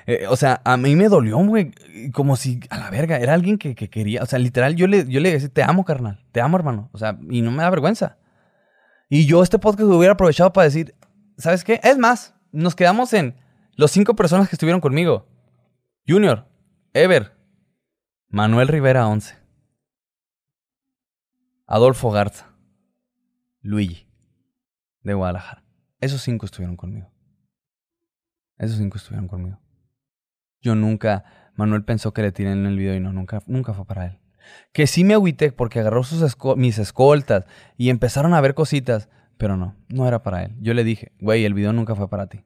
Eh, 0.06 0.26
o 0.28 0.36
sea, 0.36 0.60
a 0.64 0.76
mí 0.76 0.94
me 0.94 1.08
dolió, 1.08 1.36
güey, 1.38 1.72
como 2.12 2.36
si, 2.36 2.60
a 2.70 2.78
la 2.78 2.88
verga, 2.88 3.18
era 3.18 3.34
alguien 3.34 3.58
que, 3.58 3.74
que 3.74 3.90
quería, 3.90 4.22
o 4.22 4.26
sea, 4.26 4.38
literal, 4.38 4.76
yo 4.76 4.86
le, 4.86 5.08
yo 5.08 5.18
le 5.18 5.32
decía, 5.32 5.48
te 5.48 5.64
amo, 5.64 5.84
carnal, 5.84 6.24
te 6.30 6.40
amo, 6.40 6.56
hermano. 6.56 6.88
O 6.92 6.98
sea, 6.98 7.18
y 7.28 7.42
no 7.42 7.50
me 7.50 7.64
da 7.64 7.70
vergüenza. 7.70 8.16
Y 9.08 9.26
yo 9.26 9.42
este 9.42 9.58
podcast 9.58 9.88
lo 9.88 9.96
hubiera 9.96 10.12
aprovechado 10.12 10.52
para 10.52 10.66
decir, 10.66 10.94
¿sabes 11.36 11.64
qué? 11.64 11.80
Es 11.82 11.98
más, 11.98 12.36
nos 12.52 12.74
quedamos 12.74 13.12
en 13.12 13.36
los 13.74 13.90
cinco 13.90 14.14
personas 14.14 14.48
que 14.48 14.56
estuvieron 14.56 14.80
conmigo. 14.80 15.26
Junior, 16.06 16.46
Ever, 16.92 17.36
Manuel 18.28 18.68
Rivera 18.68 19.06
11, 19.06 19.36
Adolfo 21.66 22.10
Garza, 22.10 22.54
Luigi, 23.60 24.08
de 25.02 25.14
Guadalajara. 25.14 25.64
Esos 26.00 26.22
cinco 26.22 26.46
estuvieron 26.46 26.76
conmigo. 26.76 27.10
Esos 28.58 28.78
cinco 28.78 28.98
estuvieron 28.98 29.28
conmigo. 29.28 29.58
Yo 30.60 30.74
nunca, 30.74 31.52
Manuel 31.54 31.84
pensó 31.84 32.12
que 32.12 32.22
le 32.22 32.32
tiré 32.32 32.52
en 32.52 32.66
el 32.66 32.76
video 32.76 32.94
y 32.94 33.00
no, 33.00 33.12
nunca, 33.12 33.42
nunca 33.46 33.72
fue 33.72 33.84
para 33.84 34.06
él. 34.06 34.18
Que 34.72 34.86
sí 34.86 35.04
me 35.04 35.14
agüité 35.14 35.52
porque 35.52 35.80
agarró 35.80 36.02
sus 36.02 36.36
mis 36.56 36.78
escoltas 36.78 37.44
y 37.76 37.90
empezaron 37.90 38.34
a 38.34 38.40
ver 38.40 38.54
cositas, 38.54 39.08
pero 39.40 39.56
no, 39.56 39.74
no 39.88 40.06
era 40.06 40.22
para 40.22 40.44
él. 40.44 40.54
Yo 40.60 40.74
le 40.74 40.84
dije, 40.84 41.12
güey, 41.18 41.46
el 41.46 41.54
video 41.54 41.72
nunca 41.72 41.94
fue 41.96 42.10
para 42.10 42.26
ti. 42.26 42.44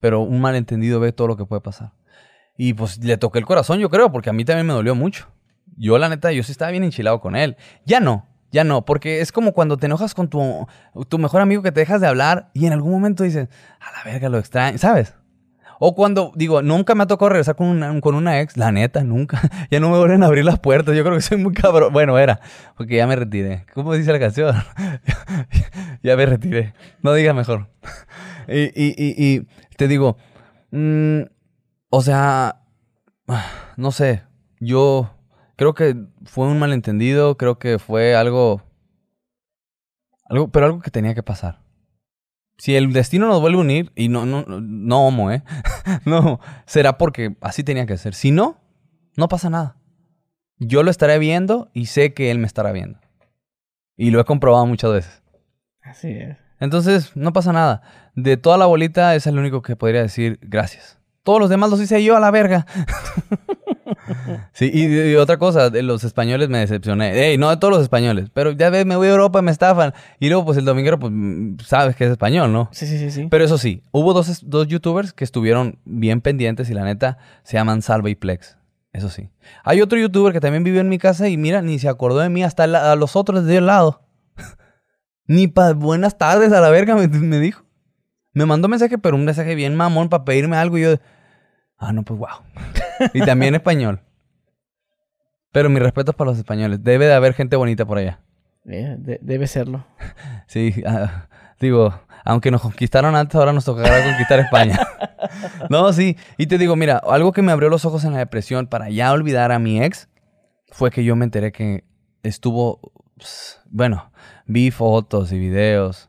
Pero 0.00 0.20
un 0.20 0.38
malentendido 0.42 1.00
ve 1.00 1.12
todo 1.12 1.28
lo 1.28 1.36
que 1.38 1.46
puede 1.46 1.62
pasar. 1.62 1.94
Y 2.58 2.74
pues 2.74 3.02
le 3.02 3.16
toqué 3.16 3.38
el 3.38 3.46
corazón, 3.46 3.80
yo 3.80 3.88
creo, 3.88 4.12
porque 4.12 4.28
a 4.28 4.34
mí 4.34 4.44
también 4.44 4.66
me 4.66 4.74
dolió 4.74 4.94
mucho. 4.94 5.28
Yo, 5.78 5.96
la 5.96 6.10
neta, 6.10 6.30
yo 6.30 6.42
sí 6.42 6.52
estaba 6.52 6.72
bien 6.72 6.84
enchilado 6.84 7.22
con 7.22 7.36
él. 7.36 7.56
Ya 7.86 8.00
no, 8.00 8.26
ya 8.52 8.64
no, 8.64 8.84
porque 8.84 9.22
es 9.22 9.32
como 9.32 9.54
cuando 9.54 9.78
te 9.78 9.86
enojas 9.86 10.14
con 10.14 10.28
tu, 10.28 10.66
tu 11.08 11.18
mejor 11.18 11.40
amigo 11.40 11.62
que 11.62 11.72
te 11.72 11.80
dejas 11.80 12.02
de 12.02 12.06
hablar 12.06 12.50
y 12.52 12.66
en 12.66 12.74
algún 12.74 12.92
momento 12.92 13.24
dices, 13.24 13.48
a 13.80 13.90
la 13.92 14.04
verga, 14.04 14.28
lo 14.28 14.38
extraño, 14.38 14.76
¿sabes? 14.76 15.14
O 15.78 15.94
cuando, 15.94 16.32
digo, 16.34 16.62
nunca 16.62 16.94
me 16.94 17.04
ha 17.04 17.06
tocado 17.06 17.28
regresar 17.28 17.56
con 17.56 17.68
una, 17.68 18.00
con 18.00 18.14
una 18.14 18.40
ex, 18.40 18.56
la 18.56 18.72
neta, 18.72 19.04
nunca. 19.04 19.40
Ya 19.70 19.80
no 19.80 19.90
me 19.90 19.98
vuelven 19.98 20.22
a 20.22 20.26
abrir 20.26 20.44
las 20.44 20.58
puertas, 20.58 20.96
yo 20.96 21.04
creo 21.04 21.14
que 21.14 21.22
soy 21.22 21.38
muy 21.38 21.52
cabrón. 21.52 21.92
Bueno, 21.92 22.18
era, 22.18 22.40
porque 22.76 22.96
ya 22.96 23.06
me 23.06 23.16
retiré. 23.16 23.66
¿Cómo 23.74 23.94
dice 23.94 24.12
la 24.12 24.18
canción? 24.18 24.56
ya 26.02 26.16
me 26.16 26.26
retiré. 26.26 26.74
No 27.02 27.12
diga 27.12 27.32
mejor. 27.34 27.68
y, 28.48 28.64
y, 28.74 28.94
y, 28.96 29.36
y 29.36 29.46
te 29.76 29.88
digo, 29.88 30.16
mm, 30.70 31.22
o 31.90 32.02
sea, 32.02 32.62
no 33.76 33.92
sé, 33.92 34.22
yo 34.60 35.10
creo 35.56 35.74
que 35.74 35.96
fue 36.24 36.46
un 36.46 36.58
malentendido, 36.58 37.36
creo 37.36 37.58
que 37.58 37.78
fue 37.78 38.14
algo, 38.14 38.62
algo, 40.24 40.48
pero 40.48 40.66
algo 40.66 40.80
que 40.80 40.90
tenía 40.90 41.14
que 41.14 41.22
pasar. 41.22 41.67
Si 42.58 42.74
el 42.74 42.92
destino 42.92 43.28
nos 43.28 43.40
vuelve 43.40 43.58
a 43.58 43.60
unir, 43.60 43.92
y 43.94 44.08
no, 44.08 44.26
no, 44.26 44.44
no 44.46 45.06
homo, 45.06 45.30
¿eh? 45.30 45.42
no, 46.04 46.40
será 46.66 46.98
porque 46.98 47.36
así 47.40 47.62
tenía 47.62 47.86
que 47.86 47.96
ser. 47.96 48.14
Si 48.14 48.32
no, 48.32 48.60
no 49.16 49.28
pasa 49.28 49.48
nada. 49.48 49.76
Yo 50.58 50.82
lo 50.82 50.90
estaré 50.90 51.18
viendo 51.18 51.70
y 51.72 51.86
sé 51.86 52.14
que 52.14 52.32
él 52.32 52.38
me 52.40 52.48
estará 52.48 52.72
viendo. 52.72 52.98
Y 53.96 54.10
lo 54.10 54.20
he 54.20 54.24
comprobado 54.24 54.66
muchas 54.66 54.92
veces. 54.92 55.22
Así 55.82 56.10
es. 56.10 56.36
Entonces, 56.60 57.16
no 57.16 57.32
pasa 57.32 57.52
nada. 57.52 57.82
De 58.14 58.36
toda 58.36 58.58
la 58.58 58.66
bolita 58.66 59.14
es 59.14 59.28
el 59.28 59.38
único 59.38 59.62
que 59.62 59.76
podría 59.76 60.02
decir 60.02 60.40
gracias. 60.42 60.98
Todos 61.22 61.40
los 61.40 61.50
demás 61.50 61.70
los 61.70 61.80
hice 61.80 62.02
yo 62.02 62.16
a 62.16 62.20
la 62.20 62.32
verga. 62.32 62.66
sí, 64.52 64.70
y, 64.72 65.10
y 65.12 65.14
otra 65.16 65.36
cosa, 65.38 65.70
de 65.70 65.82
los 65.82 66.04
españoles 66.04 66.48
me 66.48 66.58
decepcioné. 66.58 67.30
Ey, 67.30 67.38
no 67.38 67.50
de 67.50 67.56
todos 67.56 67.72
los 67.72 67.82
españoles, 67.82 68.30
pero 68.32 68.52
ya 68.52 68.70
ves, 68.70 68.86
me 68.86 68.96
voy 68.96 69.08
a 69.08 69.10
Europa, 69.10 69.42
me 69.42 69.50
estafan. 69.50 69.92
Y 70.20 70.28
luego, 70.28 70.44
pues 70.44 70.58
el 70.58 70.64
dominguero, 70.64 70.98
pues 70.98 71.12
mm, 71.14 71.58
sabes 71.64 71.96
que 71.96 72.04
es 72.04 72.10
español, 72.10 72.52
¿no? 72.52 72.68
Sí, 72.72 72.86
sí, 72.86 72.98
sí, 72.98 73.10
sí. 73.10 73.28
Pero 73.30 73.44
eso 73.44 73.58
sí, 73.58 73.82
hubo 73.92 74.12
dos, 74.14 74.40
dos 74.48 74.66
youtubers 74.68 75.12
que 75.12 75.24
estuvieron 75.24 75.78
bien 75.84 76.20
pendientes 76.20 76.68
y 76.70 76.74
la 76.74 76.84
neta 76.84 77.18
se 77.42 77.56
llaman 77.56 77.82
Salva 77.82 78.10
y 78.10 78.14
Plex. 78.14 78.56
Eso 78.92 79.10
sí. 79.10 79.28
Hay 79.64 79.80
otro 79.82 79.98
youtuber 79.98 80.32
que 80.32 80.40
también 80.40 80.64
vivió 80.64 80.80
en 80.80 80.88
mi 80.88 80.98
casa 80.98 81.28
y 81.28 81.36
mira, 81.36 81.60
ni 81.62 81.78
se 81.78 81.88
acordó 81.88 82.18
de 82.20 82.30
mí 82.30 82.42
hasta 82.42 82.66
la- 82.66 82.90
a 82.92 82.96
los 82.96 83.16
otros 83.16 83.44
de 83.44 83.58
al 83.58 83.66
lado. 83.66 84.02
ni 85.26 85.46
para 85.48 85.74
buenas 85.74 86.16
tardes 86.16 86.52
a 86.52 86.60
la 86.60 86.70
verga 86.70 86.94
me, 86.96 87.06
me 87.08 87.38
dijo. 87.38 87.64
Me 88.32 88.46
mandó 88.46 88.68
mensaje, 88.68 88.98
pero 88.98 89.16
un 89.16 89.24
mensaje 89.24 89.54
bien 89.54 89.74
mamón 89.74 90.08
para 90.08 90.24
pedirme 90.24 90.56
algo 90.56 90.78
y 90.78 90.82
yo, 90.82 90.94
ah, 91.78 91.92
no, 91.92 92.02
pues 92.02 92.18
wow. 92.18 92.28
y 93.14 93.20
también 93.24 93.54
español. 93.54 94.00
Pero 95.52 95.70
mi 95.70 95.80
respeto 95.80 96.10
es 96.12 96.16
para 96.16 96.30
los 96.30 96.38
españoles. 96.38 96.82
Debe 96.84 97.06
de 97.06 97.14
haber 97.14 97.32
gente 97.34 97.56
bonita 97.56 97.86
por 97.86 97.98
allá. 97.98 98.20
De- 98.64 99.18
debe 99.22 99.46
serlo. 99.46 99.84
Sí, 100.46 100.82
ah, 100.86 101.28
digo, 101.60 101.92
aunque 102.24 102.50
nos 102.50 102.62
conquistaron 102.62 103.14
antes, 103.16 103.34
ahora 103.34 103.52
nos 103.52 103.66
tocará 103.66 104.02
conquistar 104.02 104.38
España. 104.40 104.78
no, 105.70 105.92
sí. 105.92 106.16
Y 106.38 106.46
te 106.46 106.56
digo, 106.56 106.74
mira, 106.74 106.96
algo 107.06 107.32
que 107.32 107.42
me 107.42 107.52
abrió 107.52 107.68
los 107.68 107.84
ojos 107.84 108.04
en 108.04 108.12
la 108.14 108.18
depresión 108.20 108.66
para 108.66 108.88
ya 108.88 109.12
olvidar 109.12 109.52
a 109.52 109.58
mi 109.58 109.82
ex 109.82 110.08
fue 110.70 110.90
que 110.90 111.04
yo 111.04 111.16
me 111.16 111.26
enteré 111.26 111.52
que 111.52 111.84
estuvo, 112.22 112.80
ps, 113.18 113.60
bueno, 113.70 114.10
vi 114.46 114.70
fotos 114.70 115.32
y 115.32 115.38
videos. 115.38 116.08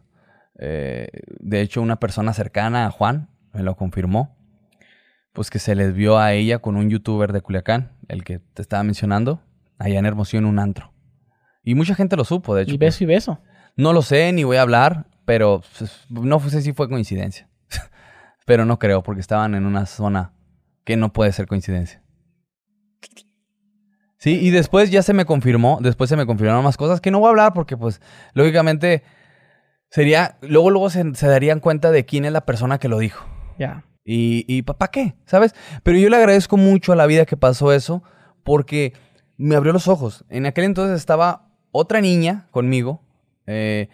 eh, 0.58 1.10
de 1.40 1.60
hecho, 1.62 1.82
una 1.82 1.98
persona 2.00 2.34
cercana 2.34 2.86
a 2.86 2.92
Juan 2.92 3.30
me 3.52 3.62
lo 3.64 3.76
confirmó. 3.76 4.38
Pues 5.40 5.50
que 5.50 5.60
se 5.60 5.74
les 5.74 5.94
vio 5.94 6.18
a 6.18 6.34
ella 6.34 6.60
con 6.60 6.76
un 6.76 6.90
youtuber 6.90 7.32
de 7.32 7.40
Culiacán, 7.40 7.94
el 8.10 8.26
que 8.26 8.40
te 8.40 8.62
estaba 8.62 8.84
mencionando, 8.84 9.42
allá 9.78 9.98
en 9.98 10.06
Hermosillo 10.06 10.40
en 10.40 10.46
un 10.46 10.60
antro. 10.60 10.92
Y 11.64 11.76
mucha 11.76 11.96
gente 11.96 12.18
lo 12.18 12.26
supo, 12.26 12.56
de 12.56 12.64
hecho. 12.64 12.76
Y 12.76 12.78
pues. 12.78 12.88
beso 12.88 13.04
y 13.06 13.08
beso. 13.08 13.42
No 13.78 13.94
lo 13.94 14.02
sé, 14.02 14.34
ni 14.34 14.44
voy 14.44 14.58
a 14.58 14.64
hablar, 14.64 15.06
pero 15.24 15.62
pues, 15.78 16.06
no 16.10 16.42
sé 16.42 16.62
si 16.62 16.74
fue 16.74 16.90
coincidencia. 16.90 17.48
pero 18.46 18.66
no 18.66 18.80
creo, 18.80 19.02
porque 19.02 19.22
estaban 19.22 19.56
en 19.56 19.66
una 19.66 19.86
zona 19.86 20.34
que 20.84 20.98
no 20.98 21.14
puede 21.14 21.32
ser 21.32 21.48
coincidencia. 21.48 22.04
Sí, 24.18 24.42
y 24.42 24.50
después 24.50 24.92
ya 24.92 25.04
se 25.04 25.14
me 25.14 25.24
confirmó, 25.24 25.80
después 25.82 26.10
se 26.10 26.18
me 26.18 26.26
confirmaron 26.26 26.66
más 26.66 26.76
cosas 26.76 27.00
que 27.00 27.12
no 27.12 27.20
voy 27.20 27.28
a 27.28 27.30
hablar 27.30 27.54
porque 27.54 27.78
pues 27.78 28.02
lógicamente 28.34 29.04
sería, 29.90 30.38
luego 30.42 30.70
luego 30.70 30.90
se, 30.90 31.16
se 31.16 31.28
darían 31.28 31.62
cuenta 31.62 31.92
de 31.92 32.04
quién 32.04 32.26
es 32.26 32.34
la 32.34 32.46
persona 32.46 32.78
que 32.78 32.90
lo 32.90 33.00
dijo. 33.00 33.26
Ya. 33.58 33.86
Y, 34.12 34.44
y 34.48 34.64
¿para 34.64 34.90
qué? 34.90 35.14
¿Sabes? 35.26 35.54
Pero 35.84 36.00
yo 36.00 36.10
le 36.10 36.16
agradezco 36.18 36.58
mucho 36.58 36.94
a 36.94 36.96
la 36.96 37.06
vida 37.06 37.28
que 37.28 37.38
pasó 37.38 37.72
eso 37.72 38.02
porque 38.44 38.94
me 39.38 39.56
abrió 39.56 39.72
los 39.72 39.88
ojos. 39.88 40.26
En 40.30 40.48
aquel 40.48 40.64
entonces 40.64 40.98
estaba 40.98 41.52
otra 41.72 42.02
niña 42.02 42.48
conmigo 42.50 43.04
eh, 43.46 43.88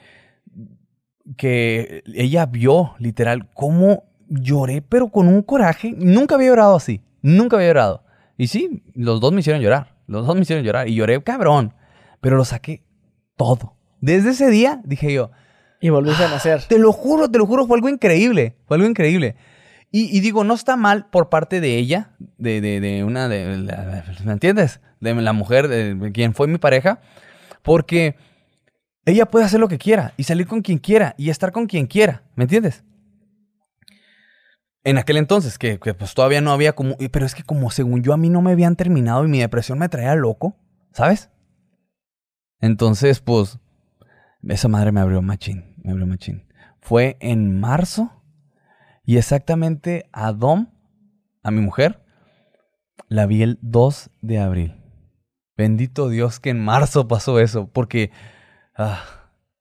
que 1.35 2.01
ella 2.13 2.45
vio 2.45 2.95
literal 2.97 3.49
cómo 3.53 4.05
lloré, 4.29 4.81
pero 4.81 5.09
con 5.09 5.27
un 5.27 5.41
coraje. 5.41 5.93
Nunca 5.97 6.35
había 6.35 6.47
llorado 6.47 6.77
así. 6.77 7.01
Nunca 7.21 7.57
había 7.57 7.67
llorado. 7.67 8.05
Y 8.37 8.47
sí, 8.47 8.83
los 8.93 9.19
dos 9.19 9.33
me 9.33 9.41
hicieron 9.41 9.61
llorar. 9.61 9.97
Los 10.07 10.25
dos 10.25 10.33
me 10.35 10.43
hicieron 10.43 10.63
llorar. 10.63 10.87
Y 10.87 10.95
lloré 10.95 11.21
cabrón. 11.23 11.73
Pero 12.21 12.37
lo 12.37 12.45
saqué 12.45 12.85
todo. 13.35 13.75
Desde 13.99 14.29
ese 14.29 14.49
día 14.49 14.81
dije 14.85 15.11
yo, 15.11 15.31
Y 15.81 15.89
volviste 15.89 16.23
a 16.23 16.29
nacer. 16.29 16.63
te 16.69 16.79
lo 16.79 16.93
juro, 16.93 17.29
te 17.29 17.37
lo 17.37 17.45
juro, 17.45 17.67
fue 17.67 17.75
algo 17.75 17.89
increíble. 17.89 18.55
Fue 18.65 18.77
algo 18.77 18.87
increíble. 18.87 19.35
Y, 19.91 20.19
digo, 20.19 20.43
no 20.43 20.53
está 20.53 20.75
mal 20.75 21.09
por 21.09 21.29
parte 21.29 21.61
de 21.61 21.77
ella, 21.77 22.11
de, 22.37 22.59
de, 22.59 23.03
una 23.05 23.29
de. 23.29 23.45
¿Me 24.25 24.33
entiendes? 24.33 24.81
De 24.99 25.13
la 25.15 25.31
mujer, 25.31 25.69
de 25.69 26.11
quien 26.11 26.33
fue 26.33 26.47
mi 26.47 26.57
pareja. 26.57 26.99
Porque 27.61 28.17
ella 29.05 29.27
puede 29.27 29.45
hacer 29.45 29.59
lo 29.59 29.67
que 29.67 29.77
quiera 29.77 30.13
y 30.17 30.23
salir 30.23 30.47
con 30.47 30.61
quien 30.61 30.79
quiera 30.79 31.13
y 31.17 31.29
estar 31.29 31.51
con 31.51 31.67
quien 31.67 31.85
quiera. 31.85 32.23
¿Me 32.35 32.43
entiendes? 32.43 32.83
En 34.83 34.97
aquel 34.97 35.17
entonces, 35.17 35.57
que, 35.57 35.79
que, 35.79 35.93
pues 35.93 36.13
todavía 36.13 36.41
no 36.41 36.51
había 36.51 36.73
como. 36.73 36.97
Pero 36.97 37.25
es 37.25 37.35
que 37.35 37.43
como 37.43 37.71
según 37.71 38.03
yo 38.03 38.13
a 38.13 38.17
mí 38.17 38.29
no 38.29 38.41
me 38.41 38.51
habían 38.51 38.75
terminado 38.75 39.25
y 39.25 39.29
mi 39.29 39.39
depresión 39.39 39.79
me 39.79 39.89
traía 39.89 40.15
loco, 40.15 40.57
¿sabes? 40.91 41.29
Entonces, 42.59 43.19
pues. 43.19 43.59
Esa 44.47 44.67
madre 44.67 44.91
me 44.91 44.99
abrió 44.99 45.21
machín. 45.21 45.75
Me 45.83 45.91
abrió 45.91 46.05
machín. 46.05 46.45
Fue 46.81 47.17
en 47.19 47.59
marzo. 47.59 48.11
Y 49.05 49.17
exactamente 49.17 50.09
a 50.11 50.31
Dom, 50.31 50.67
a 51.43 51.51
mi 51.51 51.61
mujer, 51.61 52.01
la 53.07 53.25
vi 53.25 53.43
el 53.43 53.59
2 53.61 54.09
de 54.21 54.39
abril. 54.39 54.75
Bendito 55.57 56.09
Dios 56.09 56.39
que 56.39 56.49
en 56.49 56.63
marzo 56.63 57.07
pasó 57.07 57.39
eso. 57.39 57.67
Porque. 57.71 58.11
ah, 58.75 59.03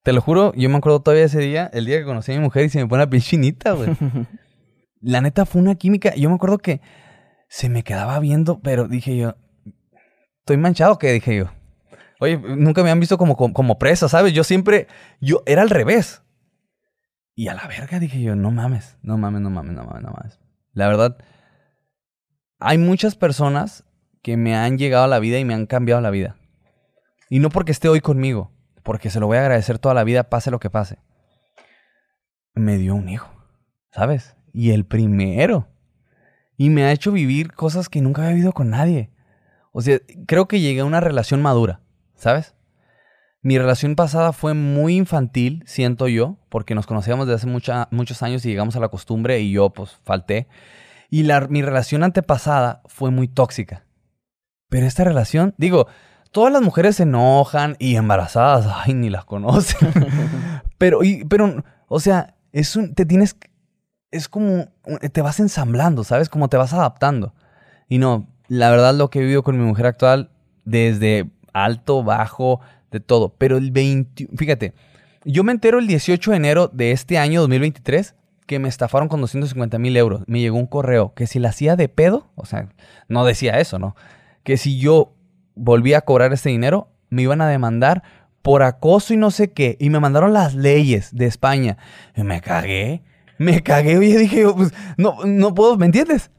te 0.03 0.13
lo 0.13 0.21
juro, 0.21 0.53
yo 0.55 0.69
me 0.69 0.77
acuerdo 0.77 1.01
todavía 1.01 1.25
ese 1.25 1.41
día, 1.41 1.71
el 1.73 1.87
día 1.87 1.99
que 1.99 2.05
conocí 2.05 2.31
a 2.31 2.35
mi 2.35 2.43
mujer 2.43 2.67
y 2.67 2.69
se 2.69 2.79
me 2.79 2.87
pone 2.87 3.05
la 3.05 3.11
piel 3.11 3.23
chinita, 3.23 3.73
güey. 3.73 3.89
La 5.01 5.21
neta 5.21 5.47
fue 5.47 5.63
una 5.63 5.75
química. 5.75 6.15
Yo 6.15 6.29
me 6.29 6.35
acuerdo 6.35 6.59
que 6.59 6.81
se 7.49 7.69
me 7.69 7.85
quedaba 7.85 8.19
viendo, 8.21 8.61
pero 8.61 8.89
dije 8.89 9.17
yo, 9.17 9.37
estoy 10.41 10.57
manchado, 10.57 10.99
que 10.99 11.13
dije 11.13 11.37
yo. 11.37 11.51
Oye, 12.21 12.39
nunca 12.39 12.83
me 12.83 12.91
han 12.91 13.01
visto 13.01 13.19
como, 13.19 13.37
como, 13.37 13.55
como 13.55 13.79
presa, 13.79 14.09
¿sabes? 14.09 14.33
Yo 14.33 14.45
siempre, 14.45 14.89
yo 15.21 15.43
era 15.47 15.63
al 15.63 15.71
revés. 15.71 16.23
Y 17.35 17.49
a 17.49 17.55
la 17.55 17.67
verga 17.67 17.99
dije 17.99 18.21
yo, 18.21 18.37
no 18.37 18.51
mames, 18.51 18.97
no 19.03 19.19
mames, 19.19 19.41
no 19.41 19.51
mames, 19.51 19.75
no 19.75 19.85
mames, 19.85 20.03
no 20.03 20.11
mames. 20.11 20.41
La 20.73 20.89
verdad, 20.89 21.19
hay 22.59 22.79
muchas 22.79 23.17
personas 23.17 23.85
que 24.23 24.37
me 24.37 24.55
han 24.57 24.79
llegado 24.79 25.05
a 25.05 25.09
la 25.09 25.19
vida 25.19 25.39
y 25.39 25.45
me 25.45 25.55
han 25.55 25.67
cambiado 25.67 26.01
la 26.01 26.11
vida. 26.11 26.37
Y 27.29 27.41
no 27.41 27.51
porque 27.51 27.73
esté 27.73 27.89
hoy 27.89 28.01
conmigo, 28.01 28.53
porque 28.83 29.11
se 29.11 29.21
lo 29.21 29.27
voy 29.27 29.39
a 29.39 29.41
agradecer 29.41 29.79
toda 29.79 29.95
la 29.95 30.05
vida, 30.05 30.31
pase 30.31 30.51
lo 30.51 30.61
que 30.61 30.71
pase. 30.71 30.99
Me 32.55 32.79
dio 32.79 32.95
un 32.95 33.09
hijo, 33.09 33.31
¿sabes? 33.91 34.37
Y 34.53 34.71
el 34.71 34.85
primero. 34.87 35.69
Y 36.57 36.71
me 36.71 36.85
ha 36.85 36.93
hecho 36.93 37.11
vivir 37.11 37.53
cosas 37.53 37.89
que 37.89 38.01
nunca 38.01 38.23
había 38.23 38.35
vivido 38.35 38.53
con 38.53 38.71
nadie. 38.71 39.11
O 39.73 39.83
sea, 39.83 39.99
creo 40.27 40.47
que 40.47 40.61
llegué 40.61 40.81
a 40.81 40.85
una 40.85 41.01
relación 41.01 41.43
madura, 41.43 41.81
¿sabes? 42.15 42.54
Mi 43.45 43.59
relación 43.59 43.95
pasada 43.95 44.33
fue 44.33 44.55
muy 44.55 44.97
infantil, 44.97 45.63
siento 45.67 46.09
yo, 46.09 46.39
porque 46.49 46.75
nos 46.75 46.87
conocíamos 46.87 47.27
desde 47.27 47.47
hace 47.47 47.87
muchos 47.91 48.23
años 48.23 48.43
y 48.45 48.49
llegamos 48.49 48.75
a 48.75 48.81
la 48.81 48.89
costumbre 48.89 49.39
y 49.41 49.53
yo 49.53 49.69
pues 49.69 49.99
falté. 50.03 50.49
Y 51.11 51.25
la, 51.25 51.43
mi 51.49 51.61
relación 51.61 52.03
antepasada 52.05 52.81
fue 52.87 53.11
muy 53.11 53.29
tóxica. 53.29 53.85
Pero 54.71 54.87
esta 54.87 55.05
relación, 55.05 55.53
digo, 55.59 55.89
todas 56.31 56.55
las 56.55 56.63
mujeres 56.63 56.97
se 56.97 57.03
enojan 57.03 57.77
y 57.79 57.97
embarazadas, 57.97 58.67
ay, 58.87 58.95
ni 58.95 59.11
las 59.11 59.27
conocen. 59.27 59.93
pero, 60.79 61.01
pero, 61.29 61.63
o 61.89 62.01
sea, 62.01 62.37
es 62.51 62.77
un, 62.77 62.95
te 62.95 63.05
tienes, 63.05 63.37
es 64.11 64.27
como, 64.27 64.69
te 65.13 65.21
vas 65.21 65.39
ensamblando, 65.39 66.03
¿sabes? 66.03 66.31
Como 66.31 66.49
te 66.49 66.57
vas 66.57 66.73
adaptando. 66.73 67.35
Y 67.91 67.99
no, 67.99 68.27
la 68.49 68.71
verdad 68.71 68.95
lo 68.95 69.11
que 69.11 69.19
he 69.19 69.23
vivido 69.23 69.43
con 69.43 69.59
mi 69.59 69.65
mujer 69.67 69.85
actual, 69.85 70.31
desde 70.65 71.31
alto, 71.53 72.03
bajo, 72.03 72.63
de 72.95 73.01
todo. 73.01 73.35
Pero 73.37 73.59
el 73.59 73.73
20, 73.73 74.29
fíjate, 74.37 74.73
yo 75.25 75.45
me 75.45 75.53
entero 75.53 75.79
el 75.79 75.87
18 75.87 76.31
de 76.31 76.37
enero 76.37 76.71
de 76.73 76.93
este 76.93 77.19
año 77.19 77.41
2023 77.41 78.15
que 78.47 78.59
me 78.59 78.69
estafaron 78.69 79.09
con 79.09 79.21
250 79.21 79.79
mil 79.79 79.97
euros. 79.97 80.23
Me 80.27 80.41
llegó 80.41 80.57
un 80.57 80.67
correo 80.67 81.13
que 81.15 81.27
si 81.27 81.39
la 81.39 81.49
hacía 81.49 81.77
de 81.77 81.89
pedo, 81.89 82.31
o 82.37 82.47
sea, 82.47 82.69
no 83.09 83.25
decía 83.25 83.59
eso, 83.59 83.79
¿no? 83.79 83.97
Que 84.43 84.57
si 84.57 84.79
yo 84.79 85.15
volvía 85.55 85.99
a 85.99 86.01
cobrar 86.03 86.33
ese 86.33 86.51
dinero, 86.51 86.89
me 87.11 87.23
iban 87.23 87.41
a 87.41 87.49
demandar 87.49 88.03
por 88.43 88.63
acoso 88.63 89.15
y 89.15 89.17
no 89.17 89.31
sé 89.31 89.53
qué. 89.53 89.77
Y 89.81 89.91
me 89.91 90.01
mandaron 90.01 90.33
las 90.33 90.55
leyes 90.55 91.15
de 91.15 91.27
España. 91.27 91.79
Y 92.15 92.23
me 92.23 92.41
cagué. 92.41 93.03
Me 93.39 93.63
cagué. 93.63 93.97
Oye, 93.97 94.19
dije, 94.19 94.47
pues, 94.55 94.73
no, 94.99 95.17
no 95.25 95.55
puedo, 95.55 95.77
¿me 95.77 95.87
entiendes? 95.87 96.31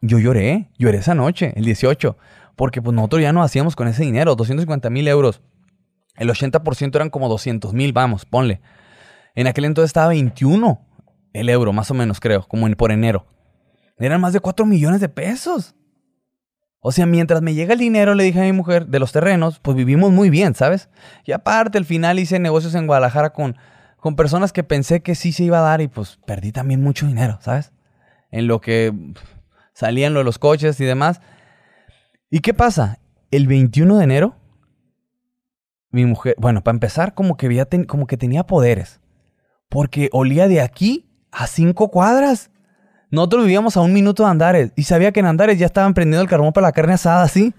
Yo 0.00 0.18
lloré, 0.18 0.70
lloré 0.78 0.98
esa 0.98 1.14
noche, 1.14 1.52
el 1.56 1.64
18, 1.64 2.16
porque 2.56 2.80
pues 2.80 2.94
nosotros 2.94 3.20
ya 3.20 3.32
no 3.32 3.42
hacíamos 3.42 3.76
con 3.76 3.88
ese 3.88 4.04
dinero, 4.04 4.34
250 4.34 4.90
mil 4.90 5.06
euros. 5.08 5.42
El 6.18 6.28
80% 6.30 6.94
eran 6.94 7.10
como 7.10 7.28
200 7.28 7.72
mil, 7.72 7.92
vamos, 7.92 8.24
ponle. 8.24 8.60
En 9.34 9.46
aquel 9.46 9.64
entonces 9.64 9.90
estaba 9.90 10.08
21 10.08 10.84
el 11.32 11.48
euro, 11.48 11.72
más 11.72 11.90
o 11.90 11.94
menos, 11.94 12.20
creo, 12.20 12.46
como 12.48 12.68
por 12.72 12.90
enero. 12.90 13.26
Eran 13.98 14.20
más 14.20 14.32
de 14.32 14.40
4 14.40 14.66
millones 14.66 15.00
de 15.00 15.08
pesos. 15.08 15.74
O 16.80 16.92
sea, 16.92 17.06
mientras 17.06 17.42
me 17.42 17.54
llega 17.54 17.72
el 17.72 17.80
dinero, 17.80 18.14
le 18.14 18.24
dije 18.24 18.40
a 18.40 18.44
mi 18.44 18.52
mujer, 18.52 18.86
de 18.86 18.98
los 18.98 19.12
terrenos, 19.12 19.58
pues 19.58 19.76
vivimos 19.76 20.12
muy 20.12 20.30
bien, 20.30 20.54
¿sabes? 20.54 20.88
Y 21.24 21.32
aparte, 21.32 21.78
al 21.78 21.84
final 21.84 22.18
hice 22.18 22.38
negocios 22.38 22.74
en 22.74 22.86
Guadalajara 22.86 23.30
con, 23.30 23.56
con 23.98 24.14
personas 24.14 24.52
que 24.52 24.62
pensé 24.62 25.02
que 25.02 25.14
sí 25.14 25.32
se 25.32 25.44
iba 25.44 25.58
a 25.58 25.62
dar 25.62 25.80
y 25.80 25.88
pues 25.88 26.18
perdí 26.24 26.52
también 26.52 26.82
mucho 26.82 27.06
dinero, 27.06 27.38
¿sabes? 27.42 27.72
En 28.30 28.46
lo 28.46 28.60
que 28.60 28.92
salían 29.74 30.14
los 30.14 30.38
coches 30.38 30.80
y 30.80 30.84
demás. 30.84 31.20
¿Y 32.30 32.40
qué 32.40 32.54
pasa? 32.54 33.00
El 33.30 33.48
21 33.48 33.98
de 33.98 34.04
enero, 34.04 34.36
mi 35.90 36.04
mujer, 36.04 36.34
bueno, 36.38 36.62
para 36.62 36.76
empezar, 36.76 37.14
como 37.14 37.36
que, 37.36 37.46
había 37.46 37.66
como 37.86 38.06
que 38.06 38.16
tenía 38.16 38.44
poderes. 38.44 39.00
Porque 39.68 40.08
olía 40.12 40.48
de 40.48 40.60
aquí 40.60 41.08
a 41.32 41.46
cinco 41.46 41.90
cuadras. 41.90 42.50
Nosotros 43.10 43.44
vivíamos 43.44 43.76
a 43.76 43.80
un 43.80 43.92
minuto 43.92 44.24
de 44.24 44.30
Andares 44.30 44.72
y 44.76 44.84
sabía 44.84 45.12
que 45.12 45.20
en 45.20 45.26
Andares 45.26 45.58
ya 45.58 45.66
estaban 45.66 45.94
prendiendo 45.94 46.22
el 46.22 46.28
carbón 46.28 46.52
para 46.52 46.68
la 46.68 46.72
carne 46.72 46.94
asada, 46.94 47.26
¿sí? 47.28 47.54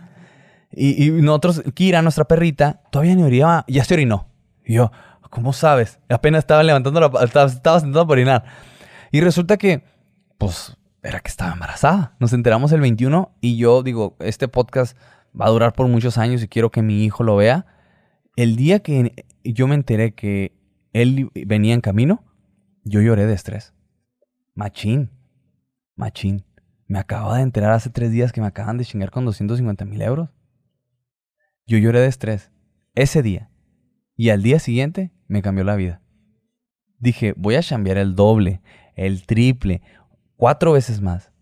Y, 0.72 1.06
y 1.06 1.10
nosotros, 1.22 1.64
Kira, 1.74 2.02
nuestra 2.02 2.26
perrita, 2.26 2.82
todavía 2.92 3.16
ni 3.16 3.24
orinaba, 3.24 3.66
ya 3.68 3.84
se 3.84 3.96
orinó. 3.96 4.28
Y 4.64 4.76
yo, 4.76 4.92
¿cómo 5.30 5.54
sabes? 5.54 6.00
Apenas 6.10 6.40
estaba 6.40 6.62
levantando 6.62 7.00
la... 7.00 7.08
Estaba, 7.24 7.48
estaba 7.48 7.80
sentado 7.80 8.06
para 8.06 8.14
orinar. 8.14 8.44
Y 9.12 9.22
resulta 9.22 9.58
que, 9.58 9.84
pues, 10.38 10.78
era 11.02 11.20
que 11.20 11.30
estaba 11.30 11.54
embarazada. 11.54 12.16
Nos 12.20 12.34
enteramos 12.34 12.72
el 12.72 12.82
21 12.82 13.32
y 13.42 13.58
yo 13.58 13.84
digo, 13.84 14.16
este 14.20 14.48
podcast 14.48 14.98
va 15.40 15.46
a 15.46 15.50
durar 15.50 15.74
por 15.74 15.88
muchos 15.88 16.18
años 16.18 16.44
y 16.44 16.48
quiero 16.48 16.72
que 16.72 16.82
mi 16.82 17.04
hijo 17.04 17.24
lo 17.24 17.36
vea. 17.36 17.66
El 18.40 18.56
día 18.56 18.80
que 18.80 19.26
yo 19.44 19.68
me 19.68 19.76
enteré 19.76 20.16
que 20.16 20.58
él 20.94 21.30
venía 21.46 21.74
en 21.74 21.82
camino, 21.82 22.24
yo 22.86 23.02
lloré 23.02 23.26
de 23.26 23.34
estrés. 23.34 23.74
Machín, 24.56 25.12
machín. 25.98 26.46
Me 26.88 27.00
acababa 27.00 27.36
de 27.36 27.44
enterar 27.44 27.74
hace 27.74 27.90
tres 27.90 28.14
días 28.14 28.32
que 28.32 28.40
me 28.40 28.48
acaban 28.48 28.78
de 28.78 28.86
chingar 28.86 29.12
con 29.12 29.26
250 29.26 29.84
mil 29.84 30.02
euros. 30.02 30.30
Yo 31.68 31.80
lloré 31.80 32.00
de 32.00 32.08
estrés 32.08 32.50
ese 32.96 33.22
día. 33.22 33.52
Y 34.16 34.30
al 34.30 34.42
día 34.42 34.60
siguiente 34.60 35.12
me 35.28 35.42
cambió 35.42 35.66
la 35.66 35.76
vida. 35.76 36.02
Dije, 36.98 37.34
voy 37.36 37.56
a 37.56 37.62
cambiar 37.62 37.98
el 37.98 38.16
doble, 38.16 38.62
el 38.96 39.26
triple, 39.26 39.82
cuatro 40.38 40.72
veces 40.72 41.02
más. 41.02 41.34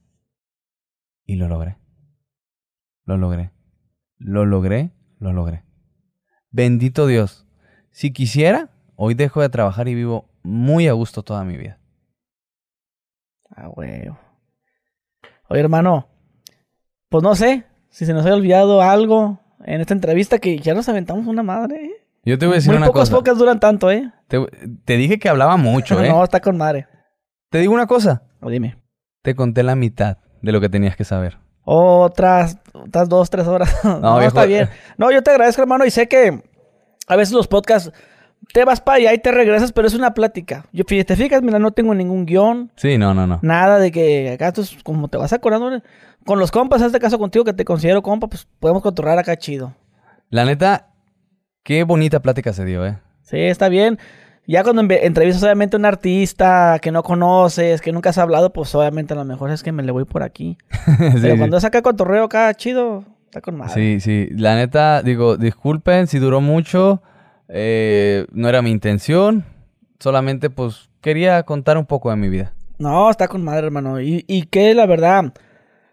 Y 1.28 1.36
lo 1.36 1.48
logré. 1.48 1.78
Lo 3.06 3.18
logré. 3.18 3.52
Lo 4.18 4.48
logré, 4.48 4.94
lo 5.20 5.32
logré. 5.32 5.67
Bendito 6.52 7.08
Dios. 7.08 7.46
Si 7.92 8.12
quisiera, 8.12 8.70
hoy 8.96 9.14
dejo 9.14 9.42
de 9.42 9.50
trabajar 9.50 9.88
y 9.88 9.96
vivo 9.96 10.30
muy 10.44 10.88
a 10.88 10.94
gusto 10.94 11.24
toda 11.24 11.44
mi 11.44 11.58
vida. 11.58 11.80
Ah, 13.50 13.70
huevo. 13.70 14.18
Oye, 15.50 15.62
hermano, 15.62 16.08
pues 17.10 17.24
no 17.24 17.36
sé 17.36 17.66
si 17.90 18.06
se 18.06 18.14
nos 18.14 18.26
ha 18.26 18.34
olvidado 18.34 18.82
algo 18.82 19.40
en 19.66 19.82
esta 19.82 19.94
entrevista 19.94 20.40
que 20.40 20.60
ya 20.60 20.74
nos 20.74 20.88
aventamos 20.90 21.26
una 21.28 21.44
madre. 21.44 21.86
¿eh? 21.86 22.06
Yo 22.24 22.38
te 22.38 22.46
voy 22.46 22.54
a 22.54 22.58
decir 22.58 22.74
una 22.76 22.88
pocas, 22.88 23.10
cosa. 23.10 23.16
pocas 23.16 23.38
duran 23.38 23.60
tanto, 23.60 23.90
¿eh? 23.90 24.12
Te, 24.28 24.46
te 24.86 24.98
dije 24.98 25.18
que 25.20 25.30
hablaba 25.30 25.58
mucho, 25.58 26.02
¿eh? 26.04 26.10
no, 26.10 26.24
está 26.24 26.40
con 26.40 26.58
madre. 26.58 26.88
Te 27.50 27.60
digo 27.60 27.74
una 27.74 27.88
cosa. 27.88 28.24
O 28.42 28.50
dime. 28.50 28.78
Te 29.22 29.36
conté 29.36 29.64
la 29.64 29.76
mitad 29.76 30.18
de 30.42 30.52
lo 30.52 30.62
que 30.62 30.70
tenías 30.70 30.96
que 30.96 31.04
saber. 31.04 31.38
Otras, 31.70 32.58
otras 32.72 33.10
dos, 33.10 33.30
tres 33.30 33.46
horas. 33.46 33.76
No, 33.84 34.22
está 34.22 34.46
bien. 34.46 34.70
No, 34.98 35.12
yo 35.12 35.22
te 35.22 35.32
agradezco, 35.32 35.62
hermano, 35.62 35.86
y 35.86 35.92
sé 35.92 36.08
que 36.08 36.42
a 37.08 37.16
veces 37.18 37.34
los 37.34 37.50
podcasts 37.50 37.92
te 38.54 38.64
vas 38.64 38.80
para 38.80 39.00
allá 39.00 39.14
y 39.14 39.18
te 39.18 39.34
regresas, 39.34 39.74
pero 39.74 39.86
es 39.86 39.94
una 39.94 40.14
plática. 40.14 40.66
Yo, 40.72 40.86
te 40.86 41.16
fijas, 41.18 41.42
mira, 41.42 41.60
no 41.60 41.72
tengo 41.72 41.94
ningún 41.94 42.26
guion. 42.26 42.72
Sí, 42.78 42.98
no, 42.98 43.14
no, 43.14 43.28
no. 43.28 43.40
Nada 43.42 43.80
de 43.80 43.92
que 43.92 44.32
acá, 44.32 44.54
tú, 44.54 44.66
como 44.84 45.10
te 45.10 45.18
vas 45.18 45.34
acordando, 45.34 45.82
con 46.26 46.40
los 46.40 46.52
compas, 46.52 46.80
en 46.80 46.88
este 46.88 47.00
caso 47.00 47.20
contigo, 47.20 47.44
que 47.44 47.52
te 47.52 47.66
considero 47.66 48.02
compa, 48.02 48.28
pues 48.28 48.48
podemos 48.62 48.82
controlar 48.82 49.20
acá 49.20 49.36
chido. 49.36 49.74
La 50.30 50.46
neta, 50.46 50.94
qué 51.64 51.84
bonita 51.84 52.22
plática 52.22 52.54
se 52.54 52.64
dio, 52.64 52.86
¿eh? 52.86 52.98
Sí, 53.24 53.40
está 53.40 53.68
bien. 53.68 54.00
Ya 54.50 54.64
cuando 54.64 54.82
entrevistas 54.82 55.44
obviamente 55.44 55.76
a 55.76 55.80
un 55.80 55.86
artista 55.86 56.80
que 56.82 56.90
no 56.90 57.04
conoces, 57.04 57.82
que 57.82 57.92
nunca 57.92 58.12
has 58.12 58.18
hablado, 58.18 58.54
pues 58.54 58.74
obviamente 58.76 59.14
a 59.14 59.18
lo 59.18 59.26
mejor 59.26 59.52
es 59.52 59.62
que 59.62 59.74
me 59.74 59.84
le 59.84 59.92
voy 59.92 60.06
por 60.06 60.24
aquí. 60.24 60.58
Pero 61.22 61.38
cuando 61.38 61.58
es 61.58 61.66
acá 61.66 61.82
cotorreo 61.82 62.24
acá 62.24 62.54
chido, 62.54 63.04
está 63.26 63.42
con 63.42 63.58
madre. 63.58 63.74
Sí, 63.74 64.00
sí. 64.00 64.30
La 64.32 64.56
neta, 64.56 65.02
digo, 65.02 65.36
disculpen 65.36 66.08
si 66.08 66.20
duró 66.20 66.40
mucho. 66.40 67.02
Eh, 67.50 68.26
no 68.32 68.48
era 68.48 68.62
mi 68.62 68.72
intención. 68.72 69.44
Solamente 70.00 70.50
pues 70.50 70.90
quería 71.02 71.44
contar 71.44 71.78
un 71.78 71.86
poco 71.86 72.10
de 72.10 72.16
mi 72.16 72.30
vida. 72.30 72.54
No, 72.78 73.10
está 73.10 73.28
con 73.28 73.44
madre, 73.44 73.66
hermano. 73.66 74.00
Y, 74.00 74.24
y 74.28 74.44
que 74.44 74.74
la 74.74 74.86
verdad, 74.86 75.34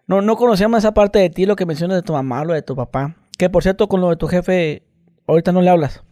no, 0.06 0.22
no 0.22 0.36
conocíamos 0.36 0.78
esa 0.78 0.94
parte 0.94 1.18
de 1.18 1.28
ti, 1.28 1.44
lo 1.44 1.56
que 1.56 1.66
mencionas 1.66 1.96
de 1.96 2.02
tu 2.02 2.12
mamá, 2.12 2.44
lo 2.44 2.52
de 2.52 2.62
tu 2.62 2.76
papá. 2.76 3.16
Que 3.36 3.50
por 3.50 3.64
cierto, 3.64 3.88
con 3.88 4.00
lo 4.00 4.10
de 4.10 4.16
tu 4.16 4.28
jefe, 4.28 4.84
ahorita 5.26 5.50
no 5.50 5.60
le 5.60 5.70
hablas. 5.70 6.04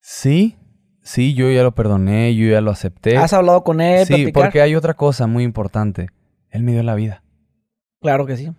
Sí, 0.00 0.56
Sí, 1.04 1.34
yo 1.34 1.50
ya 1.50 1.62
lo 1.62 1.74
perdoné, 1.74 2.34
yo 2.34 2.50
ya 2.50 2.62
lo 2.62 2.70
acepté. 2.70 3.18
¿Has 3.18 3.34
hablado 3.34 3.62
con 3.62 3.82
él? 3.82 4.06
Sí, 4.06 4.32
porque 4.32 4.62
hay 4.62 4.74
otra 4.74 4.94
cosa 4.94 5.26
muy 5.26 5.44
importante. 5.44 6.08
Él 6.48 6.62
me 6.62 6.72
dio 6.72 6.82
la 6.82 6.94
vida. 6.94 7.22
Claro 8.00 8.24
que 8.24 8.38
sí. 8.38 8.50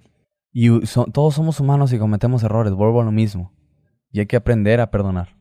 Y 0.53 0.69
todos 1.11 1.33
somos 1.33 1.59
humanos 1.59 1.91
y 1.91 1.97
cometemos 1.97 2.43
errores, 2.43 2.71
vuelvo 2.73 3.01
a 3.01 3.03
lo 3.03 3.11
mismo. 3.11 3.51
Y 4.11 4.19
hay 4.19 4.27
que 4.27 4.35
aprender 4.35 4.79
a 4.79 4.91
perdonar. 4.91 5.35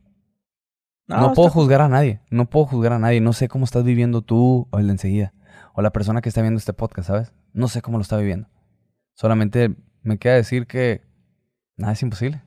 No, 1.06 1.34
puedo 1.34 1.50
juzgar 1.50 1.82
a 1.82 1.88
nadie, 1.90 2.20
no 2.30 2.46
puedo 2.46 2.64
juzgar 2.64 2.94
a 2.94 2.98
nadie. 2.98 3.20
No 3.20 3.34
sé 3.34 3.48
cómo 3.48 3.66
estás 3.66 3.84
viviendo 3.84 4.22
tú 4.22 4.66
o 4.70 4.78
el 4.78 4.86
de 4.86 4.92
enseguida. 4.92 5.34
O 5.74 5.82
la 5.82 5.92
persona 5.92 6.22
que 6.22 6.30
está 6.30 6.40
viendo 6.40 6.58
este 6.58 6.72
podcast, 6.72 7.08
¿sabes? 7.08 7.32
No 7.52 7.68
sé 7.68 7.82
cómo 7.82 7.98
lo 7.98 8.02
está 8.02 8.16
viviendo. 8.16 8.48
Solamente 9.12 9.76
me 10.02 10.16
queda 10.16 10.34
decir 10.34 10.66
que 10.66 11.02
nada 11.76 11.92
es 11.92 12.02
imposible. 12.02 12.42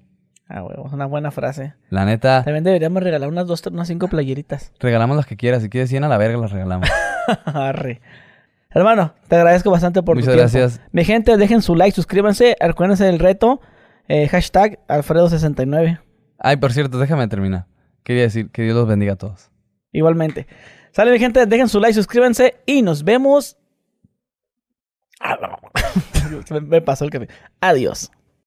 Ah, 0.49 0.63
huevo, 0.63 0.89
una 0.93 1.05
buena 1.05 1.31
frase. 1.31 1.73
La 1.89 2.05
neta. 2.05 2.43
También 2.43 2.63
deberíamos 2.63 3.03
regalar 3.03 3.27
unas 3.29 3.47
dos, 3.47 3.65
unas 3.67 3.87
cinco 3.87 4.07
playeritas. 4.07 4.71
Regalamos 4.79 5.17
las 5.17 5.25
que 5.25 5.35
quieras. 5.35 5.61
Si 5.61 5.69
quieres 5.69 5.89
100 5.89 6.05
a 6.05 6.07
la 6.07 6.17
verga, 6.17 6.37
las 6.37 6.51
regalamos. 6.51 6.89
Arre. 7.45 8.01
Hermano, 8.69 9.13
te 9.27 9.35
agradezco 9.35 9.71
bastante 9.71 10.03
por 10.03 10.15
Muchas 10.15 10.33
tu 10.33 10.37
tiempo. 10.37 10.51
gracias. 10.51 10.81
Mi 10.91 11.03
gente, 11.03 11.35
dejen 11.35 11.61
su 11.61 11.75
like, 11.75 11.93
suscríbanse, 11.95 12.55
acuérdense 12.59 13.03
del 13.05 13.19
reto. 13.19 13.59
Eh, 14.07 14.27
hashtag 14.29 14.79
Alfredo69. 14.87 15.99
Ay, 16.39 16.57
por 16.57 16.71
cierto, 16.71 16.97
déjame 16.97 17.27
terminar. 17.27 17.65
Quería 18.03 18.23
decir 18.23 18.49
que 18.51 18.61
Dios 18.63 18.75
los 18.75 18.87
bendiga 18.87 19.13
a 19.13 19.17
todos. 19.17 19.51
Igualmente. 19.91 20.47
Sale 20.91 21.11
mi 21.11 21.19
gente, 21.19 21.45
dejen 21.45 21.67
su 21.67 21.79
like, 21.79 21.93
suscríbanse 21.93 22.55
y 22.65 22.81
nos 22.81 23.03
vemos 23.03 23.57
me 26.61 26.81
pasó 26.81 27.05
el 27.05 27.11
café. 27.11 27.27
Adiós. 27.59 28.11